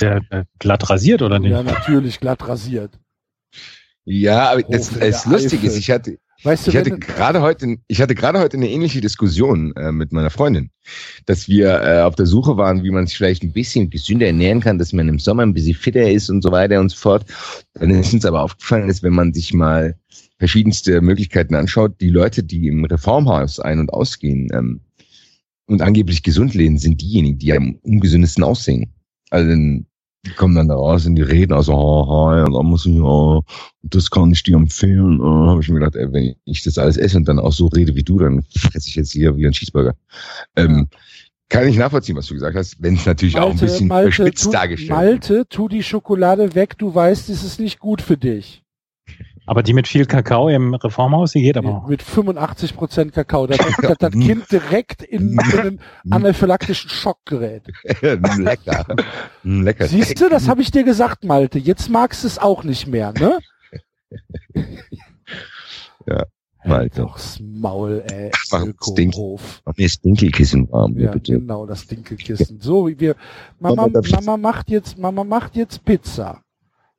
Der, 0.00 0.20
äh, 0.30 0.44
glatt 0.58 0.88
rasiert 0.88 1.22
oder 1.22 1.38
nicht? 1.38 1.52
Ja, 1.52 1.62
natürlich, 1.62 2.20
glatt 2.20 2.46
rasiert. 2.46 2.98
Ja, 4.04 4.50
aber 4.52 4.62
das, 4.62 4.90
das 4.90 5.24
Lustige 5.24 5.66
ist, 5.66 5.76
ich 5.76 5.90
hatte, 5.90 6.18
Weißt 6.42 6.66
du, 6.66 6.70
ich 6.70 6.76
hatte 6.76 6.98
gerade 6.98 7.40
heute, 7.40 7.76
ich 7.86 8.02
hatte 8.02 8.14
gerade 8.14 8.38
heute 8.38 8.56
eine 8.56 8.68
ähnliche 8.68 9.00
Diskussion 9.00 9.74
äh, 9.76 9.92
mit 9.92 10.12
meiner 10.12 10.30
Freundin, 10.30 10.70
dass 11.26 11.48
wir 11.48 11.80
äh, 11.82 12.00
auf 12.02 12.16
der 12.16 12.26
Suche 12.26 12.56
waren, 12.56 12.82
wie 12.82 12.90
man 12.90 13.06
sich 13.06 13.16
vielleicht 13.16 13.42
ein 13.42 13.52
bisschen 13.52 13.88
gesünder 13.88 14.26
ernähren 14.26 14.60
kann, 14.60 14.78
dass 14.78 14.92
man 14.92 15.08
im 15.08 15.18
Sommer 15.18 15.42
ein 15.42 15.54
bisschen 15.54 15.74
fitter 15.74 16.10
ist 16.10 16.28
und 16.30 16.42
so 16.42 16.50
weiter 16.50 16.80
und 16.80 16.90
so 16.90 16.96
fort. 16.96 17.24
Dann 17.74 17.90
ist 17.90 18.12
uns 18.12 18.24
aber 18.24 18.42
aufgefallen, 18.42 18.88
dass 18.88 19.02
wenn 19.02 19.14
man 19.14 19.32
sich 19.32 19.54
mal 19.54 19.96
verschiedenste 20.38 21.00
Möglichkeiten 21.00 21.54
anschaut, 21.54 22.00
die 22.00 22.10
Leute, 22.10 22.42
die 22.42 22.66
im 22.66 22.84
Reformhaus 22.84 23.60
ein- 23.60 23.78
und 23.78 23.92
ausgehen 23.92 24.48
ähm, 24.52 24.80
und 25.66 25.80
angeblich 25.80 26.22
gesund 26.22 26.54
leben, 26.54 26.78
sind 26.78 27.00
diejenigen, 27.00 27.38
die 27.38 27.52
am 27.52 27.78
ungesündesten 27.82 28.44
aussehen. 28.44 28.92
Also 29.30 29.50
die 30.26 30.30
kommen 30.30 30.54
dann 30.54 30.68
da 30.68 30.74
raus 30.74 31.06
und 31.06 31.16
die 31.16 31.22
reden 31.22 31.52
also, 31.52 31.72
oh, 31.74 32.32
ja, 32.32 32.44
da 32.44 32.62
muss 32.62 32.86
ich, 32.86 33.00
oh, 33.00 33.42
das 33.82 34.10
kann 34.10 34.32
ich 34.32 34.42
dir 34.42 34.56
empfehlen. 34.56 35.20
Und 35.20 35.50
habe 35.50 35.60
ich 35.60 35.68
mir 35.68 35.80
gedacht, 35.80 35.96
ey, 35.96 36.12
wenn 36.12 36.34
ich 36.44 36.62
das 36.62 36.78
alles 36.78 36.96
esse 36.96 37.16
und 37.18 37.28
dann 37.28 37.38
auch 37.38 37.52
so 37.52 37.66
rede 37.66 37.94
wie 37.94 38.02
du, 38.02 38.18
dann 38.18 38.42
fresse 38.56 38.88
ich 38.88 38.94
jetzt 38.94 39.12
hier 39.12 39.36
wie 39.36 39.46
ein 39.46 39.52
Cheeseburger. 39.52 39.94
Ähm, 40.56 40.88
kann 41.50 41.68
ich 41.68 41.76
nachvollziehen, 41.76 42.16
was 42.16 42.26
du 42.26 42.34
gesagt 42.34 42.56
hast, 42.56 42.82
wenn 42.82 42.94
es 42.94 43.06
natürlich 43.06 43.36
auch 43.36 43.50
ein 43.50 43.58
bisschen 43.58 43.86
überspitzt 43.86 44.44
tu, 44.44 44.50
dargestellt. 44.50 44.90
Malte, 44.90 45.46
tu 45.48 45.68
die 45.68 45.82
Schokolade 45.82 46.54
weg, 46.54 46.78
du 46.78 46.94
weißt, 46.94 47.28
es 47.28 47.44
ist 47.44 47.60
nicht 47.60 47.78
gut 47.78 48.00
für 48.00 48.16
dich. 48.16 48.63
Aber 49.46 49.62
die 49.62 49.74
mit 49.74 49.86
viel 49.86 50.06
Kakao 50.06 50.48
im 50.48 50.74
Reformhaus, 50.74 51.32
die 51.32 51.42
geht 51.42 51.56
aber 51.56 51.70
noch. 51.70 51.88
Mit 51.88 52.02
85% 52.02 53.10
Kakao. 53.10 53.46
Das, 53.46 53.58
das, 53.82 53.98
das 53.98 54.12
Kind 54.12 54.50
direkt 54.50 55.02
in, 55.02 55.32
in 55.52 55.58
einen 55.58 55.80
anaphylaktischen 56.10 56.88
Schock 56.88 57.18
gerät. 57.26 57.62
Lecker. 58.00 58.86
Lecker. 59.42 59.86
Siehst 59.86 60.20
du, 60.20 60.28
das 60.30 60.48
habe 60.48 60.62
ich 60.62 60.70
dir 60.70 60.84
gesagt, 60.84 61.24
Malte. 61.24 61.58
Jetzt 61.58 61.90
magst 61.90 62.24
du 62.24 62.28
es 62.28 62.38
auch 62.38 62.64
nicht 62.64 62.86
mehr, 62.86 63.12
ne? 63.12 63.38
Ja, 66.06 66.24
Malte. 66.64 67.02
Doch's 67.02 67.38
Maul, 67.40 68.02
ey. 68.10 68.30
Ding. 68.96 69.10
Ökohof. 69.10 69.62
Mach 69.66 69.76
mir 69.76 69.86
das 69.86 70.00
Dinkelkissen 70.00 70.70
warm, 70.72 70.98
Ja, 70.98 71.10
bitte. 71.10 71.38
genau, 71.38 71.66
das 71.66 71.86
Dinkelkissen. 71.86 72.60
So 72.60 72.88
wie 72.88 72.98
wir. 72.98 73.16
Mama, 73.60 73.88
Mama, 73.88 74.00
Mama 74.10 74.36
macht 74.38 74.70
jetzt, 74.70 74.96
Mama 74.98 75.24
macht 75.24 75.56
jetzt 75.56 75.84
Pizza. 75.84 76.40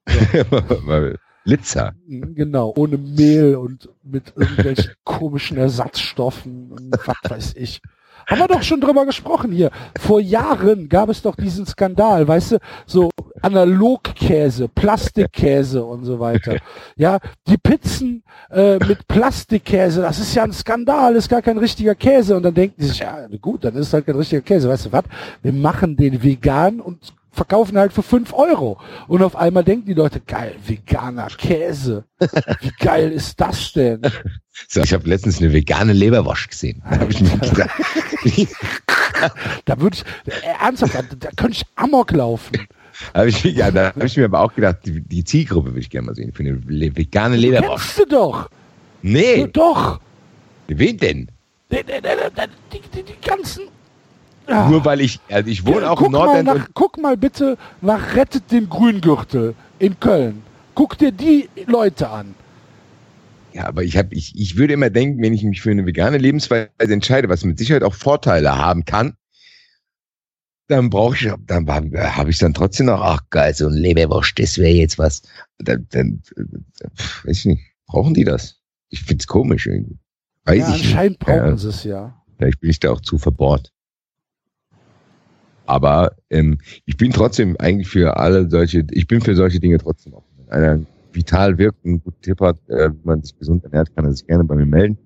Weil 0.05 1.17
Litzer. 1.45 1.93
Mhm, 2.07 2.35
Genau, 2.35 2.73
ohne 2.75 2.97
Mehl 2.97 3.55
und 3.55 3.89
mit 4.03 4.33
irgendwelchen 4.35 4.91
komischen 5.03 5.57
Ersatzstoffen 5.57 6.71
und 6.71 6.95
was 7.05 7.17
weiß 7.31 7.53
ich. 7.55 7.81
Haben 8.27 8.39
wir 8.39 8.47
doch 8.47 8.63
schon 8.63 8.81
drüber 8.81 9.05
gesprochen 9.05 9.51
hier. 9.51 9.69
Vor 9.99 10.19
Jahren 10.19 10.89
gab 10.89 11.09
es 11.09 11.21
doch 11.21 11.35
diesen 11.35 11.67
Skandal, 11.67 12.27
weißt 12.27 12.53
du, 12.53 12.57
so 12.87 13.11
Analogkäse, 13.43 14.67
Plastikkäse 14.67 15.83
und 15.83 16.05
so 16.05 16.19
weiter. 16.19 16.57
Ja, 16.97 17.19
die 17.47 17.57
Pizzen 17.57 18.23
äh, 18.49 18.77
mit 18.77 19.07
Plastikkäse, 19.07 20.01
das 20.01 20.17
ist 20.19 20.33
ja 20.33 20.43
ein 20.43 20.53
Skandal, 20.53 21.15
ist 21.15 21.27
gar 21.29 21.41
kein 21.41 21.57
richtiger 21.57 21.93
Käse. 21.93 22.35
Und 22.37 22.43
dann 22.43 22.53
denken 22.53 22.75
die 22.79 22.85
sich, 22.87 22.99
ja 22.99 23.27
gut, 23.41 23.65
dann 23.65 23.75
ist 23.75 23.87
es 23.87 23.93
halt 23.93 24.05
kein 24.05 24.15
richtiger 24.15 24.41
Käse. 24.41 24.69
Weißt 24.69 24.85
du 24.85 24.91
was? 24.93 25.03
Wir 25.43 25.51
machen 25.53 25.97
den 25.97 26.23
vegan 26.23 26.79
und 26.79 27.13
verkaufen 27.35 27.77
halt 27.77 27.93
für 27.93 28.03
fünf 28.03 28.33
Euro. 28.33 28.79
Und 29.07 29.21
auf 29.21 29.35
einmal 29.35 29.63
denken 29.63 29.85
die 29.85 29.93
Leute, 29.93 30.21
geil, 30.21 30.55
veganer 30.65 31.27
Käse. 31.27 32.05
Wie 32.61 32.71
geil 32.79 33.11
ist 33.11 33.39
das 33.39 33.73
denn? 33.73 34.01
So, 34.69 34.79
ich 34.81 34.93
habe 34.93 35.09
letztens 35.09 35.41
eine 35.41 35.51
vegane 35.51 35.91
Leberwurst 35.91 36.49
gesehen. 36.49 36.81
Da 36.89 36.99
habe 37.01 37.11
ich 37.11 37.19
mir 37.19 37.37
gedacht, 37.37 37.71
Da 39.65 39.79
würde 39.81 39.97
ich, 39.97 40.33
äh, 40.33 40.47
ernsthaft, 40.61 40.93
da, 40.93 41.29
könnte 41.35 41.57
ich 41.57 41.63
Amok 41.75 42.11
laufen. 42.11 42.65
hab 43.13 43.25
ich, 43.27 43.43
ja, 43.43 43.69
da 43.69 43.87
habe 43.87 44.05
ich 44.05 44.15
mir 44.15 44.23
aber 44.23 44.39
auch 44.39 44.53
gedacht, 44.53 44.77
die, 44.85 45.01
die 45.01 45.25
Zielgruppe 45.25 45.71
würde 45.71 45.81
ich 45.81 45.89
gerne 45.89 46.05
mal 46.07 46.15
sehen 46.15 46.31
für 46.31 46.43
eine 46.43 46.61
vegane 46.95 47.35
Leberwurst. 47.35 47.95
Kennst 47.95 47.99
du 47.99 48.05
doch. 48.15 48.49
Nee, 49.01 49.45
Doch. 49.47 49.99
wen 50.67 50.97
denn? 50.97 51.27
Die, 51.69 51.83
die, 51.83 52.01
die, 52.01 52.81
die, 52.93 53.03
die 53.03 53.27
ganzen. 53.27 53.63
Ja. 54.47 54.69
Nur 54.69 54.85
weil 54.85 55.01
ich, 55.01 55.19
also 55.29 55.49
ich 55.49 55.65
wohne 55.65 55.89
auch 55.89 55.97
guck 55.97 56.07
im 56.07 56.11
Nordend 56.13 56.45
nach, 56.45 56.67
guck 56.73 56.97
mal 57.01 57.17
bitte 57.17 57.57
nach 57.81 58.15
Rettet 58.15 58.51
den 58.51 58.69
Grüngürtel 58.69 59.55
in 59.79 59.99
Köln. 59.99 60.43
Guck 60.75 60.97
dir 60.97 61.11
die 61.11 61.49
Leute 61.65 62.09
an. 62.09 62.35
Ja, 63.53 63.67
aber 63.67 63.83
ich 63.83 63.97
habe, 63.97 64.13
ich, 64.13 64.37
ich 64.37 64.57
würde 64.57 64.73
immer 64.73 64.89
denken, 64.89 65.21
wenn 65.21 65.33
ich 65.33 65.43
mich 65.43 65.61
für 65.61 65.71
eine 65.71 65.85
vegane 65.85 66.17
Lebensweise 66.17 66.69
entscheide, 66.77 67.29
was 67.29 67.45
mit 67.45 67.57
Sicherheit 67.57 67.83
auch 67.83 67.93
Vorteile 67.93 68.57
haben 68.57 68.83
kann, 68.83 69.15
dann 70.67 70.89
brauche 70.89 71.15
ich, 71.15 71.31
dann 71.45 71.67
habe 71.69 72.29
ich 72.29 72.37
dann 72.39 72.53
trotzdem 72.53 72.87
noch, 72.87 73.01
ach 73.01 73.21
geil, 73.29 73.53
so 73.53 73.67
ein 73.67 73.73
Leberwurst, 73.73 74.37
das 74.39 74.57
wäre 74.57 74.73
jetzt 74.73 74.97
was. 74.97 75.21
Dann, 75.59 75.87
dann 75.91 76.21
weiß 77.23 77.39
ich 77.39 77.45
nicht, 77.45 77.63
brauchen 77.85 78.13
die 78.13 78.23
das? 78.23 78.59
Ich 78.89 79.03
find's 79.03 79.27
komisch 79.27 79.67
irgendwie. 79.67 79.99
Weiß 80.43 80.59
ja, 80.59 80.67
ich 80.69 80.73
nicht. 80.73 80.85
anscheinend 80.87 81.19
brauchen 81.19 81.37
Ja, 81.37 81.57
sie 81.57 81.69
es 81.69 81.83
ja. 81.83 82.21
Vielleicht 82.37 82.59
bin 82.59 82.69
ich 82.69 82.79
da 82.79 82.91
auch 82.91 83.01
zu 83.01 83.17
verbohrt. 83.17 83.71
Aber 85.65 86.11
ähm, 86.29 86.59
ich 86.85 86.97
bin 86.97 87.11
trotzdem 87.11 87.55
eigentlich 87.59 87.87
für 87.87 88.17
alle 88.17 88.49
solche, 88.49 88.85
ich 88.91 89.07
bin 89.07 89.21
für 89.21 89.35
solche 89.35 89.59
Dinge 89.59 89.77
trotzdem 89.77 90.13
offen. 90.13 90.27
einer 90.49 90.79
vital 91.11 91.57
wirkt, 91.57 91.83
einen 91.85 92.03
guten 92.03 92.21
Tipp 92.21 92.39
hat, 92.41 92.57
äh, 92.67 92.89
wie 92.91 92.99
man 93.07 93.23
sich 93.23 93.37
gesund 93.37 93.63
ernährt, 93.63 93.95
kann 93.95 94.05
er 94.05 94.11
sich 94.13 94.27
gerne 94.27 94.43
bei 94.43 94.55
mir 94.55 94.65
melden. 94.65 94.97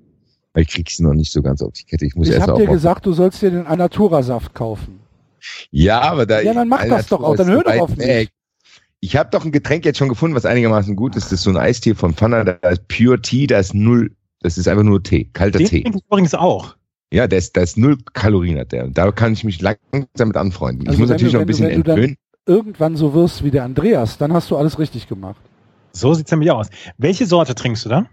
Weil 0.53 0.64
ich 0.64 0.69
krieg's 0.69 0.99
noch 0.99 1.14
nicht 1.14 1.31
so 1.31 1.41
ganz 1.41 1.61
auf 1.61 1.73
die 1.73 1.84
Kette. 1.84 2.06
Ich 2.06 2.15
muss 2.15 2.27
Ich 2.27 2.34
erst 2.34 2.48
hab 2.48 2.56
dir 2.57 2.65
gesagt, 2.68 3.06
du 3.06 3.14
sollst 3.14 3.41
dir 3.41 3.52
den 3.52 3.68
Anatura-Saft 3.68 4.53
kaufen. 4.56 4.99
Ja, 5.72 6.02
aber 6.02 6.26
da 6.26 6.41
Ja, 6.41 6.53
dann 6.53 6.68
mach 6.68 6.84
das 6.86 7.07
doch 7.07 7.22
auch, 7.23 7.36
dann 7.36 7.48
hör 7.49 7.64
doch 7.64 7.77
auf 7.80 7.95
mich. 7.95 8.07
weg. 8.07 8.30
Ich 8.99 9.15
habe 9.15 9.30
doch 9.31 9.45
ein 9.45 9.52
Getränk 9.52 9.86
jetzt 9.86 9.98
schon 9.98 10.10
gefunden, 10.10 10.36
was 10.36 10.45
einigermaßen 10.45 10.95
gut 10.95 11.15
ist. 11.15 11.26
Das 11.26 11.34
ist 11.34 11.44
so 11.44 11.52
ein 11.52 11.57
Eistee 11.57 11.94
von 11.95 12.14
Pfanner, 12.14 12.44
da 12.44 12.69
ist 12.69 12.86
Pure 12.90 13.22
Tea, 13.22 13.48
da 13.48 13.60
ist 13.60 13.73
null, 13.73 14.11
das 14.41 14.57
ist 14.57 14.68
einfach 14.68 14.84
nur 14.84 15.02
Tee, 15.02 15.30
kalter 15.31 15.60
Den 15.60 15.68
Tee. 15.68 15.84
ich 15.88 15.95
übrigens 15.95 16.34
auch. 16.34 16.76
Ja, 17.11 17.27
da 17.27 17.38
ist, 17.38 17.57
da 17.57 17.61
ist 17.61 17.77
null 17.77 17.98
Kalorien 18.14 18.60
hat 18.60 18.72
der. 18.72 18.86
Und 18.86 18.98
da 18.98 19.11
kann 19.11 19.34
ich 19.34 19.44
mich 19.44 19.61
langsam 19.61 20.27
mit 20.27 20.38
anfreunden. 20.38 20.88
Also 20.88 20.95
ich 20.95 20.99
muss 20.99 21.10
wenn 21.10 21.14
natürlich 21.15 21.31
du- 21.34 21.38
noch 21.38 21.41
ein 21.41 21.48
wenn 21.48 21.56
du- 21.56 21.64
bisschen 21.64 21.69
wenn 21.69 21.84
du 21.84 21.91
entwöhnen. 21.91 22.18
Irgendwann 22.45 22.95
so 22.95 23.14
wirst 23.14 23.44
wie 23.44 23.52
der 23.52 23.64
Andreas, 23.64 24.18
dann 24.18 24.34
hast 24.34 24.49
du 24.52 24.57
alles 24.57 24.80
richtig 24.80 25.07
gemacht. 25.07 25.41
So 25.91 26.14
sieht's 26.14 26.31
nämlich 26.31 26.52
aus. 26.52 26.68
Welche 26.98 27.26
Sorte 27.26 27.56
trinkst 27.56 27.86
du 27.86 27.90
da? 27.90 28.06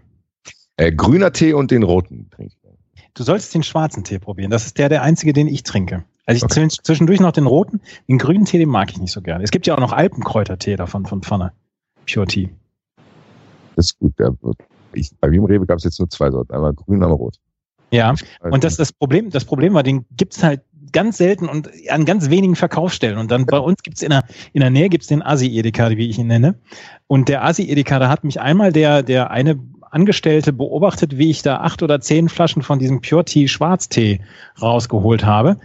Äh, 0.77 0.91
grüner 0.91 1.31
Tee 1.31 1.53
und 1.53 1.71
den 1.71 1.83
roten 1.83 2.29
trinke 2.29 2.53
ich. 2.53 3.03
Du 3.13 3.23
solltest 3.23 3.53
den 3.55 3.63
schwarzen 3.63 4.03
Tee 4.03 4.19
probieren. 4.19 4.51
Das 4.51 4.65
ist 4.67 4.77
der, 4.77 4.89
der 4.89 5.01
einzige, 5.01 5.33
den 5.33 5.47
ich 5.47 5.63
trinke. 5.63 6.03
Also 6.27 6.37
ich 6.37 6.43
Okay. 6.43 6.53
trinke 6.53 6.75
zwischendurch 6.83 7.19
noch 7.19 7.31
den 7.31 7.47
roten. 7.47 7.81
Den 8.07 8.19
grünen 8.19 8.45
Tee, 8.45 8.59
den 8.59 8.69
mag 8.69 8.91
ich 8.91 8.99
nicht 8.99 9.11
so 9.11 9.21
gerne. 9.21 9.43
Es 9.43 9.49
gibt 9.49 9.65
ja 9.65 9.73
auch 9.75 9.79
noch 9.79 9.91
Alpenkräutertee 9.93 10.75
davon 10.75 11.05
von 11.07 11.23
Pfanne. 11.23 11.51
Pure 12.11 12.27
Tea. 12.27 12.49
Das 13.75 13.85
ist 13.87 13.99
gut. 13.99 14.17
Der, 14.19 14.35
wird- 14.41 14.57
ich, 14.93 15.11
bei 15.19 15.29
mir 15.29 15.37
im 15.37 15.45
Rewe 15.45 15.65
gab 15.65 15.77
es 15.79 15.83
jetzt 15.83 15.97
nur 15.99 16.09
zwei 16.09 16.29
Sorten, 16.29 16.53
einmal 16.53 16.73
grün, 16.73 17.01
einmal 17.01 17.17
rot. 17.17 17.37
Ja. 17.91 18.15
Und 18.41 18.63
das, 18.63 18.77
das 18.77 18.91
Problem, 18.93 19.29
das 19.29 19.45
Problem 19.45 19.73
war, 19.73 19.83
den 19.83 20.05
gibt's 20.15 20.43
halt 20.43 20.61
ganz 20.93 21.17
selten 21.17 21.47
und 21.49 21.69
an 21.89 22.05
ganz 22.05 22.29
wenigen 22.29 22.55
Verkaufsstellen. 22.55 23.17
Und 23.17 23.29
dann 23.31 23.45
bei 23.45 23.59
uns 23.59 23.81
gibt's 23.83 24.01
in 24.01 24.09
der, 24.09 24.23
in 24.53 24.61
der 24.61 24.69
Nähe 24.69 24.89
gibt's 24.89 25.07
den 25.07 25.21
Asi-Edeka, 25.21 25.89
wie 25.91 26.09
ich 26.09 26.17
ihn 26.17 26.27
nenne. 26.27 26.55
Und 27.07 27.29
der 27.29 27.43
Asi-Edeka, 27.43 27.99
da 27.99 28.09
hat 28.09 28.23
mich 28.23 28.39
einmal 28.39 28.71
der, 28.71 29.03
der 29.03 29.31
eine 29.31 29.59
Angestellte 29.89 30.53
beobachtet, 30.53 31.17
wie 31.17 31.29
ich 31.29 31.41
da 31.41 31.57
acht 31.57 31.81
oder 31.83 32.01
zehn 32.01 32.29
Flaschen 32.29 32.61
von 32.61 32.79
diesem 32.79 33.01
Pure 33.01 33.25
Tea 33.25 33.47
Schwarztee 33.47 34.21
rausgeholt 34.61 35.25
habe. 35.25 35.59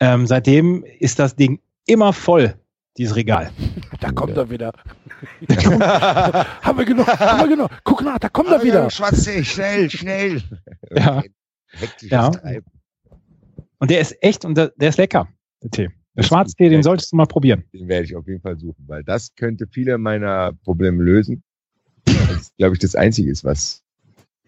Ähm, 0.00 0.26
seitdem 0.26 0.84
ist 0.98 1.18
das 1.18 1.36
Ding 1.36 1.60
immer 1.86 2.12
voll, 2.12 2.54
dieses 2.98 3.16
Regal. 3.16 3.50
Da 4.00 4.12
kommt 4.12 4.36
Ja. 4.36 4.42
er 4.42 4.50
wieder. 4.50 4.72
haben 6.62 6.78
wir 6.78 6.84
genug, 6.84 7.06
haben 7.06 7.48
wir 7.48 7.56
genug. 7.56 7.70
Guck 7.84 8.02
nach, 8.02 8.18
da 8.18 8.28
kommt 8.28 8.50
er 8.50 8.62
wieder. 8.62 8.90
Schwarze, 8.90 9.42
schnell, 9.44 9.88
schnell. 9.90 10.42
Ja. 10.94 11.22
Hektisches 11.76 12.10
Ja. 12.10 12.30
Treiben. 12.30 12.66
Und 13.78 13.90
der 13.90 14.00
ist 14.00 14.16
echt 14.22 14.44
und 14.44 14.56
der, 14.56 14.72
der 14.76 14.88
ist 14.88 14.96
lecker, 14.98 15.28
der 15.62 15.70
Tee. 15.70 15.90
Der 16.14 16.22
ist 16.22 16.28
Schwarztee, 16.28 16.68
den 16.70 16.82
solltest 16.82 17.12
du 17.12 17.16
mal 17.16 17.26
probieren. 17.26 17.64
Den 17.74 17.88
werde 17.88 18.04
ich 18.06 18.16
auf 18.16 18.26
jeden 18.26 18.40
Fall 18.40 18.58
suchen, 18.58 18.84
weil 18.86 19.04
das 19.04 19.34
könnte 19.34 19.66
viele 19.66 19.98
meiner 19.98 20.52
Probleme 20.64 21.02
lösen. 21.02 21.42
Das, 22.06 22.52
glaube 22.56 22.74
ich, 22.74 22.78
das 22.78 22.94
Einzige 22.94 23.30
ist, 23.30 23.44
was 23.44 23.82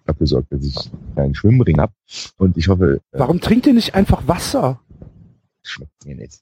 dafür 0.06 0.26
sorgt, 0.26 0.50
dass 0.52 0.64
ich 0.64 0.74
einen 1.16 1.34
Schwimmring 1.34 1.78
habe. 1.78 1.92
Und 2.38 2.56
ich 2.56 2.68
hoffe, 2.68 3.00
äh, 3.12 3.18
Warum 3.18 3.40
trinkt 3.40 3.66
ihr 3.66 3.74
nicht 3.74 3.94
einfach 3.94 4.26
Wasser? 4.26 4.80
schmeckt 5.62 6.06
mir 6.06 6.14
nicht. 6.14 6.40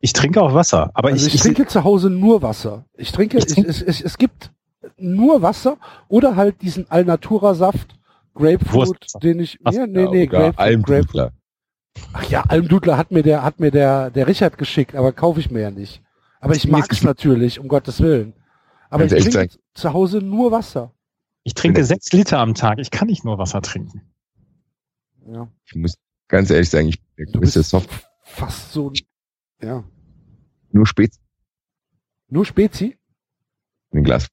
Ich 0.00 0.12
trinke 0.12 0.42
auch 0.42 0.52
Wasser, 0.52 0.90
aber 0.92 1.08
Also 1.08 1.26
ich, 1.26 1.36
ich, 1.36 1.40
trinke 1.40 1.66
zu 1.66 1.84
Hause 1.84 2.10
nur 2.10 2.42
Wasser. 2.42 2.84
Ich 2.98 3.12
trinke, 3.12 3.38
Ich 3.38 3.46
ich 3.46 3.54
trink- 3.54 3.66
es, 3.68 3.80
es, 3.80 4.02
es 4.02 4.18
gibt 4.18 4.50
nur 4.98 5.40
Wasser 5.40 5.78
oder 6.08 6.36
halt 6.36 6.60
diesen 6.60 6.90
Alnatura-Saft, 6.90 7.98
Grapefruit, 8.36 8.88
Wurstwasser. 8.88 9.18
den 9.20 9.40
ich, 9.40 9.58
Ach, 9.64 9.72
ja, 9.72 9.86
nee, 9.86 10.06
nee, 10.08 10.26
Grapefruit, 10.26 10.56
Grapefruit. 10.56 10.58
Almdudler. 10.58 11.32
Ach 12.12 12.24
ja, 12.30 12.42
Almdudler 12.42 12.96
hat 12.98 13.10
mir 13.10 13.22
der, 13.22 13.42
hat 13.42 13.58
mir 13.60 13.70
der, 13.70 14.10
der 14.10 14.26
Richard 14.26 14.58
geschickt, 14.58 14.94
aber 14.94 15.12
kaufe 15.12 15.40
ich 15.40 15.50
mir 15.50 15.60
ja 15.62 15.70
nicht. 15.70 16.02
Aber 16.40 16.54
ich 16.54 16.68
mag's 16.68 16.98
ich- 16.98 17.02
natürlich, 17.02 17.58
um 17.58 17.68
Gottes 17.68 18.00
Willen. 18.00 18.34
Aber 18.90 19.04
ich 19.04 19.12
trinke 19.12 19.48
zu 19.74 19.92
Hause 19.92 20.18
nur 20.18 20.52
Wasser. 20.52 20.92
ich 21.42 21.54
trinke 21.54 21.84
sechs 21.84 22.12
Liter 22.12 22.38
am 22.38 22.54
Tag. 22.54 22.78
Ich 22.78 22.90
kann 22.90 23.08
nicht 23.08 23.24
nur 23.24 23.38
Wasser 23.38 23.60
trinken. 23.62 24.02
Ja. 25.26 25.48
Ich 25.64 25.74
muss 25.74 25.94
ganz 26.28 26.50
ehrlich 26.50 26.70
sagen, 26.70 26.88
ich 26.88 27.02
bin 27.16 27.26
der 27.26 27.32
Du 27.32 27.40
bist 27.40 27.54
Soft, 27.54 27.90
fast 28.22 28.72
so, 28.72 28.92
ja. 29.60 29.82
nur 30.70 30.86
Spezi 30.86 31.18
Nur 32.28 32.44
Spezi? 32.46 32.96
in 33.90 33.98
ein 34.00 34.04
Glas. 34.04 34.28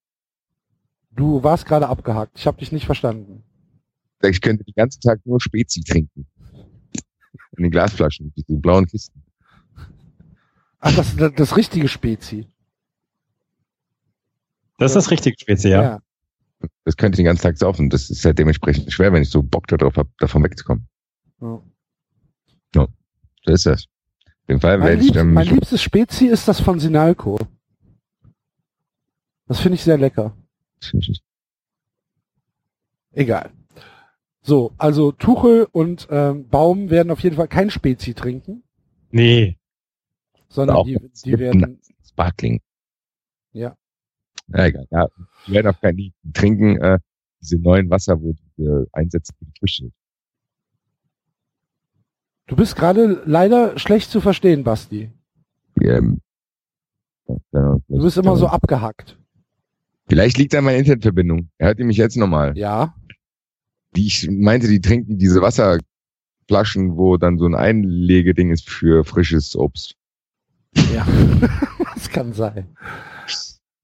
Du 1.11 1.41
warst 1.43 1.65
gerade 1.65 1.87
abgehakt. 1.89 2.37
Ich 2.37 2.45
habe 2.47 2.57
dich 2.57 2.71
nicht 2.71 2.85
verstanden. 2.85 3.43
Ich 4.29 4.41
könnte 4.41 4.63
den 4.63 4.73
ganzen 4.75 5.01
Tag 5.01 5.19
nur 5.25 5.41
Spezi 5.41 5.81
trinken. 5.81 6.25
In 7.57 7.63
den 7.63 7.71
Glasflaschen, 7.71 8.33
diese 8.35 8.57
blauen 8.59 8.85
Kisten. 8.87 9.21
Ach, 10.79 10.95
das, 10.95 11.15
das, 11.15 11.33
das 11.35 11.57
richtige 11.57 11.87
Spezi. 11.87 12.47
Das 14.77 14.91
ist 14.91 14.95
das 14.95 15.11
richtige 15.11 15.35
Speziell, 15.39 15.71
ja. 15.71 15.99
Das 16.83 16.97
könnte 16.97 17.15
ich 17.15 17.17
den 17.17 17.25
ganzen 17.25 17.43
Tag 17.43 17.57
saufen. 17.57 17.89
Das 17.89 18.09
ist 18.09 18.25
halt 18.25 18.39
dementsprechend 18.39 18.91
schwer, 18.91 19.13
wenn 19.13 19.21
ich 19.21 19.29
so 19.29 19.43
Bock 19.43 19.67
darauf 19.67 19.95
habe, 19.97 20.09
davon 20.19 20.43
wegzukommen. 20.43 20.87
ja. 22.75 22.87
So 23.45 23.51
ist 23.51 23.65
das. 23.65 23.85
Auf 24.25 24.49
jeden 24.49 24.61
Fall 24.61 24.77
Mein, 24.77 24.87
werde 24.89 25.03
ich 25.03 25.11
dann 25.11 25.33
mein 25.33 25.47
liebstes 25.47 25.81
Spezi 25.81 26.27
ist 26.27 26.47
das 26.47 26.59
von 26.59 26.79
Sinalco. 26.79 27.39
Das 29.47 29.59
finde 29.59 29.75
ich 29.75 29.83
sehr 29.83 29.97
lecker. 29.97 30.35
Egal. 33.11 33.51
So, 34.45 34.73
also 34.77 35.11
Tuchel 35.13 35.67
und 35.71 36.07
ähm, 36.11 36.47
Baum 36.49 36.89
werden 36.89 37.11
auf 37.11 37.21
jeden 37.21 37.37
Fall 37.37 37.47
kein 37.47 37.69
Spezi 37.71 38.13
trinken, 38.13 38.63
Nee. 39.09 39.57
sondern 40.49 40.83
die, 40.85 40.99
die 41.25 41.39
werden, 41.39 41.79
Sparkling. 42.05 42.61
ja. 43.53 43.75
Ja, 44.49 44.65
egal. 44.65 44.85
Ja, 44.91 45.07
die 45.47 45.53
werden 45.53 45.67
auch 45.73 45.79
kein 45.79 45.97
trinken, 46.33 46.75
äh, 46.81 46.99
diese 47.41 47.57
neuen 47.59 47.89
Wasser, 47.89 48.21
wo 48.21 48.33
die 48.57 48.63
äh, 48.63 48.85
einsetzen 48.91 49.33
für 49.39 49.45
die 49.45 49.53
Früchte. 49.57 49.91
Du 52.47 52.57
bist 52.57 52.75
gerade 52.75 53.23
leider 53.25 53.79
schlecht 53.79 54.11
zu 54.11 54.19
verstehen, 54.19 54.65
Basti. 54.65 55.09
Ähm, 55.81 56.19
ja, 57.53 57.79
Du 57.87 58.03
bist 58.03 58.17
immer 58.17 58.35
so 58.35 58.47
abgehackt. 58.47 59.17
Vielleicht 60.09 60.37
liegt 60.37 60.53
an 60.55 60.65
meiner 60.65 60.77
Internetverbindung. 60.79 61.49
Hört 61.57 61.79
ihr 61.79 61.85
mich 61.85 61.95
jetzt 61.97 62.17
nochmal? 62.17 62.57
Ja. 62.57 62.93
Die 63.95 64.07
ich 64.07 64.27
meinte, 64.29 64.67
die 64.67 64.81
trinken 64.81 65.17
diese 65.17 65.41
Wasserflaschen, 65.41 66.97
wo 66.97 67.17
dann 67.17 67.37
so 67.37 67.45
ein 67.45 67.55
Einlegeding 67.55 68.51
ist 68.51 68.69
für 68.69 69.03
frisches 69.03 69.55
Obst. 69.55 69.95
Ja. 70.93 71.05
das 71.95 72.09
kann 72.09 72.33
sein. 72.33 72.67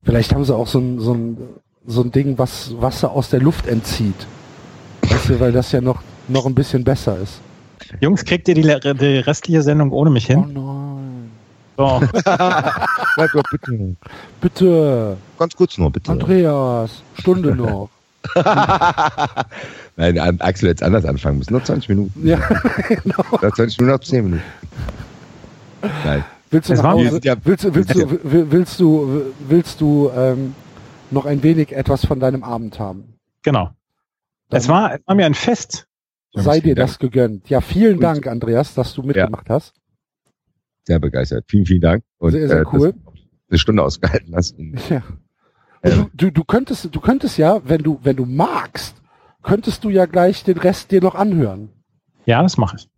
Vielleicht 0.03 0.33
haben 0.33 0.45
sie 0.45 0.55
auch 0.55 0.67
so 0.67 0.79
ein, 0.79 0.99
so 0.99 1.13
ein, 1.13 1.37
so 1.85 2.01
ein 2.01 2.11
Ding, 2.11 2.37
was 2.37 2.73
Wasser 2.81 3.11
aus 3.11 3.29
der 3.29 3.41
Luft 3.41 3.67
entzieht. 3.67 4.27
Weißt 5.03 5.29
du, 5.29 5.39
weil 5.39 5.51
das 5.51 5.71
ja 5.71 5.81
noch, 5.81 6.01
noch 6.27 6.45
ein 6.45 6.55
bisschen 6.55 6.83
besser 6.83 7.17
ist. 7.19 7.41
Jungs, 8.01 8.23
kriegt 8.25 8.47
ihr 8.47 8.55
die, 8.55 8.61
die 8.61 9.17
restliche 9.19 9.61
Sendung 9.61 9.91
ohne 9.91 10.09
mich 10.09 10.25
Oh 10.29 10.33
hin? 10.33 10.53
nein. 10.53 11.31
So. 11.77 12.01
Bleib 13.15 13.31
doch 13.33 13.43
bitte. 13.51 13.95
Bitte, 14.41 15.17
Ganz 15.37 15.55
kurz 15.55 15.77
nur, 15.77 15.91
bitte. 15.91 16.11
Andreas, 16.11 17.03
Stunde 17.17 17.55
noch. 17.55 17.89
Nein, 19.95 20.39
Axel 20.41 20.69
hätte 20.69 20.85
anders 20.85 21.05
anfangen 21.05 21.37
müssen. 21.39 21.53
Noch 21.53 21.63
20 21.63 21.89
Minuten. 21.89 22.25
Ja, 22.27 22.37
genau. 22.87 23.23
Noch 23.31 23.53
20 23.55 23.79
Minuten, 23.79 23.85
noch 23.95 23.99
10 23.99 24.23
Minuten. 24.25 24.43
Nein. 26.05 26.23
Willst 26.51 26.69
du, 26.69 26.73
Es 26.73 26.81
nach 26.81 26.91
Hause, 26.93 27.19
ja- 27.23 27.35
willst, 27.43 27.63
du- 27.63 27.75
willst, 27.75 27.93
du, 27.95 28.09
will- 28.31 28.47
willst 28.51 28.79
du, 28.79 29.21
willst 29.47 29.81
du 29.81 30.09
ähm, 30.15 30.55
noch 31.11 31.25
ein 31.25 31.43
wenig 31.43 31.71
etwas 31.75 32.05
von 32.05 32.19
deinem 32.19 32.43
Abend 32.43 32.79
haben? 32.79 33.15
Genau. 33.43 33.69
Dann 34.49 34.57
Es 34.59 34.67
war, 34.67 34.95
es 34.95 35.01
war 35.05 35.15
mir 35.15 35.25
ein 35.25 35.33
Fest. 35.35 35.85
Sei 36.33 36.59
dir 36.59 36.75
das 36.75 36.99
gegönnt. 36.99 37.49
Ja, 37.49 37.61
vielen 37.61 37.95
Und- 37.95 38.01
Dank, 38.03 38.27
Andreas, 38.27 38.73
dass 38.75 38.93
du 38.93 39.03
mitgemacht 39.03 39.49
hast. 39.49 39.73
Sehr 40.85 40.99
begeistert. 40.99 41.45
Vielen, 41.47 41.65
vielen 41.65 41.81
Dank. 41.81 42.03
Und, 42.17 42.31
Sehr, 42.31 42.47
sehr 42.47 42.61
äh, 42.61 42.65
cool. 42.73 42.93
eine 43.49 43.57
Stunde 43.59 43.83
ausgehalten 43.83 44.35
hast. 44.35 44.55
Ja. 44.89 45.03
Äh, 45.81 45.91
Du, 45.91 46.09
du, 46.13 46.31
du 46.31 46.43
könntest, 46.43 46.93
du 46.93 46.99
könntest 46.99 47.37
ja, 47.37 47.61
wenn 47.63 47.83
du, 47.83 47.99
wenn 48.03 48.15
du 48.15 48.25
magst, 48.25 48.95
könntest 49.43 49.83
du 49.83 49.89
ja 49.89 50.05
gleich 50.05 50.43
den 50.43 50.57
Rest 50.57 50.91
dir 50.91 51.01
noch 51.01 51.15
anhören. 51.15 51.69
Ja, 52.25 52.41
das 52.41 52.57
mache 52.57 52.77
ich. 52.77 52.89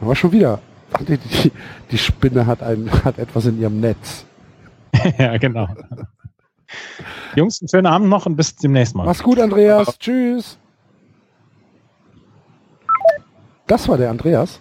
Aber 0.00 0.14
schon 0.16 0.32
wieder. 0.32 0.60
Die, 1.08 1.16
die, 1.16 1.52
die 1.90 1.98
Spinne 1.98 2.46
hat 2.46 2.62
ein, 2.62 2.90
hat 3.04 3.18
etwas 3.18 3.46
in 3.46 3.60
ihrem 3.60 3.80
Netz. 3.80 4.26
ja, 5.18 5.38
genau. 5.38 5.68
Jungs, 7.34 7.60
einen 7.62 7.68
schönen 7.68 7.86
Abend 7.86 8.08
noch 8.08 8.26
und 8.26 8.36
bis 8.36 8.56
demnächst 8.56 8.94
mal. 8.94 9.06
Mach's 9.06 9.22
gut, 9.22 9.38
Andreas. 9.38 9.98
Tschüss. 9.98 10.58
Das 13.66 13.88
war 13.88 13.96
der 13.96 14.10
Andreas. 14.10 14.60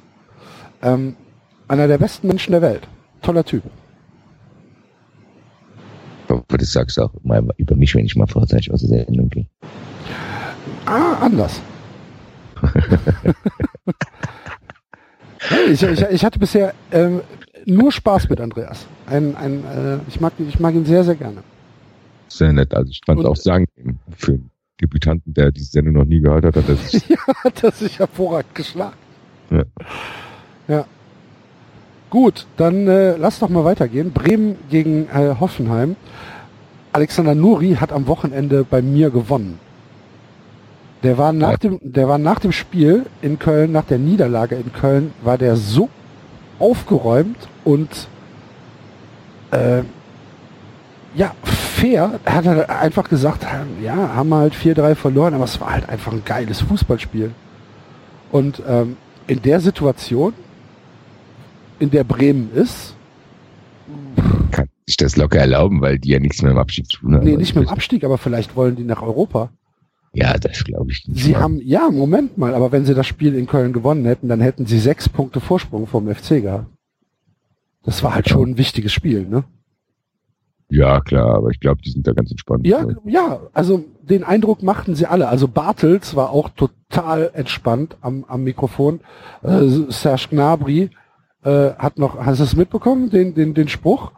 Ähm, 0.82 1.16
einer 1.68 1.88
der 1.88 1.98
besten 1.98 2.28
Menschen 2.28 2.52
der 2.52 2.62
Welt. 2.62 2.88
Toller 3.22 3.44
Typ. 3.44 3.64
Ich 6.32 6.38
hoffe, 6.38 6.58
das 6.58 6.72
sagst 6.72 6.98
du 6.98 7.04
auch 7.04 7.14
mal 7.24 7.44
über 7.58 7.76
mich, 7.76 7.94
wenn 7.96 8.06
ich 8.06 8.16
mal 8.16 8.28
vorzeitig 8.28 8.72
aus 8.72 8.82
der 8.82 9.06
Sendung 9.06 9.30
gehe. 9.30 9.46
Ah, 10.86 11.16
anders. 11.22 11.60
ich, 15.72 15.84
ich, 15.84 16.02
ich 16.02 16.26
hatte 16.26 16.40
bisher 16.40 16.74
ähm, 16.92 17.22
nur 17.66 17.92
Spaß 17.92 18.30
mit 18.30 18.40
Andreas. 18.40 18.86
Ein, 19.08 19.36
ein, 19.36 19.66
äh, 19.66 19.98
ich, 20.08 20.22
mag, 20.22 20.34
ich 20.40 20.60
mag 20.60 20.74
ihn 20.74 20.86
sehr, 20.86 21.04
sehr 21.04 21.16
gerne. 21.16 21.44
Sehr 22.28 22.54
nett. 22.54 22.74
Also 22.74 22.90
ich 22.92 23.02
fand 23.06 23.20
es 23.20 23.26
auch 23.26 23.36
sagen, 23.36 23.66
für 24.16 24.34
einen 24.34 24.52
Debütanten, 24.80 25.34
der 25.34 25.52
diese 25.52 25.72
Sendung 25.72 25.96
noch 25.96 26.06
nie 26.06 26.22
gehört 26.22 26.46
hat, 26.46 26.56
hat 26.56 26.70
er 26.70 26.76
sich 26.76 27.10
ja, 27.10 27.18
hat 27.44 27.64
er 27.64 27.72
sich 27.72 28.00
hervorragend 28.00 28.56
geschlagen. 28.56 28.96
Ja. 29.50 29.64
Ja. 30.68 30.86
Gut, 32.12 32.46
dann 32.58 32.90
äh, 32.90 33.16
lass 33.16 33.40
doch 33.40 33.48
mal 33.48 33.64
weitergehen. 33.64 34.12
Bremen 34.12 34.58
gegen 34.70 35.08
äh, 35.08 35.34
Hoffenheim. 35.40 35.96
Alexander 36.92 37.34
Nuri 37.36 37.78
hat 37.80 37.94
am 37.94 38.06
Wochenende 38.06 38.66
bei 38.70 38.82
mir 38.82 39.10
gewonnen. 39.10 39.60
Der 41.04 41.18
war 41.18 41.32
nach 41.32 41.58
dem, 41.58 41.80
der 41.82 42.10
war 42.10 42.18
nach 42.18 42.40
dem 42.40 42.52
Spiel 42.52 43.06
in 43.22 43.40
Köln, 43.40 43.72
nach 43.72 43.86
der 43.86 43.98
Niederlage 43.98 44.56
in 44.56 44.74
Köln, 44.74 45.14
war 45.24 45.38
der 45.38 45.56
so 45.56 45.88
aufgeräumt 46.60 47.48
und 47.64 48.10
äh, 49.52 49.84
ja, 51.16 51.32
fair. 51.44 52.20
Er 52.26 52.36
hat 52.36 52.46
halt 52.46 52.70
einfach 52.70 53.08
gesagt, 53.08 53.48
ja, 53.82 54.16
haben 54.16 54.28
wir 54.30 54.38
halt 54.38 54.54
4-3 54.54 54.96
verloren, 54.96 55.34
aber 55.34 55.46
es 55.46 55.62
war 55.62 55.72
halt 55.72 55.88
einfach 55.88 56.12
ein 56.12 56.24
geiles 56.26 56.60
Fußballspiel. 56.60 57.32
Und 58.34 58.62
ähm, 58.68 58.98
in 59.28 59.42
der 59.42 59.62
Situation, 59.62 60.34
in 61.82 61.90
der 61.90 62.04
Bremen 62.04 62.52
ist, 62.54 62.96
kann 64.52 64.68
sich 64.86 64.98
das 64.98 65.18
locker 65.18 65.40
erlauben, 65.40 65.82
weil 65.82 66.00
die 66.00 66.10
ja 66.10 66.20
nichts 66.20 66.42
mehr 66.42 66.52
im 66.52 66.58
Abstieg 66.58 66.90
zu 66.90 67.00
tun 67.00 67.16
haben. 67.16 67.26
nee, 67.26 67.36
nicht 67.36 67.56
mit 67.56 67.66
dem 67.68 67.70
Abstieg, 67.70 68.04
aber 68.04 68.18
vielleicht 68.18 68.56
wollen 68.56 68.76
die 68.76 68.84
nach 68.84 69.02
Europa. 69.02 69.50
Ja, 70.14 70.38
das 70.38 70.64
glaube 70.64 70.92
ich 70.92 71.08
nicht. 71.08 71.24
Sie 71.24 71.32
mal. 71.32 71.42
haben, 71.42 71.60
ja, 71.64 71.90
Moment 71.90 72.38
mal, 72.38 72.54
aber 72.54 72.72
wenn 72.72 72.86
sie 72.86 72.94
das 72.94 73.08
Spiel 73.08 73.36
in 73.36 73.48
Köln 73.48 73.74
gewonnen 73.74 74.06
hätten, 74.06 74.28
dann 74.28 74.42
hätten 74.42 74.66
sie 74.66 74.80
sechs 74.80 75.10
Punkte 75.10 75.40
Vorsprung 75.40 75.88
vom 75.88 76.14
FC 76.14 76.42
gehabt. 76.42 76.68
Das 77.84 78.04
war 78.04 78.14
halt 78.14 78.30
schon 78.30 78.52
ein 78.52 78.58
wichtiges 78.58 78.94
Spiel, 78.94 79.28
ne? 79.28 79.44
Ja, 80.70 81.02
klar, 81.02 81.36
aber 81.36 81.50
ich 81.50 81.60
glaube, 81.60 81.82
die 81.82 81.90
sind 81.90 82.08
da 82.08 82.14
ganz 82.14 82.32
entspannt. 82.32 82.66
Ja, 82.66 82.86
ja, 83.06 83.42
also 83.52 83.84
den 84.04 84.24
Eindruck 84.24 84.64
machten 84.64 84.96
sie 84.96 85.06
alle. 85.06 85.28
Also 85.28 85.48
Bartels 85.48 86.16
war 86.16 86.30
auch 86.30 86.50
total 86.50 87.32
entspannt 87.34 87.98
am, 88.00 88.24
am 88.26 88.44
Mikrofon. 88.44 89.02
Äh, 89.44 89.68
Serge 89.90 90.28
Gnabry 90.30 90.90
äh, 91.44 91.72
hat 91.78 91.98
noch, 92.00 92.18
hast 92.20 92.40
du 92.40 92.44
es 92.44 92.56
mitbekommen, 92.56 93.10
den, 93.10 93.34
den, 93.36 93.54
den 93.54 93.68
Spruch 93.68 94.12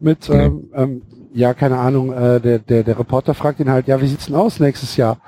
mit, 0.00 0.28
Nee. 0.28 0.44
ähm, 0.46 0.70
ähm, 0.74 1.02
ja, 1.34 1.54
keine 1.54 1.78
Ahnung, 1.78 2.12
äh, 2.12 2.40
der, 2.40 2.58
der, 2.60 2.82
der 2.84 2.98
Reporter 2.98 3.34
fragt 3.34 3.60
ihn 3.60 3.70
halt, 3.70 3.86
ja, 3.88 4.00
wie 4.00 4.06
sieht's 4.06 4.26
denn 4.26 4.34
aus 4.36 4.60
nächstes 4.60 4.96
Jahr? 4.96 5.18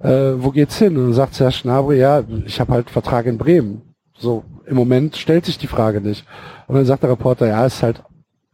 Äh, 0.00 0.34
wo 0.36 0.50
geht's 0.50 0.78
hin? 0.78 0.96
Und 0.96 1.04
dann 1.04 1.12
sagt 1.14 1.34
Serge 1.34 1.60
Gnabry, 1.62 1.98
ja, 1.98 2.22
ich 2.46 2.60
habe 2.60 2.72
halt 2.72 2.90
Vertrag 2.90 3.26
in 3.26 3.38
Bremen. 3.38 3.82
So, 4.16 4.44
im 4.66 4.76
Moment 4.76 5.16
stellt 5.16 5.44
sich 5.46 5.58
die 5.58 5.66
Frage 5.66 6.00
nicht. 6.00 6.24
Und 6.68 6.76
dann 6.76 6.84
sagt 6.86 7.02
der 7.02 7.10
Reporter, 7.10 7.46
ja, 7.48 7.66
ist 7.66 7.82
halt 7.82 8.02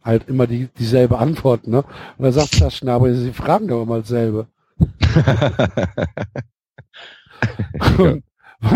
halt 0.03 0.27
immer 0.29 0.47
die 0.47 0.67
dieselbe 0.79 1.17
Antwort, 1.17 1.67
ne? 1.67 1.79
Und 2.17 2.23
dann 2.23 2.31
sagt 2.31 2.55
Serge 2.55 2.77
Gnabry, 2.81 3.13
sie 3.15 3.33
fragen 3.33 3.67
doch 3.67 3.83
immer 3.83 3.99
dasselbe. 3.99 4.47
Und 7.97 8.23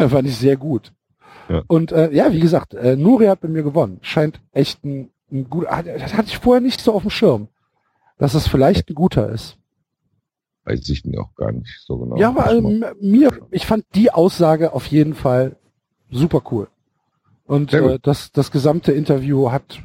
fand 0.10 0.28
ich 0.28 0.38
sehr 0.38 0.58
gut. 0.58 0.92
Ja. 1.50 1.64
Und 1.68 1.92
äh, 1.92 2.12
ja, 2.12 2.32
wie 2.32 2.40
gesagt, 2.40 2.74
äh, 2.74 2.96
Nuri 2.96 3.26
hat 3.26 3.42
bei 3.42 3.48
mir 3.48 3.64
gewonnen. 3.64 3.98
Scheint 4.02 4.40
echt 4.52 4.84
ein, 4.86 5.10
ein 5.32 5.50
guter. 5.50 5.84
Das 5.84 6.14
hatte 6.14 6.28
ich 6.28 6.38
vorher 6.38 6.62
nicht 6.62 6.80
so 6.80 6.94
auf 6.94 7.02
dem 7.02 7.12
Schirm, 7.12 7.48
dass 8.18 8.36
es 8.36 8.48
vielleicht 8.48 8.90
ein 8.90 8.96
guter 8.96 9.30
ist. 9.30 9.58
Weiß 10.66 10.88
ich 10.90 11.06
mir 11.06 11.22
auch 11.22 11.34
gar 11.36 11.52
nicht 11.52 11.80
so 11.86 11.98
genau. 11.98 12.18
Ja, 12.18 12.30
aber 12.30 12.54
ähm, 12.54 12.86
mir, 13.02 13.32
ich 13.50 13.66
fand 13.66 13.86
die 13.96 14.12
Aussage 14.12 14.74
auf 14.74 14.86
jeden 14.88 15.16
Fall 15.16 15.56
super 16.12 16.44
cool. 16.52 16.68
Und 17.46 17.74
äh, 17.74 17.98
das, 18.00 18.32
das 18.32 18.52
gesamte 18.52 18.92
Interview 18.92 19.52
hat, 19.52 19.82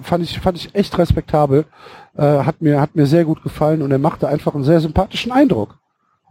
fand 0.00 0.24
ich, 0.24 0.40
fand 0.40 0.56
ich 0.56 0.74
echt 0.74 0.96
respektabel, 0.96 1.66
äh, 2.14 2.22
hat 2.22 2.62
mir, 2.62 2.80
hat 2.80 2.96
mir 2.96 3.06
sehr 3.06 3.26
gut 3.26 3.42
gefallen 3.42 3.82
und 3.82 3.90
er 3.90 3.98
machte 3.98 4.28
einfach 4.28 4.54
einen 4.54 4.64
sehr 4.64 4.80
sympathischen 4.80 5.30
Eindruck 5.30 5.78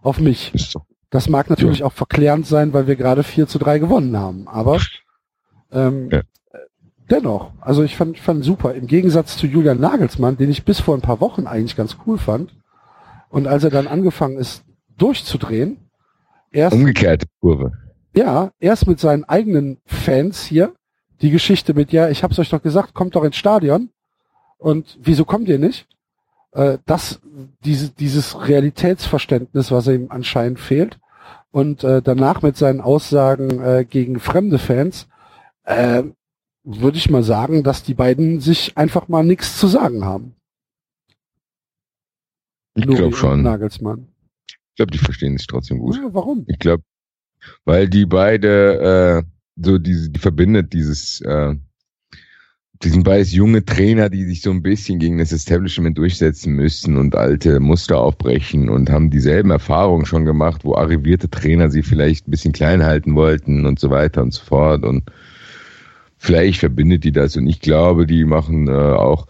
auf 0.02 0.20
mich. 0.20 0.52
Ist 0.56 0.72
so. 0.72 0.82
Das 1.10 1.30
mag 1.30 1.50
natürlich 1.50 1.84
auch 1.84 1.94
verklärend 1.94 2.46
sein, 2.48 2.74
weil 2.74 2.88
wir 2.88 2.96
gerade 2.96 3.24
4 3.24 3.48
zu 3.48 3.60
3 3.60 3.80
gewonnen 3.80 4.18
haben, 4.18 4.48
aber 4.48 4.80
ähm, 5.72 6.10
Ja. 6.12 6.22
dennoch, 7.10 7.52
also 7.62 7.84
ich 7.84 7.96
fand, 7.96 8.18
fand 8.20 8.44
super. 8.44 8.74
Im 8.74 8.88
Gegensatz 8.88 9.38
zu 9.38 9.48
Julian 9.48 9.80
Nagelsmann, 9.80 10.38
den 10.38 10.50
ich 10.50 10.66
bis 10.66 10.80
vor 10.80 10.96
ein 10.96 11.02
paar 11.02 11.22
Wochen 11.22 11.48
eigentlich 11.48 11.76
ganz 11.76 11.98
cool 12.06 12.18
fand. 12.18 12.56
Und 13.30 13.48
als 13.48 13.64
er 13.64 13.70
dann 13.70 13.88
angefangen 13.88 14.38
ist, 14.38 14.64
durchzudrehen, 14.98 15.78
erst, 16.52 16.76
Umgekehrte 16.76 17.28
Kurve. 17.40 17.72
ja, 18.16 18.52
erst 18.60 18.88
mit 18.88 19.00
seinen 19.00 19.24
eigenen 19.26 19.78
Fans 19.86 20.44
hier, 20.44 20.74
die 21.22 21.32
Geschichte 21.32 21.74
mit, 21.74 21.92
ja, 21.92 22.10
ich 22.10 22.24
hab's 22.24 22.40
euch 22.40 22.50
doch 22.50 22.62
gesagt, 22.62 22.94
kommt 22.94 23.16
doch 23.16 23.24
ins 23.24 23.36
Stadion. 23.38 23.90
Und 24.58 24.98
wieso 25.02 25.26
kommt 25.26 25.48
ihr 25.50 25.60
nicht? 25.60 25.88
Äh, 26.56 26.78
das, 26.86 27.20
diese, 27.66 27.90
dieses 27.90 28.48
Realitätsverständnis, 28.48 29.72
was 29.72 29.88
ihm 29.88 30.08
anscheinend 30.10 30.60
fehlt. 30.60 31.00
Und 31.52 31.84
äh, 31.84 32.02
danach 32.02 32.42
mit 32.42 32.58
seinen 32.58 32.82
Aussagen 32.82 33.62
äh, 33.62 33.86
gegen 33.88 34.20
fremde 34.20 34.58
Fans, 34.58 35.08
äh, 35.64 36.04
würde 36.64 36.98
ich 36.98 37.10
mal 37.10 37.24
sagen, 37.24 37.64
dass 37.64 37.84
die 37.84 37.94
beiden 37.94 38.40
sich 38.40 38.78
einfach 38.78 39.08
mal 39.08 39.24
nichts 39.24 39.60
zu 39.60 39.68
sagen 39.68 40.06
haben. 40.06 40.36
Ich 42.74 42.86
glaube 42.86 43.16
schon. 43.16 43.44
Nagelsmann. 43.44 44.08
Ich 44.48 44.78
glaube, 44.78 44.92
die 44.92 44.98
verstehen 44.98 45.38
sich 45.38 45.48
trotzdem 45.48 45.80
gut. 45.80 45.96
Ja, 45.96 46.14
warum? 46.14 46.46
Ich 46.48 46.60
glaube, 46.60 46.84
weil 47.64 47.88
die 47.88 48.06
beide 48.06 49.24
äh, 49.24 49.24
so 49.62 49.78
diese, 49.78 50.10
die 50.10 50.20
verbindet 50.20 50.74
dieses, 50.74 51.22
äh, 51.22 51.56
die 52.86 52.92
sind 52.92 53.04
beides 53.04 53.34
junge 53.34 53.66
Trainer, 53.66 54.10
die 54.12 54.26
sich 54.26 54.42
so 54.42 54.52
ein 54.52 54.62
bisschen 54.62 55.00
gegen 55.00 55.18
das 55.18 55.32
Establishment 55.32 55.98
durchsetzen 55.98 56.54
müssen 56.54 56.98
und 56.98 57.16
alte 57.16 57.60
Muster 57.60 57.98
aufbrechen 57.98 58.70
und 58.70 58.92
haben 58.92 59.10
dieselben 59.10 59.50
Erfahrungen 59.50 60.06
schon 60.06 60.24
gemacht, 60.24 60.64
wo 60.64 60.76
arrivierte 60.76 61.28
Trainer 61.28 61.72
sie 61.72 61.82
vielleicht 61.82 62.28
ein 62.28 62.32
bisschen 62.32 62.54
klein 62.54 62.84
halten 62.84 63.16
wollten 63.16 63.66
und 63.66 63.80
so 63.80 63.90
weiter 63.90 64.22
und 64.22 64.34
so 64.34 64.44
fort 64.44 64.86
und 64.86 65.04
vielleicht 66.20 66.60
verbindet 66.60 67.04
die 67.04 67.12
das 67.12 67.36
und 67.36 67.48
ich 67.48 67.60
glaube, 67.60 68.06
die 68.06 68.24
machen 68.24 68.68
äh, 68.68 68.72
auch 68.72 69.26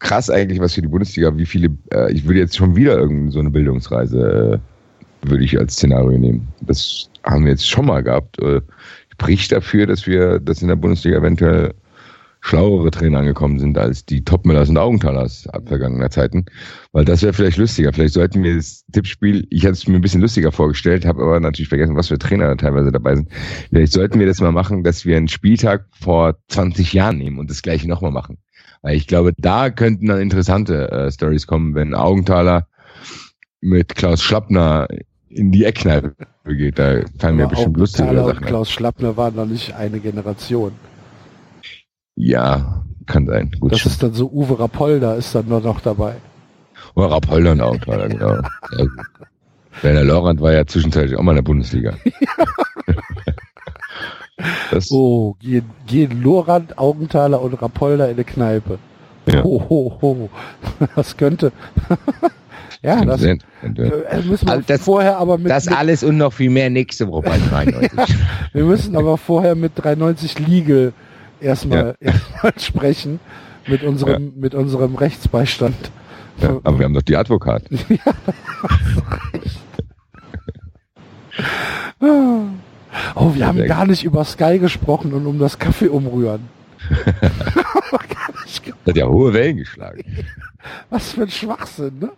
krass 0.00 0.28
eigentlich 0.28 0.60
was 0.60 0.74
für 0.74 0.82
die 0.82 0.88
Bundesliga, 0.88 1.36
wie 1.36 1.46
viele, 1.46 1.68
äh, 1.92 2.12
ich 2.12 2.26
würde 2.26 2.40
jetzt 2.40 2.56
schon 2.56 2.74
wieder 2.74 2.98
irgendeine 2.98 3.30
so 3.30 3.38
eine 3.38 3.50
Bildungsreise 3.50 4.60
äh, 5.22 5.28
würde 5.28 5.44
ich 5.44 5.56
als 5.56 5.74
Szenario 5.74 6.18
nehmen. 6.18 6.48
Das 6.62 7.08
haben 7.22 7.44
wir 7.44 7.52
jetzt 7.52 7.68
schon 7.68 7.86
mal 7.86 8.02
gehabt. 8.02 8.40
Äh, 8.42 8.60
spricht 9.12 9.52
dafür, 9.52 9.86
dass 9.86 10.06
wir, 10.06 10.40
dass 10.40 10.62
in 10.62 10.68
der 10.68 10.76
Bundesliga 10.76 11.18
eventuell 11.18 11.72
schlauere 12.40 12.90
Trainer 12.90 13.18
angekommen 13.18 13.58
sind 13.58 13.76
als 13.76 14.04
die 14.04 14.24
Topmüllers 14.24 14.68
und 14.68 14.78
Augenthalers 14.78 15.46
ab 15.48 15.68
vergangener 15.68 16.10
Zeiten. 16.10 16.46
Weil 16.92 17.04
das 17.04 17.22
wäre 17.22 17.32
vielleicht 17.32 17.58
lustiger. 17.58 17.92
Vielleicht 17.92 18.14
sollten 18.14 18.42
wir 18.42 18.56
das 18.56 18.84
Tippspiel, 18.92 19.46
ich 19.50 19.64
hatte 19.64 19.72
es 19.72 19.86
mir 19.88 19.96
ein 19.96 20.00
bisschen 20.00 20.20
lustiger 20.20 20.52
vorgestellt, 20.52 21.04
habe 21.04 21.22
aber 21.22 21.40
natürlich 21.40 21.68
vergessen, 21.68 21.96
was 21.96 22.08
für 22.08 22.18
Trainer 22.18 22.48
da 22.48 22.54
teilweise 22.54 22.92
dabei 22.92 23.16
sind. 23.16 23.28
Vielleicht 23.70 23.92
sollten 23.92 24.18
wir 24.18 24.26
das 24.26 24.40
mal 24.40 24.52
machen, 24.52 24.84
dass 24.84 25.04
wir 25.04 25.16
einen 25.16 25.28
Spieltag 25.28 25.86
vor 25.92 26.36
20 26.48 26.92
Jahren 26.92 27.18
nehmen 27.18 27.38
und 27.38 27.50
das 27.50 27.62
gleiche 27.62 27.88
nochmal 27.88 28.12
machen. 28.12 28.38
Weil 28.82 28.96
ich 28.96 29.06
glaube, 29.06 29.32
da 29.36 29.70
könnten 29.70 30.06
dann 30.06 30.20
interessante 30.20 30.90
äh, 30.90 31.10
Stories 31.10 31.46
kommen, 31.46 31.74
wenn 31.74 31.94
Augenthaler 31.94 32.68
mit 33.60 33.96
Klaus 33.96 34.22
Schlappner 34.22 34.86
in 35.28 35.52
die 35.52 35.64
Eckkneipe 35.64 36.14
geht. 36.46 36.78
Da 36.78 37.00
fallen 37.18 37.36
mir 37.36 37.48
bestimmt 37.48 37.76
lustige 37.76 38.14
Sachen. 38.14 38.46
Klaus 38.46 38.70
Schlappner 38.70 39.16
waren 39.16 39.34
noch 39.34 39.46
nicht 39.46 39.74
eine 39.74 40.00
Generation. 40.00 40.72
Ja, 42.20 42.82
kann 43.06 43.26
sein. 43.26 43.52
Gut. 43.60 43.70
Das 43.72 43.86
ist 43.86 44.02
dann 44.02 44.12
so 44.12 44.28
Uwe 44.28 44.58
Rapolda 44.58 45.14
ist 45.14 45.34
dann 45.36 45.46
nur 45.48 45.60
noch 45.60 45.80
dabei. 45.80 46.16
Oder 46.96 47.12
Rapolder 47.12 47.52
und 47.52 47.60
Augenthaler, 47.60 48.08
genau. 48.08 48.34
Ja. 48.34 48.42
Werner 49.82 50.02
Lorand 50.04 50.40
war 50.40 50.52
ja 50.52 50.66
zwischenzeitlich 50.66 51.16
auch 51.16 51.22
mal 51.22 51.30
in 51.32 51.36
der 51.36 51.42
Bundesliga. 51.42 51.94
das, 54.70 54.90
Oh, 54.90 55.36
gehen, 55.40 55.68
gehen 55.86 56.22
Lorand, 56.22 56.78
Augenthaler 56.78 57.40
und 57.40 57.54
Rapolda 57.60 58.06
in 58.06 58.12
eine 58.14 58.24
Kneipe. 58.24 58.78
Ja. 59.26 59.42
Ho, 59.44 59.62
ho, 59.68 59.98
ho. 60.02 60.30
Das 60.96 61.16
könnte. 61.16 61.52
ja, 62.82 63.04
das. 63.04 63.22
Und, 63.22 63.78
äh, 63.78 63.90
müssen 64.26 64.46
wir 64.48 64.52
Also 64.54 64.64
das- 64.66 64.82
vorher 64.82 65.18
aber 65.18 65.38
mit, 65.38 65.50
das 65.50 65.66
mit 65.66 65.76
alles 65.76 66.02
und 66.02 66.16
noch 66.16 66.32
viel 66.32 66.50
mehr 66.50 66.70
nächste 66.70 67.08
Woche 67.08 67.22
bei 67.28 67.38
93. 67.50 68.16
wir 68.52 68.64
müssen 68.64 68.96
aber 68.96 69.16
vorher 69.18 69.54
mit 69.54 69.72
390 69.76 70.38
Legal 70.40 70.92
erstmal 71.40 71.96
erstmal 72.00 72.52
sprechen 72.58 73.20
mit 73.66 73.82
unserem 73.82 74.32
mit 74.36 74.54
unserem 74.54 74.94
Rechtsbeistand. 74.94 75.76
ja, 76.40 76.60
aber 76.62 76.78
wir 76.78 76.84
haben 76.84 76.94
doch 76.94 77.02
die 77.02 77.16
Advokat. 77.16 77.64
Oh, 83.14 83.34
wir 83.34 83.46
haben 83.46 83.64
gar 83.66 83.86
nicht 83.86 84.04
über 84.04 84.24
Sky 84.24 84.58
gesprochen 84.58 85.12
und 85.12 85.26
um 85.26 85.38
das 85.38 85.58
Kaffee 85.58 85.88
umrühren. 85.88 86.48
Hat 88.86 88.96
ja 88.96 89.06
hohe 89.06 89.32
Wellen 89.34 89.58
geschlagen. 89.58 90.04
was 90.90 91.12
für 91.12 91.22
ein 91.22 91.30
Schwachsinn, 91.30 91.98
ne? 91.98 92.10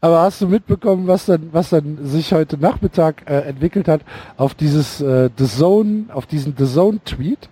Aber 0.00 0.22
hast 0.22 0.40
du 0.40 0.48
mitbekommen, 0.48 1.06
was 1.06 1.26
dann, 1.26 1.48
was 1.52 1.70
dann 1.70 1.98
sich 2.02 2.32
heute 2.32 2.58
Nachmittag 2.58 3.22
äh, 3.26 3.40
entwickelt 3.42 3.86
hat 3.86 4.00
auf 4.36 4.54
dieses 4.54 5.00
äh, 5.00 5.30
The 5.38 5.46
Zone, 5.46 6.06
auf 6.12 6.26
diesen 6.26 6.54
The 6.58 6.66
Zone 6.66 6.98
Tweet? 7.04 7.48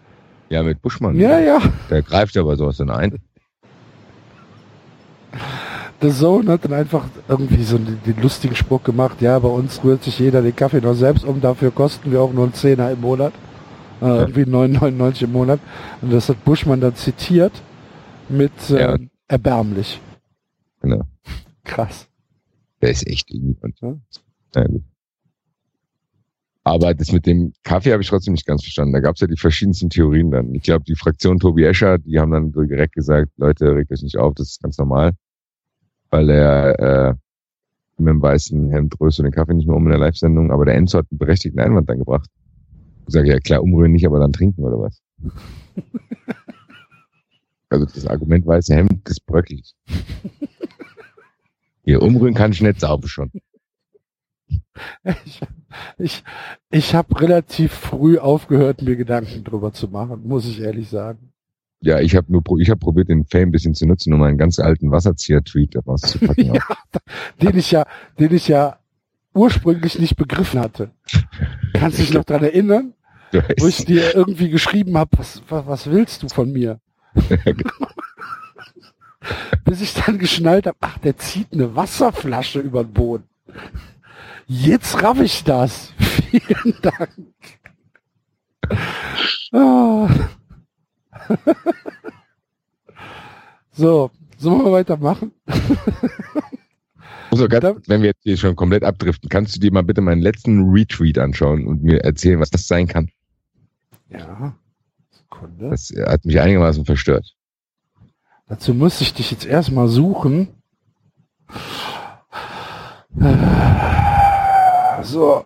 Ja, 0.53 0.63
mit 0.63 0.83
Buschmann. 0.83 1.17
Ja, 1.17 1.39
ja. 1.39 1.63
Der 1.89 2.03
greift 2.03 2.37
aber 2.37 2.57
sowas 2.57 2.77
dann 2.77 2.91
ein. 2.91 3.19
The 6.03 6.11
Zone 6.11 6.53
hat 6.53 6.67
dann 6.67 6.75
einfach 6.75 7.07
irgendwie 7.27 7.63
so 7.63 7.79
den, 7.79 8.03
den, 8.05 8.21
lustigen 8.21 8.55
Spruch 8.55 8.83
gemacht, 8.83 9.23
ja, 9.23 9.39
bei 9.39 9.49
uns 9.49 9.83
rührt 9.83 10.05
sich 10.05 10.19
jeder 10.19 10.43
den 10.43 10.55
Kaffee 10.55 10.83
noch 10.83 10.93
selbst 10.93 11.25
um, 11.25 11.41
dafür 11.41 11.71
kosten 11.71 12.13
wir 12.13 12.21
auch 12.21 12.35
nur 12.35 12.45
einen 12.45 12.53
Zehner 12.53 12.91
im 12.91 13.01
Monat. 13.01 13.33
Äh, 14.03 14.05
ja. 14.05 14.21
Irgendwie 14.21 14.43
9,99 14.43 15.25
im 15.25 15.33
Monat. 15.33 15.61
Und 16.03 16.13
das 16.13 16.29
hat 16.29 16.45
Buschmann 16.45 16.83
dann 16.83 16.97
zitiert 16.97 17.63
mit 18.29 18.53
äh, 18.69 18.79
ja. 18.79 18.99
erbärmlich. 19.29 20.03
Genau. 20.83 21.01
Krass. 21.65 22.09
Der 22.83 22.91
ist 22.91 23.07
echt 23.07 23.31
irgendwie. 23.31 23.57
Ja? 23.81 23.95
Ja, 24.57 24.65
gut. 24.65 24.83
Aber 26.65 26.95
das 26.95 27.11
mit 27.11 27.27
dem 27.27 27.53
Kaffee 27.65 27.93
habe 27.93 28.03
ich 28.03 28.09
trotzdem 28.09 28.35
nicht 28.35 28.47
ganz 28.47 28.63
verstanden. 28.63 28.93
Da 28.93 29.01
gab 29.01 29.17
es 29.17 29.21
ja 29.21 29.27
die 29.27 29.37
verschiedensten 29.37 29.91
Theorien 29.91 30.31
dann. 30.31 30.55
Ich 30.55 30.63
glaube, 30.63 30.85
die 30.85 30.95
Fraktion 30.95 31.39
Tobi 31.39 31.65
Escher, 31.65 31.99
die 31.99 32.21
haben 32.21 32.31
dann 32.31 32.53
direkt 32.53 32.95
gesagt, 32.95 33.33
Leute, 33.37 33.75
regt 33.75 33.91
euch 33.91 34.03
nicht 34.03 34.17
auf, 34.17 34.35
das 34.35 34.51
ist 34.51 34.63
ganz 34.63 34.79
normal. 34.79 35.13
Weil 36.11 36.31
er 36.31 36.79
äh, 36.79 37.15
mit 37.99 38.09
dem 38.09 38.23
weißen 38.23 38.71
Hemd 38.71 38.95
röst 39.01 39.19
den 39.19 39.31
Kaffee 39.33 39.55
nicht 39.55 39.67
mehr 39.67 39.77
um 39.77 39.85
in 39.85 39.91
der 39.91 39.99
Live-Sendung, 39.99 40.53
aber 40.53 40.65
der 40.65 40.75
Enzo 40.75 40.99
hat 40.99 41.07
einen 41.11 41.19
berechtigten 41.19 41.59
Einwand 41.59 41.89
dann 41.89 41.99
gebracht. 41.99 42.29
Ich 43.09 43.15
sage, 43.15 43.29
ja 43.29 43.41
klar, 43.41 43.63
umrühren 43.63 43.93
nicht, 43.93 44.07
aber 44.07 44.21
dann 44.21 44.33
trinken 44.33 44.63
oder 44.63 44.79
was? 44.79 45.03
also 47.71 47.87
das 47.87 48.07
Argument 48.07 48.47
weiße 48.47 48.75
Hemd 48.75 49.09
ist 49.09 49.27
bröcklig. 49.27 49.75
Hier, 51.85 52.01
umrühren 52.01 52.35
kann 52.35 52.53
ich 52.53 52.61
nicht 52.61 52.79
sauber 52.79 53.09
schon. 53.09 53.33
Ich, 55.25 55.41
ich, 55.99 56.25
ich 56.71 56.95
habe 56.95 57.21
relativ 57.21 57.73
früh 57.73 58.19
aufgehört, 58.19 58.83
mir 58.83 58.97
Gedanken 58.97 59.45
drüber 59.45 59.73
zu 59.73 59.89
machen, 59.89 60.27
muss 60.27 60.47
ich 60.47 60.61
ehrlich 60.61 60.89
sagen. 60.89 61.33
Ja, 61.81 61.99
ich 61.99 62.15
habe 62.15 62.31
nur 62.31 62.43
ich 62.61 62.71
hab 62.71 62.79
probiert, 62.79 63.09
den 63.09 63.25
Fame 63.25 63.49
ein 63.49 63.51
bisschen 63.51 63.75
zu 63.75 63.87
nutzen, 63.87 64.13
um 64.13 64.23
einen 64.23 64.39
ganz 64.39 64.61
alten 64.61 64.93
Wasserzieher-Tweet 64.93 65.75
daraus 65.75 66.01
zu 66.03 66.21
packen. 66.21 66.55
ja, 66.55 66.63
den 67.43 67.59
ich 67.59 67.73
ja, 67.73 67.85
den 68.21 68.33
ich 68.33 68.47
ja 68.47 68.79
ursprünglich 69.35 69.99
nicht 69.99 70.17
begriffen 70.17 70.61
hatte. 70.61 70.93
Kannst 71.73 71.99
du 71.99 72.03
dich 72.03 72.15
noch 72.15 72.25
dran 72.25 72.45
erinnern? 72.45 72.95
Wo 73.59 73.67
ich 73.67 73.85
dir 73.85 74.15
irgendwie 74.15 74.51
geschrieben 74.51 74.97
habe, 74.97 75.11
was, 75.19 75.43
was, 75.49 75.67
was 75.67 75.91
willst 75.91 76.23
du 76.23 76.29
von 76.29 76.53
mir? 76.53 76.81
Bis 79.65 79.81
ich 79.81 79.95
dann 79.95 80.19
geschnallt 80.19 80.67
habe, 80.67 80.77
ach, 80.81 80.99
der 80.99 81.17
zieht 81.17 81.53
eine 81.53 81.75
Wasserflasche 81.75 82.61
über 82.61 82.85
den 82.85 82.93
Boden. 82.93 83.25
Jetzt 84.55 85.03
raff 85.03 85.19
ich 85.19 85.45
das. 85.45 85.95
Vielen 86.31 86.75
Dank. 86.83 87.09
Ah. 89.51 90.11
so, 93.73 94.11
sollen 94.37 94.65
wir 94.65 94.73
weitermachen? 94.73 95.33
Also, 97.31 97.49
ganz, 97.49 97.89
wenn 97.89 98.03
wir 98.03 98.11
jetzt 98.11 98.25
hier 98.25 98.37
schon 98.37 98.55
komplett 98.55 98.85
abdriften, 98.85 99.31
kannst 99.31 99.57
du 99.57 99.61
dir 99.61 99.73
mal 99.73 99.85
bitte 99.85 100.03
meinen 100.03 100.21
letzten 100.21 100.71
Retweet 100.71 101.17
anschauen 101.17 101.67
und 101.67 101.83
mir 101.83 102.05
erzählen, 102.05 102.39
was 102.39 102.51
das 102.51 102.69
sein 102.69 102.87
kann? 102.87 103.09
Ja. 104.11 104.55
Sekunde. 105.09 105.71
Das 105.71 105.91
hat 106.07 106.27
mich 106.27 106.39
einigermaßen 106.39 106.85
verstört. 106.85 107.35
Dazu 108.49 108.75
muss 108.75 109.01
ich 109.01 109.15
dich 109.15 109.31
jetzt 109.31 109.47
erstmal 109.47 109.89
suchen. 109.89 110.49
So. 115.05 115.45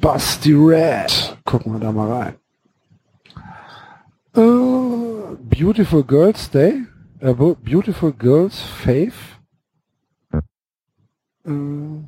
Busty 0.00 0.54
Red. 0.54 1.36
Gucken 1.44 1.72
wir 1.72 1.80
da 1.80 1.92
mal 1.92 2.10
rein. 2.10 2.34
Uh, 4.36 5.36
Beautiful 5.42 6.02
Girls 6.04 6.50
Day. 6.50 6.82
Uh, 7.22 7.54
Beautiful 7.56 8.12
Girls 8.12 8.60
Faith. 8.60 9.38
Uh, 11.46 12.02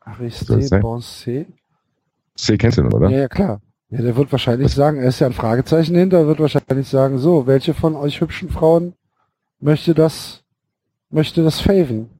Aristide 0.00 0.80
Bonset. 0.80 1.46
C 2.36 2.56
kennst 2.58 2.78
du 2.78 2.82
noch, 2.82 2.92
oder? 2.92 3.10
Ja, 3.10 3.18
ja, 3.20 3.28
klar. 3.28 3.60
Ja, 3.90 4.02
der 4.02 4.16
wird 4.16 4.32
wahrscheinlich 4.32 4.66
Was? 4.66 4.74
sagen, 4.74 4.98
er 4.98 5.08
ist 5.08 5.20
ja 5.20 5.26
ein 5.26 5.32
Fragezeichen 5.32 5.94
hinter, 5.94 6.26
wird 6.26 6.40
wahrscheinlich 6.40 6.88
sagen, 6.88 7.18
so, 7.18 7.46
welche 7.46 7.72
von 7.72 7.94
euch 7.94 8.20
hübschen 8.20 8.50
Frauen 8.50 8.94
möchte 9.60 9.94
das, 9.94 10.42
möchte 11.10 11.44
das 11.44 11.60
faven? 11.60 12.15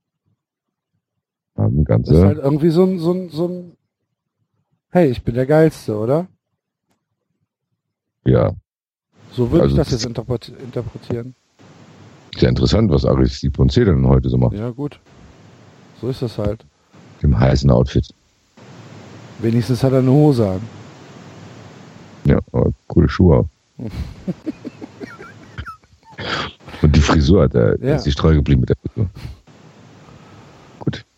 Haben 1.56 1.84
ganze 1.84 2.12
das 2.12 2.20
ist 2.20 2.26
halt 2.26 2.38
irgendwie 2.38 2.70
so 2.70 2.84
ein, 2.84 2.98
so 2.98 3.12
ein, 3.12 3.30
so 3.30 3.48
ein, 3.48 3.76
hey, 4.90 5.08
ich 5.10 5.22
bin 5.22 5.34
der 5.34 5.46
Geilste, 5.46 5.96
oder? 5.96 6.26
Ja. 8.24 8.52
So 9.32 9.50
würde 9.50 9.64
also 9.64 9.74
ich 9.74 9.82
das 9.82 9.90
jetzt 9.90 10.04
interpretieren. 10.04 11.34
Ist 12.34 12.42
ja 12.42 12.48
interessant, 12.48 12.90
was 12.90 13.04
Aristide 13.04 13.52
Ponce 13.52 13.84
denn 13.84 14.06
heute 14.06 14.28
so 14.28 14.36
macht. 14.36 14.54
Ja, 14.54 14.70
gut. 14.70 15.00
So 16.00 16.08
ist 16.08 16.22
das 16.22 16.36
halt. 16.36 16.64
Im 17.22 17.38
heißen 17.38 17.70
Outfit. 17.70 18.08
Wenigstens 19.38 19.82
hat 19.82 19.92
er 19.92 20.00
eine 20.00 20.10
Hose 20.10 20.48
an. 20.48 20.60
Ja, 22.24 22.38
aber 22.52 22.72
coole 22.88 23.08
Schuhe 23.08 23.38
auch. 23.38 23.48
Und 26.82 26.94
die 26.94 27.00
Frisur 27.00 27.44
hat 27.44 27.54
er, 27.54 27.80
ja. 27.82 27.96
ist 27.96 28.04
sich 28.04 28.14
treu 28.14 28.34
geblieben 28.34 28.60
mit 28.60 28.68
der 28.70 28.76
Frisur. 28.76 29.08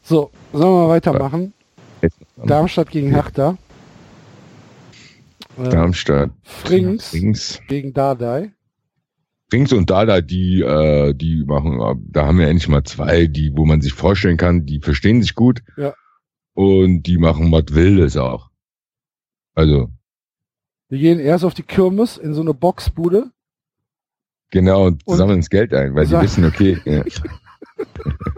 So, 0.08 0.30
sollen 0.54 0.72
wir 0.72 0.88
weitermachen? 0.88 1.52
Darmstadt 2.38 2.90
gegen 2.90 3.10
Hertha. 3.10 3.58
Äh, 5.58 5.68
Darmstadt. 5.68 6.30
Frings, 6.44 7.10
Frings 7.10 7.60
gegen 7.68 7.92
Dardai. 7.92 8.52
Frings 9.50 9.70
und 9.74 9.90
Dardai, 9.90 10.22
die, 10.22 10.62
äh, 10.62 11.12
die 11.12 11.44
machen, 11.44 12.06
da 12.10 12.24
haben 12.24 12.38
wir 12.38 12.48
endlich 12.48 12.68
mal 12.68 12.84
zwei, 12.84 13.26
die, 13.26 13.52
wo 13.54 13.66
man 13.66 13.82
sich 13.82 13.92
vorstellen 13.92 14.38
kann, 14.38 14.64
die 14.64 14.80
verstehen 14.80 15.20
sich 15.20 15.34
gut. 15.34 15.62
Ja. 15.76 15.92
Und 16.54 17.02
die 17.02 17.18
machen 17.18 17.52
was 17.52 17.74
Wildes 17.74 18.16
auch. 18.16 18.48
Also. 19.54 19.90
Wir 20.88 21.00
gehen 21.00 21.20
erst 21.20 21.44
auf 21.44 21.52
die 21.52 21.64
Kirmes 21.64 22.16
in 22.16 22.32
so 22.32 22.40
eine 22.40 22.54
Boxbude. 22.54 23.30
Genau, 24.48 24.86
und, 24.86 25.06
und 25.06 25.16
sammeln 25.18 25.40
das 25.40 25.50
Geld 25.50 25.74
ein, 25.74 25.94
weil 25.94 26.06
sie 26.06 26.18
wissen, 26.18 26.46
okay. 26.46 26.78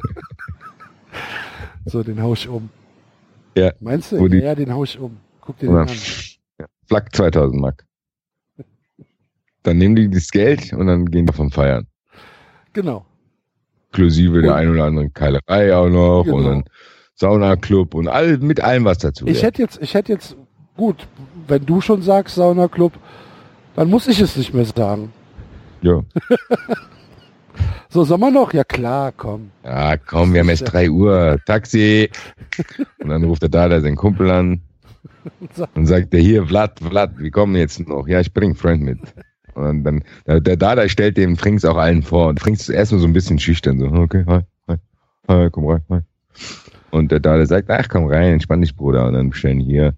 So, 1.91 2.03
den 2.05 2.23
hau 2.23 2.33
ich 2.35 2.49
um. 2.49 2.71
Ja. 3.57 3.73
Meinst 3.81 4.13
du? 4.13 4.27
Ja, 4.27 4.45
ja, 4.45 4.55
den 4.55 4.73
hau 4.73 4.85
ich 4.85 4.99
um. 4.99 5.17
Guck 5.41 5.59
dir 5.59 5.67
den 5.67 5.77
an. 5.77 5.89
Ja. 6.59 6.67
Flak 6.87 7.15
2000 7.15 7.61
Mark. 7.61 7.85
Dann 9.63 9.79
nehmen 9.79 9.97
die 9.97 10.09
das 10.09 10.31
Geld 10.31 10.73
und 10.73 10.87
dann 10.87 11.07
gehen 11.07 11.27
die 11.27 11.33
davon 11.33 11.51
feiern. 11.51 11.87
Genau. 12.73 13.05
Inklusive 13.89 14.37
und 14.37 14.43
der 14.45 14.55
ein 14.55 14.71
oder 14.71 14.85
anderen 14.85 15.13
Keilerei 15.13 15.75
auch 15.75 15.89
noch 15.89 16.23
genau. 16.25 16.37
und 16.37 16.45
dann 16.45 16.65
Saunaclub 17.15 17.95
und 17.95 18.09
all, 18.09 18.39
mit 18.39 18.61
allem, 18.61 18.85
was 18.85 18.99
dazu 18.99 19.27
Ich 19.27 19.43
hätte 19.43 19.61
jetzt, 19.61 19.83
ich 19.83 19.93
hätte 19.95 20.13
jetzt, 20.13 20.37
gut, 20.77 21.07
wenn 21.49 21.67
du 21.67 21.81
schon 21.81 22.03
sagst 22.03 22.37
Saunaclub, 22.37 22.93
dann 23.75 23.91
muss 23.91 24.07
ich 24.07 24.21
es 24.21 24.37
nicht 24.37 24.55
mehr 24.55 24.65
sagen. 24.65 25.13
Ja. 25.83 26.03
So, 27.89 28.05
sollen 28.05 28.21
wir 28.21 28.31
noch? 28.31 28.53
Ja 28.53 28.65
klar, 28.65 29.13
komm. 29.17 29.51
Ja, 29.65 29.97
komm, 29.97 30.33
wir 30.33 30.41
haben 30.41 30.49
erst 30.49 30.73
drei 30.73 30.89
Uhr. 30.91 31.39
Taxi. 31.45 32.09
Und 32.99 33.09
dann 33.09 33.25
ruft 33.25 33.43
er 33.43 33.49
da 33.49 33.81
seinen 33.81 33.97
Kumpel 33.97 34.31
an 34.31 34.61
und 35.75 35.87
sagt 35.87 36.15
er, 36.15 36.21
hier, 36.21 36.47
Vlad, 36.47 36.79
Vlad, 36.81 37.19
wir 37.19 37.31
kommen 37.31 37.57
jetzt 37.57 37.87
noch. 37.89 38.07
Ja, 38.07 38.21
ich 38.21 38.33
bring 38.33 38.55
Freund 38.55 38.83
mit. 38.83 38.99
Und 39.55 39.85
dann, 39.85 40.05
der, 40.27 40.41
der 40.41 40.57
Dada 40.57 40.89
stellt 40.89 41.17
dem 41.17 41.37
Frings 41.37 41.65
auch 41.65 41.77
allen 41.77 42.03
vor. 42.03 42.29
Und 42.29 42.41
Frings 42.41 42.61
ist 42.61 42.69
erstmal 42.71 43.01
so 43.01 43.07
ein 43.07 43.13
bisschen 43.13 43.39
schüchtern, 43.39 43.79
so, 43.79 43.87
okay, 43.87 44.25
hi, 44.27 44.41
hi, 44.69 44.77
hi, 45.29 45.49
komm 45.51 45.67
rein, 45.67 45.83
hi. 45.91 46.01
Und 46.91 47.13
der 47.13 47.21
Dada 47.21 47.45
sagt, 47.47 47.71
ach, 47.71 47.89
komm 47.89 48.07
rein, 48.07 48.35
entspann 48.35 48.61
dich, 48.61 48.75
Bruder. 48.75 49.07
Und 49.07 49.15
dann 49.15 49.31
bestellen 49.31 49.61
hier, 49.61 49.95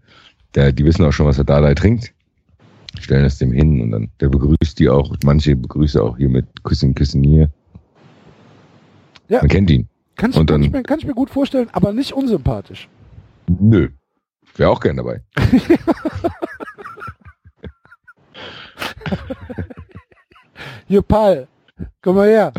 der, 0.55 0.73
die 0.73 0.85
wissen 0.85 1.05
auch 1.05 1.13
schon, 1.13 1.27
was 1.27 1.37
der 1.37 1.45
Dada 1.45 1.75
trinkt. 1.75 2.13
Stellen 3.01 3.25
es 3.25 3.39
dem 3.39 3.53
hin 3.53 3.81
und 3.81 3.91
dann, 3.91 4.11
der 4.21 4.29
begrüßt 4.29 4.79
die 4.79 4.89
auch. 4.89 5.17
Manche 5.25 5.57
begrüßen 5.57 6.01
auch 6.01 6.17
hier 6.17 6.29
mit 6.29 6.47
Küssen, 6.63 6.95
Küssen 6.95 7.25
hier. 7.25 7.51
Ja. 9.29 9.41
Man 9.41 9.49
kennt 9.49 9.71
ihn. 9.71 9.89
Kannst, 10.17 10.39
und 10.39 10.47
kann, 10.51 10.61
dann, 10.61 10.67
ich 10.67 10.73
mir, 10.73 10.83
kann 10.83 10.99
ich 10.99 11.07
mir 11.07 11.15
gut 11.15 11.31
vorstellen, 11.31 11.69
aber 11.73 11.93
nicht 11.93 12.13
unsympathisch. 12.13 12.89
Nö. 13.49 13.89
Wäre 14.57 14.71
auch 14.71 14.81
gern 14.81 14.97
dabei. 14.97 15.23
Hier, 20.87 21.03
Paul. 21.03 21.49
Komm 22.03 22.17
mal 22.17 22.29
her. 22.29 22.53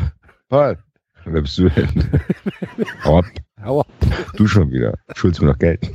Paul. 0.50 0.78
Wer 1.26 1.42
bist 1.42 1.58
du 1.58 1.70
denn? 1.70 1.90
Hau 3.06 3.20
ab. 3.20 3.26
Hau 3.64 3.82
ab. 3.82 3.88
Du 4.36 4.48
schon 4.48 4.72
wieder. 4.72 4.98
Schuldest 5.16 5.42
mir 5.42 5.50
noch 5.50 5.60
Geld. 5.60 5.90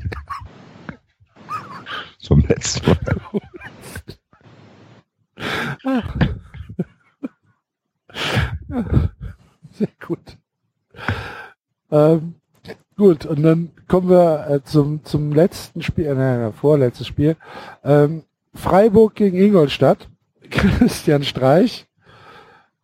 Zum 2.18 2.41
letzten 2.47 2.91
Mal. 2.91 2.99
Sehr 9.70 9.89
gut. 10.05 10.39
Ähm, 11.91 12.34
gut, 12.97 13.26
und 13.26 13.42
dann 13.42 13.70
kommen 13.86 14.10
wir 14.10 14.49
äh, 14.50 14.62
zum, 14.65 15.05
zum 15.05 15.33
letzten 15.33 15.83
Spiel, 15.83 16.07
äh, 16.07 16.15
nein, 16.15 16.52
vorletztes 16.52 17.07
Spiel. 17.07 17.36
Ähm, 17.84 18.25
Freiburg 18.55 19.15
gegen 19.15 19.39
Ingolstadt. 19.39 20.08
Christian 20.50 21.25
Streich 21.25 21.86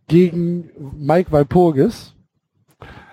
gegen 0.06 0.70
Mike 0.98 1.32
Walpurgis. 1.32 2.14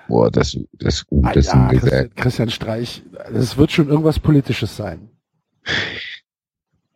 Boah, 0.08 0.30
das, 0.30 0.58
das, 0.74 1.06
Ah, 1.24 1.32
das 1.32 1.46
ja, 1.48 1.52
sind 1.54 1.70
Christian, 1.70 2.16
Christian 2.16 2.50
Streich, 2.50 3.04
das 3.32 3.56
wird 3.56 3.72
schon 3.72 3.88
irgendwas 3.88 4.20
Politisches 4.20 4.76
sein. 4.76 5.10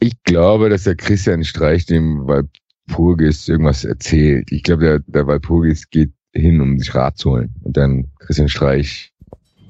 Ich 0.06 0.22
glaube, 0.22 0.70
dass 0.70 0.84
der 0.84 0.96
Christian 0.96 1.44
Streich 1.44 1.88
dem 1.88 2.28
Walpurgis 2.28 3.48
irgendwas 3.48 3.84
erzählt. 3.84 4.52
Ich 4.52 4.62
glaube, 4.62 4.84
der, 4.84 5.00
der 5.08 5.26
Walpurgis 5.26 5.90
geht 5.90 6.12
hin, 6.32 6.62
um 6.62 6.78
sich 6.78 6.94
Rat 6.94 7.18
zu 7.18 7.32
holen. 7.32 7.56
Und 7.64 7.76
dann 7.76 8.12
Christian 8.20 8.48
Streich 8.48 9.12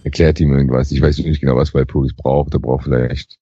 erklärt 0.03 0.41
ihm 0.41 0.51
irgendwas. 0.51 0.91
Ich 0.91 0.99
weiß 0.99 1.19
nicht 1.19 1.39
genau, 1.39 1.55
was 1.55 1.73
Walpurgis 1.73 2.14
braucht. 2.14 2.53
Er 2.53 2.59
braucht 2.59 2.83
vielleicht 2.83 3.39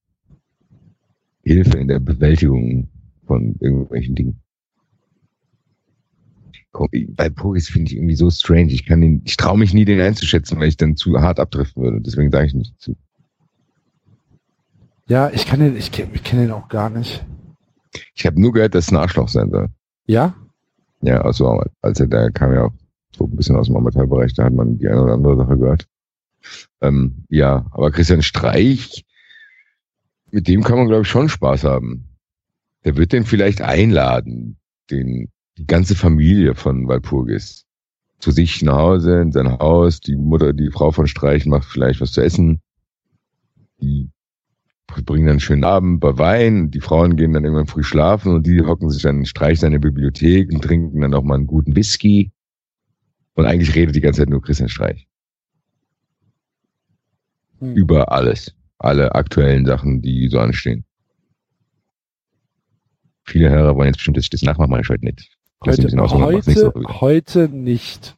Hilfe 1.43 1.79
in 1.79 1.87
der 1.87 1.99
Bewältigung 1.99 2.89
von 3.25 3.55
irgendwelchen 3.59 4.13
Dingen. 4.13 4.39
Walpurgis 6.73 7.69
finde 7.69 7.89
ich 7.89 7.97
irgendwie 7.97 8.15
so 8.15 8.29
strange. 8.29 8.71
Ich 8.71 8.85
kann 8.85 9.01
den, 9.01 9.23
ich 9.25 9.37
traue 9.37 9.57
mich 9.57 9.73
nie, 9.73 9.85
den 9.85 9.99
einzuschätzen, 9.99 10.59
weil 10.59 10.67
ich 10.67 10.77
dann 10.77 10.95
zu 10.95 11.19
hart 11.19 11.39
abdriften 11.39 11.81
würde. 11.81 12.01
Deswegen 12.01 12.29
sage 12.29 12.45
ich 12.45 12.53
nicht 12.53 12.79
zu. 12.79 12.95
Ja, 15.13 15.29
ich 15.29 15.45
kann 15.45 15.59
den, 15.59 15.77
ich 15.77 15.91
kenne 15.91 16.09
ich 16.15 16.23
kenn 16.23 16.39
den 16.39 16.49
auch 16.49 16.69
gar 16.69 16.89
nicht. 16.89 17.23
Ich 18.15 18.25
habe 18.25 18.41
nur 18.41 18.51
gehört, 18.51 18.73
dass 18.73 18.85
es 18.85 18.91
ein 18.91 18.97
Arschloch 18.97 19.27
sein 19.29 19.51
soll. 19.51 19.69
Ja? 20.07 20.33
Ja, 21.01 21.21
also 21.21 21.63
als 21.83 21.99
er 21.99 22.07
da 22.07 22.31
kam 22.31 22.51
ja 22.51 22.63
auch 22.63 22.73
so 23.15 23.25
ein 23.25 23.35
bisschen 23.35 23.55
aus 23.55 23.67
dem 23.67 23.75
Amateurbereich, 23.75 24.33
da 24.33 24.45
hat 24.45 24.53
man 24.53 24.79
die 24.79 24.87
eine 24.87 25.03
oder 25.03 25.13
andere 25.13 25.37
Sache 25.37 25.59
gehört. 25.59 25.87
Ähm, 26.81 27.25
ja, 27.29 27.67
aber 27.69 27.91
Christian 27.91 28.23
Streich, 28.23 29.05
mit 30.31 30.47
dem 30.47 30.63
kann 30.63 30.79
man, 30.79 30.87
glaube 30.87 31.03
ich, 31.03 31.09
schon 31.09 31.29
Spaß 31.29 31.63
haben. 31.63 32.05
Der 32.83 32.97
wird 32.97 33.13
den 33.13 33.25
vielleicht 33.25 33.61
einladen, 33.61 34.57
den, 34.89 35.29
die 35.59 35.67
ganze 35.67 35.93
Familie 35.93 36.55
von 36.55 36.87
Walpurgis 36.87 37.67
zu 38.17 38.31
sich 38.31 38.63
nach 38.63 38.77
Hause, 38.77 39.21
in 39.21 39.31
sein 39.31 39.59
Haus. 39.59 39.99
Die 39.99 40.15
Mutter, 40.15 40.53
die 40.53 40.71
Frau 40.71 40.89
von 40.89 41.05
Streich 41.05 41.45
macht 41.45 41.65
vielleicht 41.65 42.01
was 42.01 42.13
zu 42.13 42.21
essen. 42.21 42.61
Die 43.79 44.09
bringen 45.01 45.25
dann 45.25 45.33
einen 45.33 45.39
schönen 45.39 45.63
Abend 45.63 45.99
bei 45.99 46.17
Wein. 46.17 46.69
Die 46.71 46.79
Frauen 46.79 47.15
gehen 47.15 47.33
dann 47.33 47.43
irgendwann 47.43 47.67
früh 47.67 47.83
schlafen 47.83 48.33
und 48.33 48.45
die 48.45 48.61
hocken 48.61 48.89
sich 48.89 49.01
dann 49.01 49.19
in 49.19 49.25
Streich 49.25 49.59
seine 49.59 49.79
Bibliothek 49.79 50.51
und 50.51 50.63
trinken 50.63 51.01
dann 51.01 51.13
auch 51.13 51.23
mal 51.23 51.35
einen 51.35 51.47
guten 51.47 51.75
Whisky. 51.75 52.31
Und 53.35 53.45
eigentlich 53.45 53.73
redet 53.73 53.95
die 53.95 54.01
ganze 54.01 54.21
Zeit 54.21 54.29
nur 54.29 54.41
Christian 54.41 54.69
Streich 54.69 55.07
Hm. 57.59 57.75
über 57.75 58.11
alles. 58.11 58.53
Alle 58.77 59.15
aktuellen 59.15 59.65
Sachen, 59.65 60.01
die 60.01 60.27
so 60.27 60.39
anstehen. 60.39 60.85
Viele 63.25 63.49
Hörer 63.49 63.75
wollen 63.75 63.87
jetzt 63.87 63.97
bestimmt, 63.97 64.17
dass 64.17 64.25
ich 64.25 64.29
das 64.29 64.41
nachmache, 64.41 64.69
mache 64.69 64.81
ich 64.81 64.89
heute 64.89 65.05
nicht. 65.05 65.37
Ein 65.61 65.71
Heute, 65.71 65.97
heute, 65.97 66.73
heute 66.99 67.49
nicht. 67.49 68.17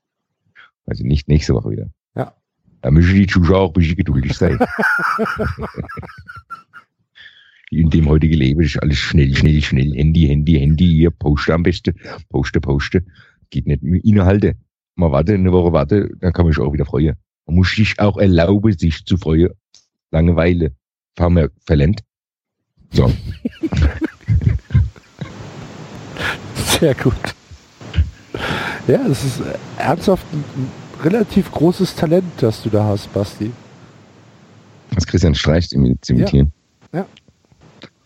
Also 0.87 1.03
nicht 1.03 1.27
nächste 1.27 1.53
Woche 1.53 1.69
wieder. 1.69 1.91
Ja. 2.15 2.33
Da 2.81 2.89
müssen 2.89 3.13
die 3.13 3.27
Zuschauer 3.27 3.59
auch 3.59 3.69
ein 3.69 3.73
bisschen 3.73 3.97
geduldig 3.97 4.35
sein. 4.35 4.57
In 7.75 7.89
dem 7.89 8.07
heutigen 8.07 8.35
Leben 8.35 8.61
ist 8.61 8.81
alles 8.81 8.97
schnell, 8.97 9.35
schnell, 9.35 9.61
schnell. 9.61 9.91
Handy, 9.93 10.27
Handy, 10.27 10.53
Handy, 10.59 10.87
hier, 10.87 11.11
poste 11.11 11.53
am 11.53 11.63
besten. 11.63 11.93
Poste, 12.29 12.61
poste. 12.61 13.03
Geht 13.49 13.67
nicht 13.67 13.83
mit 13.83 14.05
Inhalte. 14.05 14.55
Mal 14.95 15.11
warte, 15.11 15.33
eine 15.33 15.51
Woche 15.51 15.73
warte, 15.73 16.09
dann 16.21 16.31
kann 16.31 16.45
man 16.45 16.53
sich 16.53 16.63
auch 16.63 16.71
wieder 16.71 16.85
freuen. 16.85 17.15
Man 17.45 17.57
muss 17.57 17.71
sich 17.75 17.99
auch 17.99 18.17
erlauben, 18.17 18.71
sich 18.77 19.03
zu 19.05 19.17
freuen. 19.17 19.49
Langeweile. 20.11 20.71
Fahren 21.17 21.33
wir 21.35 21.51
verlernt. 21.65 21.99
So. 22.91 23.11
Sehr 26.79 26.95
gut. 26.95 27.13
Ja, 28.87 29.05
es 29.07 29.23
ist 29.25 29.39
äh, 29.41 29.57
ernsthaft 29.77 30.25
ein, 30.31 30.43
ein 30.55 30.69
relativ 31.03 31.51
großes 31.51 31.95
Talent, 31.95 32.25
das 32.37 32.63
du 32.63 32.69
da 32.69 32.85
hast, 32.85 33.11
Basti. 33.13 33.51
Das 34.93 35.05
Christian 35.05 35.35
Streich 35.35 35.67
zu 35.69 35.75
imi- 35.77 35.99
zu 36.01 36.13
imitieren. 36.13 36.53
Ja. 36.93 37.05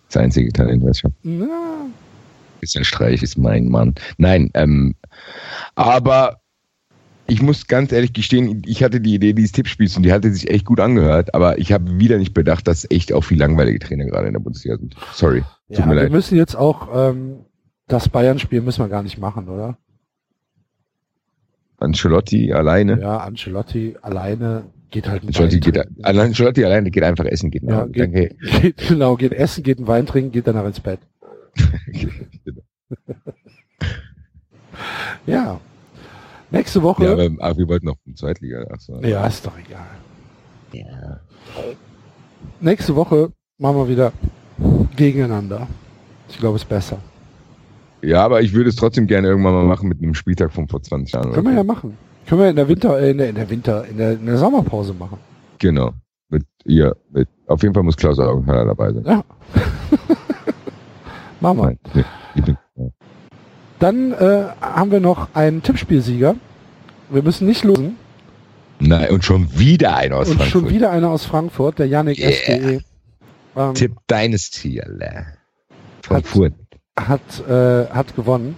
Das 0.10 0.18
einzige 0.18 0.52
Talent, 0.52 0.84
was 0.84 0.98
ich 0.98 1.04
habe. 1.04 1.14
Christian 2.60 2.84
Streich 2.84 3.24
ist 3.24 3.38
mein 3.38 3.70
Mann. 3.70 3.96
Nein, 4.18 4.50
ähm, 4.54 4.96
aber 5.76 6.42
ich 7.28 7.42
muss 7.42 7.68
ganz 7.68 7.92
ehrlich 7.92 8.14
gestehen, 8.14 8.64
ich 8.66 8.84
hatte 8.84 9.00
die 9.00 9.14
Idee 9.14 9.34
dieses 9.34 9.52
Tippspiels 9.52 9.96
und 9.96 10.04
die 10.04 10.12
hatte 10.12 10.32
sich 10.34 10.50
echt 10.50 10.66
gut 10.66 10.80
angehört, 10.80 11.36
aber 11.36 11.60
ich 11.60 11.72
habe 11.72 12.00
wieder 12.00 12.18
nicht 12.18 12.34
bedacht, 12.34 12.68
dass 12.68 12.90
echt 12.90 13.14
auch 13.14 13.22
viel 13.22 13.38
langweilige 13.38 13.80
Trainer 13.80 14.06
gerade 14.06 14.28
in 14.28 14.34
der 14.34 14.40
Bundesliga 14.40 14.78
sind. 14.78 14.96
Sorry. 15.14 15.42
Tut 15.68 15.78
ja, 15.78 15.86
mir 15.86 15.96
wir 15.96 16.04
leid. 16.04 16.12
müssen 16.12 16.38
jetzt 16.38 16.56
auch 16.56 16.90
ähm, 16.94 17.46
das 17.88 18.10
Bayern-Spiel 18.10 18.62
müssen 18.62 18.84
wir 18.84 18.90
gar 18.90 19.04
nicht 19.04 19.20
machen, 19.20 19.48
oder? 19.48 19.78
Ancelotti 21.78 22.52
alleine. 22.52 23.00
Ja, 23.00 23.18
Ancelotti 23.18 23.96
alleine 24.02 24.66
geht 24.92 25.08
halt 25.08 25.24
ein 25.24 25.27
Ancelotti, 25.27 25.59
geht, 25.59 25.76
trinken. 25.76 26.03
Ancelotti 26.06 26.66
alleine 26.66 26.90
geht 26.92 27.03
einfach 27.03 27.26
essen, 27.26 27.51
geht 27.51 27.64
nach 27.64 27.74
Ja, 27.74 27.82
Hause. 27.82 27.92
geht, 27.92 28.01
Danke. 28.03 28.35
geht, 28.61 28.77
genau, 28.88 29.16
geht 29.16 29.34
essen, 29.34 29.64
geht 29.64 29.77
einen 29.77 29.88
Wein 29.88 30.06
trinken, 30.06 30.32
geht 30.32 30.48
danach 30.48 30.66
ins 30.66 30.80
Bett. 30.80 31.00
Ja. 35.26 35.59
Nächste 36.51 36.82
Woche. 36.82 37.03
ja, 37.03 37.09
Ja, 37.16 37.26
aber, 37.26 37.43
aber 37.43 37.58
wir 37.58 37.68
wollten 37.68 37.85
noch 37.88 37.98
eine 38.06 38.16
Zweitliga. 38.16 38.66
Ach 38.72 38.80
so. 38.80 38.95
ist 39.00 39.45
doch 39.45 39.53
egal. 39.58 39.85
ja. 40.74 41.19
Nächste 42.61 42.95
Woche 42.95 43.32
machen 43.58 43.76
wir 43.77 43.88
wieder 43.90 44.14
gegeneinander. 44.95 45.68
Ich 46.30 46.38
glaube, 46.40 46.56
es 46.56 46.64
ist 46.64 46.69
besser. 46.69 46.98
ja, 48.01 48.24
aber 48.24 48.42
ich 48.42 48.53
würde 48.53 48.69
es 48.69 48.76
trotzdem 48.76 49.08
gerne 49.08 49.27
irgendwann 49.27 49.53
mal 49.53 49.66
machen 49.66 49.90
mit 49.90 50.01
einem 50.01 50.14
Spieltag 50.14 50.51
von 50.53 50.68
vor 50.68 50.82
20 50.82 51.14
Jahren. 51.14 51.32
Können 51.34 51.48
wir 51.48 51.53
ja 51.56 51.64
machen. 51.64 51.98
Können 52.30 52.41
wir 52.41 52.49
in 52.51 52.56
der 52.56 52.67
Winter, 52.67 52.99
äh, 52.99 53.09
in 53.09 53.17
der, 53.17 53.30
in 53.30 53.35
der 53.35 53.49
Winter, 53.49 53.85
in 53.85 53.98
der, 53.98 54.11
in 54.11 54.25
der 54.27 54.38
Sommerpause 54.38 54.93
machen. 54.93 55.17
Genau. 55.58 55.93
Mit 56.30 56.45
ihr, 56.64 56.95
mit, 57.11 57.27
auf 57.48 57.64
jeden 57.64 57.74
Fall 57.74 57.82
muss 57.82 57.98
Klaus 57.98 58.19
Augenhaller 58.19 58.66
dabei 58.66 58.93
sein. 58.93 59.03
Ja. 59.03 59.24
machen 61.40 61.58
wir. 61.58 61.77
Nein, 61.95 62.58
nee. 62.75 62.88
Dann 63.80 64.11
äh, 64.11 64.43
haben 64.61 64.91
wir 64.91 64.99
noch 64.99 65.33
einen 65.33 65.64
Tippspielsieger. 65.64 66.35
Wir 67.09 67.24
müssen 67.24 67.48
nicht 67.48 67.64
losen. 67.64 67.95
Nein, 68.80 69.09
und 69.09 69.25
schon 69.25 69.58
wieder 69.58 69.95
einer 69.95 70.17
aus 70.17 70.30
Und 70.30 70.38
Frankfurt. 70.38 70.51
schon 70.61 70.69
wieder 70.69 70.91
einer 70.91 71.09
aus 71.09 71.25
Frankfurt, 71.25 71.80
der 71.80 71.88
Yannick 71.88 72.19
Yeah. 72.19 72.32
SDE. 72.32 72.82
Ähm, 73.56 73.74
Tipp 73.74 73.95
Dynasty, 74.08 74.80
Alter. 74.80 75.25
Frankfurt. 76.03 76.53
hat, 76.95 77.22
äh, 77.49 77.88
hat 77.88 78.16
gewonnen. 78.16 78.56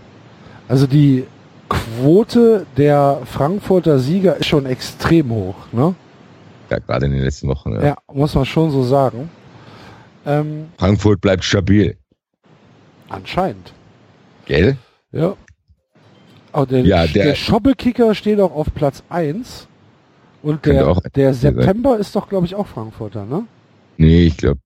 Also 0.67 0.87
die 0.87 1.25
Quote 1.71 2.65
der 2.75 3.21
Frankfurter 3.25 3.97
Sieger 3.99 4.35
ist 4.35 4.47
schon 4.47 4.65
extrem 4.65 5.29
hoch, 5.29 5.55
ne? 5.71 5.95
Ja, 6.69 6.79
gerade 6.79 7.05
in 7.05 7.13
den 7.13 7.21
letzten 7.21 7.47
Wochen. 7.47 7.71
Ja. 7.75 7.81
Ja, 7.81 7.95
muss 8.11 8.35
man 8.35 8.45
schon 8.45 8.71
so 8.71 8.83
sagen. 8.83 9.29
Ähm, 10.25 10.67
Frankfurt 10.77 11.21
bleibt 11.21 11.45
stabil. 11.45 11.95
anscheinend. 13.09 13.71
Gell? 14.45 14.77
Ja. 15.13 15.35
Aber 16.51 16.65
der, 16.65 16.81
Ja, 16.81 17.07
der, 17.07 17.25
der- 17.27 17.35
Schoppelkicker 17.35 18.13
steht 18.15 18.39
auch 18.41 18.53
auf 18.53 18.67
Platz 18.73 19.01
1. 19.09 19.67
Und 20.43 20.65
der, 20.65 20.93
der 21.15 21.33
sein. 21.33 21.55
September 21.55 21.97
ist 21.99 22.13
doch, 22.15 22.27
glaube 22.27 22.45
ich, 22.47 22.55
auch 22.55 22.67
Frankfurter, 22.67 23.25
ne? 23.25 23.45
Nee, 23.97 24.25
ich 24.25 24.35
glaube, 24.37 24.59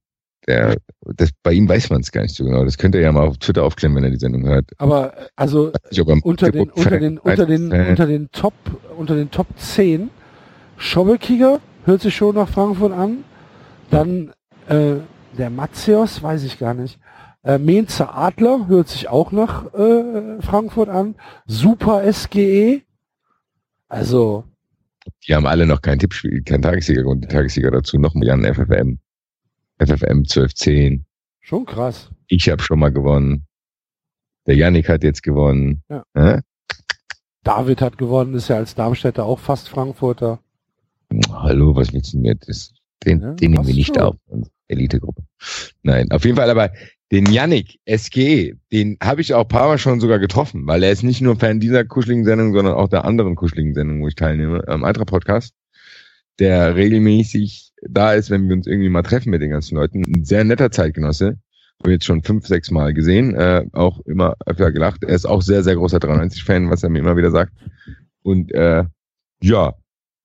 der, 0.48 0.78
das, 1.16 1.32
bei 1.44 1.54
ihm 1.54 1.68
weiß 1.68 1.90
man 1.90 2.02
es 2.02 2.12
gar 2.12 2.22
nicht 2.22 2.36
so 2.36 2.44
genau. 2.44 2.64
Das 2.64 2.78
könnt 2.78 2.96
ihr 2.96 3.02
ja 3.02 3.12
mal 3.12 3.28
auf 3.28 3.38
Twitter 3.38 3.64
aufklären, 3.64 3.96
wenn 3.96 4.04
er 4.04 4.12
die 4.12 4.20
Sendung 4.20 4.46
hört. 4.46 4.72
Aber 4.78 5.18
äh, 5.18 5.28
also 5.36 5.72
er 5.92 6.08
unter 6.24 6.52
den, 6.52 6.70
unter 6.70 7.00
den, 7.00 7.18
unter 7.18 7.46
den, 7.46 7.72
unter 7.72 8.06
den 8.06 8.32
Top, 8.32 8.54
unter 8.98 9.16
den 9.16 9.32
Top 9.32 9.48
10 9.58 10.10
Schobbelkicker 10.78 11.60
hört 11.86 12.02
sich 12.02 12.16
schon 12.16 12.36
nach 12.36 12.50
Frankfurt 12.50 12.92
an. 12.92 13.24
Dann 13.90 14.34
äh, 14.68 14.96
der 15.38 15.50
Matzios, 15.50 16.22
weiß 16.22 16.44
ich 16.44 16.60
gar 16.60 16.74
nicht. 16.74 17.00
Äh, 17.44 17.58
Mainzer 17.60 18.16
Adler 18.18 18.68
hört 18.68 18.88
sich 18.88 19.08
auch 19.08 19.32
nach 19.32 19.74
äh, 19.74 20.42
Frankfurt 20.42 20.90
an. 20.90 21.16
Super 21.46 22.12
SGE. 22.12 22.82
Also, 23.88 24.46
Die 25.28 25.36
haben 25.36 25.46
alle 25.46 25.66
noch 25.68 25.82
kein 25.82 26.00
Tippspiel, 26.00 26.42
kein 26.44 26.62
Tagessieger 26.62 27.06
und 27.06 27.22
die 27.22 27.28
Tagessieger 27.28 27.72
dazu 27.72 28.00
noch 28.00 28.16
mal 28.16 28.26
Jan 28.26 28.44
FFM. 28.44 29.00
FFM 29.78 30.20
1210. 30.24 31.06
schon 31.42 31.66
krass. 31.66 32.10
Ich 32.28 32.50
habe 32.50 32.62
schon 32.62 32.80
mal 32.80 32.92
gewonnen. 32.92 33.46
Der 34.48 34.56
Yannick 34.56 34.90
hat 34.90 35.04
jetzt 35.04 35.24
gewonnen. 35.24 35.84
Ja. 35.90 36.04
Hä? 36.16 36.40
David 37.44 37.82
hat 37.82 37.98
gewonnen, 37.98 38.34
ist 38.36 38.48
ja 38.48 38.56
als 38.58 38.74
Darmstädter 38.76 39.26
auch 39.26 39.40
fast 39.40 39.70
Frankfurter. 39.70 40.40
Hallo, 41.32 41.76
was 41.76 41.94
willst 41.94 42.14
du 42.14 42.18
denn 42.18 42.26
jetzt? 42.26 42.74
Den, 43.06 43.22
Ja, 43.22 43.34
den 43.34 43.52
nehmen 43.52 43.68
wir 43.68 43.74
nicht 43.76 43.96
schon. 43.96 43.98
auf. 44.04 44.16
Elitegruppe. 44.68 45.24
Nein, 45.84 46.10
auf 46.12 46.26
jeden 46.26 46.38
Fall 46.38 46.50
aber 46.50 46.72
den 47.12 47.28
Yannick 47.32 47.80
SG, 47.86 48.56
den 48.72 48.98
habe 49.02 49.22
ich 49.22 49.36
auch 49.36 49.44
ein 49.44 49.48
paar 49.48 49.68
Mal 49.68 49.78
schon 49.78 50.00
sogar 50.00 50.18
getroffen, 50.18 50.66
weil 50.66 50.82
er 50.82 50.92
ist 50.92 51.04
nicht 51.04 51.22
nur 51.22 51.36
Fan 51.38 51.60
dieser 51.60 51.86
kuscheligen 51.86 52.26
Sendung, 52.26 52.52
sondern 52.54 52.74
auch 52.74 52.88
der 52.88 53.06
anderen 53.06 53.36
kuscheligen 53.36 53.76
Sendung, 53.76 54.02
wo 54.02 54.08
ich 54.08 54.16
teilnehme, 54.16 54.68
am 54.68 54.84
Eintracht 54.84 55.08
Podcast, 55.08 55.54
der 56.40 56.76
regelmäßig 56.76 57.65
da 57.82 58.14
ist, 58.14 58.30
wenn 58.30 58.48
wir 58.48 58.56
uns 58.56 58.68
irgendwie 58.68 58.90
mal 58.90 59.04
treffen 59.04 59.30
mit 59.30 59.42
den 59.42 59.52
ganzen 59.52 59.76
Leuten. 59.76 60.04
Ein 60.06 60.24
sehr 60.24 60.44
netter 60.44 60.72
Zeitgenosse. 60.72 61.38
Habe 61.82 61.92
jetzt 61.92 62.06
schon 62.06 62.24
fünf, 62.24 62.48
sechs 62.48 62.72
Mal 62.72 62.94
gesehen, 62.94 63.36
äh, 63.36 63.66
auch 63.74 64.00
immer 64.06 64.36
öfter 64.46 64.72
gelacht. 64.72 65.04
Er 65.04 65.14
ist 65.14 65.26
auch 65.26 65.42
sehr, 65.42 65.62
sehr 65.62 65.76
großer 65.76 65.98
93-Fan, 65.98 66.70
was 66.70 66.84
er 66.84 66.90
mir 66.90 67.00
immer 67.00 67.18
wieder 67.18 67.32
sagt. 67.32 67.54
Und 68.24 68.52
äh, 68.54 68.86
ja, 69.42 69.74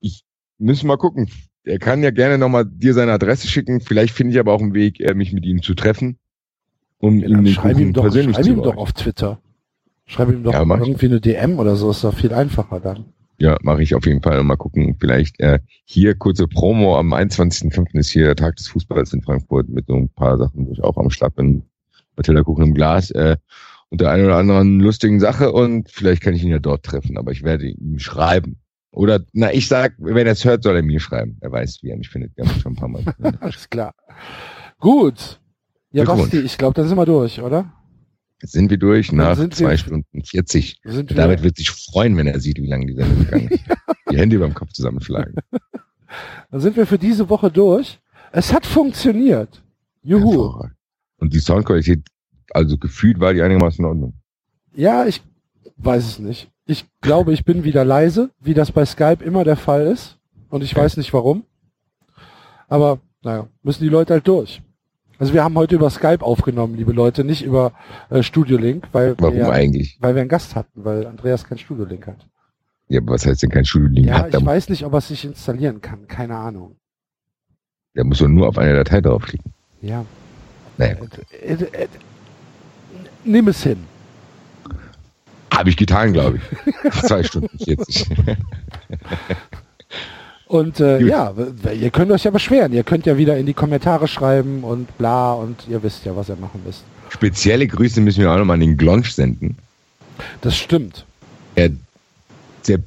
ich 0.01 0.23
muss 0.59 0.83
mal 0.85 0.97
gucken. 0.97 1.29
Er 1.65 1.79
kann 1.79 2.03
ja 2.03 2.11
gerne 2.11 2.39
nochmal 2.39 2.65
dir 2.65 2.95
seine 2.95 3.13
Adresse 3.13 3.49
schicken. 3.49 3.81
Vielleicht 3.81 4.15
finde 4.15 4.33
ich 4.33 4.41
aber 4.41 4.53
auch 4.53 4.63
einen 4.63 4.75
Weg, 4.75 5.01
äh, 5.01 5.15
mich 5.15 5.33
mit 5.33 5.45
ihm 5.45 5.63
zu 5.63 5.75
treffen, 5.75 6.19
um 6.99 7.19
Ja, 7.19 7.29
den 7.29 7.47
schreib 7.49 7.79
ihm 7.79 7.93
doch, 7.93 8.03
persönlich 8.03 8.37
schreib 8.37 8.47
ihm 8.47 8.63
doch 8.63 8.77
auf 8.77 8.93
Twitter. 8.93 9.41
Schreib 10.07 10.31
ihm 10.31 10.43
doch 10.43 10.53
Ja, 10.53 10.61
irgendwie 10.61 11.07
eine 11.07 11.21
DM 11.21 11.59
oder 11.59 11.77
so, 11.77 11.91
ist 11.91 12.05
doch 12.05 12.15
viel 12.15 12.33
einfacher 12.33 12.81
dann. 12.81 13.13
Ja, 13.41 13.57
mache 13.63 13.83
ich 13.83 13.95
auf 13.95 14.05
jeden 14.05 14.23
Fall. 14.23 14.43
Mal 14.45 14.57
gucken, 14.57 14.97
vielleicht 15.01 15.41
äh, 15.41 15.61
hier 15.85 16.15
kurze 16.15 16.47
Promo. 16.47 16.99
Am 16.99 17.15
21.05. 17.15 17.99
ist 17.99 18.11
hier 18.11 18.27
der 18.27 18.37
Tag 18.37 18.57
des 18.57 18.69
Fußballs 18.69 19.15
in 19.15 19.23
Frankfurt 19.23 19.71
mit 19.71 19.87
so 19.87 19.95
ein 19.95 20.11
paar 20.11 20.37
Sachen, 20.37 20.67
wo 20.67 20.73
ich 20.73 20.85
auch 20.85 20.99
am 20.99 21.09
Start 21.09 21.37
bin. 21.37 21.63
Matilda 22.17 22.43
Kuchen 22.43 22.65
im 22.65 22.75
Glas 22.75 23.11
äh, 23.13 23.39
und 23.89 24.03
der 24.03 24.11
einen 24.11 24.27
oder 24.27 24.37
anderen 24.37 24.79
lustigen 24.79 25.21
Sache 25.21 25.53
und 25.53 25.91
vielleicht 25.91 26.23
kann 26.23 26.35
ich 26.35 26.45
ihn 26.45 26.51
ja 26.51 26.59
dort 26.59 26.85
treffen, 26.85 27.17
aber 27.17 27.33
ich 27.33 27.43
werde 27.43 27.67
ihm 27.67 27.99
schreiben. 27.99 28.61
Oder, 28.93 29.21
na, 29.33 29.53
ich 29.55 29.69
sag, 29.69 29.95
wenn 29.99 30.27
er 30.27 30.33
es 30.33 30.45
hört, 30.45 30.63
soll 30.63 30.77
er 30.77 30.83
mir 30.83 31.01
schreiben. 31.01 31.39
Er 31.41 31.51
weiß, 31.51 31.79
wie 31.83 31.91
er 31.91 31.97
mich 31.97 32.11
findet. 32.11 32.37
Wir 32.37 32.45
haben 32.45 32.61
schon 32.61 32.73
ein 32.73 32.77
paar 32.77 32.89
Mal. 32.89 33.05
Alles 33.41 33.71
klar. 33.71 33.95
Gut. 34.79 35.41
Ja. 35.93 36.05
Basti, 36.05 36.41
ich 36.41 36.59
glaube, 36.59 36.75
dann 36.75 36.89
sind 36.89 36.99
wir 36.99 37.07
durch, 37.07 37.41
oder? 37.41 37.73
Jetzt 38.41 38.53
sind 38.53 38.71
wir 38.71 38.79
durch 38.79 39.13
nach 39.13 39.37
zwei 39.51 39.77
Stunden 39.77 40.25
40. 40.25 40.81
Sind 40.85 41.11
wir, 41.11 41.17
David 41.17 41.43
wird 41.43 41.57
sich 41.57 41.71
freuen, 41.71 42.17
wenn 42.17 42.27
er 42.27 42.41
sieht, 42.41 42.57
wie 42.59 42.67
lange 42.67 42.87
die 42.87 42.95
Sendung 42.95 43.19
gegangen 43.25 43.49
ist. 43.49 43.65
Die 44.11 44.17
Hände 44.17 44.37
über 44.37 44.47
dem 44.47 44.55
Kopf 44.55 44.73
zusammenschlagen. 44.73 45.35
dann 46.51 46.61
sind 46.61 46.77
wir 46.77 46.87
für 46.87 46.99
diese 46.99 47.29
Woche 47.29 47.51
durch. 47.51 47.99
Es 48.33 48.53
hat 48.53 48.65
funktioniert. 48.65 49.63
Juhu. 50.03 50.65
Und 51.19 51.35
die 51.35 51.41
Soundqualität, 51.41 52.07
also 52.53 52.79
gefühlt 52.79 53.21
war 53.21 53.35
die 53.35 53.43
einigermaßen 53.43 53.85
in 53.85 53.89
Ordnung. 53.89 54.15
Ja, 54.75 55.05
ich 55.05 55.23
weiß 55.77 56.07
es 56.07 56.19
nicht. 56.19 56.51
Ich 56.65 56.87
glaube, 57.03 57.33
ich 57.33 57.45
bin 57.45 57.65
wieder 57.65 57.85
leise, 57.85 58.31
wie 58.41 58.55
das 58.55 58.73
bei 58.73 58.87
Skype 58.87 59.23
immer 59.23 59.45
der 59.45 59.57
Fall 59.57 59.87
ist. 59.87 60.19
Und 60.49 60.63
ich 60.63 60.75
weiß 60.75 60.97
nicht 60.97 61.13
warum. 61.13 61.45
Aber, 62.69 63.01
naja, 63.23 63.49
müssen 63.63 63.83
die 63.83 63.89
Leute 63.89 64.15
halt 64.15 64.27
durch. 64.27 64.63
Also 65.21 65.35
wir 65.35 65.45
haben 65.45 65.55
heute 65.57 65.75
über 65.75 65.91
Skype 65.91 66.23
aufgenommen, 66.25 66.77
liebe 66.77 66.93
Leute, 66.93 67.25
nicht 67.25 67.43
über 67.45 67.73
äh, 68.09 68.23
Studio 68.23 68.57
Link, 68.57 68.89
weil 68.93 69.15
Warum 69.19 69.37
wir, 69.37 69.53
eigentlich? 69.53 69.99
weil 70.01 70.15
wir 70.15 70.23
einen 70.23 70.31
Gast 70.31 70.57
hatten, 70.57 70.83
weil 70.85 71.07
Andreas 71.07 71.45
kein 71.45 71.59
Studio 71.59 71.85
Link 71.85 72.07
hat. 72.07 72.27
Ja, 72.89 73.01
aber 73.01 73.13
was 73.13 73.27
heißt 73.27 73.43
denn 73.43 73.51
kein 73.51 73.65
Studiolink? 73.67 74.09
Ja, 74.09 74.21
hat? 74.21 74.35
ich 74.35 74.45
weiß 74.45 74.71
nicht, 74.71 74.85
ob 74.85 74.95
er 74.95 74.99
es 74.99 75.09
sich 75.09 75.25
installieren 75.27 75.81
kann. 75.83 76.09
Keine 76.09 76.37
Ahnung. 76.37 76.77
der 77.95 78.05
muss 78.05 78.21
nur 78.23 78.49
auf 78.49 78.57
eine 78.59 78.73
Datei 78.75 79.01
draufklicken. 79.03 79.53
Ja. 79.83 80.05
Naja, 80.79 80.97
Äh, 81.43 81.53
äh, 81.53 81.65
äh, 81.85 81.89
nimm 83.25 83.47
es 83.49 83.63
hin. 83.63 83.85
habe 85.53 85.69
ich 85.69 85.77
getan, 85.77 86.15
glaube 86.15 86.39
ich. 86.39 86.93
Zwei 87.07 87.23
Stunden 87.23 87.59
40. 87.59 88.07
Und 90.51 90.81
äh, 90.81 91.01
ja, 91.01 91.33
ihr 91.73 91.91
könnt 91.91 92.11
euch 92.11 92.25
ja 92.25 92.33
beschweren. 92.33 92.73
Ihr 92.73 92.83
könnt 92.83 93.07
ja 93.07 93.17
wieder 93.17 93.39
in 93.39 93.47
die 93.47 93.55
Kommentare 93.55 94.09
schreiben 94.09 94.65
und 94.65 94.99
bla 94.99 95.33
und 95.33 95.69
ihr 95.69 95.81
wisst 95.85 96.05
ja, 96.05 96.17
was 96.17 96.29
ihr 96.29 96.35
machen 96.35 96.61
müsst. 96.67 96.83
Spezielle 97.09 97.69
Grüße 97.69 98.01
müssen 98.01 98.23
wir 98.23 98.33
auch 98.33 98.37
nochmal 98.37 98.55
an 98.55 98.63
den 98.63 98.77
Glonsch 98.77 99.13
senden. 99.13 99.57
Das 100.41 100.57
stimmt. 100.57 101.07
Er 101.55 101.71
sehr, 102.63 102.81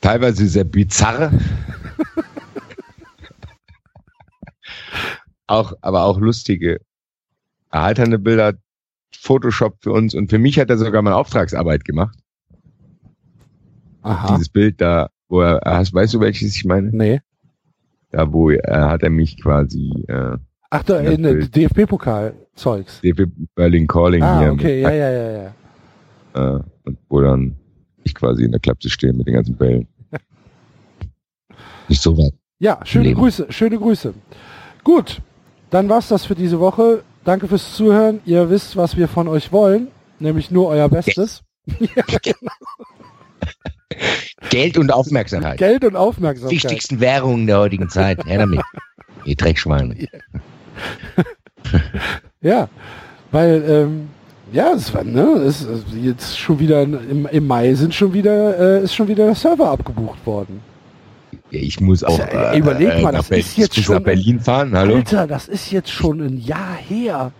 teilweise 0.00 0.48
sehr 0.48 0.64
bizarre. 0.64 1.30
auch, 5.46 5.72
aber 5.82 6.02
auch 6.02 6.18
lustige, 6.18 6.80
erheiternde 7.70 8.18
Bilder, 8.18 8.54
Photoshop 9.16 9.76
für 9.80 9.92
uns 9.92 10.16
und 10.16 10.30
für 10.30 10.38
mich 10.38 10.58
hat 10.58 10.68
er 10.68 10.78
sogar 10.78 11.00
mal 11.00 11.12
Auftragsarbeit 11.12 11.84
gemacht. 11.84 12.18
Aha. 14.02 14.34
Dieses 14.34 14.48
Bild 14.48 14.80
da, 14.80 15.10
wo 15.28 15.40
er, 15.40 15.60
hast, 15.64 15.94
weißt 15.94 16.14
du 16.14 16.20
welches 16.20 16.56
ich 16.56 16.64
meine? 16.64 16.90
Nee. 16.90 17.20
Da, 18.10 18.32
wo 18.32 18.50
er, 18.50 18.90
hat 18.90 19.02
er 19.02 19.10
mich 19.10 19.40
quasi, 19.42 20.04
äh, 20.08 20.36
Ach, 20.70 20.82
da 20.82 21.00
in 21.00 21.22
der. 21.22 21.34
DFB-Pokal-Zeugs. 21.46 23.00
DFB 23.00 23.22
Berlin 23.54 23.86
Calling 23.86 24.22
Ah, 24.22 24.40
hier 24.40 24.52
okay, 24.52 24.80
ja, 24.80 24.90
ja, 24.90 25.10
ja, 25.10 25.32
ja. 25.32 26.56
äh, 26.56 26.60
und 26.84 26.98
wo 27.08 27.20
dann 27.20 27.56
ich 28.04 28.14
quasi 28.14 28.44
in 28.44 28.50
der 28.52 28.60
Klapse 28.60 28.90
stehe 28.90 29.12
mit 29.12 29.26
den 29.26 29.34
ganzen 29.34 29.56
Bällen. 29.56 29.88
Nicht 31.88 32.02
so 32.02 32.16
weit. 32.16 32.34
Ja, 32.58 32.80
schöne 32.84 33.08
Leben. 33.08 33.20
Grüße, 33.20 33.46
schöne 33.50 33.78
Grüße. 33.78 34.14
Gut, 34.84 35.20
dann 35.70 35.88
war's 35.88 36.08
das 36.08 36.24
für 36.24 36.34
diese 36.34 36.60
Woche. 36.60 37.02
Danke 37.24 37.48
fürs 37.48 37.74
Zuhören. 37.74 38.20
Ihr 38.26 38.50
wisst, 38.50 38.76
was 38.76 38.96
wir 38.96 39.08
von 39.08 39.28
euch 39.28 39.50
wollen, 39.50 39.88
nämlich 40.18 40.50
nur 40.50 40.68
euer 40.68 40.88
Bestes. 40.88 41.42
Geld 44.50 44.78
und 44.78 44.92
Aufmerksamkeit. 44.92 45.58
Geld 45.58 45.84
und 45.84 45.96
Aufmerksamkeit. 45.96 46.52
Wichtigsten 46.54 47.00
Währungen 47.00 47.46
der 47.46 47.58
heutigen 47.58 47.88
Zeit. 47.88 48.24
Her 48.26 48.38
damit. 48.38 48.60
Ihr 49.24 49.36
Dreckschweine. 49.36 49.96
Ja, 52.40 52.68
weil, 53.32 53.64
ähm, 53.66 54.08
ja, 54.52 54.72
es 54.74 54.92
war, 54.92 55.02
ne, 55.02 55.22
es 55.46 55.62
ist 55.62 55.84
jetzt 56.00 56.38
schon 56.38 56.58
wieder 56.58 56.82
im, 56.82 57.26
im 57.26 57.46
Mai 57.46 57.74
sind 57.74 57.94
schon 57.94 58.12
wieder, 58.12 58.58
äh, 58.80 58.84
ist 58.84 58.94
schon 58.94 59.08
wieder 59.08 59.24
der 59.26 59.34
Server 59.34 59.70
abgebucht 59.70 60.24
worden. 60.26 60.60
Ja, 61.50 61.60
ich 61.60 61.80
muss 61.80 62.04
auch 62.04 62.18
Ja, 62.18 62.54
überleg 62.54 63.02
mal, 63.02 63.12
nach 63.12 63.20
das 63.20 63.28
Berlin, 63.28 63.44
ist 63.46 63.56
jetzt 63.56 63.76
schon- 63.82 63.96
nach 63.96 64.02
Berlin 64.02 64.40
fahren. 64.40 64.76
Hallo? 64.76 64.96
Alter, 64.96 65.26
das 65.26 65.48
ist 65.48 65.70
jetzt 65.72 65.90
schon 65.90 66.20
ein 66.20 66.38
Jahr 66.38 66.74
her. 66.76 67.32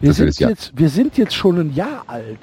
Wir 0.00 0.08
Das 0.10 0.16
sind 0.16 0.38
ja- 0.40 0.48
jetzt, 0.48 0.72
wir 0.74 0.88
sind 0.88 1.18
jetzt 1.18 1.34
schon 1.34 1.58
ein 1.60 1.74
Jahr 1.74 2.04
alt. 2.06 2.38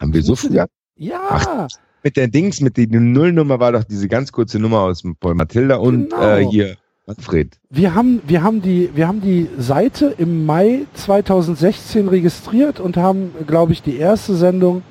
Haben 0.00 0.12
wir 0.12 0.22
so 0.22 0.34
früher? 0.34 0.66
Ja, 0.96 1.20
Ach, 1.30 1.68
Mit 2.06 2.16
der 2.16 2.28
Dings, 2.28 2.60
mit 2.60 2.76
der 2.76 2.86
Nullnummer 2.86 3.58
war 3.58 3.72
doch 3.72 3.82
diese 3.82 4.06
ganz 4.06 4.30
kurze 4.30 4.60
Nummer 4.60 4.82
aus 4.82 5.02
Paul 5.18 5.34
Matilda 5.34 5.74
und 5.78 6.10
Genau. 6.10 6.36
äh, 6.36 6.46
hier 6.46 6.76
Manfred. 7.04 7.58
wir 7.68 7.96
haben, 7.96 8.22
wir 8.28 8.44
haben 8.44 8.62
die, 8.62 8.90
wir 8.94 9.08
haben 9.08 9.20
die 9.20 9.48
Seite 9.58 10.14
im 10.16 10.46
Mai 10.46 10.82
2016 10.94 12.06
registriert 12.06 12.78
und 12.78 12.96
haben, 12.96 13.32
glaube 13.48 13.72
ich, 13.72 13.82
die 13.82 13.96
erste 13.96 14.36
Sendung 14.36 14.82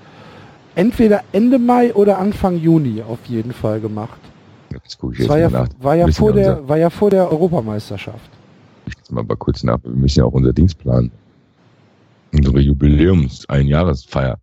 entweder 0.76 1.22
Ende 1.32 1.58
Mai 1.58 1.94
oder 1.94 2.18
Anfang 2.18 2.58
Juni 2.58 3.02
auf 3.02 3.20
jeden 3.28 3.54
Fall 3.54 3.80
gemacht. 3.80 4.20
Jetzt 4.74 4.98
gucke 5.00 5.14
ich 5.14 5.20
Das 5.20 5.28
jetzt 5.28 5.30
war 5.30 5.40
ja, 5.40 5.50
nach. 5.50 5.70
war 5.80 5.96
ja 5.96 6.08
vor 6.10 6.34
der, 6.34 6.68
war 6.68 6.78
ja 6.78 6.90
vor 6.90 7.12
der 7.12 7.32
Europameisterschaft. 7.32 8.30
Ich 8.88 8.94
jetzt 8.98 9.10
mal 9.14 9.24
mal 9.24 9.38
kurz 9.38 9.64
nach. 9.64 9.78
Wir 9.86 9.92
müssen 9.92 10.20
ja 10.20 10.26
auch 10.26 10.34
unser 10.34 10.52
Dings 10.52 10.76
planen. 10.76 11.12
Unsere 12.34 12.60
Jubiläums, 12.60 13.48
Einjahresfeier. 13.48 14.38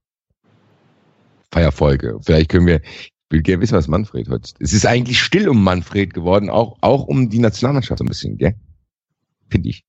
Feierfolge. 1.53 2.19
Vielleicht 2.25 2.49
können 2.51 2.67
wir, 2.67 2.83
ich 2.83 3.13
will 3.31 3.43
gerne 3.43 3.63
wissen, 3.63 3.75
was 3.77 3.89
Manfred 3.89 4.29
heute. 4.29 4.53
Es 4.59 4.73
ist 4.73 4.87
eigentlich 4.87 5.21
still 5.21 5.49
um 5.49 5.63
Manfred 5.63 6.15
geworden, 6.15 6.51
auch, 6.51 6.79
auch 6.81 7.05
um 7.07 7.29
die 7.31 7.39
Nationalmannschaft 7.39 7.99
so 7.99 8.05
ein 8.05 8.09
bisschen, 8.09 8.39
gell? 8.39 8.55
Finde 9.51 9.69
ich. 9.69 9.85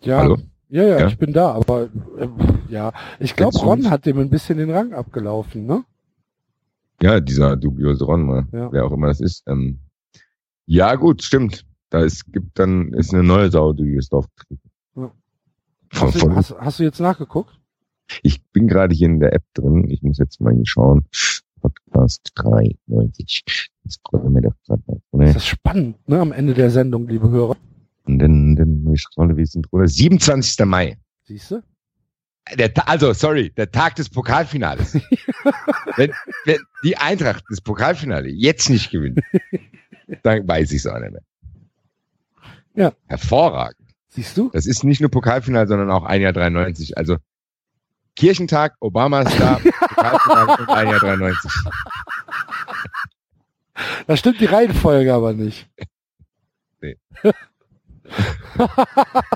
Ja, 0.00 0.18
Hallo? 0.18 0.38
ja, 0.68 0.82
ja, 0.82 0.98
Ja? 1.00 1.06
ich 1.08 1.18
bin 1.18 1.32
da, 1.32 1.52
aber 1.52 1.84
äh, 2.18 2.28
ja, 2.68 2.92
ich 3.20 3.36
glaube, 3.36 3.56
Ron 3.58 3.88
hat 3.90 4.06
dem 4.06 4.18
ein 4.18 4.30
bisschen 4.30 4.58
den 4.58 4.70
Rang 4.70 4.92
abgelaufen, 4.94 5.66
ne? 5.66 5.84
Ja, 7.00 7.20
dieser 7.20 7.56
dubiose 7.56 8.04
Ron, 8.04 8.22
mal, 8.24 8.46
Ja. 8.52 8.72
wer 8.72 8.84
auch 8.86 8.92
immer 8.92 9.08
das 9.08 9.20
ist. 9.20 9.42
Ähm, 9.46 9.78
ja, 10.66 10.94
gut, 10.94 11.22
stimmt. 11.22 11.66
Da 11.90 12.00
es 12.02 12.24
gibt 12.24 12.58
dann, 12.58 12.92
ist 12.94 13.12
eine 13.12 13.22
neue 13.22 13.50
Sau, 13.50 13.72
die 13.72 13.94
ist 13.96 14.12
aufgetreten. 14.12 14.70
Ja. 14.96 15.12
Von, 15.92 16.08
Hast, 16.14 16.50
hast, 16.50 16.60
hast 16.60 16.78
du 16.78 16.84
jetzt 16.84 17.00
nachgeguckt? 17.00 17.58
Ich 18.22 18.42
bin 18.52 18.68
gerade 18.68 18.94
hier 18.94 19.08
in 19.08 19.20
der 19.20 19.32
App 19.32 19.44
drin. 19.54 19.88
Ich 19.90 20.02
muss 20.02 20.18
jetzt 20.18 20.40
mal 20.40 20.54
schauen. 20.64 21.06
Podcast 21.60 22.32
390. 22.34 23.70
Das 23.84 23.98
wir 24.12 24.42
doch 24.42 24.54
gerade 24.66 24.82
mal. 25.12 25.26
Das 25.26 25.36
ist 25.36 25.46
spannend, 25.46 26.08
ne? 26.08 26.20
Am 26.20 26.32
Ende 26.32 26.54
der 26.54 26.70
Sendung, 26.70 27.08
liebe 27.08 27.30
Hörer. 27.30 27.56
Und 28.04 28.18
dann, 28.18 28.56
dann 28.56 28.92
ich 28.92 29.02
scrolle, 29.02 29.36
wir 29.36 29.46
sind 29.46 29.70
drüber. 29.70 29.86
27. 29.86 30.66
Mai. 30.66 30.98
Siehst 31.24 31.52
du? 31.52 31.62
Der, 32.58 32.72
also, 32.88 33.12
sorry, 33.12 33.50
der 33.50 33.70
Tag 33.70 33.94
des 33.94 34.10
Pokalfinales. 34.10 34.94
wenn, 35.96 36.12
wenn 36.44 36.58
die 36.84 36.96
Eintracht 36.96 37.44
das 37.48 37.60
Pokalfinale 37.60 38.28
jetzt 38.28 38.68
nicht 38.68 38.90
gewinnt, 38.90 39.20
dann 40.24 40.46
weiß 40.46 40.72
ich 40.72 40.78
es 40.78 40.86
auch 40.88 40.98
nicht 40.98 41.12
mehr. 41.12 41.22
Ja. 42.74 42.92
Hervorragend. 43.06 43.88
Siehst 44.08 44.36
du? 44.36 44.50
Das 44.52 44.66
ist 44.66 44.82
nicht 44.82 45.00
nur 45.00 45.10
Pokalfinale, 45.10 45.68
sondern 45.68 45.90
auch 45.90 46.04
ein 46.04 46.20
Jahr 46.20 46.32
93. 46.32 46.98
Also 46.98 47.16
Kirchentag, 48.16 48.76
Obama 48.80 49.22
ist 49.22 49.38
da, 49.38 49.54
Pokalfinale 49.56 50.56
und 50.58 50.68
ein 50.68 50.88
Jahr 50.88 51.00
93. 51.00 51.50
Da 54.06 54.16
stimmt 54.16 54.40
die 54.40 54.46
Reihenfolge 54.46 55.14
aber 55.14 55.32
nicht. 55.32 55.68
Nee. 56.80 56.98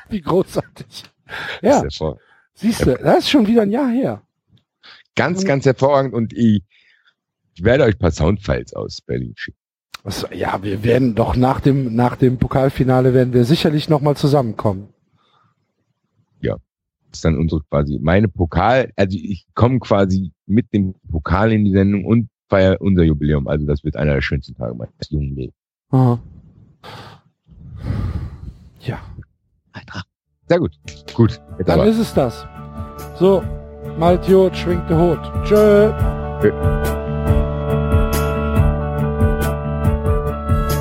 Wie 0.09 0.21
großartig. 0.21 1.05
Ja, 1.63 1.83
siehst 2.55 2.87
du, 2.87 2.97
das 2.97 3.19
ist 3.19 3.31
schon 3.31 3.47
wieder 3.47 3.63
ein 3.63 3.71
Jahr 3.71 3.89
her. 3.89 4.23
Ganz, 5.15 5.45
ganz 5.45 5.65
hervorragend 5.65 6.13
und 6.13 6.33
ich, 6.35 6.63
ich 7.55 7.65
werde 7.65 7.85
euch 7.85 7.95
ein 7.95 7.99
paar 7.99 8.11
Soundfiles 8.11 8.75
aus 8.75 9.01
Berlin 9.01 9.33
schicken. 9.37 9.59
Was, 10.03 10.27
ja, 10.33 10.63
wir 10.63 10.85
werden 10.85 11.15
doch 11.15 11.35
nach 11.35 11.61
dem, 11.61 11.95
nach 11.95 12.17
dem 12.17 12.39
Pokalfinale 12.39 13.15
werden 13.15 13.33
wir 13.33 13.45
sicherlich 13.45 13.89
nochmal 13.89 14.17
zusammenkommen. 14.17 14.93
ja, 16.41 16.57
ist 17.17 17.25
dann 17.25 17.39
unsere 17.39 17.63
quasi 17.71 17.99
meine 18.01 18.29
Pokal, 18.29 18.93
also 18.97 19.19
ich 19.21 19.47
komme 19.55 19.79
quasi 19.81 20.33
mit 20.47 20.73
dem 20.73 20.95
Pokal 21.11 21.53
in 21.53 21.65
die 21.65 21.73
Sendung 21.73 22.05
und 22.05 22.29
feiere 22.49 22.81
unser 22.81 23.03
Jubiläum. 23.03 23.49
Also 23.49 23.67
das 23.67 23.83
wird 23.85 23.97
einer 23.97 24.15
der 24.15 24.23
schönsten 24.23 24.55
Tage 24.55 24.75
meines 24.75 24.93
jungen 25.11 25.35
Lebens. 25.35 25.55
Aha. 25.91 26.19
Ja, 28.81 29.01
Sehr 30.49 30.61
gut. 30.61 30.79
Gut. 31.15 31.41
Jetzt 31.59 31.69
dann 31.69 31.81
aber. 31.81 31.89
ist 31.89 31.99
es 31.99 32.15
das. 32.15 32.47
So, 33.19 33.43
Maltiot 33.99 34.57
schwingt 34.57 34.89
der 34.89 34.99
Hut. 34.99 35.19
Tschö. 35.45 35.93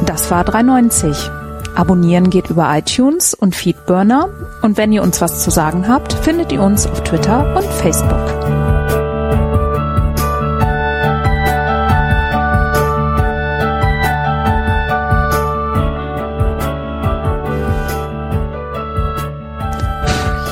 Das 0.06 0.30
war 0.30 0.44
390. 0.44 1.45
Abonnieren 1.76 2.30
geht 2.30 2.50
über 2.50 2.74
iTunes 2.74 3.34
und 3.34 3.54
Feedburner. 3.54 4.30
Und 4.62 4.78
wenn 4.78 4.94
ihr 4.94 5.04
uns 5.04 5.20
was 5.20 5.44
zu 5.44 5.52
sagen 5.52 5.90
habt, 5.90 6.14
findet 6.14 6.52
ihr 6.54 6.62
uns 6.62 6.88
auf 6.88 7.04
Twitter 7.04 7.54
und 7.56 7.66
Facebook. 7.66 8.16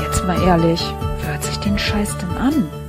Jetzt 0.01 0.27
mal 0.27 0.41
ehrlich, 0.45 0.93
wer 1.21 1.31
hört 1.31 1.43
sich 1.43 1.57
den 1.59 1.79
Scheiß 1.79 2.17
denn 2.17 2.37
an? 2.37 2.82